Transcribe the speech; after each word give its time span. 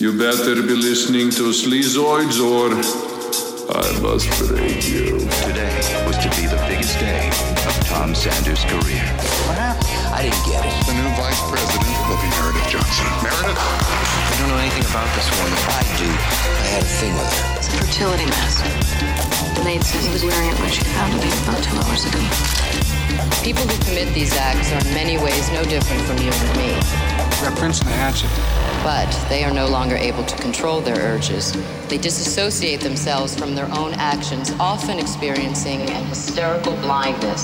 You 0.00 0.16
better 0.16 0.56
be 0.64 0.72
listening 0.72 1.28
to 1.36 1.52
Sleazoids 1.52 2.40
or 2.40 2.72
I 2.72 3.84
must 4.00 4.32
break 4.48 4.88
you. 4.88 5.20
Today 5.44 5.76
was 6.08 6.16
to 6.24 6.32
be 6.40 6.48
the 6.48 6.56
biggest 6.64 6.96
day 6.96 7.28
of 7.68 7.74
Tom 7.84 8.16
Sanders' 8.16 8.64
career. 8.64 9.04
What 9.44 9.60
happened? 9.60 9.92
I 10.16 10.24
didn't 10.24 10.40
get 10.48 10.64
it. 10.64 10.72
The 10.88 10.96
new 10.96 11.04
vice 11.20 11.36
president 11.52 11.92
will 12.08 12.16
be 12.16 12.32
Meredith 12.32 12.64
Johnson. 12.72 13.12
Meredith? 13.20 13.60
I 13.60 14.32
don't 14.40 14.48
know 14.48 14.60
anything 14.64 14.88
about 14.88 15.04
this 15.12 15.28
woman. 15.36 15.52
I 15.68 15.84
do. 16.00 16.08
I 16.08 16.66
had 16.72 16.80
a 16.80 16.92
thing 16.96 17.12
with 17.20 17.28
her. 17.28 17.60
It's 17.60 17.68
a 17.68 17.76
fertility 17.84 18.24
mask. 18.24 18.64
The 19.52 19.64
maid 19.68 19.84
says 19.84 20.00
he 20.00 20.12
was 20.16 20.24
wearing 20.24 20.48
it 20.48 20.56
when 20.64 20.72
she 20.72 20.80
found 20.96 21.12
him 21.12 21.28
about 21.44 21.60
two 21.60 21.76
hours 21.76 22.08
ago. 22.08 22.24
People 23.44 23.68
who 23.68 23.76
commit 23.84 24.08
these 24.16 24.32
acts 24.32 24.72
are 24.72 24.80
in 24.80 24.96
many 24.96 25.20
ways 25.20 25.52
no 25.52 25.60
different 25.68 26.00
from 26.08 26.16
you 26.24 26.32
and 26.32 26.52
me. 26.56 26.72
That 27.44 27.52
Prince 27.60 27.84
and 27.84 27.92
the 27.92 28.00
Hatchet. 28.00 28.32
But 28.82 29.10
they 29.28 29.44
are 29.44 29.52
no 29.52 29.66
longer 29.68 29.94
able 29.96 30.24
to 30.24 30.36
control 30.36 30.80
their 30.80 30.96
urges. 30.96 31.52
They 31.88 31.98
disassociate 31.98 32.80
themselves 32.80 33.36
from 33.38 33.54
their 33.54 33.68
own 33.76 33.92
actions, 33.94 34.52
often 34.58 34.98
experiencing 34.98 35.80
an 35.82 36.04
hysterical 36.06 36.72
blindness. 36.76 37.42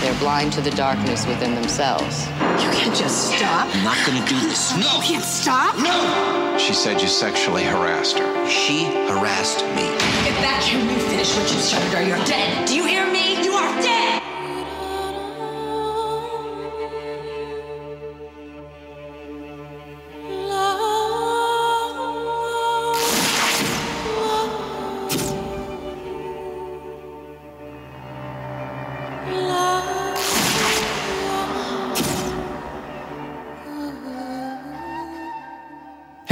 They're 0.00 0.18
blind 0.18 0.52
to 0.54 0.60
the 0.60 0.72
darkness 0.72 1.24
within 1.26 1.54
themselves. 1.54 2.26
You 2.26 2.68
can't 2.72 2.94
just 2.94 3.30
stop. 3.36 3.74
I'm 3.74 3.84
not 3.84 3.96
gonna 4.06 4.26
do 4.26 4.38
this. 4.40 4.72
No! 4.72 4.78
You 4.78 4.84
No! 4.84 5.00
can't 5.00 5.24
stop. 5.24 5.78
No! 5.78 6.56
She 6.58 6.74
said 6.74 7.00
you 7.00 7.08
sexually 7.08 7.64
harassed 7.64 8.18
her. 8.18 8.48
She 8.48 8.84
harassed 9.08 9.64
me. 9.76 9.86
Get 10.26 10.36
back 10.42 10.62
here 10.62 10.78
and 10.80 10.90
you 10.90 10.98
finish 10.98 11.34
what 11.36 11.50
you 11.50 11.58
started 11.58 11.94
or 11.94 12.02
you're 12.02 12.24
dead. 12.26 12.66
Do 12.68 12.74
you 12.76 12.84
hear 12.86 13.03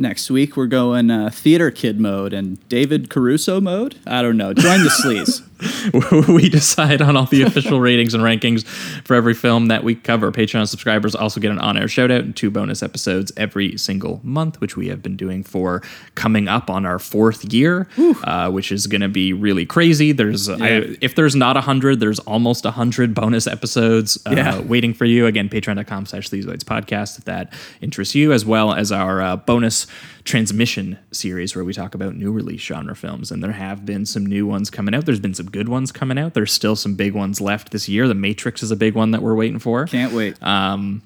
Next 0.00 0.30
week 0.30 0.56
we're 0.56 0.66
going 0.66 1.10
uh, 1.10 1.28
theater 1.30 1.70
kid 1.70 2.00
mode 2.00 2.32
and 2.32 2.66
David 2.70 3.10
Caruso 3.10 3.60
mode. 3.60 3.96
I 4.06 4.22
don't 4.22 4.38
know. 4.38 4.54
Join 4.54 4.82
the 4.82 4.88
sleaze. 4.88 5.46
we 6.34 6.48
decide 6.48 7.02
on 7.02 7.18
all 7.18 7.26
the 7.26 7.42
official 7.42 7.80
ratings 7.82 8.14
and 8.14 8.22
rankings 8.22 8.64
for 9.04 9.14
every 9.14 9.34
film 9.34 9.66
that 9.66 9.84
we 9.84 9.94
cover. 9.94 10.32
Patreon 10.32 10.66
subscribers 10.66 11.14
also 11.14 11.38
get 11.38 11.50
an 11.50 11.58
on-air 11.58 11.86
shout 11.86 12.10
out 12.10 12.22
and 12.22 12.34
two 12.34 12.50
bonus 12.50 12.82
episodes 12.82 13.30
every 13.36 13.76
single 13.76 14.20
month, 14.22 14.58
which 14.62 14.74
we 14.74 14.88
have 14.88 15.02
been 15.02 15.16
doing 15.18 15.42
for 15.42 15.82
coming 16.14 16.48
up 16.48 16.70
on 16.70 16.86
our 16.86 16.98
fourth 16.98 17.52
year, 17.52 17.86
uh, 18.24 18.50
which 18.50 18.72
is 18.72 18.86
going 18.86 19.02
to 19.02 19.08
be 19.08 19.34
really 19.34 19.66
crazy. 19.66 20.12
There's 20.12 20.48
I, 20.48 20.96
if 21.02 21.14
there's 21.14 21.36
not 21.36 21.58
a 21.58 21.60
hundred, 21.60 22.00
there's 22.00 22.20
almost 22.20 22.64
a 22.64 22.70
hundred 22.70 23.14
bonus 23.14 23.46
episodes 23.46 24.16
uh, 24.26 24.30
Yeah. 24.34 24.60
waiting 24.62 24.94
for 24.94 25.04
you. 25.04 25.26
Again, 25.26 25.50
patreon.com 25.50 26.06
slash 26.06 26.30
podcast 26.30 27.18
if 27.18 27.24
that 27.26 27.52
interests 27.82 28.14
you, 28.14 28.32
as 28.32 28.46
well 28.46 28.72
as 28.72 28.90
our 28.90 29.20
uh, 29.20 29.36
bonus 29.36 29.86
transmission 30.24 30.98
series 31.12 31.54
where 31.54 31.64
we 31.64 31.72
talk 31.72 31.94
about 31.94 32.14
new 32.14 32.32
release 32.32 32.60
genre 32.60 32.94
films. 32.94 33.30
And 33.30 33.42
there 33.42 33.52
have 33.52 33.84
been 33.86 34.06
some 34.06 34.24
new 34.26 34.46
ones 34.46 34.70
coming 34.70 34.94
out. 34.94 35.06
There's 35.06 35.20
been 35.20 35.34
some 35.34 35.50
good 35.50 35.68
ones 35.68 35.92
coming 35.92 36.18
out. 36.18 36.34
There's 36.34 36.52
still 36.52 36.76
some 36.76 36.94
big 36.94 37.14
ones 37.14 37.40
left 37.40 37.72
this 37.72 37.88
year. 37.88 38.08
The 38.08 38.14
Matrix 38.14 38.62
is 38.62 38.70
a 38.70 38.76
big 38.76 38.94
one 38.94 39.10
that 39.12 39.22
we're 39.22 39.34
waiting 39.34 39.58
for. 39.58 39.86
Can't 39.86 40.12
wait. 40.12 40.40
Um, 40.42 41.02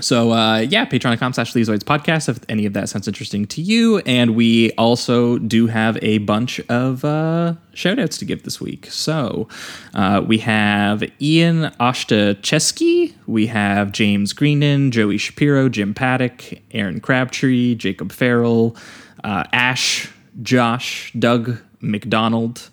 So 0.00 0.32
uh, 0.32 0.58
yeah, 0.58 0.86
patreon.com 0.86 1.34
slash 1.34 1.52
Sleazoids 1.52 1.84
podcast 1.84 2.28
if 2.28 2.40
any 2.48 2.66
of 2.66 2.72
that 2.72 2.88
sounds 2.88 3.06
interesting 3.06 3.46
to 3.46 3.62
you. 3.62 3.98
And 3.98 4.34
we 4.34 4.72
also 4.72 5.38
do 5.38 5.68
have 5.68 5.96
a 6.02 6.18
bunch 6.18 6.58
of 6.68 7.04
uh, 7.04 7.54
shout 7.74 8.00
outs 8.00 8.18
to 8.18 8.24
give 8.24 8.42
this 8.42 8.60
week. 8.60 8.86
So 8.86 9.48
uh, 9.94 10.22
we 10.26 10.38
have 10.38 11.04
Ian 11.20 11.70
Ostacheski, 11.78 13.14
we 13.26 13.46
have 13.46 13.92
James 13.92 14.32
Greenan, 14.32 14.90
Joey 14.90 15.16
Shapiro, 15.16 15.68
Jim 15.68 15.94
Paddock, 15.94 16.42
Aaron 16.72 17.00
Crabtree, 17.00 17.76
Jacob 17.76 18.10
Farrell, 18.10 18.76
uh, 19.22 19.44
Ash, 19.52 20.10
Josh, 20.42 21.12
Doug 21.16 21.58
McDonald 21.80 22.70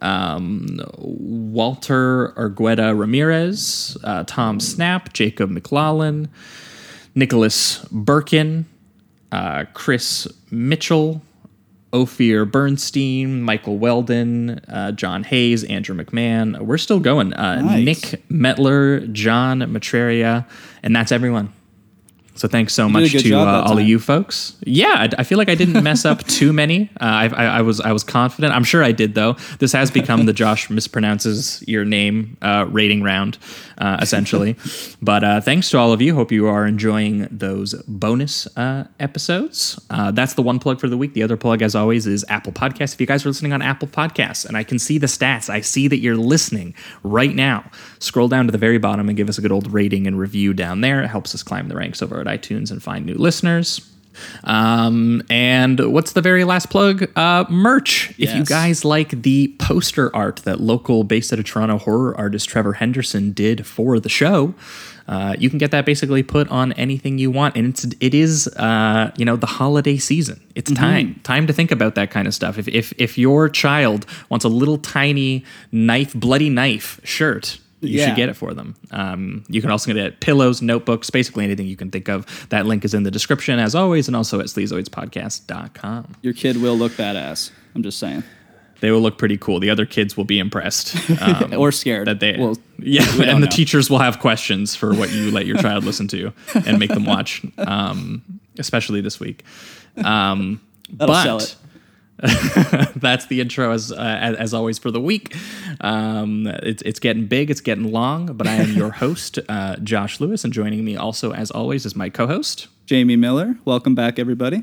um, 0.00 0.80
Walter 0.98 2.32
Argueta 2.36 2.98
Ramirez, 2.98 3.96
uh, 4.04 4.24
Tom 4.26 4.60
Snap, 4.60 5.12
Jacob 5.12 5.50
McLaughlin, 5.50 6.28
Nicholas 7.14 7.84
Birkin, 7.90 8.66
uh, 9.32 9.64
Chris 9.74 10.28
Mitchell, 10.50 11.22
Ophir 11.92 12.44
Bernstein, 12.44 13.42
Michael 13.42 13.78
Weldon, 13.78 14.60
uh, 14.68 14.92
John 14.92 15.24
Hayes, 15.24 15.64
Andrew 15.64 15.96
McMahon. 15.96 16.58
We're 16.60 16.78
still 16.78 17.00
going. 17.00 17.32
Uh, 17.32 17.62
Nice. 17.62 17.84
Nick 17.84 18.00
Metler, 18.28 19.10
John 19.12 19.60
Matreria, 19.60 20.46
and 20.82 20.94
that's 20.94 21.12
everyone. 21.12 21.52
So 22.38 22.46
thanks 22.46 22.72
so 22.72 22.86
a 22.86 22.88
much 22.88 23.10
to 23.10 23.34
uh, 23.34 23.62
all 23.66 23.78
of 23.78 23.84
you 23.84 23.98
folks. 23.98 24.56
Yeah, 24.64 24.94
I, 24.94 25.08
I 25.18 25.24
feel 25.24 25.38
like 25.38 25.48
I 25.48 25.56
didn't 25.56 25.82
mess 25.82 26.04
up 26.04 26.22
too 26.28 26.52
many. 26.52 26.88
Uh, 27.00 27.04
I, 27.04 27.26
I, 27.26 27.44
I 27.44 27.62
was 27.62 27.80
I 27.80 27.90
was 27.90 28.04
confident. 28.04 28.54
I'm 28.54 28.62
sure 28.62 28.84
I 28.84 28.92
did 28.92 29.16
though. 29.16 29.32
This 29.58 29.72
has 29.72 29.90
become 29.90 30.26
the 30.26 30.32
Josh 30.32 30.68
mispronounces 30.70 31.66
your 31.66 31.84
name 31.84 32.36
uh, 32.40 32.66
rating 32.70 33.02
round, 33.02 33.38
uh, 33.78 33.98
essentially. 34.00 34.54
but 35.02 35.24
uh, 35.24 35.40
thanks 35.40 35.68
to 35.70 35.78
all 35.78 35.92
of 35.92 36.00
you. 36.00 36.14
Hope 36.14 36.30
you 36.30 36.46
are 36.46 36.64
enjoying 36.64 37.26
those 37.28 37.74
bonus 37.88 38.46
uh, 38.56 38.84
episodes. 39.00 39.84
Uh, 39.90 40.12
that's 40.12 40.34
the 40.34 40.42
one 40.42 40.60
plug 40.60 40.78
for 40.78 40.88
the 40.88 40.96
week. 40.96 41.14
The 41.14 41.24
other 41.24 41.36
plug, 41.36 41.60
as 41.60 41.74
always, 41.74 42.06
is 42.06 42.24
Apple 42.28 42.52
Podcasts. 42.52 42.94
If 42.94 43.00
you 43.00 43.06
guys 43.08 43.26
are 43.26 43.30
listening 43.30 43.52
on 43.52 43.62
Apple 43.62 43.88
Podcasts, 43.88 44.46
and 44.46 44.56
I 44.56 44.62
can 44.62 44.78
see 44.78 44.98
the 44.98 45.08
stats, 45.08 45.50
I 45.50 45.60
see 45.60 45.88
that 45.88 45.98
you're 45.98 46.16
listening 46.16 46.72
right 47.02 47.34
now. 47.34 47.68
Scroll 48.00 48.28
down 48.28 48.46
to 48.46 48.52
the 48.52 48.58
very 48.58 48.78
bottom 48.78 49.08
and 49.08 49.16
give 49.16 49.28
us 49.28 49.38
a 49.38 49.40
good 49.40 49.52
old 49.52 49.72
rating 49.72 50.06
and 50.06 50.18
review 50.18 50.54
down 50.54 50.80
there. 50.80 51.02
It 51.02 51.08
helps 51.08 51.34
us 51.34 51.42
climb 51.42 51.68
the 51.68 51.76
ranks 51.76 52.02
over 52.02 52.20
at 52.20 52.26
iTunes 52.26 52.70
and 52.70 52.82
find 52.82 53.04
new 53.06 53.14
listeners. 53.14 53.80
Um, 54.44 55.22
and 55.30 55.92
what's 55.92 56.12
the 56.12 56.22
very 56.22 56.44
last 56.44 56.70
plug? 56.70 57.08
Uh, 57.16 57.44
merch. 57.48 58.12
If 58.18 58.34
you 58.34 58.44
guys 58.44 58.84
like 58.84 59.22
the 59.22 59.54
poster 59.58 60.14
art 60.14 60.36
that 60.38 60.60
local 60.60 61.04
based 61.04 61.32
out 61.32 61.38
of 61.38 61.44
Toronto 61.44 61.78
horror 61.78 62.16
artist 62.16 62.48
Trevor 62.48 62.74
Henderson 62.74 63.32
did 63.32 63.66
for 63.66 64.00
the 64.00 64.08
show, 64.08 64.54
uh, 65.06 65.34
you 65.38 65.48
can 65.48 65.58
get 65.58 65.70
that 65.70 65.86
basically 65.86 66.22
put 66.22 66.48
on 66.48 66.72
anything 66.74 67.18
you 67.18 67.30
want, 67.30 67.56
and 67.56 67.68
it's 67.68 67.84
it 68.00 68.14
is 68.14 68.46
uh, 68.56 69.10
you 69.16 69.24
know 69.24 69.36
the 69.36 69.46
holiday 69.46 69.96
season. 69.96 70.40
It's 70.54 70.70
time 70.70 71.20
time 71.22 71.46
to 71.46 71.52
think 71.52 71.70
about 71.70 71.94
that 71.94 72.10
kind 72.10 72.28
of 72.28 72.34
stuff. 72.34 72.58
If 72.58 72.68
if 72.68 72.92
if 72.98 73.16
your 73.16 73.48
child 73.48 74.04
wants 74.28 74.44
a 74.44 74.48
little 74.48 74.78
tiny 74.78 75.44
knife, 75.72 76.12
bloody 76.12 76.50
knife 76.50 77.00
shirt. 77.04 77.58
You 77.80 77.98
Yeah. 78.00 78.06
should 78.06 78.16
get 78.16 78.28
it 78.28 78.34
for 78.34 78.54
them. 78.54 78.74
Um, 78.90 79.44
you 79.48 79.60
can 79.60 79.70
also 79.70 79.86
get 79.86 79.96
it 79.96 80.04
at 80.06 80.20
pillows, 80.20 80.60
notebooks, 80.60 81.10
basically 81.10 81.44
anything 81.44 81.66
you 81.66 81.76
can 81.76 81.90
think 81.90 82.08
of. 82.08 82.26
That 82.48 82.66
link 82.66 82.84
is 82.84 82.92
in 82.94 83.04
the 83.04 83.10
description 83.10 83.58
as 83.58 83.74
always, 83.74 84.08
and 84.08 84.16
also 84.16 84.40
at 84.40 84.46
sleazoidspodcast.com. 84.46 86.16
Your 86.22 86.32
kid 86.32 86.60
will 86.60 86.76
look 86.76 86.92
badass. 86.92 87.50
I'm 87.74 87.82
just 87.82 87.98
saying. 87.98 88.24
They 88.80 88.90
will 88.92 89.00
look 89.00 89.18
pretty 89.18 89.36
cool. 89.36 89.58
The 89.58 89.70
other 89.70 89.86
kids 89.86 90.16
will 90.16 90.24
be 90.24 90.38
impressed. 90.38 90.94
Um, 91.20 91.52
Or 91.56 91.72
scared. 91.72 92.06
that 92.06 92.20
they 92.20 92.36
Well, 92.38 92.56
yeah 92.78 93.02
we 93.18 93.24
and 93.26 93.42
the 93.42 93.46
know. 93.46 93.50
teachers 93.50 93.90
will 93.90 93.98
have 93.98 94.20
questions 94.20 94.76
for 94.76 94.94
what 94.94 95.12
you 95.12 95.30
let 95.32 95.46
your 95.46 95.56
child 95.58 95.82
listen 95.84 96.06
to 96.08 96.32
and 96.66 96.78
make 96.78 96.90
them 96.90 97.04
watch 97.04 97.42
um, 97.58 98.22
especially 98.56 99.00
this 99.00 99.18
week 99.18 99.42
um, 100.04 100.60
That'll 100.92 101.12
but 101.14 101.22
sell 101.24 101.38
it. 101.38 101.56
that's 102.96 103.26
the 103.26 103.40
intro 103.40 103.70
as, 103.72 103.92
uh, 103.92 103.96
as 103.96 104.36
as 104.36 104.54
always 104.54 104.78
for 104.78 104.90
the 104.90 105.00
week 105.00 105.36
um, 105.82 106.46
it's, 106.46 106.82
it's 106.82 106.98
getting 106.98 107.26
big 107.26 107.50
it's 107.50 107.60
getting 107.60 107.92
long 107.92 108.26
but 108.26 108.46
i 108.46 108.54
am 108.54 108.72
your 108.72 108.90
host 109.02 109.38
uh, 109.48 109.76
josh 109.76 110.18
lewis 110.20 110.44
and 110.44 110.52
joining 110.52 110.84
me 110.84 110.96
also 110.96 111.32
as 111.32 111.50
always 111.50 111.86
is 111.86 111.94
my 111.94 112.08
co-host 112.08 112.66
Jamie 112.88 113.16
Miller, 113.16 113.58
welcome 113.66 113.94
back, 113.94 114.18
everybody. 114.18 114.62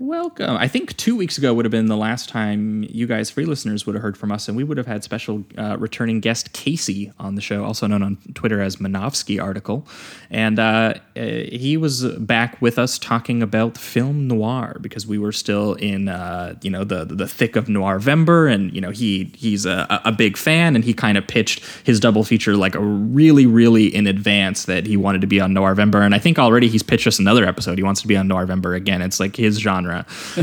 Welcome. 0.00 0.56
I 0.56 0.68
think 0.68 0.96
two 0.96 1.16
weeks 1.16 1.38
ago 1.38 1.52
would 1.52 1.64
have 1.64 1.72
been 1.72 1.86
the 1.86 1.96
last 1.96 2.28
time 2.28 2.86
you 2.88 3.08
guys, 3.08 3.30
free 3.30 3.46
listeners, 3.46 3.84
would 3.84 3.96
have 3.96 4.02
heard 4.02 4.16
from 4.16 4.30
us, 4.30 4.46
and 4.46 4.56
we 4.56 4.62
would 4.62 4.76
have 4.76 4.86
had 4.86 5.02
special 5.02 5.44
uh, 5.56 5.76
returning 5.76 6.20
guest 6.20 6.52
Casey 6.52 7.12
on 7.18 7.34
the 7.34 7.40
show, 7.40 7.64
also 7.64 7.88
known 7.88 8.04
on 8.04 8.16
Twitter 8.34 8.60
as 8.60 8.76
Manovsky 8.76 9.42
Article, 9.42 9.88
and 10.30 10.60
uh, 10.60 10.94
uh, 11.16 11.20
he 11.20 11.76
was 11.76 12.04
back 12.16 12.62
with 12.62 12.78
us 12.78 12.96
talking 12.96 13.42
about 13.42 13.76
film 13.76 14.28
noir 14.28 14.78
because 14.80 15.04
we 15.04 15.18
were 15.18 15.32
still 15.32 15.74
in, 15.74 16.08
uh, 16.08 16.54
you 16.62 16.70
know, 16.70 16.84
the 16.84 17.04
the 17.04 17.26
thick 17.26 17.56
of 17.56 17.66
Noirvember, 17.66 18.52
and 18.52 18.72
you 18.72 18.80
know 18.80 18.90
he 18.90 19.32
he's 19.34 19.66
a, 19.66 20.00
a 20.04 20.12
big 20.12 20.36
fan, 20.36 20.76
and 20.76 20.84
he 20.84 20.94
kind 20.94 21.18
of 21.18 21.26
pitched 21.26 21.64
his 21.82 21.98
double 21.98 22.22
feature 22.22 22.56
like 22.56 22.76
a 22.76 22.80
really 22.80 23.46
really 23.46 23.92
in 23.92 24.06
advance 24.06 24.66
that 24.66 24.86
he 24.86 24.96
wanted 24.96 25.22
to 25.22 25.26
be 25.26 25.40
on 25.40 25.52
Noirvember, 25.52 26.04
and 26.04 26.14
I 26.14 26.20
think 26.20 26.38
already 26.38 26.68
he's 26.68 26.84
pitched 26.84 27.08
us 27.08 27.18
another 27.18 27.44
episode. 27.44 27.78
He 27.78 27.82
wants 27.82 28.00
to 28.02 28.06
be 28.06 28.16
on 28.16 28.28
Noirvember 28.28 28.76
again. 28.76 29.02
It's 29.02 29.18
like 29.18 29.34
his 29.34 29.58
genre. 29.58 29.87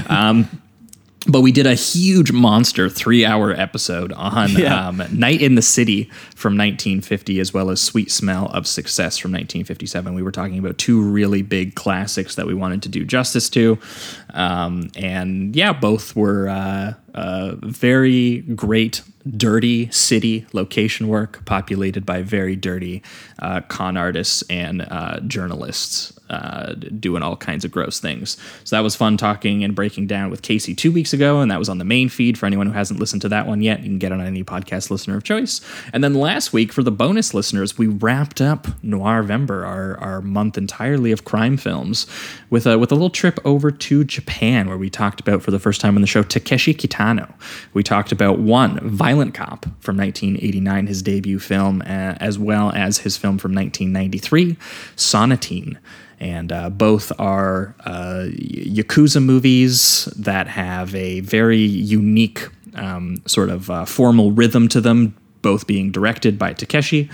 Um, 0.09 0.61
but 1.27 1.41
we 1.41 1.51
did 1.51 1.65
a 1.65 1.73
huge 1.73 2.31
monster 2.31 2.87
three 2.87 3.25
hour 3.25 3.51
episode 3.51 4.13
on 4.13 4.51
Yeah. 4.51 4.89
um, 4.89 5.01
Night 5.11 5.41
and 5.41 5.57
the 5.57 5.61
City 5.63 6.03
from 6.35 6.53
1950, 6.53 7.39
as 7.39 7.51
well 7.53 7.71
as 7.71 7.81
Sweet 7.81 8.11
Smell 8.11 8.45
of 8.47 8.67
Success 8.67 9.17
from 9.17 9.31
1957. 9.31 10.13
We 10.13 10.21
were 10.21 10.31
talking 10.31 10.59
about 10.59 10.77
two 10.77 11.01
really 11.01 11.41
big 11.41 11.73
classics 11.73 12.35
that 12.35 12.45
we 12.45 12.53
wanted 12.53 12.83
to 12.83 12.89
do 12.89 13.03
justice 13.03 13.49
to. 13.51 13.79
Um, 14.35 14.91
and 14.95 15.55
yeah, 15.55 15.73
both 15.73 16.15
were 16.15 16.47
uh, 16.47 16.93
uh, 17.15 17.55
very 17.63 18.41
great, 18.41 19.01
dirty 19.35 19.89
city 19.89 20.45
location 20.53 21.07
work, 21.07 21.43
populated 21.45 22.05
by 22.05 22.21
very 22.21 22.55
dirty 22.55 23.01
uh, 23.39 23.61
con 23.61 23.97
artists 23.97 24.43
and 24.49 24.83
uh, 24.83 25.21
journalists 25.21 26.11
uh, 26.29 26.73
doing 26.73 27.21
all 27.21 27.35
kinds 27.35 27.63
of 27.63 27.71
gross 27.71 27.99
things. 27.99 28.37
So 28.63 28.75
that 28.75 28.81
was 28.81 28.95
fun 28.95 29.17
talking 29.17 29.63
and 29.63 29.75
breaking 29.75 30.07
down 30.07 30.31
with 30.31 30.41
Casey 30.41 30.73
two 30.73 30.91
weeks 30.91 31.13
ago, 31.13 31.39
and 31.39 31.51
that 31.51 31.59
was 31.59 31.69
on 31.69 31.77
the 31.77 31.85
main 31.85 32.09
feed 32.09 32.37
for 32.37 32.45
anyone 32.45 32.67
who 32.67 32.73
hasn't 32.73 32.99
listened 32.99 33.21
to 33.23 33.29
that 33.29 33.47
one 33.47 33.61
yet. 33.61 33.79
You 33.79 33.89
can 33.89 33.99
get 33.99 34.11
it 34.11 34.15
on 34.15 34.25
any 34.25 34.43
podcast 34.43 34.89
listener 34.89 35.17
of 35.17 35.23
choice. 35.23 35.61
And 35.93 36.03
then 36.03 36.13
last 36.13 36.53
week, 36.53 36.71
for 36.71 36.83
the 36.83 36.91
bonus 36.91 37.33
listeners, 37.33 37.77
we 37.77 37.87
wrapped 37.87 38.41
up 38.41 38.67
Noirvember, 38.83 39.65
our, 39.65 39.97
our 39.99 40.21
month 40.21 40.57
entirely 40.57 41.11
of 41.11 41.25
crime 41.25 41.57
films, 41.57 42.07
with 42.49 42.65
a 42.65 42.79
with 42.79 42.91
a 42.91 42.95
little 42.95 43.09
trip 43.09 43.39
over 43.45 43.71
to 43.71 44.03
Japan, 44.03 44.67
where 44.67 44.77
we 44.77 44.89
talked 44.89 45.19
about 45.19 45.41
for 45.43 45.51
the 45.51 45.59
first 45.59 45.81
time 45.81 45.95
on 45.95 46.01
the 46.01 46.07
show 46.07 46.23
Takeshi 46.23 46.73
Kitano. 46.73 47.33
We 47.73 47.83
talked 47.83 48.11
about 48.11 48.39
one 48.39 48.79
Violent 48.89 49.33
Cop 49.33 49.65
from 49.79 49.97
1989, 49.97 50.87
his 50.87 51.01
debut 51.01 51.39
film, 51.39 51.81
uh, 51.81 52.15
as 52.19 52.39
well 52.39 52.71
as 52.71 52.99
his 52.99 53.17
film 53.17 53.37
from 53.37 53.53
1993, 53.53 54.57
Sonatine 54.95 55.77
and 56.19 56.51
uh, 56.51 56.69
both 56.69 57.11
are 57.19 57.75
uh, 57.85 58.27
yakuza 58.31 59.23
movies 59.23 60.05
that 60.17 60.47
have 60.47 60.93
a 60.95 61.19
very 61.21 61.59
unique 61.59 62.49
um, 62.75 63.21
sort 63.25 63.49
of 63.49 63.69
uh, 63.69 63.85
formal 63.85 64.31
rhythm 64.31 64.67
to 64.69 64.81
them. 64.81 65.15
Both 65.41 65.67
being 65.67 65.91
directed 65.91 66.39
by 66.39 66.53
Takeshi, 66.53 67.07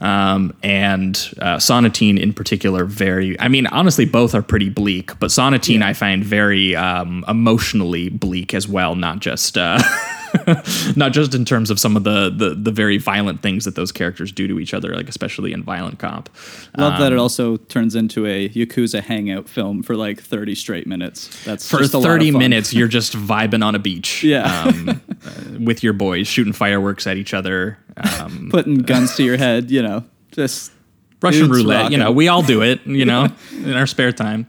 um, 0.00 0.54
and 0.62 1.16
uh, 1.40 1.56
Sonatine 1.56 2.16
in 2.16 2.32
particular, 2.32 2.84
very. 2.84 3.38
I 3.40 3.48
mean, 3.48 3.66
honestly, 3.66 4.04
both 4.04 4.36
are 4.36 4.42
pretty 4.42 4.68
bleak, 4.68 5.18
but 5.18 5.30
Sonatine 5.30 5.82
I 5.82 5.92
find 5.92 6.22
very 6.22 6.76
um, 6.76 7.24
emotionally 7.26 8.08
bleak 8.08 8.54
as 8.54 8.68
well, 8.68 8.94
not 8.94 9.18
just. 9.18 9.58
Not 10.96 11.12
just 11.12 11.34
in 11.34 11.44
terms 11.44 11.70
of 11.70 11.78
some 11.80 11.96
of 11.96 12.04
the, 12.04 12.30
the 12.30 12.54
the 12.54 12.70
very 12.72 12.98
violent 12.98 13.42
things 13.42 13.64
that 13.64 13.74
those 13.74 13.92
characters 13.92 14.32
do 14.32 14.46
to 14.48 14.58
each 14.60 14.74
other, 14.74 14.94
like 14.94 15.08
especially 15.08 15.52
in 15.52 15.62
Violent 15.62 15.98
Cop. 15.98 16.28
Love 16.76 16.98
that 17.00 17.12
it 17.12 17.16
Um, 17.16 17.20
also 17.20 17.56
turns 17.56 17.94
into 17.94 18.26
a 18.26 18.48
Yakuza 18.50 19.02
hangout 19.02 19.48
film 19.48 19.82
for 19.82 19.96
like 19.96 20.20
30 20.20 20.54
straight 20.54 20.86
minutes. 20.86 21.28
That's 21.44 21.68
for 21.68 21.78
just 21.78 21.94
a 21.94 21.98
lot 21.98 22.06
of 22.06 22.12
30 22.12 22.30
minutes 22.32 22.72
you're 22.72 22.88
just 23.00 23.14
vibing 23.14 23.64
on 23.64 23.74
a 23.74 23.78
beach 23.78 24.22
Yeah. 24.24 24.64
um, 24.66 24.88
uh, 25.26 25.58
with 25.60 25.82
your 25.82 25.92
boys 25.92 26.26
shooting 26.28 26.52
fireworks 26.52 27.06
at 27.06 27.16
each 27.16 27.34
other 27.34 27.78
um, 28.20 28.48
Putting 28.50 28.78
guns 28.78 29.16
to 29.16 29.22
your 29.22 29.36
head, 29.36 29.70
you 29.70 29.82
know, 29.82 30.04
just 30.32 30.72
russian 31.22 31.46
dudes 31.46 31.58
roulette 31.62 31.90
you 31.92 31.98
know 31.98 32.10
we 32.10 32.28
all 32.28 32.42
do 32.42 32.62
it 32.62 32.84
you 32.86 33.04
know 33.12 33.28
in 33.52 33.74
our 33.74 33.86
spare 33.86 34.12
time. 34.12 34.46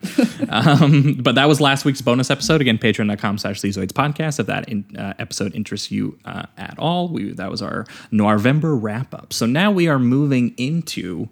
Um, 0.50 1.16
but 1.22 1.36
that 1.36 1.48
was 1.48 1.62
last 1.62 1.86
week's 1.86 2.02
bonus 2.02 2.30
episode. 2.31 2.62
Again 2.62 2.78
patreon.com 2.78 3.38
slash 3.38 3.62
Sleazoids 3.62 3.92
podcast. 3.92 4.40
If 4.40 4.48
that 4.48 4.68
in, 4.68 4.86
uh, 4.98 5.14
episode 5.20 5.54
interests 5.56 5.92
you 5.92 6.18
uh, 6.25 6.46
at 6.58 6.78
all 6.80 7.10
we, 7.10 7.31
that 7.34 7.50
was 7.52 7.62
our 7.62 7.86
November 8.12 8.75
wrap 8.75 9.14
up 9.14 9.34
so 9.34 9.46
now 9.46 9.72
we 9.72 9.88
are 9.88 10.00
moving 10.00 10.54
into 10.58 11.30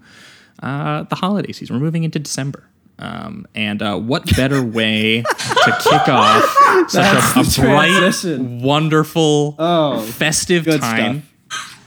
uh, 0.62 1.04
the 1.04 1.16
holiday 1.16 1.52
season. 1.52 1.76
We're 1.76 1.82
moving 1.84 2.04
into 2.04 2.20
december. 2.20 2.64
Um, 3.00 3.48
and 3.56 3.82
uh, 3.82 3.98
what 3.98 4.26
better 4.36 4.62
way 4.80 5.24
to 5.24 5.78
kick 5.84 6.08
off 6.08 6.44
such 6.90 7.04
a, 7.36 7.40
a 7.40 7.44
bright, 7.66 7.90
transition. 7.98 8.62
wonderful, 8.62 9.56
Oh, 9.58 10.02
festive 10.02 10.66
time 10.80 11.24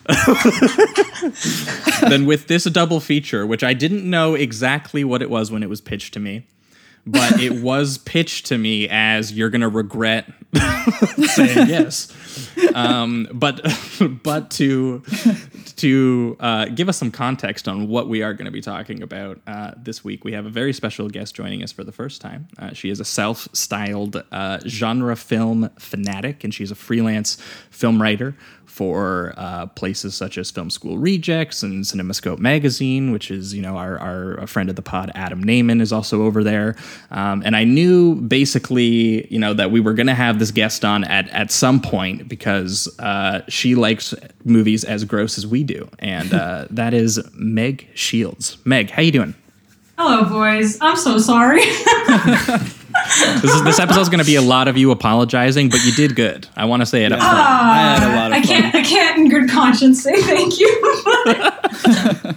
than 2.08 2.26
with 2.26 2.46
this 2.46 2.64
double 2.64 3.00
feature, 3.00 3.46
which 3.46 3.64
I 3.64 3.74
didn't 3.74 4.08
know 4.08 4.34
exactly 4.34 5.04
what 5.04 5.22
it 5.22 5.30
was 5.30 5.50
when 5.50 5.62
it 5.62 5.68
was 5.68 5.80
pitched 5.80 6.14
to 6.14 6.20
me. 6.20 6.46
But 7.06 7.40
it 7.40 7.52
was 7.62 7.98
pitched 7.98 8.46
to 8.46 8.58
me 8.58 8.88
as 8.88 9.32
you're 9.32 9.50
gonna 9.50 9.68
regret 9.68 10.26
saying 11.34 11.68
yes. 11.68 12.12
Um, 12.74 13.28
but 13.32 13.60
but 14.22 14.50
to 14.52 15.02
to 15.76 16.36
uh, 16.40 16.66
give 16.66 16.88
us 16.88 16.96
some 16.96 17.10
context 17.10 17.68
on 17.68 17.88
what 17.88 18.08
we 18.08 18.22
are 18.22 18.32
going 18.32 18.46
to 18.46 18.50
be 18.50 18.60
talking 18.60 19.02
about 19.02 19.40
uh, 19.46 19.72
this 19.76 20.04
week, 20.04 20.24
we 20.24 20.32
have 20.32 20.46
a 20.46 20.50
very 20.50 20.72
special 20.72 21.08
guest 21.08 21.34
joining 21.34 21.62
us 21.62 21.72
for 21.72 21.84
the 21.84 21.92
first 21.92 22.20
time. 22.20 22.48
Uh, 22.58 22.72
she 22.72 22.90
is 22.90 23.00
a 23.00 23.04
self-styled 23.04 24.22
uh, 24.30 24.60
genre 24.66 25.16
film 25.16 25.70
fanatic, 25.78 26.44
and 26.44 26.54
she's 26.54 26.70
a 26.70 26.76
freelance 26.76 27.36
film 27.70 28.00
writer 28.00 28.36
for 28.74 29.32
uh, 29.36 29.66
places 29.66 30.16
such 30.16 30.36
as 30.36 30.50
Film 30.50 30.68
School 30.68 30.98
Rejects 30.98 31.62
and 31.62 31.84
CinemaScope 31.84 32.40
Magazine, 32.40 33.12
which 33.12 33.30
is 33.30 33.54
you 33.54 33.62
know 33.62 33.76
our 33.76 34.00
our 34.00 34.46
friend 34.48 34.68
of 34.68 34.74
the 34.74 34.82
pod 34.82 35.12
Adam 35.14 35.44
Nayman 35.44 35.80
is 35.80 35.92
also 35.92 36.24
over 36.24 36.42
there. 36.42 36.74
Um, 37.12 37.44
and 37.46 37.54
I 37.54 37.62
knew 37.62 38.16
basically 38.16 39.32
you 39.32 39.38
know 39.38 39.54
that 39.54 39.70
we 39.70 39.78
were 39.78 39.94
going 39.94 40.08
to 40.08 40.14
have 40.14 40.40
this 40.40 40.50
guest 40.50 40.84
on 40.84 41.04
at 41.04 41.28
at 41.28 41.52
some 41.52 41.80
point 41.80 42.28
because 42.28 42.88
uh, 42.98 43.42
she 43.48 43.76
likes 43.76 44.12
movies 44.42 44.82
as 44.82 45.04
gross 45.04 45.38
as 45.38 45.46
we 45.46 45.62
do, 45.62 45.88
and 46.00 46.34
uh, 46.34 46.66
that 46.70 46.94
is 46.94 47.20
Meg 47.32 47.86
Shields. 47.94 48.58
Meg, 48.64 48.90
how 48.90 49.02
you 49.02 49.12
doing? 49.12 49.36
Hello, 49.96 50.28
boys. 50.28 50.78
I'm 50.80 50.96
so 50.96 51.18
sorry. 51.18 51.62
This 53.42 53.52
is 53.52 53.64
this 53.64 53.78
episode's 53.80 54.08
going 54.08 54.20
to 54.20 54.24
be 54.24 54.36
a 54.36 54.40
lot 54.42 54.66
of 54.66 54.78
you 54.78 54.90
apologizing, 54.92 55.68
but 55.68 55.84
you 55.84 55.92
did 55.92 56.16
good. 56.16 56.46
I 56.56 56.64
want 56.64 56.80
to 56.80 56.86
say 56.86 57.04
it 57.04 57.12
up 57.12 57.18
front. 57.18 57.36
I 57.36 57.98
had 57.98 58.02
a 58.02 58.16
lot 58.16 58.32
of 58.32 58.38
I 58.38 58.40
can't. 58.40 58.74
I 58.74 58.82
can't, 58.82 59.18
in 59.18 59.28
good 59.28 59.50
conscience, 59.50 60.02
say 60.02 60.22
thank 60.22 60.58
you. 60.58 62.34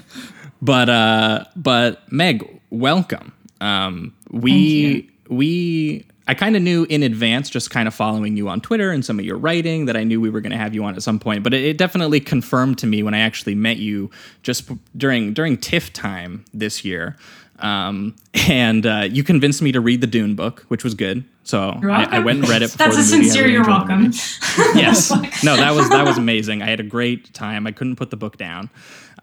but 0.62 0.90
uh 0.90 1.46
but 1.56 2.12
meg 2.12 2.60
welcome 2.72 3.32
um 3.62 4.14
we 4.32 5.10
we 5.30 6.04
i 6.28 6.34
kind 6.34 6.56
of 6.56 6.64
knew 6.64 6.86
in 6.90 7.04
advance 7.04 7.50
just 7.50 7.70
kind 7.70 7.88
of 7.88 7.94
following 7.94 8.36
you 8.36 8.50
on 8.50 8.60
twitter 8.60 8.92
and 8.92 9.06
some 9.06 9.20
of 9.20 9.26
your 9.26 9.38
writing 9.38 9.86
that 9.86 9.96
i 9.96 10.04
knew 10.04 10.20
we 10.20 10.32
were 10.32 10.42
going 10.42 10.52
to 10.52 10.58
have 10.58 10.74
you 10.74 10.84
on 10.84 10.96
at 10.96 11.04
some 11.04 11.20
point 11.20 11.44
but 11.44 11.54
it, 11.54 11.64
it 11.64 11.78
definitely 11.78 12.20
confirmed 12.20 12.78
to 12.80 12.88
me 12.88 13.04
when 13.04 13.14
i 13.14 13.20
actually 13.20 13.54
met 13.54 13.78
you 13.78 14.10
just 14.42 14.68
p- 14.68 14.78
during 14.98 15.32
during 15.32 15.56
tiff 15.58 15.94
time 15.94 16.44
this 16.54 16.84
year 16.84 17.16
um, 17.60 18.16
and 18.48 18.86
uh, 18.86 19.08
you 19.10 19.24
convinced 19.24 19.62
me 19.62 19.72
to 19.72 19.82
read 19.82 20.02
the 20.02 20.08
Dune 20.08 20.36
book, 20.36 20.66
which 20.68 20.84
was 20.84 20.94
good. 20.94 21.24
So 21.44 21.80
I, 21.84 22.18
I 22.18 22.20
went 22.20 22.40
and 22.40 22.50
read 22.50 22.62
it. 22.62 22.72
That's 22.72 22.98
a. 22.98 23.04
Sincere. 23.04 23.44
really 23.44 23.54
You're 23.54 23.66
welcome. 23.66 24.12
yes 24.76 25.12
no 25.44 25.56
that 25.56 25.74
was 25.74 25.90
that 25.90 26.06
was 26.06 26.18
amazing 26.18 26.62
i 26.62 26.66
had 26.66 26.80
a 26.80 26.84
great 26.84 27.34
time 27.34 27.68
i 27.68 27.72
couldn't 27.72 27.96
put 27.96 28.10
the 28.10 28.18
book 28.18 28.38
down 28.38 28.70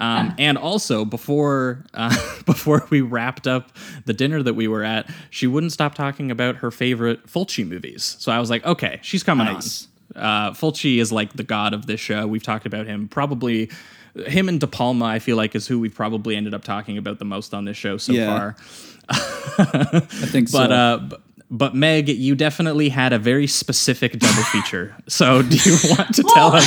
um, 0.01 0.35
and 0.39 0.59
also 0.59 1.05
before 1.05 1.85
uh, 1.95 2.15
before 2.47 2.87
we 2.91 3.01
wrapped 3.01 3.47
up 3.47 3.73
the 4.07 4.13
dinner 4.13 4.43
that 4.43 4.55
we 4.55 4.69
were 4.69 4.83
at 4.83 5.09
she 5.31 5.47
wouldn't 5.47 5.73
stop 5.73 5.95
talking 5.95 6.31
about 6.31 6.57
her 6.57 6.71
favorite 6.71 7.27
fulci 7.27 7.67
movies 7.67 8.17
so 8.19 8.31
i 8.33 8.39
was 8.39 8.51
like 8.51 8.65
okay 8.65 8.99
she's 9.03 9.23
coming 9.23 9.47
Nice. 9.47 9.89
on 10.17 10.23
uh, 10.23 10.51
fulci 10.53 10.99
is 10.99 11.11
like 11.11 11.33
the 11.35 11.45
god 11.45 11.75
of 11.75 11.87
this 11.87 12.01
show 12.01 12.27
we've 12.27 12.43
talked 12.43 12.67
about 12.67 12.87
him 12.87 13.09
probably 13.09 13.71
him 14.27 14.49
and 14.49 14.61
De 14.61 14.67
Palma, 14.67 15.05
I 15.07 15.19
feel 15.19 15.37
like, 15.37 15.55
is 15.55 15.67
who 15.67 15.79
we've 15.81 15.95
probably 15.95 16.37
ended 16.37 16.55
up 16.55 16.65
talking 16.65 16.99
about 16.99 17.19
the 17.19 17.25
most 17.25 17.53
on 17.55 17.65
this 17.65 17.77
show 17.77 17.97
so 17.99 18.13
Yeah. 18.13 18.27
far. 18.39 18.57
I 19.09 20.01
think 20.27 20.49
so. 20.51 20.59
But 20.59 20.73
uh, 20.73 20.99
b- 20.99 21.17
but 21.51 21.75
Meg, 21.75 22.09
you 22.09 22.35
definitely 22.35 22.89
had 22.89 23.13
a 23.13 23.19
very 23.19 23.47
specific 23.47 24.19
double 24.19 24.43
feature. 24.45 24.97
So 25.09 25.43
do 25.51 25.57
you 25.57 25.77
want 25.91 26.15
to 26.15 26.23
tell 26.35 26.53
us 26.57 26.67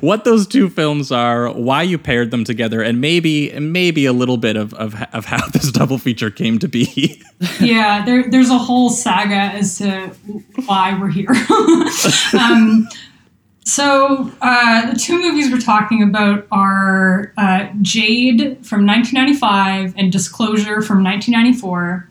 what 0.00 0.24
those 0.24 0.46
two 0.46 0.68
films 0.68 1.10
are, 1.10 1.50
why 1.52 1.82
you 1.82 1.96
paired 1.98 2.30
them 2.30 2.44
together, 2.44 2.82
and 2.82 3.00
maybe 3.00 3.50
maybe 3.58 4.04
a 4.06 4.12
little 4.12 4.36
bit 4.36 4.56
of 4.56 4.74
of, 4.74 4.94
of 5.12 5.24
how 5.24 5.46
this 5.48 5.72
double 5.72 5.98
feature 5.98 6.30
came 6.30 6.58
to 6.58 6.68
be? 6.68 7.22
yeah, 7.60 8.04
there, 8.04 8.28
there's 8.30 8.50
a 8.50 8.58
whole 8.58 8.90
saga 8.90 9.34
as 9.34 9.78
to 9.78 10.08
why 10.66 10.96
we're 11.00 11.08
here. 11.10 11.30
um, 12.38 12.86
so 13.70 14.32
uh, 14.40 14.90
the 14.90 14.98
two 14.98 15.16
movies 15.20 15.48
we're 15.52 15.60
talking 15.60 16.02
about 16.02 16.44
are 16.50 17.32
uh, 17.36 17.68
Jade 17.80 18.66
from 18.66 18.84
1995 18.84 19.94
and 19.96 20.10
Disclosure 20.10 20.82
from 20.82 21.04
1994. 21.04 22.10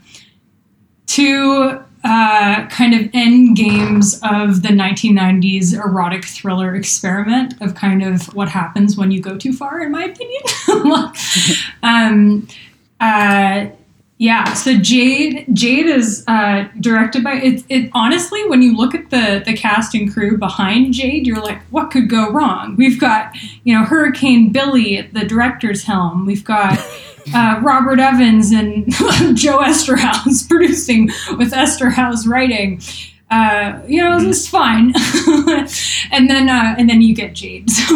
Two 1.08 1.82
uh, 2.06 2.66
kind 2.68 2.94
of 2.94 3.10
end 3.14 3.58
games 3.58 4.22
of 4.24 4.62
the 4.62 4.70
1990s 4.70 5.74
erotic 5.74 6.24
thriller 6.24 6.76
experiment 6.76 7.54
of 7.62 7.76
kind 7.76 8.04
of 8.04 8.34
what 8.34 8.48
happens 8.48 8.96
when 8.96 9.12
you 9.12 9.22
go 9.22 9.38
too 9.38 9.52
far, 9.52 9.82
in 9.82 9.92
my 9.92 10.06
opinion. 10.06 10.42
um, 11.84 12.48
uh, 13.02 13.66
yeah, 14.22 14.54
so 14.54 14.78
Jade 14.78 15.46
Jade 15.54 15.86
is 15.86 16.26
uh, 16.28 16.68
directed 16.82 17.24
by 17.24 17.36
it, 17.36 17.64
it. 17.70 17.90
Honestly, 17.94 18.46
when 18.50 18.62
you 18.62 18.76
look 18.76 18.94
at 18.94 19.12
the 19.12 19.42
the 19.46 19.54
cast 19.54 19.96
and 19.96 20.12
crew 20.12 20.38
behind 20.38 20.94
Jade, 20.94 21.26
you're 21.26 21.42
like, 21.42 21.62
what 21.70 21.90
could 21.90 22.10
go 22.10 22.30
wrong? 22.30 22.76
We've 22.76 23.00
got 23.00 23.34
you 23.64 23.74
know 23.74 23.86
Hurricane 23.86 24.52
Billy 24.52 24.98
at 24.98 25.14
the 25.14 25.24
director's 25.24 25.86
helm. 25.86 26.26
We've 26.26 26.44
got 26.44 26.78
uh, 27.34 27.62
Robert 27.64 28.02
Evans 28.02 28.52
and 28.52 28.92
Joe 29.38 29.60
Eszterhas 29.60 30.46
producing 30.50 31.06
with 31.38 31.54
Eszterhas 31.54 32.28
writing. 32.28 32.82
Uh, 33.32 33.80
you 33.88 34.02
know, 34.02 34.18
it's 34.20 34.48
fine. 34.48 34.92
and 36.12 36.28
then, 36.30 36.50
uh, 36.50 36.74
and 36.80 36.90
then 36.90 37.00
you 37.02 37.14
get 37.14 37.34
Jade. 37.34 37.70
So, 37.80 37.96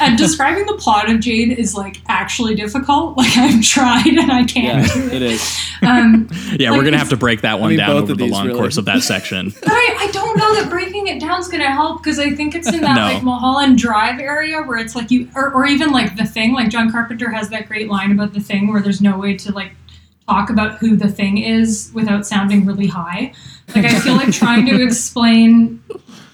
uh, 0.00 0.16
describing 0.16 0.64
the 0.66 0.74
plot 0.78 1.10
of 1.10 1.20
Jade 1.20 1.58
is 1.58 1.74
like 1.74 1.98
actually 2.08 2.54
difficult. 2.54 3.16
Like 3.24 3.36
I've 3.36 3.62
tried 3.62 4.06
and 4.06 4.32
I 4.32 4.44
can't. 4.44 4.86
Yeah, 4.96 5.12
it 5.12 5.22
is. 5.22 5.60
Um, 5.82 6.28
Yeah, 6.58 6.70
Like, 6.70 6.78
we're 6.78 6.84
gonna 6.84 6.98
have 6.98 7.10
to 7.10 7.16
break 7.16 7.42
that 7.42 7.60
one 7.60 7.70
mean, 7.70 7.78
down 7.78 7.90
over 7.96 8.14
the 8.14 8.26
long 8.28 8.46
really- 8.46 8.58
course 8.58 8.76
of 8.78 8.84
that 8.86 9.02
section. 9.02 9.50
But 9.60 9.68
I, 9.72 9.96
I 10.00 10.10
don't 10.12 10.36
know 10.38 10.54
that 10.54 10.70
breaking 10.70 11.08
it 11.08 11.20
down 11.20 11.40
is 11.40 11.48
going 11.48 11.62
to 11.62 11.70
help 11.70 12.02
because 12.02 12.18
I 12.18 12.30
think 12.30 12.54
it's 12.54 12.72
in 12.72 12.80
that 12.80 12.96
No. 12.96 13.02
like 13.14 13.22
Mulholland 13.22 13.78
Drive 13.78 14.18
area 14.20 14.62
where 14.62 14.78
it's 14.78 14.94
like 14.96 15.10
you, 15.10 15.28
or, 15.34 15.52
or 15.52 15.66
even 15.66 15.90
like 15.90 16.16
the 16.16 16.24
thing. 16.24 16.54
Like 16.54 16.70
John 16.70 16.90
Carpenter 16.90 17.30
has 17.30 17.50
that 17.50 17.68
great 17.68 17.88
line 17.90 18.12
about 18.12 18.32
the 18.32 18.40
thing 18.40 18.68
where 18.72 18.80
there's 18.80 19.00
no 19.02 19.18
way 19.18 19.36
to 19.36 19.52
like 19.52 19.72
talk 20.28 20.48
about 20.50 20.78
who 20.78 20.96
the 20.96 21.08
thing 21.08 21.38
is 21.38 21.90
without 21.94 22.26
sounding 22.26 22.64
really 22.64 22.86
high. 22.86 23.32
Like 23.74 23.84
I 23.84 23.98
feel 24.00 24.14
like 24.14 24.32
trying 24.32 24.66
to 24.66 24.82
explain 24.82 25.82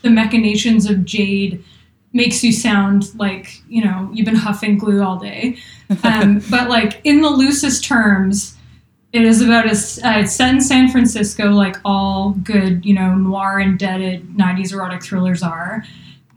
the 0.03 0.11
machinations 0.11 0.89
of 0.89 1.05
Jade 1.05 1.65
makes 2.13 2.43
you 2.43 2.53
sound 2.53 3.15
like 3.19 3.63
you 3.69 3.85
know 3.85 4.11
you've 4.13 4.27
been 4.27 4.35
huffing 4.35 4.79
glue 4.79 5.03
all 5.03 5.19
day. 5.19 5.59
Um, 6.03 6.43
but 6.51 6.69
like 6.69 7.01
in 7.05 7.21
the 7.21 7.31
loosest 7.31 7.85
terms, 7.85 8.57
it 9.13 9.23
is 9.23 9.41
about 9.43 9.67
a 9.67 9.71
uh, 9.71 10.21
it's 10.21 10.33
set 10.33 10.55
in 10.55 10.61
San 10.61 10.89
Francisco, 10.89 11.51
like 11.51 11.77
all 11.85 12.31
good, 12.43 12.85
you 12.85 12.95
know, 12.95 13.15
noir 13.15 13.61
indebted 13.61 14.29
'90s 14.37 14.73
erotic 14.73 15.03
thrillers 15.03 15.43
are. 15.43 15.85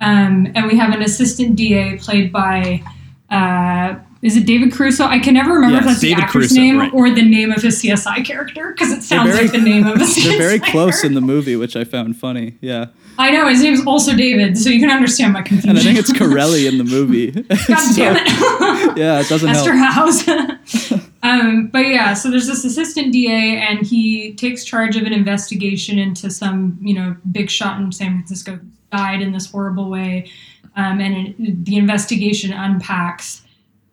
Um, 0.02 0.52
and 0.56 0.68
we 0.68 0.78
have 0.78 0.94
an 0.94 1.02
assistant 1.02 1.56
DA 1.56 1.98
played 1.98 2.32
by, 2.32 2.84
uh, 3.30 3.96
is 4.24 4.36
it 4.38 4.46
David 4.48 4.72
Caruso? 4.72 5.06
I 5.06 5.20
can 5.20 5.34
never 5.34 5.52
remember 5.54 5.76
Yes, 5.76 5.84
if 5.84 5.88
that's 5.88 6.00
David 6.00 6.18
the 6.18 6.22
actor's 6.24 6.48
Caruso, 6.48 6.56
name 6.62 6.80
right. 6.80 6.94
or 6.94 7.10
the 7.12 7.22
name 7.22 7.52
of 7.52 7.62
his 7.62 7.82
CSI 7.82 8.26
character 8.26 8.72
because 8.72 8.92
it 8.92 9.04
sounds 9.04 9.32
very- 9.32 9.44
like 9.44 9.52
the 9.52 9.62
name 9.62 9.86
of 9.86 9.96
a 10.02 10.04
CSI. 10.06 10.24
They're 10.24 10.38
very 10.38 10.60
close 10.60 11.04
in 11.04 11.14
the 11.14 11.22
movie, 11.22 11.56
which 11.56 11.76
I 11.76 11.84
found 11.84 12.18
funny. 12.18 12.58
Yeah, 12.62 12.88
I 13.20 13.32
know 13.32 13.48
his 13.48 13.62
name's 13.62 13.86
also 13.86 14.16
David, 14.16 14.58
so 14.58 14.70
you 14.70 14.80
can 14.80 14.90
understand 14.90 15.34
my 15.34 15.42
confusion. 15.44 15.70
and 15.72 15.80
I 15.80 15.84
think 15.84 16.00
it's 16.00 16.12
Corelli 16.18 16.66
in 16.68 16.78
the 16.80 16.84
movie. 16.84 17.32
God 17.32 17.96
damn 17.96 18.16
it. 18.18 18.98
yeah, 18.98 19.20
it 19.20 19.28
doesn't 19.30 19.50
Esther 19.50 19.76
help. 19.76 19.94
House. 19.94 20.92
um, 21.22 21.68
but 21.68 21.80
yeah, 21.86 22.14
so 22.14 22.32
there's 22.32 22.48
this 22.48 22.64
assistant 22.66 23.12
DA, 23.14 23.58
and 23.58 23.86
he 23.86 24.34
takes 24.34 24.64
charge 24.64 24.96
of 24.98 25.04
an 25.04 25.14
investigation 25.14 26.00
into 26.00 26.30
some, 26.30 26.78
you 26.82 26.94
know, 26.94 27.16
big 27.32 27.50
shot 27.50 27.80
in 27.80 27.92
San 27.92 28.14
Francisco 28.14 28.60
died 28.92 29.22
in 29.22 29.32
this 29.32 29.52
horrible 29.52 29.90
way. 29.90 30.30
Um, 30.76 31.00
and 31.00 31.28
it, 31.38 31.66
the 31.66 31.76
investigation 31.78 32.52
unpacks 32.52 33.42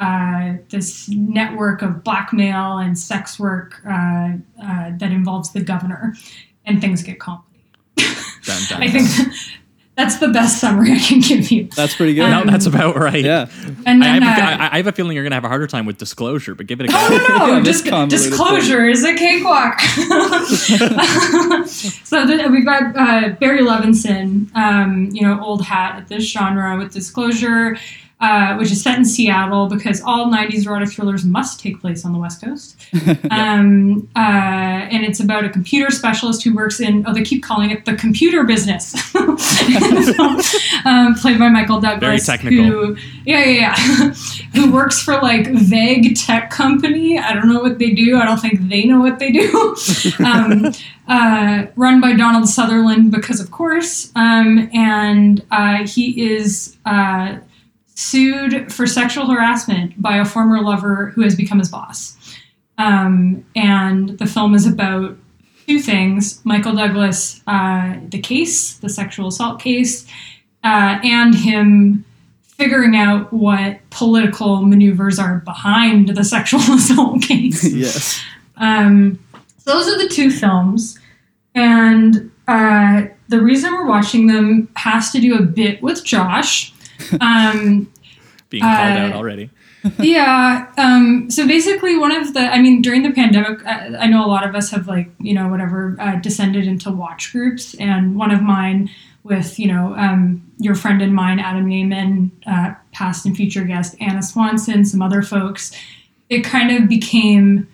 uh, 0.00 0.54
this 0.70 1.08
network 1.10 1.82
of 1.82 2.02
blackmail 2.02 2.78
and 2.78 2.98
sex 2.98 3.38
work 3.38 3.80
uh, 3.86 3.90
uh, 4.62 4.90
that 4.98 5.12
involves 5.12 5.52
the 5.52 5.60
governor, 5.60 6.14
and 6.64 6.80
things 6.80 7.02
get 7.02 7.20
complicated. 7.20 7.46
Dun, 7.96 8.62
dun, 8.68 8.82
I 8.82 8.88
think 8.90 9.08
that's 9.96 10.16
the 10.18 10.28
best 10.28 10.58
summary 10.58 10.92
I 10.92 10.98
can 10.98 11.20
give 11.20 11.50
you. 11.50 11.68
That's 11.76 11.94
pretty 11.94 12.14
good. 12.14 12.30
No, 12.30 12.44
that's 12.46 12.64
about 12.64 12.96
right. 12.96 13.22
yeah, 13.22 13.48
And 13.84 14.02
I 14.02 14.14
then, 14.14 14.22
have, 14.22 14.38
a, 14.38 14.42
uh, 14.42 14.56
I, 14.68 14.70
I 14.72 14.76
have 14.78 14.86
a 14.86 14.92
feeling 14.92 15.14
you're 15.14 15.24
gonna 15.24 15.34
have 15.36 15.44
a 15.44 15.48
harder 15.48 15.66
time 15.66 15.84
with 15.84 15.98
disclosure, 15.98 16.54
but 16.54 16.66
give 16.66 16.80
it 16.80 16.84
a 16.84 16.88
go. 16.88 16.94
Oh 16.96 17.08
no, 17.28 17.46
no, 17.46 17.52
Yeah, 17.56 17.62
dis- 17.62 17.82
convoluted 17.82 18.30
disclosure 18.30 18.88
is 18.88 19.04
a 19.04 19.14
cakewalk. 19.14 19.78
so 21.66 22.26
th- 22.26 22.48
we've 22.50 22.64
got 22.64 22.96
uh, 22.96 23.28
Barry 23.40 23.60
Levinson, 23.60 24.54
um, 24.56 25.10
you 25.12 25.22
know, 25.22 25.38
old 25.42 25.62
hat 25.62 25.96
at 25.96 26.08
this 26.08 26.24
genre 26.30 26.76
with 26.78 26.92
Disclosure, 26.92 27.76
uh, 28.20 28.54
which 28.56 28.70
is 28.70 28.82
set 28.82 28.98
in 28.98 29.04
Seattle 29.04 29.66
because 29.66 30.02
all 30.02 30.26
'90s 30.26 30.66
erotic 30.66 30.90
thrillers 30.90 31.24
must 31.24 31.58
take 31.58 31.80
place 31.80 32.04
on 32.04 32.12
the 32.12 32.18
West 32.18 32.42
Coast. 32.42 32.76
um, 33.30 34.08
uh, 34.14 34.18
and 34.18 35.04
it's 35.04 35.20
about 35.20 35.44
a 35.44 35.48
computer 35.48 35.90
specialist 35.90 36.42
who 36.42 36.54
works 36.54 36.80
in. 36.80 37.04
Oh, 37.06 37.14
they 37.14 37.22
keep 37.22 37.42
calling 37.42 37.70
it 37.70 37.84
the 37.86 37.94
computer 37.94 38.44
business. 38.44 38.94
um, 40.84 41.14
played 41.14 41.38
by 41.38 41.48
Michael 41.48 41.80
Douglas. 41.80 42.00
Very 42.00 42.18
technical. 42.20 42.64
Who, 42.64 42.96
yeah, 43.24 43.44
yeah, 43.44 43.74
yeah. 43.78 44.14
who 44.54 44.70
works 44.72 45.00
for 45.02 45.14
like 45.14 45.48
vague 45.48 46.14
tech 46.16 46.50
company. 46.50 47.18
I 47.18 47.32
don't 47.32 47.48
know 47.48 47.60
what 47.60 47.78
they 47.78 47.90
do. 47.90 48.18
I 48.18 48.26
don't 48.26 48.40
think 48.40 48.68
they 48.68 48.84
know 48.84 49.00
what 49.00 49.18
they 49.18 49.30
do. 49.32 49.76
um, 50.24 50.72
uh, 51.08 51.66
run 51.76 52.00
by 52.00 52.12
Donald 52.12 52.48
Sutherland 52.48 53.10
because, 53.10 53.40
of 53.40 53.50
course, 53.50 54.12
um, 54.14 54.70
and 54.72 55.44
uh, 55.50 55.86
he 55.86 56.32
is 56.32 56.76
uh, 56.84 57.38
sued 58.00 58.72
for 58.72 58.86
sexual 58.86 59.26
harassment 59.26 60.00
by 60.00 60.16
a 60.16 60.24
former 60.24 60.62
lover 60.62 61.12
who 61.14 61.20
has 61.20 61.36
become 61.36 61.58
his 61.58 61.68
boss. 61.68 62.16
Um, 62.78 63.44
and 63.54 64.18
the 64.18 64.24
film 64.24 64.54
is 64.54 64.66
about 64.66 65.18
two 65.66 65.80
things: 65.80 66.40
Michael 66.44 66.74
Douglas, 66.74 67.42
uh, 67.46 67.96
the 68.08 68.18
case, 68.18 68.78
the 68.78 68.88
sexual 68.88 69.28
assault 69.28 69.60
case, 69.60 70.06
uh, 70.64 70.98
and 71.04 71.34
him 71.34 72.06
figuring 72.42 72.96
out 72.96 73.30
what 73.32 73.78
political 73.90 74.62
maneuvers 74.62 75.18
are 75.18 75.40
behind 75.40 76.08
the 76.08 76.24
sexual 76.24 76.60
assault 76.70 77.22
case. 77.22 77.64
yes. 77.72 78.22
Um, 78.56 79.18
so 79.58 79.72
those 79.72 79.88
are 79.88 79.98
the 79.98 80.08
two 80.08 80.30
films, 80.30 80.98
and 81.54 82.30
uh, 82.48 83.02
the 83.28 83.42
reason 83.42 83.74
we're 83.74 83.86
watching 83.86 84.26
them 84.26 84.70
has 84.76 85.10
to 85.10 85.20
do 85.20 85.36
a 85.36 85.42
bit 85.42 85.82
with 85.82 86.02
Josh. 86.02 86.72
Um, 87.20 87.90
Being 88.48 88.62
called 88.62 88.74
Uh, 88.98 89.00
out 89.00 89.12
already. 89.12 89.50
yeah. 89.98 90.66
Um, 90.76 91.30
so 91.30 91.46
basically, 91.46 91.96
one 91.96 92.12
of 92.12 92.34
the, 92.34 92.40
I 92.40 92.60
mean, 92.60 92.82
during 92.82 93.02
the 93.02 93.10
pandemic, 93.12 93.64
uh, 93.66 93.96
I 93.98 94.06
know 94.08 94.24
a 94.24 94.28
lot 94.28 94.46
of 94.46 94.54
us 94.54 94.70
have, 94.70 94.86
like, 94.88 95.10
you 95.20 95.32
know, 95.34 95.48
whatever, 95.48 95.96
uh, 95.98 96.16
descended 96.16 96.66
into 96.66 96.90
watch 96.90 97.32
groups. 97.32 97.74
And 97.74 98.14
one 98.16 98.30
of 98.30 98.42
mine 98.42 98.90
with, 99.22 99.58
you 99.58 99.68
know, 99.72 99.94
um, 99.96 100.42
your 100.58 100.74
friend 100.74 101.00
and 101.00 101.14
mine, 101.14 101.38
Adam 101.38 101.66
Nayman, 101.66 102.30
uh, 102.46 102.74
past 102.92 103.24
and 103.24 103.36
future 103.36 103.64
guest, 103.64 103.94
Anna 104.00 104.22
Swanson, 104.22 104.84
some 104.84 105.00
other 105.00 105.22
folks, 105.22 105.72
it 106.28 106.42
kind 106.44 106.70
of 106.70 106.88
became 106.88 107.66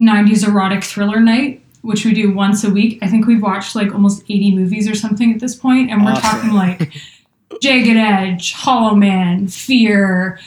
90s 0.00 0.46
erotic 0.46 0.82
thriller 0.84 1.20
night. 1.20 1.60
Which 1.82 2.06
we 2.06 2.14
do 2.14 2.32
once 2.32 2.64
a 2.64 2.70
week. 2.70 2.98
I 3.02 3.08
think 3.08 3.26
we've 3.26 3.42
watched 3.42 3.76
like 3.76 3.92
almost 3.92 4.22
80 4.22 4.54
movies 4.56 4.88
or 4.88 4.94
something 4.94 5.34
at 5.34 5.40
this 5.40 5.54
point, 5.54 5.90
and 5.90 6.02
we're 6.02 6.12
Awesome. 6.12 6.22
talking 6.22 6.52
like 6.52 6.94
Jagged 7.60 7.96
Edge, 7.96 8.52
Hollow 8.52 8.94
Man, 8.94 9.48
Fear, 9.48 10.38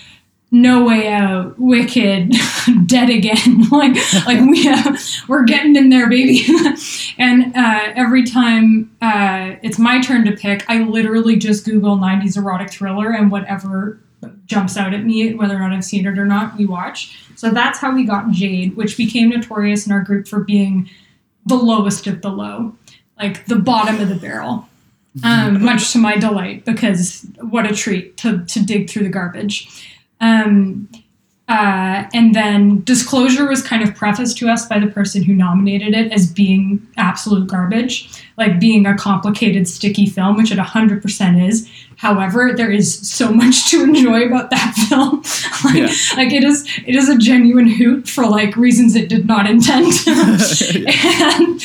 No 0.51 0.85
Way 0.85 1.07
Out, 1.07 1.57
Wicked, 1.59 2.33
Dead 2.85 3.09
Again. 3.09 3.69
like 3.71 3.95
like 4.25 4.39
we 4.41 4.65
have, 4.65 4.99
we're 5.27 5.43
getting 5.43 5.75
in 5.75 5.89
there, 5.89 6.09
baby. 6.09 6.45
and 7.17 7.55
uh, 7.55 7.93
every 7.95 8.23
time 8.23 8.95
uh, 9.01 9.55
it's 9.61 9.79
my 9.79 10.01
turn 10.01 10.25
to 10.25 10.31
pick, 10.31 10.65
I 10.67 10.79
literally 10.79 11.35
just 11.35 11.65
Google 11.65 11.97
'90s 11.97 12.37
erotic 12.37 12.71
thriller 12.71 13.11
and 13.11 13.31
whatever 13.31 13.99
jumps 14.45 14.77
out 14.77 14.93
at 14.93 15.03
me, 15.05 15.33
whether 15.35 15.55
or 15.55 15.59
not 15.59 15.73
I've 15.73 15.85
seen 15.85 16.07
it 16.07 16.17
or 16.17 16.25
not, 16.25 16.57
we 16.57 16.65
watch. 16.65 17.19
So 17.35 17.51
that's 17.51 17.79
how 17.79 17.93
we 17.93 18.03
got 18.05 18.31
Jade, 18.31 18.75
which 18.75 18.97
became 18.97 19.29
notorious 19.29 19.85
in 19.85 19.91
our 19.91 20.01
group 20.01 20.27
for 20.27 20.39
being 20.39 20.89
the 21.45 21.55
lowest 21.55 22.07
of 22.07 22.21
the 22.21 22.29
low, 22.29 22.75
like 23.19 23.45
the 23.45 23.57
bottom 23.57 24.01
of 24.01 24.09
the 24.09 24.15
barrel 24.15 24.67
um, 25.23 25.63
much 25.65 25.91
to 25.93 25.97
my 25.97 26.15
delight 26.17 26.65
because 26.65 27.25
what 27.41 27.69
a 27.69 27.73
treat 27.75 28.17
to, 28.17 28.45
to 28.45 28.63
dig 28.65 28.89
through 28.89 29.03
the 29.03 29.09
garbage. 29.09 29.85
Um, 30.19 30.89
uh, 31.49 32.03
and 32.13 32.35
then 32.35 32.83
disclosure 32.83 33.47
was 33.47 33.61
kind 33.63 33.81
of 33.81 33.95
prefaced 33.95 34.37
to 34.37 34.49
us 34.49 34.65
by 34.65 34.77
the 34.79 34.87
person 34.87 35.23
who 35.23 35.33
nominated 35.33 35.93
it 35.93 36.11
as 36.11 36.29
being 36.29 36.85
absolute 36.97 37.47
garbage, 37.47 38.09
like 38.35 38.59
being 38.59 38.85
a 38.85 38.97
complicated, 38.97 39.65
sticky 39.65 40.07
film, 40.07 40.35
which 40.35 40.51
it 40.51 40.57
100% 40.57 41.47
is. 41.47 41.69
However, 41.95 42.51
there 42.53 42.69
is 42.69 42.99
so 43.09 43.31
much 43.41 43.71
to 43.71 43.81
enjoy 43.81 44.23
about 44.25 44.49
that 44.49 44.73
film. 44.89 45.21
like, 45.63 45.89
Yeah. 45.89 46.17
like 46.17 46.33
it 46.33 46.43
is, 46.43 46.67
it 46.85 46.95
is 46.95 47.07
a 47.07 47.17
genuine 47.17 47.67
hoot 47.69 48.09
for 48.09 48.27
like 48.27 48.57
reasons 48.57 48.95
it 48.97 49.07
did 49.07 49.25
not 49.25 49.49
intend. 49.49 49.93
and 50.07 51.61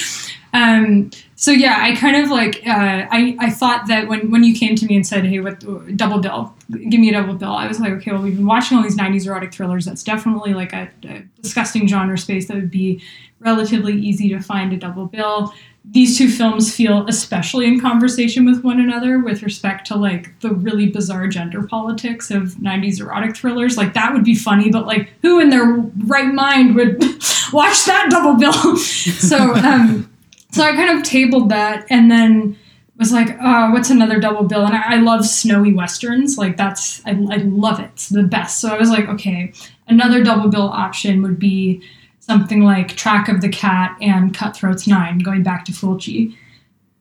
um, 0.55 1.11
so 1.43 1.51
yeah, 1.51 1.79
I 1.81 1.97
kind 1.97 2.15
of 2.15 2.31
like 2.31 2.65
uh, 2.65 3.05
I 3.11 3.37
I 3.41 3.51
thought 3.51 3.89
that 3.89 4.07
when 4.07 4.31
when 4.31 4.45
you 4.45 4.55
came 4.55 4.77
to 4.77 4.87
me 4.87 4.95
and 4.95 5.05
said, 5.05 5.25
"Hey, 5.25 5.41
what 5.41 5.59
double 5.97 6.21
bill? 6.21 6.55
Give 6.71 7.01
me 7.01 7.09
a 7.09 7.15
double 7.15 7.35
bill," 7.35 7.51
I 7.51 7.67
was 7.67 7.81
like, 7.81 7.91
"Okay, 7.95 8.13
well, 8.13 8.23
we've 8.23 8.37
been 8.37 8.47
watching 8.47 8.77
all 8.77 8.85
these 8.85 8.97
'90s 8.97 9.27
erotic 9.27 9.53
thrillers. 9.53 9.85
That's 9.85 10.05
definitely 10.05 10.55
like 10.55 10.73
a, 10.73 10.89
a 11.03 11.25
disgusting 11.43 11.89
genre 11.89 12.17
space 12.17 12.47
that 12.47 12.55
would 12.55 12.71
be 12.71 13.03
relatively 13.41 13.95
easy 13.95 14.29
to 14.29 14.41
find 14.41 14.73
a 14.73 14.77
double 14.77 15.07
bill." 15.07 15.53
these 15.85 16.17
two 16.17 16.31
films 16.31 16.73
feel 16.73 17.05
especially 17.09 17.67
in 17.67 17.81
conversation 17.81 18.45
with 18.45 18.63
one 18.63 18.79
another 18.79 19.19
with 19.19 19.43
respect 19.43 19.85
to 19.85 19.97
like 19.97 20.39
the 20.39 20.51
really 20.51 20.87
bizarre 20.87 21.27
gender 21.27 21.65
politics 21.65 22.31
of 22.31 22.55
90s 22.63 23.01
erotic 23.01 23.37
thrillers. 23.37 23.77
Like 23.77 23.93
that 23.95 24.13
would 24.13 24.23
be 24.23 24.37
funny, 24.37 24.71
but 24.71 24.87
like 24.87 25.09
who 25.23 25.41
in 25.41 25.51
their 25.51 25.65
right 26.07 26.33
mind 26.33 26.77
would 26.77 27.01
watch 27.53 27.85
that 27.87 28.07
double 28.11 28.35
bill? 28.35 28.77
so 28.77 29.57
um 29.57 30.09
so 30.53 30.63
I 30.63 30.73
kind 30.73 30.97
of 30.97 31.03
tabled 31.03 31.49
that 31.49 31.87
and 31.91 32.11
then 32.11 32.57
was 33.03 33.13
like, 33.13 33.37
oh, 33.41 33.73
what's 33.73 33.91
another 33.91 34.21
double 34.21 34.45
bill? 34.45 34.65
And 34.65 34.77
I, 34.77 34.95
I 34.95 34.97
love 34.99 35.27
snowy 35.27 35.73
westerns. 35.73 36.39
Like 36.39 36.57
that's 36.57 37.05
I, 37.05 37.11
I 37.11 37.37
love 37.37 37.81
it. 37.81 37.91
It's 37.95 38.09
the 38.09 38.23
best. 38.23 38.61
So 38.61 38.69
I 38.69 38.79
was 38.79 38.91
like, 38.91 39.09
okay, 39.09 39.53
another 39.89 40.23
double 40.23 40.49
bill 40.49 40.69
option 40.69 41.23
would 41.23 41.39
be 41.39 41.83
something 42.21 42.63
like 42.63 42.89
Track 42.97 43.29
of 43.29 43.41
the 43.41 43.49
Cat 43.49 43.97
and 44.01 44.35
Cutthroats 44.35 44.87
Nine, 44.87 45.19
going 45.19 45.43
back 45.43 45.65
to 45.65 45.73
Fulci. 45.73 46.37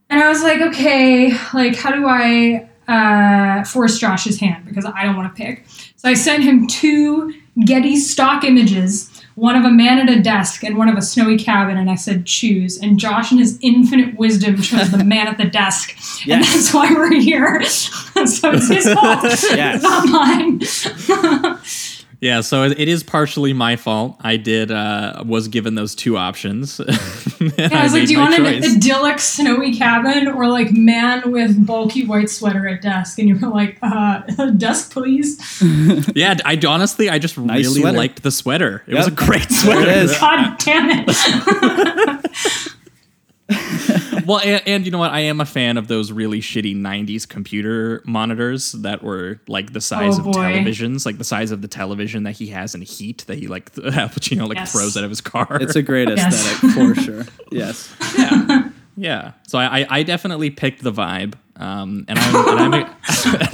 And 0.10 0.22
I 0.22 0.28
was 0.30 0.42
like, 0.42 0.62
okay, 0.62 1.38
like 1.54 1.76
how 1.76 1.92
do 1.92 2.08
I 2.08 2.68
uh, 2.88 3.64
force 3.64 4.00
Josh's 4.00 4.40
hand 4.40 4.66
because 4.66 4.86
I 4.86 5.04
don't 5.04 5.16
want 5.16 5.34
to 5.34 5.42
pick. 5.44 5.66
So 5.96 6.10
I 6.10 6.16
sent 6.16 6.44
him 6.44 6.68
two 6.68 7.34
Getty 7.66 7.98
stock 7.98 8.46
images, 8.46 9.11
one 9.36 9.56
of 9.56 9.64
a 9.66 9.70
man 9.72 9.98
at 10.00 10.10
a 10.16 10.22
desk 10.22 10.64
and 10.64 10.78
one 10.78 10.90
of 10.90 10.98
a 10.98 11.02
snowy 11.02 11.38
cabin, 11.38 11.78
and 11.78 11.90
I 11.90 11.96
said 11.96 12.26
choose. 12.26 12.78
And 12.78 13.00
Josh, 13.00 13.32
in 13.32 13.38
his 13.38 13.58
infinite 13.62 14.18
wisdom, 14.18 14.62
chose 14.62 14.92
the 14.92 15.04
man 15.04 15.28
at 15.28 15.38
the 15.38 15.46
desk, 15.46 15.96
and 16.28 16.44
that's 16.44 16.74
why 16.74 16.92
we're 16.94 17.14
here. 17.20 17.64
so 17.66 18.52
it's 18.52 18.68
his 18.68 18.92
fault, 18.94 19.24
Yes. 19.24 19.82
not 19.82 20.08
mine. 20.10 20.62
Yeah, 22.22 22.42
so 22.42 22.62
it 22.64 22.80
it 22.80 22.88
is 22.88 23.02
partially 23.02 23.52
my 23.52 23.76
fault. 23.76 24.16
I 24.22 24.38
did 24.38 24.70
uh 24.72 25.24
was 25.26 25.48
given 25.48 25.74
those 25.74 25.96
two 25.96 26.18
options. 26.18 26.80
and 26.80 26.90
Yeah, 27.58 27.70
I 27.80 27.84
was 27.84 27.94
like, 27.94 28.06
do 28.06 28.14
you 28.14 28.20
want 28.20 28.38
want 28.38 28.46
an 28.56 28.62
choice. 28.62 28.76
idyllic 28.78 29.18
snowy 29.20 29.76
cabin 29.76 30.28
or 30.28 30.48
like 30.48 30.72
man 30.72 31.32
with 31.32 31.66
bulky 31.66 32.06
white 32.06 32.30
sweater 32.30 32.68
at 32.68 32.84
desk? 32.84 33.18
And 33.18 33.28
you 33.28 33.40
were 33.40 33.48
like, 33.48 33.80
uh, 33.82 34.20
desk, 34.58 34.92
please. 34.94 35.40
Yeah, 36.16 36.38
I 36.46 36.60
honestly 36.68 37.10
I 37.10 37.18
just 37.18 37.38
Nice 37.40 37.66
really 37.66 37.82
sweater. 37.82 37.98
liked 37.98 38.22
the 38.22 38.30
sweater. 38.32 38.84
It 38.86 38.94
was 38.94 39.08
a 39.08 39.12
great 39.12 39.50
sweater. 39.52 39.82
it 39.82 39.88
is. 39.88 40.16
God 40.20 40.60
damn 40.60 41.06
it. 43.50 44.11
Well, 44.26 44.40
and, 44.40 44.62
and 44.68 44.86
you 44.86 44.92
know 44.92 44.98
what? 45.00 45.12
I 45.12 45.22
am 45.22 45.42
a 45.42 45.46
fan 45.46 45.78
of 45.78 45.88
those 45.88 46.12
really 46.12 46.40
shitty 46.42 46.76
'90s 46.76 47.28
computer 47.28 48.02
monitors 48.06 48.72
that 48.74 49.04
were 49.04 49.40
like 49.48 49.74
the 49.74 49.82
size 49.82 50.16
Oh, 50.18 50.20
of 50.20 50.26
boy. 50.26 50.32
televisions, 50.42 51.06
like 51.06 51.18
the 51.18 51.24
size 51.24 51.52
of 51.52 51.62
the 51.62 51.68
television 51.68 52.24
that 52.24 52.34
he 52.34 52.48
has 52.48 52.74
in 52.76 52.82
Heat 52.82 53.24
that 53.28 53.38
he 53.38 53.48
like 53.48 53.70
Al 53.84 54.10
Pacino 54.10 54.48
like 54.48 54.58
Yes. 54.58 54.72
throws 54.72 54.98
out 54.98 55.04
of 55.04 55.10
his 55.10 55.22
car. 55.22 55.58
It's 55.62 55.76
a 55.76 55.82
great 55.82 56.08
Yes. 56.16 56.34
aesthetic 56.34 56.72
for 56.96 57.02
sure. 57.02 57.26
Yes. 57.52 57.94
yeah. 58.18 58.70
Yeah. 58.98 59.32
So 59.48 59.58
I, 59.58 59.82
I, 59.82 59.88
I 59.90 60.04
definitely 60.04 60.50
picked 60.50 60.84
the 60.84 60.92
vibe, 60.92 61.34
um, 61.62 62.06
and 62.08 62.18
I'm 62.18 62.48
and 62.50 62.76
I'm, 62.76 62.96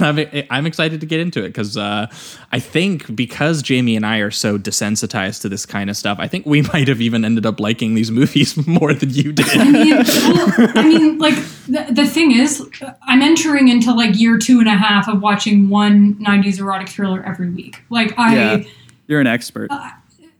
and 0.00 0.18
I'm 0.18 0.46
I'm 0.50 0.66
excited 0.66 1.00
to 1.00 1.06
get 1.06 1.20
into 1.20 1.44
it 1.44 1.48
because 1.48 1.76
uh, 1.76 2.06
I 2.50 2.58
think 2.58 3.14
because 3.14 3.62
Jamie 3.62 3.96
and 3.96 4.06
I 4.06 4.18
are 4.18 4.30
so 4.30 4.58
desensitized 4.58 5.42
to 5.42 5.48
this 5.48 5.66
kind 5.66 5.90
of 5.90 5.96
stuff, 5.96 6.18
I 6.18 6.26
think 6.26 6.46
we 6.46 6.62
might 6.72 6.88
have 6.88 7.00
even 7.00 7.24
ended 7.24 7.44
up 7.44 7.60
liking 7.60 7.94
these 7.94 8.10
movies 8.10 8.66
more 8.66 8.94
than 8.94 9.10
you 9.10 9.32
did. 9.32 9.46
I 9.50 9.70
mean, 9.70 9.96
well, 9.96 10.70
I 10.74 10.82
mean, 10.82 11.18
like 11.18 11.36
the, 11.66 11.86
the 11.90 12.06
thing 12.06 12.32
is, 12.32 12.66
I'm 13.02 13.20
entering 13.20 13.68
into 13.68 13.92
like 13.92 14.18
year 14.18 14.38
two 14.38 14.58
and 14.58 14.68
a 14.68 14.76
half 14.76 15.06
of 15.08 15.20
watching 15.20 15.68
one 15.68 16.14
'90s 16.16 16.58
erotic 16.58 16.88
thriller 16.88 17.22
every 17.24 17.50
week. 17.50 17.82
Like 17.90 18.18
I, 18.18 18.34
Yeah. 18.34 18.64
You're 19.06 19.20
an 19.20 19.26
expert. 19.26 19.68
I 19.70 19.94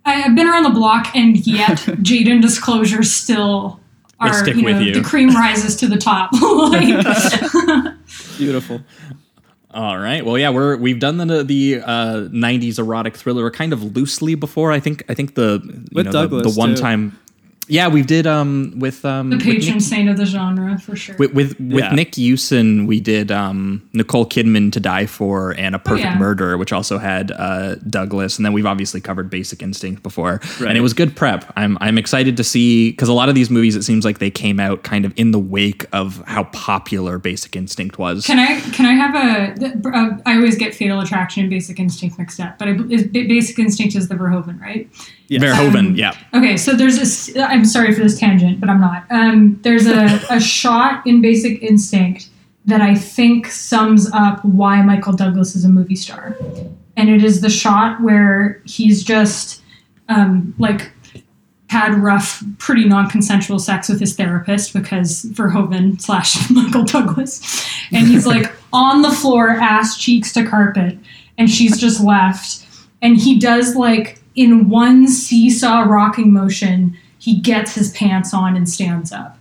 I've 0.08 0.34
been 0.34 0.46
around 0.46 0.62
the 0.62 0.70
block, 0.70 1.14
and 1.14 1.46
yet 1.46 1.78
Jaden 1.78 2.40
disclosures 2.40 3.12
still 3.12 3.77
They 3.77 3.77
are. 4.26 4.34
stick 4.34 4.56
you 4.56 4.62
know, 4.62 4.78
with 4.78 4.82
you. 4.86 4.94
the 4.94 5.02
cream 5.02 5.28
rises 5.30 5.76
to 5.76 5.86
the 5.88 5.96
top. 5.98 6.30
like, 6.40 7.94
Beautiful. 8.38 8.80
All 9.70 9.98
right. 9.98 10.24
Well, 10.24 10.38
yeah, 10.38 10.50
we're 10.50 10.76
we've 10.76 10.98
done 10.98 11.18
the 11.18 11.44
the 11.44 11.82
uh, 11.84 12.28
'90s 12.32 12.78
erotic 12.78 13.16
thriller 13.16 13.50
kind 13.50 13.72
of 13.72 13.96
loosely 13.96 14.34
before. 14.34 14.72
I 14.72 14.80
think 14.80 15.04
I 15.08 15.14
think 15.14 15.34
the 15.34 15.60
you 15.62 15.84
With 15.92 16.06
know, 16.06 16.12
the- 16.12 16.22
Douglas, 16.22 16.54
the, 16.54 16.58
one 16.58 16.70
too. 16.74 16.80
time. 16.80 17.18
Yeah, 17.68 17.88
we 17.88 18.02
did 18.02 18.26
um 18.26 18.74
with 18.78 19.04
um 19.04 19.30
the 19.30 19.36
patron 19.38 19.74
Nick- 19.74 19.80
saint 19.82 20.08
of 20.08 20.16
the 20.16 20.24
genre, 20.26 20.78
for 20.78 20.96
sure. 20.96 21.16
with 21.18 21.32
with, 21.34 21.60
with 21.60 21.84
Yeah. 21.84 21.94
Nick 21.94 22.16
Usen, 22.18 22.86
we 22.86 23.00
did 23.00 23.30
um, 23.30 23.88
Nicole 23.92 24.26
Kidman 24.26 24.72
to 24.72 24.80
Die 24.80 25.06
For 25.06 25.52
and 25.52 25.74
A 25.74 25.78
Perfect 25.78 26.06
Oh, 26.06 26.10
yeah. 26.10 26.18
Murder, 26.18 26.56
which 26.58 26.72
also 26.72 26.98
had 26.98 27.30
uh, 27.32 27.74
Douglas, 27.88 28.36
and 28.38 28.44
then 28.46 28.52
we've 28.52 28.66
obviously 28.66 29.00
covered 29.00 29.28
Basic 29.30 29.62
Instinct 29.62 30.02
before, 30.02 30.40
Right. 30.60 30.68
and 30.68 30.78
it 30.78 30.80
was 30.80 30.94
good 30.94 31.14
prep. 31.14 31.52
I'm 31.56 31.76
I'm 31.80 31.98
excited 31.98 32.36
to 32.38 32.44
see 32.44 32.90
because 32.90 33.08
a 33.08 33.12
lot 33.12 33.28
of 33.28 33.34
these 33.34 33.50
movies, 33.50 33.76
it 33.76 33.82
seems 33.82 34.04
like 34.04 34.18
they 34.18 34.30
came 34.30 34.58
out 34.60 34.82
kind 34.82 35.04
of 35.04 35.12
in 35.16 35.30
the 35.32 35.38
wake 35.38 35.84
of 35.92 36.22
how 36.26 36.44
popular 36.44 37.18
Basic 37.18 37.54
Instinct 37.54 37.98
was. 37.98 38.26
Can 38.26 38.38
I 38.38 38.60
can 38.70 38.86
I 38.86 38.92
have 38.92 39.14
a? 39.14 39.54
th- 39.58 39.72
Uh, 39.84 40.16
I 40.26 40.36
always 40.36 40.56
get 40.56 40.74
Fatal 40.74 41.00
Attraction 41.00 41.42
and 41.42 41.50
Basic 41.50 41.78
Instinct 41.78 42.18
mixed 42.18 42.40
up, 42.40 42.58
but 42.58 42.68
I, 42.68 42.72
Basic 42.72 43.58
Instinct 43.58 43.94
is 43.94 44.08
the 44.08 44.14
Verhoeven, 44.14 44.60
right? 44.60 44.88
Yes. 45.28 45.42
Verhoeven, 45.42 45.88
Um, 45.90 45.94
yeah. 45.94 46.14
Okay, 46.34 46.56
so 46.56 46.74
there's 46.74 46.98
this. 46.98 47.36
I'm 47.36 47.64
sorry 47.64 47.94
for 47.94 48.00
this 48.00 48.18
tangent, 48.18 48.60
but 48.60 48.70
I'm 48.70 48.80
not. 48.80 49.04
Um, 49.10 49.58
there's 49.62 49.86
a, 49.86 50.20
a 50.30 50.40
shot 50.40 51.06
in 51.06 51.20
Basic 51.20 51.62
Instinct 51.62 52.28
that 52.64 52.80
I 52.80 52.94
think 52.94 53.46
sums 53.46 54.10
up 54.12 54.44
why 54.44 54.82
Michael 54.82 55.12
Douglas 55.12 55.54
is 55.54 55.64
a 55.64 55.68
movie 55.68 55.96
star, 55.96 56.36
and 56.96 57.08
it 57.10 57.22
is 57.22 57.40
the 57.42 57.50
shot 57.50 58.00
where 58.02 58.62
he's 58.64 59.04
just 59.04 59.62
um, 60.08 60.54
like 60.58 60.90
had 61.68 61.92
rough, 61.94 62.42
pretty 62.56 62.86
non-consensual 62.86 63.58
sex 63.58 63.90
with 63.90 64.00
his 64.00 64.16
therapist 64.16 64.72
because 64.72 65.24
Verhoeven 65.24 66.00
slash 66.00 66.50
Michael 66.50 66.84
Douglas, 66.84 67.68
and 67.92 68.06
he's 68.06 68.26
like 68.26 68.50
on 68.72 69.02
the 69.02 69.10
floor, 69.10 69.50
ass 69.50 69.98
cheeks 69.98 70.32
to 70.32 70.46
carpet, 70.46 70.96
and 71.36 71.50
she's 71.50 71.78
just 71.78 72.02
left, 72.02 72.64
and 73.02 73.18
he 73.18 73.38
does 73.38 73.76
like 73.76 74.17
in 74.38 74.68
one 74.68 75.08
seesaw 75.08 75.80
rocking 75.80 76.32
motion, 76.32 76.96
he 77.18 77.40
gets 77.40 77.74
his 77.74 77.90
pants 77.92 78.32
on 78.32 78.56
and 78.56 78.68
stands 78.68 79.12
up, 79.12 79.38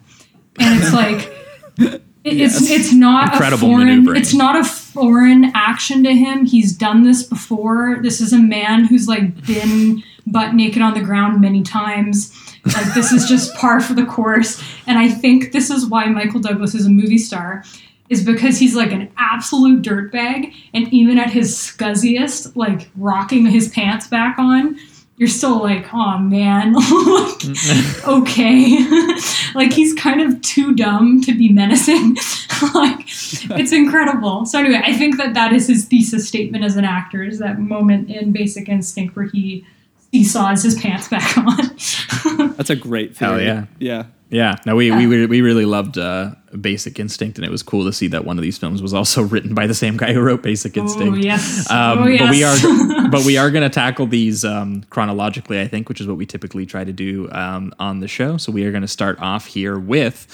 and 0.60 0.82
it's 0.82 0.94
like. 1.04 1.32
it- 1.78 2.04
It's 2.30 2.70
it's 2.70 2.92
not 2.92 3.32
Incredible 3.32 3.68
a 3.70 3.72
foreign 3.72 4.18
it's 4.18 4.34
not 4.34 4.58
a 4.60 4.64
foreign 4.66 5.46
action 5.56 6.04
to 6.04 6.14
him. 6.14 6.46
He's 6.46 6.76
done 6.76 7.04
this 7.04 7.24
before. 7.24 8.00
This 8.02 8.20
is 8.20 8.34
a 8.34 8.38
man 8.38 8.84
who's 8.84 9.08
like 9.08 9.46
been 9.48 10.04
butt 10.26 10.54
naked 10.54 10.82
on 10.82 10.94
the 10.94 11.00
ground 11.00 11.40
many 11.40 11.64
times. 11.64 12.34
Like 12.66 12.94
this 12.94 13.14
is 13.14 13.30
just 13.30 13.56
par 13.56 13.80
for 13.80 13.94
the 13.94 14.04
course. 14.06 14.62
And 14.88 14.98
I 15.00 15.08
think 15.08 15.54
this 15.54 15.70
is 15.70 15.86
why 15.86 16.08
Michael 16.08 16.42
Douglas 16.42 16.76
is 16.76 16.86
a 16.86 16.90
movie 16.90 17.18
star, 17.18 17.64
is 18.10 18.24
because 18.24 18.58
he's 18.58 18.76
like 18.76 18.92
an 18.92 19.12
absolute 19.18 19.82
dirtbag. 19.82 20.54
And 20.74 20.92
even 20.94 21.18
at 21.18 21.32
his 21.32 21.56
scuzziest, 21.56 22.56
like 22.56 22.90
rocking 22.96 23.46
his 23.46 23.68
pants 23.70 24.08
back 24.08 24.40
on, 24.40 24.78
you're 25.18 25.28
still 25.28 25.62
like, 25.62 25.92
oh 25.94 26.20
man, 26.20 26.74
like, 26.74 28.08
okay. 28.08 28.88
like 29.56 29.74
he's 29.74 29.94
kind 29.96 30.22
of 30.22 30.40
too 30.42 30.76
dumb 30.76 31.22
to 31.22 31.36
be 31.36 31.50
menacing. 31.50 32.16
like 32.74 33.00
it's 33.02 33.72
incredible. 33.72 34.46
So 34.46 34.60
anyway, 34.60 34.82
I 34.84 34.96
think 34.96 35.18
that 35.18 35.34
that 35.34 35.54
is 35.54 35.68
his 35.68 35.86
thesis 35.86 36.28
statement 36.28 36.64
as 36.64 36.76
an 36.78 36.86
actor 36.86 37.24
is 37.24 37.40
that 37.40 37.60
moment 37.60 38.10
in 38.10 38.32
Basic 38.32 38.70
Instinct 38.70 39.16
where 39.16 39.26
he 39.26 39.66
seesaws 40.12 40.64
his 40.64 40.80
pants 40.80 41.08
back 41.08 41.38
on. 41.38 42.56
That's 42.56 42.70
a 42.70 42.76
great 42.76 43.18
Hell 43.18 43.42
yeah. 43.42 43.66
Yeah. 43.80 44.06
Yeah, 44.30 44.58
no, 44.66 44.76
we 44.76 44.92
we, 44.92 45.26
we 45.26 45.42
really 45.42 45.66
loved 45.66 45.98
uh, 45.98 46.32
Basic 46.60 47.00
Instinct, 47.00 47.38
and 47.38 47.46
it 47.46 47.52
was 47.52 47.64
cool 47.64 47.86
to 47.86 47.94
see 47.94 48.08
that 48.08 48.26
one 48.26 48.38
of 48.38 48.42
these 48.42 48.58
films 48.58 48.82
was 48.82 48.94
also 48.94 49.22
written 49.34 49.54
by 49.54 49.68
the 49.68 49.74
same 49.74 49.96
guy 49.96 50.12
who 50.14 50.22
wrote 50.22 50.44
Basic 50.44 50.76
Instinct. 50.76 51.14
Oh 51.14 51.18
yes. 51.18 51.70
Um, 51.72 52.00
oh 52.00 52.18
But 52.18 52.30
we 52.32 52.44
are, 52.44 52.58
but 53.10 53.26
we 53.26 53.38
are 53.38 53.50
going 53.50 53.64
to 53.64 53.74
tackle 53.74 54.06
these 54.06 54.44
um, 54.44 54.84
chronologically, 54.90 55.62
I 55.62 55.68
think, 55.68 55.88
which 55.88 56.02
is 56.02 56.08
what 56.08 56.18
we 56.18 56.26
typically 56.26 56.66
try 56.66 56.84
to 56.84 56.94
do 56.94 57.30
um, 57.32 57.74
on 57.80 58.02
the 58.02 58.08
show. 58.08 58.38
So 58.38 58.52
we 58.52 58.66
are 58.66 58.72
going 58.72 58.82
to 58.82 58.88
start 58.88 59.18
off 59.20 59.46
here 59.46 59.80
with 59.80 60.28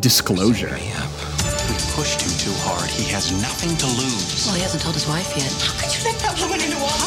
disclosure. 0.00 0.74
We 0.74 1.76
pushed 1.92 2.22
him 2.22 2.32
too 2.38 2.52
hard. 2.64 2.90
He 2.90 3.10
has 3.12 3.30
nothing 3.42 3.76
to 3.76 3.86
lose. 3.86 4.46
Well, 4.46 4.54
he 4.54 4.62
hasn't 4.62 4.82
told 4.82 4.94
his 4.94 5.06
wife 5.06 5.36
yet. 5.36 5.52
How 5.60 5.72
could 5.80 5.92
you 5.96 6.04
make 6.04 6.18
that 6.20 6.38
woman 6.40 6.60
into 6.60 6.76
a 6.76 7.03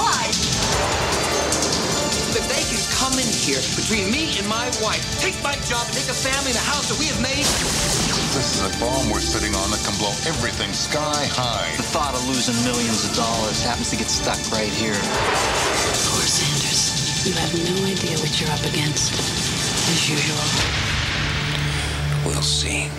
here 3.48 3.64
between 3.80 4.12
me 4.12 4.36
and 4.36 4.48
my 4.52 4.68
wife, 4.84 5.00
take 5.24 5.40
my 5.40 5.56
job 5.72 5.88
and 5.88 5.96
take 5.96 6.12
a 6.12 6.20
family 6.20 6.52
in 6.52 6.60
a 6.60 6.68
house 6.68 6.92
that 6.92 7.00
we 7.00 7.08
have 7.08 7.16
made. 7.24 7.48
This 8.36 8.60
is 8.60 8.68
a 8.68 8.72
bomb 8.76 9.08
we're 9.08 9.24
sitting 9.24 9.56
on 9.56 9.72
that 9.72 9.80
can 9.88 9.96
blow 9.96 10.12
everything 10.28 10.68
sky 10.76 11.24
high. 11.32 11.72
The 11.80 11.88
thought 11.88 12.12
of 12.12 12.28
losing 12.28 12.60
millions 12.68 13.08
of 13.08 13.16
dollars 13.16 13.64
happens 13.64 13.90
to 13.92 13.96
get 13.96 14.12
stuck 14.12 14.36
right 14.52 14.68
here. 14.68 15.00
Poor 16.12 16.28
Sanders. 16.28 16.92
You 17.24 17.40
have 17.40 17.56
no 17.56 17.88
idea 17.88 18.20
what 18.20 18.36
you're 18.36 18.52
up 18.52 18.60
against. 18.68 19.16
As 19.16 20.12
usual. 20.12 20.44
We'll 22.28 22.44
see. 22.44 22.92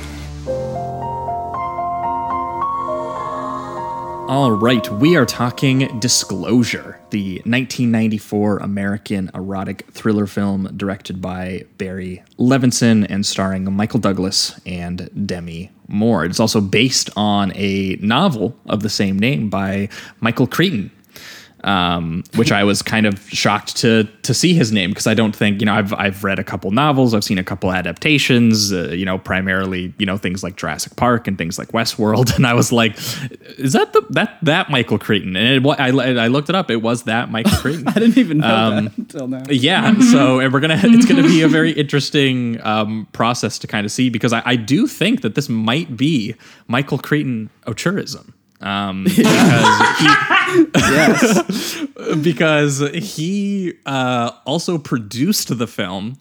All 4.28 4.52
right, 4.52 4.88
we 4.92 5.16
are 5.16 5.26
talking 5.26 5.98
Disclosure, 6.00 6.97
the 7.10 7.36
1994 7.44 8.58
American 8.58 9.30
erotic 9.34 9.86
thriller 9.90 10.26
film 10.26 10.70
directed 10.76 11.20
by 11.20 11.64
Barry 11.78 12.22
Levinson 12.38 13.06
and 13.08 13.24
starring 13.24 13.72
Michael 13.72 14.00
Douglas 14.00 14.60
and 14.66 15.10
Demi 15.26 15.70
Moore. 15.88 16.24
It's 16.24 16.40
also 16.40 16.60
based 16.60 17.10
on 17.16 17.52
a 17.54 17.96
novel 18.00 18.56
of 18.66 18.82
the 18.82 18.90
same 18.90 19.18
name 19.18 19.48
by 19.48 19.88
Michael 20.20 20.46
Crichton, 20.46 20.90
um, 21.64 22.22
which 22.36 22.52
I 22.52 22.64
was 22.64 22.82
kind 22.82 23.06
of 23.06 23.20
shocked 23.30 23.76
to 23.78 24.04
to 24.22 24.32
see 24.34 24.54
his 24.54 24.70
name 24.72 24.90
because 24.90 25.06
I 25.06 25.14
don't 25.14 25.34
think 25.34 25.60
you 25.60 25.66
know 25.66 25.74
I've 25.74 25.92
I've 25.94 26.22
read 26.24 26.38
a 26.38 26.44
couple 26.44 26.70
novels, 26.70 27.14
I've 27.14 27.24
seen 27.24 27.38
a 27.38 27.44
couple 27.44 27.72
adaptations, 27.72 28.72
uh, 28.72 28.88
you 28.90 29.04
know, 29.04 29.18
primarily 29.18 29.92
you 29.98 30.06
know 30.06 30.16
things 30.16 30.42
like 30.42 30.56
Jurassic 30.56 30.96
Park 30.96 31.26
and 31.26 31.36
things 31.36 31.58
like 31.58 31.68
Westworld, 31.68 32.34
and 32.36 32.46
I 32.46 32.54
was 32.54 32.72
like, 32.72 32.96
is 33.58 33.72
that 33.72 33.92
the 33.92 34.02
that 34.10 34.38
that 34.42 34.70
Michael 34.70 34.98
Crichton? 34.98 35.36
And 35.36 35.66
it, 35.66 35.68
I 35.80 35.88
I 35.88 36.28
looked 36.28 36.48
it 36.48 36.54
up, 36.54 36.70
it 36.70 36.82
was 36.82 37.04
that 37.04 37.30
Michael 37.30 37.56
Crichton. 37.58 37.88
I 37.88 37.92
didn't 37.94 38.18
even 38.18 38.38
know 38.38 38.54
Um, 38.54 38.84
that 38.86 38.98
until 38.98 39.28
now. 39.28 39.42
Yeah, 39.48 39.98
so 40.12 40.40
and 40.40 40.52
we're 40.52 40.60
gonna 40.60 40.80
it's 40.82 41.06
gonna 41.06 41.22
be 41.22 41.42
a 41.42 41.48
very 41.48 41.72
interesting 41.72 42.60
um, 42.64 43.06
process 43.12 43.58
to 43.60 43.66
kind 43.66 43.84
of 43.84 43.92
see 43.92 44.10
because 44.10 44.32
I, 44.32 44.42
I 44.44 44.56
do 44.56 44.86
think 44.86 45.22
that 45.22 45.34
this 45.34 45.48
might 45.48 45.96
be 45.96 46.34
Michael 46.68 46.98
Crichton 46.98 47.50
auteurism. 47.66 48.32
Um, 48.60 49.04
because 49.04 49.98
he, 49.98 50.66
yes. 50.74 51.86
because 52.22 52.78
he 52.94 53.74
uh, 53.86 54.32
also 54.46 54.78
produced 54.78 55.56
the 55.58 55.66
film 55.66 56.18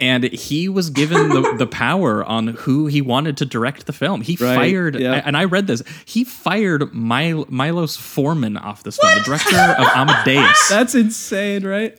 and 0.00 0.24
he 0.24 0.68
was 0.68 0.90
given 0.90 1.28
the, 1.28 1.54
the 1.58 1.66
power 1.70 2.24
on 2.24 2.48
who 2.48 2.86
he 2.86 3.00
wanted 3.00 3.36
to 3.38 3.44
direct 3.44 3.86
the 3.86 3.92
film. 3.92 4.20
He 4.22 4.36
Right, 4.40 4.54
fired, 4.56 4.94
yeah. 4.98 5.22
and 5.24 5.36
I 5.36 5.44
read 5.44 5.66
this, 5.66 5.82
he 6.04 6.24
fired 6.24 6.94
Mil- 6.94 7.46
Milos 7.48 7.96
Forman 7.96 8.56
off 8.56 8.82
this 8.84 8.96
film, 8.98 9.14
the 9.16 9.24
director 9.24 9.56
of 9.56 9.86
Amadeus. 9.96 10.68
That's 10.68 10.94
insane, 10.94 11.66
right? 11.66 11.98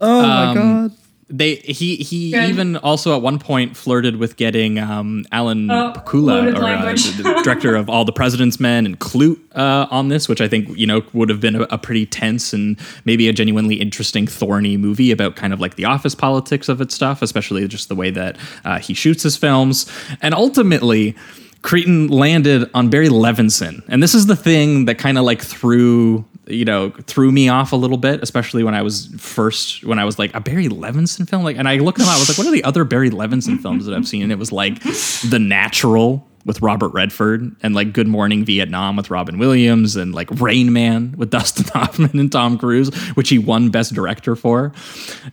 Oh 0.00 0.22
my 0.22 0.44
Um, 0.46 0.54
god. 0.54 0.92
They 1.30 1.56
he 1.56 1.96
he 1.96 2.30
Good. 2.30 2.48
even 2.48 2.76
also 2.78 3.14
at 3.14 3.20
one 3.20 3.38
point 3.38 3.76
flirted 3.76 4.16
with 4.16 4.36
getting 4.36 4.78
um, 4.78 5.26
Alan 5.30 5.70
Oh, 5.70 5.92
Pakula, 5.94 6.54
or 6.54 6.64
uh, 6.64 6.92
the, 6.94 7.22
the 7.22 7.42
director 7.44 7.76
of 7.76 7.90
All 7.90 8.06
the 8.06 8.12
President's 8.12 8.58
Men 8.58 8.86
and 8.86 8.98
Klute, 8.98 9.38
uh, 9.54 9.86
on 9.90 10.08
this, 10.08 10.26
which 10.26 10.40
I 10.40 10.48
think 10.48 10.74
you 10.78 10.86
know 10.86 11.02
would 11.12 11.28
have 11.28 11.40
been 11.40 11.56
a, 11.56 11.62
a 11.64 11.76
pretty 11.76 12.06
tense 12.06 12.54
and 12.54 12.78
maybe 13.04 13.28
a 13.28 13.34
genuinely 13.34 13.76
interesting, 13.76 14.26
thorny 14.26 14.78
movie 14.78 15.10
about 15.10 15.36
kind 15.36 15.52
of 15.52 15.60
like 15.60 15.74
the 15.76 15.84
office 15.84 16.14
politics 16.14 16.66
of 16.66 16.80
its 16.80 16.94
stuff, 16.94 17.20
especially 17.20 17.68
just 17.68 17.90
the 17.90 17.94
way 17.94 18.10
that 18.10 18.38
uh, 18.64 18.78
he 18.78 18.94
shoots 18.94 19.22
his 19.22 19.36
films, 19.36 19.90
and 20.22 20.34
ultimately. 20.34 21.14
Crichton 21.62 22.06
landed 22.06 22.70
on 22.72 22.88
Barry 22.88 23.08
Levinson, 23.08 23.82
and 23.88 24.00
this 24.00 24.14
is 24.14 24.26
the 24.26 24.36
thing 24.36 24.84
that 24.84 24.96
kind 24.96 25.18
of 25.18 25.24
like 25.24 25.42
threw 25.42 26.24
you 26.48 26.64
know 26.64 26.90
threw 27.06 27.30
me 27.30 27.48
off 27.48 27.72
a 27.72 27.76
little 27.76 27.96
bit, 27.96 28.22
especially 28.22 28.62
when 28.64 28.74
I 28.74 28.82
was 28.82 29.06
first 29.18 29.84
when 29.84 29.98
I 29.98 30.04
was 30.04 30.18
like 30.18 30.34
a 30.34 30.40
Barry 30.40 30.68
Levinson 30.68 31.28
film, 31.28 31.44
like, 31.44 31.56
and 31.56 31.68
I 31.68 31.76
looked 31.76 31.98
them 31.98 32.08
out. 32.08 32.16
I 32.16 32.18
was 32.18 32.28
like, 32.28 32.38
what 32.38 32.46
are 32.46 32.52
the 32.52 32.64
other 32.64 32.84
Barry 32.84 33.10
Levinson 33.10 33.60
films 33.60 33.86
that 33.86 33.94
I've 33.94 34.08
seen? 34.08 34.22
And 34.22 34.32
it 34.32 34.38
was 34.38 34.52
like 34.52 34.82
The 34.82 35.38
Natural 35.40 36.26
with 36.44 36.62
Robert 36.62 36.88
Redford, 36.88 37.54
and 37.62 37.74
like 37.74 37.92
Good 37.92 38.08
Morning 38.08 38.44
Vietnam 38.44 38.96
with 38.96 39.10
Robin 39.10 39.38
Williams, 39.38 39.96
and 39.96 40.14
like 40.14 40.28
Rain 40.40 40.72
Man 40.72 41.14
with 41.16 41.30
Dustin 41.38 41.66
Hoffman 41.66 42.18
and 42.18 42.32
Tom 42.32 42.58
Cruise, 42.58 42.94
which 43.14 43.28
he 43.28 43.38
won 43.38 43.68
Best 43.68 43.92
Director 43.94 44.34
for. 44.34 44.72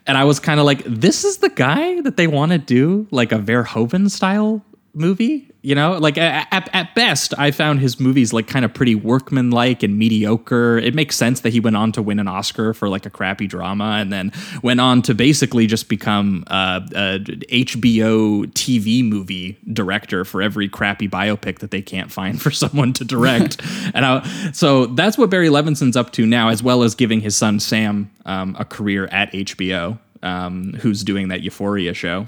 And 0.06 0.17
I 0.17 0.25
was 0.25 0.39
kind 0.39 0.60
of 0.60 0.65
like, 0.65 0.84
this 0.86 1.23
is 1.23 1.38
the 1.38 1.49
guy 1.49 2.01
that 2.01 2.17
they 2.17 2.28
want 2.28 2.51
to 2.51 2.58
do 2.58 3.08
like 3.12 3.32
a 3.32 3.38
Verhoeven 3.38 4.12
style 4.12 4.63
movie 4.93 5.49
you 5.65 5.75
know? 5.75 5.97
Like 5.97 6.17
at, 6.17 6.69
at 6.73 6.95
best 6.95 7.34
i 7.38 7.51
found 7.51 7.80
his 7.80 7.99
movies 7.99 8.34
like 8.34 8.47
kind 8.47 8.65
of 8.65 8.73
pretty 8.73 8.95
workmanlike 8.95 9.84
and 9.84 9.97
mediocre. 9.97 10.78
It 10.78 10.93
makes 10.93 11.15
sense 11.15 11.41
that 11.41 11.51
he 11.51 11.60
went 11.60 11.75
on 11.75 11.91
to 11.93 12.01
win 12.01 12.19
an 12.19 12.28
oscar 12.28 12.73
for 12.73 12.88
like 12.89 13.06
a 13.06 13.10
crappy 13.10 13.47
drama 13.47 13.97
and 13.99 14.12
then 14.12 14.32
went 14.62 14.80
on 14.80 15.01
to 15.04 15.15
basically 15.15 15.67
just 15.67 15.89
become 15.89 16.43
uh, 16.47 16.82
a 16.95 17.19
hbo 17.19 18.45
tv 18.54 19.08
movie 19.08 19.58
director 19.71 20.23
for 20.25 20.41
every 20.41 20.69
crappy 20.69 21.08
biopic 21.08 21.60
that 21.60 21.71
they 21.71 21.82
can't 21.82 22.12
find 22.12 22.41
for 22.43 22.51
someone 22.51 22.93
to 22.93 23.04
direct. 23.06 23.62
And 23.93 24.06
I, 24.06 24.51
so 24.51 24.88
that's 24.88 25.17
what 25.17 25.30
barry 25.30 25.49
levinson's 25.49 25.95
up 25.95 26.12
to 26.13 26.25
now 26.25 26.49
as 26.49 26.62
well 26.62 26.84
as 26.84 26.95
giving 26.95 27.21
his 27.21 27.38
son 27.38 27.60
sam 27.60 28.12
um, 28.25 28.56
a 28.60 28.65
career 28.65 29.06
at 29.08 29.32
hbo 29.32 29.97
um, 30.23 30.73
who's 30.73 31.04
doing 31.04 31.30
that 31.30 31.41
euphoria 31.41 31.93
show 31.93 32.25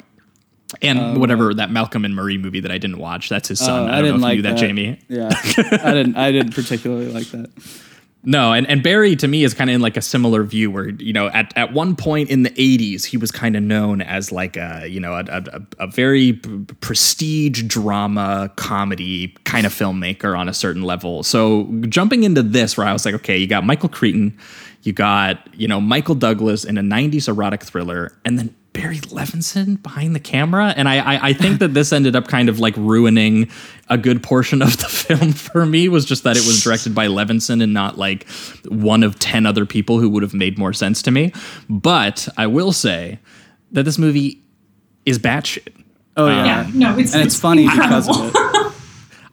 and 0.82 1.00
um, 1.00 1.20
whatever 1.20 1.54
that 1.54 1.72
Malcolm 1.72 2.06
and 2.06 2.16
Marie 2.16 2.38
movie 2.38 2.60
that 2.60 2.72
I 2.72 2.78
didn't 2.78 3.00
watch. 3.00 3.30
That's 3.30 3.48
his 3.48 3.60
son. 3.60 3.90
Oh, 3.90 3.94
I, 3.94 4.02
don't 4.02 4.20
know 4.20 4.28
if 4.28 4.36
you 4.36 4.42
knew 4.42 4.50
that, 4.50 4.58
Jamie. 4.58 5.00
Yeah, 5.08 5.30
I 5.84 5.94
didn't. 5.94 6.18
I 6.18 6.32
didn't 6.32 6.54
particularly 6.54 7.12
like 7.12 7.28
that. 7.28 7.50
No, 8.24 8.52
and, 8.52 8.68
and 8.68 8.84
Barry 8.84 9.16
to 9.16 9.28
me 9.28 9.46
is 9.46 9.54
kind 9.54 9.70
of 9.70 9.76
in 9.76 9.82
like 9.82 9.96
a 9.96 10.02
similar 10.02 10.44
view 10.44 10.70
where, 10.70 10.90
you 10.90 11.14
know, 11.14 11.28
at, 11.28 11.54
at 11.56 11.72
one 11.72 11.96
point 11.96 12.30
in 12.30 12.44
the 12.44 12.50
80s, 12.50 13.06
he 13.06 13.16
was 13.16 13.32
kind 13.32 13.56
of 13.56 13.64
known 13.64 14.02
as 14.02 14.34
like 14.34 14.58
a, 14.58 14.86
you 14.86 15.00
know, 15.00 15.14
a, 15.14 15.24
a, 15.28 15.62
a 15.80 15.88
very 15.88 16.34
p- 16.34 16.66
prestige 16.82 17.64
drama 17.64 18.52
comedy 18.58 19.30
kind 19.46 19.66
of 19.66 19.74
filmmaker 19.74 20.38
on 20.38 20.50
a 20.50 20.54
certain 20.54 20.82
level. 20.82 21.24
So 21.24 21.72
jumping 21.88 22.24
into 22.24 22.44
this, 22.44 22.76
where 22.76 22.86
I 22.86 22.92
was 22.92 23.06
like, 23.06 23.16
okay, 23.16 23.38
you 23.38 23.48
got 23.48 23.64
Michael 23.64 23.88
Crichton, 23.88 24.38
you 24.84 24.92
got, 24.92 25.48
you 25.58 25.70
know, 25.70 25.80
Michael 25.80 26.16
Douglas 26.16 26.66
in 26.66 26.78
a 26.78 26.82
90s 26.82 27.30
erotic 27.30 27.64
thriller, 27.64 28.12
and 28.26 28.38
then 28.38 28.54
Barry 28.74 29.00
Levinson 29.00 29.82
behind 29.82 30.16
the 30.16 30.20
camera. 30.20 30.74
And 30.78 30.88
I, 30.88 30.98
I, 30.98 31.28
I 31.30 31.34
think 31.34 31.60
that 31.60 31.74
this 31.74 31.92
ended 31.92 32.16
up 32.16 32.28
kind 32.28 32.48
of 32.48 32.60
like 32.60 32.76
ruining 32.78 33.50
a 33.90 33.98
good 33.98 34.22
portion 34.22 34.62
of 34.62 34.78
the 34.78 34.86
film 34.90 35.34
for 35.34 35.66
me 35.66 35.90
was 35.90 36.06
just 36.06 36.24
that 36.24 36.38
it 36.38 36.46
was 36.46 36.64
directed 36.64 36.94
by 36.94 37.08
Levinson 37.08 37.64
and 37.64 37.74
not 37.74 37.98
like 37.98 38.28
one 38.68 39.04
of 39.04 39.18
10 39.18 39.46
other 39.46 39.66
people 39.66 40.00
who 40.00 40.10
would 40.10 40.24
have 40.24 40.34
made 40.34 40.60
more 40.60 40.74
sense 40.74 41.02
to 41.04 41.12
me. 41.12 41.34
But 41.70 42.28
I 42.38 42.48
will 42.48 42.72
say 42.72 43.20
that 43.72 43.84
this 43.84 43.98
movie 43.98 44.44
is 45.06 45.18
batshit. 45.18 45.74
Oh 46.16 46.28
yeah, 46.28 46.46
Yeah, 46.46 46.72
no, 46.74 46.98
it's 46.98 47.14
and 47.14 47.24
it's, 47.24 47.40
funny 47.40 47.68
because 47.68 48.10
of 48.10 48.36
it. 48.36 48.47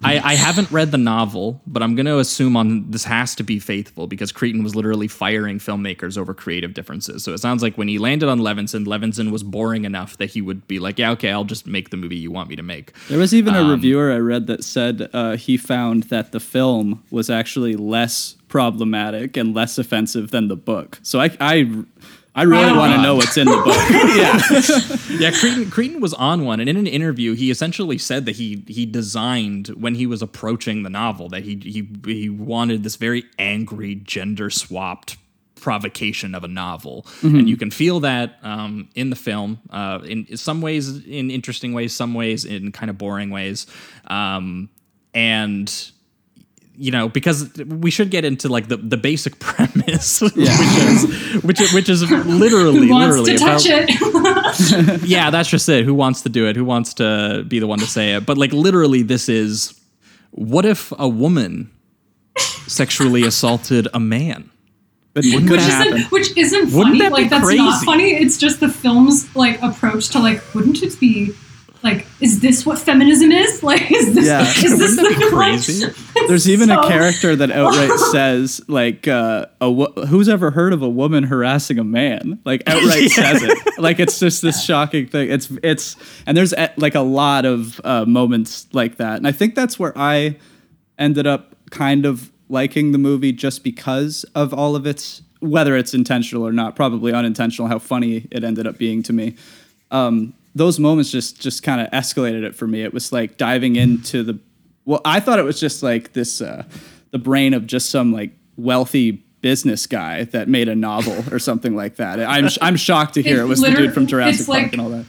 I, 0.04 0.20
I 0.32 0.34
haven't 0.34 0.70
read 0.70 0.90
the 0.90 0.98
novel, 0.98 1.60
but 1.66 1.82
I'm 1.82 1.94
going 1.94 2.06
to 2.06 2.18
assume 2.18 2.56
on 2.56 2.90
this 2.90 3.04
has 3.04 3.34
to 3.36 3.42
be 3.42 3.58
faithful 3.58 4.06
because 4.06 4.32
Crichton 4.32 4.62
was 4.62 4.76
literally 4.76 5.08
firing 5.08 5.58
filmmakers 5.58 6.18
over 6.18 6.34
creative 6.34 6.74
differences. 6.74 7.24
So 7.24 7.32
it 7.32 7.38
sounds 7.38 7.62
like 7.62 7.76
when 7.76 7.88
he 7.88 7.98
landed 7.98 8.28
on 8.28 8.38
Levinson, 8.40 8.86
Levinson 8.86 9.30
was 9.30 9.42
boring 9.42 9.84
enough 9.84 10.16
that 10.18 10.30
he 10.30 10.40
would 10.40 10.68
be 10.68 10.78
like, 10.78 10.98
"Yeah, 10.98 11.10
okay, 11.12 11.30
I'll 11.30 11.44
just 11.44 11.66
make 11.66 11.90
the 11.90 11.96
movie 11.96 12.16
you 12.16 12.30
want 12.30 12.48
me 12.48 12.56
to 12.56 12.62
make." 12.62 12.92
There 13.08 13.18
was 13.18 13.34
even 13.34 13.54
Um, 13.54 13.66
a 13.66 13.70
reviewer 13.70 14.12
I 14.12 14.18
read 14.18 14.46
that 14.46 14.62
said 14.62 15.08
uh, 15.12 15.36
he 15.36 15.56
found 15.56 16.04
that 16.04 16.32
the 16.32 16.40
film 16.40 17.02
was 17.10 17.30
actually 17.30 17.74
less 17.76 18.36
problematic 18.48 19.36
and 19.36 19.52
less 19.52 19.78
offensive 19.78 20.30
than 20.30 20.46
the 20.46 20.54
book. 20.56 21.00
So 21.02 21.20
I, 21.20 21.36
I, 21.40 21.68
I 22.37 22.42
really 22.42 22.77
want 22.77 22.92
to 22.94 23.01
know 23.01 23.14
what's 23.14 23.37
in 23.37 23.47
the 23.47 23.53
book. 23.53 23.77
yeah, 25.18 25.31
yeah, 25.31 25.31
Crichton, 25.38 25.70
Crichton 25.70 26.01
was 26.01 26.12
on 26.14 26.44
one, 26.44 26.59
and 26.59 26.68
in 26.68 26.77
an 26.77 26.88
interview, 26.88 27.35
he 27.35 27.51
essentially 27.51 27.97
said 27.97 28.27
that 28.27 28.37
he 28.37 28.64
he 28.66 28.87
designed 28.87 29.68
when 29.68 29.94
he 29.94 30.07
was 30.07 30.20
approaching 30.20 30.83
the 30.83 30.90
novel 30.90 31.29
that 31.29 31.44
he 31.44 31.57
he 31.57 31.88
he 32.05 32.29
wanted 32.29 32.83
this 32.83 32.97
very 32.97 33.25
angry, 33.38 33.94
gender 33.94 34.51
swapped 34.51 35.16
provocation 35.55 36.35
of 36.35 36.42
a 36.42 36.49
novel, 36.49 37.07
and 37.23 37.49
you 37.49 37.57
can 37.57 37.70
feel 37.70 38.01
that 38.01 38.38
um, 38.42 38.88
in 38.97 39.11
the 39.11 39.16
film. 39.16 39.61
Uh, 39.70 40.01
in 40.05 40.37
some 40.37 40.61
ways, 40.61 41.07
in 41.07 41.31
interesting 41.31 41.73
ways, 41.73 41.94
some 41.94 42.14
ways 42.14 42.44
in 42.44 42.73
kind 42.73 42.90
of 42.90 42.99
boring 42.99 43.31
ways, 43.31 43.66
um, 44.09 44.68
and 45.14 45.92
you 46.76 46.90
know 46.90 47.08
because 47.08 47.52
we 47.58 47.90
should 47.90 48.10
get 48.10 48.24
into 48.24 48.48
like 48.48 48.68
the, 48.68 48.76
the 48.76 48.96
basic 48.96 49.38
premise 49.38 50.20
which 50.20 50.37
is 50.37 51.42
which 51.44 51.60
is, 51.60 51.72
which 51.72 51.88
is 51.88 52.10
literally 52.10 52.88
Who 52.88 52.92
wants 52.92 53.16
literally 53.16 53.38
to 53.38 53.38
touch 53.38 53.66
about- 53.66 53.88
it? 53.88 55.02
yeah, 55.08 55.30
that's 55.30 55.48
just 55.48 55.68
it. 55.68 55.84
Who 55.84 55.94
wants 55.94 56.22
to 56.22 56.28
do 56.28 56.46
it? 56.48 56.56
Who 56.56 56.64
wants 56.64 56.94
to 56.94 57.44
be 57.48 57.58
the 57.58 57.66
one 57.66 57.78
to 57.78 57.87
say 57.87 58.14
it? 58.14 58.26
But 58.26 58.38
like 58.38 58.52
literally, 58.52 59.02
this 59.02 59.28
is 59.28 59.80
what 60.30 60.64
if 60.64 60.92
a 60.98 61.08
woman 61.08 61.70
sexually 62.66 63.22
assaulted 63.24 63.88
a 63.94 64.00
man? 64.00 64.50
but 65.12 65.24
it 65.24 65.30
could 65.42 65.50
which 65.52 65.60
happen. 65.60 65.94
isn't 65.94 66.10
which 66.10 66.37
isn't 66.37 66.72
Wouldn't 66.72 66.98
funny. 66.98 66.98
that 66.98 67.08
be 67.10 67.22
like 67.22 67.30
that's 67.30 67.54
not 67.54 67.84
funny. 67.84 68.14
It's 68.14 68.37
just 68.37 68.58
the 68.58 68.68
film's 68.68 69.34
like 69.37 69.62
approach 69.62 70.08
to 70.08 70.18
like, 70.18 70.42
wouldn't 70.56 70.82
it 70.82 70.98
be 70.98 71.32
like, 71.85 72.07
is 72.20 72.40
this 72.40 72.64
what 72.66 72.79
feminism 72.79 73.31
is? 73.31 73.62
Like, 73.62 73.92
is 73.92 74.14
this 74.14 74.27
Yeah. 74.27 74.40
is 74.42 74.79
this 74.79 74.97
Wouldn't 74.97 75.18
that 75.20 75.31
the 75.31 75.37
like- 75.37 75.51
crazy? 75.53 75.87
There's 76.29 76.49
even 76.49 76.70
a 76.70 76.83
character 76.88 77.37
that 77.37 77.51
outright 77.61 77.97
says 78.11 78.61
like, 78.68 79.07
uh, 79.07 79.47
a 79.61 79.70
wo- 79.70 79.92
"Who's 80.09 80.29
ever 80.29 80.51
heard 80.51 80.73
of 80.73 80.83
a 80.83 80.88
woman 80.88 81.25
harassing 81.25 81.79
a 81.79 81.85
man?" 81.85 82.40
Like 82.44 82.62
outright 82.66 83.11
says 83.11 83.42
it. 83.42 83.59
Like 83.79 84.01
it's 84.01 84.18
just 84.18 84.40
this 84.42 84.64
shocking 84.64 85.07
thing. 85.07 85.31
It's 85.31 85.51
it's 85.62 85.97
and 86.27 86.37
there's 86.37 86.53
uh, 86.55 86.68
like 86.77 86.94
a 86.94 87.01
lot 87.01 87.44
of 87.44 87.81
uh, 87.85 88.05
moments 88.07 88.66
like 88.73 88.97
that, 88.97 89.16
and 89.18 89.27
I 89.27 89.33
think 89.33 89.55
that's 89.55 89.79
where 89.79 89.92
I 89.97 90.37
ended 90.99 91.27
up 91.27 91.55
kind 91.70 92.07
of 92.07 92.31
liking 92.49 92.92
the 92.92 92.99
movie 92.99 93.33
just 93.33 93.62
because 93.64 94.25
of 94.35 94.55
all 94.55 94.75
of 94.77 94.87
its 94.87 95.23
whether 95.40 95.77
it's 95.77 95.92
intentional 95.92 96.47
or 96.47 96.53
not, 96.53 96.75
probably 96.77 97.12
unintentional. 97.12 97.68
How 97.68 97.79
funny 97.79 98.27
it 98.31 98.44
ended 98.44 98.66
up 98.66 98.79
being 98.79 99.03
to 99.05 99.12
me. 99.12 99.37
Um, 99.90 100.33
those 100.54 100.78
moments 100.78 101.10
just 101.10 101.40
just 101.40 101.62
kind 101.62 101.80
of 101.80 101.90
escalated 101.90 102.44
it 102.44 102.54
for 102.54 102.66
me. 102.66 102.82
It 102.82 102.94
was 102.94 103.12
like 103.12 103.36
diving 103.36 103.76
into 103.76 104.22
the 104.22 104.38
well, 104.84 105.00
I 105.04 105.20
thought 105.20 105.38
it 105.38 105.44
was 105.44 105.58
just 105.58 105.82
like 105.82 106.12
this 106.12 106.40
uh, 106.40 106.64
the 107.10 107.18
brain 107.18 107.54
of 107.54 107.66
just 107.66 107.90
some 107.90 108.12
like 108.12 108.32
wealthy 108.56 109.12
business 109.40 109.86
guy 109.86 110.24
that 110.24 110.48
made 110.48 110.68
a 110.68 110.74
novel 110.74 111.22
or 111.32 111.38
something 111.38 111.74
like 111.74 111.96
that. 111.96 112.20
I'm 112.20 112.48
I'm 112.60 112.76
shocked 112.76 113.14
to 113.14 113.22
hear 113.22 113.42
It 113.42 113.46
was 113.46 113.60
the 113.60 113.70
dude 113.70 113.94
from 113.94 114.06
Jurassic 114.06 114.46
Park 114.46 114.62
like- 114.62 114.72
and 114.72 114.80
all 114.80 114.90
that. 114.90 115.04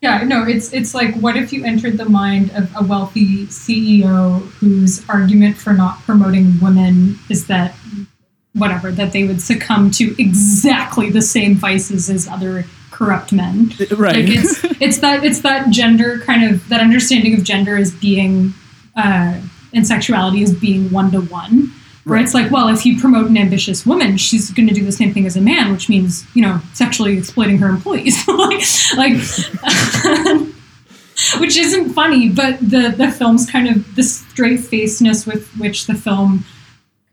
Yeah, 0.00 0.24
no, 0.24 0.42
it's 0.44 0.72
it's 0.72 0.94
like 0.94 1.14
what 1.14 1.36
if 1.36 1.52
you 1.52 1.64
entered 1.64 1.96
the 1.96 2.08
mind 2.08 2.50
of 2.56 2.74
a 2.74 2.82
wealthy 2.84 3.46
CEO 3.46 4.40
whose 4.54 5.08
argument 5.08 5.56
for 5.56 5.72
not 5.72 6.00
promoting 6.00 6.58
women 6.60 7.20
is 7.30 7.46
that 7.46 7.76
whatever 8.54 8.90
that 8.90 9.12
they 9.12 9.22
would 9.22 9.40
succumb 9.40 9.92
to 9.92 10.20
exactly 10.20 11.08
the 11.08 11.22
same 11.22 11.54
vices 11.54 12.10
as 12.10 12.26
other 12.26 12.64
corrupt 13.04 13.32
men. 13.32 13.70
Right. 13.96 14.16
Like 14.16 14.28
it's 14.28 14.64
it's 14.80 14.98
that 14.98 15.24
it's 15.24 15.40
that 15.40 15.70
gender 15.70 16.18
kind 16.20 16.44
of 16.50 16.68
that 16.68 16.80
understanding 16.80 17.34
of 17.34 17.42
gender 17.44 17.76
as 17.76 17.90
being 17.92 18.52
uh, 18.96 19.40
and 19.72 19.86
sexuality 19.86 20.42
as 20.42 20.52
being 20.54 20.90
one 20.90 21.10
to 21.12 21.20
one. 21.20 21.72
Where 22.04 22.16
Right. 22.16 22.24
it's 22.24 22.34
like, 22.34 22.50
well, 22.50 22.66
if 22.68 22.84
you 22.84 22.98
promote 23.00 23.30
an 23.30 23.38
ambitious 23.38 23.86
woman, 23.86 24.16
she's 24.16 24.50
going 24.50 24.66
to 24.66 24.74
do 24.74 24.84
the 24.84 24.90
same 24.90 25.14
thing 25.14 25.24
as 25.24 25.36
a 25.36 25.40
man, 25.40 25.70
which 25.70 25.88
means 25.88 26.24
you 26.34 26.42
know 26.42 26.60
sexually 26.74 27.16
exploiting 27.16 27.58
her 27.58 27.68
employees, 27.68 28.16
like, 28.28 28.62
like 28.96 29.12
which 31.38 31.56
isn't 31.56 31.92
funny, 31.92 32.28
but 32.28 32.58
the 32.60 32.94
the 32.96 33.10
film's 33.10 33.48
kind 33.48 33.68
of 33.68 33.94
the 33.94 34.02
straight 34.02 34.60
facedness 34.60 35.26
with 35.26 35.48
which 35.58 35.86
the 35.86 35.94
film 35.94 36.44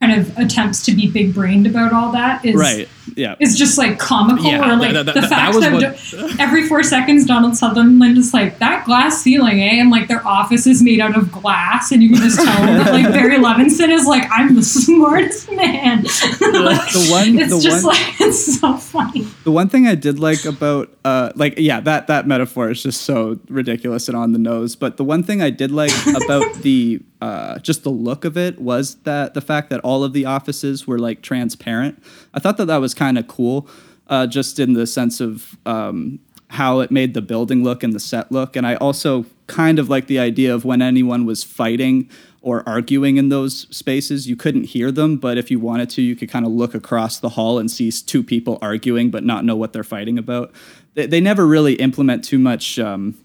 kind 0.02 0.20
of 0.20 0.36
attempts 0.38 0.84
to 0.86 0.92
be 0.94 1.10
big 1.12 1.34
brained 1.34 1.68
about 1.68 1.94
all 1.94 2.12
that 2.14 2.44
is 2.46 2.56
Right. 2.56 2.88
Yeah. 3.16 3.36
is 3.40 3.58
just 3.58 3.78
like 3.78 4.00
comical 4.00 4.46
Yeah, 4.46 4.74
or 4.74 4.78
like 4.78 4.94
that- 4.94 5.06
that- 5.08 5.16
the 5.16 5.22
that- 5.22 5.30
fact 5.30 5.60
that 5.60 5.72
was 5.74 6.36
every 6.40 6.68
four 6.68 6.84
seconds 6.84 7.26
Donald 7.26 7.56
Sutherland 7.56 8.18
is 8.18 8.34
like 8.34 8.60
that 8.60 8.86
glass 8.86 9.22
ceiling, 9.22 9.62
eh? 9.62 9.80
And 9.80 9.90
like 9.92 10.08
their 10.08 10.26
office 10.28 10.66
is 10.68 10.82
made 10.84 11.00
out 11.00 11.16
of 11.18 11.32
glass, 11.32 11.92
and 11.92 12.02
you 12.04 12.10
can 12.10 12.18
just 12.22 12.38
tell 12.38 12.46
that 12.66 12.92
like 12.92 13.06
Barry 13.12 13.38
Levinson 13.46 13.90
is 13.90 14.06
like 14.06 14.24
I'm 14.32 14.56
the 14.56 14.64
smartest 14.64 15.52
man. 15.52 16.04
the 16.04 17.08
one 17.12 17.40
it's 17.40 17.56
the 17.56 17.62
just 17.62 17.86
one 17.86 17.96
like 17.96 18.22
it's 18.22 18.60
so 18.60 18.78
funny. 18.78 19.28
The 19.44 19.52
one 19.52 19.70
thing 19.70 19.88
I 19.88 19.96
did 19.96 20.20
like 20.20 20.46
about, 20.46 20.90
uh, 21.06 21.32
like, 21.36 21.56
yeah, 21.58 21.80
that 21.82 22.08
that 22.08 22.28
metaphor 22.28 22.70
is 22.70 22.84
just 22.84 23.02
so 23.02 23.40
ridiculous 23.50 24.08
and 24.08 24.16
on 24.18 24.34
the 24.34 24.40
nose. 24.40 24.76
But 24.76 24.98
the 24.98 25.04
one 25.04 25.24
thing 25.24 25.42
I 25.42 25.50
did 25.50 25.72
like 25.72 25.92
about 26.24 26.54
the, 26.62 27.02
uh, 27.22 27.60
just 27.60 27.84
the 27.84 27.90
look 27.90 28.26
of 28.26 28.38
it 28.38 28.60
was 28.60 28.96
that 29.04 29.34
the 29.34 29.42
fact 29.42 29.70
that 29.72 29.80
all 29.82 30.04
of 30.04 30.14
the 30.14 30.26
offices 30.26 30.86
were 30.88 31.00
like 31.00 31.22
transparent. 31.22 32.02
I 32.34 32.40
thought 32.40 32.58
that 32.58 32.66
that 32.66 32.78
was 32.78 32.94
kind 33.00 33.18
of 33.18 33.28
cool, 33.28 33.68
uh, 34.08 34.28
just 34.28 34.60
in 34.60 34.74
the 34.74 34.86
sense 34.86 35.22
of 35.22 35.58
um, 35.66 36.20
how 36.50 36.82
it 36.82 36.92
made 36.92 37.14
the 37.14 37.22
building 37.22 37.64
look 37.64 37.82
and 37.82 37.94
the 37.94 38.00
set 38.00 38.32
look. 38.32 38.56
And 38.58 38.68
I 38.68 38.76
also 38.76 39.26
kind 39.48 39.80
of 39.80 39.90
like 39.90 40.08
the 40.08 40.20
idea 40.20 40.54
of 40.54 40.66
when 40.66 40.82
anyone 40.82 41.26
was 41.26 41.44
fighting 41.44 42.10
or 42.42 42.68
arguing 42.68 43.18
in 43.18 43.30
those 43.30 43.68
spaces, 43.76 44.28
you 44.28 44.36
couldn't 44.36 44.66
hear 44.66 44.92
them, 44.92 45.18
but 45.18 45.38
if 45.38 45.50
you 45.52 45.60
wanted 45.60 45.90
to, 45.92 46.02
you 46.02 46.16
could 46.16 46.30
kind 46.30 46.46
of 46.46 46.52
look 46.52 46.74
across 46.76 47.20
the 47.20 47.30
hall 47.30 47.60
and 47.60 47.70
see 47.72 47.92
two 47.92 48.24
people 48.24 48.58
arguing 48.62 49.10
but 49.10 49.24
not 49.24 49.46
know 49.46 49.56
what 49.56 49.72
they're 49.74 49.84
fighting 49.84 50.18
about. 50.18 50.52
They, 50.96 51.06
they 51.06 51.22
never 51.22 51.46
really 51.46 51.76
implement 51.76 52.24
too 52.24 52.40
much, 52.40 52.80
um, 52.80 53.16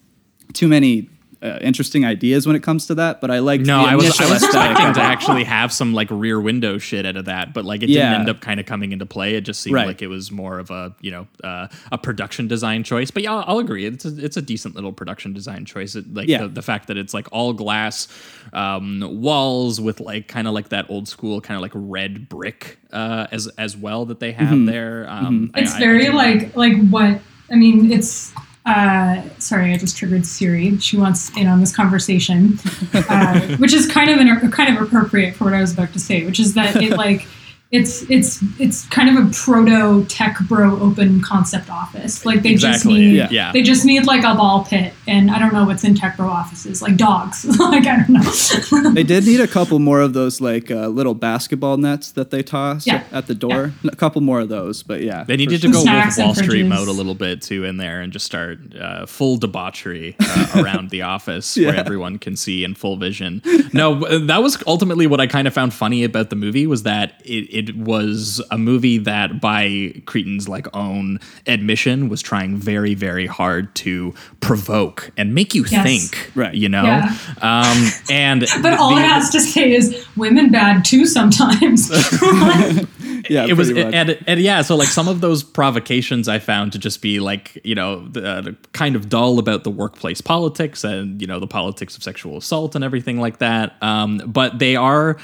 too 0.52 0.68
many 0.68 1.08
uh, 1.44 1.59
interesting 1.61 2.04
ideas 2.07 2.46
when 2.46 2.57
it 2.57 2.62
comes 2.62 2.87
to 2.87 2.94
that. 2.94 3.20
But 3.20 3.30
I 3.30 3.40
like 3.40 3.61
No, 3.61 3.83
the 3.83 3.90
I 3.90 3.94
was 3.96 4.04
initial 4.07 4.26
I 4.26 4.30
was 4.33 4.42
expecting 4.42 4.94
to 4.94 5.00
actually 5.02 5.44
have 5.44 5.72
some 5.72 5.92
like 5.92 6.09
rear 6.11 6.40
window 6.40 6.78
shit 6.78 7.04
out 7.04 7.16
of 7.16 7.26
that, 7.26 7.52
but 7.52 7.64
like 7.66 7.83
it 7.83 7.90
Yeah. 7.90 8.09
didn't 8.11 8.20
end 8.20 8.28
up 8.30 8.40
kind 8.40 8.59
of 8.61 8.66
coming 8.66 8.92
into 8.92 9.04
play. 9.07 9.35
It 9.35 9.42
just 9.42 9.61
seemed 9.61 9.74
Right. 9.74 9.87
like 9.87 10.00
it 10.00 10.07
was 10.09 10.33
more 10.33 10.59
of 10.59 10.70
a 10.70 10.94
you 11.02 11.11
know 11.11 11.26
uh, 11.44 11.68
a 11.92 11.98
production 11.98 12.48
design 12.48 12.83
choice. 12.83 13.11
But 13.11 13.22
yeah, 13.24 13.35
I'll, 13.35 13.44
I'll 13.46 13.59
agree. 13.59 13.85
It's 13.85 14.04
a, 14.07 14.24
it's 14.24 14.37
a 14.38 14.42
decent 14.42 14.74
little 14.74 14.92
production 14.92 15.33
design 15.35 15.66
choice. 15.66 15.94
It, 15.94 16.12
like 16.14 16.28
Yeah. 16.28 16.42
the, 16.42 16.48
the 16.48 16.62
fact 16.62 16.88
that 16.88 16.96
it's 16.96 17.12
like 17.12 17.28
all 17.30 17.52
glass 17.52 18.09
um, 18.52 19.02
walls 19.20 19.80
with 19.80 20.00
like 20.00 20.28
kind 20.28 20.48
of 20.48 20.54
like 20.54 20.70
that 20.70 20.88
old 20.88 21.09
school 21.09 21.40
kind 21.40 21.57
of 21.57 21.62
like 21.62 21.72
red 21.74 22.28
brick 22.28 22.78
uh, 22.92 23.26
as 23.33 23.48
as 23.59 23.76
well 23.76 24.07
that 24.07 24.20
they 24.20 24.33
have 24.33 24.48
Mhm. 24.57 24.66
there. 24.66 25.07
Um, 25.11 25.50
I- 25.54 25.61
It's 25.61 25.72
I- 25.74 25.76
I 25.76 25.80
very 25.80 26.09
like 26.09 26.57
like 26.57 26.88
what 26.88 27.20
I 27.50 27.57
mean. 27.57 27.92
It's 27.92 28.33
uh, 28.66 29.22
sorry, 29.38 29.72
I 29.72 29.77
just 29.77 29.96
triggered 29.96 30.24
Siri. 30.24 30.79
She 30.79 30.96
wants 30.96 31.35
in 31.37 31.46
on 31.46 31.61
this 31.61 31.74
conversation, 31.74 32.59
uh, 32.94 33.57
which 33.59 33.74
is 33.74 33.87
kind 33.90 34.11
of 34.11 34.18
an, 34.18 34.50
kind 34.50 34.74
of 34.74 34.83
appropriate 34.83 35.35
for 35.35 35.44
what 35.44 35.55
I 35.55 35.61
was 35.61 35.72
about 35.72 35.92
to 35.92 35.98
say, 35.98 36.24
which 36.24 36.40
is 36.40 36.55
that 36.55 36.77
it 36.77 36.96
like. 36.96 37.27
It's 37.74 38.08
it's 38.08 38.40
it's 38.60 38.87
kind 38.88 39.08
of 39.18 39.26
a 39.26 39.30
proto 39.32 40.04
tech 40.06 40.38
bro 40.48 40.78
open 40.80 41.20
concept 41.20 41.68
office. 41.70 42.24
Like 42.24 42.42
they 42.42 42.54
just 42.54 42.87
need 42.87 43.16
yeah. 43.16 43.28
Yeah. 43.30 43.52
they 43.52 43.62
just 43.62 43.84
need 43.84 44.06
like 44.06 44.22
a 44.22 44.34
ball 44.34 44.64
pit, 44.64 44.92
and 45.08 45.30
I 45.30 45.38
don't 45.40 45.52
know 45.52 45.64
what's 45.64 45.82
in 45.82 45.94
tech 45.96 46.16
bro 46.16 46.28
offices, 46.28 46.80
like 46.82 46.96
dogs. 46.96 47.44
like 47.58 47.87
I 47.87 47.96
don't 48.04 48.10
know. 48.10 48.90
they 48.92 49.02
did 49.02 49.26
need 49.26 49.40
a 49.40 49.48
couple 49.48 49.78
more 49.80 50.00
of 50.00 50.12
those 50.12 50.40
like 50.40 50.70
uh, 50.70 50.87
little 50.88 51.14
basketball 51.14 51.76
nets 51.76 52.12
that 52.12 52.30
they 52.30 52.42
toss 52.44 52.87
Yeah. 52.87 53.02
at 53.10 53.26
the 53.26 53.34
door. 53.34 53.72
A 53.90 53.96
couple 53.96 54.20
more 54.20 54.40
of 54.40 54.48
those, 54.48 54.82
but 54.84 55.00
yeah, 55.02 55.24
They 55.24 55.37
needed 55.37 55.60
for 55.60 55.66
to 55.68 55.72
go 55.72 55.82
Snacks 55.82 56.16
Wolf 56.16 56.26
Wall 56.28 56.34
Street 56.44 56.66
fridges. 56.66 56.68
mode 56.68 56.88
a 56.88 56.92
little 56.92 57.14
bit 57.16 57.42
too 57.42 57.64
in 57.64 57.76
there 57.78 58.00
and 58.02 58.12
just 58.12 58.24
start 58.26 58.58
uh, 58.76 59.06
full 59.06 59.37
debauchery 59.37 60.14
uh, 60.20 60.62
around 60.62 60.90
the 60.90 61.02
office 61.02 61.56
where 61.56 61.74
everyone 61.74 62.18
can 62.18 62.37
see 62.37 62.62
in 62.62 62.74
full 62.76 62.96
vision. 62.96 63.42
No, 63.72 64.18
that 64.26 64.42
was 64.42 64.62
ultimately 64.66 65.06
what 65.08 65.20
I 65.20 65.26
kind 65.26 65.48
of 65.48 65.54
found 65.54 65.74
funny 65.74 66.04
about 66.04 66.30
the 66.30 66.37
movie 66.37 66.66
was 66.68 66.84
that 66.84 67.20
it, 67.24 67.48
it 67.50 67.63
was 67.77 68.42
a 68.50 68.59
movie 68.59 68.98
that 68.98 69.40
by 69.40 69.92
Crichton's 70.07 70.48
like 70.48 70.66
own 70.74 71.18
admission 71.46 72.09
was 72.09 72.20
trying 72.22 72.57
very 72.57 72.94
very 72.94 73.27
hard 73.27 73.74
to 73.77 74.14
provoke 74.40 75.11
and 75.16 75.35
make 75.35 75.55
you 75.55 75.64
Yes. 75.70 75.85
think, 75.85 76.31
Right. 76.35 76.55
You 76.55 76.68
know, 76.68 76.85
Yeah. 76.85 77.16
um, 77.42 77.88
and 78.11 78.46
But 78.62 78.74
all 78.79 78.94
the- 78.94 79.00
it 79.03 79.07
has 79.07 79.31
to 79.31 79.40
say 79.40 79.72
is 79.72 80.07
women 80.16 80.50
bad 80.50 80.85
too 80.85 81.07
sometimes. 81.07 81.90
yeah, 83.31 83.46
it 83.46 83.57
was 83.57 83.72
much. 83.72 83.94
and, 83.94 84.18
and 84.27 84.40
yeah 84.40 84.61
so 84.62 84.77
like 84.77 84.88
some 84.88 85.09
of 85.09 85.20
those 85.20 85.42
provocations 85.42 86.29
i 86.29 86.38
found 86.38 86.72
to 86.72 86.79
just 86.79 87.00
be 87.00 87.20
like 87.20 87.59
you 87.64 87.74
know 87.74 88.07
the, 88.09 88.27
uh, 88.29 88.42
kind 88.72 88.96
of 88.96 89.09
dull 89.09 89.38
about 89.38 89.64
the 89.64 89.70
workplace 89.70 90.20
politics 90.20 90.85
and 90.85 91.20
you 91.22 91.27
know 91.27 91.40
the 91.40 91.46
politics 91.46 91.96
of 91.96 92.03
sexual 92.03 92.37
assault 92.37 92.74
and 92.74 92.85
everything 92.85 93.18
like 93.20 93.38
that 93.38 93.77
um, 93.83 94.18
but 94.27 94.59
they 94.59 94.77
are 94.77 95.16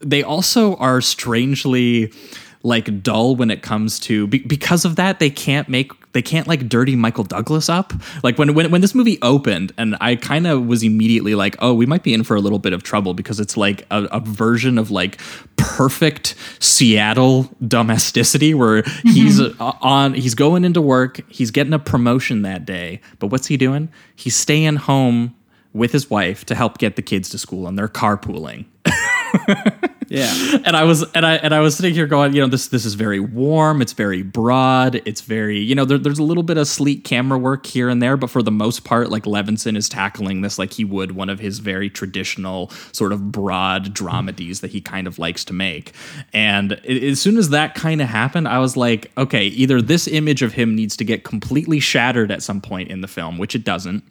they 0.00 0.22
also 0.22 0.76
are 0.76 1.00
strangely 1.00 2.12
like 2.62 3.02
dull 3.02 3.36
when 3.36 3.50
it 3.50 3.62
comes 3.62 3.98
to 3.98 4.26
be, 4.26 4.40
because 4.40 4.84
of 4.84 4.96
that 4.96 5.18
they 5.18 5.30
can't 5.30 5.68
make 5.68 5.92
they 6.12 6.22
can't 6.22 6.48
like 6.48 6.68
dirty 6.68 6.96
Michael 6.96 7.24
Douglas 7.24 7.68
up. 7.68 7.92
Like 8.22 8.36
when 8.36 8.54
when 8.54 8.70
when 8.70 8.80
this 8.80 8.94
movie 8.94 9.18
opened, 9.22 9.72
and 9.78 9.96
I 10.00 10.16
kind 10.16 10.46
of 10.46 10.66
was 10.66 10.82
immediately 10.82 11.34
like, 11.34 11.56
oh, 11.60 11.72
we 11.72 11.86
might 11.86 12.02
be 12.02 12.12
in 12.12 12.24
for 12.24 12.36
a 12.36 12.40
little 12.40 12.58
bit 12.58 12.72
of 12.72 12.82
trouble 12.82 13.14
because 13.14 13.40
it's 13.40 13.56
like 13.56 13.86
a, 13.90 14.04
a 14.04 14.20
version 14.20 14.76
of 14.76 14.90
like 14.90 15.18
perfect 15.56 16.34
Seattle 16.58 17.48
domesticity 17.66 18.54
where 18.54 18.82
he's 19.04 19.40
uh, 19.40 19.52
on 19.80 20.14
he's 20.14 20.34
going 20.34 20.64
into 20.64 20.82
work, 20.82 21.20
he's 21.28 21.50
getting 21.50 21.72
a 21.72 21.78
promotion 21.78 22.42
that 22.42 22.66
day, 22.66 23.00
but 23.18 23.28
what's 23.28 23.46
he 23.46 23.56
doing? 23.56 23.88
He's 24.16 24.36
staying 24.36 24.76
home 24.76 25.34
with 25.72 25.92
his 25.92 26.10
wife 26.10 26.44
to 26.46 26.54
help 26.54 26.78
get 26.78 26.96
the 26.96 27.02
kids 27.02 27.28
to 27.30 27.38
school 27.38 27.68
and 27.68 27.78
they're 27.78 27.86
carpooling 27.86 28.64
yeah. 30.08 30.58
and 30.64 30.76
I 30.76 30.84
was 30.84 31.02
and 31.12 31.24
I 31.24 31.36
and 31.36 31.54
I 31.54 31.60
was 31.60 31.76
sitting 31.76 31.94
here 31.94 32.06
going, 32.06 32.34
you 32.34 32.40
know, 32.40 32.46
this 32.48 32.68
this 32.68 32.84
is 32.84 32.94
very 32.94 33.20
warm, 33.20 33.80
it's 33.82 33.92
very 33.92 34.22
broad, 34.22 35.00
it's 35.04 35.20
very, 35.20 35.58
you 35.58 35.74
know, 35.74 35.84
there, 35.84 35.98
there's 35.98 36.18
a 36.18 36.22
little 36.22 36.42
bit 36.42 36.58
of 36.58 36.66
sleek 36.66 37.04
camera 37.04 37.38
work 37.38 37.66
here 37.66 37.88
and 37.88 38.02
there, 38.02 38.16
but 38.16 38.30
for 38.30 38.42
the 38.42 38.50
most 38.50 38.84
part, 38.84 39.10
like 39.10 39.24
Levinson 39.24 39.76
is 39.76 39.88
tackling 39.88 40.40
this 40.40 40.58
like 40.58 40.72
he 40.72 40.84
would 40.84 41.12
one 41.12 41.28
of 41.28 41.38
his 41.38 41.58
very 41.58 41.90
traditional 41.90 42.70
sort 42.92 43.12
of 43.12 43.30
broad 43.32 43.94
dramedies 43.94 44.60
that 44.60 44.70
he 44.70 44.80
kind 44.80 45.06
of 45.06 45.18
likes 45.18 45.44
to 45.44 45.52
make. 45.52 45.92
And 46.32 46.72
a- 46.84 47.10
as 47.10 47.20
soon 47.20 47.36
as 47.36 47.50
that 47.50 47.74
kind 47.74 48.00
of 48.00 48.08
happened, 48.08 48.48
I 48.48 48.58
was 48.58 48.76
like, 48.76 49.10
okay, 49.16 49.46
either 49.46 49.80
this 49.80 50.08
image 50.08 50.42
of 50.42 50.52
him 50.52 50.74
needs 50.74 50.96
to 50.96 51.04
get 51.04 51.24
completely 51.24 51.80
shattered 51.80 52.30
at 52.30 52.42
some 52.42 52.60
point 52.60 52.90
in 52.90 53.00
the 53.00 53.08
film, 53.08 53.38
which 53.38 53.54
it 53.54 53.64
doesn't 53.64 54.04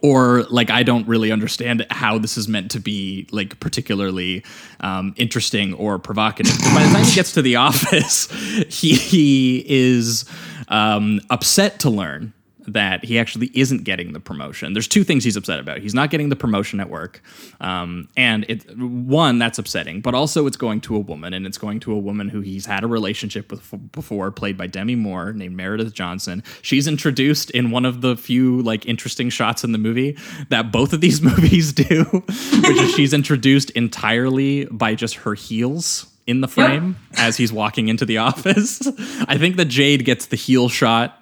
or 0.00 0.44
like 0.50 0.70
I 0.70 0.82
don't 0.82 1.06
really 1.06 1.30
understand 1.32 1.86
how 1.90 2.18
this 2.18 2.36
is 2.38 2.48
meant 2.48 2.70
to 2.72 2.80
be 2.80 3.26
like 3.30 3.58
particularly 3.60 4.44
um, 4.80 5.14
interesting 5.16 5.74
or 5.74 5.98
provocative. 5.98 6.52
'Cause 6.58 6.74
by 6.74 6.82
the 6.84 6.92
time 6.92 7.04
he 7.04 7.14
gets 7.14 7.32
to 7.32 7.42
the 7.42 7.56
office, 7.68 8.30
he, 8.68 8.94
he 8.94 9.64
is 9.68 10.24
um, 10.68 11.20
upset 11.30 11.80
to 11.80 11.90
learn 11.90 12.32
that 12.66 13.04
he 13.04 13.18
actually 13.18 13.50
isn't 13.54 13.84
getting 13.84 14.12
the 14.12 14.20
promotion. 14.20 14.72
There's 14.72 14.88
two 14.88 15.04
things 15.04 15.24
he's 15.24 15.36
upset 15.36 15.58
about. 15.58 15.78
He's 15.78 15.94
not 15.94 16.10
getting 16.10 16.28
the 16.28 16.36
promotion 16.36 16.80
at 16.80 16.88
work, 16.88 17.22
um, 17.60 18.08
and 18.16 18.44
it 18.48 18.76
one 18.78 19.38
that's 19.38 19.58
upsetting, 19.58 20.00
but 20.00 20.14
also 20.14 20.46
it's 20.46 20.56
going 20.56 20.80
to 20.82 20.96
a 20.96 21.00
woman, 21.00 21.34
and 21.34 21.46
it's 21.46 21.58
going 21.58 21.80
to 21.80 21.92
a 21.92 21.98
woman 21.98 22.28
who 22.28 22.40
he's 22.40 22.66
had 22.66 22.84
a 22.84 22.86
relationship 22.86 23.50
with 23.50 23.92
before, 23.92 24.30
played 24.30 24.56
by 24.56 24.66
Demi 24.66 24.94
Moore, 24.94 25.32
named 25.32 25.56
Meredith 25.56 25.92
Johnson. 25.92 26.42
She's 26.62 26.86
introduced 26.86 27.50
in 27.50 27.70
one 27.70 27.84
of 27.84 28.00
the 28.00 28.16
few 28.16 28.62
like 28.62 28.86
interesting 28.86 29.30
shots 29.30 29.64
in 29.64 29.72
the 29.72 29.78
movie 29.78 30.16
that 30.48 30.72
both 30.72 30.92
of 30.92 31.00
these 31.00 31.20
movies 31.22 31.72
do, 31.72 32.04
which 32.04 32.78
is 32.78 32.94
she's 32.94 33.12
introduced 33.12 33.70
entirely 33.70 34.66
by 34.66 34.94
just 34.94 35.16
her 35.16 35.34
heels 35.34 36.06
in 36.26 36.40
the 36.40 36.48
frame 36.48 36.96
as 37.14 37.36
he's 37.36 37.52
walking 37.52 37.88
into 37.88 38.04
the 38.04 38.18
office. 38.28 38.86
I 39.26 39.36
think 39.38 39.56
that 39.56 39.66
Jade 39.66 40.04
gets 40.04 40.26
the 40.26 40.36
heel 40.36 40.68
shot 40.68 41.21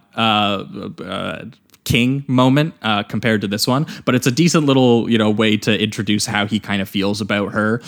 king 1.84 2.22
moment 2.28 2.74
uh, 2.82 3.02
compared 3.04 3.40
to 3.40 3.48
this 3.48 3.66
one, 3.66 3.86
but 4.04 4.14
it's 4.14 4.26
a 4.26 4.30
decent 4.30 4.66
little 4.66 5.10
you 5.10 5.18
know 5.18 5.30
way 5.30 5.56
to 5.56 5.82
introduce 5.82 6.26
how 6.26 6.46
he 6.46 6.60
kind 6.60 6.82
of 6.82 6.88
feels 6.88 7.20
about 7.20 7.52
her, 7.52 7.80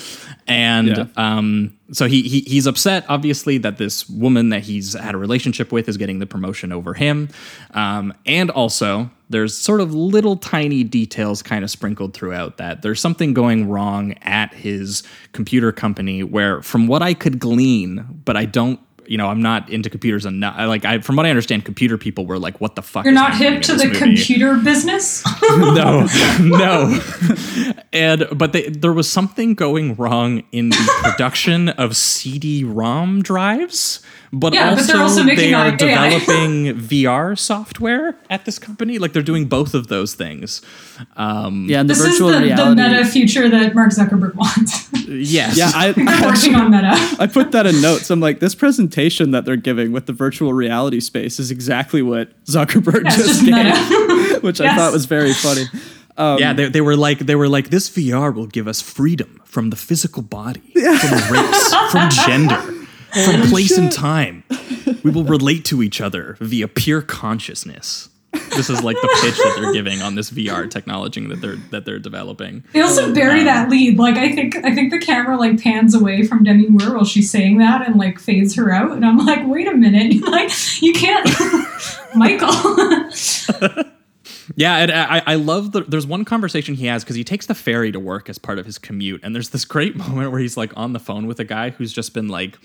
and 0.48 0.88
Yeah. 0.88 1.06
um, 1.16 1.76
so 1.92 2.06
he, 2.06 2.22
he 2.22 2.40
he's 2.40 2.66
upset 2.66 3.04
obviously 3.08 3.58
that 3.58 3.76
this 3.76 4.08
woman 4.08 4.48
that 4.48 4.62
he's 4.62 4.94
had 4.94 5.14
a 5.14 5.18
relationship 5.18 5.70
with 5.72 5.88
is 5.88 5.98
getting 5.98 6.18
the 6.20 6.26
promotion 6.26 6.72
over 6.72 6.94
him, 6.94 7.28
um, 7.74 8.14
and 8.26 8.50
also 8.50 9.10
there's 9.28 9.56
sort 9.56 9.80
of 9.80 9.94
little 9.94 10.36
tiny 10.36 10.84
details 10.84 11.42
kind 11.42 11.62
of 11.64 11.70
sprinkled 11.70 12.12
throughout 12.14 12.56
that 12.58 12.82
there's 12.82 13.00
something 13.00 13.32
going 13.34 13.68
wrong 13.68 14.12
at 14.22 14.52
his 14.52 15.02
computer 15.32 15.70
company 15.72 16.22
where 16.22 16.60
from 16.62 16.86
what 16.86 17.02
I 17.02 17.14
could 17.14 17.38
glean, 17.38 18.22
but 18.24 18.36
I 18.38 18.46
don't. 18.46 18.80
You 19.06 19.18
know, 19.18 19.28
I'm 19.28 19.42
not 19.42 19.68
into 19.70 19.90
computers 19.90 20.26
enough. 20.26 20.56
Like, 20.58 20.84
I, 20.84 21.00
from 21.00 21.16
what 21.16 21.26
I 21.26 21.30
understand, 21.30 21.64
computer 21.64 21.98
people 21.98 22.26
were 22.26 22.38
like, 22.38 22.60
"What 22.60 22.76
the 22.76 22.82
fuck?" 22.82 23.04
You're 23.04 23.14
not 23.14 23.36
hip 23.36 23.62
to 23.62 23.74
the 23.74 23.86
movie? 23.86 23.98
computer 23.98 24.56
business? 24.56 25.24
no, 25.42 26.06
no. 26.40 27.00
And 27.92 28.26
but 28.32 28.52
they, 28.52 28.68
there 28.68 28.92
was 28.92 29.10
something 29.10 29.54
going 29.54 29.94
wrong 29.96 30.44
in 30.52 30.70
the 30.70 31.00
production 31.02 31.68
of 31.70 31.96
CD-ROM 31.96 33.22
drives. 33.22 34.00
But 34.34 34.54
Yeah, 34.54 34.70
but 34.70 34.78
also, 34.78 34.92
they're 34.94 35.02
also 35.02 35.22
making 35.24 35.50
they 35.50 35.52
are 35.54 35.66
AI. 35.66 35.76
developing 35.76 36.74
VR 36.88 37.38
software 37.38 38.16
at 38.30 38.46
this 38.46 38.58
company. 38.58 38.98
Like 38.98 39.12
they're 39.12 39.22
doing 39.22 39.44
both 39.46 39.74
of 39.74 39.88
those 39.88 40.14
things. 40.14 40.62
Um, 41.18 41.66
Yeah, 41.68 41.80
and 41.80 41.90
the 41.90 41.94
this 41.94 42.02
is 42.02 42.12
virtual 42.12 42.28
the, 42.28 42.38
the 42.38 42.44
reality. 42.44 42.80
meta 42.82 43.04
future 43.04 43.48
that 43.50 43.74
Mark 43.74 43.90
Zuckerberg 43.90 44.34
wants. 44.34 44.88
yes. 45.06 45.56
yeah, 45.58 45.70
I, 45.74 45.92
They're 45.96 46.08
I 46.08 46.26
working 46.26 46.54
on 46.54 46.70
meta. 46.70 46.92
I 47.18 47.26
put 47.26 47.52
that 47.52 47.66
in 47.66 47.82
notes. 47.82 48.08
I'm 48.10 48.20
like, 48.20 48.40
this 48.40 48.54
presentation 48.54 49.32
that 49.32 49.44
they're 49.44 49.56
giving 49.56 49.92
with 49.92 50.06
the 50.06 50.14
virtual 50.14 50.54
reality 50.54 51.00
space 51.00 51.38
is 51.38 51.50
exactly 51.50 52.00
what 52.00 52.30
Zuckerberg 52.46 53.02
That's 53.04 53.16
just 53.16 53.28
just 53.28 53.44
gave, 53.44 53.54
meta. 53.54 54.38
which 54.40 54.60
I 54.62 54.74
thought 54.74 54.92
was 54.94 55.04
very 55.04 55.34
funny. 55.34 55.64
yeah, 56.18 56.54
they, 56.54 56.68
they 56.70 56.80
were 56.80 56.96
like 56.96 57.18
they 57.20 57.34
were 57.36 57.48
like 57.48 57.68
this 57.68 57.90
VR 57.90 58.34
will 58.34 58.46
give 58.46 58.66
us 58.66 58.80
freedom 58.80 59.40
from 59.44 59.68
the 59.70 59.76
physical 59.76 60.22
body, 60.22 60.60
from 60.72 61.32
race, 61.32 61.74
from 61.90 62.08
gender, 62.24 62.56
from 63.12 63.42
place 63.48 63.76
and 63.76 63.90
time. 63.90 64.44
We 65.02 65.10
will 65.10 65.24
relate 65.24 65.64
to 65.66 65.82
each 65.82 66.00
other 66.00 66.36
via 66.40 66.68
pure 66.68 67.02
consciousness. 67.02 68.08
This 68.32 68.70
is 68.70 68.82
like 68.82 68.96
the 69.00 69.18
pitch 69.22 69.36
that 69.36 69.58
they're 69.60 69.72
giving 69.72 70.00
on 70.00 70.14
this 70.14 70.30
VR 70.30 70.70
technology 70.70 71.26
that 71.26 71.40
they're 71.40 71.56
that 71.70 71.84
they're 71.84 71.98
developing. 71.98 72.64
They 72.72 72.80
also 72.80 73.12
bury 73.14 73.40
um, 73.40 73.46
that 73.46 73.68
lead. 73.68 73.98
Like 73.98 74.16
I 74.16 74.32
think 74.32 74.56
I 74.56 74.74
think 74.74 74.90
the 74.90 74.98
camera 74.98 75.36
like 75.36 75.62
pans 75.62 75.94
away 75.94 76.22
from 76.22 76.42
Demi 76.42 76.68
Moore 76.68 76.94
while 76.94 77.04
she's 77.04 77.30
saying 77.30 77.58
that 77.58 77.86
and 77.86 77.96
like 77.96 78.18
fades 78.18 78.54
her 78.56 78.70
out. 78.70 78.92
And 78.92 79.04
I'm 79.04 79.18
like, 79.18 79.46
wait 79.46 79.68
a 79.68 79.74
minute, 79.74 80.22
like 80.28 80.50
you 80.80 80.92
can't, 80.92 81.28
Michael. 82.14 82.48
Yeah, 84.56 84.76
and 84.76 84.90
I, 84.90 85.22
I 85.26 85.34
love 85.36 85.72
the. 85.72 85.82
There's 85.82 86.06
one 86.06 86.24
conversation 86.24 86.74
he 86.74 86.86
has 86.86 87.04
because 87.04 87.16
he 87.16 87.24
takes 87.24 87.46
the 87.46 87.54
ferry 87.54 87.92
to 87.92 88.00
work 88.00 88.28
as 88.28 88.38
part 88.38 88.58
of 88.58 88.66
his 88.66 88.78
commute, 88.78 89.20
and 89.22 89.34
there's 89.34 89.50
this 89.50 89.64
great 89.64 89.96
moment 90.08 90.30
where 90.30 90.40
he's 90.40 90.56
like 90.56 90.72
on 90.76 90.92
the 90.92 91.00
phone 91.00 91.26
with 91.26 91.40
a 91.40 91.44
guy 91.44 91.70
who's 91.70 91.92
just 91.92 92.14
been 92.14 92.28
like, 92.28 92.58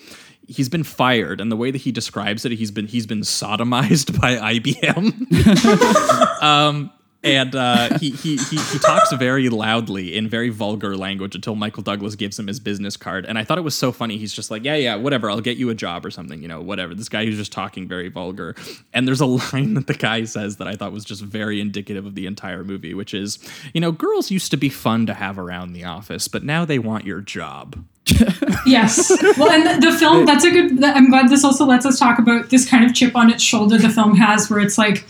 he's 0.48 0.70
been 0.70 0.84
fired, 0.84 1.42
and 1.42 1.52
the 1.52 1.58
way 1.58 1.72
that 1.72 1.82
he 1.82 1.92
describes 1.92 2.46
it, 2.46 2.52
he's 2.54 2.72
been 2.72 2.88
he's 2.88 3.06
been 3.06 3.22
sodomized 3.22 4.20
by 4.22 4.60
IBM. 4.60 6.42
um, 6.42 6.92
and 7.24 7.56
uh, 7.56 7.98
he, 8.00 8.12
he 8.12 8.38
he 8.38 8.58
he 8.58 8.80
talks 8.80 9.12
very 9.14 9.50
loudly 9.50 10.16
in 10.16 10.30
very 10.30 10.50
vulgar 10.50 10.96
language 10.96 11.36
until 11.36 11.56
Michael 11.56 11.84
Douglas 11.84 12.16
gives 12.16 12.38
him 12.38 12.48
his 12.48 12.60
business 12.60 12.96
card, 12.96 13.26
and 13.26 13.38
I 13.38 13.44
thought 13.44 13.58
it 13.58 13.64
was 13.64 13.76
so 13.76 13.92
funny. 13.92 14.18
He's 14.18 14.34
just 14.34 14.52
like, 14.52 14.64
yeah, 14.64 14.76
yeah, 14.76 14.96
whatever, 14.96 15.30
I'll 15.30 15.42
get 15.42 15.58
you 15.58 15.70
a 15.70 15.76
job 15.76 16.06
or 16.06 16.12
something, 16.12 16.42
you 16.42 16.48
know, 16.48 16.62
whatever. 16.62 16.94
This 16.94 17.10
guy 17.10 17.26
who's 17.26 17.38
just 17.38 17.52
talking 17.52 17.88
very 17.88 18.10
vulgar, 18.10 18.56
and 18.94 19.08
there's 19.08 19.22
a 19.22 19.26
line 19.26 19.74
that 19.74 19.88
the 19.88 19.94
guy 19.94 20.24
says 20.26 20.58
that 20.58 20.68
I 20.68 20.76
thought 20.76 20.92
was 20.92 21.06
just 21.06 21.22
very 21.24 21.60
indicative 21.60 22.06
of 22.06 22.16
the 22.16 22.28
entire 22.28 22.64
movie, 22.64 22.94
which 22.94 23.14
is, 23.14 23.40
you 23.74 23.82
know, 23.82 23.92
girls 23.92 24.32
used 24.32 24.52
to 24.52 24.58
be 24.58 24.70
fun 24.70 25.06
to 25.08 25.14
have 25.14 25.40
around 25.40 25.74
the 25.74 25.84
office, 25.86 26.28
but 26.28 26.44
now 26.44 26.66
they 26.66 26.80
want 26.80 27.06
your 27.06 27.22
job. 27.22 27.84
yes. 28.66 29.12
Well, 29.38 29.50
and 29.50 29.84
the, 29.84 29.92
the 29.92 29.98
film 29.98 30.26
that's 30.26 30.46
a 30.46 30.52
good. 30.52 30.84
I'm 30.84 31.10
glad 31.10 31.30
this 31.30 31.44
also 31.44 31.66
lets 31.66 31.86
us 31.86 32.00
talk 32.00 32.20
about 32.20 32.50
this 32.50 32.68
kind 32.70 32.86
of 32.86 32.94
chip 32.94 33.16
on 33.16 33.30
its 33.30 33.44
shoulder 33.44 33.78
the 33.78 33.90
film 33.90 34.16
has, 34.16 34.50
where 34.50 34.60
it's 34.60 34.78
like. 34.78 35.06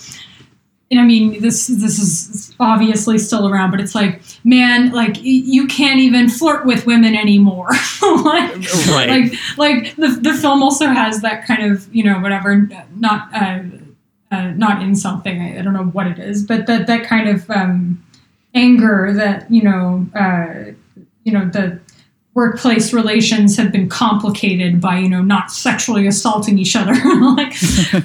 And 0.90 1.02
I 1.02 1.04
mean, 1.04 1.42
this 1.42 1.68
this 1.68 2.00
is 2.00 2.56
obviously 2.62 3.18
still 3.18 3.48
around, 3.50 3.72
but 3.72 3.82
it's 3.82 3.94
like, 3.94 4.22
man, 4.46 4.92
like 4.92 5.18
you 5.22 5.68
can't 5.68 6.00
even 6.00 6.30
flirt 6.30 6.66
with 6.66 6.86
women 6.86 7.14
anymore. 7.14 7.70
like, 8.02 8.56
Right. 8.88 9.10
like, 9.10 9.34
like 9.58 9.96
the, 9.98 10.18
the 10.22 10.34
film 10.34 10.64
also 10.64 10.88
has 10.88 11.22
that 11.24 11.46
kind 11.46 11.70
of, 11.70 11.94
you 11.94 12.06
know, 12.06 12.20
whatever, 12.20 12.70
not 12.96 13.28
uh, 13.36 13.64
uh, 14.32 14.52
not 14.52 14.82
in 14.82 14.96
something. 14.96 15.42
I, 15.42 15.60
I 15.60 15.62
don't 15.62 15.74
know 15.74 15.86
what 15.86 16.08
it 16.08 16.20
is, 16.20 16.46
but 16.46 16.68
that 16.68 16.88
that 16.88 17.04
kind 17.06 17.28
of 17.28 17.50
um, 17.52 18.02
anger 18.56 19.12
that 19.14 19.52
you 19.52 19.64
know, 19.64 20.08
uh, 20.16 20.72
you 21.26 21.34
know, 21.34 21.50
the 21.50 21.80
workplace 22.38 22.94
relations 22.94 23.58
have 23.58 23.72
been 23.72 23.90
complicated 23.90 24.80
by 24.80 24.96
you 25.00 25.10
know 25.10 25.24
not 25.24 25.52
sexually 25.52 26.06
assaulting 26.06 26.60
each 26.60 26.76
other 26.76 26.94
like 27.36 27.52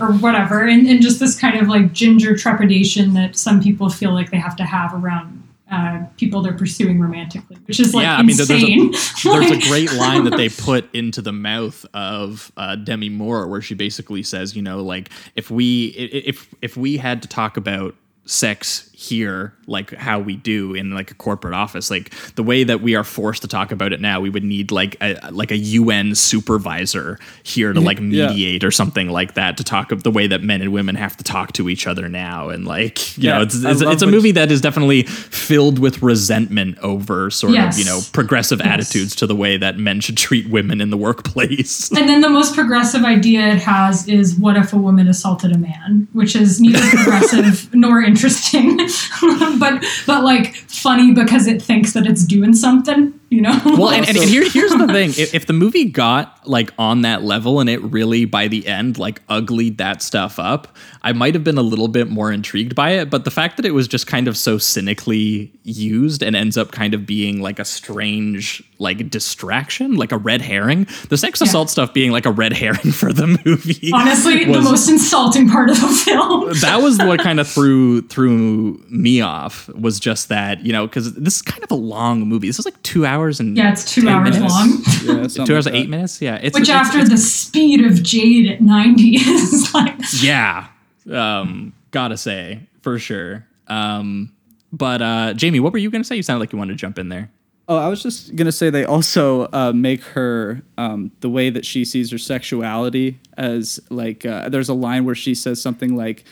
or 0.01 0.13
whatever. 0.15 0.63
And, 0.67 0.87
and 0.89 1.03
just 1.03 1.21
this 1.21 1.39
kind 1.39 1.61
of 1.61 1.69
like 1.69 1.93
ginger 1.93 2.35
trepidation 2.35 3.13
that 3.13 3.37
some 3.37 3.63
people 3.63 3.91
feel 3.91 4.15
like 4.15 4.31
they 4.31 4.39
have 4.39 4.57
to 4.57 4.65
have 4.65 4.95
around 4.95 5.47
uh, 5.71 6.05
people 6.17 6.43
they're 6.43 6.53
pursuing 6.53 7.01
romantically 7.01 7.57
which 7.67 7.81
is 7.81 7.95
like 7.95 8.05
yeah, 8.05 8.17
I 8.17 8.23
mean, 8.23 8.37
there- 8.37 8.45
there's 8.47 8.63
a, 8.63 8.67
insane. 8.67 9.33
there's 9.33 9.51
a 9.51 9.69
great 9.69 9.93
line 9.93 10.25
that 10.25 10.37
they 10.37 10.49
put 10.49 10.95
into 10.95 11.23
the 11.23 11.33
mouth 11.33 11.85
of 11.95 12.51
uh, 12.57 12.77
Demi 12.77 13.09
Moore, 13.09 13.47
where 13.49 13.63
she 13.63 13.75
basically 13.75 14.23
says, 14.23 14.57
you 14.57 14.63
know, 14.63 14.83
like 14.83 15.11
if 15.37 15.51
we 15.51 15.87
if 15.89 16.55
if 16.63 16.77
we 16.77 16.97
had 16.97 17.23
to 17.23 17.29
talk 17.29 17.57
about 17.57 17.95
sex 18.25 18.89
here 18.95 19.53
like 19.67 19.91
how 19.95 20.21
we 20.21 20.37
do 20.37 20.75
in 20.75 20.91
like 20.93 21.11
a 21.11 21.15
corporate 21.15 21.55
office 21.55 21.91
like 21.91 22.15
the 22.37 22.43
way 22.43 22.63
that 22.63 22.81
we 22.81 22.95
are 22.95 23.03
forced 23.03 23.43
to 23.43 23.49
talk 23.49 23.73
about 23.73 23.93
it 23.93 24.01
now 24.01 24.21
we 24.21 24.31
would 24.31 24.45
need 24.45 24.71
like 24.71 24.97
a 25.01 25.19
like 25.33 25.51
a 25.51 25.57
UN 25.57 26.15
supervisor 26.15 27.19
here 27.43 27.73
to 27.73 27.81
like 27.81 27.99
Yeah. 27.99 28.29
mediate 28.29 28.63
or 28.63 28.71
something 28.71 29.09
like 29.09 29.35
that 29.35 29.57
to 29.57 29.65
talk 29.65 29.91
of 29.91 30.05
the 30.05 30.11
way 30.13 30.29
that 30.29 30.45
men 30.45 30.63
and 30.63 30.73
women 30.73 30.95
have 30.95 31.17
to 31.17 31.25
talk 31.25 31.53
to 31.55 31.69
each 31.69 31.89
other 31.89 32.09
now 32.09 32.49
and 32.49 32.65
like 32.65 33.19
you 33.19 33.25
Yeah, 33.25 33.39
know 33.39 33.43
it's 33.43 33.65
I 33.65 33.73
it's, 33.73 33.81
it's 33.83 34.03
a 34.03 34.07
what- 34.07 34.13
movie 34.13 34.31
that 34.33 34.53
is 34.53 34.61
definitely 34.61 35.03
filled 35.03 35.81
with 35.81 36.01
resentment 36.01 36.79
over 36.79 37.29
sort 37.29 37.55
Yes. 37.55 37.75
of 37.75 37.79
you 37.81 37.85
know 37.87 38.01
progressive 38.13 38.61
Yes. 38.61 38.69
attitudes 38.69 39.17
to 39.17 39.27
the 39.27 39.35
way 39.35 39.57
that 39.57 39.79
men 39.79 40.01
should 40.01 40.17
treat 40.17 40.49
women 40.49 40.81
in 40.81 40.91
the 40.91 40.97
workplace. 40.97 41.91
And 41.97 42.09
then 42.09 42.21
the 42.21 42.29
most 42.31 42.55
progressive 42.55 43.03
idea 43.05 43.49
it 43.49 43.59
has 43.63 44.07
is 44.07 44.37
what 44.37 44.57
if 44.57 44.73
a 44.73 44.77
woman 44.77 45.09
assaulted 45.09 45.51
a 45.53 45.59
man, 45.59 46.07
which 46.13 46.37
is 46.37 46.61
neither 46.61 46.79
progressive 46.97 47.75
nor 47.75 48.01
interesting, 48.13 48.77
but 49.59 49.83
but 50.07 50.23
like 50.23 50.55
funny 50.55 51.13
because 51.13 51.47
it 51.47 51.63
thinks 51.63 51.93
that 51.95 52.07
it's 52.07 52.25
doing 52.25 52.55
something, 52.55 53.19
you 53.33 53.41
know. 53.41 53.59
well, 53.65 53.89
and, 53.91 54.07
and 54.07 54.19
here, 54.19 54.49
here's 54.49 54.73
the 54.73 54.87
thing: 54.89 55.11
if, 55.17 55.35
if 55.35 55.47
the 55.47 55.53
movie 55.53 55.87
got 55.87 56.47
like 56.47 56.73
on 56.79 57.03
that 57.03 57.23
level 57.23 57.61
and 57.61 57.71
it 57.71 57.81
really 57.83 58.25
by 58.25 58.49
the 58.49 58.67
end 58.67 58.99
like 58.99 59.23
uglied 59.29 59.79
that 59.79 60.03
stuff 60.03 60.39
up, 60.39 60.77
I 61.03 61.13
might 61.13 61.35
have 61.35 61.43
been 61.43 61.59
a 61.59 61.63
little 61.63 61.89
bit 61.89 62.11
more 62.11 62.31
intrigued 62.31 62.75
by 62.75 62.91
it. 62.91 63.11
But 63.11 63.25
the 63.25 63.31
fact 63.31 63.57
that 63.57 63.65
it 63.65 63.73
was 63.73 63.89
just 63.89 64.07
kind 64.07 64.29
of 64.29 64.37
so 64.37 64.59
cynically 64.59 65.51
used 65.63 66.23
and 66.23 66.37
ends 66.37 66.59
up 66.59 66.73
kind 66.73 66.93
of 66.95 67.07
being 67.07 67.41
like 67.41 67.59
a 67.59 67.65
strange 67.65 68.63
like 68.79 69.09
distraction, 69.09 69.95
like 69.95 70.13
a 70.13 70.19
red 70.19 70.43
herring, 70.43 70.87
the 71.09 71.17
sex 71.17 71.41
assault 71.41 71.71
stuff 71.71 71.95
being 71.95 72.11
like 72.11 72.27
a 72.27 72.31
red 72.31 72.53
herring 72.53 72.93
for 72.93 73.13
the 73.13 73.39
movie. 73.45 73.91
Honestly, 73.95 74.45
the 74.45 74.61
most 74.61 74.89
insulting 74.89 75.49
part 75.49 75.71
of 75.71 75.81
the 75.81 75.89
film. 75.89 76.53
that 76.61 76.83
was 76.83 76.99
what 76.99 77.21
kind 77.21 77.41
of 77.41 77.49
threw 77.49 78.03
threw 78.03 78.83
me 78.91 79.21
off 79.21 79.69
was 79.69 79.99
just 79.99 80.29
that 80.29 80.65
you 80.67 80.73
know 80.73 80.87
because 80.87 81.15
this 81.15 81.37
is 81.37 81.43
kind 81.43 81.63
of 81.63 81.71
a 81.71 81.77
long 81.77 82.29
movie. 82.29 82.49
This 82.49 82.59
is 82.59 82.65
like 82.65 82.83
two 82.83 83.07
hours 83.07 83.22
and 83.41 83.57
Yeah, 83.57 83.73
it's 83.73 83.85
two 83.95 84.03
10 84.03 84.11
hours 84.13 84.31
minutes. 84.39 84.53
long. 84.55 85.19
Yeah, 85.39 85.45
Two 85.47 85.55
hours 85.55 85.67
and 85.67 85.77
eight 85.77 85.89
minutes. 85.89 86.21
Yeah, 86.21 86.37
it's 86.37 86.55
Which 86.59 86.69
it's- 86.69 86.87
after 86.87 86.99
it's- 86.99 87.11
the 87.11 87.17
speed 87.19 87.85
of 87.85 88.03
Jade 88.03 88.51
at 88.51 88.61
90 88.61 89.17
is 89.17 89.73
like 89.75 89.95
yeah, 90.23 90.69
um, 91.11 91.73
gotta 91.91 92.17
say 92.17 92.61
for 92.83 92.99
sure. 92.99 93.47
Um, 93.69 94.33
but 94.73 95.03
uh, 95.03 95.35
Jamie, 95.35 95.61
what 95.61 95.73
were 95.73 95.79
you 95.79 95.91
gonna 95.91 96.05
say? 96.05 96.17
You 96.17 96.23
sounded 96.23 96.41
like 96.41 96.53
you 96.53 96.59
wanted 96.59 96.73
to 96.73 96.79
jump 96.79 96.99
in 96.99 97.09
there. 97.09 97.31
Oh, 97.69 97.77
I 97.77 97.89
was 97.89 98.03
just 98.03 98.35
gonna 98.37 98.53
say 98.53 98.71
they 98.71 98.85
also 98.85 99.49
uh, 99.53 99.73
make 99.75 100.03
her 100.03 100.63
um, 100.79 101.11
the 101.21 101.31
way 101.31 101.49
that 101.51 101.65
she 101.65 101.85
sees 101.85 102.11
her 102.11 102.19
sexuality 102.19 103.19
as 103.37 103.81
like 103.89 104.27
uh, 104.27 104.49
there's 104.49 104.69
a 104.69 104.75
line 104.75 105.05
where 105.05 105.15
she 105.15 105.35
says 105.35 105.61
something 105.63 105.97
like 105.97 106.25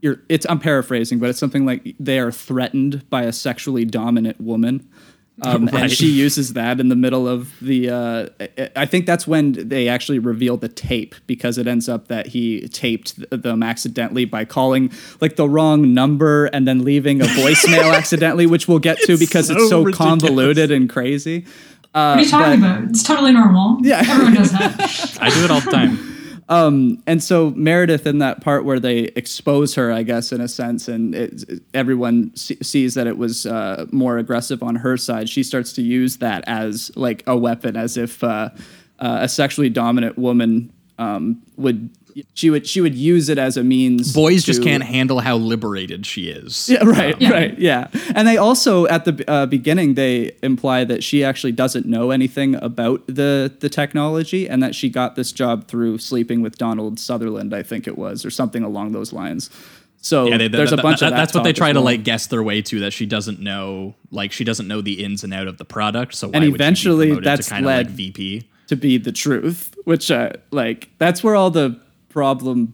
you're 0.00 0.20
it's 0.28 0.44
I'm 0.48 0.58
paraphrasing, 0.58 1.18
but 1.18 1.28
it's 1.30 1.38
something 1.38 1.64
like 1.66 1.94
they 2.00 2.18
are 2.18 2.32
threatened 2.32 3.08
by 3.10 3.22
a 3.22 3.32
sexually 3.32 3.84
dominant 3.84 4.40
woman. 4.40 4.86
Um, 5.42 5.66
Right. 5.72 5.82
And 5.82 5.92
she 5.92 6.06
uses 6.08 6.54
that 6.54 6.80
in 6.80 6.88
the 6.88 6.96
middle 6.96 7.28
of 7.28 7.52
the. 7.60 7.90
Uh, 7.90 8.28
I- 8.40 8.70
I 8.74 8.86
think 8.86 9.04
that's 9.06 9.26
when 9.26 9.52
they 9.68 9.86
actually 9.88 10.18
reveal 10.18 10.56
the 10.56 10.68
tape 10.68 11.14
because 11.26 11.58
it 11.58 11.66
ends 11.66 11.88
up 11.88 12.08
that 12.08 12.28
he 12.28 12.68
taped 12.68 13.16
th- 13.16 13.42
them 13.42 13.62
accidentally 13.62 14.24
by 14.24 14.44
calling 14.46 14.90
like 15.20 15.36
the 15.36 15.48
wrong 15.48 15.92
number 15.94 16.46
and 16.46 16.66
then 16.66 16.84
leaving 16.84 17.20
a 17.20 17.24
voicemail 17.26 17.94
accidentally, 18.00 18.46
which 18.46 18.66
we'll 18.68 18.78
get 18.78 18.98
to 19.00 19.18
because 19.18 19.50
it's 19.50 19.60
so 19.64 19.68
so 19.68 19.82
ridiculous. 19.82 19.96
convoluted 20.22 20.70
and 20.70 20.88
crazy. 20.88 21.44
Uh, 21.94 22.14
What 22.14 22.18
are 22.18 22.22
you 22.22 22.28
talking 22.30 22.58
about? 22.62 22.82
It's 22.90 23.02
totally 23.02 23.32
normal. 23.32 23.78
Yeah. 23.82 24.02
Everyone 24.06 24.34
does 24.34 24.52
that. 24.52 25.18
I 25.20 25.30
do 25.30 25.44
it 25.44 25.50
all 25.50 25.60
the 25.60 25.70
time. 25.70 26.15
Um, 26.48 27.02
and 27.06 27.22
so 27.22 27.50
Meredith, 27.50 28.06
in 28.06 28.18
that 28.18 28.40
part 28.40 28.64
where 28.64 28.78
they 28.78 28.98
expose 29.16 29.74
her, 29.74 29.92
I 29.92 30.04
guess, 30.04 30.30
in 30.30 30.40
a 30.40 30.46
sense, 30.46 30.86
and 30.86 31.14
it, 31.14 31.44
everyone 31.74 32.34
se- 32.36 32.58
sees 32.62 32.94
that 32.94 33.08
it 33.08 33.18
was 33.18 33.46
uh, 33.46 33.86
more 33.90 34.18
aggressive 34.18 34.62
on 34.62 34.76
her 34.76 34.96
side, 34.96 35.28
she 35.28 35.42
starts 35.42 35.72
to 35.72 35.82
use 35.82 36.18
that 36.18 36.44
as 36.46 36.92
like 36.94 37.24
a 37.26 37.36
weapon, 37.36 37.76
as 37.76 37.96
if 37.96 38.22
uh, 38.22 38.50
uh, 39.00 39.18
a 39.22 39.28
sexually 39.28 39.70
dominant 39.70 40.16
woman 40.16 40.72
um, 40.98 41.42
would. 41.56 41.90
She 42.34 42.48
would 42.50 42.66
she 42.66 42.80
would 42.80 42.94
use 42.94 43.28
it 43.28 43.36
as 43.38 43.56
a 43.56 43.62
means. 43.64 44.12
Boys 44.14 44.42
just 44.44 44.62
can't 44.62 44.82
handle 44.82 45.20
how 45.20 45.36
liberated 45.36 46.06
she 46.06 46.28
is. 46.28 46.68
Yeah, 46.68 46.82
right, 46.84 47.20
Yeah. 47.20 47.30
right, 47.30 47.58
yeah. 47.58 47.88
And 48.14 48.26
they 48.26 48.36
also 48.38 48.86
at 48.86 49.04
the 49.04 49.22
uh, 49.30 49.46
beginning 49.46 49.94
they 49.94 50.32
imply 50.42 50.84
that 50.84 51.04
she 51.04 51.22
actually 51.22 51.52
doesn't 51.52 51.84
know 51.86 52.10
anything 52.10 52.54
about 52.56 53.06
the 53.06 53.52
the 53.60 53.68
technology, 53.68 54.48
and 54.48 54.62
that 54.62 54.74
she 54.74 54.88
got 54.88 55.14
this 55.16 55.30
job 55.32 55.68
through 55.68 55.98
sleeping 55.98 56.40
with 56.40 56.56
Donald 56.56 56.98
Sutherland, 56.98 57.52
I 57.54 57.62
think 57.62 57.86
it 57.86 57.98
was, 57.98 58.24
or 58.24 58.30
something 58.30 58.62
along 58.62 58.92
those 58.92 59.12
lines. 59.12 59.50
So 60.00 60.26
Yeah, 60.28 60.38
they, 60.38 60.48
there's 60.48 60.70
that- 60.70 60.78
a 60.78 60.82
bunch 60.82 61.00
that- 61.00 61.06
of 61.06 61.10
that 61.12 61.16
that's 61.16 61.34
what 61.34 61.44
they 61.44 61.52
try 61.52 61.72
to 61.72 61.80
like 61.80 62.04
guess 62.04 62.28
their 62.28 62.42
way 62.42 62.62
to 62.62 62.80
that 62.80 62.92
she 62.92 63.06
doesn't 63.06 63.40
know 63.40 63.94
like 64.10 64.32
she 64.32 64.44
doesn't 64.44 64.68
know 64.68 64.80
the 64.80 65.02
ins 65.04 65.24
and 65.24 65.34
out 65.34 65.48
of 65.48 65.58
the 65.58 65.64
product 65.64 66.14
so 66.14 66.28
why 66.28 66.32
And 66.34 66.42
would 66.44 66.46
she 66.46 66.50
be 66.52 66.54
eventually 66.54 67.20
that's 67.20 67.48
to 67.48 67.54
kind 67.54 67.66
led- 67.66 67.86
of 67.86 67.92
like 67.92 67.96
VP 67.96 68.48
to 68.68 68.76
be 68.76 68.98
the 68.98 69.12
truth, 69.12 69.74
which 69.84 70.10
uh, 70.10 70.30
like 70.50 70.88
that's 70.98 71.22
where 71.24 71.34
all 71.36 71.50
the 71.50 71.78
problem 72.16 72.72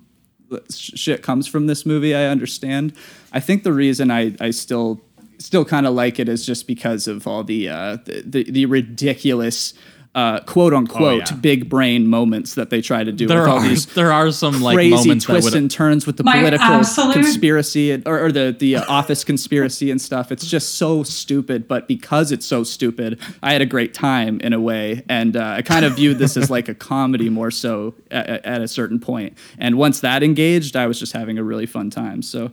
sh- 0.70 0.92
shit 0.94 1.20
comes 1.20 1.48
from 1.48 1.66
this 1.66 1.84
movie. 1.84 2.14
I 2.14 2.26
understand. 2.26 2.92
I 3.32 3.40
think 3.40 3.64
the 3.64 3.72
reason 3.72 4.08
I 4.08 4.36
I 4.40 4.52
still 4.52 5.00
still 5.38 5.64
kind 5.64 5.84
of 5.84 5.94
like 5.94 6.20
it 6.20 6.28
is 6.28 6.46
just 6.46 6.68
because 6.68 7.08
of 7.08 7.26
all 7.26 7.42
the 7.42 7.68
uh, 7.68 7.96
the, 8.04 8.22
the 8.24 8.50
the 8.50 8.66
ridiculous. 8.66 9.74
Uh, 10.14 10.40
quote 10.40 10.74
unquote 10.74 11.30
yeah. 11.30 11.36
big 11.36 11.70
brain 11.70 12.06
moments 12.06 12.54
that 12.54 12.68
they 12.68 12.82
try 12.82 13.02
to 13.02 13.12
do 13.12 13.26
there 13.26 13.40
with 13.40 13.48
all 13.48 13.56
are 13.56 13.66
these 13.66 13.86
there 13.94 14.12
are 14.12 14.30
some 14.30 14.60
like 14.60 14.74
crazy 14.74 14.94
moments 14.94 15.24
twists 15.24 15.50
would 15.52 15.58
and 15.58 15.70
turns 15.70 16.06
with 16.06 16.18
the 16.18 16.22
My 16.22 16.34
political 16.34 16.66
absolute- 16.66 17.14
conspiracy 17.14 17.92
and- 17.92 18.06
or, 18.06 18.26
or 18.26 18.30
the 18.30 18.54
the 18.58 18.76
uh, 18.76 18.84
office 18.92 19.24
conspiracy 19.24 19.90
and 19.90 19.98
stuff. 19.98 20.30
It's 20.30 20.46
just 20.46 20.74
so 20.74 21.02
stupid, 21.02 21.66
but 21.66 21.88
because 21.88 22.30
it's 22.30 22.44
so 22.44 22.62
stupid, 22.62 23.18
I 23.42 23.54
had 23.54 23.62
a 23.62 23.66
great 23.66 23.94
time 23.94 24.38
in 24.40 24.52
a 24.52 24.60
way, 24.60 25.02
and 25.08 25.34
uh, 25.34 25.54
I 25.56 25.62
kind 25.62 25.86
of 25.86 25.96
viewed 25.96 26.18
this 26.18 26.36
as 26.36 26.50
like 26.50 26.68
a 26.68 26.74
comedy 26.74 27.30
more 27.30 27.50
so 27.50 27.94
at, 28.10 28.44
at 28.44 28.60
a 28.60 28.68
certain 28.68 29.00
point. 29.00 29.38
And 29.56 29.78
once 29.78 30.00
that 30.00 30.22
engaged, 30.22 30.76
I 30.76 30.86
was 30.86 30.98
just 30.98 31.14
having 31.14 31.38
a 31.38 31.42
really 31.42 31.64
fun 31.64 31.88
time. 31.88 32.20
So 32.20 32.50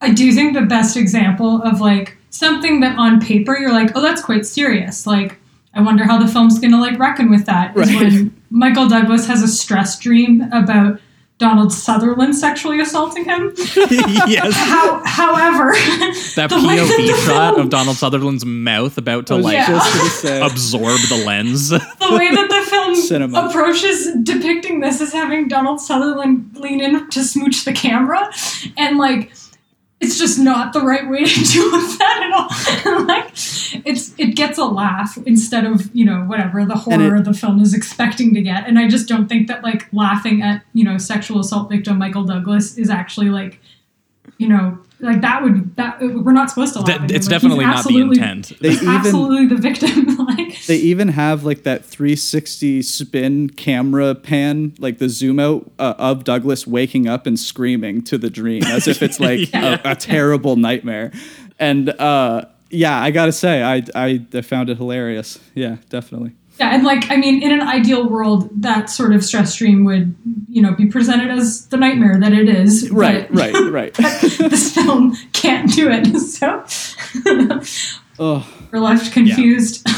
I 0.00 0.12
do 0.12 0.32
think 0.32 0.54
the 0.54 0.62
best 0.62 0.96
example 0.96 1.62
of 1.62 1.80
like 1.80 2.16
something 2.30 2.80
that 2.80 2.98
on 2.98 3.20
paper 3.20 3.56
you're 3.56 3.72
like, 3.72 3.92
oh, 3.94 4.00
that's 4.00 4.22
quite 4.22 4.44
serious. 4.44 5.06
Like, 5.06 5.38
I 5.76 5.82
wonder 5.82 6.04
how 6.04 6.18
the 6.18 6.26
film's 6.26 6.58
gonna 6.58 6.80
like 6.80 6.98
reckon 6.98 7.30
with 7.30 7.46
that. 7.46 7.76
Is 7.76 7.92
Right. 7.92 8.02
when 8.02 8.42
Michael 8.50 8.88
Douglas 8.88 9.26
has 9.26 9.42
a 9.42 9.48
stress 9.48 9.98
dream 9.98 10.42
about 10.52 10.98
Donald 11.38 11.70
Sutherland 11.70 12.34
sexually 12.34 12.80
assaulting 12.80 13.26
him. 13.26 13.52
yes 14.26 14.54
How, 14.54 15.02
however, 15.04 15.72
that 15.72 16.32
the 16.34 16.34
that 16.34 16.50
POV 16.50 16.96
the 17.06 17.22
shot 17.26 17.54
film- 17.54 17.66
of 17.66 17.68
Donald 17.70 17.96
Sutherland's 17.98 18.46
mouth 18.46 18.96
about 18.96 19.26
to 19.26 19.36
like 19.36 19.66
just 19.66 20.20
say, 20.22 20.40
absorb 20.40 20.98
the 21.10 21.22
lens 21.26 21.68
the 21.68 21.78
way 22.10 22.30
that 22.34 22.48
the 22.48 22.70
film 22.70 22.94
Cinema. 22.94 23.48
approaches 23.48 24.08
depicting 24.22 24.80
this 24.80 25.02
is 25.02 25.12
having 25.12 25.46
Donald 25.46 25.78
Sutherland 25.78 26.56
lean 26.58 26.80
in 26.80 27.10
to 27.10 27.22
smooch 27.22 27.66
the 27.66 27.72
camera, 27.74 28.32
and 28.78 28.96
like 28.96 29.32
it's 30.00 30.18
just 30.18 30.38
not 30.38 30.72
the 30.72 30.80
right 30.82 31.08
way 31.08 31.24
to 31.24 31.40
do 31.44 31.70
that 31.70 32.22
at 32.84 32.84
all. 32.94 33.04
like 33.06 33.28
it's 33.86 34.12
it 34.18 34.36
gets 34.36 34.58
a 34.58 34.64
laugh 34.64 35.18
instead 35.26 35.64
of 35.64 35.94
you 35.94 36.04
know 36.04 36.20
whatever 36.24 36.64
the 36.64 36.74
horror 36.76 37.16
it- 37.16 37.24
the 37.24 37.32
film 37.34 37.60
is 37.60 37.72
expecting 37.74 38.34
to 38.34 38.42
get, 38.42 38.66
and 38.68 38.78
I 38.78 38.88
just 38.88 39.08
don't 39.08 39.26
think 39.28 39.48
that 39.48 39.62
like 39.62 39.86
laughing 39.92 40.42
at 40.42 40.62
you 40.74 40.84
know 40.84 40.98
sexual 40.98 41.40
assault 41.40 41.70
victim 41.70 41.98
Michael 41.98 42.24
Douglas 42.24 42.76
is 42.76 42.90
actually 42.90 43.30
like 43.30 43.60
you 44.38 44.48
know 44.48 44.78
like 45.00 45.20
that 45.20 45.42
would 45.42 45.76
that 45.76 46.00
we're 46.00 46.32
not 46.32 46.48
supposed 46.50 46.72
to 46.74 46.80
laugh. 46.80 46.86
That- 46.86 46.94
at 47.02 47.10
him. 47.10 47.16
it's 47.16 47.26
Like, 47.26 47.34
definitely 47.34 47.64
not 47.66 47.84
the 47.86 47.98
intent. 48.00 48.52
They 48.60 48.70
even- 48.70 48.88
absolutely 48.88 49.46
the 49.46 49.56
victim. 49.60 50.16
like 50.26 50.64
they 50.66 50.76
even 50.76 51.08
have 51.08 51.44
like 51.44 51.64
that 51.64 51.84
360 51.84 52.82
spin 52.82 53.50
camera 53.50 54.14
pan, 54.14 54.74
like 54.78 54.98
the 54.98 55.08
zoom 55.08 55.38
out 55.38 55.70
uh, 55.78 55.94
of 55.98 56.24
Douglas 56.24 56.66
waking 56.66 57.06
up 57.08 57.26
and 57.26 57.38
screaming 57.38 58.02
to 58.04 58.16
the 58.18 58.30
dream 58.30 58.62
as 58.64 58.88
if 58.88 59.02
it's 59.02 59.20
like 59.20 59.52
Yeah. 59.52 59.80
a, 59.84 59.92
a 59.92 59.94
terrible 59.96 60.56
nightmare. 60.56 61.12
And 61.58 61.90
uh, 61.90 62.46
yeah, 62.70 63.00
I 63.00 63.10
gotta 63.10 63.32
say, 63.32 63.62
I, 63.62 63.82
I 63.94 64.24
I 64.34 64.40
found 64.40 64.70
it 64.70 64.76
hilarious. 64.78 65.38
Yeah, 65.54 65.76
definitely. 65.88 66.32
Yeah, 66.58 66.74
and 66.74 66.84
like 66.84 67.10
I 67.10 67.16
mean, 67.16 67.42
in 67.42 67.52
an 67.52 67.60
ideal 67.60 68.08
world, 68.08 68.48
that 68.62 68.88
sort 68.88 69.12
of 69.14 69.22
stress 69.24 69.52
stream 69.52 69.84
would, 69.84 70.14
you 70.48 70.62
know, 70.62 70.72
be 70.72 70.86
presented 70.86 71.30
as 71.30 71.66
the 71.66 71.76
nightmare 71.76 72.18
that 72.18 72.32
it 72.32 72.48
is. 72.48 72.90
Right, 72.90 73.28
but 73.30 73.52
right, 73.52 73.70
right. 73.70 73.94
this 74.38 74.74
film 74.74 75.14
can't 75.32 75.70
do 75.72 75.88
it, 75.90 76.18
so 76.20 76.64
oh, 78.18 78.68
we're 78.72 78.80
left 78.80 79.12
confused. 79.12 79.86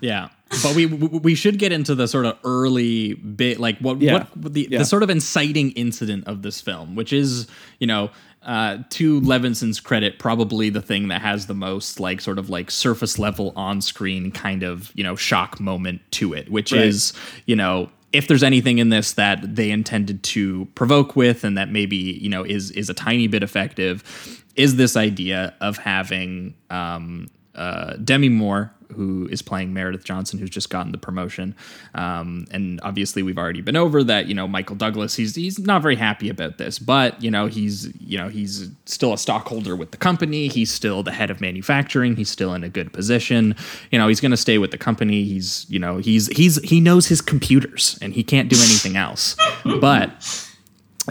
Yeah. 0.00 0.28
But 0.62 0.74
we 0.74 0.86
we 0.86 1.06
we 1.18 1.34
should 1.34 1.58
get 1.58 1.70
into 1.72 1.94
the 1.94 2.08
sort 2.08 2.26
of 2.26 2.36
early 2.42 3.14
bit, 3.14 3.60
like 3.60 3.78
what 3.78 4.00
Yeah. 4.00 4.24
what 4.34 4.52
the, 4.54 4.66
Yeah. 4.70 4.78
the 4.78 4.84
sort 4.84 5.02
of 5.02 5.10
inciting 5.10 5.70
incident 5.72 6.26
of 6.26 6.42
this 6.42 6.60
film, 6.60 6.96
which 6.96 7.12
is 7.12 7.46
you 7.78 7.86
know 7.86 8.10
uh, 8.42 8.78
to 8.90 9.20
Levinson's 9.20 9.80
credit, 9.80 10.18
probably 10.18 10.70
the 10.70 10.80
thing 10.80 11.08
that 11.08 11.20
has 11.20 11.46
the 11.46 11.54
most 11.54 12.00
like 12.00 12.20
sort 12.20 12.38
of 12.38 12.48
like 12.48 12.70
surface 12.70 13.18
level 13.18 13.52
on 13.56 13.80
screen 13.82 14.30
kind 14.30 14.62
of 14.62 14.90
you 14.94 15.04
know 15.04 15.14
shock 15.16 15.60
moment 15.60 16.00
to 16.12 16.32
it, 16.32 16.50
which 16.50 16.72
Right. 16.72 16.82
is 16.82 17.12
you 17.46 17.54
know 17.56 17.90
if 18.12 18.26
there's 18.26 18.42
anything 18.42 18.78
in 18.78 18.88
this 18.88 19.12
that 19.12 19.54
they 19.54 19.70
intended 19.70 20.22
to 20.24 20.64
provoke 20.74 21.14
with 21.14 21.44
and 21.44 21.56
that 21.56 21.70
maybe 21.70 21.96
you 21.96 22.28
know 22.28 22.42
is 22.44 22.70
is 22.72 22.88
a 22.88 22.94
tiny 22.94 23.26
bit 23.28 23.42
effective 23.42 24.44
is 24.56 24.76
this 24.76 24.96
idea 24.96 25.54
of 25.60 25.78
having 25.78 26.54
um, 26.70 27.28
uh, 27.54 27.94
Demi 27.96 28.28
Moore, 28.28 28.72
who 28.92 29.28
is 29.30 29.42
playing 29.42 29.72
Meredith 29.72 30.04
Johnson, 30.04 30.38
who's 30.38 30.50
just 30.50 30.70
gotten 30.70 30.92
the 30.92 30.98
promotion, 30.98 31.54
um, 31.94 32.46
and 32.50 32.80
obviously 32.82 33.22
we've 33.22 33.38
already 33.38 33.60
been 33.60 33.76
over 33.76 34.02
that. 34.04 34.26
You 34.26 34.34
know, 34.34 34.48
Michael 34.48 34.76
Douglas, 34.76 35.14
he's 35.14 35.34
he's 35.34 35.58
not 35.58 35.82
very 35.82 35.96
happy 35.96 36.28
about 36.28 36.58
this, 36.58 36.78
but 36.78 37.22
you 37.22 37.30
know 37.30 37.46
he's 37.46 37.92
you 38.00 38.18
know 38.18 38.28
he's 38.28 38.68
still 38.86 39.12
a 39.12 39.18
stockholder 39.18 39.76
with 39.76 39.90
the 39.90 39.96
company. 39.96 40.48
He's 40.48 40.70
still 40.70 41.02
the 41.02 41.12
head 41.12 41.30
of 41.30 41.40
manufacturing. 41.40 42.16
He's 42.16 42.30
still 42.30 42.54
in 42.54 42.64
a 42.64 42.68
good 42.68 42.92
position. 42.92 43.54
You 43.90 43.98
know, 43.98 44.08
he's 44.08 44.20
going 44.20 44.30
to 44.30 44.36
stay 44.36 44.58
with 44.58 44.70
the 44.70 44.78
company. 44.78 45.24
He's 45.24 45.66
you 45.68 45.78
know 45.78 45.98
he's 45.98 46.26
he's 46.36 46.60
he 46.62 46.80
knows 46.80 47.06
his 47.06 47.20
computers 47.20 47.98
and 48.02 48.12
he 48.12 48.22
can't 48.22 48.48
do 48.48 48.56
anything 48.56 48.96
else, 48.96 49.36
but. 49.80 50.46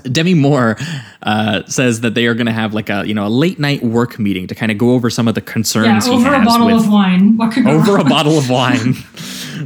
Demi 0.04 0.34
Moore 0.34 0.78
uh, 1.24 1.64
says 1.66 2.02
that 2.02 2.14
they 2.16 2.26
are 2.28 2.34
going 2.34 2.47
to 2.47 2.54
have 2.54 2.74
like 2.74 2.89
a 2.89 3.08
you 3.08 3.14
know 3.14 3.26
a 3.26 3.30
late 3.30 3.60
night 3.60 3.84
work 3.84 4.20
meeting 4.20 4.47
to 4.47 4.56
kind 4.56 4.72
of 4.72 4.78
go 4.78 4.91
over 4.91 5.10
some 5.10 5.28
of 5.28 5.36
the 5.36 5.41
concerns 5.41 6.08
yeah, 6.08 6.14
over 6.14 6.34
a 6.34 6.43
bottle 6.43 6.68
with 6.68 6.86
of 6.86 6.91
wine. 6.91 7.38
What 7.38 7.54
could 7.54 7.66
go 7.66 7.72
over 7.72 7.97
a 7.97 8.04
bottle 8.04 8.38
of 8.38 8.50
wine 8.50 8.93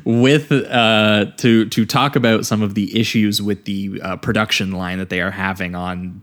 with 0.04 0.52
uh, 0.52 1.26
to 1.38 1.66
to 1.70 1.86
talk 1.86 2.16
about 2.16 2.46
some 2.46 2.62
of 2.62 2.76
the 2.76 3.00
issues 3.00 3.41
with 3.41 3.66
the 3.66 4.00
uh, 4.02 4.18
production 4.18 4.72
line 4.72 5.00
that 5.00 5.10
they 5.10 5.22
are 5.22 5.32
having 5.32 5.76
on 5.76 6.22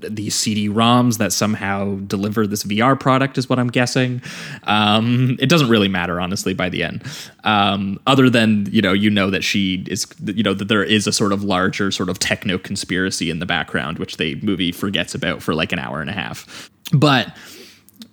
these 0.00 0.34
CD-ROMs 0.34 1.18
that 1.18 1.32
somehow 1.32 1.96
deliver 2.06 2.46
this 2.46 2.64
VR 2.64 2.98
product 2.98 3.36
is 3.38 3.48
what 3.48 3.58
I'm 3.58 3.68
guessing. 3.68 4.22
Um, 4.64 5.36
it 5.40 5.48
doesn't 5.48 5.68
really 5.68 5.88
matter 5.88 6.20
honestly 6.20 6.54
by 6.54 6.68
the 6.68 6.82
end, 6.82 7.02
um, 7.44 8.00
other 8.06 8.30
than 8.30 8.66
you 8.70 8.82
know 8.82 8.92
you 8.92 9.10
know 9.10 9.30
that 9.30 9.44
she 9.44 9.84
is 9.88 10.06
you 10.24 10.42
know 10.42 10.54
that 10.54 10.68
there 10.68 10.84
is 10.84 11.06
a 11.06 11.12
sort 11.12 11.32
of 11.32 11.42
larger 11.44 11.90
sort 11.90 12.08
of 12.08 12.18
techno 12.18 12.58
conspiracy 12.58 13.30
in 13.30 13.38
the 13.38 13.46
background 13.46 13.98
which 13.98 14.16
the 14.16 14.36
movie 14.36 14.72
forgets 14.72 15.14
about 15.14 15.42
for 15.42 15.54
like 15.54 15.72
an 15.72 15.78
hour 15.78 16.00
and 16.00 16.10
a 16.10 16.14
half, 16.14 16.70
but 16.92 17.34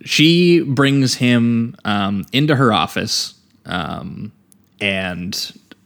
she 0.03 0.61
brings 0.61 1.15
him 1.15 1.75
um, 1.83 2.25
into 2.31 2.55
her 2.55 2.71
office 2.71 3.33
um, 3.65 4.31
and 4.81 5.33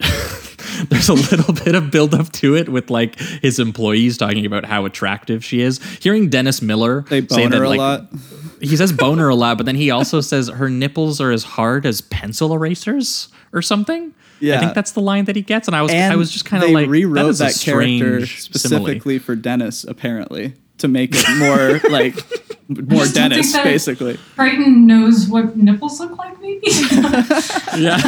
there's 0.88 1.08
a 1.08 1.14
little 1.14 1.52
bit 1.54 1.74
of 1.74 1.90
build 1.90 2.14
up 2.14 2.30
to 2.32 2.56
it 2.56 2.68
with 2.68 2.90
like 2.90 3.18
his 3.18 3.58
employees 3.58 4.16
talking 4.16 4.46
about 4.46 4.64
how 4.64 4.84
attractive 4.84 5.44
she 5.44 5.60
is 5.60 5.78
hearing 6.00 6.28
dennis 6.30 6.62
miller 6.62 7.02
They 7.08 7.26
say 7.26 7.46
that 7.46 7.56
her 7.58 7.64
a 7.64 7.68
like 7.68 7.78
lot. 7.78 8.06
he 8.60 8.76
says 8.76 8.92
boner 9.04 9.28
a 9.28 9.34
lot 9.34 9.56
but 9.58 9.66
then 9.66 9.76
he 9.76 9.90
also 9.90 10.20
says 10.20 10.48
her 10.48 10.70
nipples 10.70 11.20
are 11.20 11.30
as 11.30 11.44
hard 11.44 11.84
as 11.86 12.00
pencil 12.00 12.52
erasers 12.54 13.28
or 13.52 13.60
something 13.62 14.14
Yeah, 14.40 14.56
i 14.56 14.60
think 14.60 14.74
that's 14.74 14.92
the 14.92 15.00
line 15.02 15.26
that 15.26 15.36
he 15.36 15.42
gets 15.42 15.68
and 15.68 15.74
i 15.76 15.82
was 15.82 15.92
And 15.92 16.12
i 16.12 16.16
was 16.16 16.30
just 16.30 16.44
kind 16.46 16.62
of 16.64 16.70
like 16.70 16.88
rewrote 16.88 17.36
that, 17.36 17.44
that, 17.44 17.56
a 17.60 17.64
character 17.64 18.24
strange 18.26 18.40
simile. 18.40 18.44
specifically 18.58 19.18
for 19.18 19.34
Dennis, 19.36 19.84
apparently, 19.84 20.54
to 20.80 20.88
make 20.88 21.10
it 21.12 21.38
more 21.38 21.80
like 21.90 22.16
more 22.68 23.00
just 23.00 23.14
Dennis, 23.14 23.52
basically. 23.52 24.18
Crichton 24.36 24.86
knows 24.86 25.28
what 25.28 25.56
nipples 25.56 25.98
look 26.00 26.16
like, 26.16 26.40
maybe. 26.40 26.68
yeah. 27.76 28.00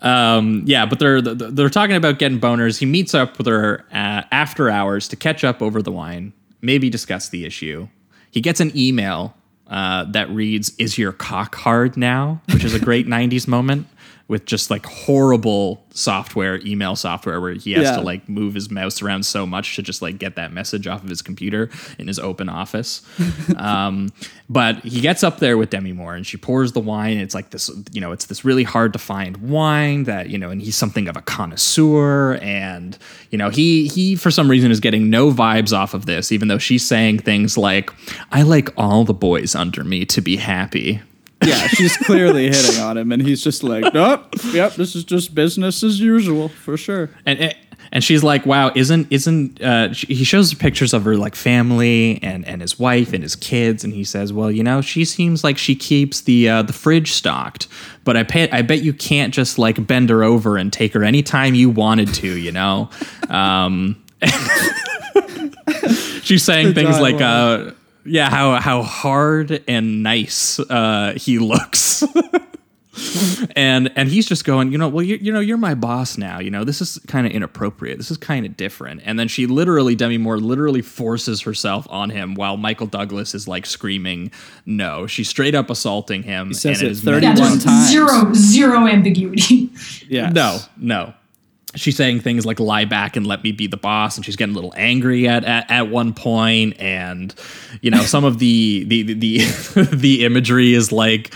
um, 0.00 0.62
yeah, 0.66 0.86
but 0.86 0.98
they're 0.98 1.20
they're 1.20 1.68
talking 1.68 1.96
about 1.96 2.18
getting 2.18 2.40
boners. 2.40 2.78
He 2.78 2.86
meets 2.86 3.14
up 3.14 3.38
with 3.38 3.46
her 3.46 3.84
uh, 3.92 4.22
after 4.32 4.68
hours 4.70 5.08
to 5.08 5.16
catch 5.16 5.44
up 5.44 5.62
over 5.62 5.82
the 5.82 5.92
wine, 5.92 6.32
maybe 6.60 6.90
discuss 6.90 7.28
the 7.28 7.44
issue. 7.44 7.88
He 8.30 8.40
gets 8.40 8.60
an 8.60 8.76
email 8.76 9.36
uh, 9.68 10.04
that 10.04 10.28
reads, 10.30 10.72
"Is 10.78 10.98
your 10.98 11.12
cock 11.12 11.54
hard 11.54 11.96
now?" 11.96 12.40
which 12.52 12.64
is 12.64 12.74
a 12.74 12.80
great 12.80 13.06
'90s 13.06 13.46
moment 13.46 13.86
with 14.30 14.44
just 14.46 14.70
like 14.70 14.86
horrible 14.86 15.84
software, 15.90 16.60
email 16.64 16.94
software, 16.94 17.40
where 17.40 17.54
he 17.54 17.72
has 17.72 17.82
Yeah. 17.82 17.96
to 17.96 18.00
like 18.00 18.28
move 18.28 18.54
his 18.54 18.70
mouse 18.70 19.02
around 19.02 19.24
so 19.26 19.44
much 19.44 19.74
to 19.74 19.82
just 19.82 20.00
like 20.02 20.18
get 20.18 20.36
that 20.36 20.52
message 20.52 20.86
off 20.86 21.02
of 21.02 21.08
his 21.08 21.20
computer 21.20 21.68
in 21.98 22.06
his 22.06 22.20
open 22.20 22.48
office. 22.48 23.02
um, 23.56 24.10
but 24.48 24.76
he 24.84 25.00
gets 25.00 25.24
up 25.24 25.40
there 25.40 25.58
with 25.58 25.70
Demi 25.70 25.92
Moore 25.92 26.14
and 26.14 26.24
she 26.24 26.36
pours 26.36 26.70
the 26.72 26.80
wine. 26.80 27.18
It's 27.18 27.34
like 27.34 27.50
this, 27.50 27.72
you 27.90 28.00
know, 28.00 28.12
it's 28.12 28.26
this 28.26 28.44
really 28.44 28.62
hard 28.62 28.92
to 28.92 29.00
find 29.00 29.36
wine 29.38 30.04
that, 30.04 30.30
you 30.30 30.38
know, 30.38 30.50
and 30.50 30.62
he's 30.62 30.76
something 30.76 31.08
of 31.08 31.16
a 31.16 31.22
connoisseur. 31.22 32.34
And, 32.36 32.96
you 33.30 33.38
know, 33.38 33.48
he, 33.50 33.88
he 33.88 34.14
for 34.14 34.30
some 34.30 34.48
reason 34.48 34.70
is 34.70 34.78
getting 34.78 35.10
no 35.10 35.32
vibes 35.32 35.76
off 35.76 35.92
of 35.92 36.06
this, 36.06 36.30
even 36.30 36.46
though 36.46 36.58
she's 36.58 36.86
saying 36.86 37.18
things 37.18 37.58
like, 37.58 37.90
I 38.30 38.42
like 38.42 38.68
all 38.76 39.04
the 39.04 39.12
boys 39.14 39.56
under 39.56 39.82
me 39.82 40.04
to 40.06 40.20
be 40.20 40.36
happy. 40.36 41.00
Yeah, 41.42 41.66
she's 41.68 41.96
clearly 41.96 42.48
hitting 42.48 42.80
on 42.80 42.98
him, 42.98 43.12
and 43.12 43.22
he's 43.22 43.42
just 43.42 43.62
like, 43.62 43.94
nope, 43.94 44.26
yep, 44.52 44.74
this 44.74 44.94
is 44.94 45.04
just 45.04 45.34
business 45.34 45.82
as 45.82 45.98
usual 46.00 46.48
for 46.48 46.76
sure. 46.76 47.10
and 47.24 47.54
and 47.92 48.04
she's 48.04 48.22
like, 48.22 48.46
"Wow, 48.46 48.70
isn't 48.74 49.08
isn't?" 49.10 49.60
Uh, 49.60 49.92
she, 49.92 50.14
he 50.14 50.24
shows 50.24 50.54
pictures 50.54 50.94
of 50.94 51.04
her 51.04 51.16
like 51.16 51.34
family 51.34 52.22
and 52.22 52.46
and 52.46 52.60
his 52.60 52.78
wife 52.78 53.12
and 53.12 53.22
his 53.22 53.34
kids, 53.34 53.82
and 53.82 53.92
he 53.92 54.04
says, 54.04 54.32
"Well, 54.32 54.50
you 54.50 54.62
know, 54.62 54.80
she 54.80 55.04
seems 55.04 55.42
like 55.42 55.58
she 55.58 55.74
keeps 55.74 56.20
the 56.20 56.48
uh, 56.48 56.62
the 56.62 56.72
fridge 56.72 57.12
stocked, 57.12 57.66
but 58.04 58.16
I 58.16 58.22
pay, 58.22 58.48
I 58.50 58.62
bet 58.62 58.82
you 58.82 58.92
can't 58.92 59.34
just 59.34 59.58
like 59.58 59.84
bend 59.86 60.10
her 60.10 60.22
over 60.22 60.56
and 60.56 60.72
take 60.72 60.92
her 60.94 61.02
anytime 61.02 61.54
you 61.54 61.68
wanted 61.68 62.14
to, 62.14 62.28
you 62.28 62.52
know." 62.52 62.90
Um, 63.28 64.02
she's 66.22 66.44
saying 66.44 66.74
things 66.74 67.00
like, 67.00 67.20
uh, 67.20 67.72
"Yeah, 68.04 68.30
how 68.30 68.54
how 68.60 68.82
hard 68.82 69.62
and 69.68 70.02
nice 70.02 70.58
uh, 70.60 71.14
he 71.16 71.38
looks." 71.38 72.02
and 73.56 73.90
and 73.96 74.08
he's 74.08 74.26
just 74.26 74.44
going, 74.44 74.72
you 74.72 74.78
know, 74.78 74.88
well, 74.88 75.04
you, 75.04 75.16
you 75.16 75.32
know, 75.32 75.40
you're 75.40 75.56
my 75.56 75.74
boss 75.74 76.18
now. 76.18 76.38
You 76.40 76.50
know, 76.50 76.64
this 76.64 76.80
is 76.80 76.98
kind 77.06 77.26
of 77.26 77.32
inappropriate. 77.32 77.98
This 77.98 78.10
is 78.10 78.16
kind 78.16 78.44
of 78.44 78.56
different. 78.56 79.00
And 79.04 79.18
then 79.18 79.28
she 79.28 79.46
literally, 79.46 79.94
Demi 79.94 80.18
Moore, 80.18 80.38
literally 80.38 80.82
forces 80.82 81.42
herself 81.42 81.86
on 81.88 82.10
him 82.10 82.34
while 82.34 82.56
Michael 82.56 82.86
Douglas 82.88 83.34
is 83.34 83.46
like 83.48 83.64
screaming, 83.64 84.32
"No!" 84.66 85.06
She's 85.06 85.28
straight 85.28 85.54
up 85.54 85.70
assaulting 85.70 86.22
him. 86.24 86.48
He 86.48 86.54
says 86.54 86.80
and 86.80 86.88
it 86.88 86.92
is 86.92 87.04
meant- 87.04 87.22
31 87.22 87.36
Yeah, 87.52 87.58
times. 87.58 87.90
zero 87.90 88.32
zero 88.34 88.86
ambiguity. 88.86 89.70
Yeah. 90.08 90.30
no, 90.30 90.58
no. 90.76 91.14
She's 91.76 91.96
saying 91.96 92.20
things 92.20 92.44
like 92.44 92.58
"lie 92.58 92.84
back 92.84 93.16
and 93.16 93.26
let 93.26 93.44
me 93.44 93.52
be 93.52 93.66
the 93.66 93.76
boss," 93.76 94.16
and 94.16 94.24
she's 94.24 94.36
getting 94.36 94.54
a 94.54 94.56
little 94.56 94.74
angry 94.76 95.28
at 95.28 95.44
at, 95.44 95.70
at 95.70 95.88
one 95.88 96.14
point. 96.14 96.80
And 96.80 97.34
you 97.80 97.90
know, 97.90 98.02
some 98.02 98.24
of 98.24 98.38
the 98.38 98.84
the 98.84 99.02
the 99.02 99.14
the, 99.14 99.82
the 99.92 100.24
imagery 100.24 100.74
is 100.74 100.90
like, 100.90 101.32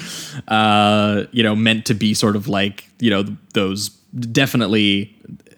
uh, 0.49 1.25
you 1.31 1.43
know, 1.43 1.55
meant 1.55 1.87
to 1.87 1.95
be 1.95 2.15
sort 2.15 2.37
of 2.37 2.49
like 2.49 2.89
you 2.99 3.11
know 3.11 3.25
those 3.53 3.89
definitely. 3.89 5.11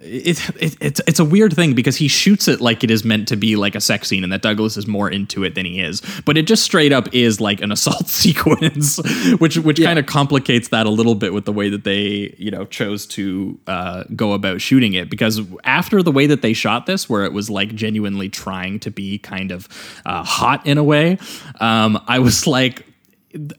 It, 0.06 0.48
it, 0.60 0.76
it's 0.80 1.00
it's 1.06 1.18
a 1.18 1.24
weird 1.24 1.54
thing 1.54 1.74
because 1.74 1.96
he 1.96 2.08
shoots 2.08 2.48
it 2.48 2.60
like 2.60 2.84
it 2.84 2.90
is 2.90 3.04
meant 3.04 3.28
to 3.28 3.36
be 3.36 3.56
like 3.56 3.74
a 3.74 3.80
sex 3.80 4.08
scene 4.08 4.24
and 4.24 4.32
that 4.32 4.42
Douglas 4.42 4.76
is 4.76 4.86
more 4.86 5.10
into 5.10 5.44
it 5.44 5.54
than 5.54 5.66
he 5.66 5.80
is. 5.80 6.02
But 6.24 6.38
it 6.38 6.46
just 6.46 6.62
straight 6.62 6.92
up 6.92 7.12
is 7.12 7.40
like 7.40 7.60
an 7.60 7.72
assault 7.76 8.08
sequence 8.08 8.98
which 9.38 9.58
which 9.58 9.82
kind 9.82 9.98
of 9.98 10.06
complicates 10.06 10.68
that 10.68 10.86
a 10.86 10.90
little 10.90 11.14
bit 11.14 11.32
with 11.34 11.44
the 11.44 11.52
way 11.52 11.68
that 11.68 11.84
they 11.84 12.34
you 12.38 12.50
know 12.50 12.64
chose 12.64 13.06
to 13.06 13.58
uh, 13.66 14.04
go 14.14 14.32
about 14.32 14.60
shooting 14.60 14.94
it. 14.94 15.10
Because 15.10 15.40
after 15.64 16.02
the 16.02 16.12
way 16.12 16.26
that 16.26 16.42
they 16.42 16.52
shot 16.52 16.86
this 16.86 17.08
where 17.08 17.24
it 17.24 17.32
was 17.32 17.50
like 17.50 17.74
genuinely 17.74 18.28
trying 18.28 18.80
to 18.80 18.90
be 18.90 19.18
kind 19.18 19.50
of 19.50 19.68
uh, 20.06 20.22
hot 20.22 20.66
in 20.66 20.78
a 20.78 20.84
way 20.84 21.18
um, 21.60 22.02
I 22.06 22.18
was 22.18 22.46
like 22.46 22.85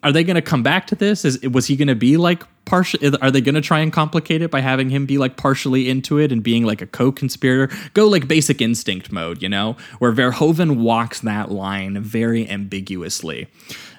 are 0.04 0.12
they 0.12 0.24
going 0.24 0.36
to 0.36 0.42
come 0.42 0.64
back 0.64 0.88
to 0.88 0.96
this? 0.96 1.26
Is 1.26 1.42
was 1.42 1.68
he 1.68 1.76
going 1.76 1.88
to 1.88 1.96
be 1.96 2.18
like 2.18 2.44
partial? 2.66 3.00
Are 3.22 3.32
they 3.32 3.42
going 3.42 3.56
to 3.56 3.62
try 3.62 3.80
and 3.80 3.92
complicate 3.92 4.42
it 4.42 4.52
by 4.52 4.62
having 4.62 4.90
him 4.90 5.06
be 5.06 5.18
like 5.18 5.38
partially 5.38 5.90
into 5.90 6.18
it 6.18 6.32
and 6.32 6.44
being 6.44 6.66
like 6.66 6.82
a 6.82 6.88
co-conspirator? 6.88 7.74
Go 7.94 8.08
like 8.08 8.28
Basic 8.28 8.62
Instinct 8.62 9.12
mode, 9.12 9.42
you 9.42 9.50
know, 9.50 9.78
where 10.00 10.12
Verhoeven 10.12 10.78
walks 10.78 11.22
that 11.22 11.52
line 11.52 12.02
very 12.02 12.50
ambiguously. 12.50 13.48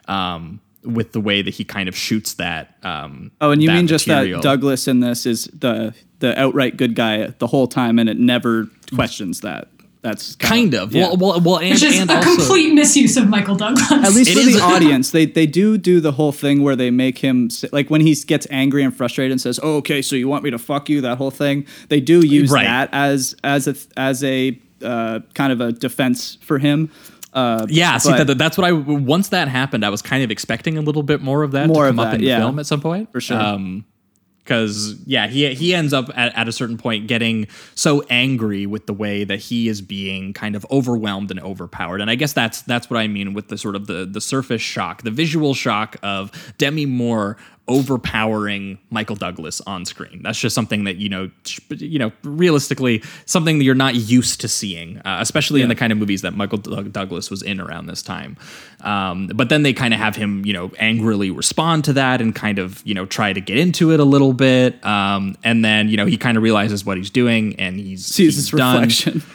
Um, 0.06 0.60
with 0.84 1.12
the 1.12 1.20
way 1.20 1.42
that 1.42 1.52
he 1.52 1.64
kind 1.64 1.88
of 1.88 1.96
shoots 1.96 2.34
that. 2.34 2.76
Um, 2.82 3.30
Oh, 3.40 3.50
and 3.50 3.62
you 3.62 3.68
mean 3.70 3.86
just 3.88 4.06
that 4.06 4.42
Douglas 4.42 4.88
in 4.88 5.00
this 5.00 5.26
is 5.26 5.44
the 5.46 5.92
the 6.20 6.38
outright 6.40 6.76
good 6.76 6.94
guy 6.94 7.26
the 7.26 7.46
whole 7.46 7.66
time, 7.66 7.98
and 7.98 8.08
it 8.08 8.18
never 8.18 8.68
questions 8.94 9.40
that. 9.42 9.68
That's 10.08 10.36
kind 10.36 10.74
of 10.74 10.92
yeah. 10.94 11.02
well, 11.08 11.16
well, 11.16 11.40
well, 11.40 11.56
and, 11.58 11.70
Which 11.70 11.82
is 11.82 11.98
and 12.00 12.10
a 12.10 12.16
also 12.16 12.36
complete 12.36 12.72
misuse 12.74 13.16
of 13.16 13.28
Michael 13.28 13.56
Douglas. 13.56 13.90
At 13.90 14.12
least 14.12 14.30
It 14.30 14.34
for 14.34 14.40
is- 14.40 14.54
the 14.56 14.62
audience, 14.74 15.10
they 15.10 15.26
they 15.26 15.46
do 15.46 15.76
do 15.78 16.00
the 16.00 16.12
whole 16.12 16.32
thing 16.32 16.62
where 16.62 16.76
they 16.76 16.90
make 16.90 17.18
him 17.18 17.50
si- 17.50 17.68
like 17.72 17.88
when 17.90 18.00
he 18.00 18.14
gets 18.14 18.46
angry 18.50 18.82
and 18.82 18.94
frustrated 18.96 19.32
and 19.32 19.40
says, 19.40 19.60
"Oh, 19.62 19.76
okay, 19.76 20.00
so 20.02 20.16
you 20.16 20.28
want 20.28 20.44
me 20.44 20.50
to 20.50 20.58
fuck 20.58 20.88
you?" 20.88 21.00
That 21.00 21.18
whole 21.18 21.30
thing. 21.30 21.66
They 21.88 22.00
do 22.00 22.26
use 22.26 22.50
Right. 22.50 22.64
that 22.64 22.88
as 22.92 23.34
as 23.44 23.66
a 23.68 23.74
as 23.96 24.24
a 24.24 24.58
uh, 24.82 25.20
kind 25.34 25.52
of 25.52 25.60
a 25.60 25.72
defense 25.72 26.38
for 26.40 26.58
him. 26.58 26.90
Uh, 27.34 27.66
Yeah, 27.68 27.98
see 27.98 28.10
that, 28.12 28.38
that's 28.38 28.56
what 28.56 28.66
I 28.66 28.72
once 28.72 29.28
that 29.28 29.48
happened, 29.48 29.84
I 29.84 29.90
was 29.90 30.00
kind 30.02 30.22
of 30.24 30.30
expecting 30.30 30.78
a 30.78 30.80
little 30.80 31.02
bit 31.02 31.20
more 31.20 31.42
of 31.42 31.52
that 31.52 31.66
More 31.68 31.84
to 31.84 31.90
of 31.90 31.96
come 31.96 32.00
up 32.00 32.10
that, 32.12 32.14
in 32.16 32.20
the 32.22 32.26
yeah. 32.28 32.38
film 32.38 32.58
at 32.58 32.66
some 32.66 32.80
point 32.80 33.12
For 33.12 33.20
sure. 33.20 33.38
Um, 33.38 33.84
because 34.48 34.96
yeah, 35.04 35.26
he 35.26 35.54
he 35.54 35.74
ends 35.74 35.92
up 35.92 36.08
at, 36.16 36.34
at 36.34 36.48
a 36.48 36.52
certain 36.52 36.78
point 36.78 37.06
getting 37.06 37.46
so 37.74 38.02
angry 38.08 38.64
with 38.64 38.86
the 38.86 38.94
way 38.94 39.22
that 39.24 39.38
he 39.38 39.68
is 39.68 39.82
being 39.82 40.32
kind 40.32 40.56
of 40.56 40.64
overwhelmed 40.70 41.30
and 41.30 41.38
overpowered, 41.40 42.00
and 42.00 42.10
I 42.10 42.14
guess 42.14 42.32
that's 42.32 42.62
that's 42.62 42.88
what 42.88 42.98
I 42.98 43.08
mean 43.08 43.34
with 43.34 43.48
the 43.48 43.58
sort 43.58 43.76
of 43.76 43.86
the 43.86 44.06
the 44.10 44.22
surface 44.22 44.62
shock, 44.62 45.02
the 45.02 45.10
visual 45.10 45.52
shock 45.52 45.96
of 46.02 46.32
Demi 46.56 46.86
Moore 46.86 47.36
overpowering 47.68 48.78
Michael 48.90 49.16
Douglas 49.16 49.60
on 49.62 49.84
screen. 49.84 50.22
That's 50.22 50.38
just 50.38 50.54
something 50.54 50.84
that 50.84 50.96
you 50.96 51.08
know, 51.08 51.30
you 51.70 51.98
know, 51.98 52.12
realistically, 52.22 53.02
something 53.26 53.58
that 53.58 53.64
you're 53.64 53.74
not 53.74 53.94
used 53.94 54.40
to 54.40 54.48
seeing, 54.48 54.98
uh, 54.98 55.18
especially 55.20 55.62
in 55.62 55.68
the 55.68 55.74
kind 55.74 55.92
of 55.92 55.98
movies 55.98 56.22
that 56.22 56.34
Michael 56.34 56.58
Doug- 56.58 56.92
Douglas 56.92 57.30
was 57.30 57.42
in 57.42 57.60
around 57.60 57.86
this 57.86 58.02
time. 58.02 58.36
Um, 58.80 59.28
but 59.34 59.48
then 59.48 59.62
they 59.62 59.72
kind 59.72 59.92
of 59.92 60.00
have 60.00 60.16
him, 60.16 60.44
you 60.44 60.52
know, 60.52 60.70
angrily 60.78 61.30
respond 61.30 61.84
to 61.84 61.92
that 61.94 62.20
and 62.20 62.34
kind 62.34 62.58
of, 62.58 62.82
you 62.86 62.94
know, 62.94 63.06
try 63.06 63.32
to 63.32 63.40
get 63.40 63.58
into 63.58 63.92
it 63.92 64.00
a 64.00 64.04
little 64.04 64.32
bit. 64.32 64.84
Um, 64.84 65.36
and 65.44 65.64
then, 65.64 65.88
you 65.88 65.96
know, 65.96 66.06
he 66.06 66.16
kind 66.16 66.36
of 66.36 66.42
realizes 66.42 66.84
what 66.84 66.96
he's 66.96 67.10
doing 67.10 67.54
and 67.58 67.78
he's 67.78 68.06
sees 68.06 68.36
his 68.36 68.52
reflection. 68.52 69.22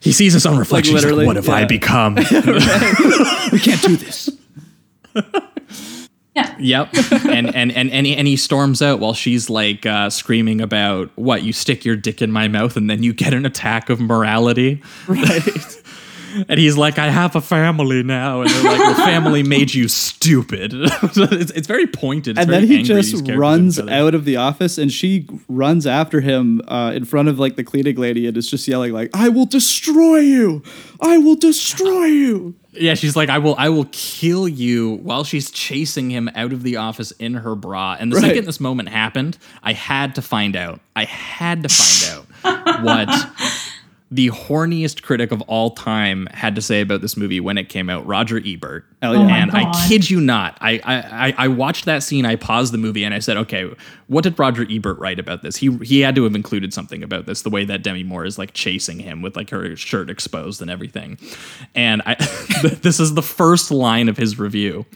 He 0.00 0.12
sees 0.12 0.32
his 0.32 0.46
own 0.46 0.58
reflection. 0.58 0.94
Like, 0.94 1.02
literally, 1.02 1.26
what 1.26 1.36
have 1.36 1.48
I 1.48 1.64
become? 1.64 2.14
we 3.52 3.58
can't 3.58 3.82
do 3.82 3.96
this. 3.96 4.30
Yeah. 6.38 6.56
Yep. 6.58 6.94
and, 7.26 7.54
and 7.54 7.72
and 7.72 7.90
and 7.90 8.06
he, 8.06 8.16
and 8.16 8.26
he 8.26 8.36
storms 8.36 8.82
out 8.82 9.00
while 9.00 9.14
she's 9.14 9.48
like 9.50 9.86
uh, 9.86 10.10
screaming 10.10 10.60
about 10.60 11.10
what 11.16 11.42
you 11.42 11.52
stick 11.52 11.84
your 11.84 11.96
dick 11.96 12.22
in 12.22 12.30
my 12.30 12.48
mouth 12.48 12.76
and 12.76 12.88
then 12.88 13.02
you 13.02 13.12
get 13.12 13.32
an 13.32 13.46
attack 13.46 13.90
of 13.90 14.00
morality. 14.00 14.82
Right. 15.06 15.42
And 16.48 16.58
he's 16.60 16.76
like, 16.76 16.98
I 16.98 17.08
have 17.10 17.34
a 17.36 17.40
family 17.40 18.02
now, 18.02 18.40
and 18.42 18.50
they're 18.50 18.62
like, 18.64 18.78
"Well, 18.78 18.94
family 18.94 19.42
made 19.42 19.72
you 19.74 19.88
stupid." 19.88 20.72
It's, 21.38 21.50
it's 21.52 21.66
very 21.66 21.86
pointed. 21.86 22.32
It's 22.38 22.40
and 22.40 22.48
very 22.50 22.62
then 22.62 22.68
he 22.68 22.78
angry, 22.78 23.02
just 23.02 23.28
runs 23.28 23.76
with 23.76 23.86
each 23.86 23.92
other. 23.92 24.06
out 24.06 24.14
of 24.14 24.24
the 24.24 24.36
office 24.36 24.78
and 24.78 24.92
she 24.92 25.26
runs 25.48 25.86
after 25.86 26.20
him 26.20 26.60
uh, 26.68 26.92
in 26.94 27.04
front 27.04 27.28
of 27.28 27.38
like 27.38 27.56
the 27.56 27.64
cleaning 27.64 27.96
lady 27.96 28.26
and 28.26 28.36
is 28.36 28.48
just 28.50 28.66
yelling 28.68 28.92
like 28.92 29.10
i 29.14 29.28
will 29.28 29.46
destroy 29.46 30.18
you 30.18 30.62
i 31.00 31.18
will 31.18 31.34
destroy 31.36 32.04
you 32.04 32.54
Yeah, 32.72 32.94
she's 32.94 33.16
like, 33.16 33.28
"I 33.28 33.38
will, 33.38 33.56
I 33.58 33.68
will 33.70 33.88
kill 33.90 34.46
you," 34.46 34.96
while 35.02 35.24
she's 35.24 35.50
chasing 35.50 36.10
him 36.10 36.30
out 36.36 36.52
of 36.52 36.62
the 36.62 36.76
office 36.76 37.10
in 37.12 37.34
her 37.34 37.54
bra. 37.56 37.96
And 37.98 38.12
the 38.12 38.16
Right. 38.16 38.26
second 38.26 38.44
this 38.46 38.60
moment 38.60 38.88
happened, 38.90 39.36
I 39.64 39.72
had 39.72 40.14
to 40.16 40.22
find 40.22 40.54
out. 40.54 40.80
I 40.94 41.04
had 41.04 41.62
to 41.64 41.68
find 41.68 42.00
out 42.14 42.84
what 42.84 43.08
the 44.10 44.28
horniest 44.30 45.02
critic 45.02 45.32
of 45.32 45.42
all 45.42 45.70
time 45.72 46.26
had 46.32 46.54
to 46.54 46.62
say 46.62 46.80
about 46.80 47.02
this 47.02 47.14
movie 47.14 47.40
when 47.40 47.58
it 47.58 47.68
came 47.68 47.90
out, 47.90 48.06
Roger 48.06 48.40
Ebert. 48.42 48.86
Oh 49.02 49.14
and 49.14 49.50
I 49.52 49.70
kid 49.86 50.08
you 50.08 50.20
not, 50.20 50.56
I, 50.60 50.80
I 50.82 51.28
I- 51.28 51.34
I 51.44 51.48
watched 51.48 51.84
that 51.84 52.02
scene. 52.02 52.24
I 52.24 52.34
paused 52.36 52.72
the 52.72 52.78
movie 52.78 53.04
and 53.04 53.12
I 53.14 53.18
said, 53.20 53.36
"Okay, 53.36 53.70
what 54.06 54.24
did 54.24 54.38
Roger 54.38 54.66
Ebert 54.68 54.98
write 54.98 55.18
about 55.18 55.42
this? 55.42 55.56
He 55.56 55.76
he 55.84 56.00
had 56.00 56.14
to 56.16 56.24
have 56.24 56.34
included 56.34 56.72
something 56.74 57.02
about 57.02 57.26
this. 57.26 57.42
The 57.42 57.50
way 57.50 57.64
that 57.66 57.82
Demi 57.82 58.02
Moore 58.02 58.24
is 58.24 58.38
like 58.38 58.54
chasing 58.54 58.98
him 58.98 59.20
with 59.22 59.36
like 59.36 59.50
her 59.50 59.76
shirt 59.76 60.08
exposed 60.10 60.60
and 60.62 60.70
everything." 60.70 61.18
And 61.74 62.02
I 62.06 62.14
this 62.82 62.98
is 62.98 63.14
the 63.14 63.22
first 63.22 63.70
line 63.70 64.08
of 64.08 64.16
his 64.16 64.38
review. 64.38 64.86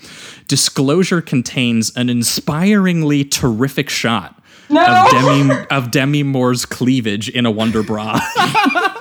Disclosure 0.48 1.20
contains 1.20 1.94
an 1.96 2.08
inspiringly 2.08 3.24
terrific 3.24 3.88
shot. 3.90 4.38
Of 4.70 5.10
Demi 5.10 5.66
of 5.70 5.90
Demi 5.90 6.22
Moore's 6.22 6.64
cleavage 6.64 7.28
in 7.28 7.44
a 7.46 7.50
Wonder 7.50 7.82
Bra. 7.82 8.18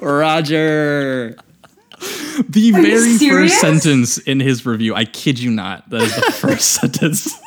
roger 0.00 1.36
the 2.48 2.60
you 2.60 2.72
very 2.72 3.18
first 3.18 3.60
sentence 3.60 4.18
in 4.18 4.40
his 4.40 4.64
review. 4.64 4.94
I 4.94 5.04
kid 5.04 5.38
you 5.38 5.50
not. 5.50 5.88
That 5.90 6.02
is 6.02 6.14
the 6.14 6.22
first 6.32 6.70
sentence. 6.70 7.38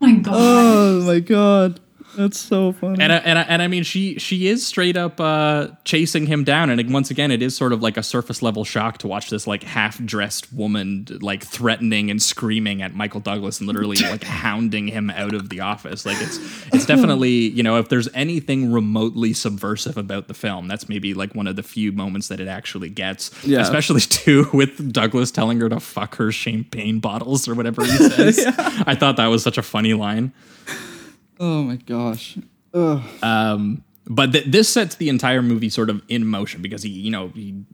my 0.00 0.12
God. 0.14 0.34
oh 0.34 1.02
my 1.02 1.20
god 1.20 1.80
That's 2.16 2.38
so 2.38 2.72
funny. 2.72 3.02
And 3.02 3.12
I, 3.12 3.16
and 3.16 3.38
I, 3.38 3.42
and 3.42 3.62
I 3.62 3.68
mean, 3.68 3.82
she 3.82 4.18
she 4.18 4.46
is 4.46 4.66
straight 4.66 4.96
up 4.96 5.20
uh, 5.20 5.68
chasing 5.84 6.26
him 6.26 6.44
down, 6.44 6.70
and 6.70 6.92
once 6.92 7.10
again, 7.10 7.30
it 7.30 7.42
is 7.42 7.56
sort 7.56 7.72
of 7.72 7.82
like 7.82 7.96
a 7.96 8.02
surface 8.02 8.42
level 8.42 8.64
shock 8.64 8.98
to 8.98 9.08
watch 9.08 9.30
this 9.30 9.46
like 9.46 9.62
half 9.62 10.02
dressed 10.04 10.52
woman 10.52 11.06
like 11.20 11.42
threatening 11.42 12.10
and 12.10 12.22
screaming 12.22 12.82
at 12.82 12.94
Michael 12.94 13.20
Douglas 13.20 13.60
and 13.60 13.66
literally 13.66 13.96
like 14.02 14.24
hounding 14.24 14.88
him 14.88 15.10
out 15.10 15.34
of 15.34 15.48
the 15.48 15.60
office. 15.60 16.04
Like 16.04 16.20
it's 16.20 16.38
it's 16.72 16.86
definitely 16.86 17.30
you 17.30 17.62
know 17.62 17.78
if 17.78 17.88
there's 17.88 18.08
anything 18.14 18.72
remotely 18.72 19.32
subversive 19.32 19.96
about 19.96 20.28
the 20.28 20.34
film, 20.34 20.68
that's 20.68 20.88
maybe 20.88 21.14
like 21.14 21.34
one 21.34 21.46
of 21.46 21.56
the 21.56 21.62
few 21.62 21.92
moments 21.92 22.28
that 22.28 22.40
it 22.40 22.48
actually 22.48 22.90
gets. 22.90 23.30
Yeah. 23.44 23.60
Especially 23.60 24.00
too 24.00 24.48
with 24.52 24.92
Douglas 24.92 25.30
telling 25.30 25.60
her 25.60 25.68
to 25.68 25.80
fuck 25.80 26.16
her 26.16 26.30
champagne 26.30 27.00
bottles 27.00 27.48
or 27.48 27.54
whatever 27.54 27.84
he 27.84 27.90
says. 27.90 28.44
I 28.58 28.94
thought 28.94 29.16
that 29.16 29.26
was 29.28 29.42
such 29.42 29.56
a 29.56 29.62
funny 29.62 29.94
line. 29.94 30.32
Oh 31.42 31.62
my 31.64 31.76
gosh. 31.76 32.38
Ugh. 32.72 33.02
Um, 33.22 33.84
but 34.06 34.32
th- 34.32 34.46
this 34.46 34.68
sets 34.68 34.96
the 34.96 35.08
entire 35.08 35.42
movie 35.42 35.68
sort 35.68 35.90
of 35.90 36.02
in 36.08 36.26
motion 36.26 36.60
because 36.60 36.82
he, 36.82 36.90
you 36.90 37.10
know, 37.10 37.28
he 37.28 37.64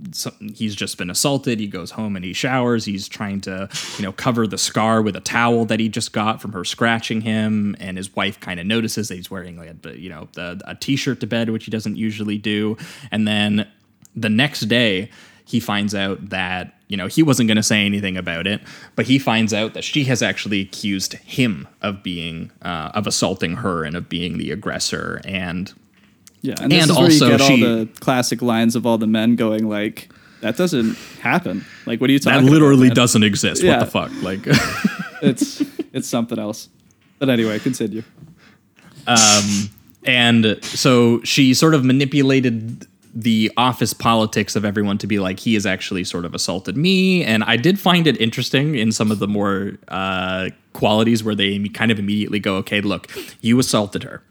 he's 0.54 0.74
just 0.74 0.98
been 0.98 1.10
assaulted. 1.10 1.58
He 1.58 1.66
goes 1.66 1.92
home 1.92 2.16
and 2.16 2.24
he 2.24 2.32
showers. 2.32 2.84
He's 2.84 3.08
trying 3.08 3.40
to, 3.42 3.68
you 3.96 4.02
know, 4.04 4.12
cover 4.12 4.46
the 4.46 4.58
scar 4.58 5.00
with 5.00 5.16
a 5.16 5.20
towel 5.20 5.64
that 5.66 5.80
he 5.80 5.88
just 5.88 6.12
got 6.12 6.42
from 6.42 6.52
her 6.52 6.64
scratching 6.64 7.22
him. 7.22 7.76
And 7.78 7.96
his 7.96 8.14
wife 8.14 8.40
kind 8.40 8.60
of 8.60 8.66
notices 8.66 9.08
that 9.08 9.14
he's 9.14 9.30
wearing 9.30 9.56
like 9.56 9.74
a, 9.84 9.98
you 9.98 10.10
know, 10.10 10.28
the, 10.34 10.60
a 10.66 10.74
t-shirt 10.74 11.20
to 11.20 11.26
bed, 11.26 11.50
which 11.50 11.64
he 11.64 11.70
doesn't 11.70 11.96
usually 11.96 12.38
do. 12.38 12.76
And 13.10 13.26
then 13.26 13.66
the 14.14 14.30
next 14.30 14.60
day, 14.62 15.10
he 15.46 15.60
finds 15.60 15.94
out 15.94 16.28
that 16.28 16.77
you 16.88 16.96
know 16.96 17.06
he 17.06 17.22
wasn't 17.22 17.46
going 17.46 17.56
to 17.56 17.62
say 17.62 17.84
anything 17.86 18.16
about 18.16 18.46
it, 18.46 18.60
but 18.96 19.06
he 19.06 19.18
finds 19.18 19.54
out 19.54 19.74
that 19.74 19.84
she 19.84 20.04
has 20.04 20.22
actually 20.22 20.60
accused 20.60 21.14
him 21.14 21.68
of 21.82 22.02
being 22.02 22.50
uh, 22.62 22.90
of 22.94 23.06
assaulting 23.06 23.56
her 23.56 23.84
and 23.84 23.96
of 23.96 24.08
being 24.08 24.38
the 24.38 24.50
aggressor. 24.50 25.20
And 25.24 25.72
Yeah, 26.42 26.54
and, 26.60 26.72
this 26.72 26.82
And 26.82 26.90
also 26.90 27.26
you 27.26 27.30
get 27.38 27.40
she- 27.42 27.52
all 27.52 27.58
the 27.76 27.88
classic 28.00 28.42
lines 28.42 28.74
of 28.76 28.86
all 28.86 28.98
the 28.98 29.06
men 29.06 29.36
going 29.36 29.68
like, 29.68 30.08
"That 30.40 30.56
doesn't 30.56 30.96
happen." 31.20 31.64
Like, 31.86 32.00
what 32.00 32.10
are 32.10 32.12
you 32.12 32.18
talking? 32.18 32.44
that 32.46 32.50
literally 32.50 32.88
about, 32.88 32.96
doesn't 32.96 33.22
exist. 33.22 33.62
Yeah. 33.62 33.78
What 33.78 33.84
the 33.84 33.90
fuck? 33.90 34.22
Like, 34.22 34.46
It's 35.22 35.62
it's 35.92 36.08
something 36.08 36.38
else. 36.38 36.68
But 37.18 37.28
anyway, 37.28 37.58
continue. 37.58 38.02
Um, 39.06 39.70
and 40.04 40.58
so 40.62 41.20
she 41.24 41.54
sort 41.54 41.74
of 41.74 41.84
manipulated 41.84 42.86
the 43.14 43.50
office 43.56 43.92
politics 43.92 44.56
of 44.56 44.64
everyone 44.64 44.98
to 44.98 45.06
be 45.06 45.18
like 45.18 45.40
he 45.40 45.54
has 45.54 45.66
actually 45.66 46.04
sort 46.04 46.24
of 46.24 46.34
assaulted 46.34 46.76
me. 46.76 47.24
And 47.24 47.44
i 47.44 47.56
did 47.56 47.78
find 47.78 48.06
it 48.06 48.20
interesting 48.20 48.74
in 48.74 48.92
some 48.92 49.10
of 49.10 49.18
the 49.18 49.28
more 49.28 49.72
uh, 49.88 50.50
qualities 50.72 51.24
where 51.24 51.34
they 51.34 51.58
kind 51.68 51.90
of 51.90 51.98
immediately 51.98 52.38
go 52.38 52.56
okay 52.56 52.80
look 52.80 53.10
you 53.40 53.58
assaulted 53.58 54.02
her 54.02 54.22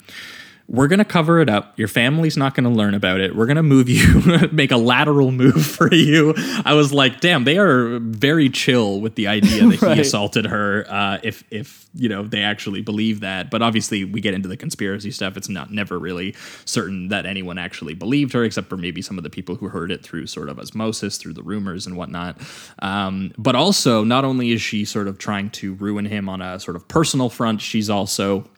we're 0.70 0.88
going 0.90 1.00
to 1.00 1.06
cover 1.06 1.40
it 1.40 1.50
up. 1.50 1.80
Your 1.80 1.88
family's 1.88 2.36
not 2.36 2.54
going 2.54 2.66
to 2.66 2.70
learn 2.70 2.94
about 2.94 3.22
it. 3.22 3.34
We're 3.36 3.46
going 3.46 3.56
to 3.56 3.64
move 3.64 3.88
you, 3.88 4.22
make 4.52 4.72
a 4.72 4.78
lateral 4.78 5.32
move 5.32 5.66
for 5.78 5.94
you. 5.94 6.34
I 6.66 6.74
was 6.74 6.92
like, 6.92 7.22
damn, 7.22 7.46
they 7.46 7.58
are 7.58 8.00
very 8.00 8.50
chill 8.50 9.00
with 9.00 9.16
the 9.16 9.28
idea 9.28 9.66
that 9.66 9.82
Right. 9.88 9.96
he 9.96 10.02
assaulted 10.02 10.46
her. 10.46 10.86
Uh, 10.90 11.20
if, 11.24 11.44
if, 11.52 11.88
you 11.94 12.10
know, 12.10 12.24
they 12.24 12.44
actually 12.44 12.82
believe 12.82 13.22
that. 13.22 13.50
But 13.50 13.62
obviously, 13.62 14.04
we 14.04 14.20
get 14.20 14.34
into 14.34 14.50
the 14.50 14.58
conspiracy 14.58 15.10
stuff. 15.12 15.38
It's 15.38 15.48
not 15.48 15.72
never 15.72 15.98
really 15.98 16.36
certain 16.66 17.08
that 17.08 17.26
anyone 17.26 17.58
actually 17.58 17.94
believed 17.94 18.34
her, 18.34 18.44
except 18.44 18.68
for 18.68 18.76
maybe 18.76 19.02
some 19.02 19.18
of 19.18 19.24
the 19.24 19.30
people 19.30 19.56
who 19.56 19.70
heard 19.70 19.90
it 19.90 20.04
through 20.04 20.28
sort 20.28 20.50
of 20.50 20.60
osmosis, 20.60 21.18
through 21.18 21.34
the 21.34 21.44
rumors 21.44 21.88
and 21.88 21.96
whatnot. 21.96 22.42
Um, 22.80 23.32
but 23.38 23.56
also, 23.56 24.04
not 24.04 24.26
only 24.26 24.52
is 24.52 24.62
she 24.62 24.84
sort 24.84 25.08
of 25.08 25.18
trying 25.18 25.50
to 25.52 25.76
ruin 25.76 26.06
him 26.06 26.28
on 26.28 26.42
a 26.42 26.60
sort 26.60 26.76
of 26.76 26.88
personal 26.90 27.30
front, 27.30 27.62
she's 27.62 27.90
also 27.90 28.50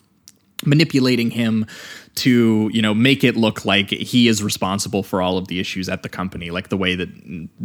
manipulating 0.65 1.31
him 1.31 1.65
to 2.15 2.69
you 2.73 2.81
know 2.81 2.93
make 2.93 3.23
it 3.23 3.37
look 3.37 3.63
like 3.65 3.89
he 3.89 4.27
is 4.27 4.43
responsible 4.43 5.03
for 5.03 5.21
all 5.21 5.37
of 5.37 5.47
the 5.47 5.59
issues 5.59 5.87
at 5.87 6.03
the 6.03 6.09
company 6.09 6.51
like 6.51 6.69
the 6.69 6.77
way 6.77 6.95
that 6.95 7.09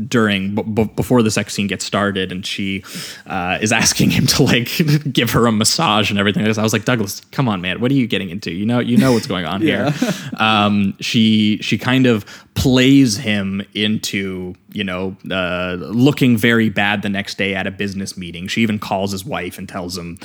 during 0.09 0.55
b- 0.55 0.85
before 0.95 1.23
the 1.23 1.31
sex 1.31 1.55
scene 1.55 1.67
gets 1.67 1.85
started 1.85 2.31
and 2.31 2.47
she 2.47 2.85
uh, 3.27 3.59
is 3.61 3.73
asking 3.85 4.11
him 4.11 4.27
to 4.27 4.43
like 4.43 4.71
give 5.13 5.31
her 5.33 5.47
a 5.47 5.53
massage 5.53 6.11
and 6.11 6.19
everything 6.19 6.45
i 6.45 6.49
was 6.49 6.73
like 6.73 6.85
douglas 6.85 7.21
come 7.33 7.49
on 7.49 7.61
man. 7.65 7.81
What 7.81 7.91
are 7.91 7.95
you 7.95 8.07
getting 8.07 8.31
into? 8.31 8.53
You 8.53 8.67
know 8.67 8.79
you 8.79 8.97
know 8.97 9.13
what's 9.13 9.27
going 9.27 9.47
on 9.47 9.61
here. 9.61 9.93
Um, 10.39 10.97
she 11.01 11.59
she 11.61 11.79
kind 11.79 12.07
of 12.07 12.25
plays 12.55 13.17
him 13.17 13.63
into 13.73 14.55
you 14.73 14.85
know 14.85 15.17
uh, 15.31 15.77
looking 15.79 16.37
very 16.37 16.69
bad 16.69 17.03
the 17.03 17.09
next 17.09 17.39
day 17.39 17.55
at 17.55 17.67
a 17.67 17.71
business 17.71 18.17
meeting. 18.17 18.49
She 18.49 18.61
even 18.63 18.79
calls 18.79 19.13
his 19.13 19.25
wife 19.25 19.59
and 19.59 19.69
tells 19.69 19.97
him 19.97 20.19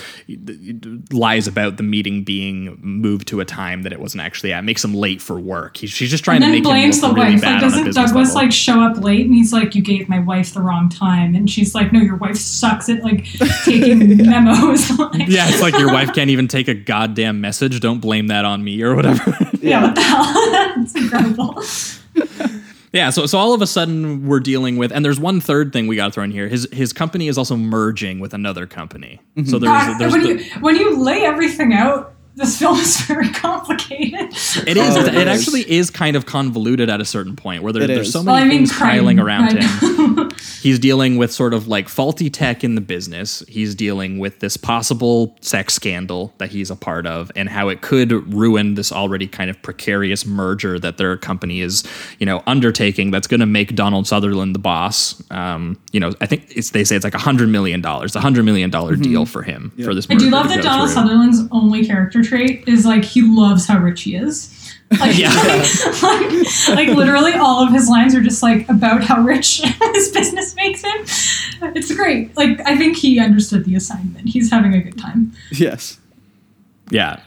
lies 1.11 1.47
about 1.47 1.78
the 1.78 1.84
meeting 1.84 2.24
being 2.24 2.78
moved 2.82 3.28
to 3.30 3.39
a 3.39 3.45
time 3.45 3.84
that 3.84 3.93
it 3.93 3.99
wasn't 4.10 4.24
actually 4.24 4.51
at 4.51 4.64
makes 4.64 4.84
him 4.84 4.95
late 4.95 5.22
for 5.22 5.39
work 5.39 5.78
He- 5.78 5.86
she's 5.88 6.10
just 6.10 6.24
trying 6.24 6.38
and 6.41 6.45
to 6.45 6.51
make 6.51 6.64
blames 6.64 6.95
him 6.95 7.01
the 7.01 7.07
look 7.10 7.18
really 7.18 7.32
wife. 7.34 7.41
bad 7.41 7.47
Like, 7.47 7.53
on 7.53 7.57
a 7.57 7.62
doesn't 7.70 7.84
business 7.86 8.05
Douglas 8.07 8.28
level. 8.30 8.41
like 8.41 8.51
show 8.51 8.82
up 8.82 8.97
late? 9.03 9.26
And 9.26 9.36
he's 9.36 9.53
like, 9.53 9.76
"You 9.76 9.82
gave 9.84 10.10
my 10.10 10.20
wife 10.20 10.53
the 10.53 10.62
wrong 10.62 10.89
time," 10.89 11.36
and 11.36 11.47
she's 11.49 11.76
like, 11.76 11.93
"No, 11.93 11.99
your 11.99 12.16
wife 12.16 12.38
sucks 12.38 12.89
at 12.89 13.03
like 13.03 13.26
taking 13.66 14.18
memos." 14.18 14.89
like, 14.99 15.28
yeah 15.28 15.47
it's 15.47 15.62
like 15.62 15.78
your 15.78 15.91
wife 15.93 16.12
can't 16.14 16.30
even 16.32 16.47
take 16.47 16.68
a 16.68 16.74
goddamn 16.74 17.39
message 17.41 17.80
don't 17.80 17.99
blame 17.99 18.28
that 18.28 18.45
on 18.45 18.64
me 18.64 18.82
or 18.82 18.95
whatever 18.95 19.38
yeah, 19.62 19.84
what 19.84 19.95
the 19.95 20.01
hell? 20.01 20.76
That's 20.78 20.95
incredible. 20.95 21.62
Yeah, 22.91 23.12
so 23.12 23.28
so 23.28 23.38
all 23.38 23.53
of 23.53 23.62
a 23.62 23.68
sudden 23.68 24.26
we're 24.26 24.39
dealing 24.39 24.78
with, 24.78 24.91
and 24.91 25.05
there's 25.05 25.20
one 25.20 25.41
third 25.41 25.72
thing 25.72 25.86
we 25.86 25.95
got 25.95 26.07
to 26.07 26.12
throw 26.12 26.24
in 26.24 26.32
here. 26.32 26.47
His 26.47 26.68
his 26.72 26.91
company 26.91 27.28
is 27.28 27.38
also 27.38 27.55
merging 27.55 28.20
with 28.20 28.34
another 28.34 28.66
company. 28.66 29.22
Mm-hmm. 29.38 29.47
So 29.47 29.60
there's 29.60 29.70
God, 29.72 29.99
there's 29.99 30.12
when 30.12 30.24
the, 30.24 30.43
you 30.43 30.51
when 30.62 30.76
you 30.76 30.97
lay 30.99 31.24
everything 31.24 31.72
out, 31.74 32.16
this 32.36 32.57
film 32.59 32.77
is 32.80 33.01
very 33.01 33.30
complicated. 33.34 34.30
it 34.32 34.77
is 34.77 34.95
Oh, 34.95 35.01
it, 35.01 35.07
it 35.09 35.15
it 35.15 35.27
is. 35.27 35.39
actually 35.39 35.69
is 35.69 35.89
kind 35.89 36.15
of 36.15 36.25
convoluted 36.25 36.89
at 36.89 37.01
a 37.01 37.05
certain 37.05 37.36
point 37.36 37.63
where 37.63 37.73
there, 37.73 37.86
there's 37.88 38.07
is. 38.07 38.13
so 38.13 38.23
Well, 38.23 38.36
many 38.36 38.45
I 38.45 38.49
mean, 38.49 38.57
things 38.65 38.77
piling 38.77 39.19
around 39.19 39.53
right. 39.53 39.63
him. 39.63 40.32
He's 40.61 40.80
dealing 40.80 41.17
with 41.17 41.32
sort 41.32 41.53
of 41.53 41.67
like 41.67 41.88
faulty 41.89 42.30
tech 42.30 42.63
in 42.63 42.75
the 42.75 42.82
business. 42.82 43.43
He's 43.47 43.75
dealing 43.75 44.19
with 44.19 44.39
this 44.39 44.57
possible 44.57 45.38
sex 45.41 45.73
scandal 45.73 46.34
that 46.38 46.49
he's 46.49 46.69
a 46.69 46.75
part 46.75 47.05
of 47.07 47.32
and 47.36 47.47
how 47.49 47.69
it 47.69 47.82
could 47.82 48.11
ruin 48.34 48.75
this 48.75 48.91
already 48.91 49.27
kind 49.27 49.49
of 49.49 49.61
precarious 49.61 50.25
merger 50.25 50.77
that 50.80 50.97
their 50.97 51.15
company 51.17 51.61
is, 51.61 51.84
you 52.19 52.25
know, 52.25 52.43
undertaking 52.47 53.11
that's 53.11 53.27
going 53.27 53.39
to 53.39 53.45
make 53.45 53.75
Donald 53.75 54.07
Sutherland 54.07 54.53
the 54.55 54.59
boss. 54.59 55.21
Um, 55.32 55.80
you 55.91 55.99
know, 55.99 56.11
I 56.21 56.25
think 56.25 56.45
it's 56.55 56.71
they 56.71 56.84
say 56.84 56.95
it's 56.95 57.05
like 57.05 57.13
a 57.15 57.19
hundred 57.19 57.49
million 57.49 57.82
dollars, 57.82 58.15
a 58.15 58.21
hundred 58.21 58.43
million 58.43 58.69
dollar 58.69 58.95
deal 58.95 59.25
for 59.25 59.41
him 59.43 59.71
for 59.84 59.93
this. 59.95 60.07
I 60.09 60.15
do 60.15 60.25
merger 60.25 60.36
love 60.36 60.43
to 60.43 60.49
that 60.49 60.57
go 60.57 60.63
Donald 60.63 60.89
through. 60.89 60.95
Sutherland's 60.95 61.39
only 61.51 61.86
character 61.86 62.18
trait 62.24 62.67
is 62.67 62.86
like 62.86 63.03
he 63.03 63.22
loves 63.22 63.65
how 63.67 63.80
rich 63.80 64.03
he 64.03 64.15
is. 64.15 64.55
Like, 64.99 65.20
Yeah. 65.20 65.30
like, 66.01 66.32
like 66.70 66.97
literally 66.97 67.34
all 67.34 67.63
of 67.63 67.72
his 67.72 67.88
lines 67.88 68.15
are 68.15 68.22
just 68.22 68.41
like 68.41 68.67
about 68.70 69.03
how 69.03 69.22
rich 69.22 69.61
his 69.93 70.09
business 70.09 70.55
makes 70.55 70.82
him. 70.84 71.72
It's 71.76 71.93
great. 71.95 72.36
Like 72.36 72.59
I 72.65 72.76
think 72.76 72.97
he 72.97 73.20
understood 73.20 73.65
the 73.65 73.76
assignment. 73.76 74.30
He's 74.30 74.49
having 74.49 74.74
a 74.74 74.82
good 74.82 74.97
time. 74.97 75.34
Yes. 75.51 75.99
yeah 76.89 77.22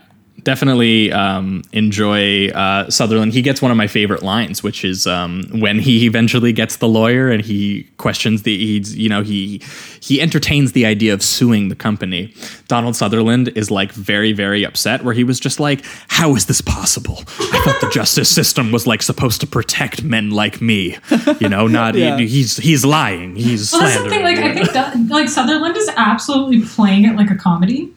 definitely 0.45 1.13
um, 1.13 1.63
enjoy 1.73 2.49
uh, 2.49 2.91
sutherland. 2.91 3.33
He 3.33 3.43
gets 3.43 3.63
one 3.63 3.71
of 3.71 3.77
my 3.77 3.87
favorite 3.87 4.23
lines 4.23 4.63
which 4.63 4.85
is 4.85 5.07
um, 5.07 5.45
when 5.61 5.79
he 5.79 6.07
eventually 6.07 6.53
gets 6.53 6.77
the 6.77 6.89
lawyer 6.89 7.31
and 7.31 7.43
he 7.45 7.85
questions 7.97 8.43
the 8.43 8.57
he's 8.57 8.97
you 8.97 9.09
know 9.09 9.23
he 9.23 9.61
he 10.01 10.21
entertains 10.21 10.73
the 10.73 10.85
idea 10.87 11.15
of 11.15 11.23
suing 11.23 11.69
the 11.69 11.75
company. 11.77 12.35
Donald 12.69 12.97
sutherland 12.97 13.49
is 13.55 13.71
like 13.71 13.93
very 13.93 14.33
very 14.33 14.65
upset 14.65 15.05
where 15.05 15.15
he 15.15 15.25
was 15.25 15.39
just 15.41 15.61
like 15.61 15.85
how 16.09 16.35
is 16.35 16.47
this 16.47 16.61
possible? 16.61 17.19
I 17.39 17.63
thought 17.65 17.81
the 17.81 17.91
justice 17.93 18.29
system 18.29 18.73
was 18.73 18.87
like 18.87 19.03
supposed 19.03 19.41
to 19.43 19.47
protect 19.47 20.03
men 20.03 20.31
like 20.31 20.61
me. 20.61 20.97
You 21.41 21.49
know 21.49 21.67
not 21.67 21.95
Yeah. 21.95 22.17
he's 22.19 22.57
he's 22.57 22.85
lying. 22.85 23.37
He's 23.37 23.73
Well, 23.73 23.83
that's 23.83 23.95
the 23.95 24.09
slandering 24.09 24.11
thing. 24.11 24.37
Like 24.37 24.39
I 24.39 24.55
think 24.55 24.73
that 24.73 24.97
like 25.09 25.29
Sutherland 25.29 25.77
is 25.77 25.89
absolutely 25.97 26.63
playing 26.65 27.05
it 27.05 27.17
like 27.17 27.31
a 27.31 27.35
comedy, 27.37 27.93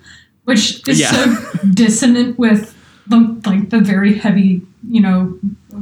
which 0.46 0.88
is 0.88 1.00
Yeah. 1.00 1.12
so 1.12 1.68
dissonant 1.74 2.40
with 2.40 2.74
the 3.08 3.40
like 3.46 3.70
the 3.70 3.80
very 3.80 4.16
heavy 4.16 4.62
you 4.90 5.02
know 5.02 5.38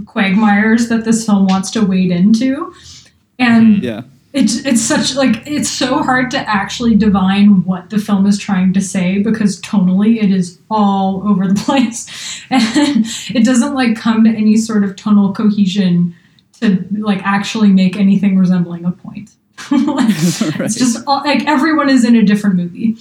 quagmires 0.06 0.90
that 0.90 1.06
this 1.06 1.26
film 1.26 1.48
wants 1.48 1.72
to 1.72 1.86
wade 1.86 2.12
into, 2.12 2.74
and 3.40 3.76
mm-hmm. 3.78 3.84
Yeah. 3.84 4.02
it's 4.34 4.66
it's 4.66 4.82
such 4.82 5.16
like 5.16 5.46
it's 5.46 5.70
so 5.70 6.02
hard 6.04 6.32
to 6.32 6.40
actually 6.50 6.96
divine 6.96 7.64
what 7.64 7.90
the 7.90 7.98
film 8.00 8.26
is 8.26 8.38
trying 8.38 8.74
to 8.74 8.82
say 8.82 9.20
because 9.20 9.62
tonally 9.62 10.22
it 10.22 10.32
is 10.32 10.60
all 10.70 11.28
over 11.28 11.48
the 11.48 11.56
place. 11.66 12.42
And 12.50 13.06
it 13.34 13.46
doesn't 13.46 13.74
like 13.74 13.96
come 13.96 14.24
to 14.26 14.30
any 14.30 14.58
sort 14.58 14.84
of 14.84 14.96
tonal 14.96 15.34
cohesion 15.34 16.16
to 16.60 16.86
like 16.92 17.22
actually 17.24 17.70
make 17.70 17.96
anything 17.98 18.38
resembling 18.38 18.86
a 18.86 18.92
point. 18.92 19.32
Like, 19.72 20.10
it's 20.10 20.76
just 20.84 21.04
all, 21.08 21.22
like 21.24 21.46
everyone 21.46 21.90
is 21.90 22.04
in 22.04 22.16
a 22.16 22.24
different 22.24 22.56
movie 22.58 22.98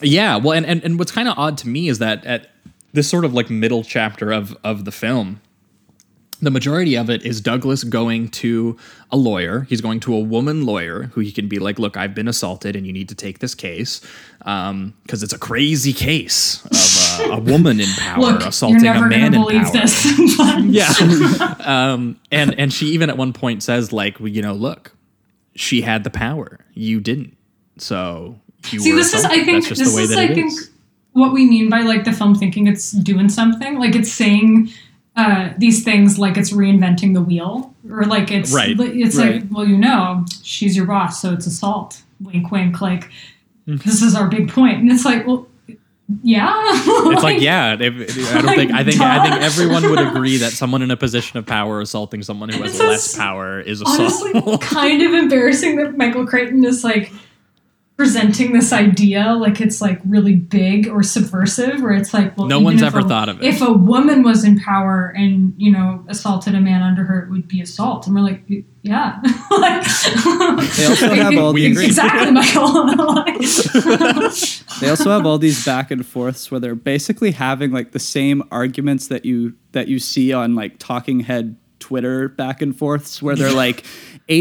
Yeah, 0.00 0.36
well, 0.36 0.52
and, 0.52 0.64
and, 0.66 0.82
and 0.84 0.98
what's 0.98 1.12
kind 1.12 1.28
of 1.28 1.36
odd 1.36 1.58
to 1.58 1.68
me 1.68 1.88
is 1.88 1.98
that 1.98 2.24
at 2.24 2.50
this 2.92 3.08
sort 3.08 3.24
of 3.24 3.34
like 3.34 3.50
middle 3.50 3.84
chapter 3.84 4.32
of 4.32 4.56
of 4.62 4.84
the 4.84 4.92
film, 4.92 5.40
the 6.40 6.50
majority 6.50 6.96
of 6.96 7.08
it 7.08 7.24
is 7.24 7.40
Douglas 7.40 7.84
going 7.84 8.28
to 8.28 8.76
a 9.12 9.16
lawyer. 9.16 9.60
He's 9.68 9.80
going 9.80 10.00
to 10.00 10.14
a 10.14 10.18
woman 10.20 10.66
lawyer 10.66 11.04
who 11.12 11.20
he 11.20 11.30
can 11.30 11.46
be 11.48 11.58
like, 11.60 11.78
"Look, 11.78 11.96
I've 11.96 12.14
been 12.14 12.26
assaulted, 12.28 12.74
and 12.74 12.84
you 12.86 12.92
need 12.92 13.08
to 13.10 13.14
take 13.14 13.38
this 13.38 13.54
case 13.54 14.00
because 14.38 15.22
it's 15.22 15.32
a 15.32 15.38
crazy 15.38 15.92
case 15.92 16.64
of 16.66 17.30
uh, 17.30 17.36
a 17.36 17.40
woman 17.40 17.80
in 17.80 17.88
power 17.96 18.20
Look, 18.20 18.42
assaulting 18.42 18.86
a 18.86 19.06
man 19.08 19.34
in 19.34 19.42
power." 19.42 19.72
this. 19.72 20.18
Yeah, 20.64 20.92
um, 21.60 22.18
and 22.30 22.58
and 22.58 22.72
she 22.72 22.86
even 22.86 23.08
at 23.08 23.16
one 23.16 23.32
point 23.32 23.62
says, 23.62 23.92
like, 23.92 24.18
well, 24.18 24.28
you 24.28 24.42
know, 24.42 24.54
look, 24.54 24.96
she 25.54 25.82
had 25.82 26.02
the 26.02 26.10
power, 26.10 26.64
you 26.74 27.00
didn't, 27.00 27.36
so 27.78 28.40
See, 28.64 28.92
this 28.92 29.12
is, 29.14 29.24
I 29.24 29.44
think, 29.44 29.68
this 29.68 29.80
is, 29.80 30.16
I 30.16 30.26
think, 30.28 30.46
is. 30.52 30.70
what 31.12 31.32
we 31.32 31.46
mean 31.46 31.68
by 31.68 31.80
like 31.80 32.04
the 32.04 32.12
film 32.12 32.34
thinking 32.34 32.66
it's 32.66 32.92
doing 32.92 33.28
something. 33.28 33.78
Like 33.78 33.94
it's 33.96 34.12
saying 34.12 34.70
uh, 35.16 35.50
these 35.58 35.84
things 35.84 36.18
like 36.18 36.36
it's 36.36 36.52
reinventing 36.52 37.14
the 37.14 37.22
wheel, 37.22 37.74
or 37.90 38.04
like 38.04 38.30
it's 38.30 38.52
Right. 38.52 38.78
It's 38.78 39.16
Right. 39.16 39.34
like, 39.42 39.44
well, 39.50 39.66
you 39.66 39.76
know, 39.76 40.24
she's 40.42 40.76
your 40.76 40.86
boss, 40.86 41.20
so 41.20 41.32
it's 41.32 41.46
assault. 41.46 42.02
Wink, 42.20 42.50
wink. 42.50 42.80
Like 42.80 43.10
Mm-hmm. 43.68 43.88
this 43.88 44.02
is 44.02 44.16
our 44.16 44.26
big 44.28 44.50
point, 44.50 44.78
and 44.80 44.90
it's 44.90 45.04
like, 45.04 45.24
well, 45.24 45.46
yeah. 46.24 46.52
It's 47.12 47.22
like, 47.22 47.40
yeah, 47.40 47.76
if- 47.78 48.34
I 48.34 48.40
don't 48.42 48.54
think 48.56 48.72
I 48.72 48.82
think 48.84 49.00
I 49.00 49.22
think 49.22 49.42
everyone 49.42 49.88
would 49.90 50.00
agree 50.08 50.38
that 50.38 50.52
someone 50.52 50.82
in 50.82 50.90
a 50.90 50.96
position 50.96 51.38
of 51.38 51.46
power 51.46 51.80
assaulting 51.80 52.22
someone 52.24 52.48
who 52.48 52.60
has 52.62 52.72
It's 52.72 52.80
less 52.80 53.04
just 53.04 53.16
power 53.18 53.60
is 53.60 53.80
assault. 53.82 54.00
honestly 54.00 54.58
kind 54.58 55.00
of 55.02 55.12
embarrassing 55.14 55.76
that 55.76 55.96
Michael 55.96 56.26
Crichton 56.26 56.64
is 56.64 56.82
like 56.84 57.12
presenting 58.02 58.52
this 58.52 58.72
idea 58.72 59.32
like 59.38 59.60
it's 59.60 59.80
like 59.80 60.00
really 60.04 60.34
big 60.34 60.88
or 60.88 61.04
subversive 61.04 61.80
where 61.80 61.92
it's 61.92 62.12
like 62.12 62.36
well 62.36 62.48
No 62.48 62.58
one's 62.58 62.82
ever 62.82 62.98
a- 62.98 63.04
thought 63.04 63.28
of 63.28 63.40
it. 63.40 63.46
if 63.46 63.62
a 63.62 63.72
woman 63.72 64.24
was 64.24 64.42
in 64.42 64.58
power 64.58 65.14
and 65.16 65.54
you 65.56 65.70
know 65.70 66.04
assaulted 66.08 66.56
a 66.56 66.60
man 66.60 66.82
under 66.82 67.04
her 67.04 67.22
it 67.22 67.30
would 67.30 67.46
be 67.46 67.60
assault. 67.60 68.08
And 68.08 68.16
we're 68.16 68.22
like 68.22 68.42
yeah. 68.82 69.20
Like, 69.52 69.84
They 70.76 70.86
also 70.86 71.14
have 71.14 71.36
all 71.42 71.52
these 71.52 71.78
exactly 71.80 72.32
Michael. 72.40 72.86
Like, 73.14 73.38
they 74.80 74.88
also 74.88 75.10
have 75.10 75.24
all 75.24 75.38
these 75.38 75.64
back 75.64 75.92
and 75.92 76.04
forths 76.04 76.50
where 76.50 76.58
they're 76.58 76.74
basically 76.74 77.30
having 77.30 77.70
like 77.70 77.92
the 77.92 78.00
same 78.00 78.42
arguments 78.50 79.06
that 79.08 79.24
you 79.24 79.54
that 79.70 79.86
you 79.86 80.00
see 80.00 80.32
on 80.32 80.56
like 80.56 80.78
talking 80.80 81.20
head 81.20 81.56
Twitter 81.78 82.28
back 82.28 82.62
and 82.62 82.76
forths 82.76 83.22
where 83.22 83.36
they're 83.36 83.52
like 83.52 83.84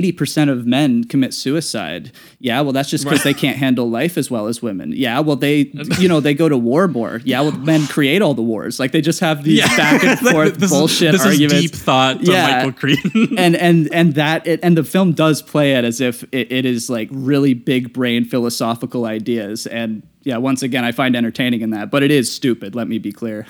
80% 0.02 0.50
of 0.50 0.66
men 0.66 1.04
commit 1.04 1.34
suicide. 1.34 2.12
Yeah, 2.40 2.62
well 2.62 2.72
that's 2.72 2.90
just 2.90 3.04
because 3.04 3.24
they 3.24 3.34
can't 3.34 3.58
handle 3.58 3.90
life 3.90 4.18
as 4.18 4.32
well 4.32 4.48
as 4.48 4.62
women. 4.62 4.94
Yeah, 4.94 5.20
well 5.20 5.36
they 5.36 5.72
you 6.00 6.08
know 6.08 6.20
they 6.20 6.34
go 6.34 6.48
to 6.50 6.58
war 6.58 6.88
more. 6.88 7.22
Yeah, 7.24 7.42
well 7.42 7.52
men 7.58 7.88
create 7.88 8.22
all 8.22 8.34
the 8.34 8.42
wars. 8.42 8.80
Like 8.80 8.92
they 8.92 9.02
just 9.02 9.20
have 9.20 9.44
these 9.44 9.62
back 9.62 10.04
and 10.04 10.20
forth 10.32 10.56
this 10.58 10.72
bullshit 10.72 11.14
is, 11.16 11.24
this 11.24 11.32
arguments. 11.34 11.54
is 11.56 11.72
deep 11.72 11.80
thought 11.80 12.20
to 12.24 12.32
Yeah. 12.32 12.58
Michael 12.58 12.72
Crichton. 12.74 13.30
and 13.38 13.56
and 13.56 13.94
and 13.94 14.16
that 14.16 14.48
it, 14.48 14.60
and 14.64 14.78
the 14.78 14.84
film 14.84 15.12
does 15.14 15.42
play 15.42 15.74
it 15.74 15.84
as 15.84 16.02
if 16.02 16.24
it, 16.32 16.52
it 16.52 16.66
is 16.66 16.90
like 16.90 17.10
really 17.12 17.54
big 17.54 17.94
brain 17.94 18.26
philosophical 18.26 19.06
ideas 19.06 19.68
and 19.68 20.04
yeah 20.24 20.38
once 20.38 20.62
again 20.62 20.84
i 20.86 20.92
find 20.92 21.16
entertaining 21.16 21.62
in 21.62 21.72
that 21.72 21.90
but 21.90 22.04
it 22.04 22.12
is 22.12 22.32
stupid 22.34 22.76
let 22.76 22.88
me 22.88 22.98
be 23.00 23.12
clear 23.12 23.46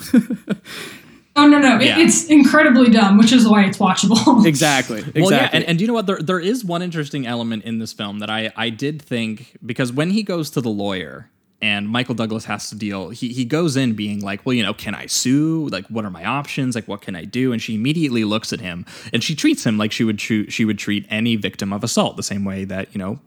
oh 1.36 1.47
no 1.47 1.59
no 1.59 1.77
it- 1.77 1.86
Yeah. 1.86 1.99
it's 1.99 2.25
incredibly 2.25 2.89
dumb 2.89 3.17
which 3.17 3.32
is 3.32 3.47
why 3.47 3.63
it's 3.65 3.77
watchable 3.77 4.45
exactly 4.45 4.99
exactly 5.05 5.21
Well, 5.21 5.32
yeah, 5.32 5.49
and, 5.53 5.63
and 5.65 5.79
you 5.82 5.88
know 5.88 5.93
what? 5.93 6.05
There, 6.05 6.19
there 6.21 6.39
is 6.39 6.63
one 6.65 6.82
interesting 6.82 7.25
element 7.25 7.63
in 7.63 7.79
this 7.79 7.93
film 7.93 8.19
that 8.19 8.29
I, 8.29 8.51
I 8.55 8.69
did 8.69 9.01
think 9.01 9.57
because 9.65 9.91
when 9.93 10.09
he 10.11 10.23
goes 10.23 10.49
to 10.51 10.61
the 10.61 10.69
lawyer 10.69 11.29
and 11.63 11.88
Michael 11.88 12.15
Douglas 12.15 12.45
has 12.45 12.69
to 12.69 12.75
deal, 12.75 13.09
he, 13.11 13.29
he 13.34 13.45
goes 13.45 13.77
in 13.77 13.93
being 13.93 14.19
like, 14.21 14.43
well, 14.45 14.53
you 14.53 14.63
know, 14.63 14.73
can 14.73 14.95
I 14.95 15.05
sue? 15.05 15.67
Like, 15.71 15.86
what 15.88 16.05
are 16.05 16.09
my 16.09 16.25
options? 16.25 16.73
Like, 16.73 16.88
what 16.88 17.01
can 17.01 17.15
I 17.15 17.23
do? 17.23 17.53
And 17.53 17.61
she 17.61 17.75
immediately 17.75 18.23
looks 18.23 18.51
at 18.51 18.59
him 18.61 18.84
and 19.13 19.23
she 19.23 19.36
treats 19.36 19.63
him 19.65 19.77
like 19.77 19.91
she 19.91 20.03
would 20.03 20.17
tru- 20.17 20.49
she 20.49 20.65
would 20.65 20.79
treat 20.79 21.05
any 21.09 21.36
victim 21.36 21.71
of 21.71 21.84
assault 21.84 22.17
the 22.17 22.23
same 22.23 22.43
way 22.45 22.65
that 22.65 22.93
you 22.95 22.99
know, 22.99 23.19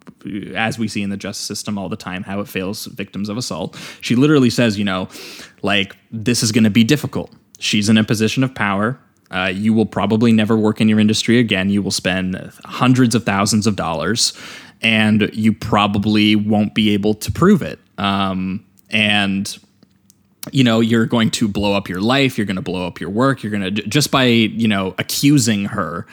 as 0.57 0.79
we 0.79 0.89
see 0.89 1.03
in 1.03 1.11
the 1.11 1.17
justice 1.17 1.47
system 1.47 1.79
all 1.79 1.89
the 1.89 1.97
time, 1.97 2.23
how 2.25 2.41
it 2.41 2.49
fails 2.49 2.87
victims 2.87 3.29
of 3.29 3.37
assault. 3.37 3.79
She 4.01 4.17
literally 4.17 4.51
says, 4.51 4.77
you 4.79 4.85
know, 4.85 5.09
like 5.63 5.95
this 6.11 6.43
is 6.43 6.51
going 6.53 6.65
to 6.65 6.71
be 6.71 6.83
difficult. 6.85 7.31
She's 7.65 7.89
in 7.89 7.97
a 7.97 8.05
position 8.05 8.45
of 8.45 8.55
power. 8.55 8.99
Uh, 9.31 9.51
you 9.53 9.73
will 9.73 9.87
probably 9.87 10.33
never 10.33 10.57
work 10.57 10.81
in 10.81 10.89
your 10.89 11.01
industry 11.01 11.39
again. 11.39 11.71
You 11.71 11.83
will 11.83 11.91
spend 11.91 12.37
hundreds 12.65 13.15
of 13.15 13.25
thousands 13.25 13.67
of 13.67 13.75
dollars, 13.75 14.33
and 14.83 15.31
you 15.33 15.53
probably 15.53 16.37
won't 16.37 16.75
be 16.75 16.93
able 16.95 17.15
to 17.15 17.33
prove 17.33 17.63
it. 17.63 17.81
Um, 17.99 18.65
and 18.91 19.59
you 20.53 20.63
know 20.63 20.81
you're 20.81 21.07
going 21.07 21.31
to 21.33 21.49
blow 21.49 21.73
up 21.73 21.89
your 21.89 22.01
life. 22.01 22.37
You're 22.37 22.47
going 22.47 22.57
to 22.57 22.63
blow 22.63 22.87
up 22.87 23.01
your 23.01 23.11
work. 23.11 23.43
You're 23.43 23.51
going 23.51 23.63
to 23.63 23.71
just 23.71 24.11
by 24.11 24.25
you 24.25 24.69
know 24.69 24.95
accusing 24.99 25.67
her. 25.67 26.07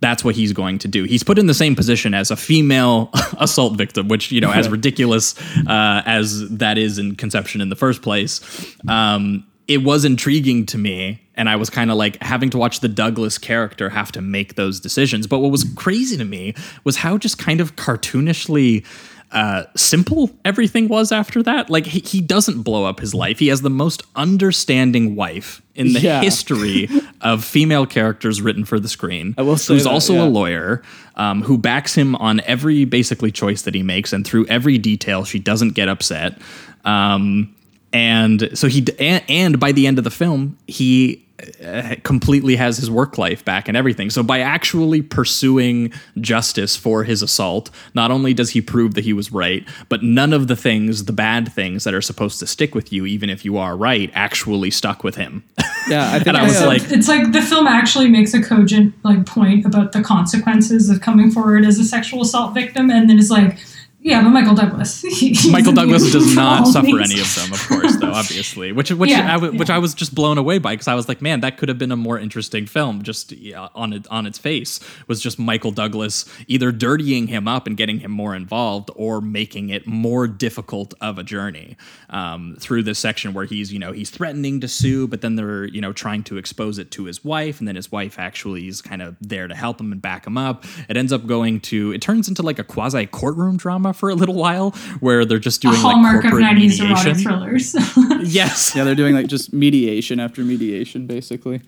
That's 0.00 0.22
what 0.22 0.36
he's 0.36 0.52
going 0.52 0.78
to 0.80 0.88
do. 0.88 1.04
He's 1.04 1.22
put 1.22 1.38
in 1.38 1.46
the 1.46 1.54
same 1.54 1.74
position 1.74 2.12
as 2.12 2.30
a 2.30 2.36
female 2.36 3.10
assault 3.38 3.76
victim, 3.78 4.08
which 4.08 4.30
you 4.30 4.40
know, 4.40 4.52
as 4.52 4.68
ridiculous 4.68 5.34
uh, 5.66 6.02
as 6.04 6.48
that 6.50 6.76
is 6.76 6.98
in 6.98 7.16
conception 7.16 7.60
in 7.60 7.70
the 7.70 7.76
first 7.76 8.02
place, 8.02 8.40
um, 8.86 9.46
it 9.68 9.82
was 9.82 10.04
intriguing 10.04 10.66
to 10.66 10.76
me 10.78 11.20
and 11.36 11.48
i 11.48 11.56
was 11.56 11.70
kind 11.70 11.90
of 11.90 11.96
like 11.96 12.20
having 12.22 12.50
to 12.50 12.58
watch 12.58 12.80
the 12.80 12.88
douglas 12.88 13.38
character 13.38 13.88
have 13.90 14.12
to 14.12 14.20
make 14.20 14.54
those 14.56 14.78
decisions 14.80 15.26
but 15.26 15.38
what 15.38 15.50
was 15.50 15.64
crazy 15.76 16.16
to 16.16 16.24
me 16.24 16.54
was 16.84 16.96
how 16.96 17.16
just 17.18 17.38
kind 17.38 17.60
of 17.60 17.74
cartoonishly 17.76 18.84
uh, 19.32 19.64
simple 19.74 20.30
everything 20.44 20.86
was 20.86 21.10
after 21.10 21.42
that 21.42 21.68
like 21.68 21.86
he, 21.86 21.98
he 21.98 22.20
doesn't 22.20 22.62
blow 22.62 22.84
up 22.84 23.00
his 23.00 23.12
life 23.14 23.40
he 23.40 23.48
has 23.48 23.62
the 23.62 23.70
most 23.70 24.00
understanding 24.14 25.16
wife 25.16 25.60
in 25.74 25.92
the 25.92 25.98
Yeah. 26.00 26.20
history 26.20 26.88
of 27.20 27.42
female 27.44 27.84
characters 27.84 28.40
written 28.40 28.64
for 28.64 28.78
the 28.78 28.86
screen 28.88 29.34
I 29.36 29.42
will 29.42 29.56
say 29.56 29.74
who's 29.74 29.84
that, 29.84 29.90
also 29.90 30.14
yeah. 30.14 30.22
a 30.24 30.26
lawyer 30.26 30.82
um, 31.16 31.42
who 31.42 31.58
backs 31.58 31.96
him 31.96 32.14
on 32.16 32.40
every 32.42 32.84
basically 32.84 33.32
choice 33.32 33.62
that 33.62 33.74
he 33.74 33.82
makes 33.82 34.12
and 34.12 34.24
through 34.24 34.46
every 34.46 34.78
detail 34.78 35.24
she 35.24 35.40
doesn't 35.40 35.70
get 35.70 35.88
upset 35.88 36.38
um, 36.84 37.52
and 37.94 38.50
so 38.58 38.66
he 38.68 38.84
and, 38.98 39.24
and 39.28 39.60
by 39.60 39.72
the 39.72 39.86
end 39.86 39.96
of 39.96 40.04
the 40.04 40.10
film 40.10 40.58
he 40.66 41.24
uh, 41.64 41.96
completely 42.04 42.56
has 42.56 42.76
his 42.76 42.90
work 42.90 43.18
life 43.18 43.44
back 43.44 43.66
and 43.66 43.76
everything. 43.76 44.08
So 44.08 44.22
by 44.22 44.38
actually 44.38 45.02
pursuing 45.02 45.92
justice 46.20 46.76
for 46.76 47.02
his 47.04 47.22
assault 47.22 47.70
not 47.92 48.10
only 48.10 48.34
does 48.34 48.50
he 48.50 48.60
prove 48.60 48.94
that 48.94 49.04
he 49.04 49.12
was 49.12 49.32
right 49.32 49.66
but 49.88 50.02
none 50.02 50.32
of 50.32 50.46
the 50.46 50.56
things 50.56 51.06
the 51.06 51.12
bad 51.12 51.52
things 51.52 51.84
that 51.84 51.94
are 51.94 52.00
supposed 52.00 52.38
to 52.40 52.46
stick 52.46 52.74
with 52.74 52.92
you 52.92 53.04
even 53.04 53.30
if 53.30 53.44
you 53.44 53.56
are 53.56 53.76
right 53.76 54.10
actually 54.14 54.70
stuck 54.70 55.02
with 55.04 55.16
him. 55.16 55.44
Yeah 55.86 56.12
i 56.12 56.12
think 56.18 56.28
and 56.28 56.36
I 56.38 56.44
was 56.44 56.62
like, 56.62 56.82
it's 56.90 57.08
like 57.08 57.32
the 57.32 57.42
film 57.42 57.66
actually 57.66 58.08
makes 58.08 58.32
a 58.32 58.42
cogent 58.42 58.94
like 59.04 59.26
point 59.26 59.66
about 59.66 59.92
the 59.92 60.02
consequences 60.02 60.88
of 60.88 61.02
coming 61.02 61.30
forward 61.30 61.66
as 61.66 61.78
a 61.78 61.84
sexual 61.84 62.22
assault 62.22 62.54
victim 62.54 62.90
and 62.90 63.10
then 63.10 63.18
is 63.18 63.30
like 63.30 63.58
yeah 64.04 64.22
but 64.22 64.30
michael 64.30 64.54
douglas 64.54 65.04
Michael 65.50 65.72
Douglas 65.72 66.12
does 66.12 66.34
not 66.34 66.66
suffer 66.66 66.86
these. 66.86 67.12
any 67.12 67.20
of 67.20 67.34
them, 67.34 67.52
of 67.52 67.68
course, 67.68 67.96
though, 67.96 68.12
obviously. 68.12 68.72
Which, 68.72 68.90
which, 68.90 69.10
Yeah, 69.10 69.30
I, 69.30 69.34
w- 69.34 69.58
which 69.58 69.68
yeah. 69.68 69.76
I 69.76 69.78
was 69.78 69.94
just 69.94 70.14
blown 70.14 70.38
away 70.38 70.58
by 70.58 70.74
because 70.74 70.88
I 70.88 70.94
was 70.94 71.08
like, 71.08 71.22
man, 71.22 71.40
that 71.40 71.56
could 71.56 71.68
have 71.68 71.78
been 71.78 71.92
a 71.92 71.96
more 71.96 72.18
interesting 72.18 72.66
film. 72.66 73.02
Just 73.02 73.32
yeah, 73.32 73.68
on 73.74 73.92
it, 73.92 74.06
on 74.08 74.26
its 74.26 74.38
face 74.38 74.80
was 75.06 75.20
just 75.20 75.38
Michael 75.38 75.70
Douglas 75.70 76.24
either 76.48 76.72
dirtying 76.72 77.28
him 77.28 77.48
up 77.48 77.66
and 77.66 77.76
getting 77.76 78.00
him 78.00 78.10
more 78.10 78.34
involved, 78.34 78.90
or 78.94 79.20
making 79.20 79.70
it 79.70 79.86
more 79.86 80.26
difficult 80.26 80.94
of 81.00 81.18
a 81.18 81.22
journey 81.22 81.76
um, 82.10 82.56
through 82.58 82.82
this 82.82 82.98
section 82.98 83.32
where 83.32 83.44
he's, 83.44 83.72
you 83.72 83.78
know, 83.78 83.92
he's 83.92 84.10
threatening 84.10 84.60
to 84.60 84.68
sue, 84.68 85.06
but 85.06 85.20
then 85.20 85.36
they're, 85.36 85.64
you 85.66 85.80
know, 85.80 85.92
trying 85.92 86.22
to 86.24 86.36
expose 86.36 86.78
it 86.78 86.90
to 86.92 87.04
his 87.04 87.24
wife, 87.24 87.58
and 87.58 87.68
then 87.68 87.76
his 87.76 87.90
wife 87.90 88.18
actually 88.18 88.68
is 88.68 88.82
kind 88.82 89.02
of 89.02 89.16
there 89.20 89.48
to 89.48 89.54
help 89.54 89.80
him 89.80 89.92
and 89.92 90.02
back 90.02 90.26
him 90.26 90.36
up. 90.36 90.64
It 90.88 90.96
ends 90.96 91.12
up 91.12 91.26
going 91.26 91.60
to, 91.60 91.92
it 91.92 92.02
turns 92.02 92.28
into 92.28 92.42
like 92.42 92.58
a 92.58 92.64
quasi 92.64 93.06
courtroom 93.06 93.56
drama 93.56 93.93
for 93.94 94.10
a 94.10 94.14
little 94.14 94.34
while, 94.34 94.70
where 95.00 95.24
they're 95.24 95.38
just 95.38 95.58
a 95.64 95.68
doing 95.68 95.74
like 95.74 95.82
hallmark 95.82 96.24
of 96.24 96.32
90s 96.32 96.54
mediation. 96.56 96.86
erotic 96.90 97.16
thrillers 97.18 97.74
Yes. 98.34 98.74
yeah 98.74 98.84
they're 98.84 98.94
doing 98.94 99.14
like 99.14 99.26
just 99.26 99.52
mediation 99.52 100.20
after 100.20 100.42
mediation 100.42 101.06
basically 101.06 101.60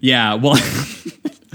Yeah. 0.00 0.34
Well, 0.34 0.56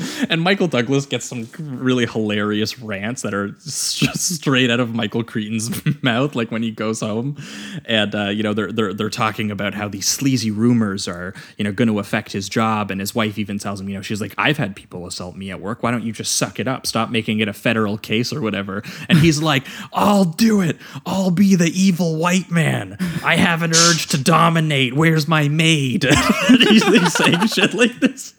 and 0.30 0.42
Michael 0.42 0.68
Douglas 0.68 1.06
gets 1.06 1.26
some 1.26 1.48
really 1.58 2.06
hilarious 2.06 2.80
rants 2.80 3.22
that 3.22 3.34
are 3.34 3.50
just 3.50 4.36
straight 4.36 4.70
out 4.70 4.80
of 4.80 4.94
Michael 4.94 5.24
Crichton's 5.24 5.70
mouth, 6.04 6.36
like 6.36 6.52
when 6.52 6.64
he 6.64 6.72
goes 6.72 7.02
home, 7.02 7.38
and 7.86 8.14
uh, 8.16 8.30
you 8.30 8.44
know 8.44 8.54
they're 8.54 8.72
they're 8.72 8.94
they're 8.94 9.10
talking 9.10 9.52
about 9.52 9.74
how 9.74 9.88
these 9.88 10.08
sleazy 10.08 10.52
rumors 10.52 11.08
are 11.08 11.34
you 11.58 11.64
know 11.64 11.72
going 11.72 11.88
to 11.88 12.00
affect 12.00 12.32
his 12.32 12.50
job, 12.50 12.92
and 12.92 13.00
his 13.00 13.14
wife 13.16 13.38
even 13.38 13.60
tells 13.60 13.82
him, 13.82 13.90
you 13.90 13.96
know, 13.96 14.02
she's 14.02 14.22
like, 14.22 14.34
I've 14.38 14.58
had 14.58 14.76
people 14.76 15.08
assault 15.08 15.36
me 15.36 15.52
at 15.52 15.62
work. 15.62 15.84
Why 15.84 15.92
don't 15.92 16.04
you 16.04 16.12
just 16.12 16.36
suck 16.36 16.60
it 16.60 16.68
up? 16.68 16.86
Stop 16.86 17.10
making 17.10 17.40
it 17.40 17.48
a 17.48 17.54
federal 17.54 17.98
case 17.98 18.32
or 18.32 18.42
whatever. 18.42 18.84
And 19.08 19.18
he's 19.18 19.42
like, 19.42 19.66
I'll 19.94 20.26
do 20.26 20.62
it. 20.62 20.78
I'll 21.06 21.32
be 21.32 21.56
the 21.56 21.68
evil 21.68 22.18
white 22.18 22.50
man. 22.50 22.98
I 23.24 23.36
have 23.36 23.62
an 23.64 23.72
urge 23.72 24.08
to 24.08 24.22
dominate. 24.22 24.94
Where's 24.94 25.28
my 25.28 25.48
maid? 25.48 26.04
he's, 26.48 26.86
he's 26.86 27.14
saying 27.14 27.48
shit 27.48 27.74
like 27.74 28.00
this. 28.00 28.34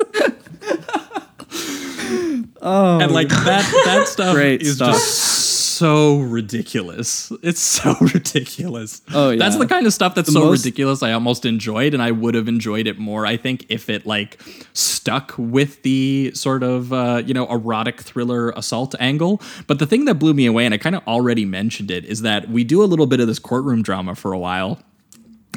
oh 2.62 3.00
and 3.00 3.12
like 3.12 3.28
that 3.28 3.82
that 3.86 4.08
stuff 4.08 4.34
Great 4.34 4.62
is 4.62 4.76
stuff. 4.76 4.92
just 4.94 5.40
so 5.80 6.18
ridiculous. 6.18 7.32
It's 7.42 7.58
so 7.60 7.96
ridiculous. 8.02 9.00
Oh, 9.14 9.30
yeah. 9.30 9.38
That's 9.38 9.56
the 9.56 9.66
kind 9.66 9.86
of 9.86 9.94
stuff 9.94 10.14
that's 10.14 10.26
The 10.26 10.32
so 10.32 10.40
most- 10.40 10.62
ridiculous 10.62 11.02
I 11.02 11.12
almost 11.12 11.46
enjoyed 11.46 11.94
and 11.94 12.02
I 12.02 12.10
would 12.10 12.34
have 12.34 12.48
enjoyed 12.48 12.86
it 12.86 12.98
more 12.98 13.24
I 13.24 13.38
think 13.38 13.64
if 13.70 13.88
it 13.88 14.04
like 14.04 14.38
stuck 14.74 15.32
with 15.38 15.82
the 15.82 16.32
sort 16.34 16.62
of 16.62 16.92
uh, 16.92 17.22
you 17.24 17.32
know 17.32 17.46
erotic 17.50 18.02
thriller 18.02 18.50
assault 18.50 18.94
angle. 19.00 19.40
But 19.66 19.78
the 19.78 19.86
thing 19.86 20.04
that 20.04 20.16
blew 20.16 20.34
me 20.34 20.44
away 20.44 20.66
and 20.66 20.74
I 20.74 20.78
kind 20.78 20.94
of 20.94 21.06
already 21.08 21.46
mentioned 21.46 21.90
it 21.90 22.04
is 22.04 22.20
that 22.22 22.50
we 22.50 22.62
do 22.62 22.82
a 22.82 22.86
little 22.86 23.06
bit 23.06 23.20
of 23.20 23.26
this 23.26 23.38
courtroom 23.38 23.82
drama 23.82 24.14
for 24.14 24.32
a 24.34 24.38
while. 24.38 24.80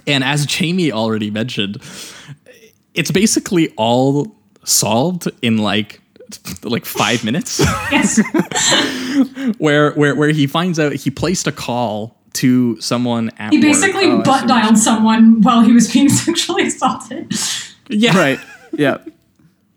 And 0.08 0.24
as 0.24 0.46
Jamie 0.46 0.92
already 0.92 1.32
mentioned, 1.32 1.82
it's 2.94 3.12
basically 3.12 3.70
all 3.76 4.34
solved 4.64 5.30
in 5.42 5.58
like 5.58 6.00
like 6.64 6.86
5 6.86 7.24
minutes. 7.30 7.60
Yes. 7.92 8.20
where 9.58 9.92
where 9.94 10.16
where 10.16 10.30
he 10.30 10.48
finds 10.48 10.80
out 10.80 10.94
he 10.94 11.10
placed 11.10 11.48
a 11.48 11.52
call 11.52 12.18
to 12.34 12.80
someone 12.82 13.30
at 13.38 13.52
He 13.54 13.60
work. 13.60 13.68
basically 13.68 14.06
Oh, 14.06 14.22
butt 14.24 14.48
dialed 14.48 14.78
someone 14.78 15.42
while 15.42 15.62
he 15.62 15.72
was 15.72 15.92
being 15.92 16.10
sexually 16.26 16.64
assaulted. 16.68 17.32
yeah 17.90 18.18
Right. 18.18 18.40
Yeah. 18.72 18.98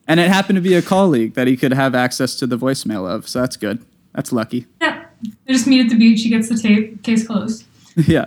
And 0.09 0.21
it 0.21 0.29
happened 0.29 0.57
to 0.57 0.63
be 0.63 0.75
a 0.75 0.83
colleague 0.83 1.35
that 1.35 1.47
he 1.49 1.57
could 1.57 1.73
have 1.73 1.95
access 1.95 2.37
to 2.37 2.47
the 2.47 2.57
voicemail 2.57 3.11
of, 3.11 3.29
so 3.29 3.41
that's 3.41 3.57
good. 3.57 3.85
That's 4.15 4.33
lucky. 4.33 4.67
Yeah. 4.81 5.05
They 5.47 5.53
just 5.53 5.67
meet 5.67 5.81
at 5.85 5.89
the 5.91 5.97
beach. 5.99 6.23
He 6.23 6.29
gets 6.31 6.49
the 6.49 6.57
tape. 6.57 7.03
Case 7.03 7.27
closed. 7.27 7.65
yeah. 7.97 8.27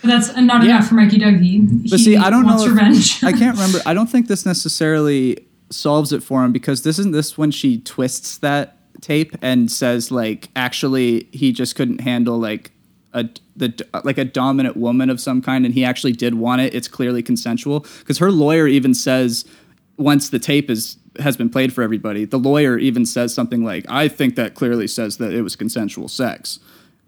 But 0.00 0.08
that's 0.08 0.36
not 0.36 0.64
enough 0.64 0.86
for 0.88 0.94
Mikey 0.94 1.18
Dougie. 1.18 1.82
But 1.90 1.98
he 1.98 2.04
see, 2.04 2.16
I 2.16 2.30
don't 2.30 2.44
wants 2.44 2.64
know. 2.64 2.70
if- 2.70 2.76
revenge. 2.76 3.22
I 3.24 3.32
can't 3.32 3.56
remember. 3.56 3.80
I 3.84 3.94
don't 3.94 4.06
think 4.08 4.28
this 4.28 4.46
necessarily 4.46 5.38
solves 5.72 6.12
it 6.12 6.22
for 6.22 6.44
him 6.44 6.52
because 6.52 6.82
this 6.82 6.98
isn't 6.98 7.12
this 7.12 7.36
when 7.38 7.50
she 7.50 7.80
twists 7.80 8.38
that 8.38 8.76
tape 9.00 9.34
and 9.42 9.70
says 9.70 10.10
like 10.10 10.48
actually 10.54 11.24
he 11.32 11.50
just 11.52 11.74
couldn't 11.74 12.00
handle 12.00 12.38
like 12.38 12.70
a 13.14 13.28
the 13.56 13.84
like 14.04 14.18
a 14.18 14.24
dominant 14.24 14.76
woman 14.76 15.10
of 15.10 15.20
some 15.20 15.42
kind 15.42 15.64
and 15.66 15.74
he 15.74 15.84
actually 15.84 16.12
did 16.12 16.34
want 16.34 16.60
it. 16.60 16.74
It's 16.74 16.88
clearly 16.88 17.22
consensual 17.22 17.80
because 17.98 18.18
her 18.18 18.30
lawyer 18.30 18.66
even 18.66 18.94
says 18.94 19.44
once 19.96 20.30
the 20.30 20.38
tape 20.38 20.70
is 20.70 20.96
has 21.18 21.36
been 21.36 21.50
played 21.50 21.72
for 21.74 21.82
everybody, 21.82 22.24
the 22.24 22.38
lawyer 22.38 22.78
even 22.78 23.04
says 23.04 23.34
something 23.34 23.62
like, 23.64 23.84
"I 23.88 24.08
think 24.08 24.34
that 24.36 24.54
clearly 24.54 24.86
says 24.88 25.18
that 25.18 25.34
it 25.34 25.42
was 25.42 25.56
consensual 25.56 26.08
sex." 26.08 26.58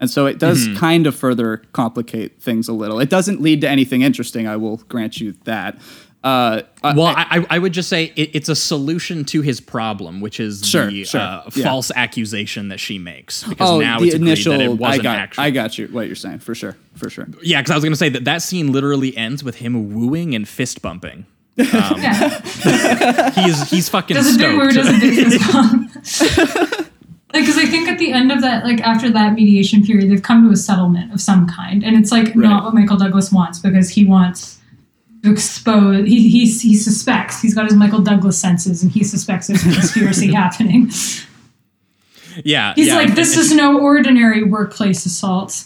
And 0.00 0.10
so 0.10 0.26
it 0.26 0.38
does 0.38 0.66
Mm-hmm. 0.66 0.76
kind 0.76 1.06
of 1.06 1.14
further 1.14 1.58
complicate 1.72 2.42
things 2.42 2.68
a 2.68 2.72
little. 2.74 2.98
It 3.00 3.08
doesn't 3.08 3.40
lead 3.40 3.60
to 3.62 3.68
anything 3.68 4.02
interesting. 4.02 4.46
I 4.46 4.56
will 4.56 4.78
grant 4.88 5.20
you 5.20 5.32
that. 5.44 5.78
Uh, 6.24 6.62
Well, 6.82 7.02
I, 7.06 7.26
I- 7.30 7.46
I 7.50 7.58
would 7.58 7.72
just 7.74 7.88
say 7.90 8.04
it, 8.16 8.30
it's 8.32 8.48
a 8.48 8.56
solution 8.56 9.24
to 9.26 9.42
his 9.42 9.60
problem, 9.60 10.20
which 10.22 10.40
is 10.40 10.64
Sure, 10.66 10.86
the 10.90 11.04
sure, 11.04 11.20
uh, 11.20 11.50
yeah. 11.54 11.64
false 11.64 11.92
accusation 11.94 12.68
that 12.68 12.80
she 12.80 12.98
makes. 12.98 13.44
Because 13.44 13.68
oh, 13.70 13.78
now 13.80 14.00
the 14.00 14.06
it's 14.06 14.14
initial. 14.14 14.52
that 14.52 14.60
it 14.62 14.70
I 14.70 14.72
wasn't 14.72 15.02
got. 15.02 15.18
actually. 15.18 15.44
I 15.44 15.50
got 15.50 15.76
you. 15.78 15.86
What 15.88 16.06
you're 16.06 16.16
saying 16.16 16.38
for 16.38 16.54
sure. 16.54 16.76
For 16.96 17.10
sure. 17.10 17.28
yeah, 17.42 17.60
because 17.60 17.72
I 17.72 17.74
was 17.74 17.84
going 17.84 17.92
to 17.92 17.98
say 17.98 18.08
that 18.08 18.24
that 18.24 18.40
scene 18.42 18.72
literally 18.72 19.14
ends 19.16 19.44
with 19.44 19.56
him 19.56 19.94
wooing 19.94 20.34
and 20.34 20.48
fist 20.48 20.80
bumping. 20.80 21.26
Um, 21.58 21.64
yeah. 21.98 22.40
he's 23.44 23.70
he's 23.70 23.88
fucking 23.88 24.14
Does 24.16 24.34
a 24.34 24.38
big 24.38 24.56
woo, 24.56 24.70
stoked. 24.70 24.86
does 24.86 24.96
a 24.96 25.00
big 25.00 25.30
fist 25.30 25.52
bump. 25.52 26.90
Like, 27.32 27.42
because 27.46 27.58
I 27.58 27.66
think 27.66 27.88
at 27.88 27.98
the 27.98 28.12
end 28.12 28.30
of 28.30 28.40
that, 28.42 28.64
like 28.64 28.80
after 28.82 29.10
that 29.10 29.34
mediation 29.34 29.82
period, 29.84 30.08
they've 30.08 30.22
come 30.22 30.46
to 30.46 30.52
a 30.52 30.56
settlement 30.56 31.12
of 31.12 31.20
some 31.20 31.48
kind, 31.48 31.82
and 31.82 31.96
it's 31.96 32.12
like 32.12 32.36
not 32.36 32.62
what 32.62 32.74
Michael 32.74 32.96
Douglas 32.96 33.32
wants 33.32 33.58
because 33.58 33.88
he 33.90 34.04
wants 34.04 34.60
to 35.24 35.32
expose. 35.32 36.06
He 36.06 36.28
he 36.28 36.46
he 36.46 36.76
suspects 36.76 37.40
he's 37.40 37.54
got 37.54 37.64
his 37.66 37.74
Michael 37.74 38.00
Douglas 38.00 38.38
senses, 38.38 38.82
and 38.82 38.92
he 38.92 39.02
suspects 39.04 39.46
there's 39.48 39.64
a 39.64 39.72
conspiracy 39.72 40.32
happening. 40.42 40.90
yeah, 42.44 42.74
He's 42.74 42.88
yeah, 42.88 42.96
like, 42.96 43.14
this 43.14 43.36
is 43.36 43.52
no 43.54 43.78
ordinary 43.80 44.42
workplace 44.42 45.06
assault. 45.06 45.64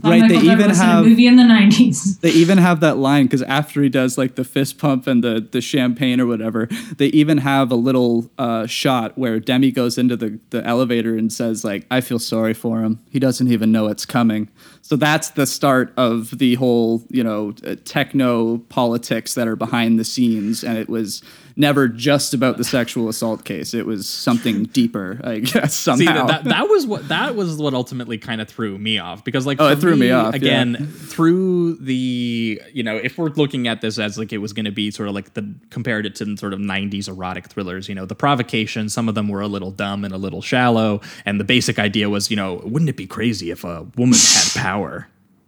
Not 0.00 0.10
Right, 0.10 0.28
they 0.28 0.34
Michael 0.36 0.44
even 0.44 0.58
Douglas 0.58 0.78
in 0.80 0.84
have- 0.86 1.04
a 1.04 1.08
movie 1.08 1.26
in 1.26 1.34
the 1.36 1.42
'90s. 1.42 2.20
They 2.20 2.30
even 2.30 2.58
have 2.58 2.78
that 2.80 2.98
line 2.98 3.24
because 3.26 3.42
after 3.42 3.82
he 3.82 3.88
does 3.88 4.16
like 4.16 4.36
the 4.36 4.44
fist 4.44 4.78
pump 4.78 5.08
and 5.08 5.24
the 5.24 5.44
the 5.50 5.60
champagne 5.60 6.20
or 6.20 6.26
whatever, 6.26 6.68
they 6.98 7.06
even 7.08 7.38
have 7.38 7.72
a 7.72 7.74
little 7.74 8.30
uh, 8.38 8.66
shot 8.66 9.18
where 9.18 9.40
Demi 9.40 9.72
goes 9.72 9.98
into 9.98 10.16
the 10.16 10.38
the 10.50 10.64
elevator 10.64 11.16
and 11.16 11.32
says 11.32 11.64
like, 11.64 11.84
"I 11.90 12.00
feel 12.00 12.20
sorry 12.20 12.54
for 12.54 12.82
him. 12.82 13.00
He 13.10 13.18
doesn't 13.18 13.50
even 13.50 13.72
know 13.72 13.88
it's 13.88 14.06
coming." 14.06 14.48
So 14.88 14.96
that's 14.96 15.28
the 15.32 15.46
start 15.46 15.92
of 15.98 16.38
the 16.38 16.54
whole 16.54 17.02
you 17.10 17.22
know 17.22 17.52
uh, 17.62 17.76
techno 17.84 18.56
politics 18.70 19.34
that 19.34 19.46
are 19.46 19.54
behind 19.54 19.98
the 19.98 20.04
scenes, 20.04 20.64
and 20.64 20.78
it 20.78 20.88
was 20.88 21.22
never 21.58 21.88
just 21.88 22.32
about 22.32 22.56
the 22.56 22.64
sexual 22.64 23.08
assault 23.08 23.44
case. 23.44 23.74
It 23.74 23.84
was 23.84 24.08
something 24.08 24.64
deeper, 24.72 25.20
I 25.24 25.40
guess 25.40 25.74
somehow. 25.74 25.98
See 25.98 26.32
that, 26.32 26.44
that 26.44 26.68
was 26.70 26.86
what 26.86 27.08
that 27.08 27.34
was 27.36 27.56
what 27.56 27.74
ultimately 27.74 28.16
kind 28.16 28.40
of 28.40 28.48
threw 28.48 28.78
me 28.78 28.98
off 28.98 29.24
because 29.24 29.44
like 29.44 29.60
Oh, 29.60 29.68
it 29.68 29.78
threw 29.78 29.96
me 29.96 30.10
off, 30.10 30.32
yeah. 30.34 30.36
again 30.36 30.86
through 30.86 31.74
the 31.76 32.62
you 32.72 32.82
know 32.82 32.96
if 32.96 33.18
we're 33.18 33.30
looking 33.30 33.68
at 33.68 33.82
this 33.82 33.98
as 33.98 34.16
like 34.16 34.32
it 34.32 34.38
was 34.38 34.54
going 34.54 34.64
to 34.64 34.72
be 34.72 34.90
sort 34.90 35.08
of 35.08 35.14
like 35.14 35.34
the 35.34 35.52
compared 35.68 36.06
it 36.06 36.14
to 36.14 36.24
the 36.24 36.36
sort 36.36 36.54
of 36.54 36.60
90s 36.60 37.08
erotic 37.08 37.48
thrillers 37.48 37.88
you 37.88 37.94
know 37.94 38.06
the 38.06 38.14
provocation 38.14 38.88
some 38.88 39.08
of 39.08 39.14
them 39.16 39.28
were 39.28 39.40
a 39.40 39.48
little 39.48 39.72
dumb 39.72 40.04
and 40.04 40.14
a 40.14 40.18
little 40.18 40.40
shallow 40.40 41.00
and 41.26 41.40
the 41.40 41.44
basic 41.44 41.78
idea 41.78 42.08
was 42.08 42.30
you 42.30 42.36
know 42.36 42.62
wouldn't 42.64 42.88
it 42.88 42.96
be 42.96 43.06
crazy 43.06 43.50
if 43.50 43.64
a 43.64 43.82
woman 43.96 44.18
had 44.18 44.52
power 44.62 44.77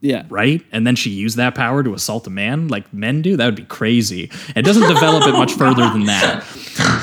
yeah. 0.01 0.25
right? 0.31 0.65
And 0.73 0.87
then 0.87 0.97
she 0.97 1.11
used 1.11 1.37
that 1.37 1.55
power 1.55 1.83
to 1.83 1.93
assault 1.93 2.27
a 2.27 2.31
man 2.31 2.69
like 2.69 2.93
men 2.93 3.21
do. 3.21 3.37
That 3.37 3.45
would 3.45 3.55
be 3.55 3.65
crazy. 3.65 4.31
It 4.57 4.63
doesn't 4.63 4.89
develop 4.89 5.27
it 5.27 5.33
much 5.33 5.53
further 5.53 5.89
than 5.91 6.05
that. 6.05 6.45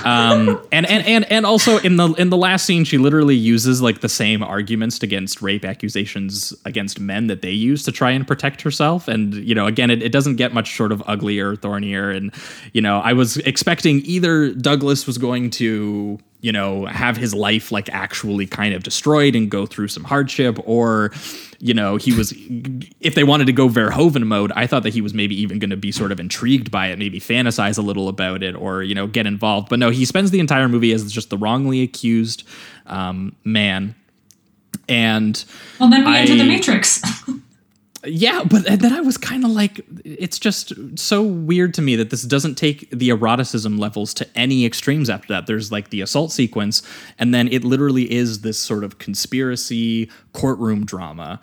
Um, 0.03 0.65
and, 0.71 0.85
and 0.85 1.05
and 1.05 1.31
and 1.31 1.45
also 1.45 1.77
in 1.79 1.97
the 1.97 2.11
in 2.13 2.29
the 2.29 2.37
last 2.37 2.65
scene, 2.65 2.83
she 2.83 2.97
literally 2.97 3.35
uses 3.35 3.81
like 3.81 3.99
the 3.99 4.09
same 4.09 4.41
arguments 4.41 5.03
against 5.03 5.41
rape 5.41 5.65
accusations 5.65 6.53
against 6.65 6.99
men 6.99 7.27
that 7.27 7.41
they 7.41 7.51
use 7.51 7.83
to 7.83 7.91
try 7.91 8.11
and 8.11 8.25
protect 8.25 8.61
herself. 8.61 9.07
And 9.07 9.33
you 9.33 9.53
know, 9.53 9.67
again, 9.67 9.91
it, 9.91 10.01
it 10.01 10.11
doesn't 10.11 10.37
get 10.37 10.53
much 10.53 10.75
sort 10.75 10.91
of 10.91 11.03
uglier, 11.05 11.55
thornier. 11.55 12.09
And 12.09 12.33
you 12.73 12.81
know, 12.81 12.99
I 12.99 13.13
was 13.13 13.37
expecting 13.37 14.01
either 14.05 14.53
Douglas 14.53 15.05
was 15.05 15.17
going 15.17 15.49
to 15.51 16.19
you 16.41 16.51
know 16.51 16.85
have 16.85 17.17
his 17.17 17.33
life 17.33 17.71
like 17.71 17.89
actually 17.89 18.45
kind 18.45 18.73
of 18.73 18.83
destroyed 18.83 19.35
and 19.35 19.49
go 19.49 19.65
through 19.65 19.87
some 19.87 20.03
hardship 20.03 20.59
or 20.65 21.11
you 21.59 21.73
know 21.73 21.95
he 21.95 22.13
was 22.13 22.33
if 22.99 23.15
they 23.15 23.23
wanted 23.23 23.45
to 23.45 23.53
go 23.53 23.67
verhoeven 23.67 24.25
mode 24.25 24.51
i 24.55 24.67
thought 24.67 24.83
that 24.83 24.93
he 24.93 25.01
was 25.01 25.13
maybe 25.13 25.35
even 25.35 25.57
going 25.57 25.71
to 25.71 25.77
be 25.77 25.91
sort 25.91 26.11
of 26.11 26.19
intrigued 26.19 26.69
by 26.69 26.87
it 26.87 26.99
maybe 26.99 27.19
fantasize 27.19 27.77
a 27.77 27.81
little 27.81 28.07
about 28.07 28.43
it 28.43 28.55
or 28.55 28.83
you 28.83 28.93
know 28.93 29.07
get 29.07 29.25
involved 29.25 29.67
but 29.67 29.79
no 29.79 29.89
he 29.89 30.05
spends 30.05 30.29
the 30.31 30.39
entire 30.39 30.69
movie 30.69 30.91
as 30.91 31.11
just 31.11 31.29
the 31.29 31.37
wrongly 31.37 31.81
accused 31.81 32.43
um, 32.85 33.35
man 33.43 33.95
and 34.89 35.43
Well, 35.79 35.89
then 35.89 36.05
we 36.05 36.15
enter 36.15 36.35
the 36.35 36.43
Matrix. 36.43 37.01
yeah, 38.05 38.43
but 38.43 38.65
then 38.65 38.93
I 38.93 39.01
was 39.01 39.17
kind 39.17 39.43
of 39.43 39.51
like, 39.51 39.81
it's 40.05 40.37
just 40.39 40.73
so 40.97 41.23
weird 41.23 41.73
to 41.75 41.81
me 41.81 41.95
that 41.95 42.09
this 42.09 42.23
doesn't 42.23 42.55
take 42.55 42.89
the 42.91 43.09
eroticism 43.09 43.77
levels 43.77 44.13
to 44.15 44.27
any 44.35 44.65
extremes 44.65 45.09
after 45.09 45.27
that. 45.29 45.47
There's 45.47 45.71
like 45.71 45.89
the 45.89 46.01
assault 46.01 46.31
sequence, 46.31 46.83
and 47.17 47.33
then 47.33 47.47
it 47.47 47.63
literally 47.63 48.11
is 48.11 48.41
this 48.41 48.57
sort 48.57 48.83
of 48.83 48.99
conspiracy 48.99 50.11
courtroom 50.33 50.85
drama 50.85 51.41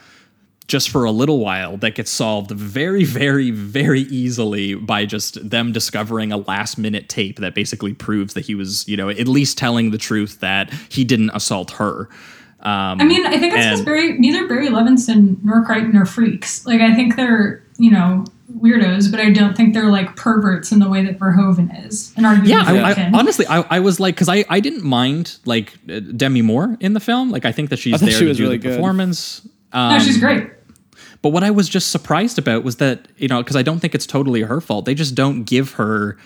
just 0.66 0.88
for 0.88 1.04
a 1.04 1.10
little 1.10 1.40
while 1.40 1.76
that 1.76 1.94
gets 1.94 2.10
solved 2.10 2.50
very, 2.50 3.04
very, 3.04 3.50
very 3.50 4.02
easily 4.02 4.74
by 4.74 5.04
just 5.04 5.50
them 5.50 5.72
discovering 5.72 6.32
a 6.32 6.38
last 6.38 6.78
minute 6.78 7.08
tape 7.08 7.38
that 7.38 7.54
basically 7.54 7.92
proves 7.92 8.32
that 8.34 8.46
he 8.46 8.54
was, 8.54 8.88
you 8.88 8.96
know, 8.96 9.10
at 9.10 9.28
least 9.28 9.58
telling 9.58 9.90
the 9.90 9.98
truth 9.98 10.40
that 10.40 10.72
he 10.88 11.04
didn't 11.04 11.30
assault 11.34 11.72
her. 11.72 12.08
Um, 12.64 13.00
I 13.00 13.04
mean, 13.04 13.26
I 13.26 13.38
think 13.38 13.52
it's 13.54 13.64
because 13.64 13.82
Barry, 13.82 14.18
neither 14.18 14.48
Barry 14.48 14.68
Levinson 14.68 15.36
nor 15.44 15.64
Crichton 15.64 15.96
are 15.96 16.06
freaks. 16.06 16.64
Like, 16.64 16.80
I 16.80 16.94
think 16.94 17.16
they're, 17.16 17.62
you 17.76 17.90
know, 17.90 18.24
weirdos, 18.58 19.10
but 19.10 19.20
I 19.20 19.30
don't 19.30 19.54
think 19.56 19.74
they're 19.74 19.90
like 19.90 20.16
perverts 20.16 20.72
in 20.72 20.78
the 20.78 20.88
way 20.88 21.04
that 21.04 21.18
Verhoeven 21.18 21.86
is. 21.86 22.12
And 22.16 22.24
arguably 22.24 22.48
yeah, 22.48 22.62
I, 22.64 22.90
I, 22.90 22.94
Friedkin. 22.94 23.14
honestly, 23.14 23.46
I, 23.48 23.64
I 23.68 23.80
was 23.80 24.00
like, 24.00 24.14
because 24.14 24.28
I, 24.28 24.44
I 24.48 24.60
didn't 24.60 24.82
mind 24.84 25.36
like 25.44 25.74
uh, 25.90 26.00
Demi 26.00 26.40
Moore 26.42 26.76
in 26.80 26.94
the 26.94 27.00
film. 27.00 27.30
Like, 27.30 27.44
I 27.44 27.52
think 27.52 27.70
that 27.70 27.78
she's 27.78 27.94
I 27.94 27.98
thought 27.98 28.06
there 28.06 28.14
she 28.14 28.24
to 28.24 28.28
was 28.28 28.36
do 28.38 28.44
really 28.44 28.56
the 28.58 28.68
good. 28.68 28.76
performance. 28.76 29.46
no, 29.74 29.80
Um, 29.80 30.00
she's 30.00 30.18
great. 30.18 30.48
But 31.20 31.30
what 31.30 31.42
I 31.42 31.50
was 31.50 31.68
just 31.68 31.90
surprised 31.90 32.38
about 32.38 32.64
was 32.64 32.76
that 32.76 33.08
you 33.16 33.28
know, 33.28 33.42
because 33.42 33.56
I 33.56 33.62
don't 33.62 33.80
think 33.80 33.94
it's 33.94 34.06
totally 34.06 34.42
her 34.42 34.60
fault. 34.60 34.84
They 34.84 34.94
just 34.94 35.14
don't 35.14 35.44
give 35.44 35.72
her 35.72 36.16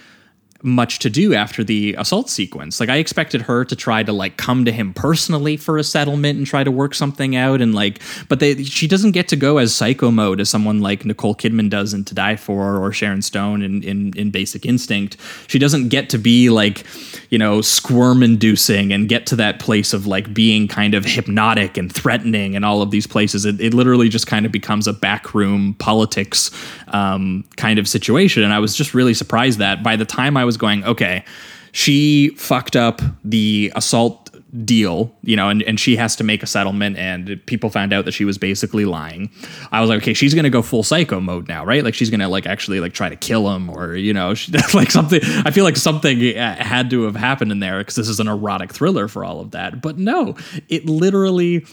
much 0.62 0.98
to 0.98 1.08
do 1.08 1.34
after 1.34 1.62
the 1.62 1.94
assault 1.98 2.28
sequence. 2.28 2.80
Like 2.80 2.88
I 2.88 2.96
expected 2.96 3.42
her 3.42 3.64
to 3.64 3.76
try 3.76 4.02
to 4.02 4.12
like 4.12 4.36
come 4.36 4.64
to 4.64 4.72
him 4.72 4.92
personally 4.92 5.56
for 5.56 5.78
a 5.78 5.84
settlement 5.84 6.36
and 6.36 6.46
try 6.46 6.64
to 6.64 6.70
work 6.70 6.94
something 6.94 7.36
out 7.36 7.60
and 7.60 7.74
like 7.76 8.00
but 8.28 8.40
they 8.40 8.64
she 8.64 8.88
doesn't 8.88 9.12
get 9.12 9.28
to 9.28 9.36
go 9.36 9.58
as 9.58 9.72
psycho 9.72 10.10
mode 10.10 10.40
as 10.40 10.50
someone 10.50 10.80
like 10.80 11.04
Nicole 11.04 11.36
Kidman 11.36 11.70
does 11.70 11.94
in 11.94 12.04
To 12.06 12.14
Die 12.14 12.36
For 12.36 12.76
or 12.76 12.92
Sharon 12.92 13.22
Stone 13.22 13.62
in 13.62 13.84
in, 13.84 14.12
in 14.16 14.30
Basic 14.30 14.66
Instinct. 14.66 15.16
She 15.46 15.60
doesn't 15.60 15.90
get 15.90 16.10
to 16.10 16.18
be 16.18 16.50
like, 16.50 16.84
you 17.30 17.38
know, 17.38 17.60
squirm 17.60 18.24
inducing 18.24 18.92
and 18.92 19.08
get 19.08 19.26
to 19.26 19.36
that 19.36 19.60
place 19.60 19.92
of 19.92 20.08
like 20.08 20.34
being 20.34 20.66
kind 20.66 20.94
of 20.94 21.04
hypnotic 21.04 21.76
and 21.76 21.92
threatening 21.92 22.56
and 22.56 22.64
all 22.64 22.82
of 22.82 22.90
these 22.90 23.06
places. 23.06 23.44
It, 23.44 23.60
it 23.60 23.74
literally 23.74 24.08
just 24.08 24.26
kind 24.26 24.44
of 24.44 24.50
becomes 24.50 24.88
a 24.88 24.92
backroom 24.92 25.74
politics 25.74 26.50
um, 26.88 27.44
kind 27.56 27.78
of 27.78 27.86
situation. 27.86 28.42
And 28.42 28.52
I 28.52 28.58
was 28.58 28.74
just 28.74 28.92
really 28.92 29.14
surprised 29.14 29.60
that 29.60 29.84
by 29.84 29.94
the 29.94 30.04
time 30.04 30.36
I 30.36 30.47
was 30.48 30.56
going, 30.56 30.82
okay, 30.84 31.24
she 31.72 32.30
fucked 32.30 32.74
up 32.74 33.02
the 33.22 33.70
assault 33.76 34.30
deal, 34.64 35.14
you 35.22 35.36
know, 35.36 35.50
and, 35.50 35.62
and 35.64 35.78
she 35.78 35.96
has 35.96 36.16
to 36.16 36.24
make 36.24 36.42
a 36.42 36.46
settlement 36.46 36.96
and 36.96 37.38
people 37.44 37.68
found 37.68 37.92
out 37.92 38.06
that 38.06 38.12
she 38.12 38.24
was 38.24 38.38
basically 38.38 38.86
lying. 38.86 39.30
I 39.70 39.82
was 39.82 39.90
like, 39.90 39.98
okay, 39.98 40.14
she's 40.14 40.32
gonna 40.32 40.48
go 40.48 40.62
full 40.62 40.82
psycho 40.82 41.20
mode 41.20 41.48
now, 41.48 41.66
right? 41.66 41.84
Like 41.84 41.94
she's 41.94 42.08
gonna 42.08 42.30
like 42.30 42.46
actually 42.46 42.80
like 42.80 42.94
try 42.94 43.10
to 43.10 43.16
kill 43.16 43.54
him 43.54 43.68
or 43.68 43.94
you 43.94 44.14
know, 44.14 44.32
she, 44.32 44.50
like 44.74 44.90
something. 44.90 45.20
I 45.44 45.50
feel 45.50 45.64
like 45.64 45.76
something 45.76 46.36
uh, 46.36 46.56
had 46.56 46.88
to 46.90 47.02
have 47.02 47.16
happened 47.16 47.52
in 47.52 47.60
there 47.60 47.78
because 47.78 47.96
this 47.96 48.08
is 48.08 48.20
an 48.20 48.28
erotic 48.28 48.72
thriller 48.72 49.06
for 49.06 49.22
all 49.22 49.40
of 49.40 49.50
that. 49.50 49.82
But 49.82 49.98
no, 49.98 50.34
it 50.70 50.86
literally 50.86 51.66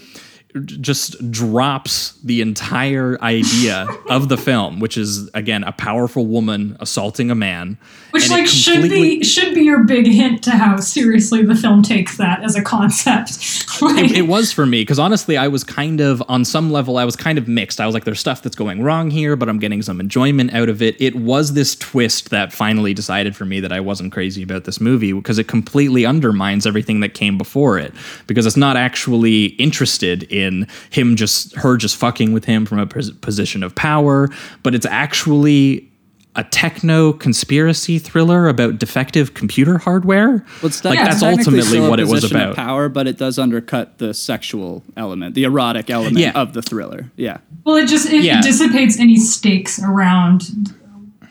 just 0.64 1.32
drops 1.32 2.14
the 2.24 2.42
entire 2.42 3.22
idea 3.22 3.88
of 4.10 4.30
the 4.30 4.38
film, 4.38 4.80
which 4.80 4.98
is 4.98 5.30
again 5.34 5.64
a 5.64 5.74
powerful 5.74 6.26
woman 6.26 6.78
assaulting 6.80 7.30
a 7.30 7.36
man, 7.36 7.78
Which 8.12 8.30
like 8.30 8.48
should 8.48 8.84
be 8.84 9.24
should 9.24 9.54
be 9.54 9.64
your 9.64 9.84
big 9.84 10.08
hint 10.08 10.44
to 10.44 10.52
how 10.52 10.78
seriously 10.78 11.44
the 11.44 11.56
film 11.56 11.84
takes 11.84 12.18
that 12.18 12.42
as 12.44 12.56
a 12.56 12.62
concept. 12.62 13.82
Like, 13.82 14.06
it, 14.12 14.18
it 14.20 14.28
was 14.28 14.54
for 14.54 14.66
me 14.66 14.82
because 14.82 15.00
honestly, 15.00 15.36
I 15.36 15.50
was 15.50 15.66
kind 15.66 16.00
of 16.00 16.24
on 16.30 16.46
some 16.46 16.72
level, 16.72 16.98
I 16.98 17.04
was 17.04 17.18
kind 17.18 17.38
of 17.38 17.48
mixed. 17.50 17.82
I 17.82 17.86
was 17.86 17.94
like, 17.94 18.06
"There's 18.06 18.22
stuff 18.22 18.42
that's 18.42 18.56
going 18.56 18.82
wrong 18.82 19.12
here, 19.12 19.36
but 19.36 19.50
I'm 19.50 19.60
getting 19.60 19.82
some 19.82 20.00
enjoyment 20.00 20.54
out 20.54 20.70
of 20.70 20.82
it." 20.82 20.96
It 21.02 21.16
was 21.16 21.54
this 21.54 21.76
twist 21.76 22.30
that 22.30 22.54
finally 22.54 22.94
decided 22.94 23.36
for 23.36 23.44
me 23.44 23.60
that 23.60 23.74
I 23.74 23.82
wasn't 23.82 24.14
crazy 24.14 24.42
about 24.44 24.64
this 24.64 24.80
movie 24.80 25.12
because 25.12 25.38
it 25.38 25.50
completely 25.50 26.06
undermines 26.06 26.66
everything 26.66 27.02
that 27.02 27.14
came 27.14 27.38
before 27.38 27.78
it 27.78 27.94
because 28.28 28.46
it's 28.46 28.56
not 28.56 28.78
actually 28.78 29.46
interested 29.58 30.24
in 30.32 30.45
him 30.90 31.16
just 31.16 31.56
her 31.56 31.78
just 31.78 31.96
fucking 31.96 32.34
with 32.34 32.46
him 32.46 32.66
from 32.66 32.80
a 32.80 32.86
position 32.88 33.64
of 33.64 33.76
power, 33.76 34.30
but 34.64 34.74
it's 34.76 34.86
actually 34.86 35.92
a 36.38 36.44
techno 36.44 37.14
conspiracy 37.14 37.98
thriller 37.98 38.50
about 38.50 38.78
defective 38.78 39.34
computer 39.34 39.78
hardware. 39.78 40.44
Well, 40.62 40.66
it's 40.66 40.84
like 40.84 40.98
yeah, 41.00 41.06
that's 41.06 41.22
technically 41.22 41.60
ultimately 41.60 41.90
what 41.90 42.00
it 42.02 42.08
was 42.08 42.22
position 42.24 42.36
of 42.38 42.42
about. 42.42 42.56
Power, 42.58 42.90
but 42.90 43.08
it 43.08 43.18
does 43.18 43.40
undercut 43.40 44.00
the 44.00 44.14
sexual 44.14 44.84
element, 44.98 45.34
the 45.36 45.46
erotic 45.46 45.90
element 45.90 46.18
Yeah. 46.18 46.32
of 46.36 46.52
the 46.52 46.62
thriller. 46.62 47.10
Yeah, 47.16 47.38
well, 47.64 47.78
it 47.78 47.88
just 47.88 48.10
it, 48.10 48.24
Yeah. 48.24 48.40
it 48.40 48.44
dissipates 48.44 49.00
any 49.00 49.16
stakes 49.18 49.82
around 49.82 50.74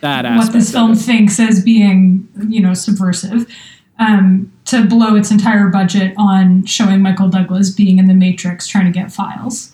that 0.01 0.25
what 0.25 0.33
aspect. 0.33 0.53
this 0.55 0.69
of 0.69 0.73
film 0.75 0.93
it. 0.93 0.97
thinks 0.97 1.39
as 1.39 1.63
being, 1.63 2.27
you 2.49 2.61
know, 2.61 2.73
subversive. 2.73 3.47
Um, 3.99 4.51
to 4.67 4.85
blow 4.87 5.15
its 5.17 5.31
entire 5.31 5.69
budget 5.69 6.15
on 6.17 6.65
showing 6.65 7.01
Michael 7.03 7.29
Douglas 7.29 7.71
being 7.71 7.99
in 7.99 8.07
the 8.07 8.15
Matrix 8.15 8.67
trying 8.67 8.87
to 8.87 8.91
get 8.91 9.13
files. 9.13 9.71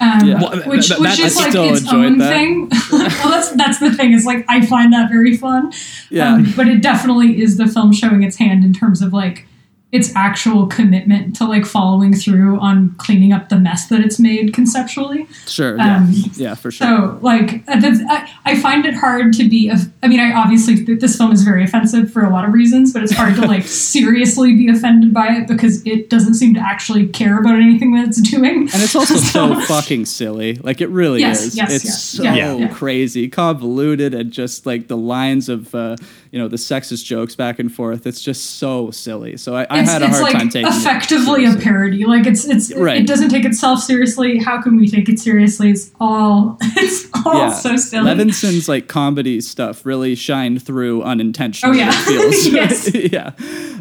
Um, 0.00 0.24
Yeah. 0.28 0.40
Well, 0.40 0.50
which 0.68 0.88
that- 0.90 1.00
which 1.00 1.16
that- 1.16 1.18
is 1.18 1.36
I 1.36 1.48
like 1.48 1.54
its 1.82 1.92
own 1.92 2.18
that. 2.18 2.28
thing. 2.32 2.68
well, 2.92 3.30
that's 3.30 3.50
that's 3.56 3.78
the 3.80 3.92
thing. 3.92 4.12
Is 4.12 4.24
like 4.24 4.44
I 4.48 4.64
find 4.64 4.92
that 4.92 5.10
very 5.10 5.36
fun. 5.36 5.72
Yeah. 6.10 6.34
Um, 6.34 6.52
but 6.56 6.68
it 6.68 6.82
definitely 6.82 7.42
is 7.42 7.56
the 7.56 7.66
film 7.66 7.92
showing 7.92 8.22
its 8.22 8.36
hand 8.36 8.64
in 8.64 8.72
terms 8.72 9.02
of 9.02 9.12
like 9.12 9.46
its 9.90 10.14
actual 10.14 10.66
commitment 10.66 11.34
to 11.34 11.46
like 11.46 11.64
following 11.64 12.12
through 12.14 12.58
on 12.60 12.94
cleaning 12.98 13.32
up 13.32 13.48
the 13.48 13.58
mess 13.58 13.86
that 13.88 14.00
it's 14.00 14.18
made 14.18 14.52
conceptually. 14.52 15.26
Sure. 15.46 15.78
Yeah. 15.78 15.96
Um, 15.96 16.12
yeah. 16.34 16.54
For 16.54 16.70
sure. 16.70 16.86
So, 16.86 17.18
like, 17.22 17.64
uh, 17.66 17.80
I, 18.10 18.30
I 18.44 18.60
find 18.60 18.84
it 18.84 18.92
hard 18.92 19.32
to 19.34 19.48
be. 19.48 19.72
I 20.02 20.08
mean, 20.08 20.20
I 20.20 20.32
obviously 20.34 20.74
this 20.96 21.16
film 21.16 21.32
is 21.32 21.42
very 21.42 21.64
offensive 21.64 22.12
for 22.12 22.22
a 22.22 22.28
lot 22.30 22.44
of 22.46 22.52
reasons, 22.52 22.92
but 22.92 23.02
it's 23.02 23.14
hard 23.14 23.34
to 23.36 23.46
like 23.46 23.62
seriously 23.66 24.54
be 24.54 24.68
offended 24.68 25.14
by 25.14 25.28
it 25.28 25.48
because 25.48 25.84
it 25.86 26.10
doesn't 26.10 26.34
seem 26.34 26.52
to 26.54 26.60
actually 26.60 27.06
care 27.06 27.38
about 27.38 27.54
anything 27.54 27.94
that 27.94 28.08
it's 28.08 28.20
doing. 28.20 28.68
And 28.70 28.82
it's 28.82 28.94
also 28.94 29.16
so 29.16 29.58
fucking 29.62 30.04
silly. 30.04 30.56
Like 30.56 30.82
it 30.82 30.90
really 30.90 31.20
Yes, 31.20 31.42
is. 31.42 31.56
yes, 31.56 31.72
it's 31.74 31.84
yes. 31.86 32.02
so 32.02 32.22
Yeah, 32.24 32.34
Yeah. 32.34 32.54
yeah. 32.56 32.68
crazy, 32.74 33.28
convoluted, 33.28 34.12
and 34.12 34.30
just 34.30 34.66
like 34.66 34.88
the 34.88 34.98
lines 34.98 35.48
of 35.48 35.74
uh, 35.74 35.96
you 36.30 36.38
know 36.38 36.48
the 36.48 36.56
sexist 36.56 37.04
jokes 37.04 37.34
back 37.34 37.58
and 37.58 37.72
forth. 37.72 38.06
It's 38.06 38.20
just 38.20 38.56
so 38.58 38.90
silly. 38.90 39.36
So 39.36 39.54
I, 39.56 39.66
I 39.70 39.82
had 39.82 40.02
a 40.02 40.08
hard 40.08 40.22
like 40.22 40.32
time 40.34 40.48
taking 40.48 40.70
it. 40.70 40.76
effectively 40.76 41.44
it 41.44 41.54
a 41.54 41.58
parody. 41.58 42.04
Like 42.04 42.26
it's 42.26 42.44
it's 42.46 42.74
Right. 42.74 43.00
it 43.00 43.06
doesn't 43.06 43.30
take 43.30 43.44
itself 43.44 43.80
seriously. 43.80 44.38
How 44.38 44.60
can 44.60 44.76
we 44.76 44.88
take 44.88 45.08
it 45.08 45.18
seriously? 45.18 45.70
It's 45.70 45.90
all 46.00 46.56
it's 46.62 47.08
all 47.24 47.50
so 47.52 47.76
silly. 47.76 48.04
Levinson's 48.06 48.68
like 48.68 48.88
comedy 48.88 49.40
stuff 49.40 49.84
really 49.86 50.14
shined 50.14 50.62
through 50.62 51.02
unintentionally. 51.02 51.78
Oh, 51.78 51.84
yeah. 51.84 52.04
feels. 52.04 52.46
Yes. 52.58 52.94
yeah. 53.12 53.32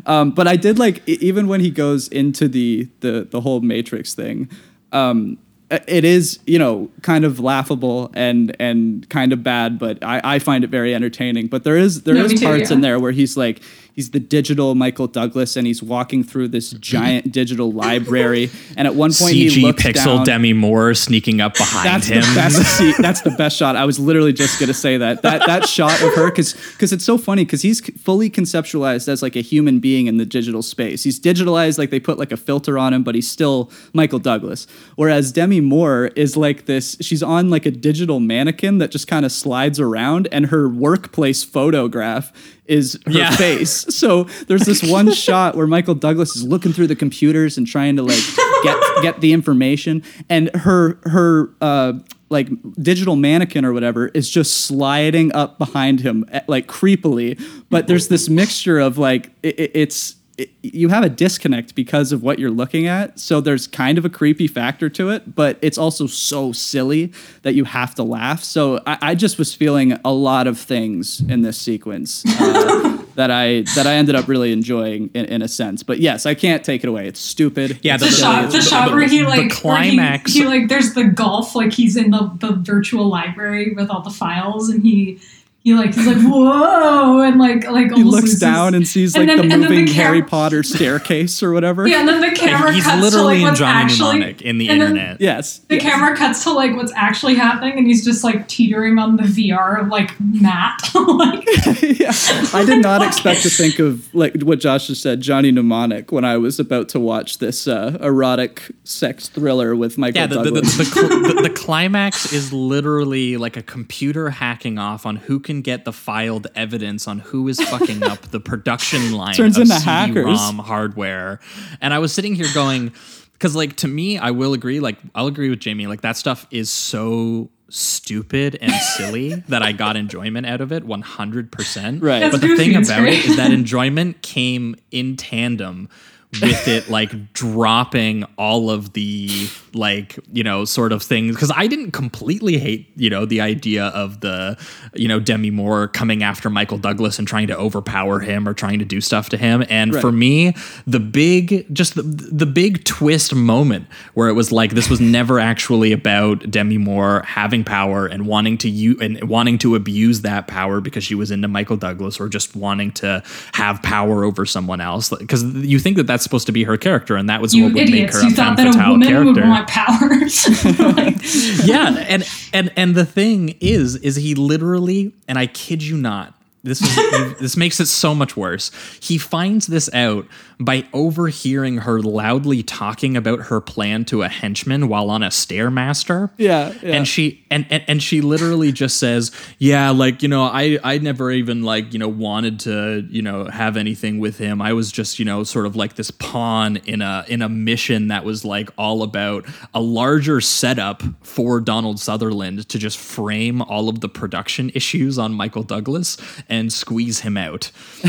Um, 0.05 0.31
but 0.31 0.47
I 0.47 0.55
did 0.55 0.77
like 0.79 1.07
even 1.07 1.47
when 1.47 1.59
he 1.61 1.69
goes 1.71 2.07
into 2.07 2.47
the 2.47 2.87
the 3.01 3.27
the 3.29 3.41
whole 3.41 3.61
Matrix 3.61 4.13
thing. 4.13 4.49
Um, 4.91 5.37
Uh, 5.69 5.79
it 5.87 6.05
is 6.05 6.39
you 6.45 6.57
know 6.57 6.89
kind 7.01 7.25
of 7.25 7.39
laughable 7.41 8.09
and 8.13 8.55
and 8.59 9.09
kind 9.09 9.33
of 9.33 9.43
bad, 9.43 9.77
but 9.77 10.01
I, 10.03 10.21
I 10.23 10.39
find 10.39 10.63
it 10.63 10.69
very 10.69 10.95
entertaining. 10.95 11.47
But 11.47 11.63
there 11.65 11.75
is 11.75 12.03
there 12.03 12.15
No, 12.15 12.23
is 12.23 12.31
me 12.31 12.37
too, 12.37 12.45
parts 12.45 12.69
yeah. 12.69 12.75
in 12.75 12.81
there 12.81 12.99
where 12.99 13.11
he's 13.11 13.35
like 13.35 13.61
he's 13.97 14.11
the 14.11 14.19
digital 14.19 14.75
Michael 14.75 15.07
Douglas 15.07 15.57
and 15.57 15.67
he's 15.67 15.83
walking 15.83 16.23
through 16.23 16.47
this 16.49 16.69
giant 16.69 17.31
digital 17.33 17.71
library 17.71 18.49
and 18.77 18.87
at 18.87 18.95
one 18.95 19.11
point 19.11 19.33
he 19.33 19.47
CG 19.47 19.61
looks 19.63 19.83
pixel 19.83 20.17
down, 20.17 20.25
Demi 20.25 20.53
Moore 20.53 20.93
sneaking 20.93 21.41
up 21.41 21.57
behind 21.57 21.85
that's 21.85 22.07
him. 22.07 22.21
the 22.21 22.35
best. 22.35 22.77
See, 22.77 22.93
that's 22.99 23.21
the 23.21 23.31
best 23.31 23.57
shot. 23.57 23.75
I 23.75 23.85
was 23.85 23.99
literally 23.99 24.31
just 24.31 24.59
gonna 24.59 24.73
say 24.73 24.97
that. 24.97 25.23
That 25.23 25.45
that 25.47 25.67
shot 25.67 25.99
of 26.01 26.13
her, 26.13 26.29
because 26.29 26.53
because 26.53 26.93
it's 26.93 27.03
so 27.03 27.17
funny 27.17 27.43
because 27.43 27.63
he's 27.63 27.81
fully 27.99 28.29
conceptualized 28.29 29.07
as 29.07 29.21
like 29.23 29.35
a 29.35 29.41
human 29.41 29.79
being 29.79 30.05
in 30.05 30.17
the 30.17 30.25
digital 30.25 30.61
space. 30.61 31.03
He's 31.03 31.19
digitalized 31.19 31.79
like 31.79 31.89
they 31.89 31.99
put 31.99 32.19
like 32.19 32.31
a 32.31 32.37
filter 32.37 32.77
on 32.77 32.93
him, 32.93 33.03
but 33.03 33.15
he's 33.15 33.29
still 33.29 33.71
Michael 33.93 34.19
Douglas. 34.19 34.67
Whereas 34.95 35.31
Demi 35.31 35.59
Moore 35.59 36.11
is 36.15 36.37
like 36.37 36.65
this. 36.65 36.97
She's 37.01 37.23
on 37.23 37.49
like 37.49 37.65
a 37.65 37.71
digital 37.71 38.19
mannequin 38.19 38.77
that 38.77 38.91
just 38.91 39.07
kind 39.07 39.25
of 39.25 39.31
slides 39.31 39.79
around, 39.79 40.27
and 40.31 40.47
her 40.47 40.69
workplace 40.69 41.43
photograph 41.43 42.31
is 42.67 42.99
her 43.05 43.11
Yeah. 43.11 43.35
face. 43.35 43.71
So 43.95 44.23
there's 44.47 44.61
this 44.65 44.83
one 44.91 45.11
shot 45.13 45.55
where 45.55 45.67
Michael 45.67 45.95
Douglas 45.95 46.35
is 46.35 46.43
looking 46.43 46.73
through 46.73 46.87
the 46.87 46.95
computers 46.95 47.57
and 47.57 47.65
trying 47.65 47.95
to 47.95 48.03
like 48.03 48.23
get 48.63 48.77
get 49.01 49.21
the 49.21 49.33
information, 49.33 50.03
and 50.29 50.49
her 50.55 50.99
her 51.03 51.49
uh, 51.61 51.93
like 52.29 52.49
digital 52.75 53.15
mannequin 53.15 53.63
or 53.63 53.71
whatever 53.71 54.07
is 54.09 54.29
just 54.29 54.65
sliding 54.65 55.33
up 55.33 55.57
behind 55.57 56.01
him 56.01 56.25
eh, 56.31 56.41
like 56.47 56.67
creepily. 56.67 57.41
But 57.69 57.87
there's 57.87 58.09
this 58.09 58.27
mixture 58.27 58.79
of 58.79 58.97
like 58.97 59.31
it, 59.43 59.57
it- 59.59 59.71
it's. 59.73 60.16
It, 60.37 60.51
you 60.61 60.89
have 60.89 61.03
a 61.03 61.09
disconnect 61.09 61.73
because 61.73 62.11
of 62.11 62.21
what 62.21 62.37
you're 62.37 62.51
looking 62.51 62.85
at. 62.85 63.19
So 63.19 63.41
there's 63.41 63.65
kind 63.65 63.97
of 63.97 64.05
a 64.05 64.09
creepy 64.09 64.45
factor 64.47 64.87
to 64.89 65.09
it, 65.09 65.33
but 65.33 65.57
it's 65.63 65.79
also 65.79 66.05
so 66.05 66.51
silly 66.51 67.11
that 67.41 67.55
you 67.55 67.63
have 67.63 67.95
to 67.95 68.03
laugh. 68.03 68.43
So 68.43 68.79
I, 68.85 68.97
I 69.01 69.15
just 69.15 69.39
was 69.39 69.55
feeling 69.55 69.93
a 70.05 70.13
lot 70.13 70.45
of 70.45 70.59
things 70.59 71.21
in 71.21 71.41
this 71.41 71.57
sequence 71.59 72.23
uh, 72.39 73.03
that 73.15 73.31
I 73.31 73.61
that 73.75 73.87
I 73.87 73.95
ended 73.95 74.13
up 74.13 74.27
really 74.27 74.51
enjoying 74.51 75.09
in, 75.15 75.25
in 75.25 75.41
a 75.41 75.47
sense. 75.47 75.81
But 75.81 75.99
yes, 76.01 76.27
I 76.27 76.35
can't 76.35 76.63
take 76.63 76.83
it 76.83 76.87
away. 76.87 77.07
It's 77.07 77.19
stupid. 77.19 77.79
Yeah, 77.81 77.97
the 77.97 78.05
the- 78.05 78.11
shot, 78.11 78.45
the 78.51 78.59
dumb. 78.59 78.61
shot 78.61 78.91
where 78.91 79.07
he 79.07 79.23
like 79.23 79.37
where 79.63 79.81
he- 79.81 79.95
climax- 79.95 80.33
He, 80.33 80.45
like 80.45 80.67
there's 80.67 80.93
the 80.93 81.05
golf, 81.05 81.55
like 81.55 81.73
he's 81.73 81.97
in 81.97 82.11
the, 82.11 82.29
the 82.39 82.51
virtual 82.51 83.07
library 83.07 83.73
with 83.73 83.89
all 83.89 84.01
the 84.03 84.11
files, 84.11 84.69
and 84.69 84.83
he 84.83 85.19
he 85.67 85.73
like 85.73 85.93
he's 85.93 86.07
like 86.07 86.17
whoa, 86.21 87.21
and 87.23 87.37
like 87.37 87.69
like 87.69 87.91
he 87.91 88.01
looks 88.03 88.23
loses- 88.23 88.39
down 88.39 88.73
and 88.73 88.87
sees 88.87 89.13
and 89.15 89.27
like 89.27 89.35
then- 89.35 89.47
the 89.49 89.53
and 89.53 89.63
then 89.63 89.69
moving 89.69 89.85
cam- 89.85 89.95
Harry 89.95 90.21
Potter 90.21 90.63
staircase 90.63 91.43
or 91.43 91.51
whatever. 91.51 91.85
Yeah, 91.85 91.99
and 91.99 92.07
then 92.07 92.21
the 92.21 92.31
camera 92.31 92.71
He's 92.71 92.85
cuts 92.85 93.01
literally 93.01 93.39
to 93.39 93.41
like 93.41 93.41
in 93.41 93.43
what's 93.47 93.59
Johnny 93.59 93.79
actually 93.83 94.13
Mnemonic 94.19 94.41
in 94.43 94.57
the 94.59 94.69
and 94.69 94.81
then 94.81 94.89
internet. 94.91 95.19
Yes. 95.21 95.57
The 95.67 95.75
yes. 95.75 95.83
camera 95.83 96.15
cuts 96.15 96.43
to 96.45 96.53
like 96.53 96.73
what's 96.77 96.93
actually 96.95 97.35
happening, 97.35 97.77
and 97.77 97.85
he's 97.85 98.05
just 98.05 98.23
like 98.23 98.47
teetering 98.47 98.97
on 98.97 99.17
the 99.17 99.23
VR 99.23 99.89
like 99.89 100.11
mat. 100.21 100.79
like, 100.95 101.45
yeah. 101.99 102.13
I 102.53 102.63
did 102.65 102.81
not 102.81 103.01
expect 103.05 103.41
to 103.41 103.49
think 103.49 103.79
of 103.79 104.13
like 104.15 104.41
what 104.43 104.59
Josh 104.61 104.87
just 104.87 105.01
said, 105.01 105.19
Johnny 105.19 105.51
Mnemonic, 105.51 106.13
when 106.13 106.23
I 106.23 106.37
was 106.37 106.61
about 106.61 106.87
to 106.89 106.99
watch 107.01 107.39
this 107.39 107.67
uh, 107.67 107.97
erotic 108.01 108.71
sex 108.85 109.27
thriller 109.27 109.75
with 109.75 109.97
Michael 109.97 110.21
Yeah, 110.21 110.27
the, 110.27 110.35
the, 110.43 110.43
the, 110.43 110.61
Douglas. 110.61 110.77
the, 110.77 110.85
cl- 110.85 111.07
the, 111.09 111.41
the 111.43 111.49
climax 111.49 112.31
is 112.31 112.53
literally 112.53 113.35
like 113.35 113.57
a 113.57 113.63
computer 113.63 114.29
hacking 114.29 114.77
off 114.79 115.05
on 115.05 115.17
who 115.17 115.39
can 115.39 115.56
get 115.61 115.85
the 115.85 115.93
filed 115.93 116.47
evidence 116.55 117.07
on 117.07 117.19
who 117.19 117.47
is 117.47 117.59
fucking 117.59 118.03
up 118.03 118.21
the 118.31 118.39
production 118.39 119.11
line 119.17 119.33
Turns 119.35 119.57
of 119.57 119.63
into 119.63 119.75
CD-ROM 119.75 120.55
hackers. 120.55 120.65
hardware. 120.67 121.39
And 121.81 121.93
I 121.93 121.99
was 121.99 122.13
sitting 122.13 122.35
here 122.35 122.47
going, 122.53 122.91
because 123.33 123.55
like 123.55 123.75
to 123.77 123.87
me, 123.87 124.17
I 124.17 124.31
will 124.31 124.53
agree. 124.53 124.79
Like 124.79 124.97
I'll 125.15 125.27
agree 125.27 125.49
with 125.49 125.59
Jamie. 125.59 125.87
Like 125.87 126.01
that 126.01 126.17
stuff 126.17 126.47
is 126.51 126.69
so 126.69 127.49
stupid 127.69 128.57
and 128.61 128.71
silly 128.71 129.33
that 129.49 129.61
I 129.61 129.71
got 129.73 129.97
enjoyment 129.97 130.45
out 130.47 130.61
of 130.61 130.71
it 130.71 130.85
100%. 130.87 132.01
Right. 132.01 132.19
That's 132.19 132.31
But 132.33 132.41
the 132.41 132.55
thing 132.55 132.75
about 132.75 133.03
it 133.03 133.25
is 133.25 133.35
that 133.35 133.51
enjoyment 133.61 134.21
came 134.21 134.75
in 134.91 135.17
tandem 135.17 135.89
with 136.33 136.67
it 136.67 136.89
like 136.89 137.33
dropping 137.33 138.23
all 138.37 138.69
of 138.69 138.93
the 138.93 139.47
like 139.73 140.19
you 140.31 140.43
know 140.43 140.65
sort 140.65 140.91
of 140.91 141.01
things. 141.01 141.35
Because 141.35 141.51
I 141.55 141.67
didn't 141.67 141.91
completely 141.91 142.57
hate 142.57 142.91
you 142.95 143.09
know 143.09 143.25
the 143.25 143.41
idea 143.41 143.85
of 143.87 144.19
the 144.19 144.57
you 144.93 145.07
know 145.07 145.19
Demi 145.19 145.51
Moore 145.51 145.87
coming 145.87 146.23
after 146.23 146.49
Michael 146.49 146.77
Douglas 146.77 147.17
and 147.17 147.27
trying 147.27 147.47
to 147.47 147.57
overpower 147.57 148.19
him 148.19 148.47
or 148.47 148.53
trying 148.53 148.79
to 148.79 148.85
do 148.85 148.99
stuff 148.99 149.29
to 149.29 149.37
him. 149.37 149.63
And 149.69 149.95
for 149.95 150.11
me 150.11 150.53
the 150.85 150.99
big 150.99 151.73
just 151.73 151.95
the, 151.95 152.01
the 152.03 152.45
big 152.45 152.83
twist 152.83 153.33
moment 153.33 153.87
where 154.13 154.27
it 154.27 154.33
was 154.33 154.51
like 154.51 154.71
this 154.71 154.89
was 154.89 154.99
never 154.99 155.39
actually 155.39 155.91
about 155.91 156.49
Demi 156.51 156.77
Moore 156.77 157.23
having 157.25 157.63
power 157.63 158.05
and 158.05 158.27
wanting 158.27 158.57
to 158.59 158.69
you 158.69 158.97
and 158.99 159.23
wanting 159.29 159.57
to 159.59 159.75
abuse 159.75 160.21
that 160.21 160.47
power 160.47 160.81
because 160.81 161.03
she 161.03 161.15
was 161.15 161.31
into 161.31 161.47
Michael 161.47 161.77
Douglas 161.77 162.19
or 162.19 162.27
just 162.27 162.55
wanting 162.55 162.91
to 162.91 163.23
have 163.53 163.81
power 163.81 164.23
over 164.23 164.45
someone 164.45 164.81
else. 164.81 165.09
Because 165.09 165.43
you 165.43 165.79
think 165.79 165.97
that 165.97 166.07
that's 166.07 166.16
that's 166.17 166.23
supposed 166.23 166.47
to 166.47 166.51
be 166.51 166.63
her 166.63 166.77
character, 166.77 167.15
and 167.15 167.29
that 167.29 167.41
was 167.41 167.53
You 167.53 167.65
what 167.65 167.73
would 167.75 167.91
make 167.91 168.11
her 168.11 168.21
You 168.23 168.29
a 168.29 168.31
thought 168.31 168.57
femme 168.57 168.73
that 168.73 168.75
a 168.75 168.89
woman 168.91 168.99
would 168.99 169.35
character. 169.35 169.41
want 169.47 169.67
power. 169.67 170.09
Like, 170.97 171.17
yeah, 171.63 172.05
and 172.09 172.27
and 172.53 172.71
and 172.75 172.95
the 172.95 173.05
thing 173.05 173.55
is, 173.61 173.95
is 173.97 174.15
he 174.15 174.33
literally, 174.35 175.13
and 175.27 175.37
I 175.37 175.45
kid 175.47 175.83
you 175.83 175.95
not, 175.95 176.33
this 176.67 176.81
is 176.81 177.37
this 177.39 177.57
makes 177.57 177.79
it 177.79 177.87
so 177.87 178.13
much 178.13 178.35
worse. 178.37 178.71
He 179.01 179.17
finds 179.17 179.67
this 179.67 179.91
out 179.93 180.27
by 180.59 180.87
overhearing 180.91 181.79
her 181.79 182.01
loudly 182.01 182.63
talking 182.63 183.15
about 183.15 183.41
her 183.43 183.61
plan 183.61 184.05
to 184.05 184.23
a 184.23 184.29
henchman 184.29 184.87
while 184.87 185.09
on 185.09 185.23
a 185.23 185.29
stairmaster. 185.29 186.31
Yeah, 186.37 186.73
yeah. 186.81 186.95
and 186.95 187.07
she 187.07 187.45
and, 187.49 187.65
and 187.69 187.83
and 187.87 188.03
she 188.03 188.21
literally 188.21 188.71
just 188.71 188.97
says, 188.97 189.31
"Yeah, 189.59 189.91
like 189.91 190.21
you 190.21 190.29
know, 190.29 190.43
I 190.43 190.79
I 190.83 190.97
never 190.97 191.31
even 191.31 191.63
like 191.63 191.93
you 191.93 191.99
know 191.99 192.09
wanted 192.09 192.59
to 192.61 193.07
you 193.09 193.21
know 193.21 193.45
have 193.45 193.77
anything 193.77 194.19
with 194.19 194.37
him. 194.37 194.61
I 194.61 194.73
was 194.73 194.91
just 194.91 195.19
you 195.19 195.25
know 195.25 195.43
sort 195.43 195.65
of 195.65 195.75
like 195.75 195.95
this 195.95 196.11
pawn 196.11 196.77
in 196.77 197.01
a 197.01 197.25
in 197.27 197.41
a 197.41 197.49
mission 197.49 198.07
that 198.07 198.25
was 198.25 198.43
like 198.43 198.69
all 198.77 199.03
about 199.03 199.45
a 199.73 199.81
larger 199.81 200.41
setup 200.41 201.03
for 201.21 201.59
Donald 201.59 201.99
Sutherland 201.99 202.67
to 202.69 202.79
just 202.79 202.97
frame 202.97 203.61
all 203.61 203.89
of 203.89 204.01
the 204.01 204.09
production 204.09 204.71
issues 204.73 205.17
on 205.17 205.33
Michael 205.33 205.63
Douglas 205.63 206.17
and 206.49 206.56
squeeze 206.69 207.19
him 207.21 207.37
out." 207.37 207.71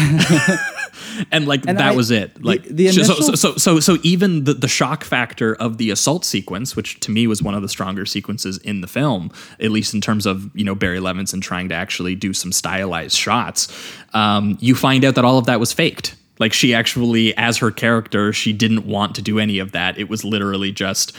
and 1.30 1.46
like 1.46 1.66
And 1.66 1.78
that 1.78 1.92
I- 1.92 1.96
was 1.96 2.10
it. 2.10 2.42
Like 2.42 2.64
the 2.64 2.88
so, 2.88 3.02
so, 3.02 3.34
so 3.34 3.54
so 3.56 3.80
so 3.80 3.98
even 4.02 4.44
the, 4.44 4.54
the 4.54 4.68
shock 4.68 5.04
factor 5.04 5.54
of 5.56 5.78
the 5.78 5.90
assault 5.90 6.24
sequence, 6.24 6.74
which 6.76 7.00
to 7.00 7.10
me 7.10 7.26
was 7.26 7.42
one 7.42 7.54
of 7.54 7.62
the 7.62 7.68
stronger 7.68 8.06
sequences 8.06 8.58
in 8.58 8.80
the 8.80 8.88
film, 8.88 9.30
at 9.60 9.70
least 9.70 9.94
in 9.94 10.00
terms 10.00 10.26
of 10.26 10.50
you 10.56 10.64
know 10.64 10.74
Barry 10.74 10.98
Levinson 10.98 11.40
trying 11.42 11.68
to 11.68 11.74
actually 11.74 12.14
do 12.14 12.32
some 12.32 12.52
stylized 12.52 13.16
shots, 13.16 13.68
um, 14.14 14.56
you 14.60 14.74
find 14.74 15.04
out 15.04 15.14
that 15.16 15.24
all 15.24 15.38
of 15.38 15.46
that 15.46 15.60
was 15.60 15.72
faked. 15.72 16.14
Like 16.38 16.52
she 16.52 16.74
actually, 16.74 17.36
as 17.36 17.58
her 17.58 17.70
character, 17.70 18.32
she 18.32 18.52
didn't 18.52 18.86
want 18.86 19.14
to 19.16 19.22
do 19.22 19.38
any 19.38 19.58
of 19.58 19.72
that. 19.72 19.98
It 19.98 20.08
was 20.08 20.24
literally 20.24 20.72
just 20.72 21.16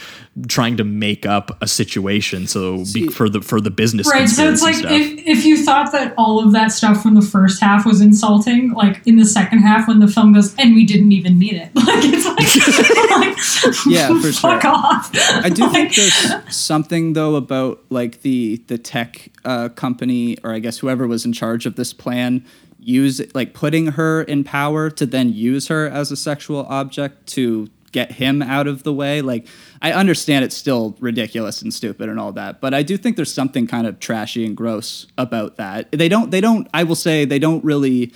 trying 0.48 0.76
to 0.76 0.84
make 0.84 1.26
up 1.26 1.56
a 1.60 1.66
situation 1.66 2.46
so 2.46 2.84
be, 2.94 3.08
for 3.08 3.28
the 3.28 3.40
for 3.40 3.60
the 3.60 3.70
business 3.70 4.08
right. 4.10 4.28
So 4.28 4.50
it's 4.50 4.62
like 4.62 4.76
stuff. 4.76 4.92
if 4.92 5.26
if 5.26 5.44
you 5.44 5.62
thought 5.62 5.92
that 5.92 6.14
all 6.16 6.42
of 6.42 6.52
that 6.52 6.68
stuff 6.68 7.02
from 7.02 7.14
the 7.14 7.22
first 7.22 7.60
half 7.60 7.84
was 7.84 8.00
insulting, 8.00 8.72
like 8.72 9.06
in 9.06 9.16
the 9.16 9.24
second 9.26 9.58
half 9.58 9.88
when 9.88 9.98
the 9.98 10.08
film 10.08 10.32
goes, 10.32 10.54
and 10.56 10.74
we 10.74 10.84
didn't 10.84 11.12
even 11.12 11.38
need 11.38 11.54
it. 11.54 11.70
Like 11.90 12.04
it's 12.04 12.26
like, 12.26 13.76
like 13.76 13.76
Yeah, 13.86 14.20
for 14.20 14.32
fuck 14.40 14.62
sure. 14.62 14.70
off. 14.70 15.10
I 15.44 15.48
do 15.48 15.68
think 15.70 15.94
there's 15.94 16.54
something 16.54 17.14
though 17.14 17.34
about 17.34 17.82
like 17.90 18.22
the 18.22 18.62
the 18.68 18.78
tech 18.78 19.30
uh, 19.44 19.70
company 19.70 20.36
or 20.44 20.52
I 20.52 20.60
guess 20.60 20.78
whoever 20.78 21.06
was 21.08 21.24
in 21.24 21.32
charge 21.32 21.66
of 21.66 21.74
this 21.74 21.92
plan 21.92 22.44
use 22.82 23.20
like 23.34 23.54
putting 23.54 23.88
her 23.88 24.22
in 24.22 24.44
power 24.44 24.90
to 24.90 25.06
then 25.06 25.32
use 25.32 25.68
her 25.68 25.86
as 25.88 26.10
a 26.10 26.16
sexual 26.16 26.66
object 26.68 27.26
to 27.28 27.68
get 27.92 28.12
him 28.12 28.42
out 28.42 28.66
of 28.66 28.82
the 28.82 28.92
way. 28.92 29.20
Like 29.20 29.46
I 29.82 29.92
understand 29.92 30.44
it's 30.44 30.56
still 30.56 30.96
ridiculous 31.00 31.62
and 31.62 31.72
stupid 31.72 32.08
and 32.08 32.18
all 32.18 32.32
that, 32.32 32.60
but 32.60 32.74
I 32.74 32.82
do 32.82 32.96
think 32.96 33.16
there's 33.16 33.32
something 33.32 33.66
kind 33.66 33.86
of 33.86 33.98
trashy 34.00 34.44
and 34.44 34.56
gross 34.56 35.06
about 35.18 35.56
that. 35.56 35.90
They 35.92 36.08
don't 36.08 36.30
they 36.30 36.40
don't 36.40 36.68
I 36.72 36.84
will 36.84 36.94
say 36.94 37.24
they 37.24 37.38
don't 37.38 37.64
really 37.64 38.12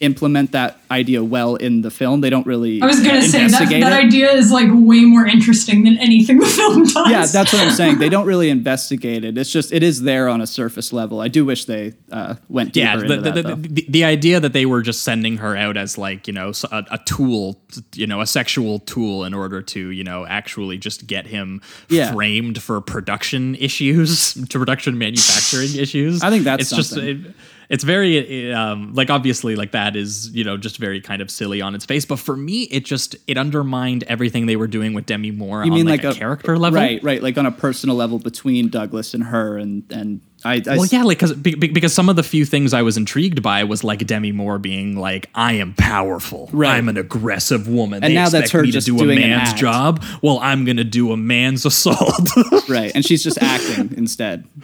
implement 0.00 0.52
that 0.52 0.78
idea 0.90 1.22
well 1.24 1.56
in 1.56 1.82
the 1.82 1.90
film. 1.90 2.20
They 2.20 2.30
don't 2.30 2.46
really 2.46 2.80
I 2.80 2.86
was 2.86 3.00
gonna 3.00 3.22
say 3.22 3.38
that 3.38 3.44
investigate 3.46 3.82
that 3.82 3.92
idea 3.92 4.32
is 4.32 4.50
like 4.50 4.68
way 4.70 5.00
more 5.04 5.26
interesting 5.26 5.84
than 5.84 5.98
anything 5.98 6.38
the 6.38 6.46
film 6.46 6.84
does. 6.84 7.10
Yeah, 7.10 7.26
that's 7.26 7.52
what 7.52 7.62
I'm 7.62 7.72
saying. 7.72 7.98
They 8.08 8.08
don't 8.08 8.26
really 8.26 8.48
investigate 8.48 9.24
it. 9.24 9.36
It's 9.36 9.50
just 9.50 9.72
it 9.72 9.82
is 9.82 10.02
there 10.02 10.28
on 10.28 10.40
a 10.40 10.46
surface 10.46 10.92
level. 10.92 11.20
I 11.20 11.28
do 11.28 11.44
wish 11.44 11.64
they 11.64 11.94
uh, 12.12 12.36
went 12.48 12.72
deeper 12.72 12.86
yeah, 12.86 12.94
into 12.94 13.08
the, 13.08 13.16
that. 13.16 13.34
the, 13.34 13.42
the, 13.42 13.68
the, 13.68 13.86
the 13.88 14.04
idea 14.04 14.38
that 14.40 14.52
they 14.52 14.66
were 14.66 14.82
just 14.82 15.02
sending 15.02 15.38
her 15.38 15.56
out 15.56 15.76
as 15.76 15.98
like 15.98 16.26
you 16.26 16.32
know 16.32 16.52
a 16.70 16.98
tool, 17.06 17.60
you 17.94 18.06
know, 18.06 18.20
a 18.20 18.26
sexual 18.26 18.78
tool 18.80 19.24
in 19.24 19.34
order 19.34 19.62
to 19.62 19.90
you 19.90 20.04
know 20.04 20.26
actually 20.26 20.78
just 20.78 21.06
get 21.06 21.26
him 21.26 21.60
Yeah. 21.88 22.12
framed 22.12 22.62
for 22.62 22.80
production 22.80 23.56
issues, 23.56 24.34
to 24.48 24.58
production 24.58 24.96
manufacturing 24.96 25.74
issues. 25.74 26.22
I 26.22 26.30
think 26.30 26.44
that's 26.44 26.62
it's 26.62 26.70
just. 26.70 26.96
It, 26.96 27.34
it's 27.68 27.84
very 27.84 28.52
um, 28.52 28.94
like 28.94 29.10
obviously 29.10 29.54
like 29.54 29.72
that 29.72 29.94
is 29.96 30.30
you 30.30 30.44
know 30.44 30.56
just 30.56 30.78
very 30.78 31.00
kind 31.00 31.20
of 31.20 31.30
silly 31.30 31.60
on 31.60 31.74
its 31.74 31.84
face, 31.84 32.04
but 32.04 32.18
for 32.18 32.36
me 32.36 32.62
it 32.64 32.84
just 32.84 33.16
it 33.26 33.36
undermined 33.36 34.04
everything 34.04 34.46
they 34.46 34.56
were 34.56 34.66
doing 34.66 34.94
with 34.94 35.06
Demi 35.06 35.30
Moore 35.30 35.64
you 35.64 35.70
on 35.70 35.76
mean 35.76 35.86
like, 35.86 36.02
like, 36.02 36.16
a, 36.16 36.18
character 36.18 36.58
level, 36.58 36.80
right? 36.80 37.02
Right, 37.02 37.22
like 37.22 37.36
on 37.36 37.46
a 37.46 37.52
personal 37.52 37.96
level 37.96 38.18
between 38.18 38.68
Douglas 38.68 39.14
and 39.14 39.24
her, 39.24 39.58
and 39.58 39.84
and 39.90 40.20
I. 40.44 40.62
I 40.66 40.76
well, 40.76 40.86
yeah, 40.86 41.02
like 41.02 41.18
because 41.18 41.34
because 41.34 41.92
some 41.92 42.08
of 42.08 42.16
the 42.16 42.22
few 42.22 42.44
things 42.44 42.72
I 42.72 42.82
was 42.82 42.96
intrigued 42.96 43.42
by 43.42 43.64
was 43.64 43.84
like 43.84 44.06
Demi 44.06 44.32
Moore 44.32 44.58
being 44.58 44.96
like, 44.96 45.28
"I 45.34 45.54
am 45.54 45.74
powerful. 45.74 46.48
Right. 46.52 46.76
I'm 46.76 46.88
an 46.88 46.96
aggressive 46.96 47.68
woman." 47.68 48.02
And 48.02 48.12
They 48.12 48.14
now 48.14 48.28
that's 48.28 48.50
her 48.52 48.62
me 48.62 48.70
just 48.70 48.86
to 48.86 48.96
do 48.96 49.02
a 49.02 49.04
doing 49.04 49.22
an 49.22 49.30
man's 49.30 49.52
job. 49.52 50.02
Well, 50.22 50.38
I'm 50.38 50.64
gonna 50.64 50.84
do 50.84 51.12
a 51.12 51.16
man's 51.16 51.66
assault. 51.66 52.30
right, 52.68 52.92
and 52.94 53.04
she's 53.04 53.22
just 53.22 53.42
acting 53.42 53.94
instead. 53.96 54.44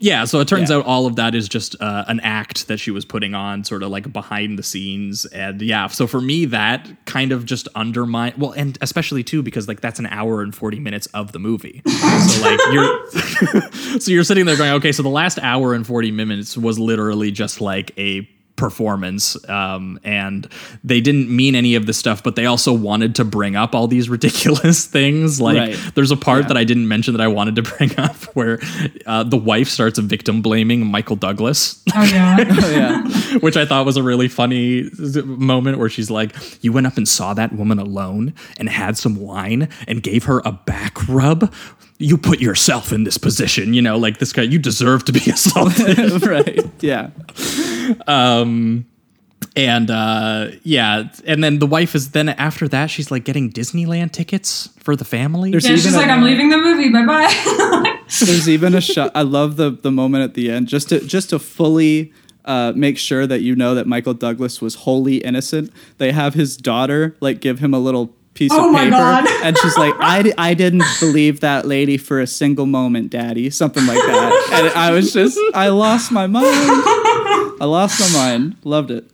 yeah, 0.00 0.24
so 0.24 0.40
it 0.40 0.48
turns 0.48 0.70
Yeah. 0.70 0.76
out 0.78 0.86
all 0.86 1.06
of 1.06 1.16
that 1.16 1.34
is 1.34 1.48
just 1.48 1.76
uh, 1.80 2.04
an 2.08 2.18
act 2.20 2.66
that 2.68 2.78
she 2.78 2.90
was 2.90 3.04
putting 3.04 3.34
on, 3.34 3.62
sort 3.64 3.82
of 3.82 3.90
like 3.90 4.12
behind 4.12 4.58
the 4.58 4.62
scenes, 4.62 5.26
and 5.26 5.60
yeah. 5.62 5.86
So 5.88 6.06
for 6.06 6.20
me, 6.20 6.46
that 6.46 6.88
kind 7.04 7.30
of 7.32 7.44
just 7.44 7.68
undermine. 7.74 8.32
Well, 8.36 8.52
and 8.52 8.76
especially 8.80 9.22
too 9.22 9.42
because 9.42 9.68
like 9.68 9.80
that's 9.80 9.98
an 9.98 10.06
hour 10.06 10.42
and 10.42 10.54
forty 10.54 10.80
minutes 10.80 11.06
of 11.08 11.32
the 11.32 11.38
movie. 11.38 11.82
so 11.86 12.42
like 12.42 12.60
you're, 12.72 13.10
so 14.00 14.10
you're 14.10 14.24
sitting 14.24 14.46
there 14.46 14.56
going, 14.56 14.72
okay, 14.72 14.92
so 14.92 15.02
the 15.02 15.08
last 15.08 15.38
hour 15.38 15.74
and 15.74 15.86
forty 15.86 16.10
minutes 16.10 16.56
was 16.56 16.78
literally 16.78 17.30
just 17.30 17.60
like 17.60 17.92
a 17.98 18.28
performance 18.60 19.36
um, 19.48 19.98
and 20.04 20.46
they 20.84 21.00
didn't 21.00 21.34
mean 21.34 21.54
any 21.56 21.74
of 21.74 21.86
this 21.86 21.96
stuff 21.98 22.22
but 22.22 22.36
they 22.36 22.46
also 22.46 22.72
wanted 22.72 23.14
to 23.16 23.24
bring 23.24 23.56
up 23.56 23.74
all 23.74 23.88
these 23.88 24.08
ridiculous 24.16 24.84
things 24.86 25.40
like 25.40 25.56
Right. 25.56 25.92
there's 25.94 26.10
a 26.10 26.16
part 26.16 26.46
that 26.48 26.56
i 26.56 26.64
didn't 26.64 26.86
mention 26.86 27.14
that 27.14 27.20
i 27.22 27.26
wanted 27.28 27.56
to 27.56 27.62
bring 27.76 27.98
up 27.98 28.14
where 28.36 28.60
uh, 29.06 29.22
the 29.24 29.36
wife 29.36 29.68
starts 29.68 29.98
victim 29.98 30.42
blaming 30.42 30.86
michael 30.86 31.16
douglas 31.16 31.82
Oh 31.96 32.04
yeah. 32.04 32.36
Oh 32.62 32.70
yeah, 32.70 33.38
which 33.38 33.56
I 33.56 33.64
thought 33.66 33.84
was 33.86 33.96
a 33.96 34.02
really 34.02 34.28
funny 34.28 34.88
moment 35.24 35.78
where 35.78 35.88
she's 35.88 36.10
like, 36.10 36.34
You 36.62 36.72
went 36.72 36.86
up 36.86 36.96
and 36.96 37.08
saw 37.08 37.34
that 37.34 37.52
woman 37.52 37.78
alone 37.78 38.32
and 38.58 38.68
had 38.68 38.96
some 38.96 39.16
wine 39.16 39.68
and 39.88 40.02
gave 40.02 40.24
her 40.24 40.40
a 40.44 40.52
back 40.52 41.08
rub. 41.08 41.52
You 42.00 42.16
put 42.16 42.40
yourself 42.40 42.92
in 42.92 43.04
this 43.04 43.18
position, 43.18 43.74
you 43.74 43.82
know, 43.82 43.98
like 43.98 44.18
this 44.18 44.32
guy, 44.32 44.42
you 44.42 44.58
deserve 44.58 45.04
to 45.04 45.12
be 45.12 45.20
assaulted. 45.30 46.22
right. 46.26 46.68
Yeah, 46.80 47.10
and 49.56 49.90
uh, 49.90 50.48
yeah, 50.62 51.08
and 51.26 51.42
then 51.42 51.58
the 51.58 51.66
wife 51.66 51.94
is 51.94 52.12
then 52.12 52.28
after 52.28 52.68
that, 52.68 52.86
she's 52.86 53.10
like 53.10 53.24
getting 53.24 53.50
Disneyland 53.50 54.12
tickets 54.12 54.68
for 54.78 54.94
the 54.94 55.04
family. 55.04 55.50
There's 55.50 55.68
Yeah, 55.68 55.74
she's 55.74 55.86
even 55.86 55.98
like, 55.98 56.08
I'm 56.10 56.22
leaving 56.22 56.50
the 56.50 56.58
movie. 56.58 56.90
Bye 56.90 57.06
bye. 57.06 57.98
there's 58.20 58.48
even 58.48 58.74
a 58.74 58.80
shot. 58.80 59.10
I 59.14 59.22
love 59.22 59.56
the 59.56 59.70
the 59.70 59.90
moment 59.90 60.24
at 60.24 60.34
the 60.34 60.50
end 60.50 60.68
just 60.68 60.88
to 60.90 61.00
just 61.00 61.30
to 61.30 61.38
fully. 61.38 62.12
Uh, 62.42 62.72
make 62.74 62.96
sure 62.96 63.26
that 63.26 63.42
you 63.42 63.54
know 63.54 63.74
that 63.74 63.86
Michael 63.86 64.14
Douglas 64.14 64.62
was 64.62 64.74
wholly 64.74 65.18
innocent. 65.18 65.70
They 65.98 66.10
have 66.10 66.32
his 66.32 66.56
daughter 66.56 67.14
like 67.20 67.40
give 67.40 67.58
him 67.58 67.74
a 67.74 67.78
little 67.78 68.14
piece 68.34 68.52
Oh 68.52 68.66
of 68.66 68.72
my 68.72 68.84
paper, 68.84 68.90
God. 68.96 69.26
and 69.44 69.58
she's 69.58 69.76
like, 69.76 69.94
I, 69.98 70.32
"I 70.38 70.54
didn't 70.54 70.84
believe 71.00 71.40
that 71.40 71.66
lady 71.66 71.96
for 71.96 72.20
a 72.20 72.26
single 72.26 72.66
moment, 72.66 73.10
Daddy," 73.10 73.50
something 73.50 73.84
like 73.86 73.98
that. 73.98 74.48
And 74.52 74.68
I 74.78 74.90
was 74.92 75.12
just, 75.12 75.38
I 75.54 75.68
lost 75.68 76.10
my 76.12 76.26
mind. 76.26 76.44
I 76.46 77.64
lost 77.64 78.00
my 78.00 78.08
mind. 78.18 78.56
Loved 78.64 78.90
it. 78.90 79.04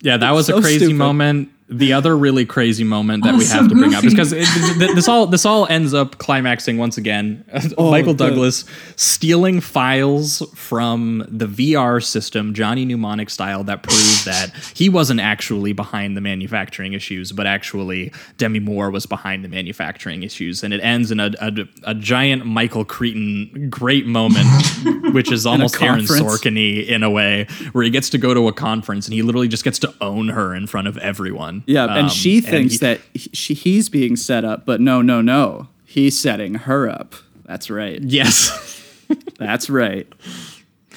Yeah, 0.00 0.16
that 0.18 0.30
was 0.32 0.46
So 0.46 0.58
a 0.58 0.60
crazy 0.60 0.78
stupid. 0.78 0.96
moment. 0.96 1.48
The 1.70 1.92
other 1.92 2.16
really 2.16 2.46
crazy 2.46 2.82
moment 2.84 3.24
that 3.24 3.34
Oh, 3.34 3.38
we 3.38 3.44
have 3.46 3.68
to 3.68 3.74
bring 3.74 3.92
up 3.94 4.02
is 4.02 4.14
because 4.14 4.30
this 4.30 5.06
all 5.06 5.26
this 5.26 5.44
all 5.44 5.66
ends 5.66 5.92
up 5.92 6.16
climaxing 6.18 6.78
once 6.78 6.96
again. 6.96 7.44
Oh, 7.76 7.90
Michael 7.90 8.14
Douglas 8.14 8.64
stealing 8.96 9.60
files 9.60 10.42
from 10.54 11.24
the 11.28 11.46
VR 11.46 12.02
system, 12.02 12.54
Johnny 12.54 12.84
Mnemonic 12.84 13.28
style, 13.30 13.62
that 13.64 13.82
prove 13.82 14.24
that 14.24 14.52
he 14.74 14.88
wasn't 14.88 15.20
actually 15.20 15.72
behind 15.72 16.16
the 16.16 16.20
manufacturing 16.20 16.94
issues, 16.94 17.30
but 17.32 17.46
actually 17.46 18.12
Demi 18.38 18.58
Moore 18.60 18.90
was 18.90 19.04
behind 19.06 19.44
the 19.44 19.48
manufacturing 19.48 20.22
issues, 20.22 20.64
and 20.64 20.72
it 20.72 20.80
ends 20.80 21.10
in 21.10 21.20
a 21.20 21.30
a, 21.40 21.52
a 21.84 21.94
giant 21.94 22.46
Michael 22.46 22.84
Crichton 22.84 23.68
great 23.70 24.06
moment, 24.06 24.46
which 25.12 25.30
is 25.30 25.44
almost 25.46 25.80
Aaron. 25.82 26.00
Sorkin 26.06 26.56
in 26.86 27.02
a 27.02 27.10
way, 27.10 27.46
where 27.72 27.84
he 27.84 27.90
gets 27.90 28.08
to 28.10 28.18
go 28.18 28.32
to 28.34 28.48
a 28.48 28.52
conference 28.52 29.06
and 29.06 29.14
he 29.14 29.22
literally 29.22 29.48
just 29.48 29.64
gets 29.64 29.78
to 29.80 29.92
own 30.00 30.28
her 30.28 30.54
in 30.54 30.66
front 30.66 30.88
of 30.88 30.96
everyone. 30.98 31.57
Yeah, 31.66 31.84
Um, 31.84 31.90
and 31.90 32.10
she 32.10 32.40
thinks 32.40 32.74
he- 32.74 32.78
that 32.78 33.00
he, 33.14 33.30
she, 33.32 33.54
he's 33.54 33.88
being 33.88 34.16
set 34.16 34.44
up, 34.44 34.64
but 34.66 34.80
no, 34.80 35.02
no, 35.02 35.20
no. 35.20 35.68
He's 35.84 36.18
setting 36.18 36.54
her 36.54 36.88
up. 36.88 37.14
That's 37.46 37.70
right. 37.70 38.00
Yes. 38.02 38.84
That's 39.38 39.70
right. 39.70 40.06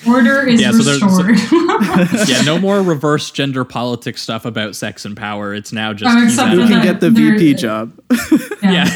Order 0.07 0.47
is 0.47 0.59
Yeah, 0.59 0.71
so 0.71 0.79
there's- 0.83 1.01
restored. 1.01 2.27
yeah, 2.29 2.41
no 2.41 2.57
more 2.59 2.81
reverse 2.81 3.29
gender 3.31 3.63
politics 3.63 4.21
stuff 4.21 4.45
about 4.45 4.75
sex 4.75 5.05
and 5.05 5.15
power. 5.15 5.53
It's 5.53 5.71
now 5.71 5.93
just 5.93 6.13
Oh, 6.15 6.19
he's 6.19 6.33
except 6.33 6.51
Who 6.53 6.67
can 6.67 6.81
get 6.83 6.99
the 6.99 7.11
VP 7.11 7.53
job? 7.55 7.93
yeah. 8.63 8.89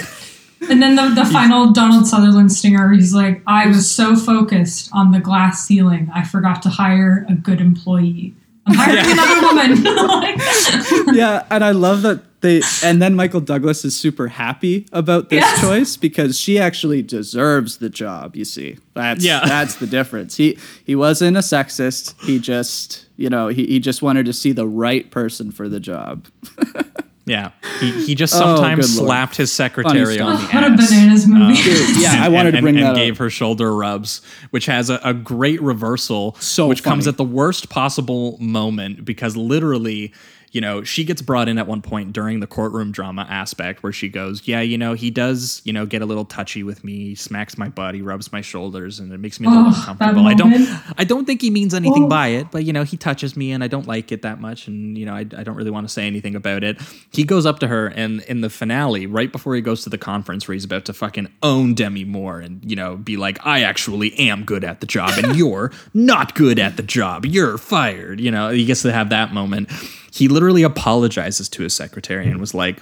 And 0.68 0.82
then 0.82 0.96
the, 0.96 1.10
the 1.10 1.26
final 1.26 1.72
Donald 1.72 2.08
Sutherland 2.08 2.52
stinger, 2.52 2.92
he's 2.92 3.14
like, 3.14 3.44
I 3.46 3.68
was 3.68 3.90
so 3.90 4.16
focused 4.16 4.90
on 4.94 5.12
the 5.12 5.20
glass 5.20 5.64
ceiling, 5.64 6.10
I 6.14 6.24
forgot 6.24 6.64
to 6.64 6.70
hire 6.70 7.24
a 7.30 7.36
good 7.36 7.62
employee. 7.62 8.34
I'm 8.68 8.76
hiring 8.76 9.12
another 9.12 9.42
woman. 9.42 11.16
Yeah, 11.16 11.46
and 11.52 11.64
I 11.64 11.72
love 11.72 12.02
that 12.02 12.42
they 12.42 12.62
and 12.84 13.02
then 13.02 13.16
Michael 13.16 13.42
Douglas 13.42 13.86
is 13.86 13.96
super 13.96 14.28
happy 14.28 14.88
about 14.92 15.30
this 15.30 15.42
Yes. 15.42 15.62
choice 15.62 15.98
because 15.98 16.40
she 16.40 16.58
actually 16.60 17.02
deserves 17.02 17.78
the 17.78 17.90
job. 17.90 18.36
You 18.36 18.46
see, 18.46 18.78
that's 18.94 19.24
Yeah. 19.24 19.42
that's 19.46 19.76
the 19.76 19.88
difference. 19.88 20.36
He 20.38 20.58
he 20.84 20.96
wasn't 20.96 21.38
a 21.38 21.42
sexist. 21.42 22.20
He 22.24 22.40
just 22.40 23.06
you 23.18 23.30
know 23.30 23.48
he, 23.50 23.66
he 23.68 23.80
just 23.80 24.02
wanted 24.02 24.26
to 24.26 24.34
see 24.34 24.52
the 24.52 24.68
right 24.68 25.10
person 25.12 25.52
for 25.52 25.70
the 25.70 25.80
job. 25.80 26.26
Yeah, 27.28 27.52
he, 27.80 27.92
he 28.06 28.14
just 28.16 28.36
Oh, 28.36 28.38
sometimes 28.40 28.96
lord. 28.98 29.08
slapped 29.08 29.36
his 29.36 29.52
secretary 29.52 30.20
on 30.20 30.34
the 30.34 30.38
stuff. 30.42 30.54
What 30.54 30.64
a 30.64 30.68
ass. 30.68 30.90
bananas 30.92 31.26
um, 31.26 31.32
movie. 31.34 31.64
Dude, 31.64 31.98
yeah, 32.02 32.12
I 32.22 32.26
and- 32.26 32.34
wanted 32.36 32.52
to 32.52 32.58
and- 32.58 32.64
bring 32.64 32.76
and 32.78 32.86
that 32.86 32.96
gave 32.96 33.14
up. 33.14 33.18
her 33.20 33.30
shoulder 33.32 33.76
rubs, 33.76 34.22
which 34.52 34.68
has 34.68 34.92
a, 34.92 35.00
a 35.04 35.14
great 35.14 35.60
reversal, 35.62 36.36
So 36.40 36.68
which 36.68 36.84
comes 36.84 37.08
at 37.08 37.18
the 37.18 37.24
worst 37.24 37.70
possible 37.70 38.38
moment 38.40 39.06
because 39.06 39.36
literally, 39.36 40.14
you 40.56 40.62
know, 40.62 40.84
she 40.86 41.04
gets 41.04 41.22
brought 41.22 41.50
in 41.50 41.58
at 41.58 41.68
one 41.68 41.82
point 41.82 42.14
during 42.14 42.40
the 42.40 42.48
courtroom 42.48 42.94
drama 42.94 43.28
aspect 43.30 43.84
where 43.84 43.92
she 43.92 44.08
goes, 44.08 44.48
"Yeah, 44.48 44.62
you 44.62 44.78
know, 44.78 44.94
he 44.94 45.12
does, 45.12 45.62
you 45.66 45.74
know, 45.74 45.86
get 45.86 46.02
a 46.02 46.06
little 46.06 46.24
touchy 46.24 46.64
with 46.64 46.82
me, 46.82 47.14
smacks 47.14 47.58
my 47.58 47.68
butt, 47.68 47.94
he 47.94 48.02
rubs 48.02 48.32
my 48.32 48.40
shoulders, 48.40 48.98
and 48.98 49.12
it 49.12 49.20
makes 49.20 49.42
me 49.42 49.48
a 49.48 49.50
little 49.50 49.66
Oh, 49.66 49.76
uncomfortable. 49.78 50.28
I 50.28 50.34
don't. 50.34 50.56
I 50.98 51.04
don't 51.04 51.26
think 51.26 51.42
he 51.42 51.50
means 51.50 51.74
anything 51.74 52.06
Oh. 52.06 52.08
by 52.08 52.28
it, 52.30 52.48
but 52.52 52.64
you 52.64 52.72
know, 52.72 52.84
he 52.84 52.96
touches 52.96 53.36
me, 53.36 53.52
and 53.52 53.66
I 53.66 53.68
don't 53.68 53.86
like 53.86 54.14
it 54.14 54.22
that 54.22 54.40
much, 54.40 54.68
and 54.70 54.98
you 54.98 55.06
know, 55.06 55.14
I, 55.14 55.20
I 55.20 55.44
don't 55.44 55.56
really 55.58 55.72
want 55.72 55.86
to 55.90 55.94
say 55.94 56.08
anything 56.08 56.36
about 56.36 56.64
it." 56.64 56.80
He 57.12 57.26
goes 57.26 57.46
up 57.46 57.60
to 57.60 57.68
her, 57.68 57.88
and 57.88 58.22
in 58.22 58.40
the 58.40 58.50
finale, 58.50 59.08
right 59.08 59.32
before 59.34 59.56
he 59.56 59.62
goes 59.62 59.84
to 59.84 59.90
the 59.90 59.98
conference 59.98 60.48
where 60.48 60.54
he's 60.54 60.64
about 60.64 60.86
to 60.86 60.94
fucking 60.94 61.28
own 61.44 61.74
Demi 61.74 62.06
Moore 62.06 62.40
and 62.40 62.62
you 62.64 62.78
know 62.78 62.96
be 62.96 63.18
like, 63.18 63.46
"I 63.46 63.64
actually 63.64 64.18
am 64.18 64.46
good 64.46 64.64
at 64.64 64.80
the 64.80 64.88
job, 64.88 65.12
and 65.22 65.36
you're 65.42 65.74
not 65.94 66.34
good 66.34 66.60
at 66.60 66.78
the 66.78 66.84
job. 66.84 67.26
You're 67.26 67.58
fired." 67.58 68.22
You 68.22 68.32
know, 68.32 68.52
he 68.52 68.64
gets 68.64 68.84
to 68.84 68.94
have 68.94 69.10
that 69.10 69.34
moment. 69.34 69.70
He 70.16 70.28
literally 70.30 70.64
apologizes 70.64 71.50
to 71.50 71.64
his 71.64 71.74
secretary 71.76 72.28
and 72.30 72.40
was 72.40 72.54
like, 72.54 72.80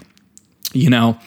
"You 0.74 0.90
know." 0.90 1.18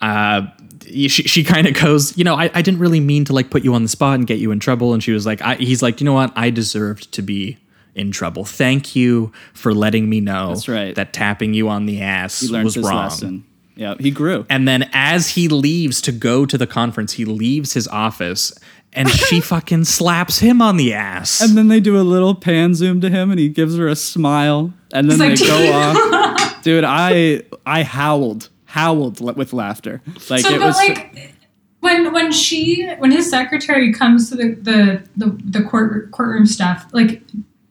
uh, 0.00 0.46
she, 0.84 1.08
she 1.08 1.44
kind 1.44 1.66
of 1.66 1.74
goes, 1.74 2.16
you 2.18 2.24
know, 2.24 2.34
I, 2.34 2.50
I 2.52 2.60
didn't 2.60 2.80
really 2.80 3.00
mean 3.00 3.24
to 3.26 3.32
like 3.32 3.50
put 3.50 3.62
you 3.64 3.72
on 3.74 3.82
the 3.82 3.88
spot 3.88 4.16
and 4.16 4.26
get 4.26 4.38
you 4.38 4.50
in 4.50 4.58
trouble. 4.58 4.92
And 4.92 5.02
she 5.02 5.12
was 5.12 5.24
like, 5.24 5.40
I, 5.40 5.54
he's 5.54 5.80
like, 5.80 6.00
you 6.00 6.04
know 6.04 6.12
what? 6.12 6.32
I 6.36 6.50
deserved 6.50 7.12
to 7.12 7.22
be 7.22 7.56
in 7.94 8.10
trouble. 8.10 8.44
Thank 8.44 8.96
you 8.96 9.32
for 9.54 9.72
letting 9.72 10.08
me 10.10 10.20
know 10.20 10.48
That's 10.48 10.68
right. 10.68 10.94
that 10.96 11.12
tapping 11.12 11.54
you 11.54 11.68
on 11.68 11.86
the 11.86 12.02
ass 12.02 12.42
was 12.50 12.76
wrong. 12.76 12.96
lesson. 12.96 13.44
Yeah, 13.74 13.94
he 13.98 14.10
grew. 14.10 14.44
And 14.50 14.66
then 14.68 14.90
as 14.92 15.30
he 15.30 15.48
leaves 15.48 16.00
to 16.02 16.12
go 16.12 16.44
to 16.46 16.58
the 16.58 16.66
conference, 16.66 17.14
he 17.14 17.24
leaves 17.24 17.72
his 17.72 17.88
office 17.88 18.52
and 18.92 19.08
she 19.08 19.40
fucking 19.52 19.84
slaps 19.84 20.40
him 20.40 20.60
on 20.60 20.76
the 20.76 20.92
ass. 20.92 21.40
And 21.40 21.56
then 21.56 21.68
they 21.68 21.80
do 21.80 21.98
a 21.98 22.02
little 22.02 22.34
pan 22.34 22.74
zoom 22.74 23.00
to 23.00 23.08
him, 23.08 23.30
and 23.30 23.40
he 23.40 23.48
gives 23.48 23.76
her 23.78 23.88
a 23.88 23.96
smile, 23.96 24.74
and 24.92 25.10
then 25.10 25.30
He's 25.30 25.40
they 25.40 25.46
go 25.46 25.72
off. 25.72 26.62
Dude, 26.62 26.84
I 26.84 27.42
I 27.66 27.82
howled, 27.82 28.50
howled 28.66 29.20
with 29.36 29.52
laughter. 29.52 30.00
Like 30.30 30.40
so, 30.42 30.54
it 30.54 30.58
but 30.58 30.66
was. 30.66 30.76
like 30.76 31.34
when 31.80 32.12
when 32.12 32.30
she 32.32 32.88
when 32.98 33.10
his 33.10 33.28
secretary 33.28 33.92
comes 33.92 34.30
to 34.30 34.36
the 34.36 34.54
the 34.54 35.02
the, 35.16 35.38
the 35.44 35.62
court 35.68 36.10
courtroom 36.12 36.46
stuff, 36.46 36.86
like 36.92 37.22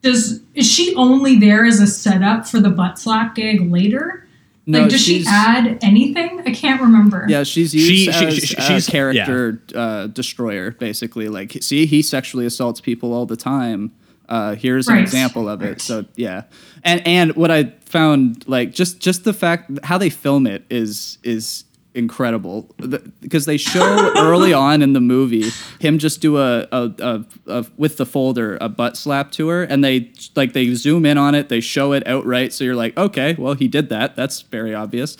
does 0.02 0.42
is 0.56 0.68
she 0.70 0.94
only 0.96 1.38
there 1.38 1.64
as 1.66 1.80
a 1.80 1.88
setup 1.88 2.48
for 2.48 2.60
the 2.60 2.70
butt 2.70 3.00
slap 3.00 3.36
gag 3.36 3.62
later? 3.72 4.28
No, 4.68 4.82
like, 4.82 4.90
does 4.92 5.02
she 5.02 5.26
add 5.28 5.80
anything? 5.82 6.44
I 6.46 6.52
can't 6.54 6.80
remember. 6.82 7.26
yeah, 7.28 7.42
she's 7.44 7.74
used 7.74 7.88
She- 7.88 8.10
as 8.10 8.36
she- 8.36 8.46
she- 8.46 8.56
a 8.58 8.62
she's- 8.62 8.88
character 8.88 9.60
uh, 9.74 10.06
destroyer, 10.08 10.72
basically. 10.72 11.30
Like, 11.30 11.58
see, 11.62 11.88
he 11.88 12.04
sexually 12.04 12.46
assaults 12.46 12.80
people 12.80 13.12
all 13.12 13.26
the 13.26 13.36
time. 13.36 13.92
Uh, 14.30 14.54
here's 14.56 14.88
an 14.88 14.98
example 14.98 15.50
of 15.50 15.62
it. 15.64 15.82
So 15.82 16.06
yeah, 16.16 16.44
and 16.84 17.06
and 17.08 17.36
what 17.36 17.52
I 17.52 17.66
found 17.86 18.48
like 18.48 18.72
just 18.72 19.00
just 19.00 19.24
the 19.24 19.34
fact 19.34 19.70
how 19.84 19.98
they 19.98 20.10
film 20.10 20.48
it 20.48 20.64
is 20.70 21.18
is 21.24 21.66
incredible. 21.94 22.74
The- 22.78 23.00
because 23.20 23.46
they 23.46 23.58
show 23.58 24.14
early 24.18 24.54
on 24.54 24.82
in 24.82 24.94
the 24.94 25.02
movie 25.02 25.50
him 25.80 25.98
just 26.00 26.22
do 26.22 26.38
a, 26.38 26.62
a, 26.72 26.92
a, 27.00 27.26
a 27.48 27.66
with 27.76 27.98
the 27.98 28.06
folder 28.06 28.58
a 28.62 28.70
butt 28.70 28.96
slap 28.96 29.32
to 29.34 29.50
her 29.50 29.64
and 29.64 29.84
they 29.84 30.12
like 30.36 30.54
they 30.54 30.74
zoom 30.74 31.06
in 31.06 31.18
on 31.18 31.36
it 31.36 31.50
they 31.50 31.60
show 31.60 31.92
it 31.92 32.08
outright 32.08 32.54
so 32.54 32.64
you're 32.64 32.76
like 32.76 32.96
okay 32.98 33.36
well 33.38 33.54
he 33.56 33.68
did 33.68 33.90
that. 33.90 34.16
That's 34.16 34.42
very 34.42 34.74
obvious 34.74 35.18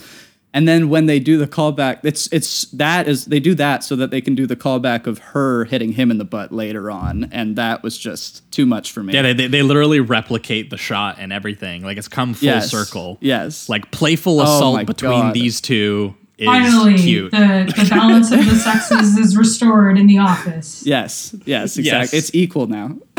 and 0.54 0.68
then 0.68 0.90
when 0.90 1.06
they 1.06 1.20
do 1.20 1.38
the 1.38 1.48
callback 1.48 2.00
it's 2.04 2.28
it's 2.34 2.66
that 2.72 3.08
is 3.08 3.26
they 3.26 3.40
do 3.40 3.56
that 3.56 3.84
so 3.84 3.96
that 3.96 4.12
they 4.12 4.20
can 4.22 4.36
do 4.36 4.46
the 4.46 4.56
callback 4.56 5.08
of 5.08 5.18
her 5.20 5.66
hitting 5.66 5.94
him 5.94 6.12
in 6.12 6.18
the 6.18 6.26
butt 6.26 6.52
later 6.52 6.92
on 6.92 7.30
and 7.32 7.56
that 7.56 7.82
was 7.84 7.98
just 7.98 8.50
too 8.52 8.66
much 8.66 8.92
for 8.92 9.02
me 9.04 9.14
yeah, 9.14 9.22
they, 9.22 9.34
they, 9.34 9.48
they 9.48 9.62
literally 9.64 10.00
replicate 10.00 10.70
the 10.70 10.78
shot 10.78 11.16
and 11.20 11.32
everything. 11.32 11.84
Like 11.84 11.98
it's 11.98 12.08
come 12.10 12.34
full 12.34 12.46
Yes. 12.48 12.70
circle. 12.70 13.18
yes 13.22 13.70
Like 13.70 13.92
playful 13.92 14.40
Oh 14.40 14.44
assault 14.44 14.76
my 14.76 14.84
between 14.84 15.12
God. 15.22 15.34
these 15.34 15.62
two 15.62 16.16
is 16.38 16.48
Finally, 16.48 16.98
cute. 16.98 17.32
the 17.32 17.72
the 17.78 17.88
balance 17.90 18.32
of 18.32 18.40
the 18.44 18.56
sexes 18.56 19.16
is 19.24 19.38
restored 19.38 19.98
in 19.98 20.08
the 20.08 20.18
office. 20.18 20.84
yes 20.86 21.36
yes 21.46 21.78
exactly 21.78 22.00
Yes. 22.02 22.14
it's 22.14 22.32
equal 22.36 22.68
now 22.68 22.98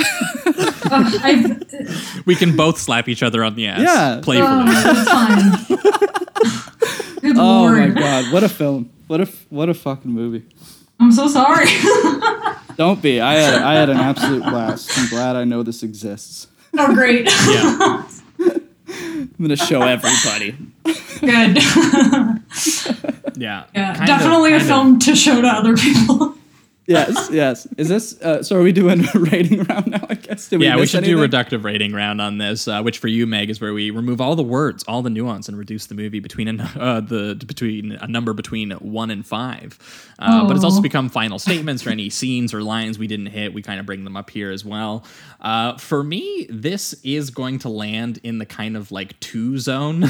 Ugh, 0.85 1.15
I've, 1.23 2.23
we 2.27 2.35
can 2.35 2.55
both 2.57 2.77
slap 2.79 3.09
each 3.09 3.23
other 3.23 3.43
on 3.45 3.55
the 3.55 3.67
ass. 3.69 3.81
Yeah. 3.81 4.21
Playfully. 4.23 4.49
Oh, 4.51 4.65
it's 4.69 5.11
fine. 5.11 6.69
Good 7.35 7.41
oh 7.41 7.61
lord, 7.63 7.95
my 7.95 8.01
god 8.01 8.33
what 8.33 8.43
a 8.45 8.49
film 8.49 8.91
what 9.07 9.21
a 9.21 9.29
what 9.51 9.69
a 9.69 9.75
fucking 9.75 10.11
movie 10.11 10.45
I'm 11.01 11.11
so 11.11 11.27
sorry. 11.27 11.67
Don't 12.77 13.03
be. 13.03 13.21
I 13.21 13.35
had 13.35 13.55
I 13.63 13.75
had 13.75 13.91
an 13.91 13.97
absolute 13.99 14.43
blast. 14.45 14.97
I'm 14.97 15.09
glad 15.09 15.35
I 15.35 15.43
know 15.45 15.63
this 15.65 15.83
exists. 15.83 16.47
oh, 16.79 16.95
great, 16.95 17.27
yeah. 17.49 18.07
I'm 18.89 19.35
gonna 19.41 19.57
show 19.57 19.83
everybody. 19.83 20.57
good. 21.21 21.59
Yeah. 23.35 23.65
Yeah, 23.75 23.95
Kind 23.95 24.01
of- 24.01 24.07
definitely 24.07 24.51
kind 24.51 24.63
a 24.63 24.65
of- 24.65 24.67
film 24.67 24.99
to 25.01 25.17
show 25.17 25.41
to 25.41 25.49
other 25.49 25.77
people. 25.77 26.35
Yes, 26.87 27.29
yes. 27.31 27.67
Is 27.77 27.89
this? 27.89 28.21
Uh, 28.21 28.43
so 28.43 28.57
are 28.59 28.63
we 28.63 28.73
doing 28.73 29.05
a 29.15 29.19
rating 29.19 29.63
round 29.65 29.87
now? 29.87 30.05
I 30.09 30.15
guess. 30.15 30.49
Did 30.49 30.61
yeah, 30.63 30.75
we 30.75 30.83
miss 30.83 30.91
should 30.91 31.05
do 31.05 31.23
anything? 31.23 31.31
reductive 31.31 31.65
rating 31.65 31.93
round 31.93 32.21
on 32.21 32.39
this, 32.39 32.67
uh, 32.67 32.83
which 32.83 32.99
for 32.99 33.07
you, 33.09 33.27
Meg, 33.27 33.51
is 33.51 33.61
where 33.61 33.73
we 33.73 33.91
remove 33.91 34.21
all 34.21 34.35
the 34.35 34.43
words, 34.43 34.83
all 34.89 35.01
the 35.01 35.11
nuance, 35.11 35.49
and 35.49 35.57
reduce 35.57 35.87
the 35.87 35.95
movie 35.95 36.19
between 36.19 36.61
a, 36.61 36.65
uh, 36.79 37.01
the 37.01 37.37
between 37.47 37.93
a 37.93 38.09
number 38.09 38.33
between 38.33 38.73
one 38.73 39.11
and 39.11 39.25
five. 39.25 39.79
Uh, 40.19 40.47
But 40.47 40.57
it's 40.57 40.65
also 40.65 40.81
become 40.81 41.09
final 41.09 41.39
statements 41.39 41.83
for 41.83 41.91
any 41.91 42.11
scenes 42.19 42.53
or 42.53 42.63
lines 42.63 42.99
we 42.99 43.07
didn't 43.07 43.27
hit. 43.27 43.55
We 43.55 43.63
kind 43.63 43.79
of 43.79 43.87
bring 43.87 44.03
them 44.05 44.17
up 44.17 44.31
here 44.31 44.51
as 44.51 44.65
well. 44.65 45.05
Uh, 45.41 45.77
for 45.79 46.03
me, 46.03 46.47
this 46.51 46.95
is 47.05 47.31
going 47.31 47.61
to 47.61 47.69
land 47.69 48.19
in 48.25 48.39
the 48.39 48.47
kind 48.47 48.77
of 48.77 48.91
like 48.91 49.19
two 49.21 49.57
zone. 49.59 50.05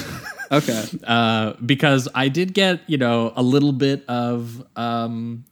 Okay. 0.50 0.84
uh, 1.06 1.54
because 1.64 2.08
I 2.14 2.28
did 2.28 2.52
get 2.54 2.80
you 2.86 2.98
know 2.98 3.32
a 3.36 3.42
little 3.42 3.72
bit 3.72 4.04
of 4.08 4.62
um, 4.76 5.44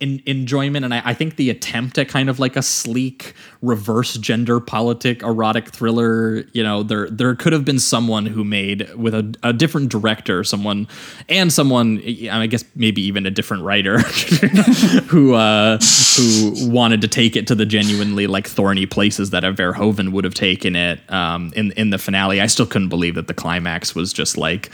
in, 0.00 0.22
enjoyment, 0.26 0.84
and 0.84 0.94
I, 0.94 1.02
I 1.04 1.14
think 1.14 1.36
the 1.36 1.50
attempt 1.50 1.98
at 1.98 2.08
kind 2.08 2.30
of 2.30 2.38
like 2.38 2.54
a 2.54 2.62
sleek 2.62 3.34
reverse 3.62 4.16
gender 4.16 4.60
politic 4.60 5.22
erotic 5.22 5.70
thriller. 5.70 6.44
You 6.52 6.62
know, 6.62 6.84
there 6.84 7.10
there 7.10 7.34
could 7.34 7.52
have 7.52 7.64
been 7.64 7.80
someone 7.80 8.26
who 8.26 8.44
made 8.44 8.94
with 8.94 9.14
a, 9.14 9.34
a 9.42 9.52
different 9.52 9.90
director, 9.90 10.44
someone 10.44 10.86
and 11.28 11.52
someone 11.52 12.00
I 12.30 12.46
guess 12.46 12.64
maybe 12.76 13.02
even 13.02 13.26
a 13.26 13.30
different 13.30 13.64
writer 13.64 13.98
who 15.08 15.34
uh, 15.34 15.78
who 16.16 16.70
wanted 16.70 17.00
to 17.00 17.08
take 17.08 17.34
it 17.34 17.48
to 17.48 17.56
the 17.56 17.66
genuinely 17.66 18.28
like 18.28 18.46
thorny 18.46 18.86
places 18.86 19.30
that 19.30 19.42
a 19.42 19.52
Verhoeven 19.52 20.12
would 20.12 20.24
have 20.24 20.34
taken 20.34 20.76
it 20.76 21.00
um, 21.10 21.52
in 21.56 21.72
in 21.72 21.90
the 21.90 21.98
finale. 21.98 22.40
I 22.40 22.46
still 22.46 22.66
couldn't 22.66 22.88
believe 22.88 23.16
that 23.16 23.26
the 23.26 23.34
climax 23.34 23.96
was 23.96 24.12
just 24.12 24.36
like 24.36 24.70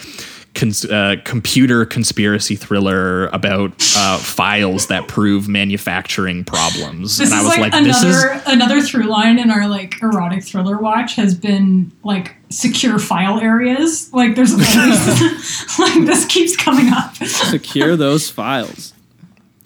cons- 0.55 0.85
uh, 0.85 1.16
computer 1.24 1.85
conspiracy 1.85 2.56
thriller 2.56 3.26
about 3.28 3.72
uh, 3.97 4.18
files 4.18 4.86
that 4.86 5.09
prove 5.09 5.48
manufacturing 5.48 6.44
problems. 6.44 7.18
This 7.18 7.31
and 7.31 7.35
I 7.35 7.40
is 7.40 7.44
was 7.44 7.59
like, 7.59 7.72
like, 7.72 7.85
this 7.85 8.02
is 8.02 8.24
another 8.24 8.43
another 8.47 8.81
through 8.81 9.05
line 9.05 9.39
in 9.39 9.51
our 9.51 9.68
like 9.68 10.01
erotic 10.02 10.44
thriller 10.44 10.78
watch 10.78 11.16
has 11.16 11.35
been 11.35 11.93
like 12.02 12.36
secure 12.51 12.98
file 12.98 13.40
areas. 13.40 14.12
Like 14.12 14.36
there's 14.36 14.52
always 14.52 14.68
like 15.78 16.06
this 16.06 16.24
keeps 16.26 16.56
coming 16.56 16.89
up. 16.93 17.16
Secure 17.16 17.97
those 17.97 18.31
files. 18.31 18.93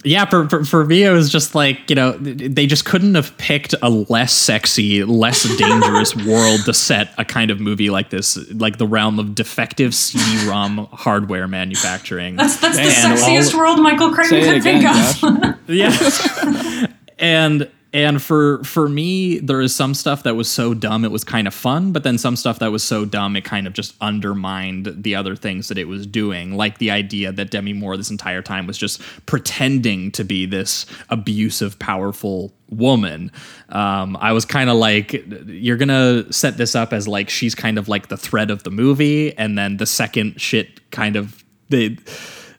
Yeah. 0.08 0.24
For, 0.24 0.48
for 0.48 0.64
for 0.64 0.84
me, 0.84 1.04
it 1.04 1.10
was 1.10 1.30
just 1.30 1.54
like 1.54 1.88
you 1.88 1.96
know 1.96 2.12
they 2.12 2.66
just 2.66 2.84
couldn't 2.84 3.14
have 3.14 3.36
picked 3.38 3.74
a 3.82 3.88
less 3.90 4.32
sexy, 4.32 5.04
less 5.04 5.42
dangerous 5.58 6.16
world 6.16 6.64
to 6.64 6.74
set 6.74 7.10
a 7.18 7.24
kind 7.24 7.50
of 7.50 7.60
movie 7.60 7.90
like 7.90 8.10
this, 8.10 8.36
like 8.52 8.78
the 8.78 8.86
realm 8.86 9.18
of 9.18 9.34
defective 9.34 9.94
CD-ROM 9.94 10.88
hardware 10.92 11.46
manufacturing. 11.48 12.36
That's 12.36 12.60
that's 12.60 12.76
the 12.76 12.82
And 12.82 13.12
all- 13.12 13.18
sexiest 13.18 13.54
world 13.54 13.80
Michael 13.80 14.12
Crichton 14.12 14.42
Say 14.42 14.48
it 14.48 14.54
could 14.54 14.62
think 14.62 14.84
of. 14.88 15.20
Josh. 15.20 15.56
yeah 15.68 16.86
and 17.18 17.70
and 17.92 18.22
for 18.22 18.62
for 18.64 18.88
me 18.88 19.38
there 19.38 19.60
is 19.60 19.74
some 19.74 19.94
stuff 19.94 20.22
that 20.22 20.36
was 20.36 20.50
so 20.50 20.74
dumb 20.74 21.04
it 21.04 21.10
was 21.10 21.24
kind 21.24 21.46
of 21.46 21.54
fun 21.54 21.92
but 21.92 22.02
then 22.02 22.18
some 22.18 22.36
stuff 22.36 22.58
that 22.58 22.70
was 22.70 22.82
so 22.82 23.04
dumb 23.04 23.36
it 23.36 23.44
kind 23.44 23.66
of 23.66 23.72
just 23.72 23.94
undermined 24.00 24.92
the 24.96 25.14
other 25.14 25.36
things 25.36 25.68
that 25.68 25.78
it 25.78 25.88
was 25.88 26.06
doing. 26.06 26.56
Like 26.56 26.78
the 26.78 26.90
idea 26.90 27.32
that 27.32 27.50
demi 27.50 27.72
moore 27.72 27.96
this 27.96 28.10
entire 28.10 28.42
time 28.42 28.66
was 28.66 28.76
just 28.76 29.00
pretending 29.26 30.10
to 30.12 30.24
be 30.24 30.46
this 30.46 30.86
abusive 31.08 31.78
powerful 31.78 32.52
woman. 32.70 33.32
Um, 33.70 34.16
i 34.20 34.32
was 34.32 34.44
kind 34.44 34.68
of 34.68 34.76
like 34.76 35.24
you're 35.46 35.76
gonna 35.76 36.30
set 36.32 36.56
this 36.56 36.74
up 36.74 36.92
as 36.92 37.08
like 37.08 37.30
she's 37.30 37.54
kind 37.54 37.78
of 37.78 37.88
like 37.88 38.08
the 38.08 38.16
thread 38.16 38.50
of 38.50 38.62
the 38.64 38.70
movie 38.70 39.36
and 39.38 39.56
then 39.56 39.78
the 39.78 39.86
second 39.86 40.40
shit 40.40 40.90
kind 40.90 41.16
of 41.16 41.44
the 41.70 41.96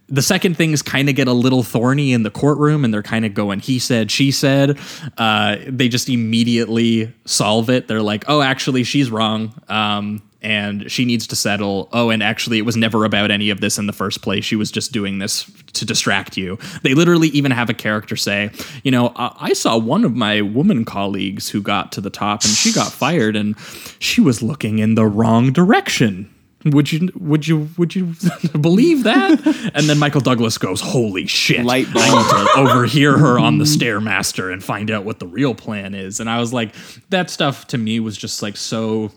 the 0.09 0.21
second 0.21 0.57
things 0.57 0.81
kind 0.81 1.09
of 1.09 1.15
get 1.15 1.27
a 1.27 1.33
little 1.33 1.63
thorny 1.63 2.13
in 2.13 2.23
the 2.23 2.31
courtroom 2.31 2.83
and 2.83 2.93
they're 2.93 3.03
kind 3.03 3.25
of 3.25 3.33
going 3.33 3.59
he 3.59 3.79
said 3.79 4.11
she 4.11 4.31
said 4.31 4.77
uh, 5.17 5.57
they 5.67 5.87
just 5.87 6.09
immediately 6.09 7.13
solve 7.25 7.69
it. 7.69 7.87
They're 7.87 8.01
like 8.01 8.25
oh 8.27 8.41
actually 8.41 8.83
she's 8.83 9.11
wrong 9.11 9.53
um, 9.67 10.21
and 10.41 10.89
she 10.89 11.03
needs 11.05 11.27
to 11.27 11.35
settle. 11.35 11.89
Oh 11.91 12.09
and 12.09 12.23
actually 12.23 12.57
it 12.57 12.63
was 12.63 12.77
never 12.77 13.05
about 13.05 13.31
any 13.31 13.49
of 13.49 13.61
this 13.61 13.77
in 13.77 13.87
the 13.87 13.93
first 13.93 14.21
place. 14.21 14.45
She 14.45 14.55
was 14.55 14.71
just 14.71 14.91
doing 14.91 15.19
this 15.19 15.49
to 15.73 15.85
distract 15.85 16.37
you. 16.37 16.57
They 16.81 16.93
literally 16.93 17.27
even 17.29 17.51
have 17.51 17.69
a 17.69 17.73
character 17.73 18.15
say 18.15 18.51
you 18.83 18.91
know 18.91 19.13
i, 19.15 19.35
I 19.39 19.53
saw 19.53 19.77
one 19.77 20.03
of 20.03 20.15
my 20.15 20.41
woman 20.41 20.85
colleagues 20.85 21.49
who 21.49 21.61
got 21.61 21.91
to 21.93 22.01
the 22.01 22.09
top 22.09 22.43
and 22.43 22.51
she 22.51 22.73
got 22.73 22.91
fired 22.91 23.35
and 23.35 23.55
she 23.99 24.21
was 24.21 24.41
looking 24.41 24.79
in 24.79 24.95
the 24.95 25.05
wrong 25.05 25.51
direction 25.51 26.33
would 26.65 26.91
you 26.91 27.09
would 27.15 27.47
you 27.47 27.69
would 27.77 27.95
you 27.95 28.13
believe 28.59 29.03
that? 29.03 29.71
And 29.73 29.89
then 29.89 29.97
Michael 29.97 30.21
Douglas 30.21 30.57
goes, 30.57 30.81
"Holy 30.81 31.25
shit! 31.25 31.65
Light 31.65 31.87
I 31.95 32.09
need 32.09 32.29
to 32.29 32.59
overhear 32.59 33.17
her 33.17 33.39
on 33.39 33.57
the 33.59 33.65
stairmaster 33.65 34.51
and 34.51 34.63
find 34.63 34.91
out 34.91 35.05
what 35.05 35.19
the 35.19 35.27
real 35.27 35.55
plan 35.55 35.95
is." 35.95 36.19
And 36.19 36.29
I 36.29 36.39
was 36.39 36.51
like, 36.53 36.75
that 37.09 37.29
stuff 37.29 37.67
to 37.67 37.77
me 37.77 37.99
was 37.99 38.17
just 38.17 38.41
like 38.41 38.57
so 38.57 39.11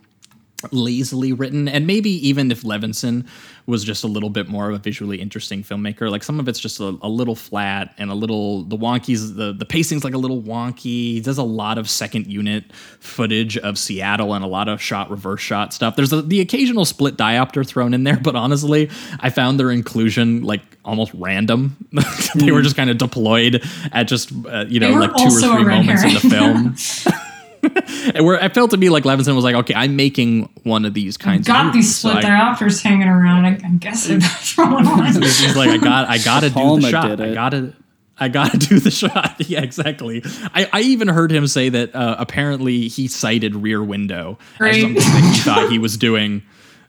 lazily 0.71 1.33
written 1.33 1.69
and 1.69 1.87
maybe 1.87 2.11
even 2.27 2.51
if 2.51 2.63
levinson 2.63 3.27
was 3.67 3.85
just 3.85 4.05
a 4.05 4.07
little 4.07 4.31
bit 4.31 4.49
more 4.49 4.69
of 4.69 4.75
a 4.75 4.79
visually 4.79 5.21
interesting 5.21 5.63
filmmaker 5.63 6.11
like 6.11 6.23
some 6.23 6.39
of 6.41 6.49
it's 6.49 6.59
just 6.59 6.81
a, 6.81 6.97
a 7.03 7.09
little 7.09 7.35
flat 7.35 7.95
and 7.99 8.11
a 8.11 8.15
little 8.15 8.63
the 8.65 8.77
wonkies 8.77 9.37
the, 9.37 9.53
the 9.53 9.65
pacing's 9.65 10.05
like 10.05 10.15
a 10.15 10.19
little 10.19 10.43
wonky. 10.43 11.13
He 11.13 11.21
does 11.21 11.39
a 11.39 11.43
lot 11.43 11.79
of 11.79 11.89
second 11.89 12.27
unit 12.27 12.65
footage 13.01 13.57
of 13.59 13.79
seattle 13.79 14.35
and 14.35 14.45
a 14.45 14.49
lot 14.49 14.69
of 14.69 14.81
shot 14.81 15.11
reverse 15.11 15.41
shot 15.41 15.73
stuff. 15.73 15.97
There's 15.97 16.13
a, 16.13 16.23
the 16.23 16.41
occasional 16.41 16.85
split 16.85 17.17
diopter 17.17 17.67
thrown 17.67 17.95
in 17.95 18.05
there 18.05 18.19
but 18.19 18.37
honestly 18.37 18.91
i 19.21 19.31
found 19.31 19.59
their 19.59 19.71
inclusion 19.71 20.43
like 20.43 20.63
almost 20.85 21.13
random. 21.15 21.77
They 22.35 22.51
were 22.51 22.63
just 22.63 22.77
kind 22.77 22.89
of 22.89 22.99
deployed 22.99 23.63
at 23.93 24.05
just 24.05 24.33
uh, 24.47 24.65
you 24.69 24.81
know 24.81 24.91
like 24.91 25.15
two 25.17 25.25
or 25.25 25.31
three 25.31 25.65
moments 25.65 26.03
in 26.03 26.15
the 26.15 26.21
film 26.21 26.75
where 28.21 28.43
I 28.43 28.49
felt 28.49 28.71
to 28.73 28.77
me 28.77 28.89
like 28.89 29.05
Levinson 29.05 29.35
was 29.35 29.45
like, 29.45 29.55
okay, 29.55 29.75
I'm 29.75 29.95
making 29.97 30.49
one 30.65 30.85
of 30.85 30.95
these 30.95 31.17
kinds. 31.17 31.47
Got 31.47 31.67
of 31.67 31.73
these 31.73 31.85
movies, 31.85 31.97
so 31.97 32.09
split 32.11 32.25
I- 32.25 32.29
diopters 32.29 32.83
hanging 32.83 33.09
around. 33.09 33.45
I, 33.47 33.51
I 33.65 33.71
guess 33.79 34.09
it 34.09 34.21
throwing 34.23 34.87
on. 34.87 35.05
He's 35.23 35.57
like, 35.57 35.71
I 35.71 35.77
got, 35.79 36.09
I 36.09 36.19
gotta 36.19 36.51
do 36.51 36.81
the 36.81 36.91
shot. 36.91 37.09
did 37.09 37.21
I 37.21 37.35
gotta, 37.35 37.75
I 38.19 38.29
gotta 38.29 38.59
do 38.59 38.79
the 38.81 38.91
shot. 38.91 39.37
yeah, 39.49 39.63
exactly. 39.63 40.23
I, 40.55 40.69
I 40.73 40.81
even 40.83 41.09
heard 41.09 41.31
him 41.31 41.47
say 41.47 41.69
that 41.71 41.95
uh, 41.95 42.17
apparently 42.19 42.89
he 42.89 43.09
cited 43.09 43.55
Rear 43.55 43.83
Window 43.83 44.39
as 44.61 44.81
something 44.81 44.95
that 44.95 45.33
he 45.35 45.41
thought 45.41 45.71
he 45.71 45.79
was 45.79 45.97
doing. 45.97 46.43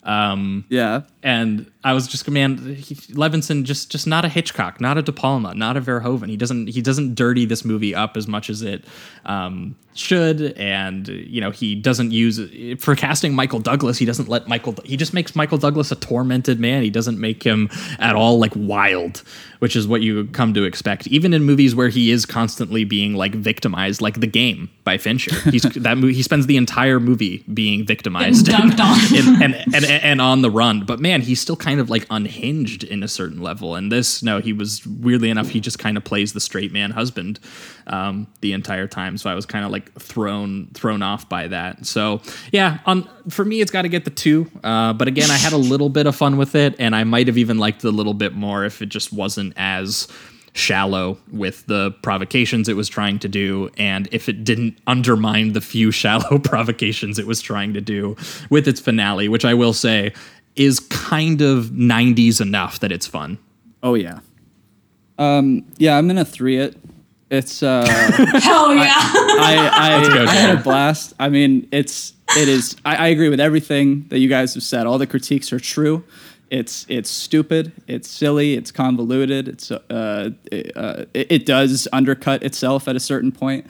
Um, 0.04 0.66
Yeah. 0.70 1.02
And 1.24 1.72
I 1.86 1.94
was 1.94 2.08
just 2.08 2.30
man, 2.30 2.76
he, 2.76 2.96
Levinson 2.96 3.64
just 3.64 3.90
just 3.90 4.06
not 4.06 4.26
a 4.26 4.30
Hitchcock, 4.30 4.82
not 4.82 4.98
a 4.98 5.02
De 5.02 5.12
Palma, 5.12 5.54
not 5.54 5.78
a 5.78 5.82
Verhoeven. 5.82 6.30
He 6.30 6.38
doesn't 6.38 6.68
he 6.68 6.82
doesn't 6.82 7.16
dirty 7.16 7.46
this 7.46 7.64
movie 7.64 7.96
up 7.96 8.18
as 8.18 8.28
much 8.28 8.50
as 8.50 8.62
it 8.62 8.86
um, 9.26 9.76
should, 9.94 10.54
and 10.58 11.08
you 11.08 11.40
know 11.40 11.52
he 11.52 11.76
doesn't 11.76 12.12
use 12.12 12.40
for 12.82 12.96
casting 12.96 13.34
Michael 13.34 13.60
Douglas. 13.60 13.98
He 13.98 14.06
doesn't 14.06 14.28
let 14.28 14.48
Michael. 14.48 14.76
He 14.84 14.98
just 14.98 15.14
makes 15.14 15.36
Michael 15.36 15.58
Douglas 15.58 15.92
a 15.92 15.96
tormented 15.96 16.60
man. 16.60 16.84
He 16.84 16.90
doesn't 16.90 17.20
make 17.20 17.44
him 17.44 17.70
at 18.00 18.16
all 18.16 18.38
like 18.40 18.52
wild, 18.56 19.24
which 19.60 19.76
is 19.76 19.88
what 19.88 20.02
you 20.02 20.26
come 20.28 20.54
to 20.54 20.64
expect. 20.64 21.08
Even 21.08 21.34
in 21.34 21.44
movies 21.44 21.74
where 21.74 21.90
he 21.90 22.12
is 22.12 22.26
constantly 22.26 22.84
being 22.84 23.14
like 23.14 23.34
victimized, 23.34 24.02
like 24.02 24.20
The 24.20 24.28
Game 24.28 24.70
by 24.84 24.98
Fincher. 24.98 25.36
He's 25.50 25.62
that 25.76 25.98
movie. 25.98 26.14
He 26.14 26.24
spends 26.24 26.48
the 26.48 26.58
entire 26.58 27.00
movie 27.00 27.44
being 27.54 27.86
victimized 27.86 28.50
on. 28.50 28.72
and, 28.74 29.44
and, 29.44 29.56
and 29.74 29.86
and 29.86 30.22
on 30.22 30.42
the 30.42 30.50
run. 30.50 30.86
But 30.86 31.00
man, 31.00 31.13
he's 31.22 31.40
still 31.40 31.56
kind 31.56 31.80
of 31.80 31.90
like 31.90 32.06
unhinged 32.10 32.84
in 32.84 33.04
a 33.04 33.08
certain 33.08 33.42
level. 33.42 33.76
And 33.76 33.92
this, 33.92 34.24
no, 34.24 34.40
he 34.40 34.54
was 34.54 34.86
weirdly 34.86 35.30
enough, 35.30 35.50
he 35.50 35.60
just 35.60 35.80
kind 35.80 35.98
of 35.98 36.04
plays 36.04 36.34
the 36.34 36.40
straight 36.40 36.72
man 36.72 36.92
husband 36.92 37.40
um, 37.88 38.28
the 38.42 38.54
entire 38.54 38.88
time. 38.88 39.18
So 39.18 39.30
I 39.30 39.36
was 39.36 39.46
kind 39.46 39.66
of 39.66 39.72
like 39.72 39.94
thrown 40.00 40.70
thrown 40.74 41.02
off 41.02 41.28
by 41.30 41.48
that. 41.48 41.86
So 41.86 42.22
yeah, 42.52 42.80
on 42.86 43.08
for 43.30 43.46
me, 43.46 43.62
it's 43.62 43.72
got 43.72 43.84
to 43.84 43.90
get 43.90 44.06
the 44.06 44.12
two. 44.12 44.50
Uh, 44.64 44.94
but 44.94 45.08
again, 45.08 45.30
I 45.30 45.38
had 45.38 45.54
a 45.54 45.58
little 45.58 45.90
bit 45.90 46.08
of 46.08 46.16
fun 46.16 46.38
with 46.38 46.56
it, 46.56 46.76
and 46.80 46.96
I 46.96 47.04
might 47.04 47.28
have 47.28 47.38
even 47.38 47.58
liked 47.58 47.84
it 47.84 47.88
a 47.88 47.92
little 47.92 48.14
bit 48.14 48.34
more 48.34 48.66
if 48.66 48.82
it 48.82 48.88
just 48.88 49.14
wasn't 49.14 49.54
as 49.58 50.08
shallow 50.54 51.18
with 51.32 51.66
the 51.66 51.92
provocations 52.04 52.70
it 52.70 52.76
was 52.76 52.88
trying 52.88 53.18
to 53.18 53.28
do 53.28 53.70
and 53.76 54.08
if 54.12 54.30
it 54.30 54.44
didn't 54.44 54.78
undermine 54.86 55.54
the 55.54 55.62
few 55.62 55.90
shallow 56.04 56.38
provocations 56.38 57.18
it 57.18 57.26
was 57.26 57.42
trying 57.42 57.74
to 57.74 57.82
do 57.82 58.16
with 58.52 58.68
its 58.68 58.80
finale 58.80 59.28
which 59.28 59.46
i 59.46 59.54
will 59.54 59.74
say 59.74 60.14
is 60.56 60.80
kind 60.80 61.42
of 61.42 61.66
90s 61.68 62.42
enough 62.42 62.80
that 62.80 62.92
it's 62.92 63.08
fun 63.08 63.38
Oh 63.84 63.96
yeah. 63.96 64.20
Um. 65.20 65.66
Yeah. 65.78 65.98
I'm 65.98 66.08
gonna 66.08 66.26
three 66.26 66.58
it. 66.58 66.78
It's 67.30 67.62
uh. 67.62 67.86
Hell 68.42 68.74
yeah! 68.74 68.94
I 68.96 69.70
I, 69.74 70.08
go, 70.14 70.24
I 70.24 70.34
had 70.34 70.58
a 70.58 70.62
blast. 70.62 71.14
I 71.20 71.30
mean, 71.30 71.68
it's 71.72 72.14
it 72.38 72.48
is. 72.48 72.78
I, 72.86 72.96
I 72.96 73.08
agree 73.10 73.30
with 73.30 73.42
everything 73.42 74.08
that 74.08 74.20
you 74.20 74.30
guys 74.30 74.54
have 74.54 74.64
said. 74.64 74.88
All 74.88 74.98
the 74.98 75.06
critiques 75.06 75.52
are 75.52 75.60
true. 75.60 76.04
It's 76.50 76.86
it's 76.88 77.10
stupid. 77.10 77.74
It's 77.88 78.10
silly. 78.10 78.54
It's 78.54 78.72
convoluted. 78.72 79.48
It's 79.50 79.70
uh, 79.70 80.30
it, 80.52 80.72
uh 80.78 81.06
it, 81.14 81.32
it 81.32 81.46
does 81.46 81.88
undercut 81.92 82.42
itself 82.44 82.88
at 82.88 82.96
a 82.96 83.00
certain 83.00 83.32
point. 83.32 83.68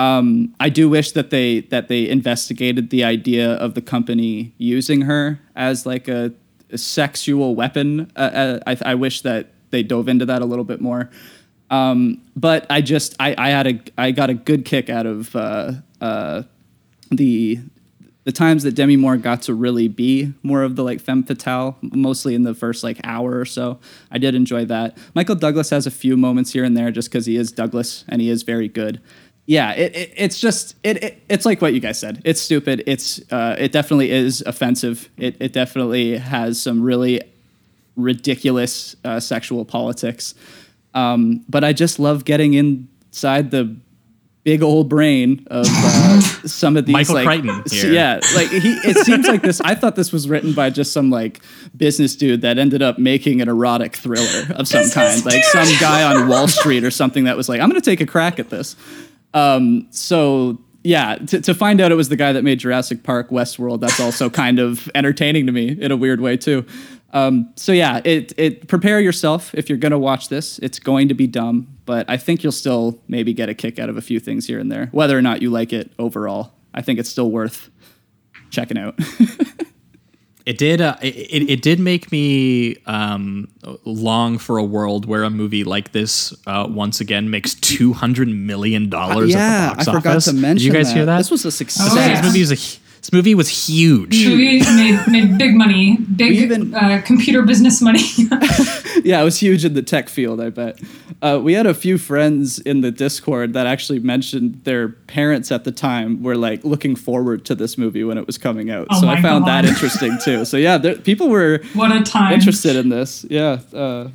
Um, 0.00 0.54
I 0.58 0.70
do 0.70 0.88
wish 0.88 1.12
that 1.12 1.28
they 1.28 1.60
that 1.72 1.88
they 1.88 2.08
investigated 2.08 2.88
the 2.88 3.04
idea 3.04 3.52
of 3.52 3.74
the 3.74 3.82
company 3.82 4.54
using 4.56 5.02
her 5.02 5.40
as 5.54 5.84
like 5.84 6.08
a, 6.08 6.32
a 6.70 6.78
sexual 6.78 7.54
weapon. 7.54 8.10
Uh, 8.16 8.20
uh, 8.20 8.60
I, 8.66 8.92
I 8.92 8.94
wish 8.94 9.20
that 9.20 9.50
they 9.68 9.82
dove 9.82 10.08
into 10.08 10.24
that 10.24 10.40
a 10.40 10.46
little 10.46 10.64
bit 10.64 10.80
more. 10.80 11.10
Um, 11.68 12.22
but 12.34 12.66
I 12.70 12.80
just 12.80 13.14
I, 13.20 13.34
I 13.36 13.50
had 13.50 13.66
a 13.66 13.80
I 13.98 14.10
got 14.12 14.30
a 14.30 14.34
good 14.34 14.64
kick 14.64 14.88
out 14.88 15.04
of 15.04 15.36
uh, 15.36 15.72
uh, 16.00 16.44
the 17.10 17.58
the 18.24 18.32
times 18.32 18.62
that 18.62 18.74
Demi 18.74 18.96
Moore 18.96 19.18
got 19.18 19.42
to 19.42 19.54
really 19.54 19.88
be 19.88 20.32
more 20.42 20.62
of 20.62 20.76
the 20.76 20.82
like 20.82 21.00
femme 21.00 21.24
fatale, 21.24 21.76
mostly 21.82 22.34
in 22.34 22.44
the 22.44 22.54
first 22.54 22.82
like 22.82 23.00
hour 23.04 23.38
or 23.38 23.44
so. 23.44 23.78
I 24.10 24.16
did 24.16 24.34
enjoy 24.34 24.64
that. 24.66 24.96
Michael 25.14 25.34
Douglas 25.34 25.68
has 25.70 25.86
a 25.86 25.90
few 25.90 26.16
moments 26.16 26.54
here 26.54 26.64
and 26.64 26.74
there 26.74 26.90
just 26.90 27.10
because 27.10 27.26
he 27.26 27.36
is 27.36 27.52
Douglas 27.52 28.04
and 28.08 28.22
he 28.22 28.30
is 28.30 28.44
very 28.44 28.68
good. 28.68 29.00
Yeah, 29.50 29.72
it, 29.72 29.96
it 29.96 30.12
it's 30.16 30.38
just 30.38 30.76
it, 30.84 31.02
it 31.02 31.22
it's 31.28 31.44
like 31.44 31.60
what 31.60 31.74
you 31.74 31.80
guys 31.80 31.98
said. 31.98 32.22
It's 32.24 32.40
stupid. 32.40 32.84
It's 32.86 33.20
uh, 33.32 33.56
it 33.58 33.72
definitely 33.72 34.12
is 34.12 34.42
offensive. 34.46 35.10
It 35.16 35.34
it 35.40 35.52
definitely 35.52 36.18
has 36.18 36.62
some 36.62 36.84
really 36.84 37.20
ridiculous 37.96 38.94
uh, 39.04 39.18
sexual 39.18 39.64
politics. 39.64 40.36
Um, 40.94 41.44
but 41.48 41.64
I 41.64 41.72
just 41.72 41.98
love 41.98 42.24
getting 42.24 42.54
inside 42.54 43.50
the 43.50 43.74
big 44.44 44.62
old 44.62 44.88
brain 44.88 45.44
of 45.50 45.66
uh, 45.68 46.20
some 46.46 46.76
of 46.76 46.86
these 46.86 46.92
Michael 46.92 47.16
like 47.16 47.26
Crichton 47.26 47.62
here. 47.70 47.92
yeah 47.92 48.20
like 48.34 48.48
he 48.48 48.72
it 48.88 49.04
seems 49.04 49.28
like 49.28 49.42
this 49.42 49.60
i 49.60 49.74
thought 49.74 49.96
this 49.96 50.12
was 50.12 50.30
written 50.30 50.54
by 50.54 50.70
just 50.70 50.94
some 50.94 51.10
like 51.10 51.40
business 51.76 52.16
dude 52.16 52.40
that 52.40 52.56
ended 52.56 52.80
up 52.80 52.98
making 52.98 53.42
an 53.42 53.50
erotic 53.50 53.96
thriller 53.96 54.46
of 54.54 54.66
some 54.66 54.88
kind 54.88 55.22
like 55.26 55.44
some 55.44 55.68
guy 55.78 56.02
on 56.02 56.26
wall 56.26 56.48
street 56.48 56.84
or 56.84 56.90
something 56.90 57.24
that 57.24 57.36
was 57.36 57.50
like 57.50 57.60
i'm 57.60 57.68
gonna 57.68 57.82
take 57.82 58.00
a 58.00 58.06
crack 58.06 58.38
at 58.38 58.48
this 58.48 58.76
um, 59.34 59.86
so 59.90 60.58
yeah, 60.82 61.16
to, 61.16 61.40
to 61.40 61.54
find 61.54 61.80
out 61.80 61.92
it 61.92 61.96
was 61.96 62.08
the 62.08 62.16
guy 62.16 62.32
that 62.32 62.42
made 62.42 62.58
Jurassic 62.58 63.02
Park, 63.02 63.30
Westworld, 63.30 63.80
that's 63.80 64.00
also 64.00 64.30
kind 64.44 64.58
of 64.58 64.90
entertaining 64.94 65.46
to 65.46 65.52
me 65.52 65.68
in 65.68 65.92
a 65.92 65.96
weird 65.96 66.20
way 66.20 66.36
too. 66.36 66.64
Um, 67.12 67.52
so 67.56 67.72
yeah, 67.72 68.00
it 68.04 68.32
it 68.36 68.68
prepare 68.68 69.00
yourself 69.00 69.52
if 69.54 69.68
you're 69.68 69.78
gonna 69.78 69.98
watch 69.98 70.28
this. 70.28 70.58
It's 70.60 70.78
going 70.78 71.08
to 71.08 71.14
be 71.14 71.26
dumb, 71.26 71.76
but 71.84 72.08
I 72.08 72.16
think 72.16 72.42
you'll 72.42 72.52
still 72.52 73.00
maybe 73.08 73.32
get 73.32 73.48
a 73.48 73.54
kick 73.54 73.78
out 73.78 73.88
of 73.88 73.96
a 73.96 74.02
few 74.02 74.20
things 74.20 74.46
here 74.46 74.60
and 74.60 74.70
there, 74.70 74.86
whether 74.92 75.18
or 75.18 75.22
not 75.22 75.42
you 75.42 75.50
like 75.50 75.72
it 75.72 75.90
overall. 75.98 76.52
I 76.72 76.82
think 76.82 77.00
it's 77.00 77.10
still 77.10 77.30
worth 77.30 77.68
checking 78.50 78.78
out. 78.78 78.98
It 80.46 80.58
did. 80.58 80.80
Uh, 80.80 80.96
it, 81.02 81.14
it 81.14 81.50
it 81.50 81.62
did 81.62 81.78
make 81.80 82.10
me 82.10 82.76
um, 82.86 83.48
long 83.84 84.38
for 84.38 84.56
a 84.58 84.64
world 84.64 85.04
where 85.06 85.22
a 85.22 85.30
movie 85.30 85.64
like 85.64 85.92
this 85.92 86.34
uh, 86.46 86.66
once 86.68 87.00
again 87.00 87.30
makes 87.30 87.54
two 87.54 87.92
hundred 87.92 88.28
million 88.28 88.88
dollars 88.88 89.30
yeah, 89.30 89.38
at 89.38 89.70
the 89.70 89.74
box 89.76 89.88
I 89.88 89.92
forgot 89.92 90.10
office. 90.10 90.24
to 90.26 90.32
mention. 90.34 90.56
Did 90.56 90.64
you 90.64 90.72
guys 90.72 90.88
that. 90.88 90.96
hear 90.96 91.06
that? 91.06 91.18
This 91.18 91.30
was 91.30 91.44
a 91.44 91.52
success. 91.52 91.88
Oh, 91.92 91.96
yeah. 91.96 92.20
This 92.22 92.26
movie 92.26 92.40
was 92.40 92.52
a 92.52 92.80
this 93.00 93.12
movie 93.12 93.34
was 93.34 93.48
huge. 93.48 94.26
movie 94.26 94.60
made, 94.60 95.00
made 95.08 95.38
big 95.38 95.54
money, 95.54 95.96
big 95.96 96.32
even- 96.32 96.74
uh, 96.74 97.00
computer 97.04 97.42
business 97.42 97.80
money. 97.80 98.00
yeah, 99.04 99.20
it 99.20 99.24
was 99.24 99.38
huge 99.38 99.64
in 99.64 99.74
the 99.74 99.82
tech 99.82 100.08
field. 100.08 100.40
I 100.40 100.50
bet. 100.50 100.80
Uh, 101.22 101.40
we 101.42 101.52
had 101.52 101.66
a 101.66 101.74
few 101.74 101.98
friends 101.98 102.58
in 102.58 102.80
the 102.80 102.90
Discord 102.90 103.52
that 103.52 103.66
actually 103.66 103.98
mentioned 103.98 104.60
their 104.64 104.88
parents 104.88 105.52
at 105.52 105.64
the 105.64 105.72
time 105.72 106.22
were 106.22 106.36
like 106.36 106.64
looking 106.64 106.96
forward 106.96 107.44
to 107.46 107.54
this 107.54 107.76
movie 107.76 108.04
when 108.04 108.16
it 108.18 108.26
was 108.26 108.38
coming 108.38 108.70
out. 108.70 108.86
Oh 108.90 109.00
so 109.00 109.08
I 109.08 109.20
found 109.20 109.44
God. 109.44 109.64
that 109.64 109.64
interesting 109.66 110.18
too. 110.22 110.44
So 110.44 110.56
yeah, 110.56 110.78
there, 110.78 110.96
people 110.96 111.28
were 111.28 111.60
What 111.74 111.92
a 111.94 112.02
time. 112.02 112.32
interested 112.32 112.76
in 112.76 112.88
this. 112.88 113.24
Yeah, 113.28 113.60
uh, 113.72 114.08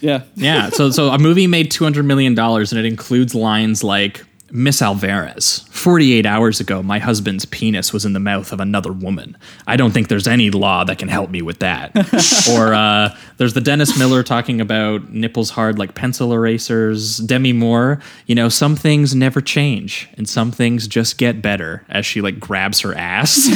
yeah. 0.00 0.22
Yeah. 0.34 0.70
So 0.70 0.90
so 0.90 1.08
a 1.10 1.18
movie 1.18 1.46
made 1.46 1.70
two 1.70 1.84
hundred 1.84 2.04
million 2.04 2.34
dollars, 2.34 2.72
and 2.72 2.78
it 2.78 2.86
includes 2.86 3.34
lines 3.34 3.82
like. 3.84 4.24
Miss 4.54 4.82
Alvarez, 4.82 5.60
48 5.70 6.26
hours 6.26 6.60
ago, 6.60 6.82
my 6.82 6.98
husband's 6.98 7.46
penis 7.46 7.90
was 7.90 8.04
in 8.04 8.12
the 8.12 8.20
mouth 8.20 8.52
of 8.52 8.60
another 8.60 8.92
woman. 8.92 9.34
I 9.66 9.78
don't 9.78 9.92
think 9.92 10.08
there's 10.08 10.28
any 10.28 10.50
law 10.50 10.84
that 10.84 10.98
can 10.98 11.08
help 11.08 11.30
me 11.30 11.40
with 11.40 11.60
that. 11.60 11.96
or 12.50 12.74
uh, 12.74 13.16
there's 13.38 13.54
the 13.54 13.62
Dennis 13.62 13.98
Miller 13.98 14.22
talking 14.22 14.60
about 14.60 15.08
nipples 15.08 15.48
hard 15.48 15.78
like 15.78 15.94
pencil 15.94 16.34
erasers. 16.34 17.16
Demi 17.16 17.54
Moore, 17.54 17.98
you 18.26 18.34
know, 18.34 18.50
some 18.50 18.76
things 18.76 19.14
never 19.14 19.40
change 19.40 20.10
and 20.18 20.28
some 20.28 20.52
things 20.52 20.86
just 20.86 21.16
get 21.16 21.40
better 21.40 21.86
as 21.88 22.04
she 22.04 22.20
like 22.20 22.38
grabs 22.38 22.80
her 22.80 22.94
ass. 22.94 23.48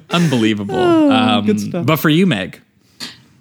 Unbelievable. 0.10 0.76
um, 1.10 1.44
good 1.44 1.58
stuff. 1.58 1.84
But 1.86 1.96
for 1.96 2.08
you, 2.08 2.24
Meg, 2.24 2.62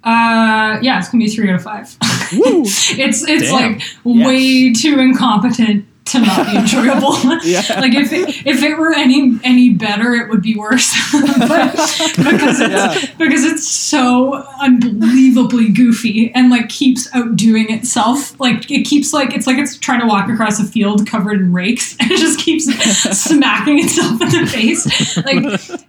Uh, 0.07 0.79
yeah, 0.81 0.99
it's 0.99 1.09
gonna 1.09 1.21
be 1.25 1.29
three 1.29 1.49
out 1.49 1.55
of 1.55 1.63
five. 1.63 1.97
it's 2.31 3.27
it's 3.27 3.51
Damn. 3.51 3.51
like 3.51 3.81
way 4.05 4.71
too 4.71 4.99
incompetent 4.99 5.85
to 6.11 6.19
not 6.19 6.45
be 6.45 6.57
enjoyable. 6.57 7.17
Like 7.77 7.93
if 7.93 8.11
it, 8.11 8.45
if 8.45 8.63
it 8.63 8.77
were 8.77 8.93
any 8.93 9.39
any 9.43 9.69
better, 9.69 10.13
it 10.13 10.29
would 10.29 10.41
be 10.41 10.55
worse. 10.55 10.93
but 11.11 11.71
because 11.71 12.59
it's 12.59 13.11
because 13.17 13.43
it's 13.43 13.67
so 13.67 14.45
unbelievably 14.59 15.69
goofy 15.69 16.31
and 16.33 16.49
like 16.49 16.69
keeps 16.69 17.13
outdoing 17.13 17.71
itself. 17.71 18.39
Like 18.39 18.69
it 18.71 18.83
keeps 18.83 19.13
like 19.13 19.33
it's 19.33 19.47
like 19.47 19.57
it's 19.57 19.77
trying 19.77 20.01
to 20.01 20.07
walk 20.07 20.29
across 20.29 20.59
a 20.59 20.65
field 20.65 21.07
covered 21.07 21.39
in 21.39 21.53
rakes 21.53 21.95
and 21.99 22.11
it 22.11 22.19
just 22.19 22.39
keeps 22.39 22.65
smacking 22.65 23.79
itself 23.79 24.21
in 24.21 24.29
the 24.29 24.47
face. 24.47 25.17
Like 25.17 25.43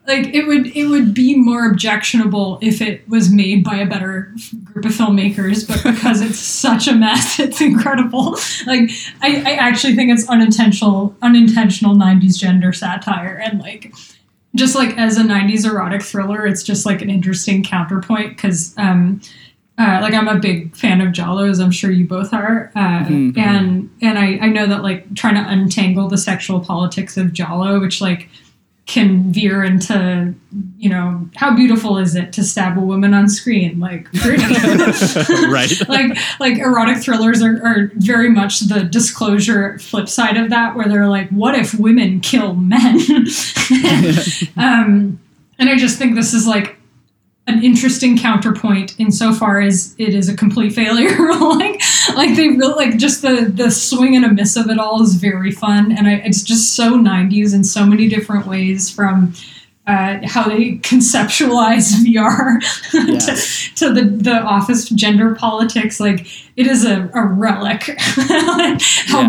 like 0.08 0.34
it 0.34 0.46
would 0.46 0.66
it 0.76 0.86
would 0.86 1.14
be 1.14 1.36
more 1.36 1.70
objectionable 1.70 2.58
if 2.60 2.80
it 2.80 3.08
was 3.08 3.30
made 3.30 3.62
by 3.62 3.76
a 3.76 3.86
better 3.86 4.34
group 4.64 4.84
of 4.84 4.92
filmmakers 4.92 5.68
but 5.68 5.82
because 5.82 6.20
it's 6.20 6.38
such 6.38 6.88
a 6.88 6.94
mess 6.94 7.38
it's 7.38 7.60
incredible 7.60 8.32
like 8.66 8.90
I, 9.20 9.42
I 9.44 9.52
actually 9.54 9.94
think 9.94 10.07
it's 10.09 10.28
unintentional 10.28 11.14
unintentional 11.22 11.94
90s 11.94 12.39
gender 12.39 12.72
satire. 12.72 13.40
And 13.43 13.60
like 13.60 13.93
just 14.55 14.74
like 14.74 14.97
as 14.97 15.16
a 15.18 15.22
90s 15.22 15.64
erotic 15.64 16.02
thriller 16.02 16.47
it's 16.47 16.62
just 16.62 16.86
like 16.86 17.02
an 17.02 17.10
interesting 17.10 17.62
counterpoint 17.62 18.35
because 18.36 18.74
um 18.78 19.20
uh, 19.78 20.01
like 20.02 20.12
I'm 20.12 20.26
a 20.26 20.39
big 20.39 20.74
fan 20.74 21.01
of 21.01 21.12
giallo, 21.12 21.48
as 21.48 21.60
I'm 21.60 21.70
sure 21.70 21.93
you 21.93 22.05
both 22.05 22.35
are, 22.35 22.72
uh, 22.74 23.05
and 23.09 23.89
and 24.02 24.18
I, 24.18 24.39
I 24.39 24.48
know 24.48 24.66
that 24.66 24.82
like 24.82 25.14
trying 25.14 25.36
to 25.36 25.48
untangle 25.48 26.09
the 26.09 26.18
sexual 26.18 26.59
politics 26.59 27.16
of 27.16 27.32
giallo, 27.32 27.78
which 27.78 28.01
like 28.01 28.28
can 28.89 29.31
veer 29.31 29.62
into 29.62 30.35
you 30.78 30.89
know 30.89 31.28
how 31.36 31.55
beautiful 31.55 31.98
is 31.98 32.16
it 32.16 32.32
to 32.32 32.43
stab 32.43 32.77
a 32.78 32.81
woman 32.81 33.12
on 33.12 33.28
screen? 33.28 33.78
Like 33.78 34.09
right? 34.24 35.70
like 35.89 36.19
like 36.40 36.59
erotic 36.59 36.97
thrillers 36.97 37.43
are, 37.43 37.65
are 37.65 37.93
very 37.94 38.31
much 38.31 38.60
the 38.60 38.82
disclosure 38.82 39.78
flip 39.78 40.09
side 40.09 40.39
of 40.39 40.48
that 40.51 40.74
where 40.74 40.89
they're 40.89 41.06
like 41.06 41.28
what 41.28 41.55
if 41.55 41.78
women 41.78 42.20
kill 42.20 42.55
men? 42.55 42.98
Um, 44.56 45.20
and 45.60 45.69
i 45.69 45.77
just 45.77 45.98
think 45.98 46.15
this 46.15 46.32
is 46.32 46.47
like 46.47 46.77
an 47.48 47.64
interesting 47.64 48.16
counterpoint 48.16 48.94
insofar 48.98 49.60
as 49.60 49.94
it 49.98 50.14
is 50.14 50.28
a 50.28 50.36
complete 50.36 50.72
failure. 50.72 51.08
Like 51.48 51.80
like 52.14 52.36
they 52.36 52.48
really 52.48 52.74
like 52.74 52.98
just 52.98 53.22
the 53.22 53.50
the 53.52 53.70
swing 53.70 54.16
and 54.16 54.24
a 54.24 54.32
miss 54.32 54.56
of 54.56 54.68
it 54.68 54.78
all 54.78 55.02
is 55.02 55.14
very 55.14 55.50
fun. 55.50 55.92
And 55.92 56.06
I, 56.06 56.14
it's 56.24 56.42
just 56.42 56.76
so 56.76 56.92
90s 56.98 57.54
in 57.54 57.64
so 57.64 57.86
many 57.86 58.08
different 58.08 58.46
ways 58.46 58.90
from 58.90 59.34
uh, 59.89 60.19
how 60.27 60.47
they 60.48 60.73
conceptualize 60.78 61.93
VR 62.05 62.60
to, 62.93 63.74
to 63.77 63.93
the, 63.93 64.02
the 64.05 64.35
office 64.43 64.89
gender 64.90 65.35
politics. 65.35 65.98
Like 65.98 66.27
it 66.56 66.66
is 66.66 66.85
a, 66.85 67.10
a 67.15 67.24
relic 67.27 67.85
held 67.98 68.81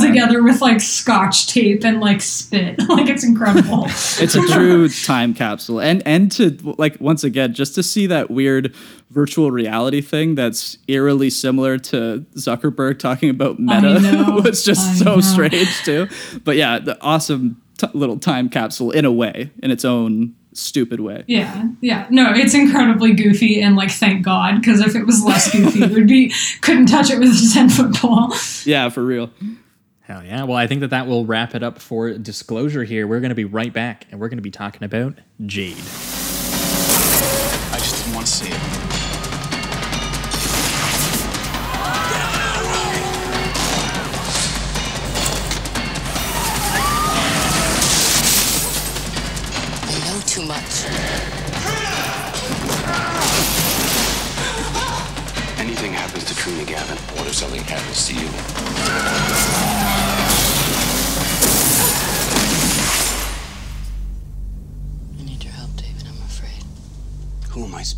Yeah. 0.02 0.08
together 0.08 0.44
with 0.44 0.62
like 0.62 0.82
scotch 0.82 1.48
tape 1.48 1.84
and 1.84 2.00
like 2.00 2.22
spit. 2.22 2.78
like 2.90 3.08
it's 3.10 3.24
incredible. 3.24 3.86
it's 3.86 4.36
a 4.36 4.42
true 4.48 4.90
time 4.90 5.34
capsule 5.34 5.80
and 5.80 6.04
and 6.06 6.32
to 6.34 6.58
like 6.78 7.00
once 7.00 7.24
again 7.24 7.54
just 7.54 7.76
to 7.76 7.84
see 7.84 8.06
that 8.08 8.30
weird 8.30 8.76
virtual 9.12 9.52
reality 9.52 10.02
thing 10.02 10.36
that's 10.36 10.78
eerily 10.88 11.30
similar 11.30 11.78
to 11.78 12.26
zuckerberg 12.36 13.00
talking 13.00 13.30
about 13.30 13.60
meta 13.60 14.00
know, 14.00 14.42
was 14.44 14.64
just 14.64 14.88
I 14.90 14.94
so 14.96 15.16
know. 15.16 15.22
strange 15.22 15.84
too 15.84 16.08
but 16.44 16.56
yeah 16.58 16.78
the 16.80 17.00
awesome 17.02 17.62
t- 17.78 17.88
little 17.94 18.20
time 18.20 18.50
capsule 18.50 18.92
in 18.92 19.06
a 19.06 19.12
way 19.12 19.50
in 19.64 19.72
its 19.72 19.84
own 19.86 20.36
stupid 20.60 21.00
way 21.00 21.24
Yeah, 21.28 21.70
yeah. 21.82 22.08
No, 22.10 22.32
it's 22.34 22.54
incredibly 22.54 23.14
goofy 23.14 23.62
and 23.62 23.76
like 23.76 23.92
thank 23.92 24.24
God, 24.24 24.60
because 24.60 24.80
if 24.82 24.96
it 24.96 25.06
was 25.06 25.24
less 25.24 25.52
goofy, 25.52 25.84
it 25.84 25.92
would 25.92 26.08
be 26.08 26.34
couldn't 26.62 26.88
touch 26.88 27.10
it 27.10 27.20
with 27.20 27.30
a 27.30 27.50
ten 27.54 27.70
foot 27.70 27.96
pole. 27.96 28.34
yeah 28.66 28.90
for 28.90 29.04
real 29.04 29.32
Hell 30.02 30.24
yeah. 30.26 30.44
Well, 30.44 30.58
I 30.58 30.66
think 30.66 30.82
that 30.82 30.90
that 30.90 31.06
will 31.06 31.24
wrap 31.28 31.54
it 31.54 31.62
up 31.62 31.78
for 31.78 32.12
disclosure 32.18 32.84
here. 32.84 33.06
We're 33.06 33.20
going 33.20 33.30
to 33.30 33.36
be 33.36 33.46
right 33.46 33.72
back 33.72 34.08
and 34.10 34.20
we're 34.20 34.30
going 34.30 34.40
to 34.40 34.42
be 34.42 34.50
talking 34.50 34.84
about 34.84 35.20
Jade. 35.46 35.78
I 37.72 37.78
just 37.78 38.04
didn't 38.04 38.16
want 38.16 38.26
to 38.26 38.34
see 38.34 38.50
it. 38.50 38.99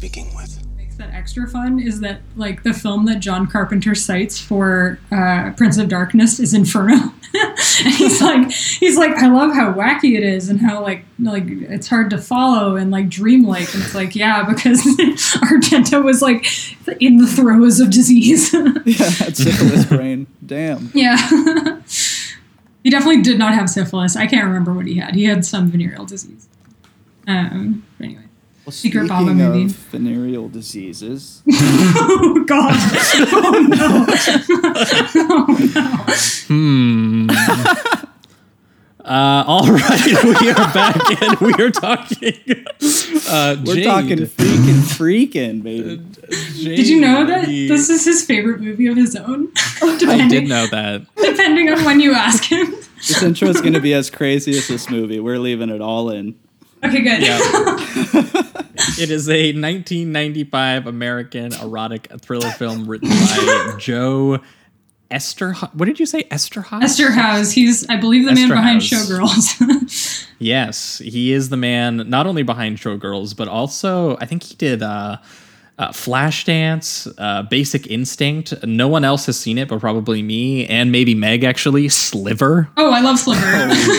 Speaking 0.01 0.33
with? 0.35 0.67
makes 0.75 0.95
that 0.95 1.11
extra 1.13 1.47
fun 1.47 1.79
is 1.79 1.99
that 1.99 2.21
like 2.35 2.63
the 2.63 2.73
film 2.73 3.05
that 3.05 3.19
John 3.19 3.45
Carpenter 3.45 3.93
cites 3.93 4.41
for 4.41 4.97
uh, 5.11 5.51
Prince 5.55 5.77
of 5.77 5.89
Darkness 5.89 6.39
is 6.39 6.55
Inferno. 6.55 6.95
and 7.35 7.93
he's 7.93 8.19
like 8.19 8.51
he's 8.51 8.97
like 8.97 9.11
I 9.11 9.27
love 9.27 9.53
how 9.53 9.71
wacky 9.71 10.17
it 10.17 10.23
is 10.23 10.49
and 10.49 10.59
how 10.59 10.81
like 10.81 11.05
like 11.19 11.43
it's 11.45 11.87
hard 11.87 12.09
to 12.09 12.17
follow 12.17 12.77
and 12.77 12.89
like 12.89 13.09
dreamlike 13.09 13.71
and 13.75 13.83
it's 13.83 13.93
like 13.93 14.15
yeah 14.15 14.43
because 14.43 14.81
Argento 15.37 16.03
was 16.03 16.23
like 16.23 16.47
in 16.99 17.17
the 17.17 17.27
throes 17.27 17.79
of 17.79 17.91
disease. 17.91 18.51
yeah 18.53 18.63
that 18.63 19.33
syphilis 19.35 19.85
brain 19.85 20.25
damn 20.43 20.89
yeah. 20.95 21.15
he 22.83 22.89
definitely 22.89 23.21
did 23.21 23.37
not 23.37 23.53
have 23.53 23.69
syphilis. 23.69 24.15
I 24.15 24.25
can't 24.25 24.45
remember 24.45 24.73
what 24.73 24.87
he 24.87 24.95
had. 24.95 25.13
He 25.13 25.25
had 25.25 25.45
some 25.45 25.69
venereal 25.69 26.05
disease. 26.05 26.49
Um 27.27 27.85
but 27.99 28.05
anyway. 28.05 28.23
Well, 28.65 28.71
Secret 28.71 29.07
speaking 29.07 29.07
Baba 29.07 29.33
movie. 29.33 29.63
of 29.65 29.71
venereal 29.71 30.47
diseases 30.49 31.41
Oh 31.49 32.43
god. 32.47 32.73
Oh 33.33 33.65
no. 33.69 34.05
oh 35.29 35.47
no. 35.75 36.13
Hmm. 36.47 37.29
uh, 39.03 39.43
all 39.47 39.67
right. 39.71 40.23
We 40.41 40.49
are 40.51 40.73
back 40.73 41.21
and 41.21 41.39
we 41.39 41.53
are 41.53 41.71
talking. 41.71 42.33
Uh, 43.29 43.55
we're 43.65 43.75
Jade. 43.75 43.83
talking 43.85 44.17
freaking 44.19 44.81
freaking 44.97 45.63
baby 45.63 46.01
Did 46.75 46.87
you 46.87 46.99
know 47.01 47.25
that 47.25 47.45
this 47.47 47.89
is 47.89 48.05
his 48.05 48.23
favorite 48.25 48.59
movie 48.61 48.87
of 48.87 48.95
his 48.97 49.15
own? 49.15 49.51
I 49.81 49.97
depending, 49.97 50.29
did 50.29 50.49
know 50.49 50.67
that. 50.67 51.05
depending 51.15 51.69
on 51.71 51.83
when 51.85 51.99
you 51.99 52.13
ask 52.13 52.43
him. 52.43 52.71
this 52.97 53.21
intro 53.23 53.47
is 53.49 53.61
going 53.61 53.73
to 53.73 53.79
be 53.79 53.93
as 53.93 54.09
crazy 54.09 54.55
as 54.57 54.67
this 54.67 54.89
movie 54.89 55.19
we're 55.19 55.39
leaving 55.39 55.69
it 55.69 55.81
all 55.81 56.09
in 56.11 56.35
Okay, 56.83 57.01
good. 57.01 57.21
Yeah. 57.21 58.37
It 58.97 59.11
is 59.11 59.29
a 59.29 59.51
1995 59.53 60.87
American 60.87 61.53
erotic 61.53 62.07
thriller 62.19 62.49
film 62.51 62.85
written 62.87 63.09
by 63.09 63.75
Joe 63.79 64.39
Esther. 65.11 65.53
What 65.53 65.85
did 65.85 65.99
you 65.99 66.05
say, 66.07 66.25
Esther 66.31 66.61
Eszterhas? 66.61 66.83
Esther 66.83 67.11
House, 67.11 67.51
he's 67.51 67.87
I 67.89 67.97
believe 67.97 68.25
the 68.25 68.33
man 68.33 68.49
behind. 68.49 68.81
Showgirls. 68.81 70.27
Yes, 70.39 70.97
he 70.97 71.33
is 71.33 71.49
the 71.49 71.57
man 71.57 72.09
not 72.09 72.25
only 72.25 72.41
behind 72.41 72.77
Showgirls, 72.77 73.37
but 73.37 73.47
also 73.47 74.17
I 74.17 74.25
think 74.25 74.41
he 74.41 74.55
did 74.55 74.81
uh, 74.81 75.17
uh, 75.81 75.89
Flashdance, 75.89 77.11
uh, 77.17 77.41
Basic 77.41 77.87
Instinct. 77.87 78.53
No 78.63 78.87
one 78.87 79.03
else 79.03 79.25
has 79.25 79.39
seen 79.39 79.57
it, 79.57 79.67
but 79.67 79.79
probably 79.79 80.21
me 80.21 80.67
and 80.67 80.91
maybe 80.91 81.15
Meg 81.15 81.43
actually. 81.43 81.89
Sliver, 81.89 82.69
oh, 82.77 82.91
I 82.91 83.01
love 83.01 83.17
Sliver. 83.17 83.41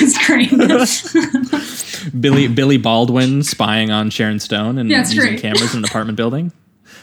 it's 0.01 0.27
great. 0.27 0.51
Billy 2.21 2.47
Billy 2.47 2.77
Baldwin 2.79 3.43
spying 3.43 3.91
on 3.91 4.11
Sharon 4.11 4.39
Stone 4.39 4.79
and 4.79 4.89
Yeah, 4.89 5.01
using 5.01 5.19
great. 5.19 5.41
cameras 5.41 5.75
in 5.75 5.79
an 5.79 5.85
apartment 5.85 6.17
building. 6.17 6.53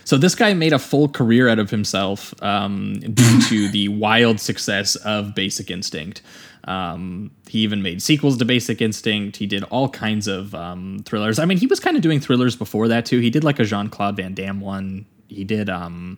So 0.05 0.17
this 0.17 0.33
guy 0.33 0.53
made 0.53 0.73
a 0.73 0.79
full 0.79 1.09
career 1.09 1.49
out 1.49 1.59
of 1.59 1.69
himself 1.69 2.33
um, 2.41 2.99
due 2.99 3.41
to 3.41 3.69
the 3.69 3.89
wild 3.89 4.39
success 4.39 4.95
of 4.95 5.35
Basic 5.35 5.69
Instinct. 5.69 6.21
Um, 6.65 7.31
he 7.47 7.59
even 7.59 7.81
made 7.81 8.01
sequels 8.01 8.37
to 8.37 8.45
Basic 8.45 8.81
Instinct. 8.81 9.37
He 9.37 9.47
did 9.47 9.63
all 9.65 9.89
kinds 9.89 10.27
of 10.27 10.53
um, 10.53 10.99
thrillers. 11.05 11.39
I 11.39 11.45
mean, 11.45 11.57
he 11.57 11.67
was 11.67 11.79
kind 11.79 11.95
of 11.95 12.01
doing 12.03 12.19
thrillers 12.19 12.55
before 12.55 12.87
that 12.89 13.05
too. 13.05 13.19
He 13.19 13.29
did 13.29 13.43
like 13.43 13.59
a 13.59 13.63
Jean 13.63 13.87
Claude 13.89 14.17
Van 14.17 14.33
Damme 14.33 14.59
one. 14.61 15.05
He 15.27 15.43
did 15.43 15.69
um, 15.69 16.17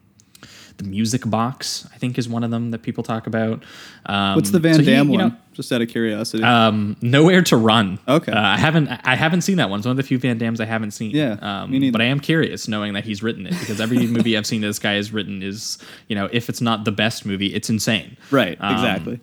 the 0.78 0.84
Music 0.86 1.22
Box. 1.30 1.88
I 1.94 1.98
think 1.98 2.18
is 2.18 2.28
one 2.28 2.44
of 2.44 2.52
them 2.52 2.72
that 2.72 2.80
people 2.82 3.04
talk 3.04 3.28
about. 3.28 3.64
Um, 4.06 4.36
What's 4.36 4.50
the 4.52 4.60
Van 4.60 4.76
so 4.76 4.82
he, 4.82 4.86
Damme 4.88 5.08
know, 5.10 5.14
one? 5.26 5.38
Just 5.54 5.72
out 5.74 5.82
of 5.82 5.90
curiosity. 5.90 6.44
um, 6.44 6.96
Nowhere 7.02 7.42
to 7.44 7.58
Run. 7.58 8.00
Okay. 8.08 8.32
Uh, 8.32 8.40
I 8.42 8.58
haven't 8.58 8.88
I 8.88 9.16
haven't 9.16 9.42
seen 9.42 9.58
that 9.58 9.70
one. 9.70 9.80
It's 9.80 9.86
one 9.86 9.92
of 9.92 9.98
the 9.98 10.04
few 10.04 10.18
Van 10.18 10.38
Dammes 10.38 10.62
I 10.62 10.66
haven't 10.66 10.92
seen. 10.92 11.12
Yeah, 11.12 11.34
Um, 11.42 11.72
me 11.72 11.80
neither. 11.80 11.92
but 11.92 12.02
I 12.02 12.06
am 12.06 12.20
curious 12.22 12.68
knowing 12.70 12.94
that 12.94 13.04
he's 13.04 13.22
written 13.22 13.46
it 13.46 13.52
because 13.60 13.80
every 13.82 14.08
movie 14.08 14.38
I've 14.38 14.48
seen 14.48 14.62
this 14.62 14.80
guy 14.80 14.94
has 14.94 15.12
written 15.12 15.44
is, 15.44 15.78
you 16.08 16.16
know, 16.16 16.30
if 16.32 16.48
it's 16.48 16.62
not 16.62 16.86
the 16.86 16.92
best 16.94 17.26
movie, 17.26 17.54
it's 17.54 17.70
insane. 17.70 18.16
right. 18.32 18.58
um, 18.62 18.74
Exactly. 18.74 19.20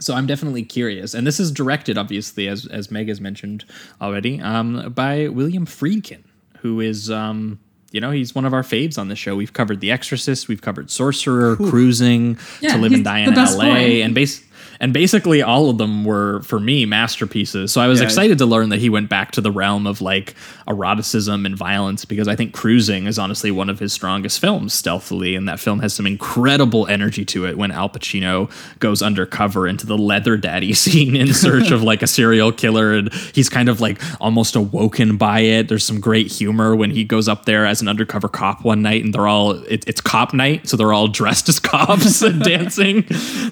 So 0.00 0.14
I'm 0.14 0.26
definitely 0.26 0.62
curious. 0.64 1.14
And 1.14 1.26
this 1.26 1.40
is 1.40 1.50
directed, 1.50 1.98
obviously, 1.98 2.46
as 2.48 2.66
as 2.66 2.90
Meg 2.90 3.08
has 3.08 3.20
mentioned 3.20 3.64
already, 4.00 4.40
um, 4.40 4.92
by 4.94 5.28
William 5.28 5.66
Friedkin, 5.66 6.22
who 6.60 6.80
is 6.80 7.10
um, 7.10 7.58
you 7.90 8.00
know, 8.00 8.10
he's 8.10 8.34
one 8.34 8.44
of 8.44 8.52
our 8.52 8.62
faves 8.62 8.98
on 8.98 9.08
the 9.08 9.16
show. 9.16 9.34
We've 9.34 9.52
covered 9.52 9.80
The 9.80 9.90
Exorcist, 9.90 10.46
we've 10.46 10.60
covered 10.60 10.90
Sorcerer, 10.90 11.56
Cruising, 11.56 12.38
Yeah, 12.60 12.74
To 12.74 12.78
Live 12.78 12.92
and 12.92 13.02
Die 13.04 13.18
in 13.20 13.34
LA, 13.34 13.56
boy. 13.56 14.02
and 14.02 14.14
base 14.14 14.44
and 14.80 14.92
basically 14.92 15.42
all 15.42 15.70
of 15.70 15.78
them 15.78 16.04
were 16.04 16.40
for 16.42 16.60
me 16.60 16.86
masterpieces. 16.86 17.72
So 17.72 17.80
I 17.80 17.88
was 17.88 17.98
Yeah. 18.00 18.04
excited 18.06 18.38
to 18.38 18.46
learn 18.46 18.68
that 18.68 18.78
he 18.78 18.88
went 18.88 19.08
back 19.08 19.32
to 19.32 19.40
the 19.40 19.50
realm 19.50 19.86
of 19.86 20.00
like 20.00 20.34
eroticism 20.68 21.44
and 21.46 21.56
violence 21.56 22.04
because 22.04 22.28
I 22.28 22.36
think 22.36 22.52
Cruising 22.52 23.06
is 23.06 23.18
honestly 23.18 23.50
one 23.50 23.70
of 23.70 23.78
his 23.78 23.92
strongest 23.92 24.38
films 24.40 24.74
stealthily 24.74 25.34
and 25.34 25.48
that 25.48 25.58
film 25.58 25.80
has 25.80 25.94
some 25.94 26.06
incredible 26.06 26.86
energy 26.86 27.24
to 27.26 27.46
it 27.46 27.56
when 27.58 27.70
Al 27.70 27.88
Pacino 27.88 28.50
goes 28.78 29.02
undercover 29.02 29.66
into 29.66 29.86
the 29.86 29.96
leather 29.98 30.36
daddy 30.36 30.72
scene 30.74 31.16
in 31.16 31.32
search 31.34 31.70
of 31.70 31.82
like 31.82 32.02
a 32.02 32.06
serial 32.06 32.52
killer 32.52 32.92
and 32.92 33.12
he's 33.34 33.48
kind 33.48 33.68
of 33.68 33.80
like 33.80 34.00
almost 34.20 34.54
awoken 34.56 35.16
by 35.16 35.40
it. 35.40 35.68
There's 35.68 35.84
some 35.84 36.00
great 36.00 36.30
humor 36.30 36.76
when 36.76 36.90
he 36.90 37.02
goes 37.04 37.28
up 37.28 37.44
there 37.46 37.66
as 37.66 37.80
an 37.80 37.88
undercover 37.88 38.28
cop 38.28 38.64
one 38.64 38.82
night 38.82 39.04
and 39.04 39.12
they're 39.14 39.26
all 39.28 39.52
it, 39.64 39.84
it's 39.88 40.00
cop 40.00 40.32
night 40.34 40.68
so 40.68 40.76
they're 40.76 40.92
all 40.92 41.08
dressed 41.08 41.48
as 41.48 41.58
cops 41.58 42.22
and 42.22 42.42
dancing. 42.44 43.04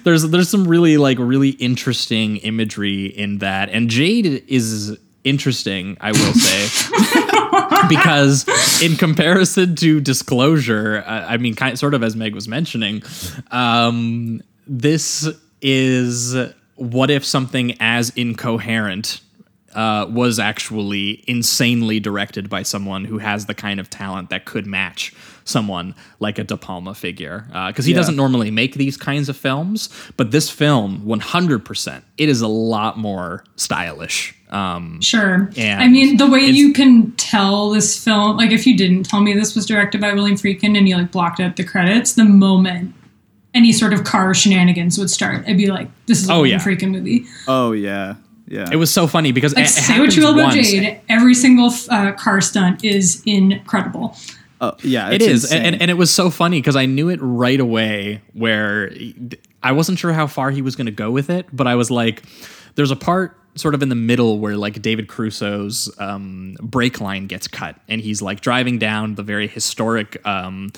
There's 0.03 0.23
there's 0.29 0.49
some 0.49 0.67
really 0.67 0.97
like 0.97 1.16
really 1.17 1.49
interesting 1.51 2.37
imagery 2.37 3.05
in 3.05 3.39
that. 3.39 3.69
And 3.69 3.89
Jade 3.89 4.43
is 4.47 4.97
interesting, 5.23 5.97
I 5.99 6.11
will 6.11 6.33
say. 6.33 7.23
Because 7.89 8.45
in 8.81 8.97
comparison 8.97 9.75
to 9.75 10.01
disclosure 10.01 11.03
uh, 11.05 11.25
i 11.27 11.37
mean 11.37 11.53
kind 11.53 11.77
sort 11.77 11.93
of 11.93 12.03
as 12.03 12.15
meg 12.15 12.33
was 12.33 12.47
mentioning 12.47 13.03
um, 13.51 14.41
this 14.65 15.29
is 15.61 16.35
what 16.75 17.09
if 17.09 17.23
something 17.23 17.75
as 17.79 18.09
incoherent 18.11 19.21
uh, 19.73 20.07
was 20.09 20.39
actually 20.39 21.23
insanely 21.27 21.99
directed 21.99 22.49
by 22.49 22.63
someone 22.63 23.05
who 23.05 23.19
has 23.19 23.45
the 23.45 23.53
kind 23.53 23.79
of 23.79 23.89
talent 23.89 24.29
that 24.29 24.45
could 24.45 24.65
match 24.65 25.13
someone 25.47 25.95
like 26.19 26.37
a 26.39 26.43
De 26.43 26.57
Palma 26.57 26.93
figure. 26.93 27.45
Because 27.67 27.85
he 27.85 27.91
Yeah. 27.91 27.97
doesn't 27.97 28.15
normally 28.15 28.51
make 28.51 28.75
these 28.75 28.97
kinds 28.97 29.29
of 29.29 29.37
films, 29.37 29.89
but 30.17 30.31
this 30.31 30.49
film, 30.49 31.01
100%, 31.05 32.03
it 32.17 32.29
is 32.29 32.41
a 32.41 32.47
lot 32.47 32.97
more 32.97 33.43
stylish. 33.55 34.33
Um, 34.49 34.99
Sure. 35.01 35.49
And 35.57 35.81
I 35.81 35.87
mean, 35.87 36.17
the 36.17 36.27
way 36.27 36.39
you 36.41 36.71
can 36.73 37.11
tell 37.13 37.69
this 37.71 38.01
film, 38.03 38.37
like 38.37 38.51
if 38.51 38.65
you 38.65 38.77
didn't 38.77 39.03
tell 39.03 39.19
me 39.21 39.33
this 39.33 39.55
was 39.55 39.65
directed 39.65 39.99
by 39.99 40.13
William 40.13 40.37
Friedkin 40.37 40.77
and 40.77 40.87
you 40.87 40.95
like 40.95 41.11
blocked 41.11 41.39
out 41.39 41.55
the 41.57 41.63
credits, 41.63 42.13
the 42.13 42.23
moment 42.25 42.93
any 43.53 43.71
sort 43.71 43.91
of 43.91 44.03
car 44.03 44.33
shenanigans 44.33 44.97
would 44.97 45.09
start, 45.09 45.43
I'd 45.47 45.57
be 45.57 45.67
like, 45.67 45.89
this 46.05 46.21
is 46.21 46.29
a 46.29 46.33
Oh, 46.33 46.41
William 46.41 46.59
yeah. 46.59 46.65
Friedkin 46.65 46.91
movie. 46.91 47.25
Oh 47.47 47.71
yeah. 47.73 48.15
Yeah. 48.49 48.69
it 48.71 48.77
was 48.77 48.89
so 48.89 49.07
funny 49.07 49.33
because 49.33 49.53
Like, 49.53 49.65
it, 49.65 49.69
it 49.69 49.71
say 49.73 49.99
what 49.99 50.15
you 50.15 50.23
will 50.23 50.39
about. 50.39 50.53
Jade, 50.53 51.01
every 51.09 51.33
single 51.33 51.69
uh, 51.89 52.13
car 52.13 52.39
stunt 52.39 52.85
is 52.85 53.21
incredible. 53.25 54.15
Oh, 54.59 54.73
yeah. 54.81 55.11
It 55.11 55.21
is, 55.21 55.43
insane. 55.45 55.65
and, 55.65 55.81
and 55.83 55.91
it 55.91 55.95
was 55.95 56.11
so 56.11 56.29
funny 56.29 56.59
because 56.59 56.75
I 56.75 56.85
knew 56.85 57.09
it 57.09 57.19
right 57.21 57.59
away. 57.59 58.21
Where 58.33 58.91
I 59.61 59.71
wasn't 59.71 59.99
sure 59.99 60.13
how 60.13 60.27
far 60.27 60.51
he 60.51 60.61
was 60.61 60.75
going 60.75 60.85
to 60.85 60.91
go 60.91 61.11
with 61.11 61.29
it, 61.29 61.47
but 61.53 61.67
I 61.67 61.75
was 61.75 61.91
like, 61.91 62.23
"There's 62.75 62.91
a 62.91 62.95
part 62.95 63.37
sort 63.55 63.73
of 63.73 63.81
in 63.81 63.89
the 63.89 63.95
middle 63.95 64.39
where 64.39 64.55
like 64.55 64.81
David 64.81 65.07
Caruso's 65.07 65.91
um, 65.99 66.57
brake 66.61 67.01
line 67.01 67.27
gets 67.27 67.47
cut, 67.47 67.75
and 67.87 68.01
he's 68.01 68.21
like 68.21 68.41
driving 68.41 68.79
down 68.79 69.15
the 69.15 69.23
very 69.23 69.47
historic." 69.47 70.25
Um, 70.25 70.71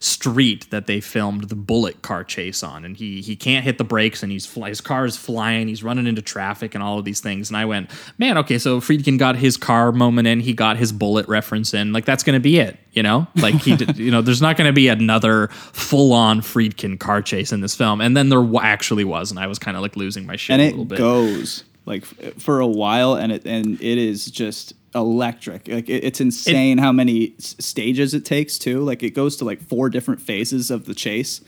street 0.00 0.70
that 0.70 0.86
they 0.86 1.00
filmed 1.00 1.44
the 1.44 1.54
bullet 1.54 2.02
car 2.02 2.24
chase 2.24 2.62
on. 2.62 2.84
And 2.84 2.96
he 2.96 3.20
he 3.20 3.36
can't 3.36 3.64
hit 3.64 3.78
the 3.78 3.84
brakes 3.84 4.22
and 4.22 4.30
he's 4.32 4.46
fly, 4.46 4.68
his 4.68 4.80
car 4.80 5.04
is 5.04 5.16
flying 5.16 5.68
he's 5.68 5.82
running 5.82 6.06
into 6.06 6.22
traffic 6.22 6.74
and 6.74 6.82
all 6.82 6.98
of 6.98 7.04
these 7.04 7.20
things. 7.20 7.50
And 7.50 7.56
I 7.56 7.64
went 7.64 7.90
man 8.18 8.38
okay 8.38 8.58
so 8.58 8.80
Friedkin 8.80 9.18
got 9.18 9.36
his 9.36 9.56
car 9.56 9.92
moment 9.92 10.28
in 10.28 10.40
he 10.40 10.52
got 10.52 10.76
his 10.76 10.92
bullet 10.92 11.26
reference 11.28 11.74
in 11.74 11.92
like 11.92 12.04
that's 12.04 12.22
gonna 12.22 12.40
be 12.40 12.58
it 12.58 12.78
you 12.92 13.02
know? 13.02 13.26
Like 13.44 13.56
he 13.56 13.76
did 13.76 13.98
you 13.98 14.10
know 14.10 14.22
there's 14.22 14.40
not 14.40 14.56
gonna 14.56 14.72
be 14.72 14.88
another 14.88 15.48
full 15.48 16.12
on 16.12 16.40
Friedkin 16.40 16.98
car 16.98 17.20
chase 17.20 17.52
in 17.52 17.60
this 17.60 17.74
film. 17.74 18.00
And 18.00 18.16
then 18.16 18.30
there 18.30 18.42
actually 18.60 19.04
was 19.04 19.30
and 19.30 19.38
I 19.38 19.46
was 19.46 19.58
kind 19.58 19.76
of 19.76 19.82
like 19.82 19.96
losing 19.96 20.24
my 20.26 20.36
shit 20.36 20.54
and 20.54 20.62
a 20.62 20.64
it 20.66 20.70
little 20.70 20.84
bit. 20.86 20.98
goes 20.98 21.64
like 21.86 22.04
for 22.40 22.60
a 22.60 22.66
while 22.66 23.14
and 23.14 23.32
it 23.32 23.44
and 23.44 23.80
it 23.82 23.98
is 23.98 24.26
just 24.26 24.72
electric 24.94 25.66
like 25.68 25.88
it, 25.88 26.04
it's 26.04 26.20
insane 26.20 26.78
how 26.78 26.92
many 26.92 27.34
s- 27.38 27.56
stages 27.58 28.14
it 28.14 28.24
takes 28.24 28.58
too 28.58 28.80
like 28.80 29.02
it 29.02 29.10
goes 29.10 29.36
to 29.36 29.44
like 29.44 29.60
four 29.60 29.88
different 29.90 30.20
phases 30.20 30.70
of 30.70 30.84
the 30.86 30.94
chase 30.94 31.40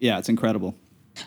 yeah 0.00 0.18
it's 0.18 0.28
incredible 0.28 0.74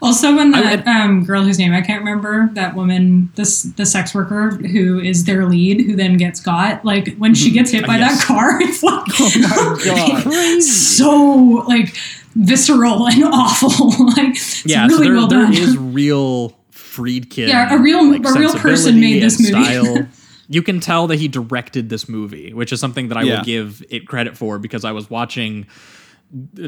Also, 0.02 0.36
when 0.36 0.54
I 0.56 0.78
that 0.78 0.88
um, 0.88 1.26
girl 1.26 1.44
whose 1.44 1.60
name 1.60 1.72
I 1.72 1.82
can't 1.82 2.00
remember, 2.04 2.50
that 2.54 2.74
woman, 2.76 3.30
this 3.36 3.62
the 3.62 3.86
sex 3.86 4.16
worker 4.16 4.50
who 4.50 5.00
is 5.00 5.26
their 5.26 5.46
lead, 5.46 5.86
who 5.86 5.96
then 5.96 6.18
gets 6.18 6.40
got, 6.40 6.84
like 6.84 7.16
when 7.18 7.36
she 7.36 7.52
gets 7.52 7.70
hit 7.70 7.86
by 7.86 7.98
Yes. 7.98 8.18
that 8.18 8.26
car, 8.26 8.60
it's 8.62 8.82
like 8.82 9.04
oh 9.20 9.32
my 9.36 10.24
god 10.26 10.64
so 10.64 11.64
like 11.68 11.96
visceral 12.36 13.08
and 13.08 13.24
awful. 13.32 14.08
like 14.08 14.30
it's 14.36 14.66
yeah 14.66 14.88
really 14.88 14.98
so 14.98 15.04
there, 15.04 15.14
well 15.14 15.28
there 15.28 15.44
done. 15.44 15.54
is 15.54 15.78
real 15.78 16.58
Friedkin 16.72 17.48
Yeah, 17.48 17.74
a 17.76 17.78
real- 17.78 18.12
a 18.26 18.34
real 18.40 18.54
person 18.56 19.00
made 19.00 19.22
this 19.22 19.38
and 19.40 19.56
movie. 19.56 20.08
You 20.48 20.62
can 20.62 20.80
tell 20.80 21.08
that 21.08 21.18
he 21.18 21.28
directed 21.28 21.90
this 21.90 22.08
movie 22.10 22.54
which 22.54 22.72
is 22.74 22.80
something 22.80 23.08
that 23.10 23.18
I 23.18 23.24
Yeah. 23.24 23.38
will 23.38 23.44
give 23.46 23.84
it 23.90 24.08
credit 24.08 24.38
for 24.38 24.60
because 24.60 24.84
I 24.86 24.92
was 24.92 25.10
watching 25.10 25.66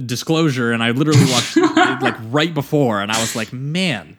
disclosure 0.05 0.71
and 0.71 0.83
I 0.83 0.91
literally 0.91 1.29
watched 1.31 1.57
it, 1.57 1.63
like 2.01 2.15
right 2.31 2.53
before 2.53 3.01
and 3.01 3.11
I 3.11 3.19
was 3.19 3.35
like 3.35 3.51
man 3.51 4.17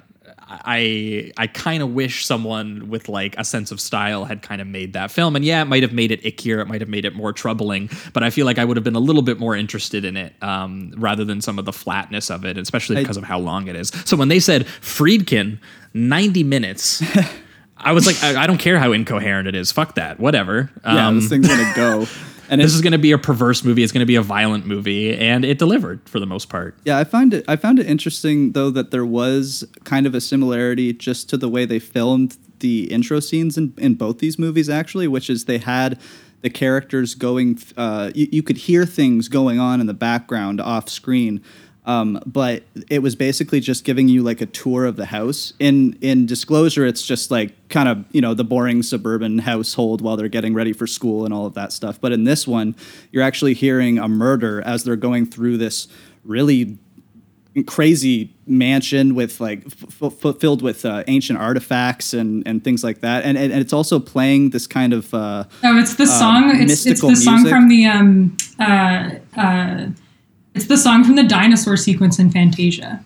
I 0.50 1.30
I 1.36 1.46
kind 1.46 1.82
of 1.82 1.92
wish 1.92 2.24
someone 2.24 2.88
with 2.88 3.08
like 3.08 3.34
a 3.38 3.44
sense 3.44 3.70
of 3.70 3.80
style 3.80 4.24
had 4.24 4.42
kind 4.42 4.60
of 4.60 4.66
made 4.66 4.94
that 4.94 5.10
film 5.10 5.36
and 5.36 5.44
yeah 5.44 5.62
it 5.62 5.66
might 5.66 5.82
have 5.82 5.92
made 5.92 6.10
it 6.10 6.22
ickier 6.22 6.60
it 6.60 6.66
might 6.68 6.80
have 6.80 6.88
made 6.88 7.04
it 7.04 7.14
more 7.14 7.32
troubling 7.32 7.88
but 8.12 8.22
I 8.22 8.30
feel 8.30 8.46
like 8.46 8.58
I 8.58 8.64
would 8.64 8.76
have 8.76 8.84
been 8.84 8.96
a 8.96 9.00
little 9.00 9.22
bit 9.22 9.38
more 9.38 9.54
interested 9.54 10.04
in 10.04 10.16
it 10.16 10.34
um, 10.42 10.92
rather 10.96 11.24
than 11.24 11.40
some 11.40 11.58
of 11.58 11.64
the 11.66 11.72
flatness 11.72 12.30
of 12.30 12.44
it 12.44 12.56
especially 12.58 12.96
I- 12.96 13.00
because 13.02 13.16
of 13.16 13.24
how 13.24 13.38
long 13.38 13.68
it 13.68 13.76
is 13.76 13.88
so 14.04 14.16
when 14.16 14.28
they 14.28 14.40
said 14.40 14.66
Friedkin 14.66 15.58
90 15.94 16.42
minutes 16.44 17.02
I 17.78 17.92
was 17.92 18.06
like 18.06 18.22
I, 18.22 18.42
I 18.42 18.46
don't 18.46 18.58
care 18.58 18.78
how 18.78 18.92
incoherent 18.92 19.48
it 19.48 19.54
is 19.54 19.72
fuck 19.72 19.94
that 19.94 20.18
whatever 20.20 20.70
yeah 20.84 21.08
Um, 21.08 21.20
this 21.20 21.28
thing's 21.28 21.48
gonna 21.48 21.72
go 21.74 22.06
and 22.50 22.60
this 22.60 22.74
is 22.74 22.80
going 22.80 22.92
to 22.92 22.98
be 22.98 23.12
a 23.12 23.18
perverse 23.18 23.62
movie. 23.64 23.82
It's 23.82 23.92
going 23.92 24.00
to 24.00 24.06
be 24.06 24.16
a 24.16 24.22
violent 24.22 24.66
movie, 24.66 25.14
and 25.14 25.44
it 25.44 25.58
delivered 25.58 26.00
for 26.08 26.18
the 26.18 26.26
most 26.26 26.48
part. 26.48 26.76
Yeah, 26.84 26.98
I 26.98 27.04
find 27.04 27.34
it. 27.34 27.44
I 27.48 27.56
found 27.56 27.78
it 27.78 27.86
interesting 27.86 28.52
though 28.52 28.70
that 28.70 28.90
there 28.90 29.06
was 29.06 29.66
kind 29.84 30.06
of 30.06 30.14
a 30.14 30.20
similarity 30.20 30.92
just 30.92 31.28
to 31.30 31.36
the 31.36 31.48
way 31.48 31.64
they 31.64 31.78
filmed 31.78 32.36
the 32.60 32.90
intro 32.92 33.20
scenes 33.20 33.56
in, 33.56 33.74
in 33.76 33.94
both 33.94 34.18
these 34.18 34.38
movies, 34.38 34.68
actually, 34.68 35.06
which 35.08 35.30
is 35.30 35.44
they 35.44 35.58
had 35.58 36.00
the 36.40 36.50
characters 36.50 37.14
going. 37.14 37.58
Uh, 37.76 38.10
you, 38.14 38.28
you 38.32 38.42
could 38.42 38.56
hear 38.56 38.86
things 38.86 39.28
going 39.28 39.58
on 39.58 39.80
in 39.80 39.86
the 39.86 39.94
background 39.94 40.60
off 40.60 40.88
screen. 40.88 41.42
Um, 41.88 42.20
but 42.26 42.64
it 42.90 42.98
was 43.00 43.16
basically 43.16 43.60
just 43.60 43.82
giving 43.82 44.08
you 44.08 44.22
like 44.22 44.42
a 44.42 44.46
tour 44.46 44.84
of 44.84 44.96
the 44.96 45.06
house. 45.06 45.54
In 45.58 45.96
in 46.02 46.26
disclosure, 46.26 46.84
it's 46.84 47.02
just 47.02 47.30
like 47.30 47.50
kind 47.70 47.88
of 47.88 48.04
you 48.12 48.20
know 48.20 48.34
the 48.34 48.44
boring 48.44 48.82
suburban 48.82 49.38
household 49.38 50.02
while 50.02 50.16
they're 50.18 50.28
getting 50.28 50.52
ready 50.52 50.74
for 50.74 50.86
school 50.86 51.24
and 51.24 51.32
all 51.32 51.46
of 51.46 51.54
that 51.54 51.72
stuff. 51.72 51.98
But 51.98 52.12
in 52.12 52.24
this 52.24 52.46
one, 52.46 52.76
you're 53.10 53.22
actually 53.22 53.54
hearing 53.54 53.98
a 53.98 54.06
murder 54.06 54.60
as 54.66 54.84
they're 54.84 54.96
going 54.96 55.24
through 55.26 55.56
this 55.56 55.88
really 56.24 56.76
crazy 57.66 58.32
mansion 58.46 59.14
with 59.14 59.40
like 59.40 59.64
f- 59.66 60.02
f- 60.24 60.36
filled 60.38 60.62
with 60.62 60.84
uh, 60.84 61.02
ancient 61.08 61.38
artifacts 61.38 62.12
and 62.12 62.46
and 62.46 62.62
things 62.62 62.84
like 62.84 63.00
that. 63.00 63.24
And, 63.24 63.38
and 63.38 63.50
and 63.50 63.60
it's 63.62 63.72
also 63.72 63.98
playing 63.98 64.50
this 64.50 64.66
kind 64.66 64.92
of 64.92 65.12
uh, 65.14 65.44
Oh, 65.64 65.78
it's 65.78 65.94
the 65.94 66.06
song. 66.06 66.50
it's 66.60 66.84
it's 66.86 67.00
the 67.00 67.08
mystical 67.08 67.16
song 67.16 67.48
from 67.48 67.68
the 67.68 67.86
um 67.86 68.36
uh 68.60 69.10
uh. 69.36 69.86
It's 70.58 70.66
the 70.66 70.76
song 70.76 71.04
from 71.04 71.14
the 71.16 71.22
dinosaur 71.22 71.76
sequence 71.76 72.18
in 72.18 72.30
Fantasia. 72.30 73.04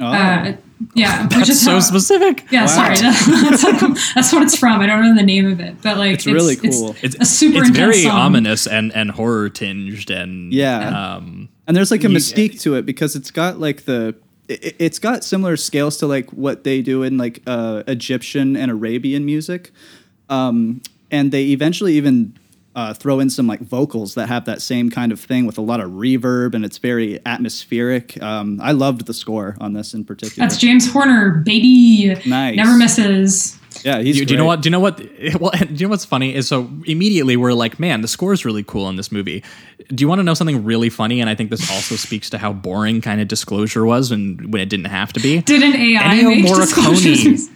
oh, 0.00 0.06
Uh, 0.06 0.56
Yeah, 0.94 1.22
That's 1.28 1.36
which 1.36 1.48
is 1.48 1.64
so 1.64 1.72
how- 1.72 1.80
specific. 1.80 2.44
Yeah, 2.50 2.66
Wow. 2.66 2.94
sorry, 2.94 2.96
that's, 3.00 4.14
that's 4.14 4.32
what 4.32 4.42
it's 4.42 4.56
from. 4.56 4.80
I 4.82 4.86
don't 4.86 5.02
know 5.02 5.14
the 5.14 5.22
name 5.22 5.50
of 5.50 5.58
it, 5.58 5.74
but 5.82 5.96
like 5.98 6.12
It's 6.14 6.26
really 6.26 6.54
cool. 6.56 6.94
It's 7.02 7.16
a 7.18 7.24
super 7.24 7.60
It's 7.62 7.70
very 7.70 8.02
song. 8.02 8.12
ominous 8.26 8.66
and 8.66 8.92
and 8.94 9.10
horror 9.10 9.48
tinged 9.50 10.10
and 10.10 10.52
Yeah. 10.52 10.78
Um, 11.16 11.48
and 11.66 11.76
there's 11.76 11.90
like 11.90 12.04
a 12.04 12.10
You- 12.10 12.16
mystique 12.16 12.60
to 12.60 12.74
it 12.76 12.84
because 12.86 13.16
it's 13.16 13.30
got 13.30 13.58
like 13.58 13.84
the 13.86 14.14
it, 14.48 14.76
it's 14.78 14.98
got 15.00 15.24
similar 15.24 15.56
scales 15.56 15.96
to 15.98 16.06
like 16.06 16.30
what 16.32 16.62
they 16.62 16.82
do 16.82 17.02
in 17.02 17.16
like 17.18 17.42
uh, 17.46 17.82
Egyptian 17.88 18.54
and 18.56 18.70
Arabian 18.70 19.24
music, 19.24 19.72
um, 20.28 20.80
and 21.10 21.32
they 21.32 21.46
eventually 21.56 21.94
even 21.94 22.34
uh, 22.76 22.92
throw 22.92 23.18
in 23.20 23.30
some 23.30 23.46
like 23.46 23.60
vocals 23.60 24.14
that 24.14 24.28
have 24.28 24.44
that 24.44 24.60
same 24.60 24.90
kind 24.90 25.10
of 25.10 25.18
thing 25.18 25.46
with 25.46 25.56
a 25.56 25.62
lot 25.62 25.80
of 25.80 25.90
reverb 25.92 26.54
and 26.54 26.62
it's 26.62 26.76
very 26.76 27.18
atmospheric. 27.24 28.22
Um, 28.22 28.60
I 28.62 28.72
loved 28.72 29.06
the 29.06 29.14
score 29.14 29.56
on 29.60 29.72
this 29.72 29.94
in 29.94 30.04
particular. 30.04 30.46
That's 30.46 30.60
James 30.60 30.90
Horner, 30.92 31.42
baby. 31.44 32.14
Nice. 32.26 32.54
Never 32.54 32.76
misses. 32.76 33.58
yeah, 33.82 34.00
he's. 34.00 34.18
do, 34.18 34.26
do 34.26 34.34
you 34.34 34.38
know 34.38 34.44
what? 34.44 34.60
Do 34.60 34.66
you 34.66 34.70
know 34.70 34.80
what? 34.80 35.00
Well, 35.40 35.52
do 35.52 35.66
you 35.74 35.86
know 35.86 35.90
what's 35.90 36.04
funny 36.04 36.34
is 36.34 36.48
so 36.48 36.70
immediately 36.84 37.36
we're 37.36 37.54
like, 37.54 37.80
man, 37.80 38.02
the 38.02 38.08
score 38.08 38.34
is 38.34 38.44
really 38.44 38.62
cool 38.62 38.88
in 38.90 38.96
this 38.96 39.10
movie. 39.10 39.42
Do 39.88 40.02
you 40.02 40.08
want 40.08 40.18
to 40.18 40.22
know 40.22 40.34
something 40.34 40.62
really 40.64 40.90
funny? 40.90 41.20
And 41.20 41.30
I 41.30 41.34
think 41.34 41.50
this 41.50 41.70
also 41.70 41.96
speaks 41.96 42.28
to 42.30 42.38
how 42.38 42.52
boring 42.52 43.00
kind 43.00 43.20
of 43.20 43.28
disclosure 43.28 43.86
was 43.86 44.10
when 44.10 44.50
when 44.50 44.60
it 44.60 44.68
didn't 44.68 44.86
have 44.86 45.14
to 45.14 45.20
be. 45.20 45.40
Did 45.42 45.62
an 45.62 45.74
AI 45.74 46.02
Ennio 46.02 46.28
make 46.28 46.44
Morricone. 46.44 47.55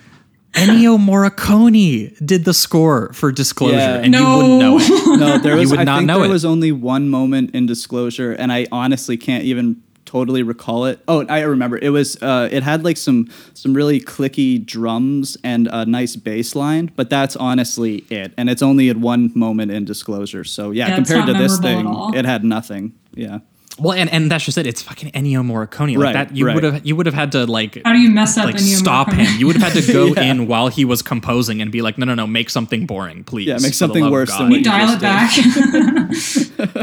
Disclosures? 0.53 0.83
Ennio 0.83 0.99
Morricone 0.99 2.27
did 2.27 2.45
the 2.45 2.55
score 2.55 3.13
for 3.13 3.33
Disclosure, 3.33 3.77
Yeah. 3.77 3.97
and 3.97 4.15
you 4.15 4.21
wouldn't 4.37 4.59
know 4.59 4.79
it. 4.81 5.19
No, 5.21 5.39
there 5.39 5.55
You 5.55 5.61
was. 5.61 5.71
would 5.71 5.81
I 5.81 5.85
not 5.85 5.99
think 5.99 6.07
know 6.09 6.19
there 6.21 6.27
it. 6.29 6.33
was 6.33 6.45
only 6.45 6.73
one 6.73 7.09
moment 7.09 7.55
in 7.55 7.67
Disclosure, 7.67 8.33
and 8.33 8.53
I 8.53 8.67
honestly 8.73 9.17
can't 9.17 9.45
even 9.45 9.83
totally 10.07 10.43
recall 10.43 10.87
it. 10.87 10.99
Oh, 11.07 11.25
I 11.29 11.43
remember. 11.43 11.79
It 11.81 11.91
was. 11.91 12.21
Uh, 12.21 12.49
it 12.51 12.63
had 12.65 12.85
like 12.85 12.97
some 12.97 13.29
some 13.55 13.75
really 13.75 14.01
clicky 14.01 14.65
drums 14.65 15.37
and 15.45 15.69
a 15.73 15.87
nice 15.87 16.17
bass 16.17 16.57
line, 16.57 16.91
but 16.97 17.09
that's 17.11 17.37
honestly 17.37 18.05
it. 18.11 18.33
And 18.37 18.51
it's 18.51 18.63
only 18.63 18.89
at 18.89 18.97
one 18.97 19.31
moment 19.37 19.71
in 19.71 19.85
Disclosure. 19.85 20.43
So 20.43 20.73
yeah, 20.73 20.89
Yeah, 20.89 20.97
compared 20.97 21.27
to 21.27 21.33
this 21.35 21.59
thing, 21.61 21.87
it 22.15 22.25
had 22.25 22.43
nothing. 22.45 22.93
Yeah. 23.15 23.39
Well, 23.81 23.95
and, 23.95 24.11
and 24.13 24.31
that's 24.31 24.45
just 24.45 24.59
it. 24.59 24.67
It's 24.67 24.83
fucking 24.83 25.13
Ennio 25.13 25.43
Morricone. 25.45 25.97
Like 25.97 26.05
Right, 26.05 26.13
that, 26.13 26.37
you 26.37 26.47
right. 26.47 26.55
would 26.55 26.65
have 26.65 26.87
you 26.87 26.95
would 26.97 27.07
have 27.07 27.15
had 27.15 27.33
to 27.33 27.47
like 27.47 27.81
How 27.85 27.93
do 27.93 27.99
you 27.99 28.11
mess 28.11 28.37
up 28.37 28.45
like 28.47 28.57
Ennio 28.57 28.77
stop 28.77 29.09
Morricone? 29.09 29.27
him. 29.27 29.41
You 29.41 29.47
would 29.47 29.57
have 29.57 29.73
had 29.73 29.83
to 29.83 29.93
go 30.01 30.07
Yeah. 30.15 30.23
in 30.31 30.47
while 30.47 30.69
he 30.69 30.85
was 30.85 31.01
composing 31.03 31.63
and 31.63 31.73
be 31.73 31.81
like, 31.83 31.97
no, 31.99 32.05
no, 32.05 32.15
no, 32.15 32.27
make 32.27 32.51
something 32.51 32.87
boring, 32.87 33.25
please. 33.25 33.47
Yeah, 33.49 33.59
make 33.61 33.75
something 33.75 34.11
worse 34.11 34.29
God." 34.31 34.41
than 34.43 34.51
what 34.51 34.59
You 34.59 34.65
dial 34.65 34.91
it 34.91 35.01
back. 35.01 35.31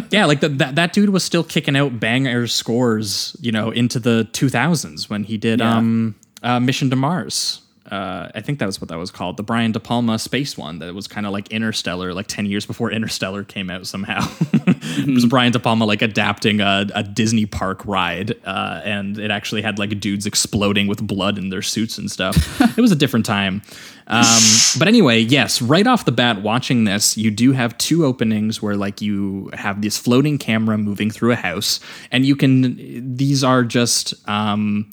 Yeah, 0.11 0.25
like 0.25 0.39
the, 0.39 0.49
that 0.49 0.75
that 0.75 0.93
dude 0.93 1.09
was 1.09 1.23
still 1.23 1.43
kicking 1.43 1.75
out 1.75 1.99
banger 1.99 2.47
scores, 2.47 3.35
you 3.41 3.51
know, 3.51 3.69
into 3.71 3.99
the 3.99 4.27
2000s 4.31 5.09
when 5.09 5.23
he 5.23 5.37
did 5.37 5.59
Yeah. 5.59 5.75
um 5.77 6.15
uh, 6.43 6.59
Mission 6.59 6.89
to 6.89 6.95
Mars. 6.95 7.61
Uh, 7.91 8.29
I 8.35 8.41
think 8.41 8.59
that 8.59 8.65
was 8.65 8.81
what 8.81 8.89
that 8.89 8.97
was 8.97 9.11
called, 9.11 9.37
the 9.37 9.43
Brian 9.43 9.71
De 9.71 9.79
Palma 9.79 10.19
space 10.19 10.57
one 10.57 10.79
that 10.79 10.93
was 10.93 11.07
kind 11.07 11.25
of 11.25 11.31
like 11.31 11.49
Interstellar, 11.51 12.13
like 12.13 12.27
10 12.27 12.45
years 12.45 12.65
before 12.65 12.91
Interstellar 12.97 13.43
came 13.43 13.69
out 13.69 13.87
somehow. 13.87 14.27
it 14.41 15.13
was 15.13 15.25
Brian 15.25 15.51
De 15.51 15.59
Palma 15.59 15.85
like 15.85 16.01
adapting 16.01 16.59
a, 16.59 16.85
a 16.93 17.03
Disney 17.03 17.45
park 17.45 17.85
ride, 17.85 18.35
uh, 18.45 18.81
and 18.83 19.17
it 19.17 19.31
actually 19.31 19.61
had 19.61 19.79
like 19.79 19.99
dudes 19.99 20.25
exploding 20.25 20.87
with 20.87 21.05
blood 21.05 21.37
in 21.37 21.49
their 21.49 21.61
suits 21.61 21.97
and 21.97 22.11
stuff. 22.11 22.61
it 22.77 22.81
was 22.81 22.91
a 22.91 22.95
different 22.95 23.25
time. 23.25 23.61
Um, 24.07 24.41
but 24.79 24.87
anyway, 24.87 25.19
yes, 25.19 25.61
right 25.61 25.85
off 25.85 26.05
the 26.05 26.13
bat, 26.13 26.41
watching 26.41 26.85
this, 26.85 27.17
you 27.17 27.29
do 27.29 27.51
have 27.51 27.77
two 27.77 28.05
openings 28.05 28.61
where 28.61 28.75
like 28.75 29.01
you 29.01 29.49
have 29.53 29.81
this 29.81 29.97
floating 29.97 30.37
camera 30.37 30.77
moving 30.77 31.11
through 31.11 31.33
a 31.33 31.35
house, 31.35 31.79
and 32.11 32.25
you 32.25 32.35
can. 32.35 33.15
These 33.15 33.43
are 33.43 33.63
just. 33.63 34.13
Um, 34.27 34.89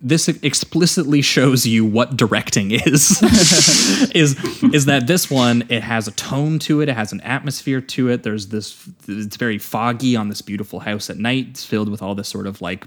this 0.00 0.28
explicitly 0.28 1.22
shows 1.22 1.66
you 1.66 1.86
what 1.86 2.16
directing 2.16 2.72
is. 2.72 3.22
is 4.14 4.36
is 4.74 4.84
that 4.84 5.06
this 5.06 5.30
one? 5.30 5.64
It 5.70 5.82
has 5.82 6.06
a 6.06 6.12
tone 6.12 6.58
to 6.60 6.82
it. 6.82 6.88
It 6.88 6.94
has 6.94 7.12
an 7.12 7.20
atmosphere 7.22 7.80
to 7.80 8.08
it. 8.10 8.22
There's 8.22 8.48
this. 8.48 8.88
It's 9.08 9.36
very 9.36 9.58
foggy 9.58 10.16
on 10.16 10.28
this 10.28 10.42
beautiful 10.42 10.80
house 10.80 11.08
at 11.08 11.16
night. 11.16 11.46
It's 11.50 11.64
filled 11.64 11.88
with 11.88 12.02
all 12.02 12.14
this 12.14 12.28
sort 12.28 12.46
of 12.46 12.60
like 12.60 12.86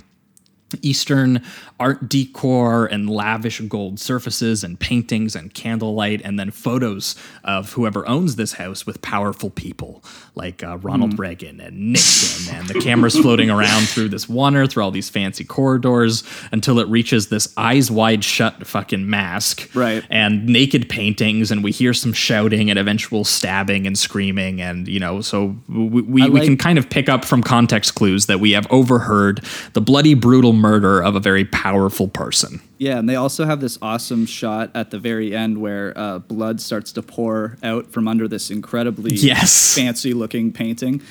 Eastern 0.82 1.42
art 1.80 2.08
decor 2.08 2.86
and 2.86 3.10
lavish 3.10 3.60
gold 3.62 4.00
surfaces 4.00 4.64
and 4.64 4.80
paintings 4.80 5.36
and 5.36 5.54
candlelight, 5.54 6.22
and 6.24 6.40
then 6.40 6.52
photos 6.52 7.16
of 7.44 7.74
whoever 7.74 8.08
owns 8.08 8.36
this 8.36 8.54
house 8.54 8.86
with 8.86 9.02
powerful 9.02 9.50
people 9.50 10.04
like 10.36 10.64
uh, 10.64 10.78
Ronald 10.78 11.18
Reagan 11.20 11.60
and 11.60 11.94
Nixon. 11.94 12.56
And 12.56 12.68
the 12.68 12.80
camera's 12.80 13.18
floating 13.18 13.50
around 13.50 13.88
through 13.88 14.10
this 14.10 14.28
water, 14.30 14.68
through 14.68 14.84
all 14.84 14.92
these 14.92 15.10
fancy 15.10 15.44
corridors 15.44 16.24
until 16.52 16.80
it 16.80 16.88
reaches 16.88 17.28
this 17.28 17.54
eyes 17.58 17.90
wide 17.90 18.24
shut 18.24 18.66
fucking 18.66 19.10
mask. 19.10 19.70
Right. 19.74 20.04
And 20.10 20.46
naked 20.46 20.90
paintings, 20.90 21.52
and 21.52 21.64
we 21.64 21.72
hear 21.72 21.94
some 21.94 22.14
shouting 22.14 22.70
and 22.70 22.78
eventual 22.78 23.24
stabbing 23.24 23.88
and 23.88 23.98
screaming. 23.98 24.62
And, 24.62 24.88
you 24.88 25.00
know, 25.00 25.22
so 25.22 25.56
we, 25.68 26.02
we, 26.02 26.30
we 26.30 26.42
can 26.42 26.58
kind 26.58 26.78
of 26.78 26.90
pick 26.90 27.10
up 27.10 27.26
from 27.26 27.42
context 27.42 27.96
clues 27.96 28.26
that 28.26 28.40
we 28.40 28.52
have 28.52 28.68
overheard 28.70 29.44
the 29.74 29.82
bloody, 29.82 30.14
brutal 30.14 30.54
murder 30.70 31.02
of 31.04 31.16
a 31.16 31.20
very 31.20 31.46
powerful 31.46 32.08
person. 32.08 32.60
Yeah, 32.78 32.98
and 32.98 33.08
they 33.08 33.16
also 33.16 33.46
have 33.46 33.62
this 33.62 33.78
awesome 33.82 34.26
shot 34.26 34.72
at 34.74 34.90
the 34.92 34.98
very 35.00 35.36
end 35.36 35.60
where 35.62 35.94
uh, 35.96 36.20
blood 36.20 36.60
starts 36.60 36.92
to 36.94 37.02
pour 37.04 37.58
out 37.64 37.92
from 37.92 38.08
under 38.08 38.28
this 38.28 38.50
incredibly 38.50 39.16
Yes. 39.16 39.76
fancy 39.76 40.14
looking 40.14 40.52
painting. 40.52 41.02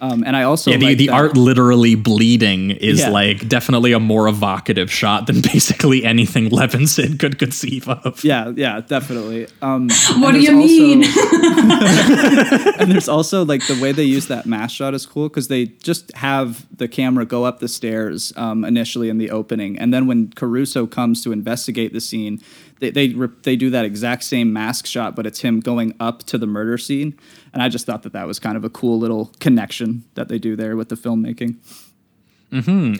Um, 0.00 0.22
and 0.26 0.36
I 0.36 0.42
also 0.42 0.70
Yeah, 0.70 0.76
the, 0.76 0.86
like 0.86 0.98
the 0.98 1.06
that- 1.06 1.12
art 1.14 1.36
literally 1.36 1.94
bleeding 1.94 2.70
is 2.70 3.00
Yeah. 3.00 3.10
like 3.10 3.48
definitely 3.48 3.92
a 3.92 4.00
more 4.00 4.28
evocative 4.28 4.90
shot 4.92 5.26
than 5.26 5.40
basically 5.52 6.04
anything 6.04 6.50
Levinson 6.50 7.18
could 7.18 7.38
conceive 7.38 7.88
of. 7.88 8.22
Yeah, 8.22 8.52
yeah, 8.56 8.80
definitely. 8.80 9.46
Um, 9.62 9.88
What 10.18 10.32
do 10.32 10.40
you 10.40 10.54
also- 10.54 10.66
mean? 10.68 11.04
and 12.78 12.90
there's 12.90 13.08
also 13.08 13.44
like 13.44 13.66
the 13.66 13.78
way 13.80 13.92
they 13.92 14.04
use 14.04 14.26
that 14.26 14.46
mass 14.46 14.72
shot 14.72 14.94
is 14.94 15.06
cool 15.06 15.28
because 15.28 15.48
they 15.48 15.66
just 15.66 16.14
have 16.16 16.66
the 16.76 16.88
camera 16.88 17.24
go 17.24 17.44
up 17.44 17.60
the 17.60 17.68
stairs 17.68 18.32
um, 18.36 18.64
initially 18.64 19.08
in 19.08 19.18
the 19.18 19.30
opening, 19.30 19.78
and 19.78 19.92
then 19.92 20.06
when 20.06 20.30
Caruso 20.32 20.86
comes 20.86 21.22
to 21.24 21.32
investigate 21.32 21.92
the 21.92 22.00
scene, 22.00 22.40
they 22.80 22.90
they 22.90 23.14
they 23.42 23.56
do 23.56 23.70
that 23.70 23.84
exact 23.84 24.24
same 24.24 24.52
mask 24.52 24.86
shot, 24.86 25.16
but 25.16 25.26
it's 25.26 25.40
him 25.40 25.60
going 25.60 25.94
up 26.00 26.22
to 26.24 26.38
the 26.38 26.46
murder 26.46 26.78
scene, 26.78 27.14
and 27.56 27.62
I 27.62 27.70
just 27.70 27.86
thought 27.86 28.02
that 28.02 28.12
that 28.12 28.26
was 28.26 28.38
kind 28.38 28.58
of 28.58 28.64
a 28.64 28.68
cool 28.68 28.98
little 28.98 29.32
connection 29.40 30.04
that 30.12 30.28
they 30.28 30.38
do 30.38 30.56
there 30.56 30.76
with 30.76 30.90
the 30.90 30.94
filmmaking. 30.94 31.56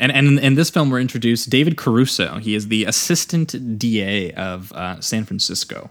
And, 0.00 0.10
and 0.10 0.38
in 0.38 0.54
this 0.54 0.70
film, 0.70 0.88
we're 0.88 0.98
introduced 0.98 1.50
David 1.50 1.76
Caruso. 1.76 2.38
He 2.38 2.54
is 2.54 2.68
the 2.68 2.86
assistant 2.86 3.78
DA 3.78 4.32
of 4.32 4.72
uh, 4.72 4.98
San 5.02 5.26
Francisco. 5.26 5.90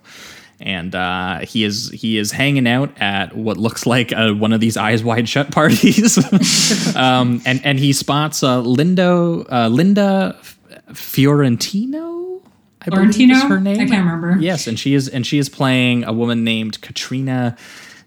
And 0.59 0.95
uh, 0.95 1.41
he 1.41 1.63
is 1.63 1.91
he 1.91 2.17
is 2.17 2.31
hanging 2.31 2.65
out 2.65 2.99
at 2.99 3.37
what 3.37 3.57
looks 3.57 3.85
like 3.85 4.11
uh, 4.11 4.31
one 4.31 4.51
of 4.51 4.61
these 4.61 4.77
eyes 4.77 5.03
wide 5.03 5.29
shut 5.29 5.51
parties, 5.51 6.17
um, 6.95 7.43
and 7.45 7.63
and 7.63 7.77
he 7.77 7.93
spots 7.93 8.41
uh, 8.41 8.63
Lindo 8.63 9.45
uh, 9.51 9.67
Linda 9.67 10.39
Fiorentino. 10.91 12.41
I 12.81 12.89
believe 12.89 13.31
is 13.31 13.43
her 13.43 13.59
name. 13.59 13.75
I 13.75 13.85
can't 13.85 14.05
remember. 14.05 14.37
Yes, 14.39 14.65
and 14.65 14.79
she 14.79 14.95
is 14.95 15.09
and 15.09 15.27
she 15.27 15.37
is 15.37 15.49
playing 15.49 16.05
a 16.05 16.13
woman 16.13 16.45
named 16.45 16.79
Katrina 16.79 17.57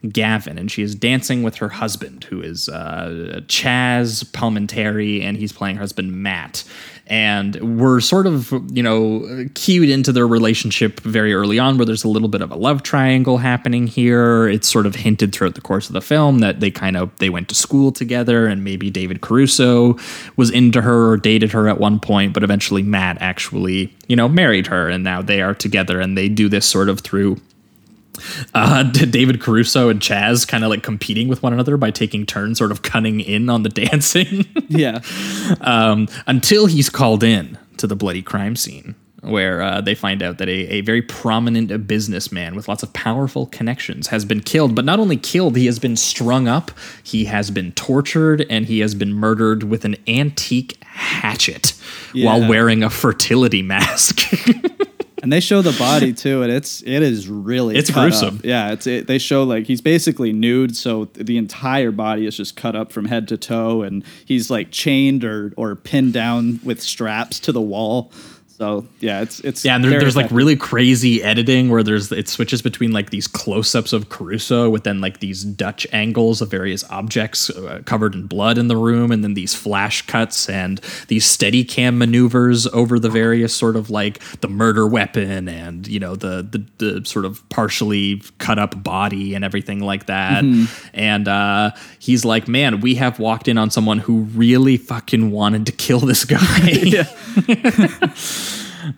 Gavin, 0.08 0.58
and 0.58 0.70
she 0.70 0.82
is 0.82 0.94
dancing 0.94 1.42
with 1.42 1.56
her 1.56 1.68
husband, 1.68 2.24
who 2.24 2.40
is 2.40 2.68
uh, 2.68 3.40
Chazz 3.46 4.24
Palminteri, 4.24 5.22
and 5.22 5.36
he's 5.36 5.52
playing 5.52 5.76
her 5.76 5.80
husband 5.80 6.12
Matt. 6.22 6.62
And 7.08 7.80
we're 7.80 8.00
sort 8.00 8.26
of, 8.26 8.52
you 8.70 8.82
know, 8.82 9.46
cued 9.54 9.88
into 9.88 10.12
their 10.12 10.28
relationship 10.28 11.00
very 11.00 11.32
early 11.34 11.58
on, 11.58 11.78
where 11.78 11.86
there's 11.86 12.04
a 12.04 12.08
little 12.08 12.28
bit 12.28 12.42
of 12.42 12.52
a 12.52 12.54
love 12.54 12.82
triangle 12.82 13.38
happening 13.38 13.86
here. 13.86 14.46
It's 14.46 14.68
sort 14.68 14.86
of 14.86 14.94
hinted 14.94 15.34
throughout 15.34 15.54
the 15.54 15.62
course 15.62 15.88
of 15.88 15.94
the 15.94 16.02
film 16.02 16.40
that 16.40 16.60
they 16.60 16.70
kind 16.70 16.96
of 16.96 17.16
they 17.16 17.30
went 17.30 17.48
to 17.48 17.54
school 17.54 17.90
together, 17.90 18.46
and 18.46 18.62
maybe 18.62 18.90
David 18.90 19.20
Caruso 19.22 19.96
was 20.36 20.50
into 20.50 20.82
her 20.82 21.10
or 21.10 21.16
dated 21.16 21.50
her 21.52 21.66
at 21.66 21.80
one 21.80 21.98
point, 21.98 22.34
but 22.34 22.44
eventually 22.44 22.82
Matt 22.82 23.16
actually, 23.20 23.92
you 24.06 24.14
know, 24.14 24.28
married 24.28 24.66
her, 24.68 24.88
and 24.88 25.02
now 25.02 25.22
they 25.22 25.40
are 25.40 25.54
together, 25.54 26.00
and 26.00 26.16
they 26.16 26.28
do 26.28 26.48
this 26.48 26.66
sort 26.66 26.88
of 26.88 27.00
through 27.00 27.40
uh, 28.54 28.82
David 28.92 29.40
Caruso 29.40 29.88
and 29.88 30.00
Chazz 30.00 30.46
kind 30.46 30.64
of 30.64 30.70
like 30.70 30.82
competing 30.82 31.28
with 31.28 31.42
one 31.42 31.52
another 31.52 31.76
by 31.76 31.90
taking 31.90 32.26
turns, 32.26 32.58
sort 32.58 32.70
of 32.70 32.82
cutting 32.82 33.20
in 33.20 33.48
on 33.48 33.62
the 33.62 33.68
dancing, 33.68 34.44
Yeah, 34.68 35.00
um, 35.60 36.08
until 36.26 36.66
he's 36.66 36.90
called 36.90 37.22
in 37.22 37.58
to 37.78 37.86
the 37.86 37.96
bloody 37.96 38.22
crime 38.22 38.56
scene. 38.56 38.94
Where 39.20 39.60
uh, 39.62 39.80
they 39.80 39.96
find 39.96 40.22
out 40.22 40.38
that 40.38 40.48
a, 40.48 40.74
a 40.74 40.80
very 40.82 41.02
prominent 41.02 41.88
businessman 41.88 42.54
with 42.54 42.68
lots 42.68 42.84
of 42.84 42.92
powerful 42.92 43.46
connections 43.46 44.06
has 44.06 44.24
been 44.24 44.40
killed, 44.40 44.76
but 44.76 44.84
not 44.84 45.00
only 45.00 45.16
killed, 45.16 45.56
he 45.56 45.66
has 45.66 45.80
been 45.80 45.96
strung 45.96 46.46
up, 46.46 46.70
he 47.02 47.24
has 47.24 47.50
been 47.50 47.72
tortured, 47.72 48.46
and 48.48 48.66
he 48.66 48.78
has 48.78 48.94
been 48.94 49.12
murdered 49.12 49.64
with 49.64 49.84
an 49.84 49.96
antique 50.06 50.78
hatchet 50.84 51.74
while 52.14 52.48
wearing 52.48 52.84
a 52.84 52.90
fertility 52.90 53.60
mask. 53.60 54.20
and 55.22 55.32
they 55.32 55.40
show 55.40 55.62
the 55.62 55.76
body 55.78 56.12
too, 56.12 56.42
and 56.42 56.52
it's 56.52 56.82
it 56.82 57.02
is 57.02 57.28
really 57.28 57.76
It's 57.76 57.90
gruesome. 57.90 58.38
up. 58.38 58.44
Yeah, 58.44 58.72
it's 58.72 58.86
it, 58.86 59.06
they 59.06 59.18
show 59.18 59.42
like 59.44 59.66
he's 59.66 59.80
basically 59.80 60.32
nude, 60.32 60.76
so 60.76 61.06
the 61.14 61.36
entire 61.38 61.90
body 61.90 62.26
is 62.26 62.36
just 62.36 62.56
cut 62.56 62.76
up 62.76 62.92
from 62.92 63.04
head 63.06 63.28
to 63.28 63.36
toe, 63.36 63.82
and 63.82 64.04
he's 64.24 64.50
like 64.50 64.70
chained 64.70 65.24
or 65.24 65.52
or 65.56 65.74
pinned 65.76 66.12
down 66.12 66.60
with 66.64 66.80
straps 66.82 67.40
to 67.40 67.52
the 67.52 67.60
wall. 67.60 68.12
So 68.58 68.84
yeah, 68.98 69.20
it's 69.20 69.38
it's 69.40 69.64
Yeah, 69.64 69.76
and 69.76 69.84
there, 69.84 70.00
there's 70.00 70.16
like 70.16 70.32
really 70.32 70.56
crazy 70.56 71.22
editing 71.22 71.70
where 71.70 71.84
there's 71.84 72.10
it 72.10 72.28
switches 72.28 72.60
between 72.60 72.90
like 72.90 73.10
these 73.10 73.28
close-ups 73.28 73.92
of 73.92 74.08
Caruso 74.08 74.68
with 74.68 74.82
then 74.82 75.00
like 75.00 75.20
these 75.20 75.44
Dutch 75.44 75.86
angles 75.92 76.42
of 76.42 76.50
various 76.50 76.82
objects 76.90 77.50
uh, 77.50 77.82
covered 77.84 78.16
in 78.16 78.26
blood 78.26 78.58
in 78.58 78.66
the 78.66 78.76
room, 78.76 79.12
and 79.12 79.22
then 79.22 79.34
these 79.34 79.54
flash 79.54 80.02
cuts 80.02 80.48
and 80.48 80.80
these 81.06 81.24
steady 81.24 81.62
cam 81.62 81.98
maneuvers 81.98 82.66
over 82.68 82.98
the 82.98 83.08
various 83.08 83.54
sort 83.54 83.76
of 83.76 83.90
like 83.90 84.18
the 84.40 84.48
murder 84.48 84.88
weapon 84.88 85.48
and 85.48 85.86
you 85.86 86.00
know 86.00 86.16
the 86.16 86.42
the, 86.50 86.64
the 86.84 87.04
sort 87.04 87.24
of 87.24 87.48
partially 87.50 88.20
cut 88.38 88.58
up 88.58 88.82
body 88.82 89.34
and 89.34 89.44
everything 89.44 89.78
like 89.78 90.06
that. 90.06 90.42
And 90.94 91.28
uh, 91.28 91.70
he's 92.00 92.24
like, 92.24 92.48
man, 92.48 92.80
we 92.80 92.96
have 92.96 93.20
walked 93.20 93.46
in 93.46 93.56
on 93.56 93.70
someone 93.70 93.98
who 93.98 94.22
really 94.22 94.76
fucking 94.76 95.30
wanted 95.30 95.66
to 95.66 95.72
kill 95.72 96.00
this 96.00 96.24
guy. 96.24 97.06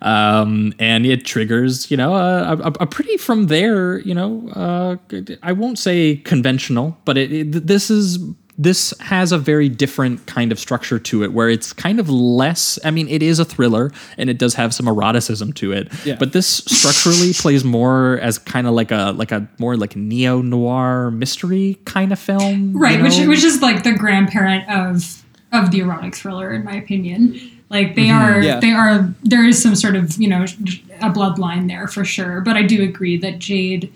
um, 0.01 0.73
and 0.79 1.05
it 1.05 1.25
triggers, 1.25 1.89
you 1.91 1.97
know, 1.97 2.13
a, 2.15 2.53
a, 2.57 2.71
a 2.81 2.87
pretty 2.87 3.17
from 3.17 3.47
there, 3.47 3.99
you 3.99 4.13
know, 4.13 4.49
uh, 4.49 4.95
I 5.43 5.51
won't 5.51 5.79
say 5.79 6.17
conventional, 6.17 6.97
but 7.05 7.17
it, 7.17 7.31
it 7.31 7.67
this 7.67 7.89
is 7.89 8.19
this 8.57 8.93
has 8.99 9.31
a 9.31 9.39
very 9.39 9.69
different 9.69 10.23
kind 10.27 10.51
of 10.51 10.59
structure 10.59 10.99
to 10.99 11.23
it, 11.23 11.33
where 11.33 11.49
it's 11.49 11.73
kind 11.73 11.99
of 11.99 12.09
less. 12.09 12.77
I 12.83 12.91
mean, 12.91 13.07
it 13.07 13.23
is 13.23 13.39
a 13.39 13.45
thriller, 13.45 13.91
and 14.19 14.29
it 14.29 14.37
does 14.37 14.53
have 14.53 14.71
some 14.73 14.87
eroticism 14.87 15.53
to 15.55 15.71
it, 15.71 15.91
Yeah. 16.05 16.17
but 16.19 16.33
this 16.33 16.47
structurally 16.67 17.33
plays 17.41 17.63
more 17.63 18.19
as 18.21 18.37
kind 18.37 18.67
of 18.67 18.73
like 18.73 18.91
a 18.91 19.13
like 19.15 19.31
a 19.31 19.47
more 19.57 19.77
like 19.77 19.95
neo 19.95 20.41
noir 20.41 21.09
mystery 21.11 21.79
kind 21.85 22.11
of 22.11 22.19
film, 22.19 22.73
you 22.73 22.79
right 22.79 23.01
which 23.01 23.17
which 23.25 23.43
is 23.43 23.61
like 23.61 23.83
the 23.83 23.93
grandparent 23.93 24.69
of 24.69 25.23
of 25.53 25.71
the 25.71 25.79
erotic 25.79 26.15
thriller 26.15 26.53
in 26.53 26.63
my 26.63 26.75
opinion 26.75 27.39
like 27.71 27.95
they 27.95 28.05
Mm-hmm. 28.07 28.25
are 28.25 28.41
Yeah. 28.43 28.59
they 28.59 28.71
are 28.71 29.13
there 29.23 29.45
is 29.45 29.61
some 29.61 29.75
sort 29.75 29.95
of 29.95 30.15
you 30.21 30.27
know 30.27 30.43
a 30.43 31.09
bloodline 31.17 31.67
there 31.67 31.87
for 31.87 32.03
sure 32.05 32.41
but 32.41 32.55
i 32.55 32.63
do 32.63 32.83
agree 32.83 33.17
that 33.17 33.39
jade 33.39 33.91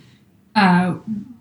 uh, 0.55 0.95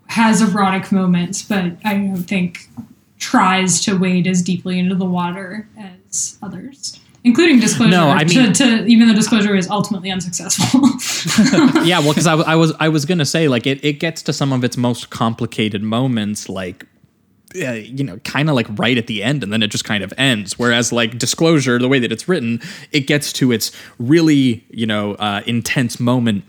has 0.07 0.41
erotic 0.41 0.91
moments 0.91 1.41
but 1.41 1.63
i 1.83 1.93
don't 1.95 2.17
think 2.33 2.69
tries 3.17 3.81
to 3.85 3.97
wade 3.97 4.27
as 4.27 4.41
deeply 4.41 4.77
into 4.77 4.93
the 4.95 5.05
water 5.05 5.67
as 5.77 6.37
others 6.43 6.99
including 7.23 7.59
disclosure 7.59 7.89
No, 7.91 8.09
I 8.09 8.23
mean- 8.25 8.53
to, 8.53 8.53
to 8.53 8.85
even 8.85 9.07
though 9.07 9.15
disclosure 9.15 9.55
is 9.55 9.67
ultimately 9.69 10.11
unsuccessful 10.11 10.81
yeah, 11.83 11.99
well, 11.99 12.09
because 12.13 12.27
I, 12.27 12.31
w- 12.37 12.47
I 12.47 12.55
was 12.55 12.71
I 12.79 12.89
was 12.89 13.05
gonna 13.05 13.25
say 13.25 13.47
like 13.47 13.65
it, 13.65 13.83
it 13.83 13.93
gets 13.99 14.21
to 14.23 14.33
some 14.33 14.53
of 14.53 14.63
its 14.63 14.77
most 14.77 15.09
complicated 15.09 15.81
moments 15.81 16.47
like. 16.49 16.85
Uh, 17.55 17.73
you 17.73 18.03
know, 18.03 18.17
kind 18.19 18.49
of 18.49 18.55
like 18.55 18.67
right 18.77 18.97
at 18.97 19.07
the 19.07 19.23
end, 19.23 19.43
and 19.43 19.53
then 19.53 19.63
it 19.63 19.69
just 19.69 19.85
kind 19.85 20.03
of 20.03 20.13
ends. 20.17 20.59
Whereas, 20.59 20.91
like 20.91 21.17
disclosure, 21.17 21.79
the 21.79 21.87
way 21.87 21.99
that 21.99 22.11
it's 22.11 22.27
written, 22.27 22.61
it 22.91 23.01
gets 23.01 23.31
to 23.33 23.51
its 23.51 23.71
really, 23.97 24.65
you 24.69 24.85
know, 24.85 25.13
uh, 25.15 25.41
intense 25.45 25.99
moment 25.99 26.43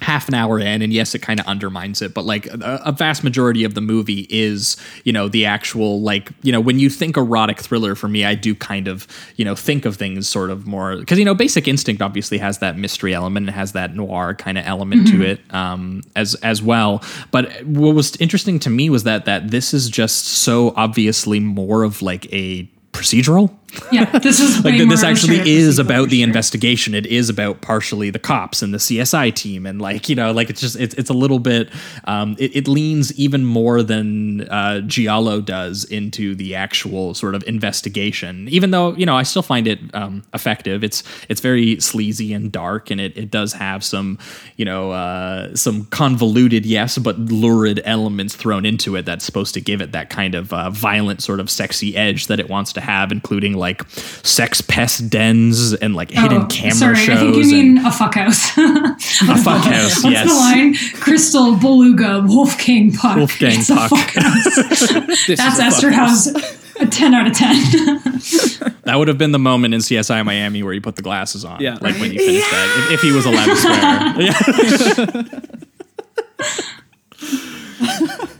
half 0.00 0.28
an 0.28 0.34
hour 0.34 0.58
in 0.58 0.82
and 0.82 0.92
yes 0.92 1.14
it 1.14 1.20
kind 1.20 1.40
of 1.40 1.46
undermines 1.46 2.00
it 2.02 2.14
but 2.14 2.24
like 2.24 2.46
a, 2.46 2.80
a 2.84 2.92
vast 2.92 3.24
majority 3.24 3.64
of 3.64 3.74
the 3.74 3.80
movie 3.80 4.26
is 4.30 4.76
you 5.04 5.12
know 5.12 5.28
the 5.28 5.44
actual 5.44 6.00
like 6.00 6.30
you 6.42 6.52
know 6.52 6.60
when 6.60 6.78
you 6.78 6.88
think 6.88 7.16
erotic 7.16 7.60
thriller 7.60 7.94
for 7.94 8.08
me 8.08 8.24
i 8.24 8.34
do 8.34 8.54
kind 8.54 8.86
of 8.88 9.06
you 9.36 9.44
know 9.44 9.54
think 9.54 9.84
of 9.84 9.96
things 9.96 10.28
sort 10.28 10.50
of 10.50 10.66
more 10.66 10.96
because 10.96 11.18
you 11.18 11.24
know 11.24 11.34
basic 11.34 11.66
instinct 11.66 12.00
obviously 12.00 12.38
has 12.38 12.58
that 12.58 12.76
mystery 12.76 13.12
element 13.12 13.46
and 13.46 13.54
has 13.54 13.72
that 13.72 13.94
noir 13.94 14.34
kind 14.34 14.56
of 14.56 14.66
element 14.66 15.08
to 15.08 15.22
it 15.22 15.40
um 15.54 16.02
as 16.16 16.34
as 16.36 16.62
well 16.62 17.02
but 17.30 17.64
what 17.64 17.94
was 17.94 18.16
interesting 18.16 18.58
to 18.58 18.70
me 18.70 18.88
was 18.90 19.04
that 19.04 19.24
that 19.24 19.50
this 19.50 19.74
is 19.74 19.88
just 19.88 20.24
so 20.24 20.72
obviously 20.76 21.40
more 21.40 21.82
of 21.82 22.02
like 22.02 22.32
a 22.32 22.68
procedural 22.92 23.54
yeah 23.92 24.18
this 24.18 24.40
is 24.40 24.64
like 24.64 24.78
this 24.78 24.86
more 24.86 24.94
of 24.94 25.02
a 25.02 25.06
actually 25.06 25.50
is 25.50 25.78
about 25.78 26.08
the 26.08 26.22
investigation. 26.22 26.94
It 26.94 27.06
is 27.06 27.28
about 27.28 27.60
partially 27.60 28.10
the 28.10 28.18
cops 28.18 28.62
and 28.62 28.72
the 28.72 28.78
csi 28.78 29.34
team 29.34 29.66
and 29.66 29.80
like 29.80 30.08
you 30.08 30.14
know 30.14 30.32
like 30.32 30.50
it's 30.50 30.60
just 30.60 30.76
it's, 30.76 30.94
it's 30.94 31.10
a 31.10 31.14
little 31.14 31.38
bit 31.38 31.70
um 32.04 32.36
it, 32.38 32.56
it 32.56 32.68
leans 32.68 33.12
even 33.18 33.44
more 33.44 33.82
than 33.82 34.48
uh 34.48 34.80
giallo 34.80 35.40
does 35.40 35.84
into 35.84 36.34
the 36.34 36.54
actual 36.54 37.14
sort 37.14 37.34
of 37.34 37.44
investigation. 37.46 38.48
Even 38.48 38.70
though 38.70 38.94
you 38.94 39.06
know 39.06 39.16
i 39.16 39.22
still 39.22 39.42
find 39.42 39.66
it 39.66 39.78
um 39.94 40.22
effective. 40.34 40.82
It's 40.82 41.02
it's 41.28 41.40
very 41.40 41.78
sleazy 41.80 42.32
and 42.32 42.50
dark 42.50 42.90
and 42.90 43.00
it, 43.00 43.16
it 43.16 43.30
does 43.30 43.52
have 43.52 43.84
some 43.84 44.18
you 44.56 44.64
know 44.64 44.92
uh 44.92 45.54
some 45.54 45.84
convoluted 45.86 46.64
yes 46.64 46.98
but 46.98 47.18
lurid 47.18 47.80
elements 47.84 48.34
thrown 48.34 48.64
into 48.64 48.96
it 48.96 49.04
that's 49.04 49.24
supposed 49.24 49.54
to 49.54 49.60
give 49.60 49.80
it 49.80 49.92
that 49.92 50.10
kind 50.10 50.34
of 50.34 50.52
uh, 50.52 50.70
violent 50.70 51.22
sort 51.22 51.40
of 51.40 51.50
sexy 51.50 51.96
edge 51.96 52.26
that 52.28 52.40
it 52.40 52.48
wants 52.48 52.72
to 52.72 52.80
have 52.80 53.12
including 53.12 53.57
like 53.58 53.88
sex 53.90 54.60
pest 54.62 55.10
dens 55.10 55.74
and 55.74 55.94
like 55.94 56.10
hidden 56.10 56.42
Oh, 56.42 56.46
camera 56.46 56.72
sorry, 56.74 56.96
shows 56.96 57.16
I 57.18 57.20
think 57.20 57.34
you 57.36 57.42
and- 57.42 57.50
mean 57.74 57.78
a 57.86 57.90
fuck 57.92 58.14
house. 58.14 58.50
a 58.58 59.36
fuck 59.36 59.64
house 59.64 60.02
What's 60.02 60.14
yes 60.14 60.28
the 60.28 60.34
line? 60.34 60.74
Cristal 61.00 61.56
Beluga, 61.56 62.22
Wolfgang 62.26 62.92
Puck. 62.92 63.16
Wolfgang 63.16 63.58
It's 63.58 63.70
a 63.70 63.74
Puck. 63.74 63.90
fuck 63.90 64.10
house. 64.22 64.56
That's 65.26 65.58
a 65.58 65.62
Eszterhas. 65.62 66.54
A 66.80 66.86
10 66.86 67.12
out 67.12 67.26
of 67.26 67.32
10. 67.32 67.50
that 68.84 68.94
would 68.96 69.08
have 69.08 69.18
been 69.18 69.32
the 69.32 69.38
moment 69.38 69.74
in 69.74 69.80
csi 69.80 70.24
miami 70.24 70.62
where 70.62 70.72
you 70.72 70.80
put 70.80 70.94
the 70.94 71.02
glasses 71.02 71.44
on 71.44 71.60
Yeah. 71.60 71.76
like 71.80 71.96
when 71.96 72.12
you 72.12 72.20
finished 72.20 72.48
that 72.50 72.86
if, 72.86 72.92
if 72.92 73.00
he 73.00 73.10
was 73.10 73.26
allowed 73.26 73.46
to 73.46 73.56
swear 73.56 74.14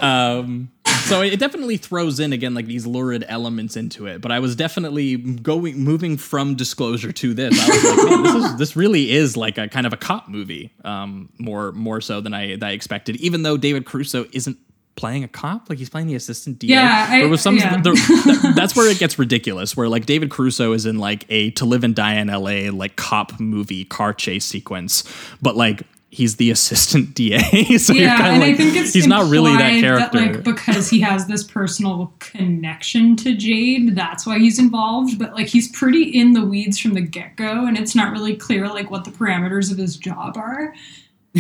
yeah. 0.01 0.39
um 0.39 0.70
so 1.09 1.22
it 1.22 1.39
definitely 1.39 1.76
throws 1.76 2.20
in 2.20 2.32
again 2.32 2.55
like 2.55 2.66
these 2.66 2.86
lurid 2.86 3.24
elements 3.28 3.76
into 3.76 4.06
it 4.06 4.20
but 4.20 4.30
i 4.30 4.39
was 4.39 4.55
definitely 4.56 5.16
going 5.16 5.78
moving 5.78 6.16
from 6.16 6.55
disclosure 6.55 7.12
to 7.12 7.35
this 7.35 7.59
i 7.59 7.68
was 7.68 7.85
like 7.85 8.10
man, 8.10 8.22
this 8.22 8.35
is 8.35 8.56
this 8.59 8.76
really 8.76 9.10
is 9.10 9.36
like 9.36 9.59
a 9.59 9.68
kind 9.68 9.86
of 9.86 9.93
a 9.93 9.97
cop 9.97 10.28
movie 10.28 10.72
um 10.85 11.28
more 11.39 11.72
more 11.72 12.01
so 12.01 12.20
than 12.20 12.35
i 12.35 12.51
than 12.56 12.64
i 12.64 12.72
expected 12.72 13.16
even 13.16 13.43
though 13.43 13.56
david 13.56 13.85
caruso 13.86 14.26
isn't 14.32 14.56
playing 14.97 15.22
a 15.22 15.28
cop 15.28 15.68
like 15.70 15.78
he's 15.78 15.89
playing 15.89 16.09
the 16.09 16.16
assistant 16.16 16.59
DA. 16.59 16.70
Yeah, 16.70 17.06
I- 17.09 17.18
there 17.20 17.28
was 17.28 17.40
some 17.40 17.56
yeah. 17.56 17.80
there- 17.80 17.94
th- 17.94 18.55
that's 18.56 18.74
where 18.74 18.90
it 18.90 18.98
gets 18.98 19.16
ridiculous 19.16 19.76
where 19.76 19.89
like 19.89 20.06
david 20.06 20.28
caruso 20.28 20.72
is 20.72 20.86
in 20.86 20.98
like 20.98 21.24
a 21.28 21.51
to 21.52 21.64
live 21.64 21.85
and 21.85 21.94
die 21.94 22.14
in 22.14 22.26
la 22.26 22.76
like 22.76 22.97
cop 22.97 23.39
movie 23.39 23.85
car 23.85 24.12
chase 24.12 24.44
sequence 24.44 25.05
but 25.40 25.55
like 25.56 25.82
he's 26.10 26.36
the 26.36 26.51
assistant 26.51 27.14
da 27.14 27.39
so 27.78 27.93
you're 27.93 28.05
yeah, 28.05 28.16
kind 28.16 28.35
and 28.35 28.43
of 28.43 28.48
like 28.48 28.55
I 28.55 28.56
think 28.56 28.76
it's 28.76 28.94
he's 28.94 29.06
not 29.06 29.30
really 29.30 29.52
that 29.56 29.72
implied 29.72 29.80
character 29.80 30.18
like 30.18 30.43
because 30.44 30.89
he 30.89 31.01
has 31.01 31.26
this 31.26 31.44
personal 31.44 32.12
connection 32.18 33.14
to 33.16 33.35
Jade, 33.36 33.94
that's 33.94 34.26
why 34.26 34.39
he's 34.39 34.59
involved. 34.59 35.18
But 35.18 35.35
like 35.35 35.47
he's 35.48 35.70
pretty 35.70 36.05
in 36.05 36.32
the 36.32 36.44
weeds 36.44 36.78
from 36.78 36.94
the 36.94 37.01
get 37.02 37.36
go, 37.36 37.66
and 37.66 37.76
it's 37.78 37.94
not 37.94 38.12
really 38.12 38.36
clear 38.36 38.68
like 38.68 38.90
what 38.90 39.05
the 39.05 39.10
parameters 39.10 39.70
of 39.70 39.78
his 39.78 39.97
job 39.97 40.36
are. 40.36 40.74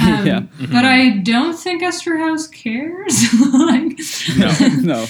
Um, 0.00 0.26
Yeah. 0.26 0.40
But 0.70 0.84
I 0.84 1.16
don't 1.16 1.58
think 1.58 1.82
Eszterhas 1.82 2.52
cares. 2.52 3.32
like, 3.52 3.98
no, 4.36 4.94
no. 4.94 5.06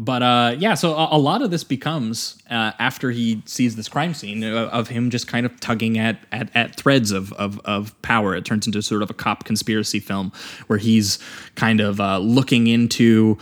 But 0.00 0.22
uh, 0.22 0.56
yeah, 0.58 0.74
so 0.74 0.94
a, 0.94 1.16
a 1.16 1.18
lot 1.18 1.42
of 1.42 1.50
this 1.50 1.64
becomes 1.64 2.40
uh, 2.48 2.70
after 2.78 3.10
he 3.10 3.42
sees 3.46 3.74
this 3.74 3.88
crime 3.88 4.14
scene 4.14 4.44
uh, 4.44 4.66
of 4.66 4.86
him 4.88 5.10
just 5.10 5.26
kind 5.26 5.44
of 5.44 5.58
tugging 5.58 5.98
at 5.98 6.20
at, 6.30 6.54
at 6.54 6.76
threads 6.76 7.10
of, 7.10 7.32
of 7.32 7.60
of 7.64 8.00
power. 8.02 8.36
It 8.36 8.44
turns 8.44 8.66
into 8.66 8.80
sort 8.80 9.02
of 9.02 9.10
a 9.10 9.14
cop 9.14 9.44
conspiracy 9.44 9.98
film 9.98 10.30
where 10.68 10.78
he's 10.78 11.18
kind 11.56 11.80
of 11.80 12.00
uh, 12.00 12.18
looking 12.18 12.68
into 12.68 13.38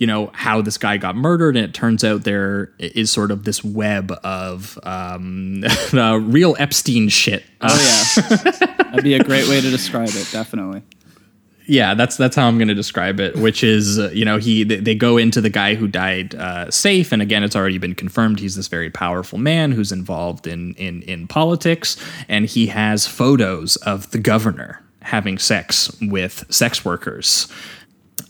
you 0.00 0.08
know 0.08 0.30
how 0.34 0.60
this 0.60 0.76
guy 0.76 0.96
got 0.96 1.14
murdered, 1.14 1.56
and 1.56 1.64
it 1.64 1.72
turns 1.72 2.02
out 2.02 2.24
there 2.24 2.72
is 2.78 3.08
sort 3.08 3.30
of 3.30 3.44
this 3.44 3.62
web 3.62 4.10
of 4.24 4.76
um, 4.82 5.62
real 5.92 6.56
Epstein 6.58 7.10
shit. 7.10 7.44
Oh 7.60 8.16
yeah, 8.16 8.36
that'd 8.76 9.04
be 9.04 9.14
a 9.14 9.22
great 9.22 9.48
way 9.48 9.60
to 9.60 9.70
describe 9.70 10.08
it. 10.08 10.28
Definitely. 10.32 10.82
Yeah 11.72 11.94
that's 11.94 12.18
that's 12.18 12.36
how 12.36 12.46
i'm 12.46 12.58
going 12.58 12.68
to 12.68 12.74
describe 12.74 13.18
it 13.18 13.34
which 13.36 13.64
is 13.64 13.98
uh, 13.98 14.10
you 14.12 14.26
know 14.26 14.36
he 14.36 14.62
they, 14.62 14.76
they 14.76 14.94
go 14.94 15.16
into 15.16 15.40
the 15.40 15.48
guy 15.48 15.74
who 15.74 15.88
died 15.88 16.34
uh, 16.34 16.70
safe 16.70 17.12
and 17.12 17.22
again 17.22 17.42
it's 17.42 17.56
already 17.56 17.78
been 17.78 17.94
confirmed 17.94 18.38
he's 18.38 18.56
this 18.56 18.68
very 18.68 18.90
powerful 18.90 19.38
man 19.38 19.72
who's 19.72 19.90
involved 19.90 20.46
in 20.46 20.74
in 20.74 21.00
in 21.02 21.26
politics 21.26 21.96
and 22.28 22.44
he 22.44 22.66
has 22.66 23.06
photos 23.06 23.76
of 23.76 24.10
the 24.10 24.18
governor 24.18 24.82
having 25.00 25.38
sex 25.38 25.90
with 26.02 26.44
sex 26.50 26.84
workers 26.84 27.50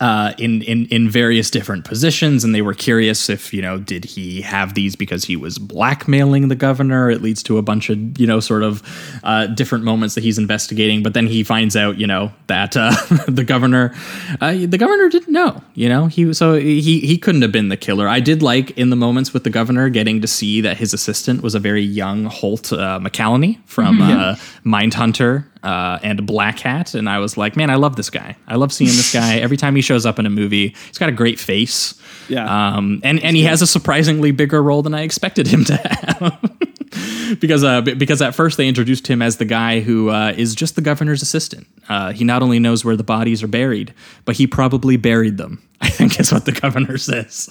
uh, 0.02 0.34
in, 0.36 0.62
in 0.62 0.86
in 0.86 1.08
various 1.08 1.48
different 1.48 1.84
positions, 1.84 2.42
and 2.42 2.52
they 2.52 2.60
were 2.60 2.74
curious 2.74 3.30
if 3.30 3.54
you 3.54 3.62
know 3.62 3.78
did 3.78 4.04
he 4.04 4.40
have 4.42 4.74
these 4.74 4.96
because 4.96 5.24
he 5.24 5.36
was 5.36 5.60
blackmailing 5.60 6.48
the 6.48 6.56
governor. 6.56 7.08
It 7.08 7.22
leads 7.22 7.40
to 7.44 7.56
a 7.56 7.62
bunch 7.62 7.88
of 7.88 8.18
you 8.18 8.26
know 8.26 8.40
sort 8.40 8.64
of 8.64 8.82
uh, 9.22 9.46
different 9.46 9.84
moments 9.84 10.16
that 10.16 10.24
he's 10.24 10.38
investigating, 10.38 11.04
but 11.04 11.14
then 11.14 11.28
he 11.28 11.44
finds 11.44 11.76
out 11.76 11.98
you 11.98 12.08
know 12.08 12.32
that 12.48 12.76
uh, 12.76 12.90
the 13.28 13.44
governor 13.44 13.94
uh, 14.40 14.52
the 14.52 14.76
governor 14.76 15.08
didn't 15.08 15.32
know. 15.32 15.62
You 15.74 15.88
know 15.88 16.06
he 16.08 16.34
so 16.34 16.54
he 16.54 16.98
he 16.98 17.16
couldn't 17.16 17.42
have 17.42 17.52
been 17.52 17.68
the 17.68 17.76
killer. 17.76 18.08
I 18.08 18.18
did 18.18 18.42
like 18.42 18.72
in 18.72 18.90
the 18.90 18.96
moments 18.96 19.32
with 19.32 19.44
the 19.44 19.50
governor 19.50 19.88
getting 19.88 20.20
to 20.20 20.26
see 20.26 20.60
that 20.62 20.78
his 20.78 20.92
assistant 20.92 21.44
was 21.44 21.54
a 21.54 21.60
very 21.60 21.82
young 21.82 22.24
Holt 22.24 22.72
uh, 22.72 22.98
McCallany 22.98 23.60
from 23.66 24.02
uh, 24.02 24.34
Mindhunter 24.64 25.46
uh, 25.62 25.98
and 26.02 26.20
Blackhat, 26.20 26.94
and 26.94 27.08
I 27.08 27.18
was 27.18 27.36
like, 27.36 27.56
man, 27.56 27.70
I 27.70 27.76
love 27.76 27.96
this 27.96 28.10
guy. 28.10 28.36
I 28.48 28.56
love 28.56 28.72
seeing 28.72 28.90
this 28.90 29.12
guy 29.12 29.36
every 29.36 29.56
time 29.56 29.76
he 29.76 29.82
shows 29.82 30.04
up 30.04 30.18
in 30.18 30.26
a 30.26 30.30
movie. 30.30 30.74
He's 30.88 30.98
got 30.98 31.08
a 31.08 31.12
great 31.12 31.38
face. 31.38 31.94
Yeah. 32.28 32.44
Um, 32.76 33.00
and 33.04 33.22
and 33.22 33.36
he 33.36 33.44
has 33.44 33.62
a 33.62 33.66
surprisingly 33.66 34.30
bigger 34.32 34.62
role 34.62 34.82
than 34.82 34.94
I 34.94 35.02
expected 35.02 35.46
him 35.46 35.64
to 35.66 35.76
have. 35.76 37.38
because 37.40 37.64
uh, 37.64 37.80
because 37.80 38.20
at 38.20 38.34
first 38.34 38.56
they 38.56 38.68
introduced 38.68 39.06
him 39.06 39.22
as 39.22 39.36
the 39.36 39.44
guy 39.44 39.80
who 39.80 40.10
uh, 40.10 40.34
is 40.36 40.54
just 40.54 40.74
the 40.74 40.82
governor's 40.82 41.22
assistant. 41.22 41.66
Uh, 41.88 42.12
he 42.12 42.24
not 42.24 42.42
only 42.42 42.58
knows 42.58 42.84
where 42.84 42.96
the 42.96 43.04
bodies 43.04 43.42
are 43.42 43.48
buried, 43.48 43.94
but 44.24 44.36
he 44.36 44.46
probably 44.46 44.96
buried 44.96 45.36
them. 45.36 45.62
I 45.80 45.88
think 45.88 46.18
is 46.20 46.32
what 46.32 46.44
the 46.44 46.52
governor 46.52 46.96
says. 46.96 47.50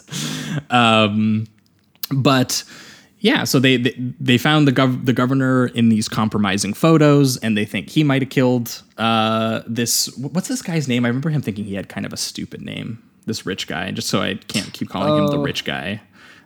Um, 0.70 1.48
but 2.14 2.64
yeah, 3.22 3.44
so 3.46 3.60
they 3.60 3.78
they, 3.78 3.96
they 4.20 4.38
found 4.38 4.68
the 4.68 4.72
gov- 4.72 5.06
the 5.06 5.14
governor 5.14 5.68
in 5.68 5.90
these 5.90 6.10
compromising 6.10 6.74
photos, 6.74 7.38
and 7.38 7.56
they 7.58 7.66
think 7.66 7.90
he 7.90 8.04
might 8.04 8.22
have 8.22 8.30
killed 8.30 8.82
uh, 8.98 9.62
this. 9.66 10.16
What's 10.18 10.48
this 10.48 10.62
guy's 10.62 10.88
name? 10.88 11.06
I 11.06 11.08
remember 11.08 11.30
him 11.30 11.42
thinking 11.42 11.64
he 11.66 11.76
had 11.76 11.88
kind 11.90 12.06
of 12.06 12.12
a 12.14 12.18
stupid 12.18 12.62
name. 12.62 13.02
This 13.28 13.46
rich 13.46 13.68
guy, 13.68 13.92
just 13.92 14.10
so 14.10 14.22
I 14.22 14.34
can't 14.36 14.74
keep 14.74 14.90
calling 14.90 15.24
him 15.24 15.28
the 15.32 15.38
Oh. 15.38 15.44
rich 15.44 15.64
guy. 15.64 16.02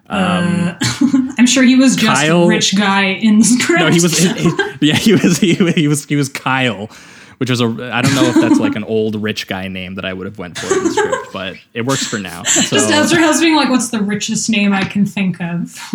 Uh, 0.08 0.76
I'm 1.38 1.48
sure 1.48 1.64
he 1.64 1.76
was 1.76 1.96
just 1.96 2.22
Kyle- 2.22 2.44
a 2.44 2.48
rich 2.48 2.78
guy 2.78 3.06
in 3.06 3.40
the 3.40 3.46
script. 3.46 3.80
No, 3.82 3.90
he 3.90 4.02
was. 4.02 4.24
yeah, 4.82 4.94
he 4.96 5.14
was. 5.14 5.38
He, 5.40 5.54
he 5.56 5.88
was. 5.88 6.06
He 6.06 6.16
was 6.16 6.30
Kyle, 6.30 6.90
which 7.38 7.50
was 7.50 7.62
a. 7.62 7.66
I 7.66 8.02
don't 8.02 8.16
know 8.16 8.26
if 8.26 8.36
that's 8.36 8.60
like 8.60 8.76
an 8.76 8.84
old 8.84 9.16
rich 9.22 9.48
guy 9.48 9.68
name 9.68 9.96
that 9.96 10.06
I 10.06 10.14
would 10.14 10.26
have 10.26 10.38
went 10.38 10.58
for 10.58 10.74
in 10.74 10.84
the 10.84 10.92
script, 10.92 11.34
but 11.34 11.58
it 11.74 11.86
works 11.86 12.06
for 12.06 12.20
now. 12.20 12.44
So, 12.44 12.78
just 12.78 12.90
Eszterhas 12.92 13.40
being 13.40 13.56
like, 13.56 13.70
"What's 13.70 13.90
the 13.90 14.02
richest 14.02 14.50
name 14.50 14.74
I 14.74 14.84
can 14.84 15.06
think 15.06 15.42
of?" 15.42 15.78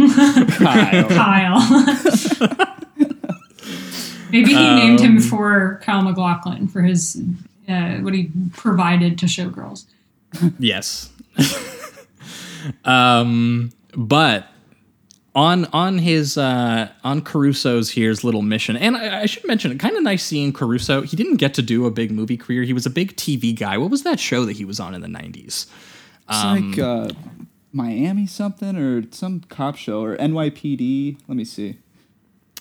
Kyle. 0.58 1.08
Kyle. 1.08 2.76
Maybe 4.30 4.54
he 4.54 4.74
named 4.74 5.00
him 5.00 5.20
for 5.20 5.80
Kyle 5.82 6.02
MacLachlan 6.02 6.68
for 6.68 6.82
his 6.82 7.20
uh, 7.68 7.96
what 7.96 8.14
he 8.14 8.30
provided 8.52 9.18
to 9.18 9.26
showgirls. 9.26 9.86
Yes. 10.58 11.10
um, 12.84 13.72
but 13.94 14.46
on 15.34 15.66
on 15.66 15.98
his 15.98 16.36
uh, 16.36 16.90
on 17.04 17.20
Caruso's 17.22 17.90
here's 17.90 18.24
little 18.24 18.42
mission, 18.42 18.76
and 18.76 18.96
I, 18.96 19.22
I 19.22 19.26
should 19.26 19.46
mention 19.46 19.70
it. 19.70 19.78
Kind 19.78 19.96
of 19.96 20.02
nice 20.02 20.24
seeing 20.24 20.52
Caruso. 20.52 21.02
He 21.02 21.16
didn't 21.16 21.36
get 21.36 21.54
to 21.54 21.62
do 21.62 21.86
a 21.86 21.90
big 21.90 22.10
movie 22.10 22.36
career. 22.36 22.62
He 22.62 22.72
was 22.72 22.86
a 22.86 22.90
big 22.90 23.16
TV 23.16 23.56
guy. 23.56 23.78
What 23.78 23.90
was 23.90 24.02
that 24.02 24.18
show 24.18 24.44
that 24.44 24.56
he 24.56 24.64
was 24.64 24.80
on 24.80 24.94
in 24.94 25.00
the 25.00 25.08
nineties? 25.08 25.66
It's 26.28 26.44
like 26.44 26.78
uh, 26.78 27.10
Miami 27.72 28.26
something 28.26 28.76
or 28.76 29.04
some 29.10 29.40
cop 29.48 29.76
show 29.76 30.02
or 30.02 30.16
NYPD. 30.16 31.18
Let 31.26 31.36
me 31.36 31.44
see. 31.44 31.78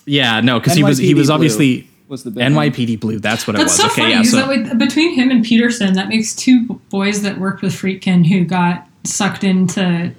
Yeah, 0.06 0.40
no, 0.40 0.58
because 0.58 0.74
he 0.74 0.82
was 0.82 0.98
he 0.98 1.14
was 1.14 1.28
Blue 1.28 1.34
obviously 1.34 1.88
was 2.08 2.24
the 2.24 2.30
big 2.30 2.42
NYPD 2.44 2.98
Blue. 3.00 3.18
That's 3.18 3.46
what 3.46 3.54
it 3.54 3.58
That's 3.58 3.78
was. 3.78 3.80
so 3.80 3.86
okay, 3.86 4.02
funny. 4.02 4.14
yeah. 4.14 4.22
So 4.22 4.36
that 4.38 4.48
with, 4.48 4.78
between 4.78 5.14
him 5.14 5.30
and 5.30 5.44
Petersen, 5.44 5.94
that 5.94 6.08
makes 6.08 6.34
two 6.34 6.80
boys 6.90 7.22
that 7.22 7.38
worked 7.38 7.62
with 7.62 7.72
Friedkin 7.72 8.26
who 8.26 8.44
got 8.44 8.88
sucked 9.04 9.44
into 9.44 10.12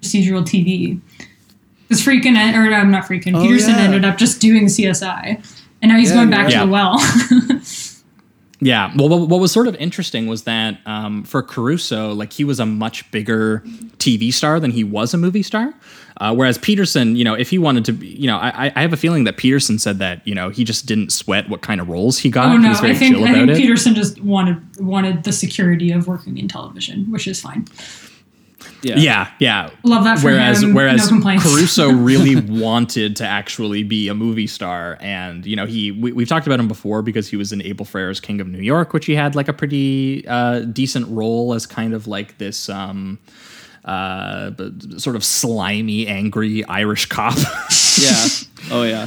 procedural 0.00 0.42
TV. 0.42 1.00
Because 1.88 2.04
Friedkin, 2.04 2.34
or 2.54 2.72
I'm 2.74 2.90
not 2.90 3.04
Friedkin, 3.06 3.34
Oh, 3.36 3.42
Petersen 3.42 3.70
yeah. 3.70 3.80
ended 3.80 4.04
up 4.04 4.18
just 4.18 4.40
doing 4.40 4.66
CSI, 4.66 5.42
and 5.80 5.90
now 5.90 5.96
he's 5.98 6.10
Yeah, 6.10 6.16
going 6.16 6.30
back 6.30 6.44
right. 6.46 6.52
to 6.52 6.58
the 6.60 6.66
well. 6.66 6.98
Yeah. 8.60 8.92
Well, 8.96 9.08
what, 9.08 9.28
what 9.28 9.38
was 9.40 9.52
sort 9.52 9.68
of 9.68 9.76
interesting 9.76 10.26
was 10.26 10.42
that 10.42 10.80
um, 10.84 11.22
for 11.22 11.44
Caruso, 11.44 12.12
like 12.12 12.32
he 12.32 12.42
was 12.42 12.58
a 12.58 12.66
much 12.66 13.08
bigger 13.12 13.62
TV 13.98 14.32
star 14.32 14.58
than 14.58 14.72
he 14.72 14.82
was 14.82 15.14
a 15.14 15.16
movie 15.16 15.44
star. 15.44 15.72
Uh, 16.20 16.34
whereas 16.34 16.58
Petersen, 16.58 17.14
you 17.14 17.22
know, 17.22 17.34
if 17.34 17.50
he 17.50 17.58
wanted 17.58 17.84
to, 17.84 17.92
be, 17.92 18.08
you 18.08 18.26
know, 18.26 18.36
I, 18.36 18.72
I 18.74 18.80
have 18.82 18.92
a 18.92 18.96
feeling 18.96 19.22
that 19.24 19.36
Petersen 19.36 19.78
said 19.78 20.00
that, 20.00 20.26
you 20.26 20.34
know, 20.34 20.48
he 20.48 20.64
just 20.64 20.86
didn't 20.86 21.12
sweat 21.12 21.48
what 21.48 21.60
kind 21.62 21.80
of 21.80 21.88
roles 21.88 22.18
he 22.18 22.30
got. 22.30 22.48
oh 22.48 22.52
he 22.56 22.58
no, 22.58 22.70
was 22.70 22.80
very 22.80 22.94
I 22.94 22.96
think 22.96 23.14
chill 23.14 23.24
I 23.26 23.32
think 23.32 23.50
it. 23.50 23.56
Petersen 23.58 23.94
just 23.94 24.20
wanted 24.22 24.60
wanted 24.80 25.22
the 25.22 25.30
security 25.32 25.92
of 25.92 26.08
working 26.08 26.36
in 26.36 26.48
television, 26.48 27.08
which 27.12 27.28
is 27.28 27.40
fine. 27.40 27.64
Yeah. 28.82 28.96
yeah, 28.96 29.30
yeah. 29.40 29.70
Love 29.82 30.04
that 30.04 30.22
whereas 30.22 30.62
him. 30.62 30.72
whereas 30.74 31.10
No. 31.10 31.20
Caruso 31.20 31.90
really 31.92 32.36
wanted 32.36 33.16
to 33.16 33.24
actually 33.26 33.82
be 33.82 34.08
a 34.08 34.14
movie 34.14 34.46
star, 34.46 34.96
and 35.00 35.44
you 35.44 35.56
know 35.56 35.66
he 35.66 35.90
we, 35.90 36.12
we've 36.12 36.28
talked 36.28 36.46
about 36.46 36.60
him 36.60 36.68
before 36.68 37.02
because 37.02 37.28
he 37.28 37.36
was 37.36 37.52
in 37.52 37.60
Abel 37.62 37.84
Ferrara's 37.84 38.20
King 38.20 38.40
of 38.40 38.46
New 38.46 38.60
York, 38.60 38.92
which 38.92 39.06
he 39.06 39.14
had 39.14 39.34
like 39.34 39.48
a 39.48 39.52
pretty 39.52 40.24
uh, 40.28 40.60
decent 40.60 41.08
role 41.08 41.54
as 41.54 41.66
kind 41.66 41.92
of 41.92 42.06
like 42.06 42.38
this. 42.38 42.68
Um, 42.68 43.18
uh, 43.84 44.50
b- 44.50 44.98
sort 44.98 45.16
of 45.16 45.24
slimy, 45.24 46.06
angry 46.06 46.64
Irish 46.66 47.06
cop. 47.06 47.36
Yeah. 48.00 48.26
Oh 48.70 48.82
yeah. 48.82 49.06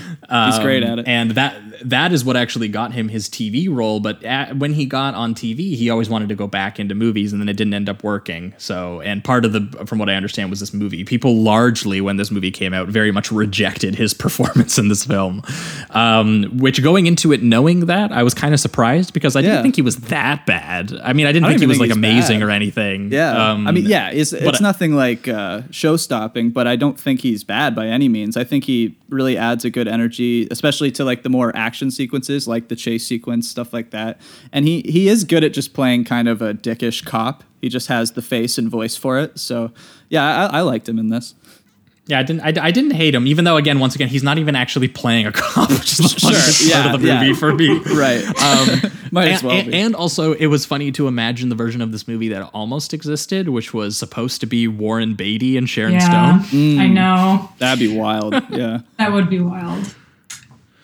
He's 0.50 0.60
great 0.60 0.84
at 0.84 1.00
it. 1.00 1.02
Um, 1.02 1.08
and 1.08 1.32
that 1.32 1.56
that 1.84 2.12
is 2.12 2.24
what 2.24 2.36
actually 2.36 2.68
got 2.68 2.94
him 2.94 3.10
his 3.10 3.30
TV 3.30 3.68
role. 3.70 4.00
But 4.00 4.24
at, 4.24 4.58
when 4.58 4.74
he 4.74 4.86
got 4.86 5.16
on 5.16 5.36
TV, 5.36 5.76
he 5.76 5.90
always 5.90 6.10
wanted 6.10 6.30
to 6.30 6.36
go 6.36 6.48
back 6.48 6.80
into 6.80 6.96
movies, 6.96 7.32
and 7.32 7.42
then 7.42 7.50
it 7.50 7.58
didn't 7.58 7.74
end 7.74 7.90
up 7.90 8.04
working. 8.04 8.54
So, 8.58 9.02
and 9.02 9.24
part 9.24 9.46
of 9.46 9.54
the, 9.54 9.86
from 9.86 10.00
what 10.00 10.10
I 10.10 10.16
understand, 10.16 10.50
was 10.50 10.60
this 10.60 10.74
movie. 10.74 11.04
People 11.04 11.38
largely, 11.38 12.02
when 12.02 12.18
this 12.18 12.32
movie 12.32 12.52
came 12.52 12.74
out, 12.74 12.88
very 12.88 13.12
much 13.12 13.32
rejected 13.32 13.96
his 13.96 14.14
performance 14.22 14.78
in 14.78 14.88
this 14.88 15.06
film. 15.06 15.44
Um, 15.92 16.58
which 16.58 16.82
going 16.82 17.08
into 17.08 17.32
it 17.32 17.44
knowing 17.44 17.88
that, 17.88 18.12
I 18.12 18.24
was 18.24 18.34
kind 18.34 18.54
of 18.54 18.60
surprised 18.60 19.14
because 19.14 19.36
I 19.36 19.42
didn't 19.42 19.64
think 19.64 19.76
he 19.76 19.82
was 19.82 19.98
that 19.98 20.46
bad. 20.46 20.94
I 21.04 21.14
mean, 21.14 21.26
I 21.26 21.32
didn't 21.32 21.46
I 21.46 21.50
think 21.50 21.62
he 21.62 21.68
was 21.68 21.80
like 21.80 21.90
think 21.90 22.06
he's 22.06 22.14
amazing 22.14 22.40
bad. 22.40 22.48
or 22.48 22.52
anything. 22.52 23.12
Yeah. 23.12 23.52
Um, 23.52 23.68
I 23.68 23.72
mean, 23.72 23.86
yeah, 23.86 24.10
it's, 24.12 24.34
it's 24.34 24.62
nothing 24.62 24.94
like 24.94 25.28
uh, 25.28 25.64
show 25.72 25.98
stopping, 25.98 26.52
but 26.52 26.68
I 26.68 26.76
don't 26.76 27.00
think 27.00 27.22
he's 27.22 27.44
bad 27.44 27.76
by 27.76 27.88
any 27.88 28.08
means. 28.08 28.38
I 28.38 28.44
think 28.44 28.66
he 28.66 28.96
really 29.10 29.38
adds 29.38 29.51
a 29.66 29.70
good 29.70 29.88
energy, 29.88 30.48
especially 30.50 30.92
to 30.92 31.04
like 31.04 31.24
the 31.24 31.30
more 31.30 31.56
action 31.56 31.92
sequences, 31.92 32.48
like 32.48 32.68
the 32.68 32.76
chase 32.76 33.06
sequence, 33.06 33.50
stuff 33.50 33.74
like 33.74 33.92
that. 33.92 34.20
And 34.52 34.68
he, 34.68 34.82
he 34.82 35.08
is 35.08 35.24
good 35.24 35.44
at 35.44 35.54
just 35.54 35.74
playing 35.74 36.06
kind 36.06 36.28
of 36.28 36.42
a 36.42 36.54
dickish 36.54 37.04
cop. 37.06 37.44
He 37.62 37.70
just 37.70 37.88
has 37.88 38.14
the 38.14 38.22
face 38.22 38.58
and 38.58 38.70
voice 38.70 38.96
for 38.96 39.20
it. 39.20 39.38
So, 39.38 39.72
yeah, 40.10 40.48
I, 40.48 40.60
I 40.60 40.62
liked 40.62 40.90
him 40.90 40.98
in 40.98 41.10
this. 41.10 41.36
Yeah, 42.12 42.20
I 42.20 42.24
didn't. 42.24 42.42
I, 42.42 42.66
I 42.66 42.72
didn't 42.72 42.92
hate 42.92 43.16
him, 43.16 43.26
even 43.26 43.46
though 43.46 43.56
again, 43.56 43.80
once 43.80 43.96
again, 43.96 44.10
he's 44.10 44.22
not 44.22 44.38
even 44.38 44.54
actually 44.54 44.90
playing 44.90 45.28
a 45.28 45.32
cop, 45.32 45.70
which 45.70 45.94
is 45.94 46.00
the 46.00 46.20
funniest 46.20 46.68
yeah, 46.68 46.82
part 46.84 46.96
of 46.96 47.02
the 47.02 47.08
yeah. 47.08 47.22
movie 47.22 47.34
for 47.34 47.54
me. 47.54 47.80
Right. 48.02 48.26
Um, 48.26 48.92
Might 49.12 49.28
and, 49.28 49.34
as 49.34 49.44
well 49.44 49.56
and, 49.56 49.72
be. 49.72 49.78
and 49.78 49.96
also, 49.96 50.34
it 50.34 50.48
was 50.48 50.66
funny 50.66 50.92
to 50.92 51.08
imagine 51.08 51.48
the 51.48 51.56
version 51.56 51.82
of 51.82 51.94
this 51.94 52.08
movie 52.08 52.28
that 52.30 52.50
almost 52.54 52.94
existed, 52.94 53.48
which 53.48 53.74
was 53.74 53.98
supposed 53.98 54.42
to 54.42 54.46
be 54.46 54.68
Warren 54.68 55.14
Beatty 55.16 55.56
and 55.56 55.70
Sharon 55.70 55.94
yeah, 55.94 56.42
Stone. 56.42 56.80
I 56.80 56.88
know 56.88 57.50
That'd 57.60 57.80
be 57.80 57.96
wild. 57.98 58.34
Yeah. 58.50 58.82
that 58.98 59.14
would 59.14 59.30
be 59.30 59.40
wild. 59.40 59.96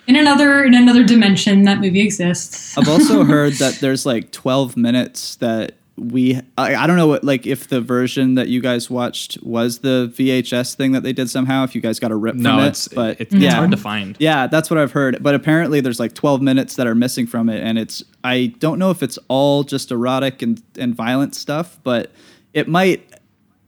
In 0.08 0.16
another 0.16 0.64
in 0.64 0.76
another 0.76 1.04
dimension, 1.04 1.64
that 1.64 1.82
movie 1.82 2.02
exists. 2.02 2.78
I've 2.78 2.88
also 2.88 3.26
heard 3.26 3.54
that 3.54 3.80
there's 3.82 4.06
like 4.06 4.32
12 4.32 4.78
minutes 4.78 5.36
that 5.38 5.74
we 5.98 6.40
I, 6.58 6.76
I 6.76 6.86
don't 6.88 6.96
know 6.98 7.08
what 7.08 7.24
like 7.24 7.48
if 7.48 7.68
the 7.70 7.82
version 7.82 8.36
that 8.36 8.48
you 8.50 8.62
guys 8.62 8.88
watched 8.90 9.38
was 9.42 9.80
the 9.80 10.14
VHS 10.16 10.76
thing 10.76 10.92
that 10.92 11.02
they 11.02 11.12
did 11.14 11.28
somehow 11.30 11.64
if 11.64 11.74
you 11.74 11.82
guys 11.82 12.00
got 12.00 12.12
a 12.12 12.16
rip 12.16 12.36
No, 12.36 12.52
from 12.52 12.60
it 12.60 12.68
it's 12.68 12.88
but 12.88 13.20
it, 13.20 13.34
it's 13.34 13.54
hard 13.54 13.72
to 13.72 13.78
find. 13.78 14.16
yeah 14.20 14.46
that's 14.48 14.70
what 14.70 14.78
I've 14.78 14.92
heard 14.92 15.24
but 15.24 15.34
apparently 15.34 15.82
there's 15.82 16.00
like 16.00 16.14
12 16.14 16.42
minutes 16.42 16.76
that 16.76 16.86
are 16.86 16.94
missing 16.96 17.26
from 17.26 17.50
it 17.50 17.64
and 17.64 17.80
it's 17.80 18.04
I 18.24 18.54
don't 18.60 18.78
know 18.78 18.92
if 18.92 19.02
it's 19.02 19.18
all 19.28 19.64
just 19.64 19.92
erotic 19.92 20.42
and 20.44 20.62
and 20.78 20.94
violent 20.94 21.34
stuff 21.36 21.80
but 21.84 22.12
it 22.54 22.68
might 22.68 23.12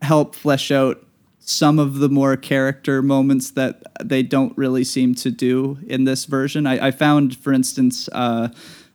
help 0.03 0.35
flesh 0.35 0.69
out 0.72 1.03
some 1.39 1.80
of 1.80 1.95
the 1.97 2.10
more 2.10 2.38
character 2.38 3.01
moments 3.01 3.49
that 3.51 3.81
they 4.03 4.22
don't 4.22 4.56
really 4.56 4.84
seem 4.84 5.15
to 5.15 5.31
do 5.31 5.80
in 5.88 6.03
this 6.03 6.26
version. 6.26 6.68
I, 6.68 6.88
I 6.88 6.91
found, 6.91 7.35
for 7.38 7.51
instance, 7.51 8.07
uh, 8.11 8.49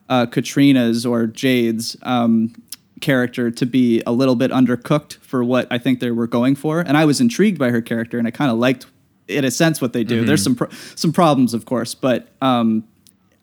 uh, 0.08 0.26
Katrina's 0.26 1.04
or 1.04 1.26
Jade's 1.26 1.96
um, 2.02 2.54
character 3.04 3.50
to 3.50 3.66
be 3.66 4.02
a 4.06 4.12
little 4.12 4.34
bit 4.34 4.50
undercooked 4.50 5.14
for 5.18 5.44
what 5.44 5.66
I 5.70 5.78
think 5.78 6.00
they 6.00 6.10
were 6.10 6.26
going 6.26 6.56
for, 6.56 6.80
and 6.80 6.96
I 6.96 7.04
was 7.04 7.20
intrigued 7.20 7.58
by 7.58 7.70
her 7.70 7.82
character, 7.82 8.18
and 8.18 8.26
I 8.26 8.30
kind 8.30 8.50
of 8.50 8.58
liked, 8.58 8.86
in 9.28 9.44
a 9.44 9.50
sense, 9.50 9.80
what 9.80 9.92
they 9.92 10.02
do. 10.04 10.24
There's 10.26 10.42
some 10.42 10.54
pro- 10.56 10.70
some 10.96 11.12
problems, 11.12 11.54
of 11.54 11.64
course, 11.66 11.94
but 11.94 12.28
um, 12.40 12.82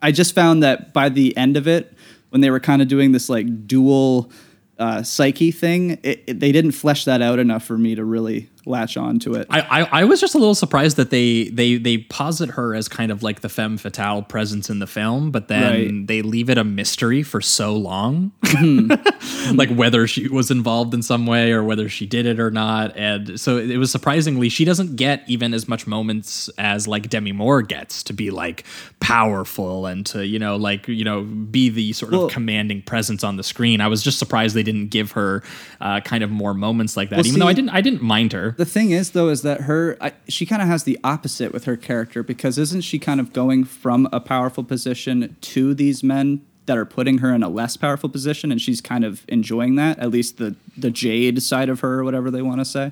I 0.01 0.11
just 0.11 0.33
found 0.35 0.63
that 0.63 0.93
by 0.93 1.09
the 1.09 1.35
end 1.38 1.57
of 1.57 1.67
it, 1.67 1.93
when 2.29 2.41
they 2.41 2.49
were 2.49 2.59
kind 2.59 2.81
of 2.81 2.88
doing 2.88 3.11
this 3.11 3.29
like 3.29 3.67
dual 3.67 4.31
uh, 4.79 5.03
psyche 5.03 5.51
thing, 5.51 5.99
it, 6.03 6.23
it- 6.27 6.39
they 6.39 6.51
didn't 6.51 6.71
flesh 6.71 7.05
that 7.05 7.21
out 7.21 7.38
enough 7.39 7.63
for 7.63 7.77
me 7.77 7.93
to 7.95 8.03
really 8.03 8.49
latch 8.65 8.95
on 8.97 9.17
to 9.19 9.33
it. 9.33 9.47
I, 9.49 9.61
I, 9.81 10.01
I 10.01 10.03
was 10.03 10.19
just 10.21 10.35
a 10.35 10.38
little 10.38 10.55
surprised 10.55 10.97
that 10.97 11.09
they 11.09 11.45
they 11.49 11.77
they 11.77 11.97
posit 11.99 12.51
her 12.51 12.75
as 12.75 12.88
kind 12.88 13.11
of 13.11 13.23
like 13.23 13.41
the 13.41 13.49
femme 13.49 13.77
fatale 13.77 14.21
presence 14.21 14.69
in 14.69 14.79
the 14.79 14.88
film, 14.88 15.31
but 15.31 15.47
then 15.47 15.61
Right. 15.61 16.07
they 16.07 16.21
leave 16.21 16.49
it 16.49 16.57
a 16.57 16.63
mystery 16.63 17.23
for 17.23 17.41
so 17.41 17.75
long, 17.75 18.31
like 19.53 19.69
whether 19.69 20.07
she 20.07 20.27
was 20.27 20.51
involved 20.51 20.93
in 20.93 21.01
some 21.01 21.25
way 21.25 21.51
or 21.51 21.63
whether 21.63 21.89
she 21.89 22.05
did 22.05 22.25
it 22.25 22.39
or 22.39 22.51
not. 22.51 22.95
And 22.95 23.39
so 23.39 23.57
it 23.57 23.77
was 23.77 23.91
surprisingly 23.91 24.49
she 24.49 24.65
doesn't 24.65 24.95
get 24.95 25.23
even 25.27 25.53
as 25.53 25.67
much 25.67 25.88
moments 25.88 26.49
as 26.57 26.88
like 26.88 27.09
Demi 27.09 27.31
Moore 27.31 27.61
gets 27.61 28.03
to 28.03 28.13
be 28.13 28.29
like 28.31 28.63
powerful 28.99 29.85
and 29.88 30.05
to 30.05 30.25
you 30.25 30.39
know 30.39 30.55
like 30.55 30.88
you 30.88 31.03
know 31.03 31.21
be 31.23 31.69
the 31.69 31.93
sort 31.93 32.11
Well- 32.11 32.25
of 32.25 32.31
commanding 32.31 32.81
presence 32.81 33.23
on 33.23 33.38
the 33.38 33.43
screen. 33.43 33.81
I 33.81 33.88
was 33.88 34.03
just 34.03 34.19
surprised 34.19 34.55
they 34.55 34.63
didn't 34.63 34.88
give 34.88 35.11
her 35.13 35.43
uh, 35.79 35.99
kind 36.01 36.23
of 36.23 36.29
more 36.31 36.53
moments 36.53 36.95
like 36.95 37.09
that, 37.09 37.17
Well, 37.17 37.25
even 37.27 37.39
though 37.39 37.47
I 37.47 37.53
didn't 37.53 37.69
I 37.71 37.81
didn't 37.81 38.01
mind 38.01 38.33
her. 38.33 38.50
The 38.57 38.65
thing 38.65 38.91
is, 38.91 39.11
though, 39.11 39.29
is 39.29 39.41
that 39.43 39.61
her 39.61 39.97
I, 40.01 40.13
she 40.27 40.45
kind 40.45 40.61
of 40.61 40.67
has 40.67 40.83
the 40.83 40.99
opposite 41.03 41.53
with 41.53 41.65
her 41.65 41.77
character 41.77 42.23
because 42.23 42.57
isn't 42.57 42.81
she 42.81 42.99
kind 42.99 43.19
of 43.19 43.33
going 43.33 43.63
from 43.63 44.07
a 44.11 44.19
powerful 44.19 44.63
position 44.63 45.35
to 45.41 45.73
these 45.73 46.03
men 46.03 46.45
that 46.67 46.77
are 46.77 46.85
putting 46.85 47.17
her 47.19 47.33
in 47.33 47.43
a 47.43 47.49
less 47.49 47.75
powerful 47.75 48.07
position, 48.09 48.51
and 48.51 48.61
she's 48.61 48.81
kind 48.81 49.03
of 49.03 49.25
enjoying 49.27 49.75
that. 49.75 49.99
At 49.99 50.11
least 50.11 50.37
the 50.37 50.55
the 50.77 50.91
Jade 50.91 51.41
side 51.41 51.69
of 51.69 51.79
her, 51.81 51.99
or 51.99 52.03
whatever 52.03 52.29
they 52.31 52.41
want 52.41 52.59
to 52.59 52.65
say. 52.65 52.91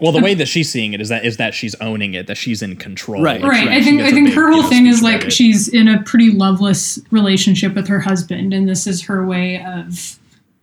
Well, 0.00 0.12
the 0.12 0.20
way 0.22 0.34
that 0.34 0.46
she's 0.46 0.70
seeing 0.70 0.92
it 0.94 1.00
is 1.00 1.08
that 1.08 1.24
is 1.24 1.38
that 1.38 1.54
she's 1.54 1.74
owning 1.80 2.14
it, 2.14 2.28
that 2.28 2.36
she's 2.36 2.62
in 2.62 2.76
control. 2.76 3.20
Right. 3.20 3.40
Like, 3.40 3.50
right 3.50 3.68
i 3.68 3.82
think 3.82 3.98
gets 3.98 4.06
i 4.06 4.12
a 4.12 4.14
think 4.14 4.28
big, 4.28 4.36
her 4.36 4.46
you 4.48 4.52
whole 4.54 4.62
know, 4.62 4.68
thing 4.68 4.86
is 4.86 5.02
like 5.02 5.16
about 5.16 5.26
it. 5.26 5.32
she's 5.32 5.66
in 5.66 5.88
a 5.88 6.00
pretty 6.04 6.30
loveless 6.30 7.00
relationship 7.10 7.74
with 7.74 7.88
her 7.88 7.98
husband 7.98 8.54
and 8.54 8.68
this 8.68 8.86
is 8.86 9.02
her 9.02 9.26
way 9.26 9.60
of 9.66 10.18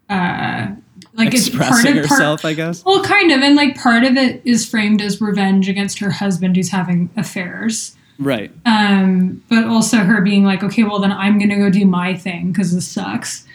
uh 0.10 0.68
like 1.16 1.34
it's 1.34 1.50
part 1.50 1.62
Expressing 1.70 1.98
of 2.00 2.06
part, 2.06 2.20
herself, 2.20 2.46
I 2.46 2.54
guess. 2.54 2.84
well 2.86 3.04
kind 3.04 3.32
of 3.32 3.42
and 3.42 3.56
like 3.56 3.76
part 3.76 4.04
of 4.04 4.16
it 4.18 4.42
is 4.46 4.68
framed 4.68 5.02
as 5.02 5.22
revenge 5.22 5.68
against 5.70 6.00
her 6.00 6.12
husband 6.12 6.56
who's 6.56 6.70
having 6.70 7.10
affairs 7.18 7.96
Right. 8.20 8.52
um 8.66 9.44
but 9.50 9.66
also 9.66 9.98
her 9.98 10.22
being 10.22 10.44
like 10.46 10.64
okay 10.64 10.84
well 10.84 11.00
then 11.00 11.12
i'm 11.12 11.38
gonna 11.40 11.58
go 11.58 11.70
do 11.70 11.86
my 11.86 12.16
thing 12.16 12.52
because 12.52 12.74
this 12.74 12.88
sucks 12.88 13.46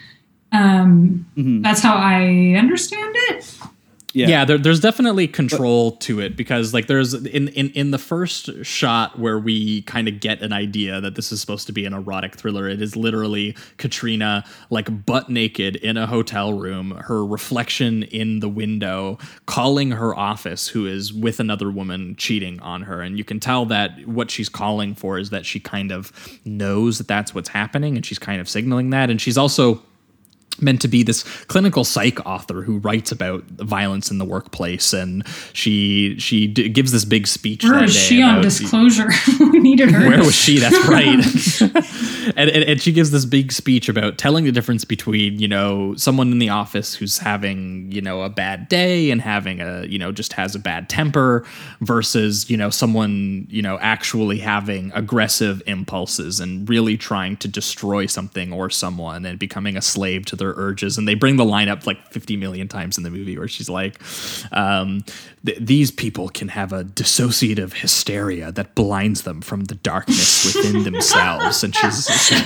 um 0.51 1.25
Mm-hmm. 1.37 1.61
that's 1.61 1.81
how 1.81 1.95
i 1.95 2.55
understand 2.57 3.15
it 3.29 3.57
Yeah. 4.13 4.27
yeah, 4.27 4.45
there, 4.45 4.57
there's 4.57 4.79
definitely 4.79 5.27
control 5.27 5.93
to 5.97 6.19
it 6.19 6.35
because 6.35 6.73
like 6.73 6.87
there's 6.87 7.13
in, 7.13 7.47
in 7.49 7.69
in 7.69 7.91
the 7.91 7.97
first 7.97 8.49
shot 8.63 9.17
where 9.17 9.39
we 9.39 9.83
kind 9.83 10.07
of 10.07 10.19
get 10.19 10.41
an 10.41 10.51
idea 10.51 10.99
that 10.99 11.15
this 11.15 11.31
is 11.31 11.39
supposed 11.39 11.67
to 11.67 11.73
be 11.73 11.85
an 11.85 11.93
erotic 11.93 12.35
thriller 12.35 12.67
it 12.67 12.81
is 12.81 12.95
literally 12.95 13.55
katrina 13.77 14.43
like 14.69 15.05
butt 15.05 15.29
naked 15.29 15.77
in 15.77 15.97
a 15.97 16.07
hotel 16.07 16.53
room 16.53 16.91
her 16.91 17.25
reflection 17.25 18.03
in 18.03 18.39
the 18.41 18.49
window 18.49 19.17
calling 19.45 19.91
her 19.91 20.15
office 20.15 20.67
who 20.67 20.85
is 20.85 21.13
with 21.13 21.39
another 21.39 21.71
woman 21.71 22.15
cheating 22.17 22.59
on 22.59 22.81
her 22.81 23.01
and 23.01 23.17
you 23.17 23.23
can 23.23 23.39
tell 23.39 23.65
that 23.65 24.05
what 24.07 24.29
she's 24.29 24.49
calling 24.49 24.93
for 24.93 25.17
is 25.17 25.29
that 25.29 25.45
she 25.45 25.59
kind 25.59 25.91
of 25.91 26.11
knows 26.43 26.97
that 26.97 27.07
that's 27.07 27.33
what's 27.33 27.49
happening 27.49 27.95
and 27.95 28.05
she's 28.05 28.19
kind 28.19 28.41
of 28.41 28.49
signaling 28.49 28.89
that 28.89 29.09
and 29.09 29.21
she's 29.21 29.37
also 29.37 29.81
meant 30.61 30.81
to 30.81 30.87
be 30.87 31.03
this 31.03 31.23
clinical 31.45 31.83
psych 31.83 32.23
author 32.25 32.61
who 32.61 32.77
writes 32.79 33.11
about 33.11 33.43
violence 33.43 34.11
in 34.11 34.17
the 34.17 34.25
workplace 34.25 34.93
and 34.93 35.25
she 35.53 36.17
she 36.19 36.47
d- 36.47 36.69
gives 36.69 36.91
this 36.91 37.05
big 37.05 37.27
speech 37.27 37.63
where 37.63 37.81
was 37.81 37.95
she 37.95 38.21
on 38.21 38.41
disclosure? 38.41 39.09
We 39.39 39.59
needed 39.59 39.91
her. 39.91 40.07
Where 40.07 40.19
was 40.19 40.35
she? 40.35 40.59
That's 40.59 40.87
right. 40.87 41.19
And, 42.37 42.49
and, 42.51 42.63
and 42.63 42.81
she 42.81 42.91
gives 42.91 43.11
this 43.11 43.25
big 43.25 43.51
speech 43.51 43.89
about 43.89 44.17
telling 44.17 44.45
the 44.45 44.51
difference 44.51 44.85
between 44.85 45.39
you 45.39 45.47
know 45.47 45.95
someone 45.95 46.31
in 46.31 46.37
the 46.37 46.49
office 46.49 46.93
who's 46.93 47.17
having 47.17 47.91
you 47.91 47.99
know 47.99 48.21
a 48.21 48.29
bad 48.29 48.69
day 48.69 49.09
and 49.09 49.19
having 49.19 49.59
a 49.59 49.85
you 49.85 49.97
know 49.97 50.11
just 50.11 50.33
has 50.33 50.53
a 50.53 50.59
bad 50.59 50.87
temper 50.87 51.43
versus 51.81 52.49
you 52.49 52.55
know 52.55 52.69
someone 52.69 53.47
you 53.49 53.61
know 53.61 53.77
actually 53.79 54.37
having 54.37 54.91
aggressive 54.93 55.63
impulses 55.65 56.39
and 56.39 56.69
really 56.69 56.95
trying 56.95 57.35
to 57.37 57.47
destroy 57.47 58.05
something 58.05 58.53
or 58.53 58.69
someone 58.69 59.25
and 59.25 59.39
becoming 59.39 59.75
a 59.75 59.81
slave 59.81 60.25
to 60.25 60.35
their 60.35 60.50
urges 60.57 60.97
and 60.97 61.07
they 61.07 61.15
bring 61.15 61.37
the 61.37 61.45
line 61.45 61.69
up 61.69 61.85
like 61.87 62.05
50 62.11 62.37
million 62.37 62.67
times 62.67 62.97
in 62.97 63.03
the 63.03 63.09
movie 63.09 63.37
where 63.37 63.47
she's 63.47 63.69
like 63.69 63.99
um, 64.51 65.03
th- 65.45 65.57
these 65.59 65.91
people 65.91 66.29
can 66.29 66.47
have 66.49 66.73
a 66.73 66.83
dissociative 66.83 67.73
hysteria 67.73 68.51
that 68.51 68.75
blinds 68.75 69.23
them 69.23 69.41
from 69.41 69.65
the 69.65 69.75
darkness 69.75 70.45
within 70.55 70.83
themselves 70.91 71.63
and 71.63 71.75
she's 71.75 72.05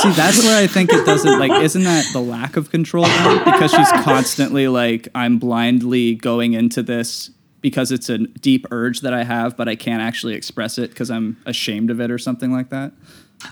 See, 0.00 0.10
that's 0.12 0.42
where 0.42 0.62
I 0.62 0.66
think 0.66 0.92
it 0.92 1.04
doesn't 1.04 1.38
like. 1.38 1.50
Isn't 1.62 1.84
that 1.84 2.06
the 2.12 2.20
lack 2.20 2.56
of 2.56 2.70
control? 2.70 3.04
though? 3.04 3.38
Because 3.44 3.70
she's 3.70 3.90
constantly 4.02 4.68
like, 4.68 5.08
I'm 5.14 5.38
blindly 5.38 6.14
going 6.14 6.52
into 6.54 6.82
this 6.82 7.30
because 7.60 7.92
it's 7.92 8.08
a 8.08 8.18
deep 8.18 8.66
urge 8.70 9.00
that 9.00 9.12
I 9.12 9.24
have, 9.24 9.56
but 9.56 9.68
I 9.68 9.76
can't 9.76 10.00
actually 10.00 10.34
express 10.34 10.78
it 10.78 10.90
because 10.90 11.10
I'm 11.10 11.36
ashamed 11.44 11.90
of 11.90 12.00
it 12.00 12.10
or 12.10 12.18
something 12.18 12.52
like 12.52 12.70
that. 12.70 12.92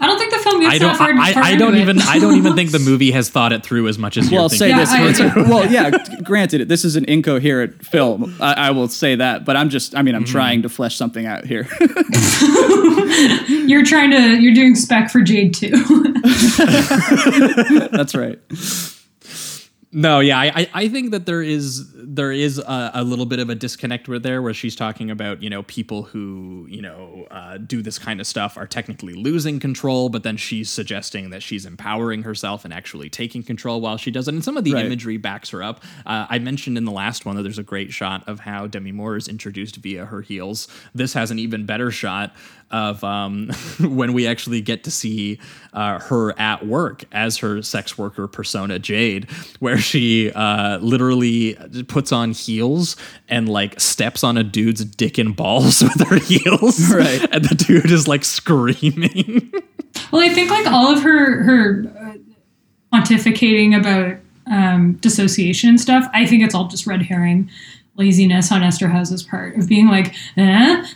I 0.01 0.07
don't 0.07 0.19
think 0.19 0.31
the 0.33 0.39
film 0.39 0.61
gets 0.61 0.75
I 0.75 0.79
don't. 0.79 0.97
far. 0.97 1.11
I, 1.13 1.33
far 1.33 1.43
I 1.43 1.57
don't 1.57 1.77
even. 1.77 1.99
I 2.03 2.19
don't 2.19 2.37
even 2.37 2.55
think 2.55 2.71
the 2.73 2.79
movie 2.91 3.11
has 3.13 3.31
thought 3.31 3.53
it 3.53 3.63
through 3.65 3.89
as 3.89 3.99
much 3.99 4.17
as 4.17 4.31
Well, 4.31 4.43
you're 4.43 4.49
say 4.51 4.73
thinking. 4.73 4.79
this. 5.07 5.19
Yeah, 5.19 5.33
I- 5.35 5.49
well, 5.49 5.71
yeah. 5.71 5.91
Granted, 6.23 6.69
this 6.69 6.85
is 6.85 6.95
an 6.97 7.05
incoherent 7.07 7.85
film. 7.87 8.37
I, 8.41 8.53
I 8.69 8.71
will 8.73 8.89
say 8.89 9.15
that, 9.17 9.45
but 9.45 9.57
I'm 9.57 9.71
just. 9.71 9.97
I 9.97 10.03
mean, 10.03 10.15
I'm 10.15 10.25
Mm-hmm. 10.25 10.33
trying 10.33 10.63
to 10.63 10.69
flesh 10.69 10.97
something 10.97 11.25
out 11.27 11.45
here. 11.47 11.67
You're 13.49 13.85
trying 13.85 14.11
to. 14.11 14.41
You're 14.41 14.55
doing 14.55 14.75
spec 14.75 15.11
for 15.11 15.23
Jade 15.23 15.55
too. 15.55 15.71
That's 17.93 18.15
right. 18.15 18.39
No, 19.91 20.21
yeah, 20.21 20.39
I, 20.39 20.69
I- 20.75 20.89
think 20.89 21.13
that 21.13 21.25
there 21.25 21.43
is 21.43 21.91
there 21.95 22.31
is 22.31 22.59
a, 22.59 22.91
a 22.95 23.05
little 23.05 23.25
bit 23.25 23.39
of 23.39 23.49
a 23.49 23.55
disconnect 23.55 24.07
with 24.07 24.23
there 24.23 24.43
where 24.43 24.53
she's 24.53 24.77
talking 24.77 25.11
about 25.11 25.43
you 25.43 25.49
know 25.49 25.63
people 25.63 26.03
who 26.03 26.67
you 26.69 26.83
know 26.83 27.27
uh, 27.31 27.57
do 27.57 27.81
this 27.81 27.99
kind 27.99 28.21
of 28.21 28.27
stuff 28.27 28.59
are 28.59 28.67
technically 28.67 29.15
losing 29.15 29.59
control, 29.59 30.11
but 30.11 30.25
then 30.25 30.37
she's 30.37 30.69
suggesting 30.71 31.31
that 31.31 31.43
she's 31.43 31.65
empowering 31.65 32.23
herself 32.23 32.67
and 32.67 32.75
actually 32.75 33.09
taking 33.09 33.43
control 33.43 33.81
while 33.81 33.97
she 33.97 34.11
does 34.11 34.29
it. 34.29 34.35
And 34.35 34.45
some 34.45 34.59
of 34.59 34.65
the 34.65 34.75
Right. 34.75 34.85
imagery 34.85 35.17
backs 35.17 35.49
her 35.51 35.63
up. 35.63 35.83
Uh, 36.05 36.27
I 36.29 36.39
mentioned 36.39 36.77
in 36.77 36.85
the 36.85 36.93
last 36.93 37.25
one 37.25 37.37
that 37.37 37.43
there's 37.43 37.59
a 37.59 37.63
great 37.63 37.91
shot 37.91 38.29
of 38.29 38.41
how 38.41 38.67
Demi 38.67 38.93
Moore 38.93 39.17
is 39.17 39.27
introduced 39.27 39.77
via 39.77 40.05
her 40.05 40.21
heels. 40.21 40.69
This 40.95 41.15
has 41.15 41.31
an 41.31 41.39
even 41.39 41.65
better 41.65 41.91
shot 41.91 42.35
of 42.71 43.03
um, 43.05 43.49
when 43.81 44.13
we 44.13 44.27
actually 44.27 44.61
get 44.61 44.85
to 44.85 44.91
see 44.91 45.39
uh, 45.73 45.99
her 46.01 46.39
at 46.39 46.67
work 46.67 47.05
as 47.13 47.39
her 47.39 47.63
sex 47.63 47.97
worker 47.97 48.27
persona 48.27 48.79
Jade, 48.79 49.31
where 49.61 49.79
she 49.79 50.31
uh, 50.33 50.79
literally 50.79 51.55
puts 51.89 52.13
on 52.13 52.33
heels 52.33 52.97
and 53.29 53.49
like 53.49 53.79
steps 53.81 54.23
on 54.25 54.37
a 54.37 54.45
dude's 54.45 54.85
dick 54.85 55.19
and 55.19 55.35
balls 55.35 55.83
with 55.83 56.09
her 56.09 56.19
heels, 56.19 56.79
Right. 56.95 57.27
And 57.33 57.45
the 57.45 57.55
dude 57.55 57.91
is 57.91 58.09
like 58.09 58.25
screaming. 58.25 59.53
well, 60.13 60.23
I 60.23 60.29
think 60.31 60.51
like 60.51 60.67
all 60.67 60.93
of 60.93 61.03
her 61.03 61.43
her 61.43 61.85
uh, 62.01 62.97
pontificating 62.97 63.79
about 63.79 64.19
um, 64.51 64.95
dissociation 64.95 65.69
and 65.69 65.81
stuff. 65.81 66.09
I 66.13 66.27
think 66.27 66.43
it's 66.43 66.55
all 66.55 66.69
just 66.69 66.87
red 66.87 67.03
herring. 67.03 67.51
Laziness 67.99 68.51
on 68.53 68.63
Eszterhas's 68.63 69.23
part 69.25 69.57
of 69.57 69.69
being 69.69 69.89
like, 69.89 70.15
eh? 70.37 70.83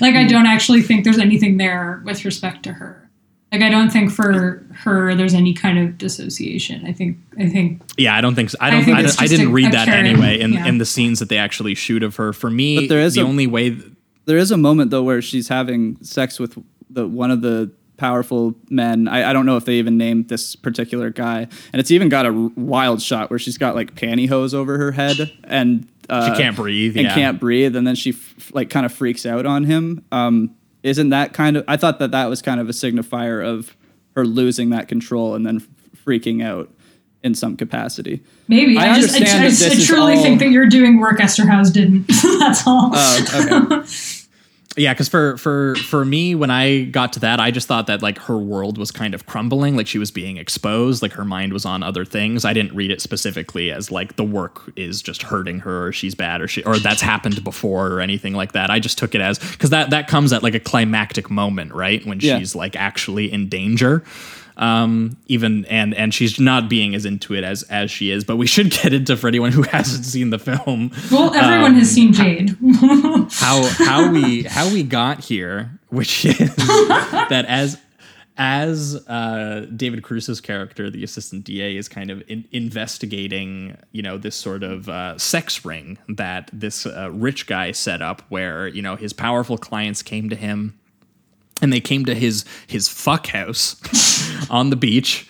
like 0.00 0.14
I 0.14 0.24
don't 0.28 0.46
actually 0.46 0.82
think 0.82 1.04
there's 1.04 1.18
anything 1.18 1.56
there 1.56 2.00
with 2.04 2.24
respect 2.24 2.62
to 2.64 2.72
her. 2.74 3.10
Like 3.52 3.62
I 3.62 3.68
don't 3.68 3.90
think 3.90 4.12
for 4.12 4.64
her 4.72 5.14
there's 5.16 5.34
any 5.34 5.52
kind 5.52 5.78
of 5.78 5.98
dissociation. 5.98 6.86
I 6.86 6.92
think 6.92 7.18
I 7.38 7.48
think 7.48 7.82
Yeah, 7.98 8.14
I 8.14 8.20
don't 8.20 8.36
think 8.36 8.50
so. 8.50 8.58
I 8.60 8.68
I 8.68 8.70
don't. 8.70 8.84
think 8.84 8.96
I, 8.98 9.02
it's 9.02 9.20
I 9.20 9.26
didn't 9.26 9.48
a- 9.48 9.50
read 9.50 9.66
a 9.68 9.70
that 9.72 9.86
Karen, 9.86 10.06
anyway 10.06 10.38
in, 10.38 10.52
yeah. 10.52 10.66
in 10.66 10.78
the 10.78 10.86
scenes 10.86 11.18
that 11.18 11.28
they 11.28 11.38
actually 11.38 11.74
shoot 11.74 12.04
of 12.04 12.14
her. 12.16 12.32
For 12.32 12.48
me, 12.50 12.76
But 12.76 12.88
there 12.88 13.00
is 13.00 13.14
the 13.14 13.22
a- 13.22 13.26
only 13.26 13.48
way. 13.48 13.76
There 14.26 14.38
is 14.38 14.52
a 14.52 14.56
moment 14.56 14.92
though 14.92 15.02
where 15.02 15.20
she's 15.20 15.48
having 15.48 15.96
sex 16.02 16.38
with 16.38 16.56
the 16.88 17.08
one 17.08 17.32
of 17.32 17.42
the 17.42 17.72
powerful 18.00 18.54
men. 18.70 19.06
I, 19.06 19.30
I 19.30 19.32
don't 19.32 19.44
know 19.46 19.56
if 19.58 19.64
they 19.66 19.74
even 19.74 19.96
named 19.98 20.28
this 20.28 20.56
particular 20.56 21.10
guy, 21.10 21.46
and 21.72 21.78
it's 21.80 21.90
even 21.90 22.08
got 22.08 22.24
a 22.26 22.30
r- 22.30 22.50
wild 22.56 23.02
shot 23.02 23.28
where 23.30 23.38
she's 23.38 23.58
got 23.58 23.74
like 23.76 23.94
pantyhose 23.94 24.54
over 24.54 24.78
her 24.78 24.90
head 24.92 25.30
and 25.44 25.86
uh, 26.08 26.34
She 26.34 26.42
can't 26.42 26.56
breathe, 26.56 26.96
and 26.96 27.04
yeah. 27.04 27.14
can't 27.14 27.38
breathe, 27.38 27.76
and 27.76 27.86
then 27.86 27.94
she 27.94 28.10
f- 28.10 28.50
like 28.54 28.70
kind 28.70 28.84
of 28.86 28.92
freaks 28.92 29.24
out 29.26 29.46
on 29.46 29.64
him. 29.64 30.04
Um, 30.10 30.56
isn't 30.82 31.10
that 31.10 31.34
kind 31.34 31.58
of? 31.58 31.64
I 31.68 31.76
thought 31.76 31.98
that 32.00 32.10
that 32.12 32.26
was 32.30 32.40
kind 32.42 32.58
of 32.58 32.68
a 32.68 32.72
signifier 32.72 33.44
of 33.46 33.76
her 34.16 34.24
losing 34.24 34.70
that 34.70 34.88
control 34.88 35.34
and 35.36 35.46
then 35.46 35.56
f- 35.56 35.68
freaking 36.04 36.42
out 36.42 36.68
in 37.22 37.34
some 37.34 37.54
capacity. 37.54 38.22
maybe 38.48 38.78
I, 38.78 38.92
I 38.94 39.00
just 39.00 39.14
I, 39.14 39.44
I, 39.44 39.46
I 39.46 39.84
truly 39.84 40.14
all- 40.14 40.22
think 40.22 40.38
that 40.40 40.48
you're 40.50 40.66
doing 40.68 40.98
work 40.98 41.18
Eszterhas 41.20 41.70
didn't. 41.72 42.06
That's 42.40 42.66
all. 42.66 42.90
Oh, 42.94 43.76
okay. 43.76 43.86
Yeah, 44.76 44.92
because 44.94 45.08
for 45.08 45.36
for 45.36 45.74
for 45.74 46.04
me, 46.04 46.36
when 46.36 46.48
I 46.50 46.84
got 46.84 47.12
to 47.14 47.20
that, 47.20 47.40
I 47.40 47.50
just 47.50 47.66
thought 47.66 47.88
that 47.88 48.02
like 48.02 48.18
her 48.18 48.38
world 48.38 48.78
was 48.78 48.92
kind 48.92 49.14
of 49.14 49.26
crumbling, 49.26 49.76
like 49.76 49.88
she 49.88 49.98
was 49.98 50.12
being 50.12 50.36
exposed, 50.36 51.02
like 51.02 51.12
her 51.14 51.24
mind 51.24 51.52
was 51.52 51.64
on 51.64 51.82
other 51.82 52.04
things. 52.04 52.44
I 52.44 52.52
didn't 52.52 52.72
read 52.74 52.92
it 52.92 53.00
specifically 53.00 53.72
as 53.72 53.90
like 53.90 54.14
the 54.14 54.22
work 54.22 54.70
is 54.76 55.02
just 55.02 55.22
hurting 55.24 55.58
her, 55.60 55.88
or 55.88 55.92
she's 55.92 56.14
bad, 56.14 56.40
or 56.40 56.46
she 56.46 56.62
or 56.62 56.78
that's 56.78 57.02
happened 57.02 57.42
before, 57.42 57.88
or 57.88 58.00
anything 58.00 58.32
like 58.34 58.52
that. 58.52 58.70
I 58.70 58.78
just 58.78 58.96
took 58.96 59.16
it 59.16 59.20
as 59.20 59.40
because 59.40 59.70
that 59.70 59.90
that 59.90 60.06
comes 60.06 60.32
at 60.32 60.44
like 60.44 60.54
a 60.54 60.60
climactic 60.60 61.30
moment, 61.30 61.72
right, 61.74 62.06
when 62.06 62.20
Yeah. 62.20 62.38
she's 62.38 62.54
like 62.54 62.76
actually 62.76 63.30
in 63.32 63.48
danger. 63.48 64.04
Um, 64.60 65.16
even 65.26 65.64
and 65.66 65.94
and 65.94 66.12
she's 66.12 66.38
not 66.38 66.68
being 66.68 66.94
as 66.94 67.06
into 67.06 67.34
it 67.34 67.42
as 67.44 67.62
as 67.64 67.90
she 67.90 68.10
is. 68.10 68.24
But 68.24 68.36
we 68.36 68.46
should 68.46 68.70
get 68.82 68.92
into 68.92 69.16
for 69.16 69.26
anyone 69.26 69.52
who 69.52 69.62
hasn't 69.62 70.04
seen 70.04 70.30
the 70.30 70.38
film 70.38 70.92
well, 71.10 71.34
everyone 71.34 71.74
has 71.74 71.90
seen 71.90 72.12
Jade. 72.12 72.56
how 73.32 73.64
how 73.78 74.12
we 74.12 74.42
how 74.44 74.70
we 74.72 74.82
got 74.82 75.24
here, 75.24 75.80
which 75.88 76.24
is 76.26 76.36
that 76.56 77.46
as 77.48 77.78
as 78.42 78.96
uh, 79.06 79.66
David 79.76 80.02
Caruso's 80.02 80.40
character, 80.40 80.88
the 80.88 81.04
assistant 81.04 81.44
DA, 81.44 81.76
is 81.76 81.88
kind 81.88 82.10
of 82.10 82.22
in, 82.26 82.46
investigating, 82.52 83.76
you 83.92 84.00
know, 84.00 84.16
this 84.16 84.34
sort 84.34 84.62
of 84.62 84.88
uh, 84.88 85.18
sex 85.18 85.62
ring 85.62 85.98
that 86.08 86.48
this 86.50 86.86
uh, 86.86 87.10
rich 87.12 87.46
guy 87.46 87.72
set 87.72 88.00
up, 88.00 88.22
where 88.30 88.66
you 88.66 88.80
know 88.80 88.96
his 88.96 89.12
powerful 89.12 89.58
clients 89.58 90.02
came 90.02 90.30
to 90.30 90.36
him, 90.36 90.79
and 91.60 91.72
they 91.72 91.80
came 91.80 92.04
to 92.04 92.14
his 92.14 92.44
his 92.66 92.88
fuck 92.88 93.28
house 93.28 93.76
on 94.50 94.70
the 94.70 94.76
beach. 94.76 95.26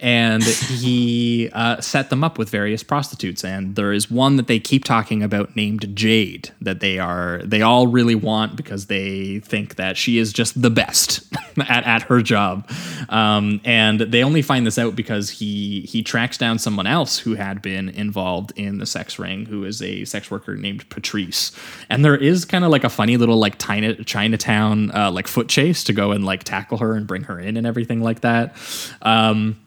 And 0.00 0.42
he 0.42 1.50
uh, 1.52 1.80
set 1.80 2.10
them 2.10 2.24
up 2.24 2.38
with 2.38 2.50
various 2.50 2.82
prostitutes. 2.82 3.44
And 3.44 3.76
there 3.76 3.92
is 3.92 4.10
one 4.10 4.36
that 4.36 4.46
they 4.46 4.58
keep 4.58 4.84
talking 4.84 5.22
about 5.22 5.54
named 5.56 5.94
Jade 5.96 6.50
that 6.60 6.80
they 6.80 6.98
are 6.98 7.40
they 7.44 7.62
all 7.62 7.86
really 7.86 8.14
want 8.14 8.56
because 8.56 8.86
they 8.86 9.40
think 9.40 9.76
that 9.76 9.96
she 9.96 10.18
is 10.18 10.32
just 10.32 10.60
the 10.60 10.70
best 10.70 11.22
at, 11.68 11.84
at 11.84 12.02
her 12.02 12.22
job. 12.22 12.68
Um, 13.08 13.60
and 13.64 14.00
they 14.00 14.22
only 14.22 14.42
find 14.42 14.66
this 14.66 14.78
out 14.78 14.96
because 14.96 15.30
he 15.30 15.82
he 15.82 16.02
tracks 16.02 16.38
down 16.38 16.58
someone 16.58 16.86
else 16.86 17.18
who 17.18 17.34
had 17.34 17.62
been 17.62 17.88
involved 17.88 18.52
in 18.56 18.78
the 18.78 18.86
sex 18.86 19.18
ring, 19.18 19.46
who 19.46 19.64
is 19.64 19.82
a 19.82 20.04
sex 20.04 20.30
worker 20.30 20.56
named 20.56 20.88
Patrice. 20.90 21.52
And 21.88 22.04
there 22.04 22.16
is 22.16 22.44
kind 22.44 22.64
of 22.64 22.70
like 22.70 22.84
a 22.84 22.90
funny 22.90 23.16
little 23.16 23.36
like 23.36 23.58
China, 23.58 23.94
Chinatown 24.04 24.90
uh, 24.92 25.10
like 25.10 25.26
foot 25.26 25.48
chase 25.48 25.84
to 25.84 25.92
go 25.92 26.12
and 26.12 26.24
like 26.24 26.44
tackle 26.44 26.78
her 26.78 26.94
and 26.94 27.06
bring 27.06 27.24
her 27.24 27.38
in 27.38 27.56
and 27.56 27.66
everything 27.66 28.02
like 28.02 28.20
that. 28.20 28.56
Um, 29.02 29.58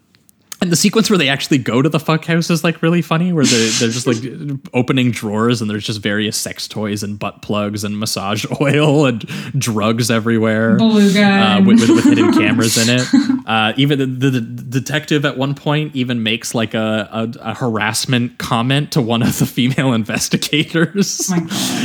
and 0.61 0.71
the 0.71 0.75
sequence 0.75 1.09
where 1.09 1.17
they 1.17 1.29
actually 1.29 1.57
go 1.57 1.81
to 1.81 1.89
the 1.89 1.99
fuck 1.99 2.25
house 2.25 2.49
is 2.49 2.63
like 2.63 2.81
really 2.81 3.01
funny, 3.01 3.33
where 3.33 3.45
they're, 3.45 3.69
they're 3.79 3.89
just 3.89 4.07
like 4.07 4.17
opening 4.73 5.11
drawers 5.11 5.61
and 5.61 5.69
there's 5.69 5.85
just 5.85 6.01
various 6.01 6.37
sex 6.37 6.67
toys 6.67 7.03
and 7.03 7.19
butt 7.19 7.41
plugs 7.41 7.83
and 7.83 7.99
massage 7.99 8.45
oil 8.61 9.05
and 9.05 9.19
drugs 9.57 10.09
everywhere. 10.09 10.77
Beluga 10.77 11.23
Uh, 11.23 11.61
with, 11.65 11.79
with, 11.81 11.89
with 11.89 12.03
hidden 12.05 12.33
cameras 12.33 12.77
in 12.77 12.99
it. 12.99 13.07
Uh, 13.45 13.73
even 13.77 13.99
the, 13.99 14.07
the, 14.07 14.31
the 14.31 14.39
detective 14.41 15.23
at 15.23 15.37
one 15.37 15.53
point 15.53 15.95
even 15.95 16.23
makes 16.23 16.55
like 16.55 16.73
a, 16.73 17.07
a, 17.11 17.31
a 17.51 17.53
harassment 17.53 18.39
comment 18.39 18.91
to 18.91 18.99
one 18.99 19.21
of 19.21 19.37
the 19.37 19.45
female 19.45 19.93
investigators, 19.93 21.31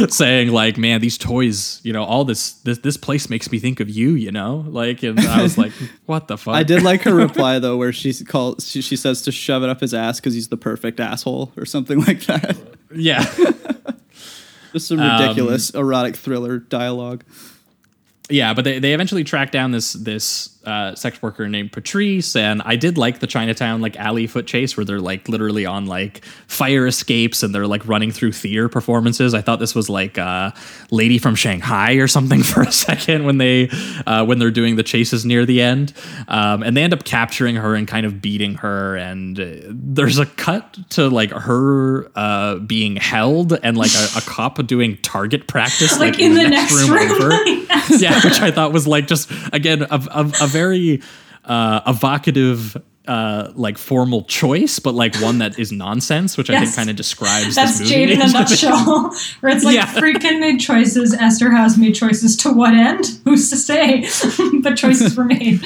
saying 0.08 0.52
like, 0.52 0.78
"Man, 0.78 1.02
these 1.02 1.18
toys, 1.18 1.80
you 1.84 1.92
know, 1.92 2.02
all 2.04 2.24
this 2.24 2.52
this 2.62 2.78
this 2.78 2.96
place 2.96 3.28
makes 3.28 3.50
me 3.52 3.58
think 3.58 3.80
of 3.80 3.90
you, 3.90 4.10
you 4.12 4.32
know." 4.32 4.64
Like, 4.68 5.02
and 5.02 5.20
I 5.20 5.42
was 5.42 5.58
like, 5.58 5.72
"What 6.06 6.28
the 6.28 6.38
fuck?" 6.38 6.54
I 6.54 6.62
did 6.62 6.82
like 6.82 7.02
her 7.02 7.14
reply 7.14 7.58
though, 7.58 7.76
where 7.76 7.92
she 7.92 8.12
calls 8.24 8.59
she, 8.60 8.80
she 8.82 8.96
says 8.96 9.22
to 9.22 9.32
shove 9.32 9.62
it 9.62 9.68
up 9.68 9.80
his 9.80 9.92
ass 9.94 10.20
because 10.20 10.34
he's 10.34 10.48
the 10.48 10.56
perfect 10.56 11.00
asshole 11.00 11.52
or 11.56 11.64
something 11.66 11.98
like 12.06 12.20
that. 12.26 12.56
Yeah. 12.94 13.24
Just 14.72 14.86
some 14.88 15.00
Um, 15.00 15.20
ridiculous 15.20 15.70
erotic 15.70 16.16
thriller 16.16 16.58
dialogue. 16.58 17.24
Yeah, 18.28 18.54
but 18.54 18.64
they, 18.64 18.78
they 18.78 18.94
eventually 18.94 19.24
track 19.24 19.50
down 19.50 19.72
this 19.72 19.92
this 19.94 20.59
uh, 20.64 20.94
sex 20.94 21.20
worker 21.22 21.48
named 21.48 21.72
Patrice, 21.72 22.36
and 22.36 22.60
I 22.64 22.76
did 22.76 22.98
like 22.98 23.20
the 23.20 23.26
Chinatown 23.26 23.80
like 23.80 23.96
alley 23.96 24.26
foot 24.26 24.46
chase 24.46 24.76
where 24.76 24.84
they're 24.84 25.00
like 25.00 25.28
literally 25.28 25.64
on 25.66 25.86
like 25.86 26.24
fire 26.46 26.86
escapes 26.86 27.42
and 27.42 27.54
they're 27.54 27.66
like 27.66 27.86
running 27.86 28.10
through 28.10 28.32
theater 28.32 28.68
performances. 28.68 29.34
I 29.34 29.40
thought 29.40 29.58
this 29.58 29.74
was 29.74 29.88
like 29.88 30.18
uh, 30.18 30.50
Lady 30.90 31.18
from 31.18 31.34
Shanghai 31.34 31.92
or 31.94 32.06
something 32.06 32.42
for 32.44 32.62
a 32.62 32.72
second 32.72 33.24
when 33.24 33.38
they 33.38 33.68
uh, 34.06 34.24
when 34.24 34.38
they're 34.38 34.50
doing 34.50 34.76
the 34.76 34.82
chases 34.82 35.24
near 35.24 35.46
the 35.46 35.62
end, 35.62 35.92
um, 36.28 36.62
and 36.62 36.76
they 36.76 36.82
end 36.82 36.92
up 36.92 37.04
capturing 37.04 37.56
her 37.56 37.74
and 37.74 37.88
kind 37.88 38.04
of 38.06 38.20
beating 38.20 38.56
her. 38.56 38.96
And 38.96 39.38
uh, 39.40 39.44
there's 39.68 40.18
a 40.18 40.26
cut 40.26 40.78
to 40.90 41.08
like 41.08 41.30
her 41.30 42.10
uh, 42.14 42.56
being 42.56 42.96
held 42.96 43.52
and 43.62 43.76
like 43.76 43.92
a, 43.94 44.18
a 44.18 44.20
cop 44.20 44.64
doing 44.66 44.96
target 44.98 45.46
practice 45.46 45.98
Like 46.00 46.18
in 46.18 46.34
the 46.34 46.48
next 46.48 46.88
room. 46.88 47.10
over. 47.12 47.30
Yes. 47.70 48.02
yeah, 48.02 48.14
which 48.24 48.40
I 48.40 48.50
thought 48.50 48.72
was 48.72 48.86
like 48.88 49.06
just 49.06 49.30
again 49.52 49.82
a, 49.82 50.00
a 50.10 50.48
very 50.50 51.00
uh, 51.44 51.80
evocative. 51.86 52.76
Uh, 53.08 53.50
like 53.56 53.76
formal 53.76 54.22
choice, 54.24 54.78
but 54.78 54.94
like 54.94 55.16
one 55.16 55.38
that 55.38 55.58
is 55.58 55.72
nonsense, 55.72 56.36
which 56.36 56.48
I 56.48 56.60
think 56.60 56.76
kind 56.76 56.88
of 56.90 56.94
describes 56.94 57.56
That's 57.56 57.78
this 57.78 57.90
movie. 57.90 58.06
Jade 58.06 58.10
in 58.10 58.22
a 58.22 58.28
nutshell. 58.30 59.10
Where 59.40 59.52
it's 59.52 59.64
like 59.64 59.74
Yeah. 59.74 59.86
Friedkin 59.86 60.38
made 60.38 60.60
choices, 60.60 61.12
Eszterhas 61.16 61.76
made 61.76 61.94
choices. 61.96 62.36
To 62.36 62.52
what 62.52 62.72
end? 62.72 63.06
Who's 63.24 63.50
to 63.50 63.56
say? 63.56 64.06
but 64.62 64.76
choices 64.76 65.16
were 65.16 65.24
made. 65.24 65.60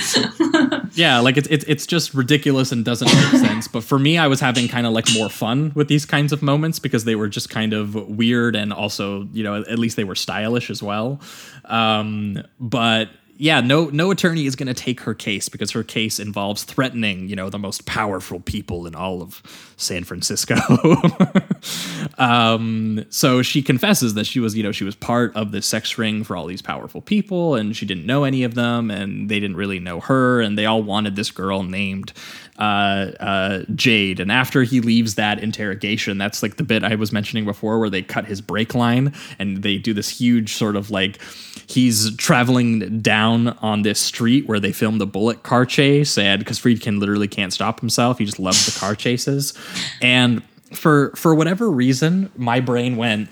yeah, 0.94 1.18
like 1.18 1.36
it's 1.36 1.48
it's 1.48 1.64
it's 1.66 1.86
just 1.86 2.14
ridiculous 2.14 2.72
and 2.72 2.82
doesn't 2.82 3.12
make 3.12 3.42
sense. 3.46 3.68
But 3.68 3.84
for 3.84 3.98
me, 3.98 4.16
I 4.16 4.26
was 4.28 4.40
having 4.40 4.66
kind 4.66 4.86
of 4.86 4.92
like 4.94 5.08
more 5.12 5.28
fun 5.28 5.72
with 5.74 5.88
these 5.88 6.06
kinds 6.06 6.32
of 6.32 6.40
moments 6.40 6.78
because 6.78 7.04
they 7.04 7.16
were 7.16 7.28
just 7.28 7.50
kind 7.50 7.74
of 7.74 7.94
weird 7.94 8.56
and 8.56 8.72
also 8.72 9.28
you 9.34 9.42
know 9.42 9.56
at 9.56 9.78
least 9.78 9.96
they 9.96 10.04
were 10.04 10.14
stylish 10.14 10.70
as 10.70 10.82
well. 10.82 11.20
Um, 11.66 12.42
but 12.58 13.10
yeah, 13.36 13.60
no 13.60 13.86
no 13.86 14.10
attorney 14.10 14.46
is 14.46 14.54
going 14.54 14.68
to 14.68 14.74
take 14.74 15.00
her 15.00 15.14
case 15.14 15.48
because 15.48 15.72
her 15.72 15.82
case 15.82 16.20
involves 16.20 16.62
threatening 16.62 17.28
you 17.28 17.34
know 17.34 17.50
the 17.50 17.58
most 17.58 17.84
powerful 17.84 18.38
people 18.40 18.86
in 18.86 18.94
all 18.94 19.22
of 19.22 19.42
San 19.76 20.04
Francisco. 20.04 20.56
um, 22.18 23.04
so 23.10 23.42
she 23.42 23.60
confesses 23.60 24.14
that 24.14 24.26
she 24.26 24.38
was 24.38 24.56
you 24.56 24.62
know 24.62 24.72
she 24.72 24.84
was 24.84 24.94
part 24.94 25.34
of 25.34 25.50
the 25.50 25.62
sex 25.62 25.98
ring 25.98 26.22
for 26.22 26.36
all 26.36 26.46
these 26.46 26.62
powerful 26.62 27.00
people 27.00 27.56
and 27.56 27.76
she 27.76 27.84
didn't 27.86 28.06
know 28.06 28.22
any 28.22 28.44
of 28.44 28.54
them 28.54 28.90
and 28.90 29.28
they 29.28 29.40
didn't 29.40 29.56
really 29.56 29.80
know 29.80 30.00
her 30.00 30.40
and 30.40 30.56
they 30.56 30.66
all 30.66 30.82
wanted 30.82 31.16
this 31.16 31.32
girl 31.32 31.64
named 31.64 32.12
uh, 32.58 33.10
uh, 33.18 33.62
Jade. 33.74 34.20
And 34.20 34.30
after 34.30 34.62
he 34.62 34.80
leaves 34.80 35.16
that 35.16 35.42
interrogation, 35.42 36.18
that's 36.18 36.42
like 36.42 36.56
the 36.56 36.62
bit 36.62 36.84
I 36.84 36.94
was 36.94 37.12
mentioning 37.12 37.44
before 37.44 37.78
where 37.78 37.90
they 37.90 38.02
cut 38.02 38.26
his 38.26 38.40
brake 38.40 38.74
line 38.74 39.12
and 39.38 39.62
they 39.62 39.78
do 39.78 39.92
this 39.92 40.08
huge 40.08 40.54
sort 40.54 40.76
of 40.76 40.90
like 40.90 41.18
he's 41.66 42.14
traveling 42.16 43.00
down 43.00 43.48
on 43.58 43.82
this 43.82 44.00
street 44.00 44.46
where 44.46 44.60
they 44.60 44.72
filmed 44.72 45.00
the 45.00 45.06
Bullitt 45.06 45.42
car 45.42 45.64
chase 45.66 46.18
and 46.18 46.38
because 46.38 46.58
Friedkin 46.58 46.98
literally 46.98 47.28
can't 47.28 47.52
stop 47.52 47.80
himself. 47.80 48.18
He 48.18 48.24
just 48.24 48.38
loves 48.38 48.66
the 48.66 48.78
car 48.78 48.94
chases. 48.94 49.54
And 50.00 50.42
for 50.72 51.12
for 51.16 51.34
whatever 51.34 51.70
reason, 51.70 52.30
my 52.36 52.60
brain 52.60 52.96
went, 52.96 53.28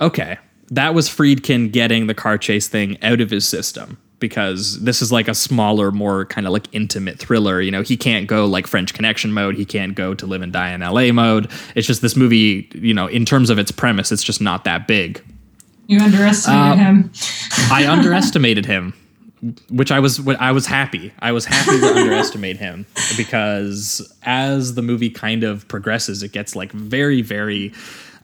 okay, 0.00 0.38
that 0.70 0.94
was 0.94 1.08
Friedkin 1.08 1.72
getting 1.72 2.06
the 2.06 2.14
car 2.14 2.38
chase 2.38 2.68
thing 2.68 3.02
out 3.02 3.20
of 3.20 3.30
his 3.30 3.46
system 3.46 3.98
because 4.22 4.80
this 4.80 5.02
is 5.02 5.10
like 5.10 5.26
a 5.26 5.34
smaller, 5.34 5.90
more 5.90 6.24
kind 6.26 6.46
of 6.46 6.52
like 6.52 6.66
intimate 6.72 7.18
thriller. 7.18 7.60
You 7.60 7.72
know, 7.72 7.82
he 7.82 7.96
can't 7.96 8.28
go 8.28 8.46
like 8.46 8.68
French 8.68 8.94
Connection 8.94 9.32
mode. 9.32 9.56
He 9.56 9.64
can't 9.64 9.96
go 9.96 10.14
to 10.14 10.26
live 10.26 10.42
and 10.42 10.52
die 10.52 10.72
in 10.72 10.80
LA 10.80 11.12
mode. 11.12 11.50
It's 11.74 11.86
just 11.86 12.02
this 12.02 12.14
movie, 12.14 12.70
you 12.72 12.94
know, 12.94 13.08
in 13.08 13.24
terms 13.24 13.50
of 13.50 13.58
its 13.58 13.72
premise, 13.72 14.12
it's 14.12 14.22
just 14.22 14.40
not 14.40 14.64
that 14.64 14.86
big. 14.86 15.22
You 15.86 16.00
underestimated 16.00 16.72
Uh, 16.72 16.76
him. 16.76 17.10
I 17.70 17.86
underestimated 17.90 18.66
him, 18.66 18.94
which 19.70 19.90
I 19.90 19.98
was 20.00 20.26
I 20.28 20.52
was 20.52 20.66
happy. 20.66 21.12
I 21.20 21.32
was 21.32 21.44
happy 21.44 21.78
to 21.80 21.86
underestimate 21.96 22.56
him 22.56 22.86
because 23.16 24.00
as 24.22 24.74
the 24.74 24.82
movie 24.82 25.10
kind 25.10 25.44
of 25.44 25.66
progresses, 25.68 26.22
it 26.22 26.32
gets 26.32 26.54
like 26.56 26.72
very 26.72 27.22
very 27.22 27.72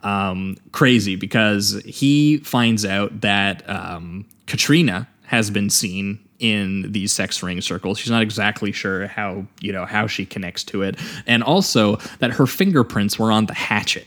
um, 0.03 0.57
crazy 0.73 1.17
because 1.17 1.83
he 1.85 2.39
finds 2.39 2.85
out 2.85 3.21
that 3.21 3.69
um, 3.69 4.25
Katrina 4.47 5.09
has 5.27 5.51
been 5.51 5.69
seen 5.71 6.21
in 6.39 6.93
these 6.93 7.13
sex 7.13 7.43
ring 7.43 7.61
circles. 7.61 7.99
She's 7.99 8.13
not 8.13 8.23
exactly 8.23 8.71
sure 8.71 9.09
how 9.09 9.45
you 9.61 9.73
know 9.73 9.85
how 9.85 10.07
she 10.07 10.25
connects 10.25 10.63
to 10.65 10.83
it, 10.83 10.97
and 11.27 11.43
also 11.43 11.97
that 12.21 12.31
her 12.31 12.47
fingerprints 12.47 13.19
were 13.19 13.33
on 13.33 13.47
the 13.47 13.55
hatchet. 13.55 14.07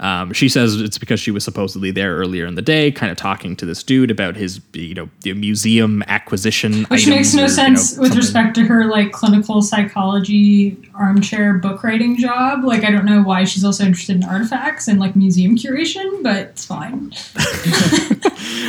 Um, 0.00 0.32
she 0.32 0.48
says 0.48 0.80
it's 0.80 0.98
because 0.98 1.20
she 1.20 1.30
was 1.30 1.44
supposedly 1.44 1.90
there 1.90 2.16
earlier 2.16 2.46
in 2.46 2.56
the 2.56 2.62
day, 2.62 2.90
kind 2.90 3.12
of 3.12 3.16
talking 3.16 3.54
to 3.56 3.66
this 3.66 3.82
dude 3.82 4.10
about 4.10 4.36
his, 4.36 4.60
you 4.72 4.94
know, 4.94 5.08
the 5.20 5.32
museum 5.34 6.02
acquisition. 6.08 6.84
Which 6.84 7.06
makes 7.06 7.32
no 7.32 7.44
or, 7.44 7.46
you 7.46 7.48
know, 7.48 7.54
sense 7.54 7.96
with 7.96 8.08
something. 8.08 8.16
respect 8.16 8.54
to 8.56 8.64
her 8.66 8.86
like 8.86 9.12
clinical 9.12 9.62
psychology 9.62 10.76
armchair 10.94 11.54
book 11.54 11.84
writing 11.84 12.16
job. 12.18 12.64
Like 12.64 12.84
I 12.84 12.90
don't 12.90 13.04
know 13.04 13.22
why 13.22 13.44
she's 13.44 13.64
also 13.64 13.84
interested 13.84 14.16
in 14.16 14.24
artifacts 14.24 14.88
and 14.88 14.98
like 14.98 15.14
museum 15.14 15.56
curation, 15.56 16.22
but 16.22 16.36
it's 16.36 16.64
fine. 16.64 17.08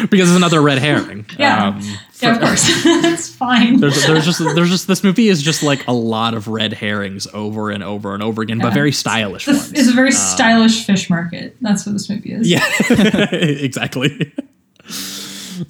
because 0.10 0.30
it's 0.30 0.38
another 0.38 0.62
red 0.62 0.80
herring. 0.80 1.26
Yeah. 1.38 1.68
Um, 1.68 1.82
yeah, 2.22 2.36
of 2.36 2.40
course. 2.42 2.64
it's 2.86 3.30
fine. 3.30 3.80
there's, 3.80 4.06
there's 4.06 4.26
just 4.26 4.40
there's 4.40 4.70
just 4.70 4.88
this 4.88 5.04
movie 5.04 5.28
is 5.28 5.42
just 5.42 5.64
like 5.64 5.86
a 5.88 5.92
lot 5.94 6.34
of 6.34 6.48
red 6.48 6.74
herrings 6.74 7.28
over 7.34 7.72
and 7.72 7.84
over 7.84 8.14
and 8.14 8.24
over 8.24 8.42
again, 8.42 8.60
but 8.60 8.74
very 8.74 8.92
stylish 8.92 9.48
It's 9.48 9.58
ones. 9.60 9.72
a- 9.74 9.80
It's 9.80 9.90
a 9.90 9.94
very 9.94 10.10
Um, 10.10 10.14
stylish 10.16 10.86
fish 10.86 11.10
market. 11.10 11.58
That's 11.62 11.86
what 11.86 11.94
this 11.94 12.10
movie 12.10 12.32
is. 12.34 12.50
Yeah, 12.50 12.66
exactly. 13.32 14.34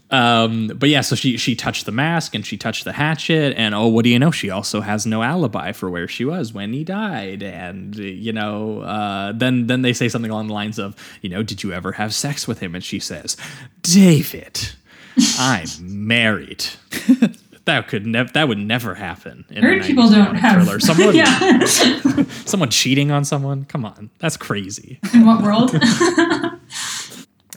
Um, 0.10 0.68
but 0.76 0.90
yeah, 0.90 1.02
so 1.02 1.16
she 1.16 1.38
she 1.38 1.56
touched 1.56 1.86
the 1.86 1.92
mask 1.92 2.34
and 2.34 2.44
she 2.44 2.58
touched 2.58 2.86
the 2.86 2.92
hatchet, 2.94 3.54
and 3.56 3.76
oh, 3.76 3.86
what 3.88 4.04
do 4.04 4.10
you 4.10 4.18
know? 4.18 4.32
She 4.32 4.50
also 4.50 4.82
has 4.82 5.06
no 5.06 5.22
alibi 5.22 5.74
for 5.74 5.92
where 5.92 6.08
she 6.08 6.26
was 6.26 6.54
when 6.54 6.74
he 6.74 6.84
died, 6.84 7.44
and 7.44 7.96
you 7.96 8.34
know, 8.34 8.80
uh, 8.82 9.32
then 9.34 9.68
then 9.68 9.84
they 9.84 9.94
say 9.94 10.10
something 10.10 10.32
along 10.32 10.48
the 10.48 10.54
lines 10.54 10.80
of, 10.80 10.96
you 11.22 11.30
know, 11.30 11.44
did 11.44 11.62
you 11.62 11.72
ever 11.72 11.92
have 11.94 12.16
sex 12.16 12.48
with 12.48 12.60
him? 12.60 12.74
And 12.74 12.84
she 12.84 12.98
says, 13.00 13.38
David, 13.84 14.70
I'm 15.38 15.68
married. 16.08 16.66
That 17.66 17.88
could 17.88 18.06
never. 18.06 18.30
That 18.34 18.48
would 18.48 18.60
never 18.60 18.94
happen. 18.94 19.44
In 19.50 19.58
a 19.58 19.62
Married 19.62 19.84
people 19.84 20.08
don't 20.08 20.36
have. 20.36 20.62
thriller. 20.64 20.80
Someone, 20.80 21.16
yeah. 21.16 21.66
someone 22.46 22.70
cheating 22.70 23.10
on 23.10 23.26
someone. 23.26 23.66
Come 23.66 23.84
on, 23.84 24.12
that's 24.20 24.38
crazy. 24.38 25.00
In 25.16 25.26
what 25.26 25.42
world? 25.42 25.72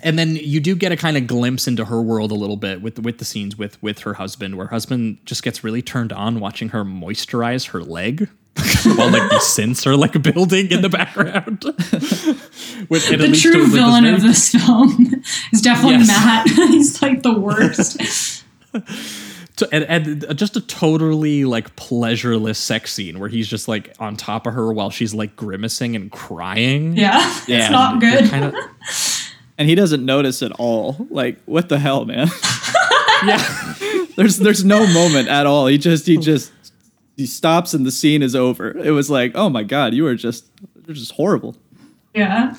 and 0.03 0.19
then 0.19 0.37
you 0.37 0.61
do 0.61 0.75
get 0.75 0.93
a 0.93 0.97
kind 0.97 1.19
of 1.19 1.27
glimpse 1.27 1.69
into 1.69 1.85
her 1.85 2.01
world 2.01 2.31
a 2.31 2.35
little 2.35 2.57
bit 2.57 2.81
with 2.81 2.99
with 3.01 3.19
the 3.19 3.25
scenes 3.27 3.59
with 3.59 3.81
with 3.83 3.99
her 4.01 4.15
husband 4.15 4.57
where 4.57 4.69
husband 4.69 5.19
just 5.27 5.43
gets 5.43 5.63
really 5.63 5.83
turned 5.83 6.13
on 6.13 6.41
watching 6.41 6.71
her 6.71 6.85
moisturize 6.87 7.69
her 7.69 7.83
leg 7.83 8.31
while 8.97 9.11
like 9.11 9.29
the 9.31 9.41
synths 9.41 9.87
are 9.87 9.97
like 9.97 10.21
building 10.23 10.71
in 10.71 10.83
the 10.83 10.89
background 10.89 11.63
with, 12.89 13.09
the 13.09 13.17
leads 13.19 13.41
true 13.43 13.53
to, 13.53 13.59
like, 13.59 13.67
this 13.71 13.75
villain 13.75 14.05
of 14.07 14.23
this 14.23 14.51
film 14.51 15.23
is 15.53 15.61
definitely 15.63 15.99
Yes. 15.99 16.09
Matt. 16.09 16.49
He's 16.69 17.01
like 17.03 17.23
the 17.23 17.39
worst. 17.39 18.45
To- 19.57 19.69
and, 19.73 19.85
and 19.85 20.25
uh, 20.27 20.35
just 20.35 20.57
a 20.57 20.61
totally 20.61 21.45
like 21.45 21.75
pleasureless 21.77 22.59
sex 22.59 22.93
scene 22.93 23.19
where 23.19 23.29
he's 23.29 23.49
just 23.49 23.67
like 23.67 23.95
on 23.99 24.17
top 24.17 24.47
of 24.47 24.55
her 24.55 24.73
while 24.73 24.91
she's 24.91 25.15
like 25.15 25.35
grimacing 25.37 25.97
and 25.97 26.13
crying. 26.13 26.97
Yeah, 26.97 27.19
it's 27.49 27.71
not 27.71 28.01
good. 28.01 28.31
Kind 28.31 28.45
of, 28.45 28.55
and 29.59 29.69
he 29.69 29.75
doesn't 29.75 30.05
notice 30.05 30.43
at 30.43 30.53
all. 30.53 31.09
Like, 31.11 31.43
what 31.45 31.69
the 31.69 31.79
hell, 31.81 32.05
man? 32.05 32.29
yeah. 33.27 33.75
there's 34.17 34.37
there's 34.39 34.65
no 34.65 34.87
moment 34.93 35.29
at 35.29 35.47
all. 35.47 35.67
He 35.67 35.77
just 35.79 36.07
he 36.07 36.19
just 36.19 36.53
he 37.19 37.27
stops 37.27 37.75
and 37.75 37.85
the 37.85 37.91
scene 37.91 38.23
is 38.23 38.35
over. 38.35 38.71
It 38.79 38.93
was 38.93 39.11
like, 39.11 39.33
oh 39.35 39.51
my 39.51 39.65
god, 39.65 39.93
you 39.93 40.05
were 40.05 40.15
just 40.15 40.47
you're 40.87 40.95
just 40.95 41.13
horrible. 41.13 41.55
Yeah. 42.15 42.55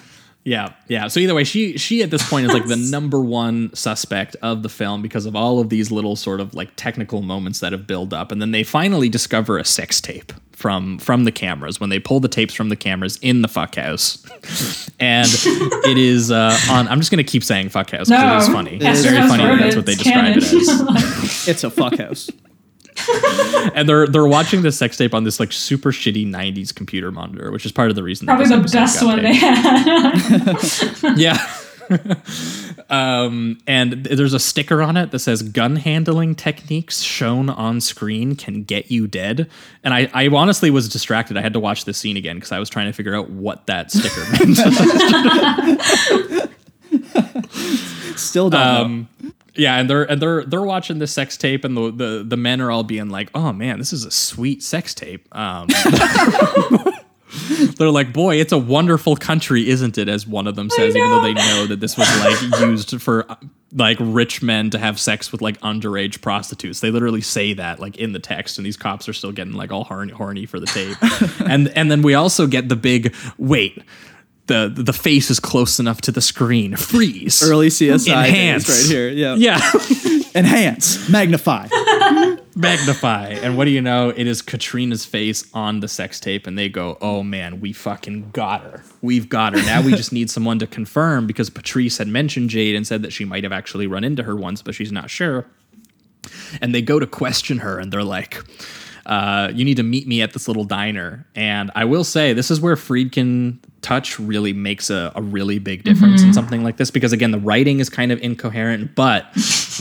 Yeah, 0.45 0.73
yeah. 0.87 1.07
So 1.07 1.19
either 1.19 1.33
way, 1.35 1.43
she 1.43 1.77
she 1.77 2.01
at 2.01 2.11
this 2.11 2.27
point 2.29 2.45
is 2.47 2.53
like 2.53 2.65
the 2.67 2.75
number 2.91 3.19
one 3.21 3.71
suspect 3.75 4.35
of 4.41 4.63
the 4.63 4.69
film 4.69 5.01
because 5.01 5.25
of 5.25 5.35
all 5.35 5.59
of 5.59 5.69
these 5.69 5.91
little 5.91 6.15
sort 6.15 6.39
of 6.39 6.53
like 6.53 6.69
technical 6.75 7.21
moments 7.21 7.59
that 7.59 7.71
have 7.71 7.85
built 7.87 8.13
up, 8.13 8.31
and 8.31 8.41
then 8.41 8.51
they 8.51 8.63
finally 8.63 9.09
discover 9.09 9.57
a 9.57 9.65
sex 9.65 9.99
tape 10.01 10.31
from 10.53 10.97
from 10.97 11.25
the 11.25 11.31
cameras 11.31 11.79
when 11.79 11.89
they 11.89 11.99
pull 11.99 12.19
the 12.19 12.29
tapes 12.29 12.53
from 12.53 12.69
the 12.69 12.75
cameras 12.77 13.17
in 13.21 13.41
the 13.41 13.47
fuck 13.49 13.75
house, 13.75 14.25
and 14.99 15.27
it 15.85 15.97
is 15.97 16.31
uh, 16.31 16.57
on. 16.71 16.87
I'm 16.87 16.99
just 16.99 17.11
gonna 17.11 17.23
keep 17.23 17.43
saying 17.43 17.69
fuck 17.69 17.91
house 17.91 18.07
because 18.09 18.23
No, 18.23 18.35
it 18.35 18.37
is 18.39 18.47
funny. 18.47 18.75
Esther 18.81 18.89
It's 18.89 19.01
very 19.03 19.27
funny. 19.27 19.43
that 19.43 19.59
That's 19.59 19.75
what 19.75 19.85
they 19.85 19.91
It's 19.93 20.03
describe 20.03 20.37
it 20.37 20.43
as. 20.43 21.47
It's 21.49 21.63
a 21.65 21.69
fuck 21.69 21.97
house. 21.97 22.29
and 23.75 23.87
they're 23.87 24.07
they're 24.07 24.25
watching 24.27 24.61
this 24.61 24.77
sex 24.77 24.97
tape 24.97 25.13
on 25.13 25.23
this 25.23 25.39
like 25.39 25.51
super 25.51 25.91
shitty 25.91 26.27
90s 26.27 26.73
computer 26.73 27.11
monitor, 27.11 27.51
which 27.51 27.65
is 27.65 27.71
part 27.71 27.89
of 27.89 27.95
the 27.95 28.03
reason. 28.03 28.25
that 28.27 28.37
Probably 28.37 28.57
this 28.57 28.71
the 28.71 28.77
best 28.77 29.03
one 29.03 29.19
picked. 29.21 31.01
they 31.03 31.15
Yeah. 31.23 31.35
had. 31.35 31.65
um, 32.91 33.57
and 33.65 33.93
there's 34.05 34.33
a 34.35 34.39
sticker 34.39 34.81
on 34.83 34.95
it 34.95 35.09
that 35.09 35.17
says 35.19 35.41
gun 35.41 35.75
handling 35.75 36.35
techniques 36.35 37.01
shown 37.01 37.49
on 37.49 37.81
screen 37.81 38.35
can 38.35 38.63
get 38.63 38.91
you 38.91 39.07
dead. 39.07 39.49
And 39.83 39.91
I, 39.91 40.07
I 40.13 40.27
honestly 40.27 40.69
was 40.69 40.87
distracted. 40.87 41.35
I 41.35 41.41
had 41.41 41.53
to 41.53 41.59
watch 41.59 41.85
this 41.85 41.97
scene 41.97 42.15
again 42.15 42.35
because 42.35 42.51
I 42.51 42.59
was 42.59 42.69
trying 42.69 42.85
to 42.85 42.93
figure 42.93 43.15
out 43.15 43.31
what 43.31 43.65
that 43.65 43.91
sticker 43.91 44.21
meant. 44.33 44.57
Still 48.17 48.49
don't 48.49 49.09
know. 49.21 49.31
Yeah, 49.59 49.77
and 49.77 49.89
they're 49.89 50.09
and 50.09 50.21
they're 50.21 50.45
they're 50.45 50.63
watching 50.63 50.99
this 50.99 51.11
sex 51.11 51.37
tape, 51.37 51.65
and 51.65 51.75
the, 51.75 51.91
the 51.91 52.23
the 52.25 52.37
men 52.37 52.61
are 52.61 52.71
all 52.71 52.83
being 52.83 53.09
like, 53.09 53.29
"Oh 53.35 53.51
man, 53.51 53.77
this 53.77 53.91
is 53.91 54.05
a 54.05 54.11
sweet 54.11 54.63
sex 54.63 54.93
tape." 54.93 55.27
Um, 55.35 55.67
they're 57.77 57.91
like, 57.91 58.13
"Boy, 58.13 58.37
it's 58.37 58.53
a 58.53 58.57
wonderful 58.57 59.17
country, 59.17 59.69
isn't 59.69 59.97
it?" 59.97 60.07
As 60.07 60.25
one 60.25 60.47
of 60.47 60.55
them 60.55 60.69
says, 60.69 60.95
even 60.95 61.09
though 61.09 61.21
they 61.21 61.33
know 61.33 61.67
that 61.67 61.81
this 61.81 61.97
was 61.97 62.07
like 62.19 62.61
used 62.61 63.01
for 63.01 63.27
like 63.73 63.97
rich 63.99 64.41
men 64.41 64.69
to 64.69 64.79
have 64.79 64.99
sex 64.99 65.31
with 65.31 65.41
like 65.41 65.59
underage 65.59 66.21
prostitutes. 66.21 66.79
They 66.79 66.89
literally 66.89 67.21
say 67.21 67.53
that 67.53 67.79
like 67.79 67.97
in 67.97 68.13
the 68.13 68.19
text, 68.19 68.57
and 68.57 68.65
these 68.65 68.77
cops 68.77 69.09
are 69.09 69.13
still 69.13 69.33
getting 69.33 69.53
like 69.53 69.71
all 69.71 69.83
horny, 69.83 70.13
horny 70.13 70.45
for 70.45 70.59
the 70.59 70.67
tape. 70.67 70.97
and 71.49 71.67
and 71.69 71.91
then 71.91 72.01
we 72.01 72.13
also 72.13 72.47
get 72.47 72.69
the 72.69 72.77
big 72.77 73.13
wait. 73.37 73.83
The, 74.49 74.67
the 74.75 74.93
face 74.93 75.29
is 75.29 75.39
close 75.39 75.79
enough 75.79 76.01
to 76.01 76.11
the 76.11 76.21
screen. 76.21 76.75
Freeze. 76.75 77.47
Early 77.47 77.67
CSI 77.67 78.07
Enhance. 78.07 78.67
right 78.67 78.89
here. 78.89 79.09
Yeah. 79.09 79.35
Yeah. 79.35 79.59
Enhance. 80.35 81.07
Magnify. 81.07 81.67
Magnify. 82.55 83.27
And 83.43 83.57
what 83.57 83.65
do 83.65 83.69
you 83.71 83.79
know? 83.79 84.09
It 84.09 84.25
is 84.25 84.41
Katrina's 84.41 85.05
face 85.05 85.47
on 85.53 85.81
the 85.81 85.87
sex 85.87 86.19
tape, 86.19 86.47
and 86.47 86.57
they 86.57 86.67
go, 86.67 86.97
Oh 86.99 87.21
man, 87.21 87.61
we 87.61 87.73
fucking 87.73 88.31
got 88.31 88.61
her. 88.61 88.83
We've 89.03 89.29
got 89.29 89.53
her. 89.53 89.61
Now 89.61 89.83
we 89.83 89.91
just 89.93 90.11
need 90.11 90.31
someone 90.31 90.57
to 90.57 90.67
confirm 90.67 91.27
because 91.27 91.51
Patrice 91.51 91.99
had 91.99 92.07
mentioned 92.07 92.49
Jade 92.49 92.75
and 92.75 92.87
said 92.87 93.03
that 93.03 93.13
she 93.13 93.25
might 93.25 93.43
have 93.43 93.53
actually 93.53 93.85
run 93.85 94.03
into 94.03 94.23
her 94.23 94.35
once, 94.35 94.63
but 94.63 94.73
she's 94.73 94.91
not 94.91 95.11
sure. 95.11 95.45
And 96.59 96.73
they 96.73 96.81
go 96.81 96.97
to 96.99 97.05
question 97.05 97.59
her, 97.59 97.77
and 97.77 97.91
they're 97.91 98.03
like, 98.03 98.43
uh, 99.09 99.51
you 99.55 99.65
need 99.65 99.77
to 99.77 99.83
meet 99.83 100.07
me 100.07 100.21
at 100.21 100.33
this 100.33 100.47
little 100.47 100.63
diner. 100.63 101.25
And 101.33 101.71
I 101.73 101.83
will 101.83 102.03
say, 102.03 102.31
this 102.31 102.51
is 102.51 102.61
where 102.61 102.75
Friedkin 102.75 103.57
touch 103.81 104.19
really 104.19 104.53
makes 104.53 104.91
a, 104.91 105.11
a 105.15 105.21
really 105.21 105.57
big 105.57 105.83
difference 105.83 106.21
in 106.21 106.31
something 106.31 106.63
like 106.63 106.77
this 106.77 106.91
because, 106.91 107.11
again, 107.11 107.31
the 107.31 107.39
writing 107.39 107.79
is 107.79 107.89
kind 107.89 108.11
of 108.11 108.21
incoherent, 108.21 108.93
but 108.93 109.25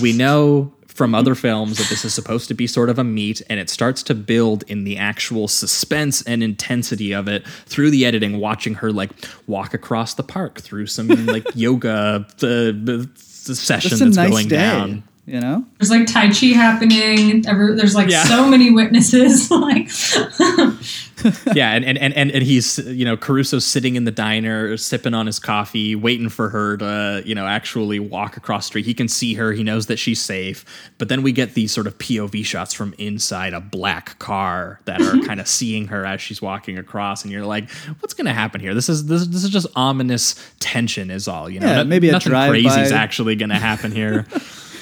we 0.00 0.14
know 0.14 0.72
from 0.86 1.14
other 1.14 1.34
films 1.34 1.76
that 1.76 1.88
this 1.90 2.06
is 2.06 2.14
supposed 2.14 2.48
to 2.48 2.54
be 2.54 2.66
sort 2.66 2.88
of 2.88 2.98
a 2.98 3.04
meet 3.04 3.42
and 3.50 3.60
it 3.60 3.68
starts 3.68 4.02
to 4.04 4.14
build 4.14 4.64
in 4.66 4.84
the 4.84 4.96
actual 4.96 5.46
suspense 5.46 6.22
and 6.22 6.42
intensity 6.42 7.12
of 7.12 7.28
it 7.28 7.46
through 7.66 7.90
the 7.90 8.04
editing 8.06 8.38
watching 8.40 8.74
her 8.74 8.90
like 8.90 9.12
walk 9.46 9.74
across 9.74 10.14
the 10.14 10.24
park 10.24 10.60
through 10.60 10.86
some 10.86 11.06
like 11.26 11.46
yoga 11.54 12.26
uh, 12.42 12.46
uh, 12.46 13.04
session 13.14 13.90
Just 13.90 14.02
that's 14.02 14.16
nice 14.16 14.30
going 14.30 14.48
day. 14.48 14.56
down 14.56 15.04
You 15.28 15.40
know? 15.40 15.64
There's 15.78 15.90
like 15.90 16.06
Tai 16.06 16.30
Chi 16.30 16.46
happening. 16.54 17.46
Every, 17.46 17.74
there's 17.76 17.94
like 17.94 18.08
Yeah. 18.08 18.24
so 18.24 18.48
many 18.48 18.70
witnesses. 18.70 19.50
like, 19.50 19.88
yeah, 21.54 21.72
and, 21.72 21.84
and 21.84 21.98
and 21.98 22.14
and 22.14 22.30
and 22.30 22.42
he's 22.42 22.78
you 22.78 23.04
know 23.04 23.16
Caruso's 23.16 23.66
sitting 23.66 23.96
in 23.96 24.04
the 24.04 24.10
diner, 24.10 24.76
sipping 24.76 25.14
on 25.14 25.26
his 25.26 25.38
coffee, 25.38 25.94
waiting 25.96 26.28
for 26.28 26.48
her 26.48 26.76
to 26.78 27.22
you 27.26 27.34
know 27.34 27.46
actually 27.46 27.98
walk 27.98 28.36
across 28.36 28.64
the 28.64 28.68
street. 28.68 28.86
He 28.86 28.94
can 28.94 29.08
see 29.08 29.34
her. 29.34 29.52
He 29.52 29.62
knows 29.62 29.86
that 29.86 29.98
she's 29.98 30.20
safe. 30.20 30.64
But 30.98 31.08
then 31.08 31.22
we 31.22 31.32
get 31.32 31.54
these 31.54 31.72
sort 31.72 31.86
of 31.86 31.98
POV 31.98 32.44
shots 32.44 32.72
from 32.72 32.94
inside 32.98 33.52
a 33.52 33.60
black 33.60 34.18
car 34.18 34.80
that 34.84 35.00
are 35.00 35.20
kind 35.26 35.40
of 35.40 35.48
seeing 35.48 35.88
her 35.88 36.06
as 36.06 36.20
she's 36.20 36.40
walking 36.40 36.78
across, 36.78 37.22
and 37.24 37.32
you're 37.32 37.44
like, 37.46 37.68
what's 38.00 38.14
going 38.14 38.26
to 38.26 38.32
happen 38.32 38.60
here? 38.60 38.74
This 38.74 38.88
is 38.88 39.06
this, 39.06 39.26
this 39.26 39.44
is 39.44 39.50
just 39.50 39.66
ominous 39.76 40.34
tension, 40.60 41.10
is 41.10 41.28
all. 41.28 41.50
You 41.50 41.60
know, 41.60 41.66
Yeah, 41.66 41.74
No- 41.76 41.84
maybe 41.84 42.08
a 42.08 42.12
nothing 42.12 42.30
drive-by. 42.30 42.50
crazy 42.62 42.80
is 42.80 42.92
actually 42.92 43.36
going 43.36 43.50
to 43.50 43.56
happen 43.56 43.92
here. 43.92 44.24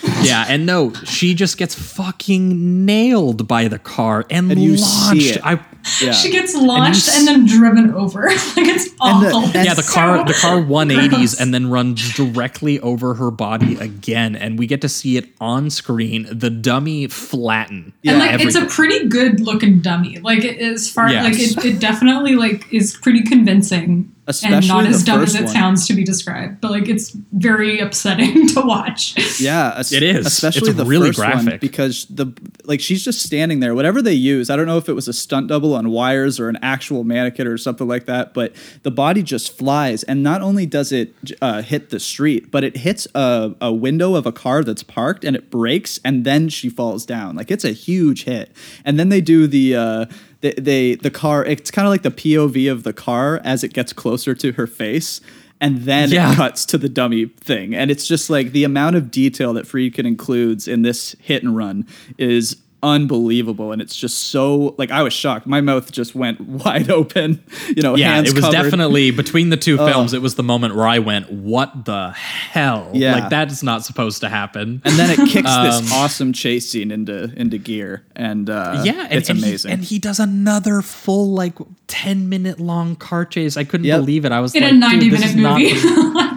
yeah, 0.22 0.44
and 0.48 0.66
no, 0.66 0.92
she 1.04 1.34
just 1.34 1.58
gets 1.58 1.74
fucking 1.74 2.84
nailed 2.84 3.46
by 3.48 3.68
the 3.68 3.78
car 3.78 4.24
and, 4.30 4.50
And 4.50 4.62
you 4.62 4.76
see 4.76 4.84
launched. 4.84 5.36
it. 5.36 5.40
I 5.44 5.60
Yeah. 6.02 6.12
she 6.12 6.30
gets 6.30 6.54
launched 6.56 7.06
s- 7.08 7.18
and, 7.18 7.28
then 7.28 7.46
driven 7.46 7.92
over. 7.94 8.22
like 8.28 8.66
it's 8.66 8.88
awful. 9.00 9.44
and 9.44 9.54
yeah, 9.54 9.74
the 9.74 9.80
It's 9.80 9.92
car 9.92 10.24
the 10.24 10.34
car 10.34 10.56
180s 10.60 11.08
gross. 11.10 11.40
and 11.40 11.54
then 11.54 11.68
runs 11.70 12.12
directly 12.14 12.80
over 12.80 13.14
her 13.14 13.30
body 13.30 13.76
again, 13.76 14.34
and 14.36 14.58
we 14.58 14.66
get 14.66 14.80
to 14.82 14.88
see 14.88 15.16
it 15.16 15.28
on 15.40 15.70
screen. 15.70 16.26
The 16.30 16.50
dummy 16.50 17.06
flatten. 17.08 17.92
and 18.04 18.18
like 18.18 18.40
it's 18.40 18.56
a 18.56 18.66
pretty 18.66 19.08
good 19.08 19.40
looking 19.40 19.80
dummy. 19.80 20.18
Like 20.18 20.44
it 20.44 20.58
is 20.60 20.90
far 20.90 21.10
Yes. 21.10 21.24
like 21.24 21.64
it, 21.64 21.64
it 21.76 21.80
definitely 21.80 22.34
like 22.34 22.72
is 22.72 22.96
pretty 22.96 23.22
convincing 23.22 24.12
and 24.44 24.66
not 24.66 24.86
as 24.86 25.04
the 25.04 25.12
dumb 25.12 25.22
as 25.22 25.34
it 25.34 25.44
one. 25.44 25.52
sounds 25.52 25.86
to 25.86 25.94
be 25.94 26.02
described. 26.04 26.60
But 26.60 26.70
like 26.72 26.88
it's 26.88 27.10
very 27.32 27.78
upsetting 27.78 28.46
to 28.54 28.60
watch. 28.62 29.14
Yeah, 29.40 29.74
es- 29.76 29.92
It 29.92 30.02
is. 30.02 30.26
especially 30.26 30.70
It's 30.70 30.78
the 30.78 30.84
really 30.84 31.08
first 31.08 31.20
one 31.20 31.44
graphic. 31.44 31.60
because 31.60 32.06
the 32.06 32.32
like 32.64 32.80
she's 32.80 33.04
just 33.04 33.22
standing 33.22 33.60
there. 33.60 33.74
Whatever 33.74 34.02
they 34.02 34.14
use, 34.14 34.50
I 34.50 34.56
don't 34.56 34.66
know 34.66 34.78
if 34.78 34.88
it 34.88 34.94
was 34.94 35.06
a 35.08 35.12
stunt 35.12 35.46
double 35.48 35.74
on 35.74 35.90
wires 35.90 36.40
or 36.40 36.48
an 36.48 36.58
actual 36.62 37.04
mannequin 37.04 37.46
or 37.46 37.56
something 37.56 37.86
like 37.86 38.06
that, 38.06 38.34
but 38.34 38.52
the 38.82 38.90
body 38.90 39.22
just 39.22 39.56
flies, 39.56 40.02
and 40.02 40.22
not 40.22 40.42
only 40.42 40.66
does 40.66 40.90
it 40.92 41.14
uh, 41.40 41.62
hit 41.62 41.90
the 41.90 42.00
street, 42.00 42.50
but 42.50 42.64
it 42.64 42.78
hits 42.78 43.06
a, 43.14 43.54
a 43.60 43.72
window 43.72 44.14
of 44.14 44.26
a 44.26 44.32
car 44.32 44.64
that's 44.64 44.82
parked, 44.82 45.24
and 45.24 45.36
it 45.36 45.50
breaks, 45.50 46.00
and 46.04 46.24
then 46.24 46.48
she 46.48 46.68
falls 46.68 47.06
down. 47.06 47.36
Like 47.36 47.50
it's 47.50 47.64
a 47.64 47.70
huge 47.72 48.24
hit, 48.24 48.50
and 48.84 48.98
then 48.98 49.08
they 49.08 49.20
do 49.20 49.46
the. 49.46 49.76
Uh, 49.76 50.06
they, 50.40 50.52
they 50.52 50.94
the 50.96 51.10
car 51.10 51.44
it's 51.44 51.70
kind 51.70 51.86
of 51.86 51.90
like 51.90 52.02
the 52.02 52.10
POV 52.10 52.70
of 52.70 52.82
the 52.82 52.92
car 52.92 53.40
as 53.44 53.64
it 53.64 53.72
gets 53.72 53.92
closer 53.92 54.34
to 54.34 54.52
her 54.52 54.66
face 54.66 55.20
and 55.60 55.78
then 55.82 56.10
Yeah. 56.10 56.32
it 56.32 56.36
cuts 56.36 56.66
to 56.66 56.76
the 56.76 56.88
dummy 56.90 57.26
thing. 57.26 57.74
And 57.74 57.90
it's 57.90 58.06
just 58.06 58.28
like 58.28 58.52
the 58.52 58.62
amount 58.64 58.94
of 58.96 59.10
detail 59.10 59.54
that 59.54 59.64
Friedkin 59.64 60.06
includes 60.06 60.68
in 60.68 60.82
this 60.82 61.16
hit 61.18 61.42
and 61.42 61.56
run 61.56 61.86
is 62.18 62.56
unbelievable. 62.86 63.72
And 63.72 63.82
it's 63.82 63.96
just 63.96 64.18
so 64.28 64.74
like 64.78 64.90
I 64.90 65.02
was 65.02 65.12
shocked. 65.12 65.46
My 65.46 65.60
mouth 65.60 65.92
just 65.92 66.14
went 66.14 66.40
wide 66.64 66.90
open. 66.90 67.42
You 67.74 67.82
know, 67.82 67.96
yeah, 67.96 68.14
hands 68.14 68.30
it 68.30 68.34
was 68.34 68.44
covered. 68.44 68.62
definitely 68.62 69.10
between 69.10 69.50
the 69.50 69.56
two 69.56 69.76
films. 69.76 70.12
It 70.14 70.22
was 70.22 70.34
the 70.36 70.42
moment 70.42 70.74
where 70.76 70.86
I 70.86 70.98
went, 71.00 71.30
"What 71.30 71.84
the 71.84 72.10
hell? 72.12 72.90
Yeah. 72.94 73.12
Like 73.14 73.30
that's 73.30 73.62
not 73.62 73.84
supposed 73.84 74.20
to 74.20 74.28
happen." 74.28 74.80
And 74.84 74.98
then 74.98 75.10
it 75.10 75.28
kicks 75.28 75.50
Um, 75.50 75.64
this 75.66 75.92
awesome 75.92 76.32
chase 76.32 76.68
scene 76.70 76.90
into 76.90 77.32
into 77.36 77.58
gear, 77.58 78.04
and 78.14 78.48
uh, 78.48 78.82
yeah, 78.84 79.04
and, 79.04 79.12
it's 79.12 79.28
and 79.28 79.38
he- 79.38 79.44
amazing. 79.44 79.72
and 79.72 79.84
he 79.84 79.98
does 79.98 80.20
another 80.20 80.82
full 80.82 81.32
like 81.34 81.54
ten 81.88 82.28
minute 82.28 82.60
long 82.60 82.96
car 82.96 83.24
chase. 83.24 83.56
I 83.56 83.64
couldn't 83.64 83.86
Yep. 83.86 84.00
believe 84.00 84.24
it. 84.24 84.32
I 84.32 84.40
was 84.40 84.54
In 84.54 84.62
like, 84.62 84.72
a 84.72 84.76
90 84.76 85.10
minute 85.10 85.24
is 85.26 85.36
not 85.36 85.60
movie. 85.60 85.72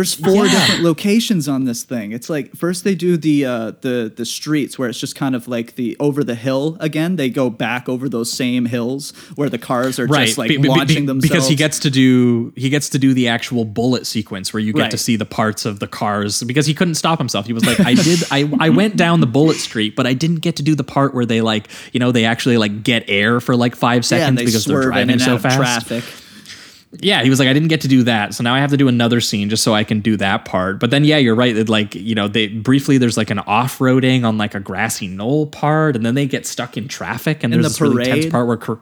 There's 0.00 0.14
four 0.14 0.46
Yeah. 0.46 0.50
different 0.52 0.82
locations 0.82 1.46
on 1.48 1.64
this 1.64 1.82
thing. 1.82 2.12
It's 2.12 2.30
like 2.30 2.54
first 2.56 2.84
they 2.84 2.94
do 2.94 3.16
the 3.18 3.44
uh, 3.44 3.72
the 3.82 4.10
the 4.14 4.24
streets 4.24 4.78
where 4.78 4.88
it's 4.88 4.98
just 4.98 5.14
kind 5.14 5.34
of 5.36 5.46
like 5.46 5.74
the 5.76 5.96
over 6.00 6.24
the 6.24 6.34
hill 6.34 6.76
again. 6.80 7.16
They 7.16 7.28
go 7.28 7.50
back 7.50 7.88
over 7.88 8.08
those 8.08 8.32
same 8.32 8.64
hills 8.64 9.12
where 9.34 9.48
the 9.50 9.58
cars 9.58 9.98
are 9.98 10.06
just 10.06 10.38
like 10.38 10.48
be- 10.48 10.56
be- 10.56 10.62
be- 10.62 10.68
launching 10.68 11.06
themselves. 11.06 11.28
because 11.28 11.48
he 11.48 11.54
gets 11.54 11.78
to 11.80 11.90
do 11.90 12.52
he 12.56 12.70
gets 12.70 12.88
to 12.90 12.98
do 12.98 13.12
the 13.12 13.28
actual 13.28 13.64
Bullitt 13.64 14.06
sequence 14.06 14.52
where 14.52 14.60
you 14.60 14.72
get 14.72 14.90
to 14.90 14.98
see 14.98 15.16
the 15.16 15.26
parts 15.26 15.64
of 15.66 15.78
the 15.80 15.86
cars 15.86 16.42
because 16.44 16.66
he 16.66 16.72
couldn't 16.74 16.94
stop 16.94 17.18
himself. 17.18 17.46
He 17.46 17.52
was 17.52 17.66
like, 17.66 17.80
I 17.80 17.94
did 17.94 18.20
I 18.30 18.50
I 18.58 18.70
went 18.70 18.96
down 18.96 19.20
the 19.20 19.26
Bullitt 19.26 19.58
street, 19.58 19.96
but 19.96 20.06
I 20.06 20.14
didn't 20.14 20.36
get 20.40 20.56
to 20.56 20.62
do 20.62 20.74
the 20.74 20.84
part 20.84 21.14
where 21.14 21.26
they 21.26 21.40
like 21.42 21.68
you 21.92 22.00
know 22.00 22.10
they 22.12 22.24
actually 22.24 22.56
like 22.56 22.82
get 22.82 23.04
air 23.08 23.40
for 23.40 23.54
like 23.56 23.76
five 23.76 24.04
seconds 24.06 24.38
they 24.38 24.44
because 24.46 24.64
they're 24.64 24.82
driving 24.82 25.18
so 25.18 25.38
fast. 25.38 25.56
traffic. 25.56 26.04
Yeah, 26.92 27.22
he 27.22 27.30
was 27.30 27.38
like, 27.38 27.48
I 27.48 27.52
didn't 27.52 27.68
get 27.68 27.82
to 27.82 27.88
do 27.88 28.02
that, 28.02 28.34
so 28.34 28.42
now 28.42 28.54
I 28.54 28.58
have 28.58 28.70
to 28.70 28.76
do 28.76 28.88
another 28.88 29.20
scene 29.20 29.48
just 29.48 29.62
so 29.62 29.74
I 29.74 29.84
can 29.84 30.00
do 30.00 30.16
that 30.16 30.44
part. 30.44 30.80
But 30.80 30.90
then, 30.90 31.04
yeah, 31.04 31.18
you're 31.18 31.36
right. 31.36 31.56
It, 31.56 31.68
like, 31.68 31.94
you 31.94 32.16
know, 32.16 32.26
they 32.26 32.48
briefly 32.48 32.98
there's 32.98 33.16
like 33.16 33.30
an 33.30 33.38
off-roading 33.40 34.24
on 34.24 34.38
like 34.38 34.54
a 34.56 34.60
grassy 34.60 35.06
knoll 35.06 35.46
part, 35.46 35.94
and 35.94 36.04
then 36.04 36.14
they 36.16 36.26
get 36.26 36.46
stuck 36.46 36.76
in 36.76 36.88
traffic, 36.88 37.44
and 37.44 37.54
In 37.54 37.60
there's 37.60 37.78
the 37.78 37.84
this 37.84 37.94
really 37.94 38.04
tense 38.04 38.26
part 38.26 38.46
where. 38.48 38.78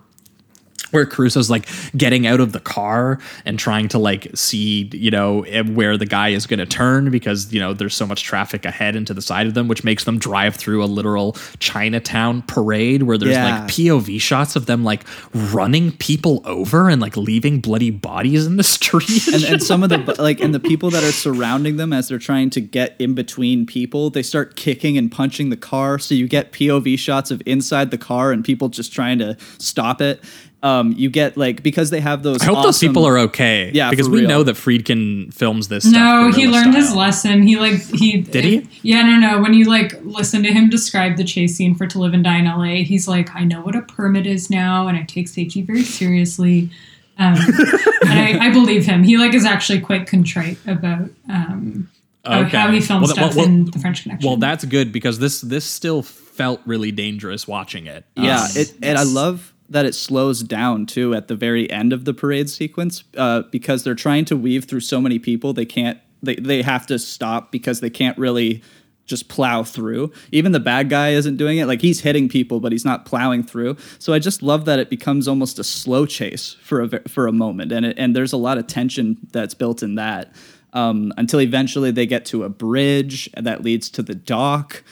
Where 0.91 1.05
Caruso's 1.07 1.51
like 1.51 1.69
getting 1.97 2.27
out 2.27 2.41
of 2.41 2.53
the 2.53 2.61
car 2.61 3.19
and 3.45 3.59
trying 3.59 3.89
to 3.89 3.99
like 3.99 4.29
see, 4.35 4.89
you 4.93 5.11
know, 5.11 5.43
eh, 5.43 5.63
where 5.63 5.97
the 5.97 6.07
guy 6.07 6.29
is 6.31 6.47
going 6.47 6.59
to 6.59 6.67
turn 6.67 7.11
because, 7.11 7.53
you 7.53 7.61
know, 7.61 7.75
there's 7.75 7.95
so 7.95 8.07
much 8.07 8.23
traffic 8.25 8.65
ahead 8.65 8.97
and 8.97 9.07
to 9.07 9.15
the 9.15 9.23
side 9.23 9.47
of 9.47 9.55
them, 9.55 9.69
which 9.69 9.85
makes 9.85 10.05
them 10.05 10.19
drive 10.19 10.57
through 10.57 10.83
a 10.83 10.87
literal 10.87 11.37
Chinatown 11.59 12.43
parade 12.43 13.03
where 13.03 13.19
there's 13.19 13.33
Yeah. 13.33 13.61
like 13.61 13.71
POV 13.71 14.21
shots 14.21 14.57
of 14.57 14.67
them 14.67 14.85
like 14.85 15.05
running 15.35 15.93
people 15.93 16.43
over 16.45 16.89
and 16.89 17.01
like 17.01 17.17
leaving 17.17 17.61
bloody 17.61 17.91
bodies 17.91 18.47
in 18.47 18.57
the 18.57 18.63
street. 18.63 19.29
and, 19.29 19.45
and 19.45 19.63
some 19.63 19.83
of 19.83 19.91
the 19.91 19.99
like 20.19 20.41
and 20.41 20.55
the 20.55 20.61
people 20.61 20.91
that 20.91 21.05
are 21.05 21.13
surrounding 21.13 21.77
them 21.77 21.93
as 21.93 22.09
they're 22.09 22.19
trying 22.19 22.51
to 22.51 22.61
get 22.61 22.97
in 22.99 23.15
between 23.15 23.67
people 23.67 24.11
they 24.11 24.23
start 24.23 24.57
kicking 24.57 24.97
and 24.97 25.13
punching 25.13 25.51
the 25.51 25.57
car 25.57 25.99
so 25.99 26.15
you 26.15 26.27
get 26.27 26.53
pov 26.53 26.99
shots 26.99 27.31
of 27.31 27.43
inside 27.47 27.91
the 27.91 27.99
car 27.99 28.33
and 28.33 28.45
people 28.45 28.69
just 28.69 28.93
trying 28.93 29.19
to 29.19 29.37
stop 29.59 30.01
it 30.01 30.23
um, 30.63 30.93
you 30.97 31.09
get 31.09 31.37
like 31.37 31.63
because 31.63 31.91
they 31.91 32.01
have 32.01 32.23
those 32.23 32.43
I 32.43 32.47
hope 32.47 32.63
those 32.65 32.79
people 32.81 33.07
are 33.07 33.19
okay. 33.19 33.71
Yeah, 33.73 33.91
because 33.91 34.09
we 34.09 34.21
real. 34.21 34.29
know 34.29 34.43
that 34.43 34.57
Friedkin 34.57 35.33
films 35.33 35.69
this. 35.69 35.85
No, 35.85 36.31
stuff 36.31 36.35
he 36.35 36.43
guerrilla 36.43 36.57
learned 36.65 36.75
his 36.75 36.95
lesson. 36.95 37.43
He 37.43 37.57
like 37.57 37.81
he 37.95 38.21
Did 38.23 38.45
he? 38.45 38.69
Yeah, 38.83 39.03
no, 39.03 39.17
no. 39.19 39.41
When 39.43 39.55
you 39.55 39.67
like 39.67 39.95
listen 40.03 40.43
to 40.43 40.53
him 40.53 40.69
describe 40.69 41.17
the 41.17 41.25
chase 41.25 41.57
scene 41.57 41.75
for 41.77 41.87
To 41.87 42.01
Live 42.01 42.13
and 42.13 42.25
Die 42.25 42.39
in 42.39 42.47
LA, 42.47 42.83
he's 42.85 43.07
like, 43.07 43.35
I 43.37 43.45
know 43.45 43.61
what 43.61 43.77
a 43.77 43.83
permit 43.83 44.27
is 44.27 44.51
now, 44.51 44.89
and 44.89 44.97
I 44.97 45.05
take 45.05 45.29
safety 45.29 45.63
very 45.63 45.83
seriously. 45.85 46.71
Um, 47.19 47.35
and 48.03 48.19
I, 48.19 48.39
I 48.49 48.51
believe 48.51 48.85
him. 48.85 49.03
He 49.05 49.17
like 49.17 49.35
is 49.35 49.45
actually 49.45 49.81
quite 49.81 50.07
contrite 50.09 50.59
about 50.67 51.09
um, 51.29 51.89
about 52.25 52.51
how 52.51 52.71
he 52.73 52.81
filmed 52.81 53.03
Well, 53.03 53.15
that- 53.15 53.15
stuff 53.15 53.37
well, 53.37 53.47
in 53.47 53.67
The 53.67 53.79
French 53.79 54.03
Connection. 54.03 54.27
Well, 54.29 54.37
that's 54.39 54.65
good 54.65 54.93
because 54.93 55.21
this 55.21 55.41
this 55.41 55.65
still 55.65 56.03
felt 56.03 56.61
really 56.67 56.91
dangerous 56.93 57.47
watching 57.47 57.87
it. 57.87 58.05
Yeah, 58.17 58.43
Um, 58.43 58.49
it, 58.55 58.75
and 58.83 58.99
I 58.99 59.05
love 59.05 59.53
that 59.69 59.85
it 59.85 59.95
slows 59.95 60.43
down 60.43 60.87
too 60.87 61.15
at 61.15 61.29
the 61.29 61.37
very 61.37 61.71
end 61.71 61.93
of 61.93 62.05
the 62.05 62.15
parade 62.15 62.49
sequence 62.49 63.05
uh, 63.17 63.43
because 63.51 63.85
they're 63.85 63.95
trying 63.95 64.25
to 64.25 64.37
weave 64.37 64.65
through 64.65 64.81
so 64.81 65.01
many 65.01 65.19
people 65.19 65.53
they 65.53 65.67
can't 65.67 65.99
they, 66.23 66.35
they 66.37 66.63
have 66.63 66.87
to 66.87 66.99
stop 66.99 67.53
because 67.53 67.81
they 67.81 67.91
can't 67.91 68.19
really 68.19 68.63
just 69.07 69.29
plow 69.29 69.63
through. 69.63 70.13
Even 70.33 70.53
the 70.53 70.61
bad 70.61 70.91
guy 70.91 71.11
isn't 71.11 71.39
doing 71.39 71.57
it. 71.57 71.67
Like 71.67 71.81
he's 71.81 72.01
hitting 72.01 72.29
people 72.29 72.61
but 72.61 72.73
he's 72.73 72.85
not 72.85 73.05
plowing 73.07 73.43
through. 73.43 73.77
So 73.99 74.13
i 74.13 74.19
just 74.19 74.43
love 74.43 74.65
that 74.67 74.79
it 74.79 74.91
becomes 74.91 75.29
almost 75.29 75.59
a 75.59 75.65
slow 75.65 76.07
chase 76.07 76.57
for 76.63 76.83
a 76.83 77.09
for 77.09 77.27
a 77.27 77.33
moment 77.33 77.73
and 77.73 77.87
it, 77.87 77.99
and 77.99 78.15
there's 78.15 78.33
a 78.33 78.37
lot 78.37 78.59
of 78.59 78.67
tension 78.67 79.19
that's 79.33 79.55
built 79.55 79.83
in 79.83 79.97
that 79.97 80.35
um, 80.73 81.13
until 81.17 81.41
eventually 81.41 81.91
they 81.91 82.07
get 82.07 82.27
to 82.27 82.45
a 82.45 82.49
bridge 82.49 83.31
that 83.37 83.63
leads 83.63 83.89
to 83.91 84.03
the 84.03 84.15
dock 84.15 84.83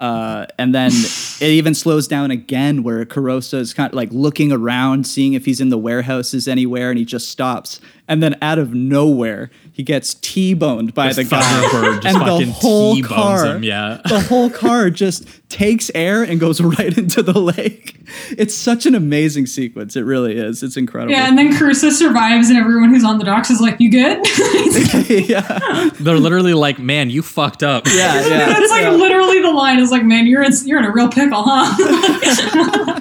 uh, 0.00 0.46
and 0.58 0.74
then 0.74 0.90
it 0.90 1.42
even 1.42 1.74
slows 1.74 2.08
down 2.08 2.30
again 2.30 2.82
where 2.82 3.04
Caruso 3.04 3.58
is 3.58 3.74
kind 3.74 3.92
of 3.92 3.94
like 3.94 4.10
looking 4.12 4.50
around, 4.50 5.06
seeing 5.06 5.34
if 5.34 5.44
he's 5.44 5.60
in 5.60 5.68
the 5.68 5.78
warehouses 5.78 6.48
anywhere, 6.48 6.90
and 6.90 6.98
he 6.98 7.04
just 7.04 7.28
stops. 7.28 7.80
And 8.10 8.20
then 8.20 8.36
out 8.42 8.58
of 8.58 8.74
nowhere, 8.74 9.52
he 9.70 9.84
gets 9.84 10.14
T-boned 10.14 10.94
by 10.94 11.06
This 11.06 11.16
the 11.16 11.24
guy, 11.24 11.40
Thunderbird 11.40 12.02
just 12.02 12.16
and 12.16 12.26
the 12.26 12.52
whole 12.52 12.96
T-bones 12.96 13.14
car, 13.14 13.46
him, 13.46 13.62
yeah. 13.62 14.00
the 14.04 14.18
whole 14.18 14.50
car 14.50 14.90
just 14.90 15.28
takes 15.48 15.92
air 15.94 16.24
and 16.24 16.40
goes 16.40 16.60
right 16.78 16.98
into 16.98 17.22
the 17.22 17.38
lake. 17.38 18.00
It's 18.36 18.52
such 18.52 18.84
an 18.84 18.96
amazing 18.96 19.46
sequence. 19.46 19.94
It 19.94 20.00
really 20.02 20.36
is. 20.36 20.64
It's 20.64 20.76
incredible. 20.76 21.12
yeah, 21.12 21.28
and 21.28 21.38
then 21.38 21.56
Caruso 21.56 21.90
survives, 21.90 22.50
and 22.50 22.58
everyone 22.58 22.90
who's 22.90 23.04
on 23.04 23.18
the 23.18 23.24
docks 23.24 23.48
is 23.48 23.60
like, 23.60 23.78
"You 23.78 23.92
good?" 23.92 24.26
yeah, 25.28 25.90
They're 26.00 26.18
literally 26.18 26.54
like, 26.54 26.80
"Man, 26.80 27.10
you 27.10 27.22
fucked 27.22 27.62
up." 27.62 27.86
yeah, 27.86 28.26
yeah. 28.26 28.46
That's 28.46 28.70
like 28.70 28.88
literally 28.88 29.40
the 29.40 29.52
line 29.52 29.78
is 29.78 29.92
like, 29.92 30.02
"Man, 30.02 30.26
you're 30.26 30.42
in 30.42 30.50
you're 30.64 30.80
in 30.80 30.84
a 30.84 30.90
real 30.90 31.08
pickle, 31.08 31.44
huh?" 31.46 33.00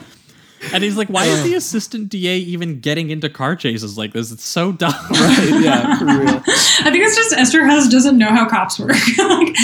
And 0.73 0.84
he's 0.84 0.98
like, 0.98 1.07
"Why 1.07 1.26
is 1.26 1.44
the 1.44 1.53
assistant 1.56 2.10
DA 2.10 2.38
even 2.38 2.80
getting 2.80 3.10
into 3.10 3.30
car 3.30 3.56
chases 3.56 3.98
like 3.98 4.14
this? 4.14 4.31
It's 4.31 4.45
so 4.45 4.72
dumb." 4.72 4.94
Right, 5.10 5.61
yeah, 5.61 5.98
for 5.98 6.06
real. 6.06 6.27
I 6.48 6.90
think 6.91 7.03
it's 7.03 7.15
just 7.15 7.34
Eszterhas 7.34 7.90
doesn't 7.90 8.18
know 8.18 8.30
how 8.30 8.48
cops 8.48 8.80
work. 8.80 8.95
Like, 9.18 9.56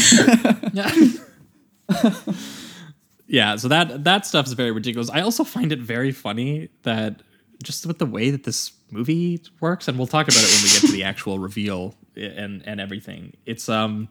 yeah, 3.27 3.55
so 3.55 3.67
that 3.67 4.03
that 4.03 4.25
stuff 4.25 4.47
is 4.47 4.53
very 4.53 4.71
ridiculous. 4.71 5.09
I 5.09 5.21
also 5.21 5.43
find 5.43 5.71
it 5.71 5.79
very 5.79 6.11
funny 6.11 6.69
that 6.83 7.21
just 7.63 7.85
with 7.85 7.99
the 7.99 8.05
way 8.05 8.31
that 8.31 8.43
this 8.43 8.71
movie 8.91 9.41
works, 9.59 9.87
and 9.87 9.97
we'll 9.97 10.07
talk 10.07 10.27
about 10.27 10.41
it 10.41 10.51
when 10.51 10.63
we 10.63 10.69
get 10.69 10.81
to 10.81 10.91
the 10.91 11.03
actual 11.03 11.39
reveal 11.39 11.95
and 12.15 12.63
and 12.65 12.79
everything. 12.79 13.33
It's 13.45 13.69
um. 13.69 14.07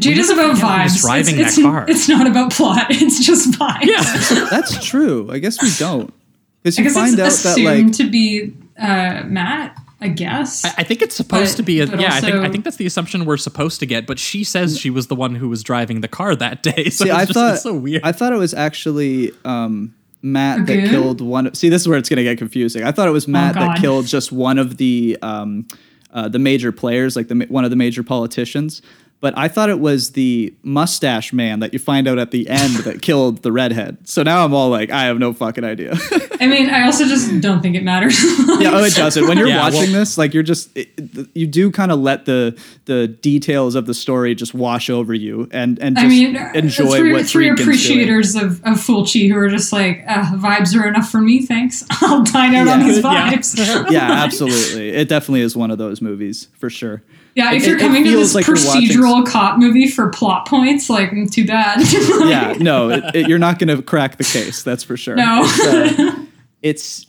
Jade 0.00 0.16
is 0.16 0.30
about 0.30 0.56
forget 0.56 0.88
vibes. 0.88 1.00
driving 1.02 1.38
it's, 1.38 1.56
that 1.56 1.62
car. 1.62 1.84
it's 1.86 2.08
not 2.08 2.26
about 2.26 2.50
plot. 2.50 2.86
It's 2.88 3.24
just 3.24 3.50
vibes. 3.52 3.82
Yeah. 3.82 4.46
That's 4.48 4.82
true. 4.84 5.30
I 5.30 5.38
guess 5.38 5.60
we 5.62 5.70
don't. 5.78 6.14
Because 6.62 6.78
I 6.78 6.82
you 6.82 6.88
guess 6.88 6.94
find 6.94 7.20
out 7.20 7.26
it's 7.26 7.42
that 7.42 7.50
assumed 7.58 7.86
like 7.88 7.96
to 7.96 8.10
be 8.10 8.52
uh, 8.78 9.22
Matt. 9.26 9.78
I 10.00 10.08
guess. 10.08 10.64
I 10.64 10.82
think 10.82 11.00
it's 11.00 11.14
supposed 11.14 11.52
But- 11.52 11.56
to 11.58 11.62
be. 11.62 11.80
A, 11.80 11.86
but 11.86 12.00
yeah, 12.00 12.12
I 12.14 12.20
think 12.20 12.34
I 12.34 12.48
think 12.50 12.64
that's 12.64 12.76
the 12.76 12.86
assumption 12.86 13.24
we're 13.24 13.36
supposed 13.36 13.78
to 13.80 13.86
get. 13.86 14.04
But 14.04 14.18
she 14.18 14.42
says 14.42 14.76
she 14.76 14.90
was 14.90 15.06
the 15.06 15.14
one 15.14 15.36
who 15.36 15.48
was 15.48 15.62
driving 15.62 16.00
the 16.00 16.08
car 16.08 16.34
that 16.34 16.64
day. 16.64 16.86
So 16.90 17.04
See, 17.04 17.10
it's 17.10 17.16
I 17.18 17.24
just, 17.24 17.34
thought 17.34 17.54
it's 17.54 17.62
so 17.62 17.74
weird. 17.74 18.02
I 18.02 18.10
thought 18.10 18.32
it 18.32 18.36
was 18.38 18.52
actually 18.52 19.30
um, 19.44 19.94
Matt 20.20 20.66
that 20.66 20.72
Again? 20.72 20.90
killed 20.90 21.20
one. 21.20 21.46
Of, 21.46 21.56
see, 21.56 21.68
this 21.68 21.82
is 21.82 21.88
where 21.88 21.98
it's 21.98 22.08
going 22.08 22.16
to 22.16 22.24
get 22.24 22.36
confusing. 22.36 22.82
I 22.82 22.90
thought 22.90 23.06
it 23.06 23.12
was 23.12 23.28
Matt 23.28 23.54
that 23.54 23.62
Oh, 23.62 23.66
God. 23.68 23.78
killed 23.78 24.06
just 24.06 24.32
one 24.32 24.58
of 24.58 24.76
the 24.76 25.16
um, 25.22 25.68
uh, 26.12 26.28
the 26.28 26.40
major 26.40 26.72
players, 26.72 27.14
like 27.14 27.28
the 27.28 27.46
one 27.48 27.62
of 27.64 27.70
the 27.70 27.76
major 27.76 28.02
politicians. 28.02 28.82
But 29.22 29.38
I 29.38 29.46
thought 29.46 29.70
it 29.70 29.78
was 29.78 30.10
the 30.12 30.52
mustache 30.64 31.32
man 31.32 31.60
that 31.60 31.72
you 31.72 31.78
find 31.78 32.08
out 32.08 32.18
at 32.18 32.32
the 32.32 32.48
end 32.48 32.74
that 32.78 33.00
killed 33.08 33.42
the 33.44 33.52
redhead. 33.52 33.96
So 34.08 34.24
now 34.24 34.44
I'm 34.44 34.52
all 34.52 34.68
like, 34.68 34.90
I 34.90 35.04
have 35.04 35.18
no 35.20 35.32
fucking 35.32 35.62
idea. 35.62 35.94
I 36.40 36.48
mean, 36.48 36.68
I 36.68 36.84
also 36.86 37.04
just 37.04 37.40
don't 37.40 37.62
think 37.62 37.76
it 37.76 37.84
matters. 37.84 38.20
yeah, 38.60 38.70
oh, 38.74 38.82
it 38.82 38.94
doesn't. 38.96 39.28
When 39.28 39.38
you're 39.38 39.46
Yeah, 39.46 39.60
watching 39.62 39.92
well- 39.92 40.00
this, 40.00 40.18
like 40.18 40.34
you're 40.34 40.42
just 40.42 40.76
it, 40.76 40.88
it- 40.98 41.28
you 41.34 41.46
do 41.46 41.70
kind 41.70 41.92
of 41.92 42.00
let 42.00 42.24
the 42.26 42.58
the 42.86 43.06
details 43.06 43.76
of 43.76 43.86
the 43.86 43.94
story 43.94 44.34
just 44.34 44.54
wash 44.54 44.90
over 44.90 45.14
you 45.14 45.48
and 45.52 45.78
and 45.78 45.94
just 45.96 46.04
I 46.04 46.08
mean, 46.08 46.36
enjoy 46.54 46.96
three, 46.98 47.12
what 47.12 47.24
three 47.26 47.48
Friedkin's 47.48 47.56
doing. 47.58 47.68
appreciators 47.68 48.34
of, 48.34 48.60
of 48.64 48.76
Fulci 48.78 49.30
who 49.30 49.38
are 49.38 49.48
just 49.48 49.72
like, 49.72 50.02
uh, 50.08 50.32
vibes 50.34 50.76
are 50.76 50.88
enough 50.88 51.08
for 51.08 51.20
me, 51.20 51.46
thanks. 51.46 51.84
I'll 52.02 52.24
dine 52.24 52.56
out 52.56 52.66
on 52.66 52.80
Yeah. 52.80 52.86
these 52.88 52.96
Yeah. 52.98 53.32
vibes. 53.32 53.90
yeah, 53.92 54.10
absolutely. 54.24 54.88
It 54.90 55.08
definitely 55.08 55.42
is 55.42 55.54
one 55.54 55.70
of 55.70 55.78
those 55.78 56.02
movies 56.02 56.48
for 56.58 56.68
sure. 56.68 57.04
Yeah, 57.34 57.52
if 57.52 57.62
It- 57.62 57.68
you're 57.68 57.78
coming 57.78 58.04
to 58.04 58.10
this 58.10 58.34
like 58.34 58.46
you're 58.46 58.56
watching- 58.56 58.82
procedural 58.88 59.26
cop 59.26 59.58
movie 59.58 59.88
for 59.88 60.08
plot 60.10 60.46
points, 60.46 60.90
like, 60.90 61.10
mm, 61.10 61.30
too 61.30 61.46
bad. 61.46 61.80
Yeah, 62.28 62.54
no, 62.58 62.90
it, 62.90 63.04
it- 63.14 63.28
you're 63.28 63.38
not 63.38 63.58
going 63.58 63.74
to 63.74 63.82
crack 63.82 64.16
the 64.18 64.24
case. 64.24 64.62
That's 64.62 64.84
for 64.84 64.96
sure. 64.96 65.16
No. 65.16 65.42
It's, 65.44 65.66
uh, 65.98 66.24
it's 66.62 67.06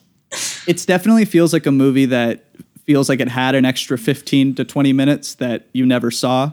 it's 0.67 0.85
definitely 0.85 1.25
feels 1.25 1.53
like 1.53 1.65
a 1.65 1.71
movie 1.71 2.05
that 2.05 2.45
feels 2.85 3.07
like 3.09 3.19
it 3.19 3.27
had 3.29 3.53
an 3.55 3.65
extra 3.65 3.97
15 3.97 4.55
to 4.55 4.65
20 4.65 4.91
minutes 4.93 5.35
that 5.35 5.67
you 5.73 5.85
never 5.85 6.09
saw. 6.11 6.51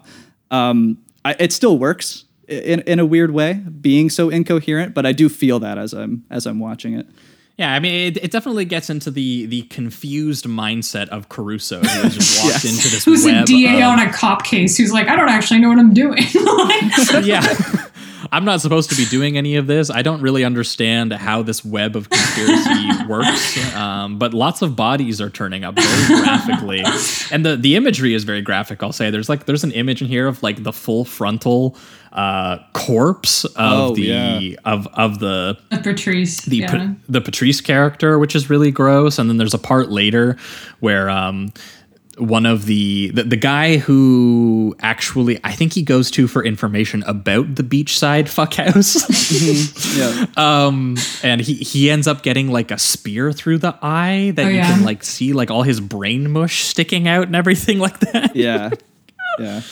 Um, 0.51 0.99
I, 1.25 1.35
it 1.39 1.53
still 1.53 1.79
works 1.79 2.25
in, 2.49 2.81
in 2.81 2.99
a 2.99 3.07
weird 3.07 3.31
way, 3.31 3.55
being 3.55 4.11
so 4.11 4.29
incoherent, 4.29 4.95
but 4.95 5.07
I 5.07 5.13
do 5.13 5.29
feel 5.29 5.61
that 5.61 5.79
as 5.79 5.93
I'm 5.95 6.25
as 6.31 6.47
I'm 6.47 6.59
watching 6.59 6.95
it. 6.95 7.07
Yeah, 7.61 7.75
I 7.75 7.79
mean, 7.79 7.93
it, 7.93 8.25
it 8.25 8.31
definitely 8.31 8.65
gets 8.65 8.89
into 8.89 9.11
the 9.11 9.45
the 9.45 9.63
confused 9.65 10.47
mindset 10.47 11.09
of 11.09 11.29
Caruso, 11.29 11.81
who 11.81 11.87
has 11.87 12.15
just 12.15 12.43
walked 12.43 12.65
into 12.65 12.89
this 12.89 13.05
Who's 13.05 13.27
a 13.27 13.33
web 13.33 13.45
DA 13.45 13.83
of- 13.83 13.91
on 13.91 13.99
a 13.99 14.11
cop 14.11 14.45
case 14.45 14.79
who's 14.79 14.95
like, 14.95 15.09
I 15.09 15.15
don't 15.15 15.29
actually 15.29 15.61
know 15.61 15.69
what 15.69 15.79
I'm 15.79 15.93
doing. 15.93 16.23
Like, 16.35 17.27
yeah. 17.27 17.43
I'm 18.33 18.45
not 18.47 18.61
supposed 18.61 18.89
to 18.91 18.97
be 18.97 19.05
doing 19.07 19.37
any 19.37 19.57
of 19.57 19.67
this. 19.67 19.91
I 19.91 20.03
don't 20.03 20.23
really 20.23 20.43
understand 20.45 21.13
how 21.13 21.43
this 21.43 21.65
web 21.65 21.97
of 21.97 22.09
conspiracy 22.09 23.07
works. 23.09 23.75
Um, 23.75 24.19
but 24.19 24.33
lots 24.33 24.63
of 24.63 24.75
bodies 24.77 25.21
are 25.21 25.31
turning 25.31 25.65
up 25.65 25.75
very 25.75 26.21
graphically, 26.21 26.83
and 27.31 27.45
the 27.45 27.57
the 27.57 27.77
imagery 27.77 28.15
is 28.15 28.25
very 28.25 28.41
graphic. 28.41 28.83
I'll 28.83 28.93
say 28.93 29.11
there's 29.11 29.29
like 29.29 29.45
there's 29.45 29.65
an 29.65 29.73
image 29.73 30.01
in 30.01 30.09
here 30.09 30.27
of 30.27 30.43
like 30.43 30.63
the 30.63 30.73
full 30.73 31.05
frontal 31.05 31.77
uh, 32.13 32.59
corpse 32.73 33.45
of 33.45 33.55
Oh, 33.57 33.95
the 33.95 34.03
yeah. 34.03 34.57
of 34.65 34.87
of 34.95 35.19
the 35.21 35.59
Patrice. 35.71 36.43
the 36.43 36.57
yeah. 36.59 36.71
Pa- 36.71 36.95
the 37.09 37.21
Patrice 37.21 37.61
character, 37.61 38.19
which 38.19 38.35
is 38.35 38.51
really 38.51 38.71
gross. 38.71 39.19
And 39.19 39.31
then 39.31 39.37
there's 39.37 39.55
a 39.55 39.59
part 39.59 39.91
later 39.91 40.37
where 40.81 41.09
um, 41.09 41.53
one 42.19 42.45
of 42.47 42.67
the, 42.67 43.11
the 43.15 43.23
the 43.23 43.37
guy 43.37 43.77
who 43.79 44.75
actually 44.81 45.39
I 45.45 45.53
think 45.53 45.73
he 45.73 45.83
goes 45.83 46.11
to 46.13 46.27
for 46.27 46.45
information 46.45 47.03
about 47.05 47.55
the 47.55 47.63
beachside 47.63 48.29
fuck 48.29 48.55
house. 48.55 49.97
Yeah. 49.97 50.27
um, 50.37 50.97
and 51.23 51.41
he 51.41 51.55
he 51.55 51.91
ends 51.91 52.07
up 52.09 52.23
getting 52.23 52.51
like 52.51 52.71
a 52.73 52.79
spear 52.79 53.33
through 53.33 53.59
the 53.59 53.79
eye 53.83 54.33
that 54.35 54.47
Oh, 54.47 54.49
you 54.49 54.57
yeah. 54.57 54.75
can 54.75 54.85
like 54.85 55.05
see 55.05 55.33
like 55.33 55.51
all 55.51 55.63
his 55.63 55.81
brain 55.81 56.31
mush 56.31 56.65
sticking 56.65 57.07
out 57.09 57.27
and 57.29 57.37
everything 57.37 57.79
like 57.79 58.01
that 58.01 58.35
Yeah. 58.35 58.71
Yeah. 59.39 59.63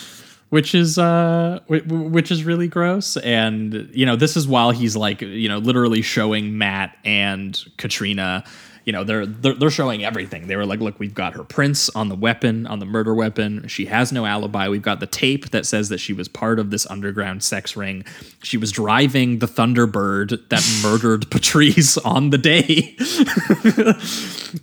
Which 0.51 0.75
is 0.75 0.99
uh 0.99 1.61
wh- 1.69 1.85
wh- 1.89 2.11
which 2.12 2.31
is 2.31 2.45
really 2.45 2.69
gross. 2.69 3.16
And 3.19 3.91
you 3.93 4.07
know 4.07 4.16
this 4.16 4.37
is 4.37 4.47
while 4.49 4.70
he's 4.70 4.97
like 4.97 5.20
you 5.20 5.49
know 5.49 5.59
literally 5.59 6.03
showing 6.03 6.59
Matt 6.59 6.97
and 7.05 7.59
Katrina 7.77 8.45
you 8.89 8.93
know 8.93 9.05
they're, 9.05 9.27
they're 9.27 9.52
they're 9.52 9.70
showing 9.70 10.02
everything. 10.02 10.47
They 10.47 10.56
were 10.56 10.65
like, 10.65 10.81
look, 10.81 10.98
we've 10.98 11.12
got 11.12 11.35
her 11.35 11.44
prints 11.44 11.90
on 11.90 12.09
the 12.09 12.15
weapon, 12.15 12.66
on 12.66 12.78
the 12.78 12.86
murder 12.86 13.15
weapon. 13.15 13.69
She 13.69 13.85
has 13.85 14.12
no 14.12 14.24
alibi. 14.24 14.70
We've 14.70 14.81
got 14.81 15.01
the 15.01 15.06
tape 15.06 15.51
that 15.51 15.66
says 15.66 15.90
that 15.90 15.98
she 15.98 16.15
was 16.15 16.27
part 16.27 16.59
of 16.59 16.70
this 16.70 16.86
underground 16.86 17.43
sex 17.44 17.77
ring. 17.77 18.06
She 18.43 18.56
was 18.56 18.73
driving 18.73 19.40
the 19.40 19.47
Thunderbird 19.47 20.48
that 20.48 20.81
murdered 20.82 21.31
Patrice 21.31 21.98
on 21.98 22.31
the 22.31 22.39
day. 22.39 22.97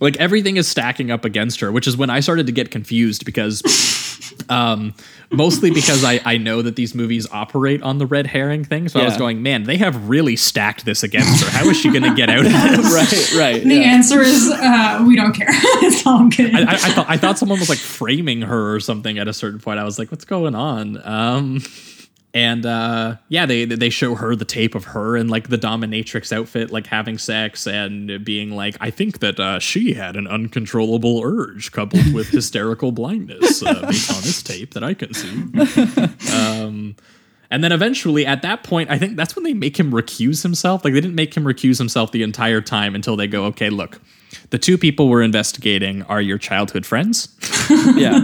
like 0.00 0.16
everything 0.16 0.56
is 0.56 0.66
stacking 0.66 1.12
up 1.12 1.24
against 1.24 1.60
her, 1.60 1.70
which 1.70 1.86
is 1.86 1.96
when 1.96 2.10
I 2.10 2.18
started 2.18 2.46
to 2.46 2.52
get 2.52 2.72
confused 2.72 3.24
because 3.24 3.62
um, 4.48 4.94
mostly 5.30 5.70
because 5.70 6.04
I, 6.04 6.20
I 6.24 6.38
know 6.38 6.62
that 6.62 6.76
these 6.76 6.94
movies 6.94 7.26
operate 7.30 7.82
on 7.82 7.98
the 7.98 8.06
red 8.06 8.26
herring 8.26 8.64
thing. 8.64 8.88
So 8.88 9.00
I 9.00 9.04
was 9.04 9.16
going, 9.16 9.42
man, 9.42 9.64
they 9.64 9.76
have 9.76 10.08
really 10.08 10.36
stacked 10.36 10.84
this 10.84 11.02
against 11.02 11.44
her. 11.44 11.50
How 11.50 11.68
is 11.68 11.76
she 11.78 11.90
going 11.90 12.02
to 12.02 12.14
get 12.14 12.28
out 12.28 12.46
of 12.46 12.52
this? 12.52 13.34
right, 13.34 13.38
right. 13.38 13.62
The 13.62 13.76
yeah. 13.76 13.82
answer 13.82 14.15
is 14.22 14.50
uh, 14.50 15.04
we 15.06 15.16
don't 15.16 15.32
care. 15.32 15.48
That's 15.80 16.06
all. 16.06 16.28
I, 16.38 16.64
I, 16.68 16.72
I 16.72 16.90
thought 16.92 17.06
I 17.08 17.16
thought 17.16 17.38
someone 17.38 17.58
was 17.58 17.68
like 17.68 17.78
framing 17.78 18.42
her 18.42 18.74
or 18.74 18.80
something 18.80 19.18
at 19.18 19.28
a 19.28 19.32
certain 19.32 19.60
point. 19.60 19.78
I 19.78 19.84
was 19.84 19.98
like, 19.98 20.10
what's 20.10 20.24
going 20.24 20.54
on? 20.54 21.00
Um, 21.06 21.62
and 22.36 22.66
uh, 22.66 23.16
yeah, 23.30 23.46
they 23.46 23.64
they 23.64 23.88
show 23.88 24.14
her 24.14 24.36
the 24.36 24.44
tape 24.44 24.74
of 24.74 24.84
her 24.84 25.16
in 25.16 25.28
like 25.28 25.48
the 25.48 25.56
dominatrix 25.56 26.36
outfit, 26.36 26.70
like 26.70 26.86
having 26.86 27.16
sex 27.16 27.66
and 27.66 28.22
being 28.26 28.50
like, 28.50 28.76
I 28.78 28.90
think 28.90 29.20
that 29.20 29.40
uh, 29.40 29.58
she 29.58 29.94
had 29.94 30.16
an 30.16 30.26
uncontrollable 30.26 31.22
urge 31.24 31.72
coupled 31.72 32.12
with 32.12 32.28
hysterical 32.30 32.92
blindness 32.92 33.62
uh, 33.62 33.86
based 33.86 34.10
on 34.10 34.20
this 34.22 34.42
tape 34.42 34.74
that 34.74 34.84
I 34.84 34.92
can 34.92 35.14
see. 35.14 35.44
Um, 36.36 36.96
and 37.50 37.62
then 37.62 37.72
eventually, 37.72 38.26
at 38.26 38.42
that 38.42 38.62
point, 38.62 38.90
I 38.90 38.98
think 38.98 39.16
that's 39.16 39.36
when 39.36 39.44
they 39.44 39.54
make 39.54 39.78
him 39.78 39.92
recuse 39.92 40.42
himself. 40.42 40.84
Like 40.84 40.94
they 40.94 41.00
didn't 41.00 41.14
make 41.14 41.36
him 41.36 41.44
recuse 41.44 41.78
himself 41.78 42.12
the 42.12 42.22
entire 42.22 42.60
time 42.60 42.94
until 42.94 43.16
they 43.16 43.26
go, 43.26 43.44
okay, 43.46 43.70
look, 43.70 44.00
the 44.50 44.58
two 44.58 44.76
people 44.76 45.08
we're 45.08 45.22
investigating 45.22 46.02
are 46.04 46.20
your 46.20 46.38
childhood 46.38 46.84
friends. 46.84 47.28
yeah. 47.96 48.20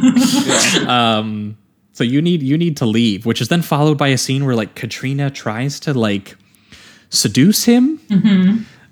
Um, 0.88 1.56
so 1.92 2.04
you 2.04 2.22
need 2.22 2.42
you 2.42 2.56
need 2.56 2.76
to 2.78 2.86
leave, 2.86 3.26
which 3.26 3.40
is 3.40 3.48
then 3.48 3.62
followed 3.62 3.98
by 3.98 4.08
a 4.08 4.18
scene 4.18 4.44
where 4.44 4.54
like 4.54 4.74
Katrina 4.74 5.30
tries 5.30 5.78
to 5.80 5.94
like 5.94 6.36
seduce 7.10 7.64
him. 7.64 8.00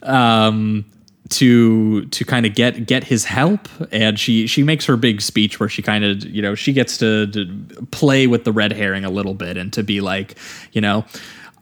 Um, 0.02 0.84
to 1.30 2.04
to 2.06 2.24
kind 2.24 2.44
of 2.44 2.54
get 2.54 2.86
get 2.86 3.04
his 3.04 3.24
help 3.24 3.68
and 3.92 4.18
she 4.18 4.46
she 4.46 4.62
makes 4.62 4.84
her 4.84 4.96
big 4.96 5.20
speech 5.20 5.60
where 5.60 5.68
she 5.68 5.80
kind 5.80 6.04
of 6.04 6.24
you 6.24 6.42
know 6.42 6.54
she 6.54 6.72
gets 6.72 6.98
to, 6.98 7.26
to 7.28 7.46
play 7.92 8.26
with 8.26 8.44
the 8.44 8.52
red 8.52 8.72
herring 8.72 9.04
a 9.04 9.10
little 9.10 9.34
bit 9.34 9.56
and 9.56 9.72
to 9.72 9.82
be 9.82 10.00
like 10.00 10.36
you 10.72 10.80
know 10.80 11.04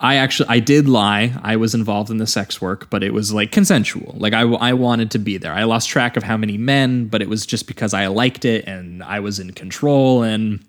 I 0.00 0.14
actually 0.14 0.48
I 0.48 0.60
did 0.60 0.88
lie. 0.88 1.34
I 1.42 1.56
was 1.56 1.74
involved 1.74 2.08
in 2.08 2.16
the 2.16 2.26
sex 2.26 2.62
work 2.62 2.88
but 2.88 3.02
it 3.02 3.12
was 3.12 3.32
like 3.32 3.52
consensual. 3.52 4.14
Like 4.16 4.32
I, 4.32 4.42
I 4.42 4.72
wanted 4.72 5.10
to 5.12 5.18
be 5.18 5.36
there. 5.36 5.52
I 5.52 5.64
lost 5.64 5.88
track 5.88 6.16
of 6.16 6.22
how 6.22 6.36
many 6.36 6.56
men 6.56 7.06
but 7.06 7.20
it 7.20 7.28
was 7.28 7.44
just 7.44 7.66
because 7.66 7.92
I 7.92 8.06
liked 8.06 8.44
it 8.44 8.66
and 8.66 9.02
I 9.02 9.20
was 9.20 9.38
in 9.38 9.52
control. 9.52 10.22
And 10.22 10.64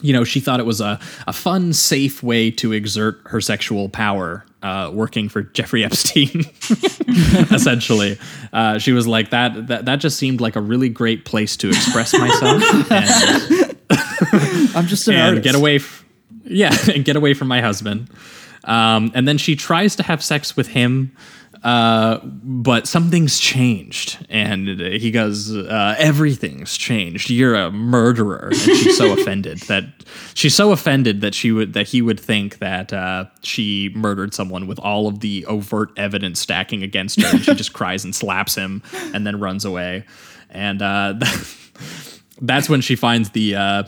you 0.00 0.14
know, 0.14 0.24
she 0.24 0.40
thought 0.40 0.60
it 0.60 0.66
was 0.66 0.80
a, 0.80 0.98
a 1.26 1.32
fun, 1.34 1.74
safe 1.74 2.22
way 2.22 2.50
to 2.52 2.72
exert 2.72 3.20
her 3.26 3.40
sexual 3.42 3.90
power 3.90 4.46
uh, 4.62 4.90
working 4.92 5.28
for 5.28 5.42
Jeffrey 5.42 5.84
Epstein, 5.84 6.40
essentially. 7.50 8.18
Uh, 8.52 8.78
she 8.78 8.92
was 8.92 9.06
like, 9.06 9.30
that, 9.30 9.68
that 9.68 9.84
that 9.86 9.96
just 9.96 10.18
seemed 10.18 10.40
like 10.40 10.56
a 10.56 10.60
really 10.60 10.88
great 10.88 11.24
place 11.24 11.56
to 11.58 11.68
express 11.68 12.12
myself 12.12 12.90
and, 12.90 13.76
I'm 14.76 14.86
just 14.86 15.08
an 15.08 15.14
and 15.14 15.22
artist. 15.22 15.44
get 15.44 15.54
away. 15.54 15.76
F- 15.76 16.04
yeah, 16.44 16.76
and 16.94 17.04
get 17.04 17.16
away 17.16 17.34
from 17.34 17.48
my 17.48 17.60
husband. 17.60 18.08
Um, 18.64 19.10
and 19.14 19.26
then 19.26 19.38
she 19.38 19.56
tries 19.56 19.96
to 19.96 20.02
have 20.02 20.22
sex 20.22 20.56
with 20.56 20.68
him, 20.68 21.12
uh, 21.62 22.18
but 22.24 22.86
something's 22.86 23.38
changed. 23.38 24.24
And 24.30 24.68
he 24.80 25.10
goes, 25.10 25.54
uh, 25.54 25.94
"Everything's 25.98 26.76
changed. 26.76 27.28
You're 27.28 27.54
a 27.54 27.70
murderer." 27.70 28.48
And 28.48 28.56
she's 28.56 28.96
so 28.96 29.12
offended 29.18 29.58
that 29.62 29.84
she's 30.34 30.54
so 30.54 30.72
offended 30.72 31.20
that 31.20 31.34
she 31.34 31.52
would 31.52 31.74
that 31.74 31.88
he 31.88 32.00
would 32.00 32.18
think 32.18 32.58
that 32.58 32.92
uh, 32.92 33.26
she 33.42 33.92
murdered 33.94 34.32
someone 34.32 34.66
with 34.66 34.78
all 34.78 35.06
of 35.06 35.20
the 35.20 35.44
overt 35.46 35.90
evidence 35.98 36.40
stacking 36.40 36.82
against 36.82 37.20
her. 37.20 37.28
And 37.28 37.44
she 37.44 37.54
just 37.54 37.74
cries 37.74 38.04
and 38.04 38.14
slaps 38.14 38.54
him, 38.54 38.82
and 39.14 39.26
then 39.26 39.38
runs 39.38 39.64
away. 39.64 40.04
And 40.48 40.80
uh, 40.80 41.14
that's 42.40 42.68
when 42.68 42.80
she 42.80 42.96
finds 42.96 43.30
the. 43.30 43.56
Uh, 43.56 43.82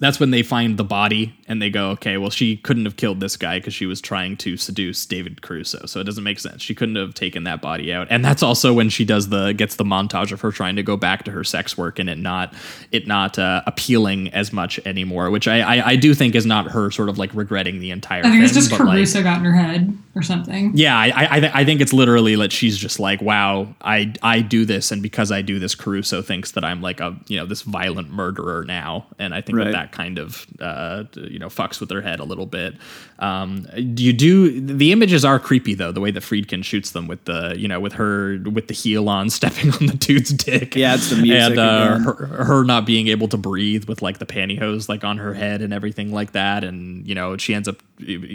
that's 0.00 0.18
when 0.18 0.30
they 0.30 0.42
find 0.42 0.78
the 0.78 0.84
body 0.84 1.36
and 1.50 1.60
they 1.60 1.68
go, 1.68 1.90
okay, 1.90 2.16
well, 2.16 2.30
she 2.30 2.56
couldn't 2.56 2.84
have 2.86 2.96
killed 2.96 3.20
this 3.20 3.36
guy 3.36 3.58
because 3.58 3.74
she 3.74 3.84
was 3.84 4.00
trying 4.00 4.36
to 4.38 4.56
seduce 4.56 5.04
David 5.04 5.42
Caruso. 5.42 5.84
So 5.86 6.00
it 6.00 6.04
doesn't 6.04 6.22
make 6.24 6.38
sense. 6.38 6.62
She 6.62 6.74
couldn't 6.74 6.94
have 6.96 7.12
taken 7.12 7.44
that 7.44 7.60
body 7.60 7.92
out. 7.92 8.06
And 8.08 8.24
that's 8.24 8.42
also 8.42 8.72
when 8.72 8.88
she 8.88 9.04
does 9.04 9.28
the 9.28 9.52
gets 9.52 9.74
the 9.74 9.84
montage 9.84 10.30
of 10.32 10.40
her 10.42 10.52
trying 10.52 10.76
to 10.76 10.82
go 10.82 10.96
back 10.96 11.24
to 11.24 11.30
her 11.32 11.42
sex 11.44 11.76
work 11.76 11.98
and 11.98 12.08
it 12.08 12.18
not 12.18 12.54
it 12.92 13.06
not 13.06 13.38
uh, 13.38 13.62
appealing 13.66 14.28
as 14.28 14.52
much 14.52 14.78
anymore, 14.86 15.28
which 15.30 15.48
I, 15.48 15.60
I 15.60 15.86
I 15.90 15.96
do 15.96 16.14
think 16.14 16.34
is 16.36 16.46
not 16.46 16.70
her 16.70 16.90
sort 16.92 17.08
of 17.08 17.18
like 17.18 17.34
regretting 17.34 17.80
the 17.80 17.90
entire. 17.90 18.22
Thing. 18.22 18.30
I 18.30 18.34
think 18.34 18.44
it's 18.44 18.54
just 18.54 18.70
but, 18.70 18.78
like- 18.86 19.24
got 19.24 19.38
in 19.40 19.44
her 19.44 19.52
head 19.52 19.98
or 20.14 20.22
something. 20.22 20.70
yeah, 20.76 20.96
I 20.96 21.08
I, 21.08 21.28
I 21.36 21.40
th- 21.40 21.52
I 21.56 21.64
think 21.64 21.80
it's 21.80 21.92
literally 21.92 22.36
that 22.36 22.52
she's 22.52 22.78
just 22.78 23.00
like, 23.00 23.20
wow, 23.20 23.74
I 23.82 24.14
I 24.22 24.40
do 24.40 24.64
this, 24.64 24.92
and 24.92 25.02
because 25.02 25.32
I 25.32 25.42
do 25.42 25.58
this, 25.58 25.74
Caruso 25.74 26.22
thinks 26.22 26.52
that 26.52 26.64
I'm 26.64 26.80
like 26.80 27.00
a 27.00 27.16
you 27.26 27.36
know 27.38 27.46
this 27.46 27.62
violent 27.62 28.10
murderer 28.12 28.64
now, 28.64 29.06
and 29.18 29.34
I 29.34 29.40
think 29.40 29.58
Right. 29.58 29.64
that 29.64 29.72
that 29.72 29.92
kind 29.92 30.18
of 30.18 30.46
uh, 30.60 31.04
you 31.14 31.39
know 31.40 31.48
fucks 31.48 31.80
with 31.80 31.90
her 31.90 32.02
head 32.02 32.20
a 32.20 32.24
little 32.24 32.46
bit. 32.46 32.74
Um, 33.18 33.66
do 33.94 34.04
you 34.04 34.12
do 34.12 34.60
the 34.60 34.92
images 34.92 35.24
are 35.24 35.40
creepy 35.40 35.74
though, 35.74 35.90
the 35.90 36.00
way 36.00 36.12
that 36.12 36.22
Friedkin 36.22 36.64
shoots 36.64 36.92
them 36.92 37.08
with 37.08 37.24
the 37.24 37.54
you 37.58 37.66
know 37.66 37.80
with 37.80 37.94
her 37.94 38.38
with 38.44 38.68
the 38.68 38.74
heel 38.74 39.08
on, 39.08 39.30
stepping 39.40 39.72
on 39.72 39.86
the 39.86 39.96
dude's 39.96 40.30
dick. 40.30 40.76
Yeah, 40.76 40.94
it's 40.94 41.10
the 41.10 41.16
music 41.16 41.50
and 41.50 41.58
uh, 41.58 41.98
her, 41.98 42.26
her 42.26 42.64
not 42.64 42.86
being 42.86 43.08
able 43.08 43.28
to 43.28 43.36
breathe 43.36 43.86
with 43.86 44.02
like 44.02 44.18
the 44.18 44.26
pantyhose 44.26 44.88
like 44.88 45.04
on 45.04 45.18
her 45.18 45.34
head 45.34 45.62
and 45.62 45.72
everything 45.72 46.12
like 46.12 46.32
that 46.32 46.64
and 46.64 47.06
you 47.06 47.14
know 47.14 47.36
she 47.36 47.54
ends 47.54 47.68
up 47.68 47.82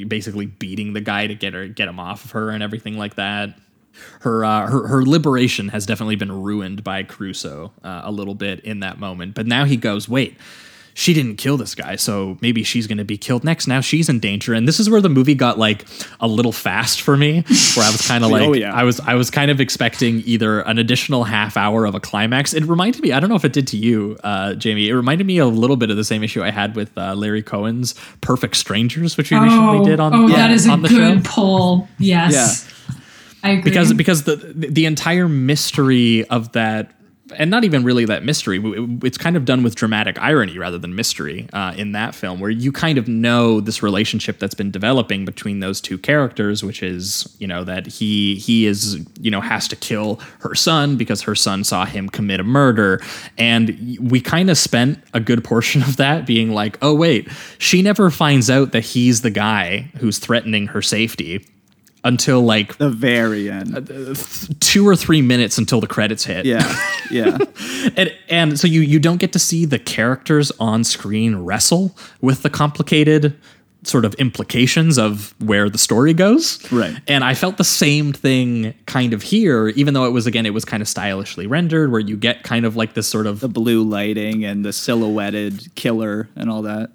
basically 0.07 0.45
beating 0.45 0.93
the 0.93 1.01
guy 1.01 1.27
to 1.27 1.35
get 1.35 1.53
her 1.53 1.67
get 1.67 1.87
him 1.87 1.99
off 1.99 2.25
of 2.25 2.31
her 2.31 2.49
and 2.49 2.61
everything 2.61 2.97
like 2.97 3.15
that 3.15 3.57
her 4.21 4.43
uh, 4.43 4.67
her 4.67 4.87
her 4.87 5.03
liberation 5.03 5.69
has 5.69 5.85
definitely 5.85 6.15
been 6.15 6.31
ruined 6.31 6.83
by 6.83 7.03
Caruso 7.03 7.71
uh, 7.83 8.01
a 8.03 8.11
little 8.11 8.35
bit 8.35 8.59
in 8.61 8.81
that 8.81 8.99
moment 8.99 9.35
but 9.35 9.47
now 9.47 9.65
he 9.65 9.77
goes 9.77 10.09
wait 10.09 10.37
she 10.97 11.13
didn't 11.13 11.35
kill 11.35 11.57
this 11.57 11.75
guy, 11.75 11.97
so 11.97 12.37
maybe 12.39 12.63
she's 12.63 12.87
going 12.87 12.97
to 12.99 13.03
be 13.03 13.17
killed 13.17 13.43
next. 13.43 13.67
Now 13.67 13.81
she's 13.81 14.07
in 14.07 14.19
danger, 14.21 14.53
and 14.53 14.65
this 14.65 14.79
is 14.79 14.89
where 14.89 15.01
the 15.01 15.09
movie 15.09 15.35
got 15.35 15.59
like 15.59 15.83
a 16.21 16.27
little 16.27 16.53
fast 16.53 17.01
for 17.01 17.17
me, 17.17 17.41
where 17.75 17.85
I 17.85 17.91
was 17.91 18.07
kind 18.07 18.23
of 18.23 18.31
like, 18.31 18.47
Oh, 18.47 18.53
yeah. 18.53 18.73
I 18.73 18.83
was 18.85 19.01
I 19.01 19.15
was 19.15 19.29
kind 19.29 19.51
of 19.51 19.59
expecting 19.59 20.23
either 20.25 20.61
an 20.61 20.79
additional 20.79 21.25
half 21.25 21.57
hour 21.57 21.85
of 21.85 21.95
a 21.95 21.99
climax. 21.99 22.53
It 22.53 22.63
reminded 22.63 23.01
me, 23.01 23.11
I 23.11 23.19
don't 23.19 23.29
know 23.29 23.35
if 23.35 23.43
it 23.43 23.51
did 23.51 23.67
to 23.67 23.77
you, 23.77 24.17
uh, 24.23 24.53
Jamie. 24.53 24.87
It 24.87 24.93
reminded 24.93 25.27
me 25.27 25.37
a 25.37 25.45
little 25.47 25.75
bit 25.75 25.89
of 25.91 25.97
the 25.97 26.05
same 26.05 26.23
issue 26.23 26.41
I 26.41 26.49
had 26.49 26.77
with 26.77 26.97
uh, 26.97 27.13
Larry 27.13 27.43
Cohen's 27.43 27.93
Perfect 28.21 28.55
Strangers, 28.55 29.17
which 29.17 29.31
we 29.31 29.37
recently 29.37 29.83
did 29.83 29.99
on 29.99 30.13
the 30.13 30.17
show. 30.17 30.21
oh, 30.21 30.25
on, 30.27 30.31
that 30.31 30.51
is 30.51 30.65
a 30.65 30.77
the 30.77 30.87
good 30.87 31.25
show 31.25 31.29
pull. 31.29 31.89
Yes. 31.99 32.71
I 33.43 33.49
agree. 33.49 33.63
because 33.63 33.93
because 33.93 34.23
the 34.23 34.37
the 34.55 34.85
entire 34.85 35.27
mystery 35.27 36.25
of 36.29 36.53
that 36.53 36.91
and 37.35 37.49
not 37.49 37.63
even 37.63 37.83
really 37.83 38.05
that 38.05 38.23
mystery 38.23 38.61
it's 39.03 39.17
kind 39.17 39.35
of 39.35 39.45
done 39.45 39.63
with 39.63 39.75
dramatic 39.75 40.21
irony 40.21 40.57
rather 40.57 40.77
than 40.77 40.95
mystery 40.95 41.47
uh, 41.53 41.73
in 41.75 41.91
that 41.91 42.13
film 42.13 42.39
where 42.39 42.51
you 42.51 42.71
kind 42.71 42.97
of 42.97 43.07
know 43.07 43.59
this 43.59 43.81
relationship 43.81 44.37
that's 44.39 44.53
been 44.53 44.71
developing 44.71 45.25
between 45.25 45.59
those 45.59 45.81
two 45.81 45.97
characters 45.97 46.63
which 46.63 46.83
is 46.83 47.35
you 47.39 47.47
know 47.47 47.63
that 47.63 47.87
he 47.87 48.35
he 48.35 48.65
is 48.65 49.03
you 49.19 49.31
know 49.31 49.41
has 49.41 49.67
to 49.67 49.75
kill 49.75 50.19
her 50.39 50.53
son 50.53 50.97
because 50.97 51.21
her 51.21 51.35
son 51.35 51.63
saw 51.63 51.85
him 51.85 52.09
commit 52.09 52.39
a 52.39 52.43
murder. 52.43 53.01
And 53.37 53.97
we 53.99 54.21
kind 54.21 54.49
of 54.49 54.57
spent 54.57 54.99
a 55.13 55.19
good 55.19 55.43
portion 55.43 55.81
of 55.81 55.97
that 55.97 56.25
being 56.25 56.51
like 56.51 56.77
oh 56.81 56.93
wait 56.93 57.27
she 57.57 57.81
never 57.81 58.09
finds 58.09 58.49
out 58.49 58.71
that 58.71 58.83
he's 58.83 59.21
the 59.21 59.29
guy 59.29 59.89
who's 59.97 60.19
threatening 60.19 60.67
her 60.67 60.81
safety 60.81 61.45
until 62.05 62.41
like 62.41 62.77
the 62.77 62.89
very 62.89 63.49
end. 63.49 63.75
Uh, 63.75 64.15
two 64.61 64.87
or 64.87 64.95
three 64.95 65.21
minutes 65.21 65.57
until 65.57 65.81
the 65.81 65.87
credits 65.87 66.23
hit. 66.23 66.45
Yeah, 66.45 66.73
yeah. 67.11 67.37
and, 67.97 68.15
and 68.29 68.59
so 68.59 68.67
you 68.67 68.79
you 68.81 68.99
don't 68.99 69.17
get 69.17 69.33
to 69.33 69.39
see 69.39 69.65
the 69.65 69.79
characters 69.79 70.51
on 70.59 70.85
screen 70.85 71.35
wrestle 71.37 71.97
with 72.21 72.43
the 72.43 72.49
complicated 72.49 73.37
sort 73.83 74.05
of 74.05 74.13
implications 74.15 74.97
of 74.97 75.35
where 75.39 75.69
the 75.69 75.77
story 75.77 76.13
goes. 76.13 76.59
Right. 76.71 76.95
And 77.07 77.23
I 77.23 77.33
felt 77.33 77.57
the 77.57 77.63
same 77.63 78.13
thing 78.13 78.73
kind 78.87 79.13
of 79.13 79.21
here, 79.21 79.67
even 79.69 79.93
though 79.93 80.05
it 80.05 80.11
was 80.11 80.27
again 80.27 80.45
it 80.45 80.53
was 80.53 80.63
kind 80.63 80.81
of 80.81 80.87
stylishly 80.87 81.47
rendered, 81.47 81.91
where 81.91 81.99
you 81.99 82.17
get 82.17 82.43
kind 82.43 82.65
of 82.65 82.75
like 82.75 82.93
this 82.93 83.07
sort 83.07 83.27
of 83.27 83.39
the 83.39 83.49
blue 83.49 83.83
lighting 83.83 84.45
and 84.45 84.63
the 84.63 84.73
silhouetted 84.73 85.73
killer 85.75 86.29
and 86.35 86.49
all 86.49 86.61
that. 86.61 86.91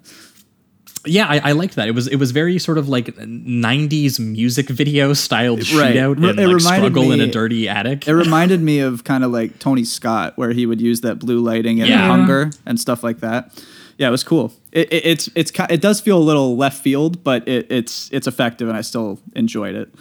Yeah, 1.05 1.25
I, 1.27 1.49
I 1.49 1.51
liked 1.53 1.75
that. 1.75 1.87
It 1.87 1.95
was 1.95 2.07
it 2.07 2.17
was 2.17 2.31
very 2.31 2.59
sort 2.59 2.77
of 2.77 2.87
like 2.89 3.07
'90s 3.15 4.19
music 4.19 4.69
video 4.69 5.13
styled 5.13 5.59
Right. 5.73 5.95
shootout 5.95 6.17
and 6.29 6.39
it 6.39 6.47
like 6.47 6.61
struggle 6.77 7.11
in 7.11 7.19
me- 7.19 7.25
a 7.25 7.27
dirty 7.27 7.67
attic. 7.69 8.07
It 8.07 8.13
reminded 8.25 8.61
me 8.61 8.79
of 8.79 9.03
kind 9.03 9.23
of 9.23 9.31
like 9.31 9.59
Tony 9.59 9.83
Scott, 9.83 10.33
where 10.37 10.51
he 10.51 10.65
would 10.65 10.81
use 10.81 11.01
that 11.01 11.19
blue 11.19 11.39
lighting 11.39 11.79
and 11.81 11.89
Yeah. 11.89 12.05
hunger 12.07 12.51
and 12.65 12.79
stuff 12.79 13.03
like 13.03 13.19
that. 13.21 13.63
Yeah, 13.97 14.07
it 14.07 14.11
was 14.11 14.23
cool. 14.23 14.53
It, 14.71 14.91
it, 14.91 15.05
it's 15.05 15.29
it's 15.35 15.51
it 15.69 15.81
does 15.81 15.99
feel 16.01 16.17
a 16.17 16.23
little 16.23 16.55
left 16.57 16.81
field, 16.81 17.23
but 17.23 17.47
it, 17.47 17.67
it's 17.69 18.09
it's 18.11 18.27
effective, 18.27 18.67
and 18.67 18.77
I 18.77 18.81
still 18.81 19.19
enjoyed 19.35 19.75
it. 19.75 19.93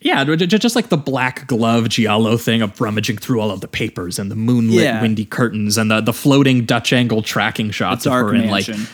Yeah, 0.00 0.22
ju- 0.24 0.36
ju- 0.36 0.58
just 0.58 0.76
like 0.76 0.90
the 0.90 0.96
black 0.96 1.48
glove 1.48 1.88
giallo 1.88 2.36
thing 2.36 2.62
of 2.62 2.80
rummaging 2.80 3.16
through 3.18 3.40
all 3.40 3.50
of 3.50 3.60
the 3.60 3.66
papers 3.66 4.18
and 4.20 4.30
the 4.30 4.36
moonlit 4.36 4.84
Yeah. 4.84 5.02
windy 5.02 5.24
curtains 5.24 5.76
and 5.76 5.90
the, 5.90 6.00
the 6.00 6.12
floating 6.12 6.64
Dutch 6.64 6.92
angle 6.92 7.20
tracking 7.20 7.72
shots 7.72 8.06
of 8.06 8.12
her 8.12 8.32
and 8.32 8.48
like 8.48 8.68
mansion. 8.68 8.86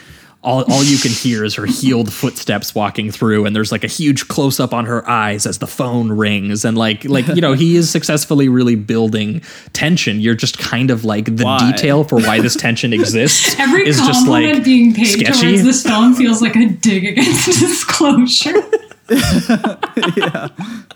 All, 0.44 0.62
all 0.70 0.84
you 0.84 0.98
can 0.98 1.10
hear 1.10 1.44
is 1.44 1.54
her 1.54 1.66
healed 1.66 2.12
footsteps 2.12 2.74
walking 2.74 3.10
through 3.10 3.46
and 3.46 3.56
there's 3.56 3.72
like 3.72 3.82
a 3.82 3.88
huge 3.88 4.28
close 4.28 4.60
up 4.60 4.74
on 4.74 4.84
her 4.84 5.08
eyes 5.08 5.46
as 5.46 5.58
the 5.58 5.66
phone 5.66 6.12
rings 6.12 6.64
and 6.64 6.76
like 6.76 7.04
like 7.06 7.26
you 7.28 7.40
know 7.40 7.54
he 7.54 7.76
is 7.76 7.90
successfully 7.90 8.48
really 8.48 8.76
building 8.76 9.40
tension 9.72 10.20
you're 10.20 10.34
just 10.34 10.58
kind 10.58 10.90
of 10.90 11.04
like 11.04 11.36
the 11.36 11.44
Why? 11.44 11.72
detail 11.72 12.04
for 12.04 12.20
why 12.20 12.40
this 12.40 12.54
tension 12.56 12.92
exists 12.92 13.58
Every 13.58 13.88
is 13.88 13.98
compliment 13.98 14.14
just 14.14 14.28
like 14.28 14.64
being 14.64 14.94
paid 14.94 15.06
sketchy 15.06 15.48
towards 15.48 15.64
this 15.64 15.82
film 15.82 16.14
feels 16.14 16.42
like 16.42 16.56
a 16.56 16.68
dig 16.68 17.06
against 17.06 17.46
disclosure. 17.60 18.62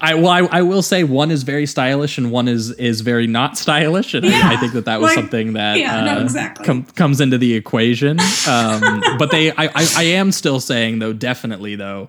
I 0.00 0.14
well, 0.16 0.28
I, 0.28 0.40
I 0.58 0.62
will 0.62 0.82
say 0.82 1.04
one 1.04 1.30
is 1.30 1.44
very 1.44 1.66
stylish 1.66 2.18
and 2.18 2.32
one 2.32 2.48
is 2.48 2.72
is 2.72 3.00
very 3.00 3.26
not 3.26 3.56
stylish, 3.56 4.12
and 4.14 4.24
Yeah, 4.24 4.40
I, 4.44 4.54
I 4.54 4.56
think 4.56 4.72
that 4.72 4.86
that 4.86 5.00
was 5.00 5.10
like- 5.10 5.14
something 5.14 5.52
that 5.52 5.78
yeah, 5.78 6.04
no, 6.04 6.18
uh, 6.18 6.22
exactly. 6.22 6.64
com- 6.64 6.84
comes 6.84 7.20
into 7.20 7.38
the 7.38 7.54
equation. 7.54 8.18
Um, 8.48 9.02
but 9.18 9.30
they, 9.30 9.52
I, 9.52 9.66
I, 9.66 9.86
I 9.96 10.02
am 10.04 10.32
still 10.32 10.58
saying 10.60 10.98
though, 10.98 11.12
definitely 11.12 11.76
though, 11.76 12.08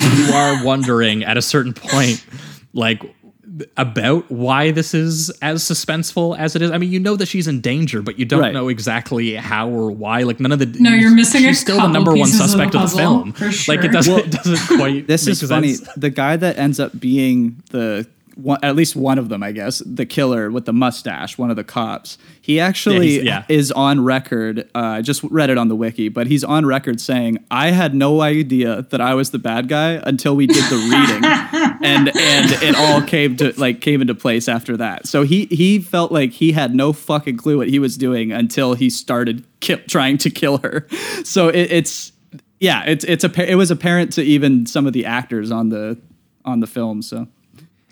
you 0.00 0.32
are 0.34 0.62
wondering 0.64 1.24
at 1.24 1.36
a 1.38 1.42
certain 1.42 1.72
point, 1.72 2.24
like 2.74 3.02
about 3.76 4.30
why 4.30 4.70
this 4.70 4.94
is 4.94 5.30
as 5.42 5.62
suspenseful 5.62 6.38
as 6.38 6.54
it 6.56 6.62
is. 6.62 6.70
I 6.70 6.78
mean, 6.78 6.90
you 6.90 7.00
know 7.00 7.16
that 7.16 7.26
she's 7.26 7.46
in 7.48 7.60
danger, 7.60 8.02
but 8.02 8.18
you 8.18 8.24
don't 8.24 8.40
Right. 8.40 8.52
know 8.52 8.68
exactly 8.68 9.34
how 9.34 9.68
or 9.68 9.90
why. 9.90 10.22
Like 10.22 10.40
none 10.40 10.52
of 10.52 10.58
the 10.58 10.66
No, 10.80 10.90
you're 10.92 11.14
missing 11.14 11.44
a 11.44 11.48
She's 11.48 11.60
still 11.60 11.80
the 11.80 11.88
number 11.88 12.10
one 12.12 12.20
pieces 12.28 12.34
of 12.40 12.46
the 12.46 12.48
suspect 12.48 12.74
of 12.74 12.90
the, 12.90 12.96
film. 12.96 13.32
for 13.32 13.50
Like 13.70 13.84
it 13.84 13.92
doesn't, 13.92 14.12
Well, 14.14 14.24
it 14.24 14.30
doesn't 14.30 14.76
quite. 14.78 15.06
This 15.06 15.26
make 15.26 15.32
is 15.32 15.48
funny. 15.48 15.74
sense. 15.74 15.88
The 15.96 16.10
guy 16.10 16.36
that 16.36 16.58
ends 16.58 16.78
up 16.80 16.98
being 16.98 17.62
the 17.70 18.06
one, 18.36 18.58
at 18.62 18.76
least 18.76 18.96
one 18.96 19.18
of 19.18 19.28
them, 19.28 19.42
I 19.42 19.52
guess, 19.52 19.82
the 19.84 20.06
killer 20.06 20.50
with 20.50 20.64
the 20.64 20.72
mustache, 20.72 21.36
one 21.38 21.50
of 21.50 21.56
the 21.56 21.64
cops. 21.64 22.18
He 22.40 22.58
actually 22.60 23.08
he's- 23.10 23.24
yeah. 23.24 23.44
is 23.48 23.70
on 23.72 24.02
record. 24.04 24.68
Uh, 24.74 24.78
I 24.78 25.02
just 25.02 25.22
read 25.24 25.50
it 25.50 25.58
on 25.58 25.68
the 25.68 25.76
wiki, 25.76 26.08
but 26.08 26.26
he's 26.26 26.42
on 26.44 26.66
record 26.66 27.00
saying, 27.00 27.38
"I 27.50 27.70
had 27.70 27.94
no 27.94 28.20
idea 28.22 28.82
that 28.90 29.00
I 29.00 29.14
was 29.14 29.30
the 29.30 29.38
bad 29.38 29.68
guy 29.68 30.00
until 30.04 30.34
we 30.36 30.46
did 30.46 30.64
the 30.64 30.76
reading, 30.76 31.24
and 31.82 32.08
and 32.08 32.50
it 32.62 32.74
all 32.76 33.02
came 33.02 33.36
to 33.36 33.52
like 33.58 33.80
came 33.80 34.00
into 34.00 34.14
place 34.14 34.48
after 34.48 34.76
that." 34.78 35.06
So 35.06 35.22
he 35.22 35.46
he 35.46 35.78
felt 35.80 36.10
like 36.12 36.32
he 36.32 36.52
had 36.52 36.74
no 36.74 36.92
fucking 36.92 37.36
clue 37.36 37.58
what 37.58 37.68
he 37.68 37.78
was 37.78 37.96
doing 37.96 38.32
until 38.32 38.74
he 38.74 38.90
started 38.90 39.44
ki- 39.60 39.76
trying 39.88 40.18
to 40.18 40.30
kill 40.30 40.58
her. 40.58 40.86
So 41.24 41.48
it, 41.48 41.70
it's 41.72 42.12
yeah, 42.58 42.84
it's 42.86 43.04
it's 43.04 43.24
a 43.24 43.50
it 43.50 43.54
was 43.54 43.70
apparent 43.70 44.12
to 44.14 44.22
even 44.22 44.66
some 44.66 44.86
of 44.86 44.92
the 44.92 45.06
actors 45.06 45.50
on 45.50 45.68
the 45.68 45.98
on 46.44 46.60
the 46.60 46.66
film. 46.66 47.02
So 47.02 47.28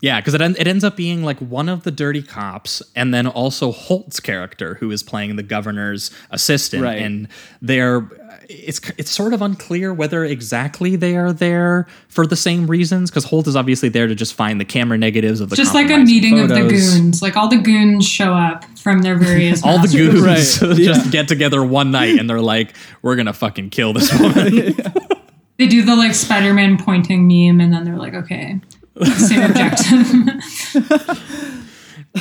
Yeah, 0.00 0.20
because 0.20 0.34
it, 0.34 0.40
en- 0.40 0.54
it 0.58 0.68
ends 0.68 0.84
up 0.84 0.96
being 0.96 1.24
like 1.24 1.38
one 1.38 1.68
of 1.68 1.82
the 1.82 1.90
dirty 1.90 2.22
cops, 2.22 2.82
and 2.94 3.12
then 3.12 3.26
also 3.26 3.72
Holt's 3.72 4.20
character, 4.20 4.74
who 4.76 4.90
is 4.92 5.02
playing 5.02 5.34
the 5.36 5.42
governor's 5.42 6.10
assistant, 6.30 6.84
Right. 6.84 7.02
and 7.02 7.26
they're 7.60 8.08
it's 8.48 8.80
it's 8.96 9.10
sort 9.10 9.34
of 9.34 9.42
unclear 9.42 9.92
whether 9.92 10.24
exactly 10.24 10.96
they 10.96 11.16
are 11.16 11.32
there 11.32 11.86
for 12.08 12.26
the 12.26 12.36
same 12.36 12.66
reasons. 12.66 13.10
Because 13.10 13.24
Holt 13.24 13.46
is 13.48 13.56
obviously 13.56 13.88
there 13.88 14.06
to 14.06 14.14
just 14.14 14.34
find 14.34 14.60
the 14.60 14.64
camera 14.64 14.96
negatives 14.96 15.40
of 15.40 15.50
the 15.50 15.56
Just 15.56 15.74
like 15.74 15.86
a 15.86 15.88
compromising 15.88 16.14
meeting 16.14 16.40
of 16.40 16.48
the 16.48 16.68
goons. 16.68 17.20
Like 17.20 17.36
all 17.36 17.48
the 17.48 17.58
goons 17.58 18.06
show 18.06 18.32
up 18.32 18.64
from 18.78 19.02
their 19.02 19.16
various 19.16 19.62
All 19.64 19.80
the 19.80 19.88
goons 19.88 20.22
Right, 20.22 20.76
just 20.76 21.10
get 21.10 21.26
together 21.28 21.62
one 21.64 21.90
night 21.90 22.18
and 22.18 22.30
they're 22.30 22.40
like, 22.40 22.74
"We're 23.02 23.16
gonna 23.16 23.32
fucking 23.32 23.70
kill 23.70 23.92
this 23.94 24.16
woman." 24.18 24.74
They 25.58 25.66
do 25.66 25.82
the 25.82 25.96
like 25.96 26.14
Spider-Man 26.14 26.78
pointing 26.84 27.26
meme, 27.26 27.60
and 27.60 27.72
then 27.74 27.82
they're 27.82 27.96
like, 27.96 28.14
okay, 28.14 28.60
same 29.06 29.42
objective. 29.42 30.44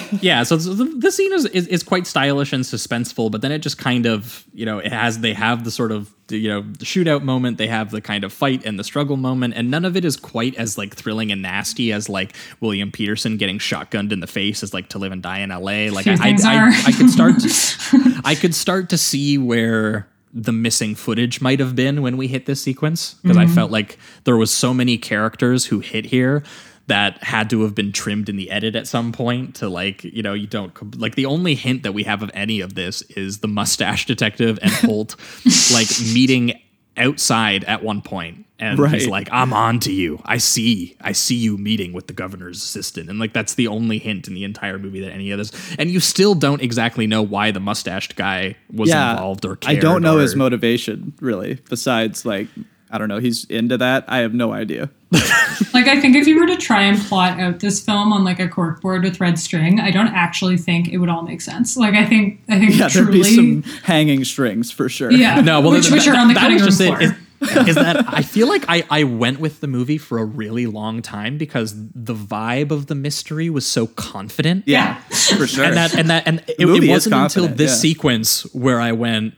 yeah 0.21 0.43
so 0.43 0.57
the, 0.57 0.85
the 0.97 1.11
scene 1.11 1.31
is, 1.33 1.45
is 1.45 1.67
is 1.67 1.83
quite 1.83 2.05
stylish 2.05 2.51
and 2.53 2.63
suspenseful 2.63 3.31
but 3.31 3.41
then 3.41 3.51
it 3.51 3.59
just 3.59 3.77
kind 3.77 4.05
of 4.05 4.43
you 4.53 4.65
know 4.65 4.79
it 4.79 4.91
has 4.91 5.19
they 5.19 5.33
have 5.33 5.63
the 5.63 5.71
sort 5.71 5.91
of 5.91 6.13
you 6.29 6.49
know 6.49 6.61
the 6.61 6.85
shootout 6.85 7.23
moment 7.23 7.57
they 7.57 7.67
have 7.67 7.91
the 7.91 8.01
kind 8.01 8.23
of 8.23 8.33
fight 8.33 8.65
and 8.65 8.77
the 8.77 8.83
struggle 8.83 9.17
moment 9.17 9.53
and 9.55 9.71
none 9.71 9.85
of 9.85 9.95
it 9.95 10.03
is 10.03 10.17
quite 10.17 10.55
as 10.55 10.77
like 10.77 10.93
thrilling 10.95 11.31
and 11.31 11.41
nasty 11.41 11.91
as 11.93 12.09
like 12.09 12.35
william 12.59 12.91
Petersen 12.91 13.37
getting 13.37 13.59
shotgunned 13.59 14.11
in 14.11 14.19
the 14.19 14.27
face 14.27 14.61
as 14.61 14.73
like 14.73 14.89
to 14.89 14.97
live 14.97 15.11
and 15.11 15.23
die 15.23 15.39
in 15.39 15.49
la 15.49 15.57
like 15.59 16.07
I, 16.07 16.15
I, 16.19 16.35
I. 16.43 16.83
I 16.87 16.91
could 16.91 17.09
start 17.09 17.39
to, 17.39 18.21
i 18.25 18.35
could 18.35 18.53
start 18.53 18.89
to 18.89 18.97
see 18.97 19.37
where 19.37 20.07
the 20.43 20.51
missing 20.51 20.93
footage 20.95 21.41
might 21.41 21.59
have 21.59 21.75
been 21.75 22.01
when 22.01 22.15
we 22.17 22.27
hit 22.27 22.45
this 22.45 22.61
sequence 22.61 23.15
because 23.15 23.37
Mm-hmm. 23.37 23.51
i 23.51 23.55
felt 23.55 23.71
like 23.71 23.97
there 24.25 24.37
was 24.37 24.51
so 24.51 24.73
many 24.73 24.97
characters 24.97 25.65
who 25.65 25.79
hit 25.79 26.05
here 26.05 26.43
that 26.87 27.21
had 27.23 27.49
to 27.49 27.63
have 27.63 27.73
been 27.75 27.91
trimmed 27.91 28.29
in 28.29 28.37
the 28.37 28.49
edit 28.49 28.75
at 28.75 28.87
some 28.87 29.11
point 29.11 29.55
to 29.55 29.67
like 29.67 30.03
you 30.03 30.21
know 30.23 30.33
you 30.33 30.47
don't 30.47 30.99
like 30.99 31.15
the 31.15 31.25
only 31.25 31.55
hint 31.55 31.83
that 31.83 31.93
we 31.93 32.03
have 32.03 32.21
of 32.23 32.31
any 32.33 32.61
of 32.61 32.75
this 32.75 33.01
is 33.17 33.39
the 33.39 33.47
mustache 33.47 34.05
detective 34.05 34.57
and 34.61 34.71
Holt 34.85 35.15
like 35.73 35.87
meeting 36.13 36.53
outside 36.97 37.63
at 37.65 37.83
one 37.83 38.01
point 38.01 38.45
and 38.59 38.79
he's 38.89 39.07
like 39.07 39.29
I'm 39.31 39.53
on 39.53 39.79
to 39.81 39.91
you 39.91 40.19
I 40.25 40.37
see 40.37 40.97
I 41.01 41.11
see 41.11 41.35
you 41.35 41.57
meeting 41.57 41.93
with 41.93 42.07
the 42.07 42.13
governor's 42.13 42.57
assistant 42.57 43.09
and 43.09 43.19
like 43.19 43.33
that's 43.33 43.53
the 43.53 43.67
only 43.67 43.99
hint 43.99 44.27
in 44.27 44.33
the 44.33 44.43
entire 44.43 44.79
movie 44.79 45.01
that 45.01 45.11
any 45.11 45.31
of 45.31 45.37
this 45.37 45.51
and 45.77 45.89
you 45.91 45.99
still 45.99 46.33
don't 46.33 46.61
exactly 46.61 47.05
know 47.07 47.21
why 47.21 47.51
the 47.51 47.59
mustached 47.59 48.15
guy 48.15 48.55
was 48.73 48.89
yeah, 48.89 49.11
involved 49.11 49.45
or 49.45 49.57
I 49.65 49.75
don't 49.75 50.01
know 50.01 50.17
or- 50.17 50.21
his 50.21 50.35
motivation 50.35 51.13
really. 51.21 51.59
Besides, 51.69 52.25
like 52.25 52.47
I 52.91 52.97
don't 52.97 53.07
know, 53.09 53.19
he's 53.19 53.45
into 53.45 53.77
that. 53.77 54.05
I 54.07 54.19
have 54.19 54.33
no 54.33 54.53
idea. 54.53 54.89
like 55.73 55.87
I 55.87 55.99
think 56.01 56.15
if 56.15 56.27
you 56.27 56.39
were 56.39 56.47
to 56.47 56.57
try 56.57 56.81
and 56.83 56.99
plot 56.99 57.39
out 57.39 57.59
this 57.59 57.83
film 57.83 58.11
on 58.11 58.23
like 58.23 58.39
a 58.39 58.47
corkboard 58.47 59.03
with 59.03 59.19
red 59.19 59.39
string, 59.39 59.79
I 59.79 59.91
don't 59.91 60.07
actually 60.07 60.57
think 60.57 60.89
it 60.89 60.97
would 60.97 61.09
all 61.09 61.21
make 61.21 61.41
sense. 61.41 61.77
Like 61.77 61.93
I 61.93 62.05
think 62.05 62.41
I 62.49 62.59
think 62.59 62.75
Yeah, 62.77 62.87
there'd 62.89 63.11
be 63.11 63.23
some 63.23 63.63
hanging 63.83 64.23
strings 64.25 64.71
for 64.71 64.89
sure. 64.89 65.11
yeah, 65.11 65.39
No, 65.41 65.61
well, 65.61 65.71
which, 65.71 65.87
that- 65.87 65.93
which 65.93 66.07
are 66.07 66.15
on 66.17 66.27
the 66.27 66.33
that 66.33 66.39
cutting 66.41 66.57
room 66.57 66.65
was 66.65 66.77
just 66.77 66.87
floor. 66.89 67.01
it. 67.01 67.05
Is, 67.05 67.67
is 67.69 67.75
that 67.75 68.03
I 68.13 68.23
feel 68.23 68.47
like 68.47 68.65
I, 68.67 68.83
I 68.89 69.03
went 69.03 69.39
with 69.39 69.61
the 69.61 69.67
movie 69.67 69.97
for 69.99 70.17
a 70.17 70.25
really 70.25 70.65
long 70.65 71.01
time 71.03 71.37
because 71.37 71.73
the 71.93 72.15
vibe 72.15 72.71
of 72.71 72.87
the 72.87 72.95
mystery 72.95 73.49
was 73.49 73.65
so 73.65 73.85
confident. 73.87 74.63
yeah, 74.65 74.95
for 75.35 75.45
sure. 75.47 75.63
And 75.65 75.77
that 75.77 75.93
and 75.95 76.09
that 76.09 76.23
and 76.27 76.43
it, 76.47 76.59
movie 76.65 76.79
it 76.79 76.83
is 76.85 77.07
wasn't 77.07 77.15
until 77.15 77.47
this 77.47 77.71
yeah. 77.71 77.75
sequence 77.77 78.41
where 78.55 78.81
I 78.81 78.91
went, 78.91 79.35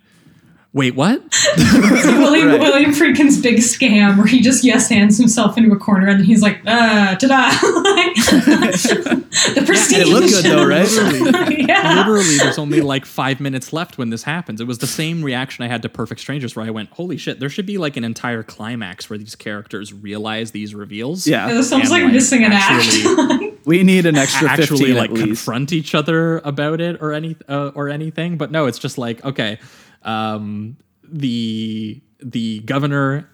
wait, 0.73 0.95
what? 0.95 1.21
William 1.57 2.47
Right. 2.49 2.59
William 2.59 2.91
Friedkin's 2.91 3.41
big 3.41 3.57
scam 3.57 4.17
where 4.17 4.27
he 4.27 4.39
just 4.41 4.63
yes 4.63 4.87
hands 4.89 5.17
himself 5.17 5.57
into 5.57 5.71
a 5.71 5.77
corner 5.79 6.07
and 6.07 6.23
he's 6.25 6.41
like, 6.41 6.59
ah, 6.67 7.17
ta-da. 7.19 7.49
the 8.39 9.63
prestige. 9.65 9.99
it 9.99 10.07
looked 10.07 10.29
good 10.29 10.45
though, 10.45 10.65
right? 10.65 10.87
yeah. 11.67 11.95
Literally, 11.95 12.37
there's 12.37 12.57
only 12.57 12.81
like 12.81 13.05
five 13.05 13.39
minutes 13.39 13.73
left 13.73 13.97
when 13.97 14.09
this 14.09 14.23
happens. 14.23 14.61
It 14.61 14.67
was 14.67 14.77
the 14.79 14.87
same 14.87 15.23
reaction 15.23 15.63
I 15.63 15.67
had 15.67 15.81
to 15.83 15.89
Perfect 15.89 16.21
Strangers, 16.21 16.55
where 16.55 16.65
I 16.65 16.69
went, 16.69 16.89
"Holy 16.91 17.17
shit!" 17.17 17.39
There 17.39 17.49
should 17.49 17.65
be 17.65 17.77
like 17.77 17.97
an 17.97 18.03
entire 18.03 18.43
climax 18.43 19.09
where 19.09 19.17
these 19.19 19.35
characters 19.35 19.93
realize 19.93 20.51
these 20.51 20.75
reveals. 20.75 21.27
Yeah. 21.27 21.47
This 21.51 21.69
film's 21.69 21.91
And, 21.91 22.03
like, 22.03 22.11
missing 22.13 22.43
an 22.43 22.51
actually- 22.53 23.47
act. 23.47 23.65
we 23.65 23.83
need 23.83 24.05
an 24.05 24.15
extra 24.17 24.49
actually 24.49 24.77
fifteen 24.77 24.95
like 24.95 25.09
at 25.09 25.15
least. 25.15 25.25
confront 25.27 25.73
each 25.73 25.93
other 25.95 26.39
about 26.39 26.79
it 26.81 27.01
or 27.01 27.13
any 27.13 27.35
uh, 27.47 27.71
or 27.75 27.89
anything 27.89 28.37
but 28.37 28.51
no 28.51 28.65
it's 28.67 28.79
just 28.79 28.97
like 28.97 29.23
okay 29.25 29.59
um 30.03 30.77
the 31.03 32.01
the 32.21 32.59
governor 32.59 33.29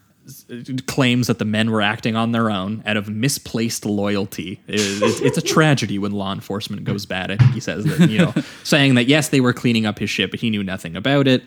claims 0.87 1.27
that 1.27 1.37
the 1.37 1.45
men 1.45 1.69
were 1.69 1.81
acting 1.81 2.15
on 2.15 2.31
their 2.31 2.49
own 2.49 2.81
out 2.87 2.97
of 2.97 3.07
misplaced 3.07 3.85
loyalty. 3.85 4.59
It- 4.67 4.81
it's, 5.03 5.21
it's 5.21 5.37
a 5.37 5.41
tragedy 5.41 5.99
when 5.99 6.13
law 6.13 6.33
enforcement 6.33 6.83
goes 6.83 7.05
bad. 7.05 7.29
I 7.29 7.37
think 7.37 7.53
he 7.53 7.59
says 7.59 7.85
that, 7.85 8.09
you 8.09 8.17
know, 8.17 8.33
saying 8.63 8.95
that 8.95 9.03
yes, 9.05 9.29
they 9.29 9.39
were 9.39 9.53
cleaning 9.53 9.85
up 9.85 9.99
his 9.99 10.09
ship, 10.09 10.31
but 10.31 10.39
he 10.39 10.49
knew 10.49 10.63
nothing 10.63 10.95
about 10.95 11.27
it. 11.27 11.43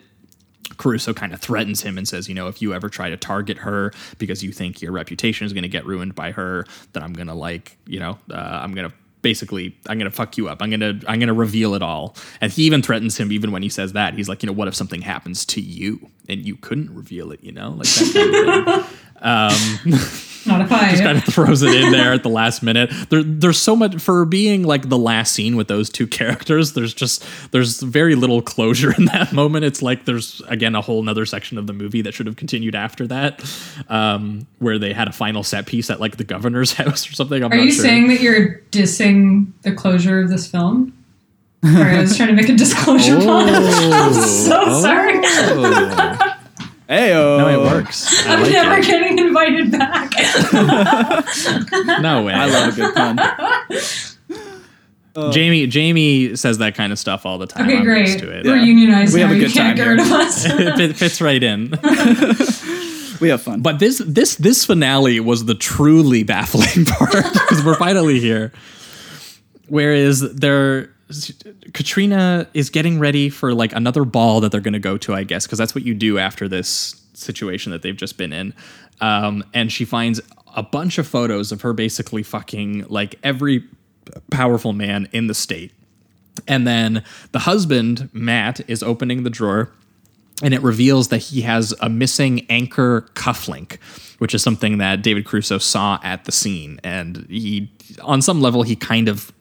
Caruso 0.77 1.13
kind 1.13 1.33
of 1.33 1.41
threatens 1.41 1.83
him 1.83 1.99
and 1.99 2.07
says, 2.07 2.29
you 2.29 2.35
know, 2.37 2.47
if 2.47 2.63
you 2.63 2.73
ever 2.73 2.89
try 2.89 3.11
to 3.11 3.17
target 3.17 3.59
her 3.59 3.93
because 4.19 4.45
you 4.45 4.53
think 4.53 4.81
your 4.81 4.93
reputation 4.93 5.45
is 5.45 5.53
going 5.53 5.63
to 5.63 5.69
get 5.69 5.85
ruined 5.85 6.15
by 6.15 6.31
her, 6.31 6.65
then 6.93 7.03
I'm 7.03 7.15
going 7.15 7.27
to 7.29 7.35
like, 7.35 7.77
you 7.87 7.99
know, 7.99 8.17
uh, 8.31 8.35
I'm 8.63 8.75
going 8.75 8.89
to 8.89 8.95
basically 9.23 9.77
I'm 9.89 9.99
going 9.99 10.11
to 10.11 10.17
fuck 10.17 10.37
you 10.37 10.49
up. 10.49 10.63
I'm 10.63 10.71
going 10.71 10.81
to 10.81 11.09
I'm 11.09 11.19
going 11.19 11.29
to 11.29 11.35
reveal 11.35 11.75
it 11.75 11.83
all. 11.83 12.17
And 12.41 12.53
he 12.53 12.65
even 12.65 12.83
threatens 12.83 13.19
him 13.19 13.33
even 13.33 13.53
when 13.53 13.63
he 13.63 13.69
says 13.69 13.93
that. 13.95 14.15
He's 14.15 14.29
like, 14.29 14.43
you 14.43 14.47
know, 14.47 14.53
what 14.53 14.69
if 14.69 14.75
something 14.75 15.03
happens 15.03 15.45
to 15.47 15.61
you 15.61 16.11
and 16.29 16.45
you 16.47 16.57
couldn't 16.57 16.95
reveal 16.95 17.33
it, 17.33 17.43
you 17.43 17.53
know? 17.53 17.71
Like 17.71 17.89
that 17.89 18.55
kind 18.55 18.77
of 18.77 18.87
thing. 18.87 18.99
Um 19.21 19.51
Not 20.47 20.61
if 20.63 20.73
I. 20.73 20.91
just 20.91 21.03
kind 21.03 21.19
of 21.19 21.25
throws 21.25 21.63
it 21.63 21.75
in 21.75 21.93
there 21.93 22.13
at 22.13 22.23
the 22.23 22.29
last 22.29 22.63
minute. 22.63 22.91
There, 23.11 23.23
there's 23.23 23.59
so 23.59 23.75
much 23.77 23.97
for 24.01 24.25
being 24.25 24.63
like 24.63 24.89
the 24.89 24.99
last 24.99 25.33
scene 25.33 25.57
with 25.57 25.69
those 25.69 25.91
two 25.91 26.07
characters. 26.19 26.73
There's 26.73 26.95
just 26.95 27.25
there's 27.51 27.83
very 27.83 28.15
little 28.15 28.41
closure 28.43 28.93
in 28.97 29.07
that 29.07 29.33
moment. 29.33 29.65
It's 29.65 29.83
like 29.83 30.05
there's 30.05 30.41
again 30.49 30.75
a 30.75 30.81
whole 30.81 31.01
another 31.01 31.27
section 31.27 31.59
of 31.59 31.67
the 31.67 31.73
movie 31.73 32.03
that 32.03 32.15
should 32.15 32.27
have 32.27 32.37
continued 32.37 32.75
after 32.75 33.07
that, 33.09 33.45
um, 33.89 34.47
where 34.59 34.79
they 34.79 34.93
had 34.93 35.09
a 35.09 35.13
final 35.13 35.43
set 35.43 35.67
piece 35.67 35.91
at 35.91 36.01
like 36.01 36.17
the 36.17 36.25
governor's 36.25 36.73
house 36.75 37.09
or 37.09 37.13
something. 37.13 37.43
I'm 37.45 37.53
Are 37.53 37.57
not 37.57 37.65
you 37.65 37.73
sure. 37.73 37.85
saying 37.85 38.09
that 38.09 38.21
you're 38.21 38.59
dissing 38.71 39.53
the 39.63 39.73
closure 39.73 40.21
of 40.21 40.29
this 40.29 40.47
film? 40.51 40.95
Sorry, 41.65 41.97
I 41.97 42.01
was 42.01 42.17
trying 42.17 42.29
to 42.29 42.35
make 42.35 42.49
a 42.49 42.55
disclosure 42.55 43.17
pun. 43.19 43.49
I'm 43.53 44.13
so 44.15 44.81
sorry. 44.81 46.25
Hey, 46.89 47.11
No, 47.11 47.47
it 47.49 47.59
works. 47.59 48.27
I 48.27 48.35
I'm 48.35 48.43
like 48.43 48.53
never 48.53 48.79
it. 48.79 48.85
getting 48.87 49.19
invited 49.19 49.71
back. 49.71 50.11
No 52.01 52.23
way. 52.23 52.33
I 52.33 52.47
love 52.47 52.73
a 52.73 52.77
good 52.77 52.95
pun. 52.95 53.19
Jamie 55.33 55.67
Jamie 55.67 56.37
says 56.37 56.59
that 56.59 56.75
kind 56.77 56.93
of 56.93 56.99
stuff 56.99 57.27
all 57.27 57.39
the 57.39 57.47
time. 57.47 57.67
okay, 57.67 57.79
I'm 57.79 57.85
great. 57.85 58.07
used 58.07 58.21
to 58.21 58.31
it. 58.31 58.45
We're 58.47 58.57
unionized 58.57 59.13
We 59.15 59.21
now. 59.21 59.27
have 59.29 59.37
a 59.37 59.39
you 59.41 59.47
good 59.47 59.53
can't 59.53 59.77
time 59.77 59.77
get 59.77 59.87
rid 59.89 60.01
of 60.01 60.13
us. 60.13 60.45
it 60.47 60.97
fits 60.97 61.21
right 61.21 61.43
in. 61.43 61.71
We 63.21 63.29
have 63.31 63.43
fun. 63.43 63.63
But 63.63 63.81
this 63.81 63.99
this 64.07 64.37
this 64.37 64.65
finale 64.65 65.19
was 65.19 65.45
the 65.45 65.57
truly 65.57 66.23
baffling 66.23 66.85
part 66.85 67.11
because 67.35 67.65
we're 67.65 67.75
finally 67.77 68.21
here. 68.21 68.53
Whereas 69.67 70.21
there, 70.35 70.95
Katrina 71.73 72.49
is 72.55 72.71
getting 72.71 72.99
ready 72.99 73.31
for 73.31 73.55
like 73.55 73.73
another 73.73 74.05
ball 74.05 74.41
that 74.41 74.53
they're 74.53 74.61
going 74.61 74.75
to 74.75 74.79
go 74.79 74.99
to, 74.99 75.15
I 75.15 75.25
guess, 75.25 75.47
because 75.47 75.59
that's 75.59 75.75
what 75.75 75.85
you 75.85 75.95
do 75.95 76.19
after 76.19 76.49
this 76.49 77.03
situation 77.15 77.73
that 77.73 77.83
they've 77.83 77.97
just 77.97 78.19
been 78.19 78.33
in. 78.33 78.55
Um, 79.01 79.45
and 79.55 79.73
she 79.73 79.85
finds 79.85 80.21
a 80.55 80.63
bunch 80.63 80.99
of 80.99 81.07
photos 81.07 81.53
of 81.53 81.63
her 81.63 81.73
basically 81.73 82.23
fucking 82.23 82.87
like 82.89 83.19
every 83.23 83.65
powerful 84.31 84.73
man 84.73 85.09
in 85.13 85.27
the 85.27 85.35
state. 85.35 85.73
And 86.47 86.67
then 86.67 87.05
the 87.33 87.41
husband, 87.41 88.11
Matt, 88.13 88.61
is 88.69 88.83
opening 88.83 89.23
the 89.23 89.31
drawer 89.31 89.73
and 90.43 90.55
it 90.55 90.63
reveals 90.63 91.09
that 91.09 91.19
he 91.19 91.41
has 91.43 91.75
a 91.81 91.89
missing 91.89 92.47
anchor 92.49 93.09
cufflink, 93.15 93.79
which 94.19 94.35
is 94.35 94.43
something 94.43 94.79
that 94.79 95.03
David 95.03 95.27
Caruso 95.27 95.59
saw 95.59 95.99
at 96.03 96.25
the 96.27 96.33
scene. 96.33 96.81
And 96.85 97.27
he, 97.29 97.73
on 98.03 98.23
some 98.23 98.41
level, 98.41 98.63
he 98.63 98.77
kind 98.77 99.09
of 99.09 99.33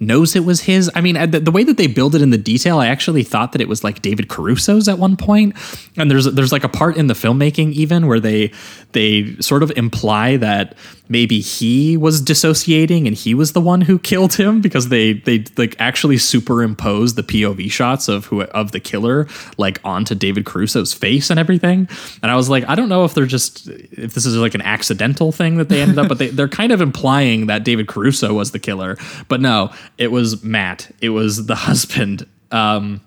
knows 0.00 0.36
it 0.36 0.44
was 0.44 0.60
his. 0.60 0.90
I 0.94 1.00
mean, 1.00 1.30
the, 1.30 1.40
the 1.40 1.50
way 1.50 1.64
that 1.64 1.76
they 1.76 1.86
build 1.86 2.14
it 2.14 2.22
in 2.22 2.30
the 2.30 2.38
detail, 2.38 2.78
I 2.78 2.86
actually 2.86 3.24
thought 3.24 3.52
that 3.52 3.60
it 3.60 3.68
was 3.68 3.82
like 3.82 4.02
David 4.02 4.28
Caruso's 4.28 4.88
at 4.88 4.98
one 4.98 5.16
point. 5.16 5.56
And 5.96 6.10
there's 6.10 6.26
there's 6.26 6.52
like 6.52 6.64
a 6.64 6.68
part 6.68 6.96
in 6.96 7.06
the 7.06 7.14
filmmaking 7.14 7.72
even 7.72 8.06
where 8.06 8.20
they 8.20 8.52
they 8.92 9.36
sort 9.40 9.62
of 9.62 9.72
imply 9.76 10.36
that 10.36 10.76
maybe 11.08 11.40
he 11.40 11.96
was 11.96 12.20
dissociating 12.20 13.06
and 13.06 13.16
he 13.16 13.34
was 13.34 13.52
the 13.52 13.60
one 13.60 13.80
who 13.80 13.98
killed 13.98 14.34
him 14.34 14.60
because 14.60 14.88
they 14.88 15.14
they 15.14 15.44
like 15.56 15.74
actually 15.78 16.18
superimpose 16.18 17.14
the 17.14 17.22
POV 17.22 17.70
shots 17.70 18.08
of 18.08 18.26
who 18.26 18.42
of 18.42 18.72
the 18.72 18.80
killer 18.80 19.26
like 19.56 19.80
onto 19.84 20.14
David 20.14 20.44
Caruso's 20.44 20.92
face 20.92 21.30
and 21.30 21.38
everything. 21.38 21.88
And 22.22 22.30
I 22.30 22.36
was 22.36 22.48
like, 22.48 22.68
I 22.68 22.74
don't 22.74 22.88
know 22.88 23.04
if 23.04 23.14
they're 23.14 23.26
just 23.26 23.68
if 23.68 24.14
this 24.14 24.26
is 24.26 24.36
like 24.36 24.54
an 24.54 24.62
accidental 24.62 25.32
thing 25.32 25.56
that 25.56 25.68
they 25.68 25.82
ended 25.82 25.98
up, 25.98 26.08
but 26.08 26.18
they, 26.18 26.28
they're 26.28 26.48
kind 26.48 26.72
of 26.72 26.80
implying 26.80 27.46
that 27.46 27.64
David 27.64 27.88
Caruso 27.88 28.34
was 28.34 28.52
the 28.52 28.58
killer. 28.58 28.96
But 29.28 29.40
no, 29.40 29.72
it 29.96 30.12
was 30.12 30.42
Matt. 30.42 30.90
It 31.00 31.10
was 31.10 31.46
the 31.46 31.54
husband. 31.68 32.26
Um, 32.50 33.02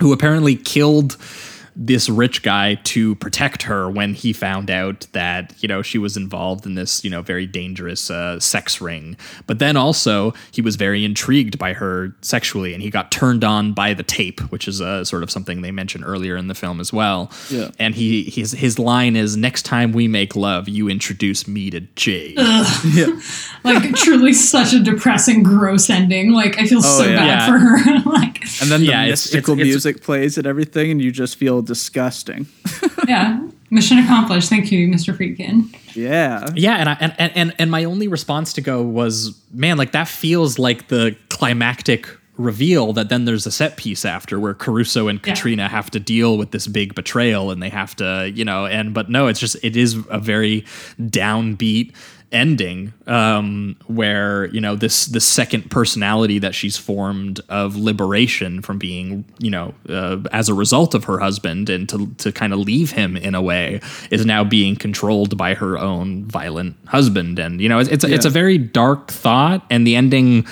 who 0.00 0.12
apparently 0.12 0.56
killed 0.56 1.16
this 1.74 2.08
rich 2.08 2.42
guy 2.42 2.74
to 2.84 3.14
protect 3.16 3.62
her 3.62 3.88
when 3.88 4.12
he 4.14 4.32
found 4.32 4.70
out 4.70 5.06
that 5.12 5.54
you 5.62 5.66
know 5.68 5.80
she 5.80 5.96
was 5.98 6.16
involved 6.16 6.66
in 6.66 6.74
this 6.74 7.02
you 7.02 7.08
know 7.10 7.22
very 7.22 7.46
dangerous 7.46 8.10
uh, 8.10 8.38
sex 8.38 8.80
ring 8.80 9.16
but 9.46 9.58
then 9.58 9.76
also 9.76 10.34
he 10.50 10.60
was 10.60 10.76
very 10.76 11.02
intrigued 11.04 11.58
by 11.58 11.72
her 11.72 12.14
sexually 12.20 12.74
and 12.74 12.82
he 12.82 12.90
got 12.90 13.10
turned 13.10 13.42
on 13.42 13.72
by 13.72 13.94
the 13.94 14.02
tape 14.02 14.38
which 14.52 14.68
is 14.68 14.82
uh, 14.82 15.02
sort 15.02 15.22
of 15.22 15.30
something 15.30 15.62
they 15.62 15.70
mentioned 15.70 16.04
earlier 16.04 16.36
in 16.36 16.48
the 16.48 16.54
film 16.54 16.78
as 16.78 16.92
well 16.92 17.30
Yeah. 17.48 17.70
and 17.78 17.94
he 17.94 18.24
his 18.24 18.52
his 18.52 18.78
line 18.78 19.16
is 19.16 19.36
next 19.36 19.62
time 19.62 19.92
we 19.92 20.08
make 20.08 20.36
love 20.36 20.68
you 20.68 20.88
introduce 20.90 21.48
me 21.48 21.70
to 21.70 21.80
jade 21.96 22.36
like 23.64 23.94
truly 23.94 24.32
such 24.32 24.72
a 24.72 24.80
depressing, 24.80 25.42
gross 25.42 25.88
ending. 25.88 26.32
Like 26.32 26.58
I 26.58 26.66
feel 26.66 26.78
Oh, 26.78 26.98
so 26.98 27.04
yeah. 27.06 27.16
bad 27.16 27.26
Yeah. 27.26 27.46
for 27.46 27.58
her. 27.58 28.10
like 28.10 28.42
And 28.60 28.70
then 28.70 28.80
the 28.80 28.86
Yeah, 28.86 29.06
mystical 29.06 29.54
it's- 29.54 29.60
it's- 29.66 29.66
music 29.84 30.02
plays 30.02 30.36
and 30.38 30.46
everything, 30.46 30.90
and 30.90 31.00
you 31.00 31.10
just 31.10 31.36
feel 31.36 31.61
disgusting. 31.62 32.46
yeah, 33.08 33.46
mission 33.70 33.98
accomplished. 33.98 34.48
Thank 34.48 34.70
you, 34.72 34.88
Mr. 34.88 35.16
Friedkin. 35.16 35.74
Yeah. 35.94 36.46
Yeah, 36.54 36.76
and 36.76 36.88
I 36.88 36.96
and, 37.00 37.14
and 37.18 37.32
and 37.34 37.54
and 37.58 37.70
my 37.70 37.84
only 37.84 38.08
response 38.08 38.52
to 38.54 38.60
go 38.60 38.82
was, 38.82 39.38
man, 39.52 39.76
like 39.78 39.92
that 39.92 40.08
feels 40.08 40.58
like 40.58 40.88
the 40.88 41.16
climactic 41.28 42.08
reveal 42.38 42.94
that 42.94 43.10
then 43.10 43.26
there's 43.26 43.46
a 43.46 43.50
set 43.50 43.76
piece 43.76 44.06
after 44.06 44.40
where 44.40 44.54
Caruso 44.54 45.06
and 45.08 45.20
Yeah. 45.22 45.34
Katrina 45.34 45.68
have 45.68 45.90
to 45.90 46.00
deal 46.00 46.38
with 46.38 46.50
this 46.50 46.66
big 46.66 46.94
betrayal 46.94 47.50
and 47.50 47.62
they 47.62 47.68
have 47.68 47.94
to, 47.96 48.32
you 48.34 48.44
know, 48.44 48.64
and 48.64 48.94
but 48.94 49.10
no, 49.10 49.26
it's 49.26 49.38
just 49.38 49.56
it 49.62 49.76
is 49.76 49.98
a 50.08 50.18
very 50.18 50.62
downbeat 50.98 51.94
ending 52.32 52.92
um 53.06 53.76
where 53.86 54.46
you 54.46 54.60
know 54.60 54.74
this 54.74 55.06
this 55.06 55.24
second 55.24 55.70
personality 55.70 56.38
that 56.38 56.54
she's 56.54 56.76
formed 56.76 57.40
of 57.48 57.76
liberation 57.76 58.62
from 58.62 58.78
being 58.78 59.24
you 59.38 59.50
know 59.50 59.74
uh, 59.88 60.16
as 60.32 60.48
a 60.48 60.54
result 60.54 60.94
of 60.94 61.04
her 61.04 61.18
husband 61.18 61.68
and 61.68 61.88
to 61.88 62.06
to 62.14 62.32
kind 62.32 62.52
of 62.52 62.58
leave 62.58 62.90
him 62.92 63.16
in 63.16 63.34
a 63.34 63.42
way 63.42 63.80
is 64.10 64.24
now 64.24 64.44
being 64.44 64.76
controlled 64.76 65.36
by 65.36 65.54
her 65.54 65.78
own 65.78 66.24
violent 66.24 66.76
husband. 66.86 67.38
And 67.38 67.60
you 67.60 67.68
know 67.68 67.78
it's 67.78 67.90
it's, 67.90 68.04
it's 68.04 68.24
a 68.24 68.30
very 68.30 68.58
dark 68.58 69.10
thought 69.10 69.64
and 69.70 69.86
the 69.86 69.96
ending 69.96 70.46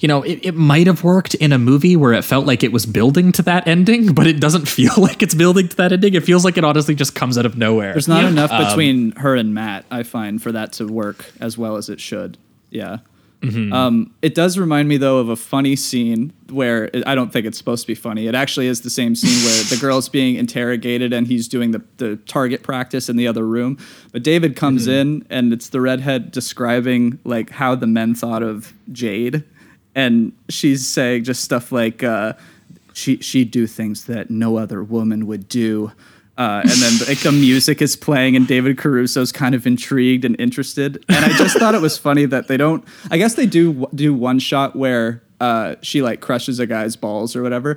you 0.00 0.08
know, 0.08 0.22
it, 0.22 0.40
it 0.44 0.54
might 0.54 0.86
have 0.86 1.02
worked 1.04 1.34
in 1.34 1.52
a 1.52 1.58
movie 1.58 1.96
where 1.96 2.12
it 2.12 2.22
felt 2.22 2.46
like 2.46 2.62
it 2.62 2.72
was 2.72 2.86
building 2.86 3.32
to 3.32 3.42
that 3.42 3.66
ending, 3.66 4.12
but 4.14 4.26
it 4.26 4.38
doesn't 4.40 4.66
feel 4.78 4.92
like 4.96 5.22
it's 5.22 5.34
building 5.34 5.68
to 5.68 5.76
that 5.76 5.92
ending. 5.92 6.14
It 6.14 6.24
feels 6.24 6.44
like 6.44 6.56
it 6.56 6.64
honestly 6.64 6.94
just 6.94 7.14
comes 7.14 7.36
out 7.36 7.46
of 7.46 7.56
nowhere. 7.56 7.92
There's 7.92 8.08
not 8.08 8.22
Yep. 8.22 8.30
enough 8.32 8.52
Um, 8.52 8.64
between 8.66 9.12
her 9.16 9.34
and 9.34 9.54
Matt, 9.54 9.84
I 9.90 10.02
find, 10.04 10.40
for 10.42 10.52
that 10.52 10.72
to 10.74 10.86
work 10.86 11.24
as 11.40 11.58
well 11.58 11.76
as 11.76 11.88
it 11.88 12.00
should. 12.00 12.38
Yeah. 12.70 12.98
Mm-hmm. 13.40 13.72
Um, 13.72 14.12
it 14.20 14.34
does 14.34 14.58
remind 14.58 14.88
me 14.88 14.96
though 14.96 15.18
of 15.18 15.28
a 15.28 15.36
funny 15.36 15.76
scene 15.76 16.32
where 16.50 16.86
it, 16.92 17.04
I 17.06 17.14
don't 17.14 17.32
think 17.32 17.46
it's 17.46 17.56
supposed 17.56 17.82
to 17.84 17.86
be 17.86 17.94
funny. 17.94 18.26
It 18.26 18.34
actually 18.34 18.66
is 18.66 18.80
the 18.80 18.90
same 18.90 19.14
scene 19.14 19.44
where 19.46 19.62
the 19.64 19.76
girl's 19.80 20.08
being 20.18 20.34
interrogated 20.34 21.12
and 21.12 21.24
he's 21.24 21.46
doing 21.46 21.70
the, 21.70 21.80
the 21.98 22.16
target 22.26 22.64
practice 22.64 23.08
in 23.08 23.14
the 23.16 23.28
other 23.28 23.46
room. 23.46 23.78
But 24.10 24.24
David 24.24 24.56
comes 24.56 24.82
Mm-hmm. 24.88 24.90
in 24.90 25.26
and 25.30 25.52
it's 25.52 25.68
the 25.68 25.80
redhead 25.80 26.32
describing 26.32 27.20
like 27.24 27.50
how 27.50 27.76
the 27.76 27.86
men 27.86 28.16
thought 28.16 28.42
of 28.42 28.72
Jade, 28.90 29.44
and 29.98 30.32
she's 30.48 30.86
saying 30.86 31.24
just 31.24 31.42
stuff 31.42 31.72
like 31.72 32.04
uh, 32.04 32.34
she 32.92 33.16
she'd 33.16 33.50
do 33.50 33.66
things 33.66 34.04
that 34.04 34.30
no 34.30 34.56
other 34.56 34.80
woman 34.80 35.26
would 35.26 35.48
do. 35.48 35.90
Uh, 36.36 36.60
and 36.62 36.70
then 36.70 36.92
like 37.08 37.18
the 37.18 37.32
music 37.32 37.82
is 37.82 37.96
playing 37.96 38.36
and 38.36 38.46
David 38.46 38.78
Caruso's 38.78 39.32
kind 39.32 39.56
of 39.56 39.66
intrigued 39.66 40.24
and 40.24 40.40
interested. 40.40 41.04
And 41.08 41.24
I 41.24 41.30
just 41.30 41.58
thought 41.58 41.74
it 41.74 41.80
was 41.80 41.98
funny 41.98 42.26
that 42.26 42.46
they 42.46 42.56
don't. 42.56 42.84
I 43.10 43.18
guess 43.18 43.34
they 43.34 43.46
do 43.46 43.88
do 43.92 44.14
one 44.14 44.38
shot 44.38 44.76
where 44.76 45.20
uh, 45.40 45.74
she 45.82 46.00
like 46.00 46.20
crushes 46.20 46.60
a 46.60 46.66
guy's 46.66 46.94
balls 46.94 47.34
or 47.34 47.42
whatever. 47.42 47.76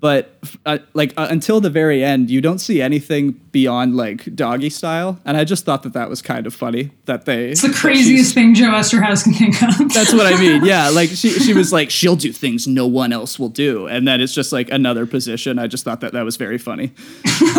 But 0.00 0.34
uh, 0.64 0.78
like 0.94 1.12
uh, 1.16 1.26
until 1.30 1.60
the 1.60 1.68
very 1.68 2.02
end, 2.02 2.30
you 2.30 2.40
don't 2.40 2.58
see 2.58 2.80
anything 2.80 3.32
beyond 3.52 3.96
like 3.96 4.34
doggy 4.34 4.70
style. 4.70 5.18
And 5.26 5.36
I 5.36 5.44
just 5.44 5.66
thought 5.66 5.82
that 5.82 5.92
that 5.92 6.08
was 6.08 6.22
kind 6.22 6.46
of 6.46 6.54
funny 6.54 6.90
that 7.04 7.26
they. 7.26 7.50
It's 7.50 7.60
the 7.60 7.68
craziest 7.72 8.32
thing 8.32 8.54
Joe 8.54 8.70
Eszterhas 8.70 9.24
can 9.24 9.34
think 9.34 9.62
of. 9.62 9.92
That's 9.92 10.14
what 10.14 10.26
I 10.26 10.38
mean. 10.38 10.64
Yeah, 10.70 10.90
like 10.90 11.08
she 11.10 11.30
she 11.30 11.52
was 11.54 11.72
like 11.72 11.90
she'll 11.90 12.16
do 12.16 12.32
things 12.32 12.66
no 12.66 12.86
one 12.86 13.12
else 13.12 13.38
will 13.38 13.48
do, 13.48 13.86
and 13.86 14.06
then 14.06 14.20
it's 14.20 14.34
just 14.34 14.52
like 14.52 14.70
another 14.70 15.04
position. 15.06 15.58
I 15.58 15.66
just 15.66 15.84
thought 15.84 16.00
that 16.00 16.12
that 16.12 16.24
was 16.24 16.36
very 16.36 16.58
funny. 16.58 16.92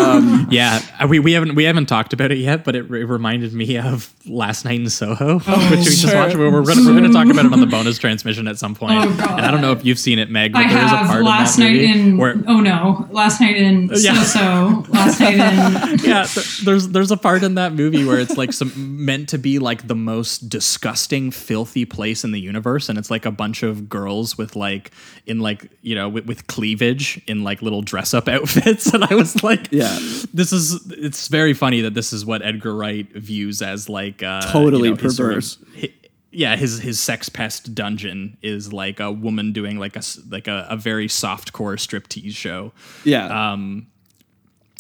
Yeah, 0.50 0.82
uh, 1.00 1.08
we, 1.08 1.20
we 1.20 1.34
haven't 1.34 1.56
we 1.56 1.64
haven't 1.64 1.86
talked 1.86 2.14
about 2.14 2.32
it 2.32 2.38
yet, 2.38 2.64
but 2.64 2.76
it, 2.76 2.90
re- 2.90 3.04
reminded 3.04 3.54
me 3.54 3.78
of 3.78 4.14
last 4.26 4.66
night 4.66 4.80
in 4.80 4.90
Soho, 4.90 5.40
which 5.70 5.80
we 5.80 5.86
just 5.86 6.14
watched. 6.14 6.36
We're 6.36 6.50
gonna 6.50 6.82
we're 6.86 6.94
gonna 6.94 7.12
talk 7.12 7.28
about 7.30 7.46
it 7.46 7.54
on 7.54 7.60
the 7.60 7.68
bonus 7.68 7.98
transmission 7.98 8.48
at 8.48 8.58
some 8.58 8.76
point. 8.76 8.94
Oh, 8.94 9.16
God. 9.18 9.38
And 9.38 9.46
I 9.46 9.52
don't 9.52 9.62
know 9.62 9.72
if 9.72 9.86
you've 9.86 10.00
seen 10.00 10.20
it, 10.20 10.30
Meg, 10.30 10.54
but 10.54 10.66
I 10.66 10.70
there 10.74 10.86
is 10.86 10.92
a 10.92 10.98
have 10.98 11.08
part 11.08 11.24
last 11.24 11.58
in 11.58 11.64
that 11.64 11.70
night 11.70 11.96
movie 11.96 12.10
in 12.10 12.18
where 12.18 12.31
oh 12.48 12.60
no, 12.60 13.08
last 13.12 13.42
night 13.42 13.56
in 13.58 13.90
Yeah. 13.96 14.22
so 14.24 14.40
so, 14.42 14.86
last 14.92 15.20
night 15.20 15.34
in 15.34 16.00
yeah, 16.04 16.24
th- 16.24 16.60
there's 16.62 16.88
there's 16.90 17.12
a 17.12 17.18
part 17.18 17.44
in 17.44 17.56
that 17.56 17.74
movie 17.74 18.06
where 18.06 18.20
it's 18.20 18.38
like 18.38 18.54
some 18.54 18.72
meant 19.06 19.30
to 19.30 19.38
be 19.38 19.60
like 19.60 19.88
the 19.88 19.96
most 19.96 20.50
disgusting, 20.50 21.32
filthy 21.32 21.86
place 21.86 22.24
in 22.24 22.32
the 22.32 22.40
universe, 22.40 22.90
and 22.90 22.98
it's 22.98 23.12
like 23.12 23.26
a 23.26 23.32
bunch 23.32 23.64
of 23.64 23.90
girls 23.90 24.38
with 24.38 24.56
like 24.56 24.92
in 25.26 25.40
like 25.40 25.70
you 25.82 25.96
know 25.96 26.08
with, 26.10 26.26
with 26.26 26.48
cleavage 26.48 27.22
in 27.28 27.44
like 27.44 27.62
little 27.62 27.82
dress 27.82 28.14
up 28.14 28.28
outfits, 28.36 28.94
and 28.94 29.04
I 29.04 29.16
was 29.16 29.44
like, 29.44 29.72
Yeah. 29.72 29.98
this 30.34 30.54
is 30.54 30.80
it's 30.92 31.28
very 31.28 31.54
funny 31.54 31.82
that 31.82 31.94
this 31.94 32.14
is 32.14 32.26
what 32.26 32.42
Edgar 32.42 32.76
Wright 32.76 33.08
views 33.14 33.62
as 33.62 33.90
like 33.90 34.24
uh, 34.24 34.42
Totally 34.52 34.90
you 34.90 34.96
know, 34.96 35.02
his 35.02 35.16
sort 35.16 35.30
of- 35.32 35.36
perverse. 35.36 35.58
hi- 35.80 35.94
yeah, 36.32 36.56
his 36.56 36.80
his 36.80 37.00
sex 37.00 37.30
pest 37.30 37.76
dungeon 37.76 38.38
is 38.42 38.72
like 38.72 39.00
a 39.00 39.12
woman 39.12 39.52
doing 39.54 39.78
like 39.78 39.96
a 39.96 40.02
like 40.30 40.48
a, 40.48 40.66
a 40.70 40.78
very 40.78 41.08
soft 41.08 41.52
core 41.54 41.76
striptease 41.76 42.36
show 42.36 42.72
Yeah, 43.04 43.52
Um, 43.52 43.88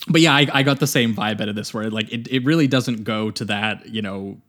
but 0.07 0.21
yeah, 0.21 0.33
I, 0.33 0.47
I 0.51 0.63
got 0.63 0.79
the 0.79 0.87
same 0.87 1.13
vibe 1.13 1.41
out 1.41 1.49
of 1.49 1.55
this, 1.55 1.73
where 1.73 1.89
like 1.91 2.11
it, 2.11 2.27
it 2.29 2.43
really 2.43 2.65
doesn't 2.67 3.03
go 3.03 3.29
to 3.31 3.45
that 3.45 3.87
you 3.87 4.01
know 4.01 4.39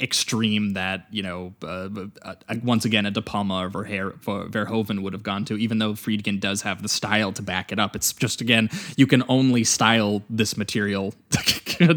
extreme 0.00 0.72
that 0.72 1.06
you 1.10 1.22
know 1.22 1.54
uh, 1.62 1.88
uh, 2.22 2.34
once 2.64 2.84
again 2.84 3.06
a 3.06 3.10
De 3.10 3.22
Palma 3.22 3.66
or 3.66 3.70
Verheer, 3.70 4.12
Verhoeven 4.50 5.02
would 5.02 5.12
have 5.12 5.22
gone 5.22 5.44
to. 5.44 5.56
Even 5.56 5.78
though 5.78 5.92
Friedkin 5.92 6.40
does 6.40 6.62
have 6.62 6.82
the 6.82 6.88
style 6.88 7.32
to 7.32 7.42
back 7.42 7.70
it 7.72 7.78
up, 7.78 7.94
it's 7.94 8.12
just 8.12 8.40
again 8.40 8.70
you 8.96 9.06
can 9.06 9.22
only 9.28 9.62
style 9.64 10.22
this 10.30 10.56
material 10.56 11.14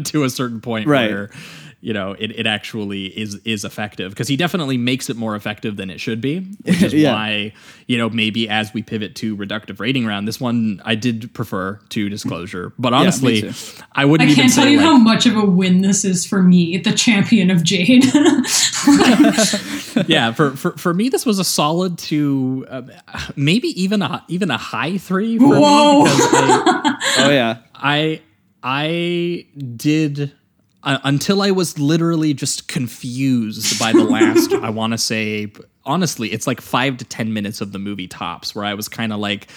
to 0.04 0.24
a 0.24 0.30
certain 0.30 0.60
point 0.60 0.86
Right. 0.86 1.10
where 1.10 1.30
you 1.84 1.92
know 1.92 2.12
it, 2.18 2.30
it 2.38 2.46
actually 2.46 3.06
is 3.18 3.34
is 3.44 3.64
effective 3.64 4.10
because 4.12 4.28
he 4.28 4.36
definitely 4.36 4.78
makes 4.78 5.10
it 5.10 5.16
more 5.16 5.34
effective 5.36 5.76
than 5.76 5.90
it 5.90 6.00
should 6.00 6.20
be 6.20 6.38
which 6.64 6.82
is 6.82 6.94
Yeah. 6.94 7.12
why 7.12 7.52
you 7.88 7.98
know 7.98 8.08
maybe 8.08 8.48
as 8.48 8.72
we 8.72 8.82
pivot 8.82 9.14
to 9.16 9.36
reductive 9.36 9.80
rating 9.80 10.06
round 10.06 10.26
this 10.28 10.40
one 10.40 10.80
i 10.84 10.94
did 10.94 11.34
prefer 11.34 11.80
to 11.90 12.08
disclosure 12.08 12.72
but 12.78 12.92
honestly 12.94 13.42
too. 13.42 13.52
i 13.92 14.04
wouldn't 14.04 14.30
I 14.30 14.34
can't 14.34 14.52
tell 14.52 14.64
say 14.64 14.70
you 14.72 14.76
like, 14.78 14.86
how 14.86 14.96
much 14.96 15.26
of 15.26 15.36
a 15.36 15.44
win 15.44 15.82
this 15.82 16.04
is 16.04 16.24
for 16.24 16.42
me, 16.42 16.78
the 16.78 16.92
champion 16.92 17.50
of 17.50 17.62
Jade. 17.64 18.04
yeah 20.08 20.32
for, 20.32 20.52
for 20.56 20.72
for 20.76 20.94
me 20.94 21.08
this 21.08 21.26
was 21.26 21.38
a 21.38 21.44
solid 21.44 21.98
to 21.98 22.66
uh, 22.70 22.82
maybe 23.36 23.68
even 23.80 24.02
a 24.02 24.24
even 24.28 24.50
a 24.50 24.56
high 24.56 24.98
three 24.98 25.38
for 25.38 25.48
Whoa. 25.48 26.04
me 26.04 26.10
I, 26.10 26.98
Oh 27.18 27.30
yeah. 27.30 27.58
I 27.74 28.20
I 28.62 29.46
did 29.76 30.32
uh, 30.84 30.98
until 31.04 31.42
I 31.42 31.50
was 31.50 31.78
literally 31.78 32.34
just 32.34 32.68
confused 32.68 33.78
by 33.78 33.92
the 33.92 34.04
last. 34.04 34.52
I 34.62 34.70
want 34.70 34.92
to 34.92 34.98
say 34.98 35.52
honestly, 35.84 36.32
it's 36.32 36.46
like 36.46 36.60
five 36.60 36.96
to 36.98 37.04
ten 37.04 37.32
minutes 37.32 37.60
of 37.60 37.72
the 37.72 37.78
movie 37.78 38.08
tops, 38.08 38.54
where 38.54 38.64
I 38.64 38.74
was 38.74 38.88
kind 38.88 39.12
of 39.12 39.20
like, 39.20 39.48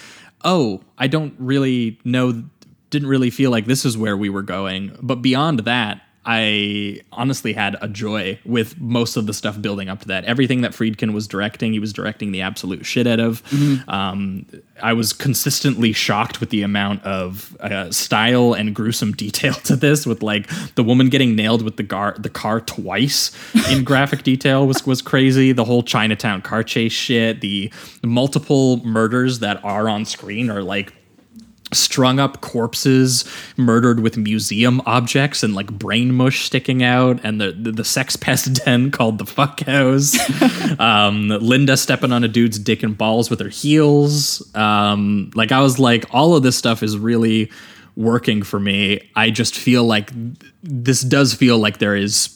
oh, 0.43 0.81
I 0.97 1.07
don't 1.07 1.33
really 1.37 1.99
know, 2.03 2.43
didn't 2.89 3.07
really 3.07 3.29
feel 3.29 3.51
like 3.51 3.65
this 3.65 3.85
is 3.85 3.97
where 3.97 4.17
we 4.17 4.29
were 4.29 4.43
going. 4.43 4.97
But 5.01 5.21
beyond 5.21 5.59
that. 5.59 6.01
I 6.25 7.01
honestly 7.11 7.53
had 7.53 7.77
a 7.81 7.87
joy 7.87 8.39
with 8.45 8.79
most 8.79 9.15
of 9.15 9.27
the 9.27 9.33
stuff 9.33 9.61
building 9.61 9.89
up 9.89 10.01
to 10.01 10.07
that. 10.07 10.25
Everything 10.25 10.61
that 10.61 10.71
Friedkin 10.71 11.13
was 11.13 11.27
directing, 11.27 11.73
he 11.73 11.79
was 11.79 11.93
directing 11.93 12.31
the 12.31 12.41
absolute 12.41 12.85
shit 12.85 13.05
out 13.05 13.19
of. 13.19 13.43
Um, 13.87 14.45
I 14.81 14.93
was 14.93 15.13
consistently 15.13 15.93
shocked 15.93 16.39
with 16.39 16.49
the 16.49 16.63
amount 16.63 17.03
of 17.03 17.55
uh, 17.59 17.91
style 17.91 18.53
and 18.53 18.75
gruesome 18.75 19.11
detail 19.15 19.53
to 19.53 19.75
this. 19.75 20.05
With 20.05 20.23
like 20.23 20.49
the 20.75 20.83
woman 20.83 21.09
getting 21.09 21.35
nailed 21.35 21.61
with 21.61 21.77
the 21.77 21.83
car, 21.83 22.15
the 22.17 22.29
car 22.29 22.59
twice 22.59 23.31
in 23.71 23.83
graphic 23.85 24.23
detail 24.23 24.65
was 24.65 24.85
was 24.85 25.01
crazy. 25.01 25.51
The 25.51 25.65
whole 25.65 25.83
Chinatown 25.83 26.41
car 26.41 26.63
chase 26.63 26.91
shit, 26.91 27.41
the 27.41 27.71
multiple 28.03 28.83
murders 28.85 29.39
that 29.39 29.63
are 29.63 29.87
on 29.87 30.05
screen 30.05 30.49
are 30.49 30.63
like 30.63 30.93
strung 31.75 32.19
up 32.19 32.41
corpses 32.41 33.25
murdered 33.57 33.99
with 33.99 34.17
museum 34.17 34.81
objects 34.85 35.43
and 35.43 35.53
like 35.53 35.71
brain 35.71 36.13
mush 36.13 36.45
sticking 36.45 36.81
out 36.83 37.19
and 37.23 37.39
the 37.41 37.51
the, 37.51 37.71
the 37.71 37.83
sex 37.85 38.15
pest 38.15 38.53
den 38.65 38.91
called 38.91 39.17
the 39.17 39.25
fuck 39.25 39.59
house 39.61 40.15
um 40.79 41.27
linda 41.29 41.77
stepping 41.77 42.11
on 42.11 42.23
a 42.23 42.27
dude's 42.27 42.57
dick 42.59 42.81
and 42.83 42.97
balls 42.97 43.29
with 43.29 43.39
her 43.39 43.49
heels 43.49 44.41
um 44.55 45.29
like 45.35 45.51
i 45.51 45.59
was 45.61 45.77
like 45.79 46.05
all 46.11 46.35
of 46.35 46.43
this 46.43 46.55
stuff 46.57 46.81
is 46.83 46.97
really 46.97 47.51
working 47.95 48.43
for 48.43 48.59
me 48.59 48.99
i 49.15 49.29
just 49.29 49.55
feel 49.55 49.83
like 49.83 50.09
this 50.63 51.01
does 51.01 51.33
feel 51.33 51.57
like 51.57 51.77
there 51.77 51.95
is 51.95 52.31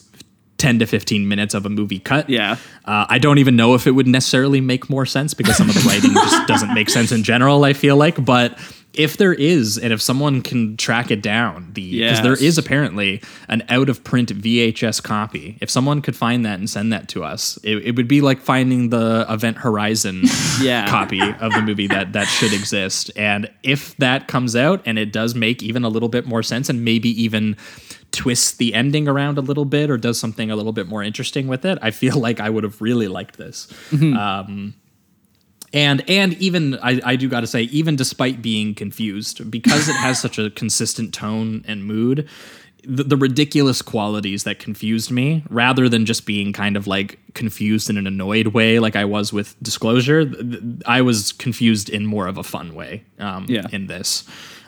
10 0.57 0.79
to 0.79 0.85
15 0.85 1.25
minutes 1.27 1.53
of 1.53 1.65
a 1.65 1.69
movie 1.69 1.99
cut 1.99 2.29
Yeah. 2.29 2.57
uh, 2.83 3.05
I 3.07 3.17
don't 3.17 3.37
even 3.37 3.55
know 3.55 3.75
if 3.75 3.87
it 3.87 3.91
would 3.91 4.07
necessarily 4.07 4.59
make 4.59 4.89
more 4.89 5.05
sense 5.05 5.33
because 5.33 5.55
some 5.55 5.69
of 5.69 5.75
the 5.75 5.81
writing 5.87 6.11
just 6.13 6.47
doesn't 6.49 6.73
make 6.73 6.89
sense 6.89 7.13
in 7.13 7.23
general. 7.23 7.63
I 7.63 7.71
feel 7.71 7.95
like, 7.95 8.25
but 8.25 8.59
if 8.99 9.15
there 9.15 9.33
is, 9.33 9.77
and 9.77 9.93
if 9.93 10.01
someone 10.01 10.41
can 10.41 10.75
track 10.75 11.09
it 11.09 11.21
down, 11.21 11.71
the 11.73 11.99
because 12.01 12.21
there 12.21 12.33
Yes. 12.33 12.41
is 12.41 12.57
apparently 12.57 13.21
an 13.47 13.63
out 13.69 13.87
of 13.87 14.03
print 14.03 14.29
VHS 14.29 15.01
copy. 15.01 15.57
If 15.61 15.69
someone 15.69 16.01
could 16.01 16.15
find 16.17 16.45
that 16.45 16.59
and 16.59 16.69
send 16.69 16.91
that 16.91 17.07
to 17.09 17.23
us, 17.23 17.57
it, 17.63 17.77
it 17.77 17.95
would 17.95 18.09
be 18.09 18.19
like 18.19 18.41
finding 18.41 18.89
the 18.89 19.25
Event 19.29 19.57
Horizon 19.59 20.23
Yeah. 20.61 20.85
copy 20.89 21.21
of 21.21 21.53
the 21.53 21.61
movie 21.61 21.87
that 21.87 22.11
that 22.13 22.25
should 22.25 22.51
exist. 22.53 23.09
And 23.15 23.49
if 23.63 23.95
that 23.97 24.27
comes 24.27 24.55
out 24.55 24.81
and 24.85 24.99
it 24.99 25.13
does 25.13 25.33
make 25.33 25.63
even 25.63 25.85
a 25.85 25.89
little 25.89 26.09
bit 26.09 26.27
more 26.27 26.43
sense, 26.43 26.67
and 26.69 26.83
maybe 26.83 27.09
even 27.23 27.55
twists 28.11 28.51
the 28.57 28.73
ending 28.73 29.07
around 29.07 29.37
a 29.37 29.41
little 29.41 29.65
bit 29.65 29.89
or 29.89 29.95
does 29.97 30.19
something 30.19 30.49
a 30.51 30.55
little 30.55 30.73
bit 30.73 30.87
more 30.87 31.03
interesting 31.03 31.47
with 31.47 31.63
it, 31.63 31.77
I 31.81 31.91
feel 31.91 32.19
like 32.19 32.39
I 32.39 32.49
would 32.49 32.63
have 32.65 32.81
really 32.81 33.07
liked 33.07 33.37
this. 33.37 33.67
Um, 33.93 34.73
and 35.73 36.07
and 36.09 36.33
even 36.35 36.75
I, 36.79 36.99
I 37.03 37.15
do 37.15 37.29
got 37.29 37.41
to 37.41 37.47
say, 37.47 37.63
even 37.63 37.95
despite 37.95 38.41
being 38.41 38.73
confused, 38.75 39.49
because 39.49 39.89
it 39.89 39.95
has 39.95 40.19
such 40.25 40.37
a 40.39 40.49
consistent 40.49 41.13
tone 41.13 41.63
and 41.67 41.85
mood, 41.85 42.27
the, 42.83 43.03
the 43.03 43.17
ridiculous 43.17 43.81
qualities 43.81 44.43
that 44.45 44.59
confused 44.59 45.11
me, 45.11 45.43
rather 45.49 45.89
than 45.89 46.05
just 46.05 46.25
being 46.25 46.53
kind 46.53 46.77
of 46.77 46.87
like 46.87 47.19
confused 47.33 47.89
in 47.89 47.97
an 47.97 48.07
annoyed 48.07 48.47
way, 48.47 48.79
like 48.79 48.95
I 48.95 49.05
was 49.05 49.31
with 49.33 49.55
Disclosure, 49.61 50.25
th- 50.25 50.61
I 50.85 51.01
was 51.01 51.31
confused 51.33 51.89
in 51.89 52.05
more 52.05 52.27
of 52.27 52.37
a 52.37 52.43
fun 52.43 52.73
way. 52.73 53.03
Um, 53.19 53.45
Yeah. 53.47 53.67
In 53.71 53.87
this, 53.87 54.23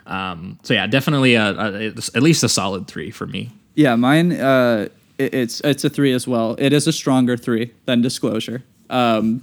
um, 0.06 0.60
so 0.64 0.74
yeah, 0.74 0.88
definitely 0.88 1.36
a, 1.36 1.52
a, 1.52 1.88
at 1.88 2.22
least 2.22 2.44
a 2.44 2.50
solid 2.50 2.88
three 2.88 3.12
for 3.12 3.26
me. 3.28 3.50
Yeah, 3.76 3.96
mine. 3.96 4.34
Uh, 4.34 4.90
it, 5.18 5.34
it's 5.34 5.62
it's 5.62 5.84
a 5.84 5.90
three 5.90 6.12
as 6.14 6.28
well. 6.28 6.56
It 6.60 6.74
is 6.74 6.88
a 6.88 6.92
stronger 6.92 7.38
three 7.38 7.72
than 7.86 8.02
Disclosure. 8.02 8.64
Um, 8.92 9.42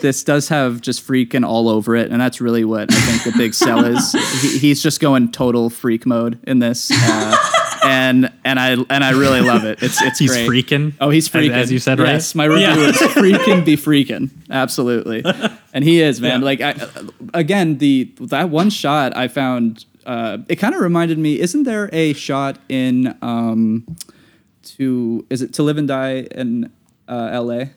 this 0.00 0.24
does 0.24 0.48
have 0.48 0.80
just 0.80 1.06
freaking 1.06 1.46
all 1.46 1.68
over 1.68 1.94
it, 1.94 2.10
and 2.10 2.20
that's 2.20 2.40
really 2.40 2.64
what 2.64 2.90
I 2.92 2.96
think 2.96 3.24
the 3.34 3.38
big 3.38 3.52
sell 3.54 3.84
is. 3.84 4.12
He, 4.42 4.58
he's 4.58 4.82
just 4.82 5.00
going 5.00 5.30
total 5.32 5.68
freak 5.70 6.06
mode 6.06 6.38
in 6.44 6.58
this, 6.60 6.90
uh, 6.92 7.36
and 7.84 8.32
and 8.44 8.58
I 8.58 8.72
and 8.72 9.04
I 9.04 9.10
really 9.10 9.42
love 9.42 9.64
it. 9.64 9.82
It's 9.82 10.00
it's 10.00 10.18
He's 10.18 10.30
great. 10.32 10.48
freaking. 10.48 10.94
Oh, 11.00 11.10
he's 11.10 11.28
freaking. 11.28 11.50
as 11.52 11.70
you 11.70 11.78
said, 11.78 11.98
right? 12.00 12.12
Yes, 12.14 12.34
my 12.34 12.46
review 12.46 12.62
Yeah. 12.68 12.88
is 12.88 12.96
freaking 12.96 13.64
be 13.66 13.76
freaking. 13.76 14.30
Absolutely, 14.50 15.22
and 15.74 15.84
he 15.84 16.00
is 16.00 16.20
man. 16.20 16.40
Like 16.40 16.62
I, 16.62 16.74
again, 17.34 17.76
the 17.78 18.10
that 18.20 18.48
one 18.50 18.70
shot 18.70 19.14
I 19.16 19.28
found. 19.28 19.84
Uh, 20.06 20.38
it 20.48 20.56
kind 20.56 20.74
of 20.74 20.80
reminded 20.80 21.18
me. 21.18 21.38
Isn't 21.40 21.64
there 21.64 21.90
a 21.92 22.12
shot 22.14 22.58
in 22.70 23.14
um, 23.20 23.84
to 24.76 25.26
is 25.28 25.42
it 25.42 25.52
to 25.54 25.62
live 25.62 25.76
and 25.78 25.88
die 25.88 26.20
in 26.30 26.70
uh, 27.08 27.28
L.A. 27.32 27.72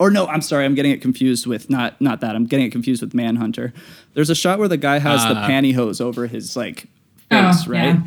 Or 0.00 0.10
no, 0.10 0.26
I'm 0.26 0.40
sorry, 0.40 0.64
I'm 0.64 0.74
getting 0.74 0.90
it 0.90 1.00
confused 1.00 1.46
with 1.46 1.70
not 1.70 2.00
not 2.00 2.20
that. 2.22 2.34
I'm 2.34 2.46
getting 2.46 2.66
it 2.66 2.70
confused 2.70 3.02
with 3.02 3.14
Manhunter. 3.14 3.72
There's 4.14 4.30
a 4.30 4.34
shot 4.34 4.58
where 4.58 4.66
the 4.66 4.76
guy 4.78 4.98
has 4.98 5.22
the 5.24 5.36
Uh. 5.36 5.46
pantyhose 5.48 6.00
over 6.00 6.26
his 6.26 6.56
like 6.56 6.88
Oh, 7.30 7.52
face, 7.52 7.66
right? 7.68 8.00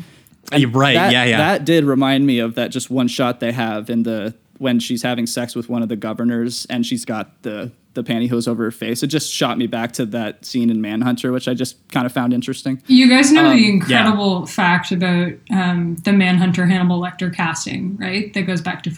yeah. 0.52 0.58
You're 0.58 0.68
right. 0.70 0.92
That, 0.94 1.12
yeah, 1.12 1.24
yeah. 1.24 1.38
That 1.38 1.64
did 1.64 1.84
remind 1.84 2.26
me 2.26 2.38
of 2.40 2.56
that 2.56 2.68
just 2.70 2.90
one 2.90 3.08
shot 3.08 3.40
they 3.40 3.52
have 3.52 3.88
in 3.88 4.02
the 4.02 4.34
when 4.58 4.78
she's 4.80 5.02
having 5.02 5.26
sex 5.26 5.54
with 5.56 5.68
one 5.70 5.82
of 5.82 5.88
the 5.88 5.96
governors 5.96 6.66
and 6.68 6.84
she's 6.84 7.04
got 7.06 7.42
the 7.42 7.70
the 7.94 8.02
pantyhose 8.02 8.48
over 8.48 8.64
her 8.64 8.70
face. 8.72 9.04
It 9.04 9.06
just 9.06 9.32
shot 9.32 9.56
me 9.56 9.68
back 9.68 9.92
to 9.92 10.06
that 10.06 10.44
scene 10.44 10.68
in 10.68 10.80
Manhunter, 10.80 11.30
which 11.30 11.46
I 11.46 11.54
just 11.54 11.76
kind 11.90 12.04
of 12.06 12.10
found 12.12 12.34
interesting. 12.34 12.82
You 12.88 13.08
guys 13.08 13.30
know 13.30 13.46
Um, 13.50 13.56
the 13.56 13.68
incredible 13.70 14.46
fact 14.46 14.90
about 14.90 15.32
um, 15.52 15.94
the 16.04 16.12
Manhunter 16.12 16.66
Hannibal 16.66 17.00
Lecter 17.00 17.32
casting, 17.32 17.96
right? 17.98 18.34
That 18.34 18.42
goes 18.48 18.60
back 18.60 18.82
to 18.82 18.90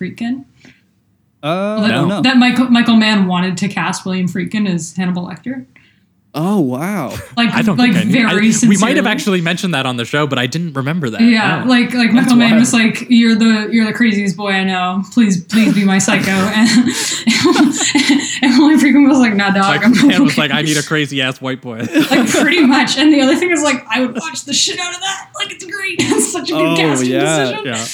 Friedkin. 1.42 1.48
Uh, 1.48 1.80
that, 1.80 1.92
I 1.92 2.20
that 2.22 2.36
Michael 2.38 2.66
Michael 2.70 2.96
Mann 2.96 3.26
wanted 3.26 3.56
to 3.58 3.68
cast 3.68 4.04
William 4.04 4.26
Friedkin 4.28 4.68
as 4.68 4.94
Hannibal 4.96 5.26
Lecter. 5.26 5.64
oh 6.34 6.60
wow. 6.60 7.10
Like, 7.36 7.50
I 7.54 7.62
don't 7.62 7.78
like 7.78 7.92
think 7.94 8.06
I, 8.08 8.28
very 8.28 8.50
I, 8.50 8.68
We 8.68 8.76
might 8.76 8.96
have 8.96 9.06
actually 9.06 9.40
mentioned 9.40 9.72
that 9.74 9.86
on 9.86 9.96
the 9.96 10.04
show, 10.04 10.26
but 10.26 10.38
I 10.38 10.46
didn't 10.46 10.74
remember 10.74 11.08
that. 11.10 11.20
Yeah, 11.22 11.62
Oh. 11.64 11.68
like 11.68 11.94
like 11.94 12.12
Michael 12.12 12.36
Mann 12.36 12.58
was 12.58 12.72
like, 12.74 13.06
"You're 13.08 13.34
the 13.34 13.68
you're 13.72 13.86
the 13.86 13.92
craziest 13.94 14.36
boy 14.36 14.50
I 14.52 14.64
know. 14.64 15.02
Please 15.12 15.42
please 15.44 15.74
be 15.74 15.84
my 15.84 15.98
psycho." 15.98 16.30
And 18.38 18.52
and 18.52 18.58
William 18.58 18.78
Friedkin 18.80 19.08
was 19.08 19.18
like, 19.18 19.34
"Nah, 19.34 19.50
dog." 19.50 19.64
Like, 19.64 19.84
I'm 19.84 20.06
man 20.08 20.22
was 20.24 20.36
like, 20.36 20.50
I 20.50 20.62
need 20.62 20.76
a 20.76 20.82
crazy 20.92 21.22
ass 21.22 21.40
white 21.40 21.62
boy. 21.62 21.78
like 22.10 22.28
pretty 22.30 22.64
much. 22.66 22.96
And 22.98 23.12
the 23.12 23.20
other 23.22 23.36
thing 23.36 23.50
is 23.50 23.62
like, 23.62 23.84
I 23.88 24.00
would 24.04 24.14
watch 24.14 24.44
the 24.44 24.52
shit 24.52 24.78
out 24.78 24.94
of 24.94 25.00
that. 25.00 25.30
Like 25.34 25.52
it's 25.52 25.64
great. 25.64 25.96
It's 26.00 26.32
such 26.32 26.50
a 26.50 26.52
good 26.52 26.66
Oh, 26.66 26.76
casting 26.76 27.10
yeah. 27.10 27.50
decision. 27.62 27.66
yeah. 27.66 27.86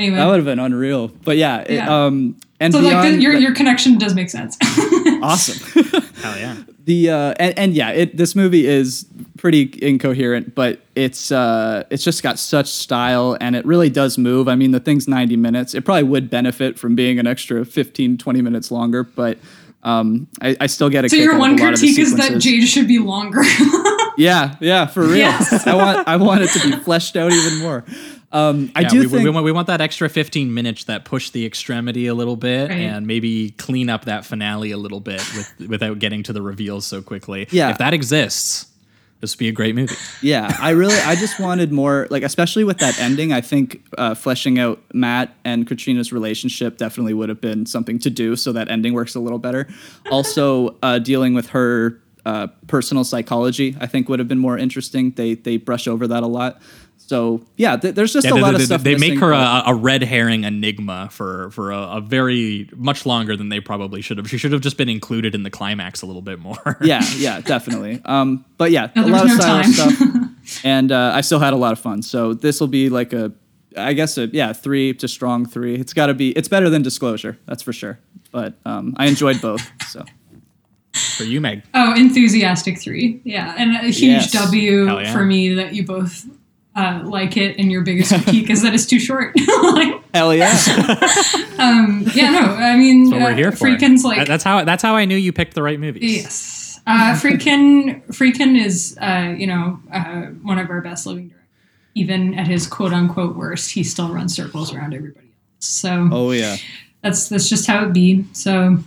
Anyway, 0.00 0.16
That 0.16 0.26
would 0.26 0.36
have 0.36 0.44
been 0.46 0.58
unreal. 0.58 1.08
But 1.08 1.36
yeah, 1.36 1.58
it, 1.60 1.74
Yeah. 1.74 2.04
um 2.06 2.36
and 2.58 2.72
so 2.72 2.80
like 2.80 3.02
the, 3.14 3.20
your 3.20 3.34
your 3.34 3.54
connection 3.54 3.98
does 3.98 4.14
make 4.14 4.30
sense. 4.30 4.56
awesome. 5.22 5.82
Hell 6.22 6.38
yeah. 6.38 6.56
the 6.84 7.10
uh 7.10 7.34
and, 7.38 7.58
and 7.58 7.74
yeah 7.74 7.90
it 7.90 8.16
this 8.16 8.34
movie 8.36 8.66
is 8.66 9.06
pretty 9.38 9.78
incoherent 9.80 10.54
but 10.54 10.80
it's 10.94 11.32
uh 11.32 11.82
it's 11.90 12.04
just 12.04 12.22
got 12.22 12.38
such 12.38 12.66
style 12.68 13.36
and 13.40 13.56
it 13.56 13.64
really 13.64 13.88
does 13.88 14.18
move 14.18 14.48
i 14.48 14.54
mean 14.54 14.70
the 14.72 14.80
thing's 14.80 15.08
90 15.08 15.36
minutes 15.36 15.74
it 15.74 15.82
probably 15.86 16.02
would 16.02 16.28
benefit 16.28 16.78
from 16.78 16.94
being 16.94 17.18
an 17.18 17.26
extra 17.26 17.64
15 17.64 18.18
20 18.18 18.42
minutes 18.42 18.70
longer 18.70 19.02
but 19.02 19.38
um 19.82 20.26
i, 20.42 20.54
I 20.60 20.66
still 20.66 20.90
get 20.90 21.06
a 21.06 21.08
so 21.08 21.16
kick 21.16 21.24
your 21.24 21.32
out 21.32 21.36
of 21.36 21.40
one 21.40 21.50
a 21.58 21.62
lot 21.62 21.68
critique 21.78 21.98
is 21.98 22.14
that. 22.16 22.38
Jade 22.38 22.68
should 22.68 22.86
be 22.88 22.98
longer. 22.98 23.40
yeah 24.18 24.56
yeah 24.60 24.84
for 24.86 25.02
real 25.02 25.16
Yes. 25.16 25.66
i 25.66 25.74
want 25.74 26.06
i 26.06 26.16
want 26.16 26.42
it 26.42 26.50
to 26.50 26.60
be 26.70 26.76
fleshed 26.76 27.16
out 27.16 27.32
even 27.32 27.58
more 27.60 27.84
um 28.32 28.70
i 28.76 28.80
Yeah, 28.82 28.88
do 28.88 28.98
we, 29.00 29.06
think 29.08 29.24
we, 29.24 29.30
want, 29.30 29.44
we 29.44 29.52
want 29.52 29.66
that 29.66 29.80
extra 29.80 30.08
15 30.08 30.52
minutes 30.54 30.84
that 30.84 31.04
push 31.04 31.30
the 31.30 31.44
extremity 31.46 32.06
a 32.06 32.14
little 32.14 32.36
bit 32.36 32.68
Right. 32.70 32.78
and 32.78 33.06
maybe 33.06 33.50
clean 33.50 33.88
up 33.90 34.04
that 34.04 34.24
finale 34.24 34.70
a 34.70 34.76
little 34.78 35.00
bit 35.00 35.22
with, 35.36 35.68
without 35.68 35.98
getting 35.98 36.22
to 36.24 36.32
the 36.32 36.42
reveals 36.42 36.86
so 36.86 37.02
quickly. 37.02 37.48
Yeah. 37.50 37.70
If 37.70 37.78
that 37.78 37.92
exists, 37.94 38.66
this 39.20 39.34
would 39.34 39.38
be 39.38 39.48
a 39.48 39.52
great 39.52 39.74
movie. 39.74 39.94
Yeah, 40.22 40.56
I 40.60 40.70
really, 40.70 40.96
I 40.98 41.14
just 41.14 41.38
wanted 41.38 41.72
more, 41.72 42.06
like, 42.10 42.22
especially 42.22 42.64
with 42.64 42.78
that 42.78 42.98
ending. 42.98 43.32
I 43.34 43.42
think 43.42 43.82
uh, 43.98 44.14
fleshing 44.14 44.58
out 44.58 44.80
Matt 44.94 45.34
and 45.44 45.66
Katrina's 45.66 46.10
relationship 46.10 46.78
definitely 46.78 47.12
would 47.12 47.28
have 47.28 47.40
been 47.40 47.66
something 47.66 47.98
to 47.98 48.08
do, 48.08 48.34
so 48.34 48.50
that 48.52 48.70
ending 48.70 48.94
works 48.94 49.14
a 49.14 49.20
little 49.20 49.38
better. 49.38 49.68
Also, 50.10 50.76
uh, 50.82 50.98
dealing 50.98 51.34
with 51.34 51.50
her 51.50 52.00
uh, 52.24 52.46
personal 52.66 53.04
psychology, 53.04 53.76
I 53.78 53.86
think, 53.86 54.08
would 54.08 54.18
have 54.20 54.28
been 54.28 54.38
more 54.38 54.56
interesting. 54.58 55.10
They 55.12 55.34
they 55.34 55.56
brush 55.58 55.86
over 55.86 56.06
that 56.08 56.22
a 56.22 56.26
lot. 56.26 56.60
So 57.10 57.42
yeah, 57.56 57.76
th- 57.76 57.96
there's 57.96 58.12
just 58.12 58.24
Yeah, 58.24 58.30
a 58.30 58.34
they, 58.34 58.40
lot 58.40 58.50
they- 58.52 58.54
of 58.56 58.62
stuff. 58.62 58.82
they 58.84 58.94
make 58.96 59.18
her 59.18 59.32
a, 59.32 59.62
a 59.66 59.74
red 59.74 60.02
herring 60.04 60.44
enigma 60.44 61.08
for 61.10 61.50
for 61.50 61.72
a, 61.72 61.96
a 61.96 62.00
very 62.00 62.68
much 62.76 63.04
longer 63.04 63.36
than 63.36 63.48
they 63.48 63.58
probably 63.58 64.00
should 64.00 64.16
have. 64.18 64.30
She 64.30 64.38
should 64.38 64.52
have 64.52 64.60
just 64.60 64.76
been 64.76 64.88
included 64.88 65.34
in 65.34 65.42
the 65.42 65.50
climax 65.50 66.02
a 66.02 66.06
little 66.06 66.22
bit 66.22 66.38
more. 66.38 66.78
yeah, 66.80 67.02
yeah, 67.16 67.40
definitely. 67.54 68.00
Um, 68.04 68.44
but 68.58 68.70
yeah, 68.70 68.90
No, 68.94 69.06
a 69.06 69.08
lot 69.08 69.24
was 69.24 69.32
of 69.32 69.38
no 69.38 69.42
stylish 69.42 69.74
stuff, 69.76 69.98
and 70.64 70.92
uh, 70.92 71.10
I 71.12 71.22
still 71.22 71.40
had 71.40 71.52
a 71.52 71.56
lot 71.56 71.72
of 71.72 71.80
fun. 71.80 72.02
So 72.02 72.32
this 72.32 72.60
will 72.60 72.68
be 72.68 72.88
like 72.90 73.12
a, 73.12 73.32
I 73.76 73.92
guess 73.92 74.16
a 74.16 74.26
yeah 74.28 74.52
three 74.52 74.94
to 74.94 75.08
strong 75.08 75.46
three. 75.46 75.74
It's 75.74 75.92
got 75.92 76.06
to 76.06 76.14
be. 76.14 76.30
It's 76.30 76.46
better 76.48 76.70
than 76.70 76.82
Disclosure, 76.82 77.38
that's 77.46 77.62
for 77.64 77.72
sure. 77.72 77.98
But 78.30 78.54
um, 78.64 78.94
I 78.98 79.06
enjoyed 79.06 79.40
both. 79.42 79.68
So 79.88 80.04
For 81.16 81.24
you, 81.24 81.40
Meg. 81.40 81.62
Oh, 81.74 81.92
enthusiastic 81.96 82.78
three. 82.80 83.20
Yeah, 83.24 83.52
and 83.58 83.74
a 83.74 83.90
huge 83.90 84.30
Yes. 84.30 84.32
W 84.32 84.84
yeah. 85.00 85.12
for 85.12 85.24
me 85.24 85.54
that 85.54 85.74
you 85.74 85.84
both 85.84 86.24
uh, 86.76 87.02
like 87.04 87.36
it, 87.36 87.58
and 87.58 87.70
your 87.70 87.82
biggest 87.82 88.12
critique 88.24 88.50
is 88.50 88.62
that 88.62 88.74
it's 88.74 88.86
too 88.86 88.98
short. 88.98 89.34
like, 89.62 90.02
hell 90.14 90.34
yeah, 90.34 90.50
um, 91.58 92.04
yeah, 92.14 92.30
no, 92.30 92.54
I 92.54 92.76
mean, 92.76 93.10
That's 93.10 93.12
what 93.14 93.22
we're 93.22 93.32
uh, 93.32 93.36
here 93.36 93.52
for. 93.52 93.66
Freakin's 93.66 94.04
like 94.04 94.26
that's 94.26 94.44
how 94.44 94.64
that's 94.64 94.82
how 94.82 94.96
I 94.96 95.04
knew 95.04 95.16
you 95.16 95.32
picked 95.32 95.54
the 95.54 95.62
right 95.62 95.78
movies. 95.78 96.02
Yes. 96.02 96.80
Uh, 96.86 97.14
Freakin, 97.14 98.04
Freakin 98.06 98.58
is, 98.58 98.96
uh, 99.00 99.34
you 99.36 99.46
know, 99.46 99.78
uh, 99.92 100.22
one 100.42 100.58
of 100.58 100.70
our 100.70 100.80
best 100.80 101.06
living 101.06 101.28
directors. 101.28 101.46
Even 101.94 102.34
at 102.34 102.46
his 102.46 102.66
quote 102.66 102.92
unquote 102.92 103.36
worst, 103.36 103.72
he 103.72 103.84
still 103.84 104.08
runs 104.12 104.34
circles 104.34 104.72
around 104.72 104.94
everybody 104.94 105.26
else. 105.26 105.66
So 105.66 106.08
oh 106.10 106.30
yeah. 106.30 106.56
that's 107.02 107.28
that's 107.28 107.48
just 107.48 107.66
how 107.66 107.84
it 107.84 107.92
be. 107.92 108.24
So 108.32 108.78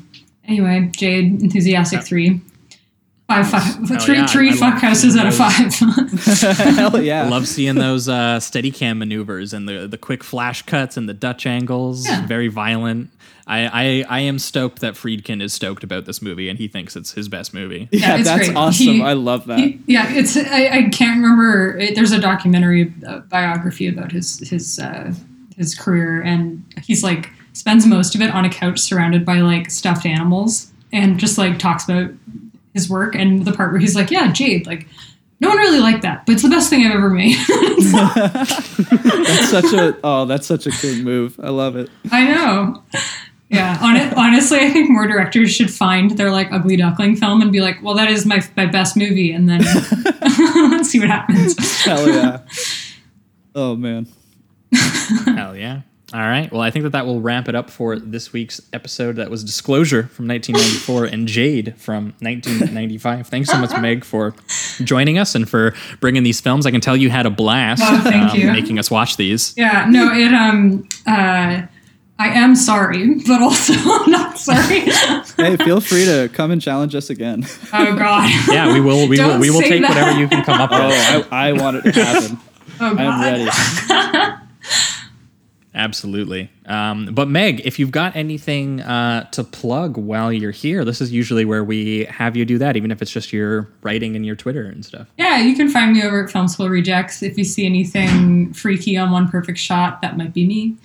anyway, 0.46 0.90
Jade, 0.94 1.42
enthusiastic 1.42 2.02
three. 2.02 2.42
Five, 3.28 3.50
five, 3.50 3.64
Hell 3.88 4.00
three, 4.00 4.16
yeah, 4.16 4.28
three 4.28 4.50
I- 4.50 4.54
I 4.54 4.56
fuck 4.58 4.80
houses 4.82 5.16
out 5.16 5.26
of 5.28 5.34
five. 5.36 5.74
Hell 6.76 7.02
yeah. 7.02 7.24
I 7.24 7.30
love 7.30 7.48
seeing 7.48 7.76
those 7.76 8.10
uh, 8.10 8.40
steady 8.40 8.70
cam 8.70 9.00
maneuvers 9.00 9.54
and 9.54 9.68
the 9.68 9.88
the 9.88 9.98
quick 9.98 10.24
flash 10.24 10.62
cuts 10.64 10.98
and 10.98 11.08
the 11.08 11.14
Dutch 11.14 11.46
angles. 11.46 12.06
Yeah. 12.06 12.26
Very 12.28 12.50
violent. 12.50 13.10
I, 13.48 13.66
I 13.68 14.06
I 14.10 14.20
am 14.22 14.40
stoked 14.40 14.80
that 14.82 14.94
Friedkin 14.96 15.42
is 15.42 15.54
stoked 15.54 15.84
about 15.84 16.06
this 16.06 16.22
movie 16.22 16.50
and 16.50 16.60
he 16.60 16.68
thinks 16.68 16.96
it's 16.98 17.14
his 17.14 17.30
best 17.30 17.54
movie. 17.54 17.88
yeah, 17.94 18.18
it's 18.18 18.26
that's 18.28 18.48
great. 18.48 18.58
awesome. 18.58 18.86
He- 18.88 19.02
I 19.02 19.14
love 19.14 19.48
that. 19.48 19.60
He- 19.60 19.80
yeah, 19.88 20.06
it's 20.14 20.36
I, 20.38 20.68
I 20.68 20.90
can't 20.90 21.22
remember. 21.22 21.78
It, 21.78 21.96
there's 21.96 22.12
a 22.12 22.20
documentary 22.20 22.94
uh, 23.08 23.20
biography 23.20 23.88
about 23.88 24.12
his 24.12 24.40
his 24.50 24.80
uh, 24.80 25.14
his 25.58 25.76
career, 25.76 26.22
and 26.22 26.64
he's 26.84 27.04
like 27.04 27.30
spends 27.54 27.86
most 27.86 28.16
of 28.16 28.22
it 28.22 28.32
on 28.34 28.44
a 28.44 28.50
couch 28.50 28.80
surrounded 28.80 29.26
by 29.26 29.40
like 29.40 29.72
stuffed 29.72 30.06
animals, 30.06 30.72
and 30.92 31.18
just 31.20 31.38
like 31.38 31.58
talks 31.58 31.86
about 31.86 32.12
his 32.74 32.90
work. 32.90 33.16
And 33.16 33.46
the 33.46 33.54
part 33.54 33.72
where 33.72 33.80
he's 33.80 33.96
like, 33.96 34.12
"Yeah, 34.12 34.32
Jade, 34.32 34.68
like." 34.68 34.88
No 35.40 35.50
one 35.50 35.58
really 35.58 35.80
liked 35.80 36.04
that, 36.04 36.26
but 36.26 36.34
it's 36.34 36.44
the 36.44 36.48
best 36.48 36.70
thing 36.70 36.86
I've 36.86 36.96
ever 36.96 37.10
made. 37.10 37.36
that's 37.48 39.50
such 39.50 39.74
a 39.74 39.98
oh, 40.02 40.24
that's 40.24 40.48
such 40.48 40.68
a 40.68 40.72
king 40.72 41.04
move. 41.04 41.38
I 41.44 41.50
love 41.50 41.76
it. 41.76 41.90
I 42.14 42.24
know. 42.24 42.82
Yeah, 43.54 43.78
on 43.82 43.96
it, 43.96 44.18
honestly, 44.18 44.60
I 44.60 44.72
think 44.72 44.90
more 44.90 45.06
directors 45.06 45.54
should 45.54 45.70
find 45.70 46.12
their 46.12 46.32
like 46.32 46.52
ugly 46.52 46.76
duckling 46.76 47.16
film 47.16 47.42
and 47.42 47.52
be 47.52 47.62
like, 47.62 47.84
"Well, 47.84 47.94
that 47.96 48.10
is 48.10 48.26
my 48.26 48.44
my 48.58 48.66
best 48.66 48.98
movie," 48.98 49.32
and 49.32 49.48
then 49.48 49.62
see 50.84 51.00
what 51.00 51.10
happens. 51.10 51.84
Hell 51.84 52.08
yeah. 52.08 52.40
Oh 53.54 53.76
man. 53.76 54.08
Hell 55.26 55.56
yeah. 55.56 55.82
All 56.14 56.20
right. 56.20 56.52
Well, 56.52 56.62
I 56.62 56.70
think 56.70 56.84
that 56.84 56.92
that 56.92 57.08
will 57.08 57.22
wrap 57.22 57.50
it 57.50 57.56
up 57.56 57.72
for 57.72 57.98
this 57.98 58.32
week's 58.32 58.62
episode. 58.72 59.16
That 59.16 59.32
was 59.32 59.44
Disclosure 59.44 60.04
from 60.04 60.28
1994 60.28 61.06
and 61.06 61.28
Jade 61.28 61.76
from 61.78 62.14
1995. 62.20 63.26
Thanks 63.28 63.50
so 63.50 63.58
much, 63.58 63.72
Meg, 63.82 64.04
for 64.06 64.36
joining 64.84 65.18
us 65.18 65.34
and 65.34 65.50
for 65.50 65.74
bringing 66.02 66.22
these 66.22 66.40
films. 66.40 66.68
I 66.68 66.72
can 66.72 66.82
tell 66.82 66.96
you 66.96 67.10
had 67.10 67.26
a 67.26 67.32
blast 67.32 67.82
Oh, 67.84 68.00
thank 68.02 68.36
you. 68.36 68.52
making 68.52 68.78
us 68.78 68.92
watch 68.92 69.18
these. 69.18 69.56
Yeah, 69.58 69.88
no, 69.90 70.14
it 70.14 70.32
um 70.36 70.88
uh 71.08 71.64
I 72.20 72.28
am 72.28 72.56
sorry, 72.56 73.16
but 73.26 73.42
also 73.42 73.74
I'm 73.76 74.12
not 74.12 74.38
sorry. 74.38 74.82
Hey, 75.36 75.58
feel 75.58 75.82
free 75.82 76.06
to 76.06 76.30
come 76.32 76.52
and 76.52 76.62
challenge 76.62 76.94
us 76.94 77.10
again. 77.10 77.44
oh 77.74 77.96
god. 77.98 78.30
Yeah, 78.52 78.72
we 78.72 78.80
will. 78.82 79.10
We 79.10 79.18
will. 79.18 79.30
Don't 79.30 79.40
We 79.40 79.50
will 79.50 79.62
take 79.62 79.82
that. 79.82 79.90
whatever 79.90 80.20
you 80.20 80.28
can 80.28 80.46
come 80.46 80.62
up 80.62 80.70
with. 80.70 80.80
Oh, 80.80 81.28
I, 81.32 81.48
I 81.50 81.52
want 81.54 81.78
it 81.78 81.92
to 81.92 82.06
happen. 82.06 82.38
Oh 82.80 82.96
god. 82.96 83.00
I'm 83.00 84.20
ready. 84.22 84.38
Absolutely. 85.76 86.52
Um, 86.68 87.10
but 87.14 87.28
Meg, 87.28 87.62
if 87.66 87.80
you've 87.80 87.92
got 87.92 88.16
anything 88.16 88.82
uh, 88.82 89.28
to 89.32 89.44
plug 89.44 89.98
while 89.98 90.32
you're 90.32 90.52
here, 90.52 90.86
this 90.86 91.02
is 91.02 91.12
usually 91.12 91.46
where 91.46 91.64
we 91.64 92.06
have 92.06 92.38
you 92.38 92.46
do 92.46 92.60
that, 92.60 92.78
even 92.78 92.92
if 92.92 93.02
it's 93.02 93.10
just 93.10 93.34
your 93.34 93.68
writing 93.82 94.16
and 94.16 94.26
your 94.26 94.36
Twitter 94.36 94.66
and 94.66 94.86
stuff. 94.86 95.08
Yeah, 95.18 95.40
you 95.40 95.56
can 95.56 95.70
find 95.70 95.94
me 95.94 96.04
over 96.04 96.26
at 96.26 96.32
Film 96.32 96.48
School 96.48 96.70
Rejects. 96.70 97.24
If 97.24 97.38
you 97.38 97.44
see 97.44 97.66
anything 97.66 98.54
freaky 98.54 98.98
on 98.98 99.12
One 99.12 99.28
Perfect 99.30 99.58
Shot, 99.58 100.02
that 100.04 100.16
might 100.16 100.34
be 100.34 100.46
me. 100.46 100.78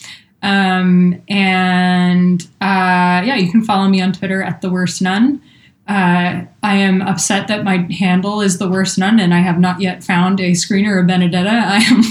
Um, 0.42 1.20
and 1.28 2.42
uh, 2.60 3.20
yeah, 3.24 3.36
you 3.36 3.50
can 3.50 3.62
follow 3.64 3.88
me 3.88 4.00
on 4.00 4.12
Twitter 4.12 4.42
at 4.42 4.62
the 4.62 4.70
worst 4.70 5.02
nun. 5.02 5.42
Uh, 5.88 6.44
I 6.62 6.74
am 6.76 7.00
upset 7.00 7.48
that 7.48 7.64
my 7.64 7.78
handle 7.90 8.42
is 8.42 8.58
the 8.58 8.68
worst 8.68 8.98
nun, 8.98 9.18
and 9.18 9.32
I 9.32 9.38
have 9.38 9.58
not 9.58 9.80
yet 9.80 10.04
found 10.04 10.38
a 10.38 10.50
screener 10.50 11.00
of 11.00 11.06
Benedetta. 11.06 11.48
I 11.50 11.78
am 11.78 12.02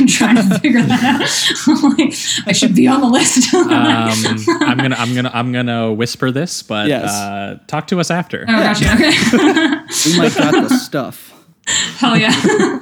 I'm 0.00 0.06
trying 0.08 0.34
to 0.34 0.58
figure 0.58 0.82
that 0.82 1.02
out. 1.04 1.82
like, 1.98 2.12
I 2.48 2.52
should 2.52 2.74
be 2.74 2.88
on 2.88 3.00
the 3.00 3.06
list. 3.08 3.54
Um, 3.70 3.70
I'm 3.70 4.76
gonna, 4.78 4.96
I'm 4.96 5.14
gonna, 5.14 5.30
I'm 5.32 5.52
gonna 5.52 5.92
whisper 5.92 6.30
this, 6.32 6.62
but 6.64 6.88
Yes. 6.88 7.08
uh, 7.08 7.58
talk 7.68 7.86
to 7.88 8.00
us 8.00 8.10
after. 8.10 8.44
oh, 8.48 8.52
gotcha. 8.52 8.84
Okay. 8.94 9.10
We 10.10 10.18
might 10.18 10.34
got 10.34 10.68
the 10.68 10.76
stuff. 10.76 11.32
Hell 11.98 12.16
yeah. 12.16 12.80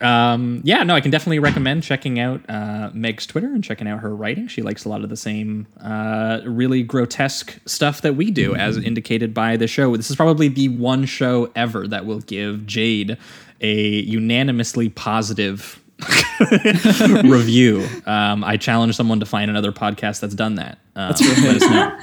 Um, 0.00 0.60
yeah, 0.64 0.82
no, 0.82 0.94
I 0.94 1.00
can 1.00 1.10
definitely 1.10 1.38
recommend 1.38 1.82
checking 1.82 2.20
out 2.20 2.42
uh, 2.48 2.90
Meg's 2.92 3.26
Twitter 3.26 3.46
and 3.46 3.64
checking 3.64 3.88
out 3.88 4.00
her 4.00 4.14
writing. 4.14 4.48
She 4.48 4.62
likes 4.62 4.84
a 4.84 4.88
lot 4.88 5.02
of 5.02 5.08
the 5.08 5.16
same 5.16 5.66
uh, 5.80 6.40
really 6.44 6.82
grotesque 6.82 7.58
stuff 7.66 8.02
that 8.02 8.14
we 8.14 8.30
do, 8.30 8.54
as 8.54 8.76
indicated 8.76 9.32
by 9.32 9.56
the 9.56 9.66
show. 9.66 9.96
This 9.96 10.10
is 10.10 10.16
probably 10.16 10.48
the 10.48 10.68
one 10.68 11.06
show 11.06 11.50
ever 11.56 11.88
that 11.88 12.04
will 12.06 12.20
give 12.20 12.66
Jade 12.66 13.16
a 13.60 14.00
unanimously 14.02 14.90
positive 14.90 15.80
review. 17.24 17.86
Um, 18.04 18.44
I 18.44 18.56
challenge 18.56 18.96
someone 18.96 19.20
to 19.20 19.26
find 19.26 19.50
another 19.50 19.72
podcast 19.72 20.20
that's 20.20 20.34
done 20.34 20.56
that. 20.56 20.78
Um, 20.94 21.14
let 21.18 21.62
us 21.62 21.70
know. 21.70 21.98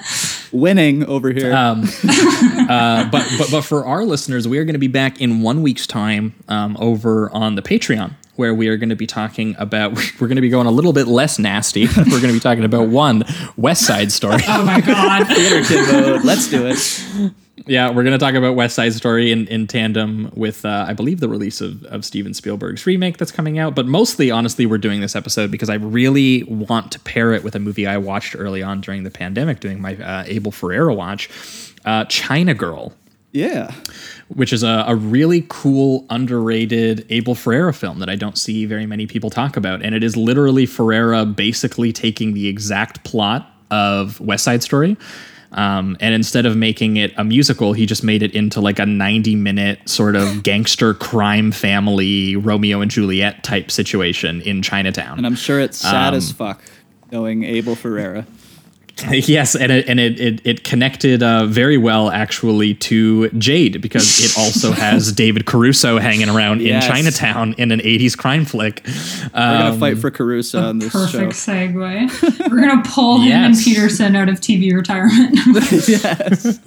Winning 0.59 1.05
over 1.05 1.31
here. 1.31 1.53
Um, 1.53 1.83
uh, 1.83 3.09
but 3.09 3.27
but 3.37 3.51
but 3.51 3.61
for 3.61 3.85
our 3.85 4.03
listeners, 4.05 4.47
we 4.47 4.57
are 4.57 4.65
going 4.65 4.73
to 4.73 4.79
be 4.79 4.87
back 4.87 5.21
in 5.21 5.41
one 5.41 5.61
week's 5.61 5.87
time 5.87 6.33
um, 6.47 6.77
over 6.79 7.29
on 7.31 7.55
the 7.55 7.61
Patreon, 7.61 8.13
where 8.35 8.53
we 8.53 8.67
are 8.67 8.77
going 8.77 8.89
to 8.89 8.95
be 8.95 9.07
talking 9.07 9.55
about. 9.57 9.93
We're 10.19 10.27
going 10.27 10.35
to 10.35 10.41
be 10.41 10.49
going 10.49 10.67
a 10.67 10.71
little 10.71 10.93
bit 10.93 11.07
less 11.07 11.39
nasty. 11.39 11.87
we're 11.87 12.03
going 12.05 12.21
to 12.27 12.33
be 12.33 12.39
talking 12.39 12.63
about 12.65 12.87
one 12.89 13.23
West 13.57 13.85
Side 13.85 14.11
Story. 14.11 14.41
Oh 14.47 14.63
my 14.63 14.79
god. 14.81 15.27
Theater 15.27 15.63
kid 15.63 15.91
mode. 15.91 16.23
Let's 16.23 16.47
do 16.47 16.67
it. 16.67 17.33
Yeah, 17.67 17.89
we're 17.89 18.03
going 18.03 18.17
to 18.17 18.17
talk 18.17 18.33
about 18.33 18.55
West 18.55 18.75
Side 18.75 18.93
Story 18.93 19.31
in, 19.31 19.47
in 19.47 19.67
tandem 19.67 20.31
with, 20.35 20.65
uh, 20.65 20.85
I 20.87 20.93
believe, 20.93 21.19
the 21.19 21.29
release 21.29 21.61
of, 21.61 21.83
of 21.85 22.03
Steven 22.03 22.33
Spielberg's 22.33 22.85
remake 22.87 23.17
that's 23.17 23.31
coming 23.31 23.59
out. 23.59 23.75
But 23.75 23.85
mostly, 23.85 24.31
honestly, 24.31 24.65
we're 24.65 24.79
doing 24.79 25.01
this 25.01 25.15
episode 25.15 25.51
because 25.51 25.69
I 25.69 25.75
really 25.75 26.43
want 26.45 26.91
to 26.93 26.99
pair 27.01 27.31
it 27.31 27.43
with 27.43 27.53
a 27.55 27.59
movie 27.59 27.85
I 27.85 27.97
watched 27.97 28.35
early 28.35 28.63
on 28.63 28.81
during 28.81 29.03
the 29.03 29.11
pandemic, 29.11 29.59
doing 29.59 29.79
my 29.79 29.95
uh, 29.97 30.23
Abel 30.25 30.51
Ferrara 30.51 30.95
watch, 30.95 31.29
uh, 31.85 32.05
China 32.05 32.55
Girl. 32.55 32.93
Yeah. 33.33 33.73
which 34.27 34.53
is 34.53 34.63
a, 34.63 34.85
a 34.87 34.95
really 34.95 35.45
cool, 35.49 36.05
underrated 36.09 37.05
Abel 37.09 37.35
Ferrara 37.35 37.73
film 37.73 37.99
that 37.99 38.09
I 38.09 38.15
don't 38.15 38.37
see 38.37 38.65
very 38.65 38.85
many 38.85 39.07
people 39.07 39.29
talk 39.29 39.57
about. 39.57 39.81
And 39.81 39.95
it 39.95 40.03
is 40.03 40.15
literally 40.15 40.65
Ferrara 40.65 41.25
basically 41.25 41.91
taking 41.91 42.33
the 42.33 42.47
exact 42.47 43.03
plot 43.03 43.49
of 43.71 44.19
West 44.19 44.43
Side 44.43 44.63
Story. 44.63 44.97
Um, 45.53 45.97
and 45.99 46.13
instead 46.15 46.45
of 46.45 46.55
making 46.57 46.97
it 46.97 47.13
a 47.17 47.23
musical, 47.23 47.73
he 47.73 47.85
just 47.85 48.03
made 48.03 48.23
it 48.23 48.33
into 48.33 48.59
like 48.59 48.79
a 48.79 48.85
90 48.85 49.35
minute 49.35 49.87
sort 49.87 50.15
of 50.15 50.43
gangster 50.43 50.93
crime 50.93 51.51
family 51.51 52.35
Romeo 52.35 52.81
and 52.81 52.89
Juliet 52.89 53.43
type 53.43 53.69
situation 53.71 54.41
in 54.41 54.61
Chinatown. 54.61 55.17
And 55.17 55.25
I'm 55.25 55.35
sure 55.35 55.59
it's 55.59 55.77
sad 55.77 56.09
Um, 56.09 56.15
as 56.15 56.31
fuck 56.31 56.61
knowing 57.11 57.43
Abel 57.43 57.75
Ferrara. 57.75 58.25
yes, 59.09 59.55
and 59.55 59.71
it 59.71 59.89
and 59.89 59.99
it 59.99 60.19
it, 60.19 60.41
it 60.45 60.63
connected 60.63 61.23
uh, 61.23 61.45
very 61.47 61.77
well 61.77 62.11
actually 62.11 62.75
to 62.75 63.29
Jade 63.31 63.81
because 63.81 64.19
it 64.23 64.37
also 64.37 64.71
has 64.71 65.11
David 65.11 65.45
Caruso 65.47 65.97
hanging 65.97 66.29
around 66.29 66.61
Yes. 66.61 66.85
in 66.85 66.91
Chinatown 66.91 67.53
in 67.57 67.71
an 67.71 67.79
'80s 67.79 68.15
crime 68.15 68.45
flick. 68.45 68.83
We're 68.85 69.29
gonna 69.33 69.71
Um, 69.71 69.79
fight 69.79 69.97
for 69.97 70.11
Caruso 70.11 70.61
on 70.61 70.77
this 70.79 70.91
show. 70.91 70.99
Perfect 71.05 71.33
show. 71.35 71.51
segue. 71.53 72.49
We're 72.51 72.61
gonna 72.67 72.83
pull 72.85 73.19
him 73.21 73.31
and 73.31 73.55
Petersen 73.57 74.15
out 74.15 74.29
of 74.29 74.39
TV 74.39 74.73
retirement. 74.73 75.39
yes. 75.87 76.59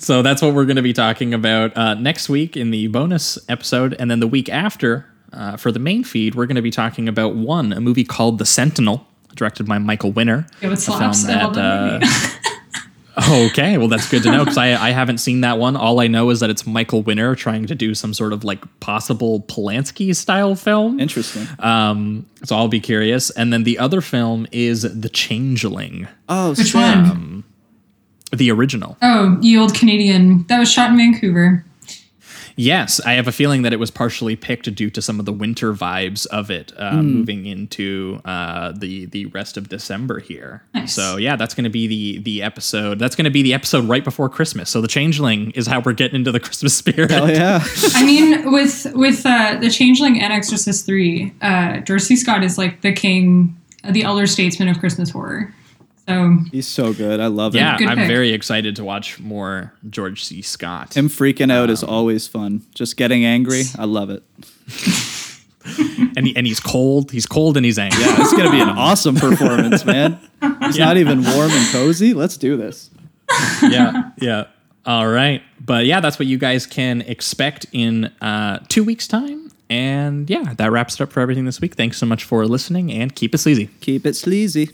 So 0.00 0.20
that's 0.22 0.42
what 0.42 0.52
we're 0.52 0.64
going 0.64 0.76
to 0.76 0.82
be 0.82 0.92
talking 0.92 1.32
about 1.32 1.76
uh, 1.76 1.94
next 1.94 2.28
week 2.28 2.56
in 2.56 2.72
the 2.72 2.88
bonus 2.88 3.38
episode, 3.48 3.94
and 4.00 4.10
then 4.10 4.18
the 4.18 4.26
week 4.26 4.48
after 4.48 5.06
uh, 5.32 5.56
for 5.56 5.70
the 5.70 5.78
main 5.78 6.02
feed, 6.02 6.34
we're 6.34 6.46
going 6.46 6.56
to 6.56 6.62
be 6.62 6.72
talking 6.72 7.08
about 7.08 7.36
one 7.36 7.72
a 7.72 7.80
movie 7.80 8.02
called 8.04 8.38
The 8.38 8.46
Sentinel, 8.46 9.06
directed 9.36 9.66
by 9.66 9.78
Michael 9.78 10.10
Winner. 10.12 10.46
Yeah, 10.60 10.68
it 10.70 10.72
a 10.72 10.76
slaps. 10.76 11.24
film 11.24 11.38
I 11.38 11.44
love 11.44 11.54
that 11.54 12.02
uh. 12.02 12.06
Okay, 13.30 13.78
well 13.78 13.88
that's 13.88 14.10
good 14.10 14.22
to 14.24 14.30
know 14.30 14.40
because 14.44 14.58
I, 14.58 14.74
I 14.74 14.90
haven't 14.90 15.18
seen 15.18 15.40
that 15.40 15.56
one. 15.58 15.74
All 15.74 16.00
I 16.00 16.06
know 16.06 16.28
is 16.28 16.40
that 16.40 16.50
it's 16.50 16.66
Michael 16.66 17.00
Winner 17.02 17.34
trying 17.34 17.64
to 17.66 17.74
do 17.74 17.94
some 17.94 18.12
sort 18.12 18.34
of 18.34 18.44
like 18.44 18.62
possible 18.80 19.40
Polanski 19.40 20.14
style 20.14 20.54
film. 20.54 21.00
Interesting. 21.00 21.46
Um, 21.60 22.26
so 22.44 22.54
I'll 22.56 22.68
be 22.68 22.78
curious. 22.78 23.30
And 23.30 23.54
then 23.54 23.62
the 23.64 23.78
other 23.78 24.02
film 24.02 24.46
is 24.52 24.82
The 24.82 25.08
Changeling, 25.08 26.08
Oh, 26.28 26.50
Which 26.50 26.72
sick. 26.72 26.74
one? 26.74 27.44
the 28.32 28.50
original. 28.50 28.98
Oh, 29.00 29.36
the 29.40 29.56
old 29.56 29.74
Canadian. 29.74 30.44
That 30.48 30.58
was 30.58 30.70
shot 30.70 30.90
in 30.90 30.96
Vancouver. 30.98 31.64
Yes, 32.58 33.00
I 33.04 33.12
have 33.12 33.28
a 33.28 33.32
feeling 33.32 33.62
that 33.62 33.74
it 33.74 33.78
was 33.78 33.90
partially 33.90 34.34
picked 34.34 34.74
due 34.74 34.88
to 34.90 35.02
some 35.02 35.20
of 35.20 35.26
the 35.26 35.32
winter 35.32 35.74
vibes 35.74 36.26
of 36.28 36.50
it 36.50 36.72
uh, 36.78 36.92
Hmm. 36.92 37.02
moving 37.02 37.44
into 37.46 38.20
uh, 38.24 38.72
the 38.72 39.04
the 39.06 39.26
rest 39.26 39.56
of 39.58 39.68
December 39.68 40.20
here. 40.20 40.62
Nice. 40.74 40.94
So 40.94 41.18
yeah, 41.18 41.36
that's 41.36 41.54
going 41.54 41.64
to 41.64 41.70
be 41.70 41.86
the 41.86 42.18
the 42.22 42.42
episode. 42.42 42.98
That's 42.98 43.14
going 43.14 43.26
to 43.26 43.30
be 43.30 43.42
the 43.42 43.52
episode 43.52 43.84
right 43.88 44.02
before 44.02 44.28
Christmas. 44.30 44.70
So 44.70 44.80
the 44.80 44.88
Changeling 44.88 45.50
is 45.50 45.66
how 45.66 45.80
we're 45.80 45.92
getting 45.92 46.16
into 46.16 46.32
the 46.32 46.40
Christmas 46.46 46.74
spirit. 46.74 47.10
Hell 47.10 47.30
yeah. 47.30 47.62
I 47.94 48.04
mean, 48.04 48.50
with 48.50 48.86
with 48.94 49.26
uh, 49.26 49.58
the 49.60 49.68
Changeling 49.70 50.20
and 50.22 50.32
Exorcist 50.32 50.86
three, 50.86 51.34
uh, 51.42 51.80
George 51.80 52.02
Scott 52.02 52.42
is 52.42 52.56
like 52.56 52.80
the 52.80 52.92
king, 52.92 53.54
the 53.84 54.02
elder 54.02 54.26
statesman 54.26 54.68
of 54.68 54.78
Christmas 54.80 55.10
horror. 55.10 55.52
So 56.08 56.38
He's 56.52 56.68
so 56.68 56.92
good. 56.92 57.20
I 57.20 57.26
love 57.26 57.54
Yeah, 57.54 57.72
him. 57.72 57.78
Good 57.78 57.88
I'm 57.88 57.98
pick. 57.98 58.08
very 58.08 58.32
excited 58.32 58.76
to 58.76 58.84
watch 58.84 59.18
more 59.18 59.72
George 59.90 60.24
C. 60.24 60.40
Scott. 60.42 60.96
Him 60.96 61.08
freaking 61.08 61.50
out 61.52 61.68
is 61.70 61.82
always 61.82 62.26
fun. 62.28 62.64
Just 62.74 62.96
getting 62.96 63.24
angry. 63.24 63.62
I 63.78 63.84
love 63.86 64.10
it. 64.10 64.22
and 66.16 66.26
he, 66.26 66.36
and 66.36 66.46
he's 66.46 66.60
cold. 66.60 67.10
He's 67.10 67.26
cold 67.26 67.56
and 67.56 67.66
he's 67.66 67.78
angry. 67.78 68.00
Yeah, 68.00 68.16
it's 68.20 68.32
gonna 68.32 68.50
be 68.52 68.60
an 68.60 68.68
awesome 68.78 69.16
performance, 69.16 69.84
man. 69.84 70.18
He's 70.62 70.78
not 70.78 70.96
even 70.96 71.24
warm 71.24 71.50
and 71.50 71.72
cozy. 71.72 72.14
Let's 72.14 72.36
do 72.36 72.56
this. 72.56 72.90
yeah, 73.62 74.10
yeah. 74.20 74.44
All 74.84 75.08
right, 75.08 75.42
but 75.60 75.84
yeah, 75.86 75.98
that's 76.00 76.18
what 76.20 76.28
you 76.28 76.38
guys 76.38 76.64
can 76.66 77.00
expect 77.02 77.66
in 77.72 78.04
uh, 78.20 78.60
two 78.68 78.84
weeks' 78.84 79.08
time. 79.08 79.50
And 79.68 80.30
yeah, 80.30 80.54
that 80.58 80.70
wraps 80.70 80.94
it 80.94 81.00
up 81.00 81.10
for 81.10 81.18
everything 81.20 81.44
this 81.44 81.60
week. 81.60 81.74
Thanks 81.74 81.96
so 81.98 82.06
much 82.06 82.22
for 82.22 82.46
listening, 82.46 82.92
and 82.92 83.12
keep 83.12 83.34
it 83.34 83.38
sleazy. 83.38 83.66
Keep 83.80 84.06
it 84.06 84.14
sleazy. 84.14 84.70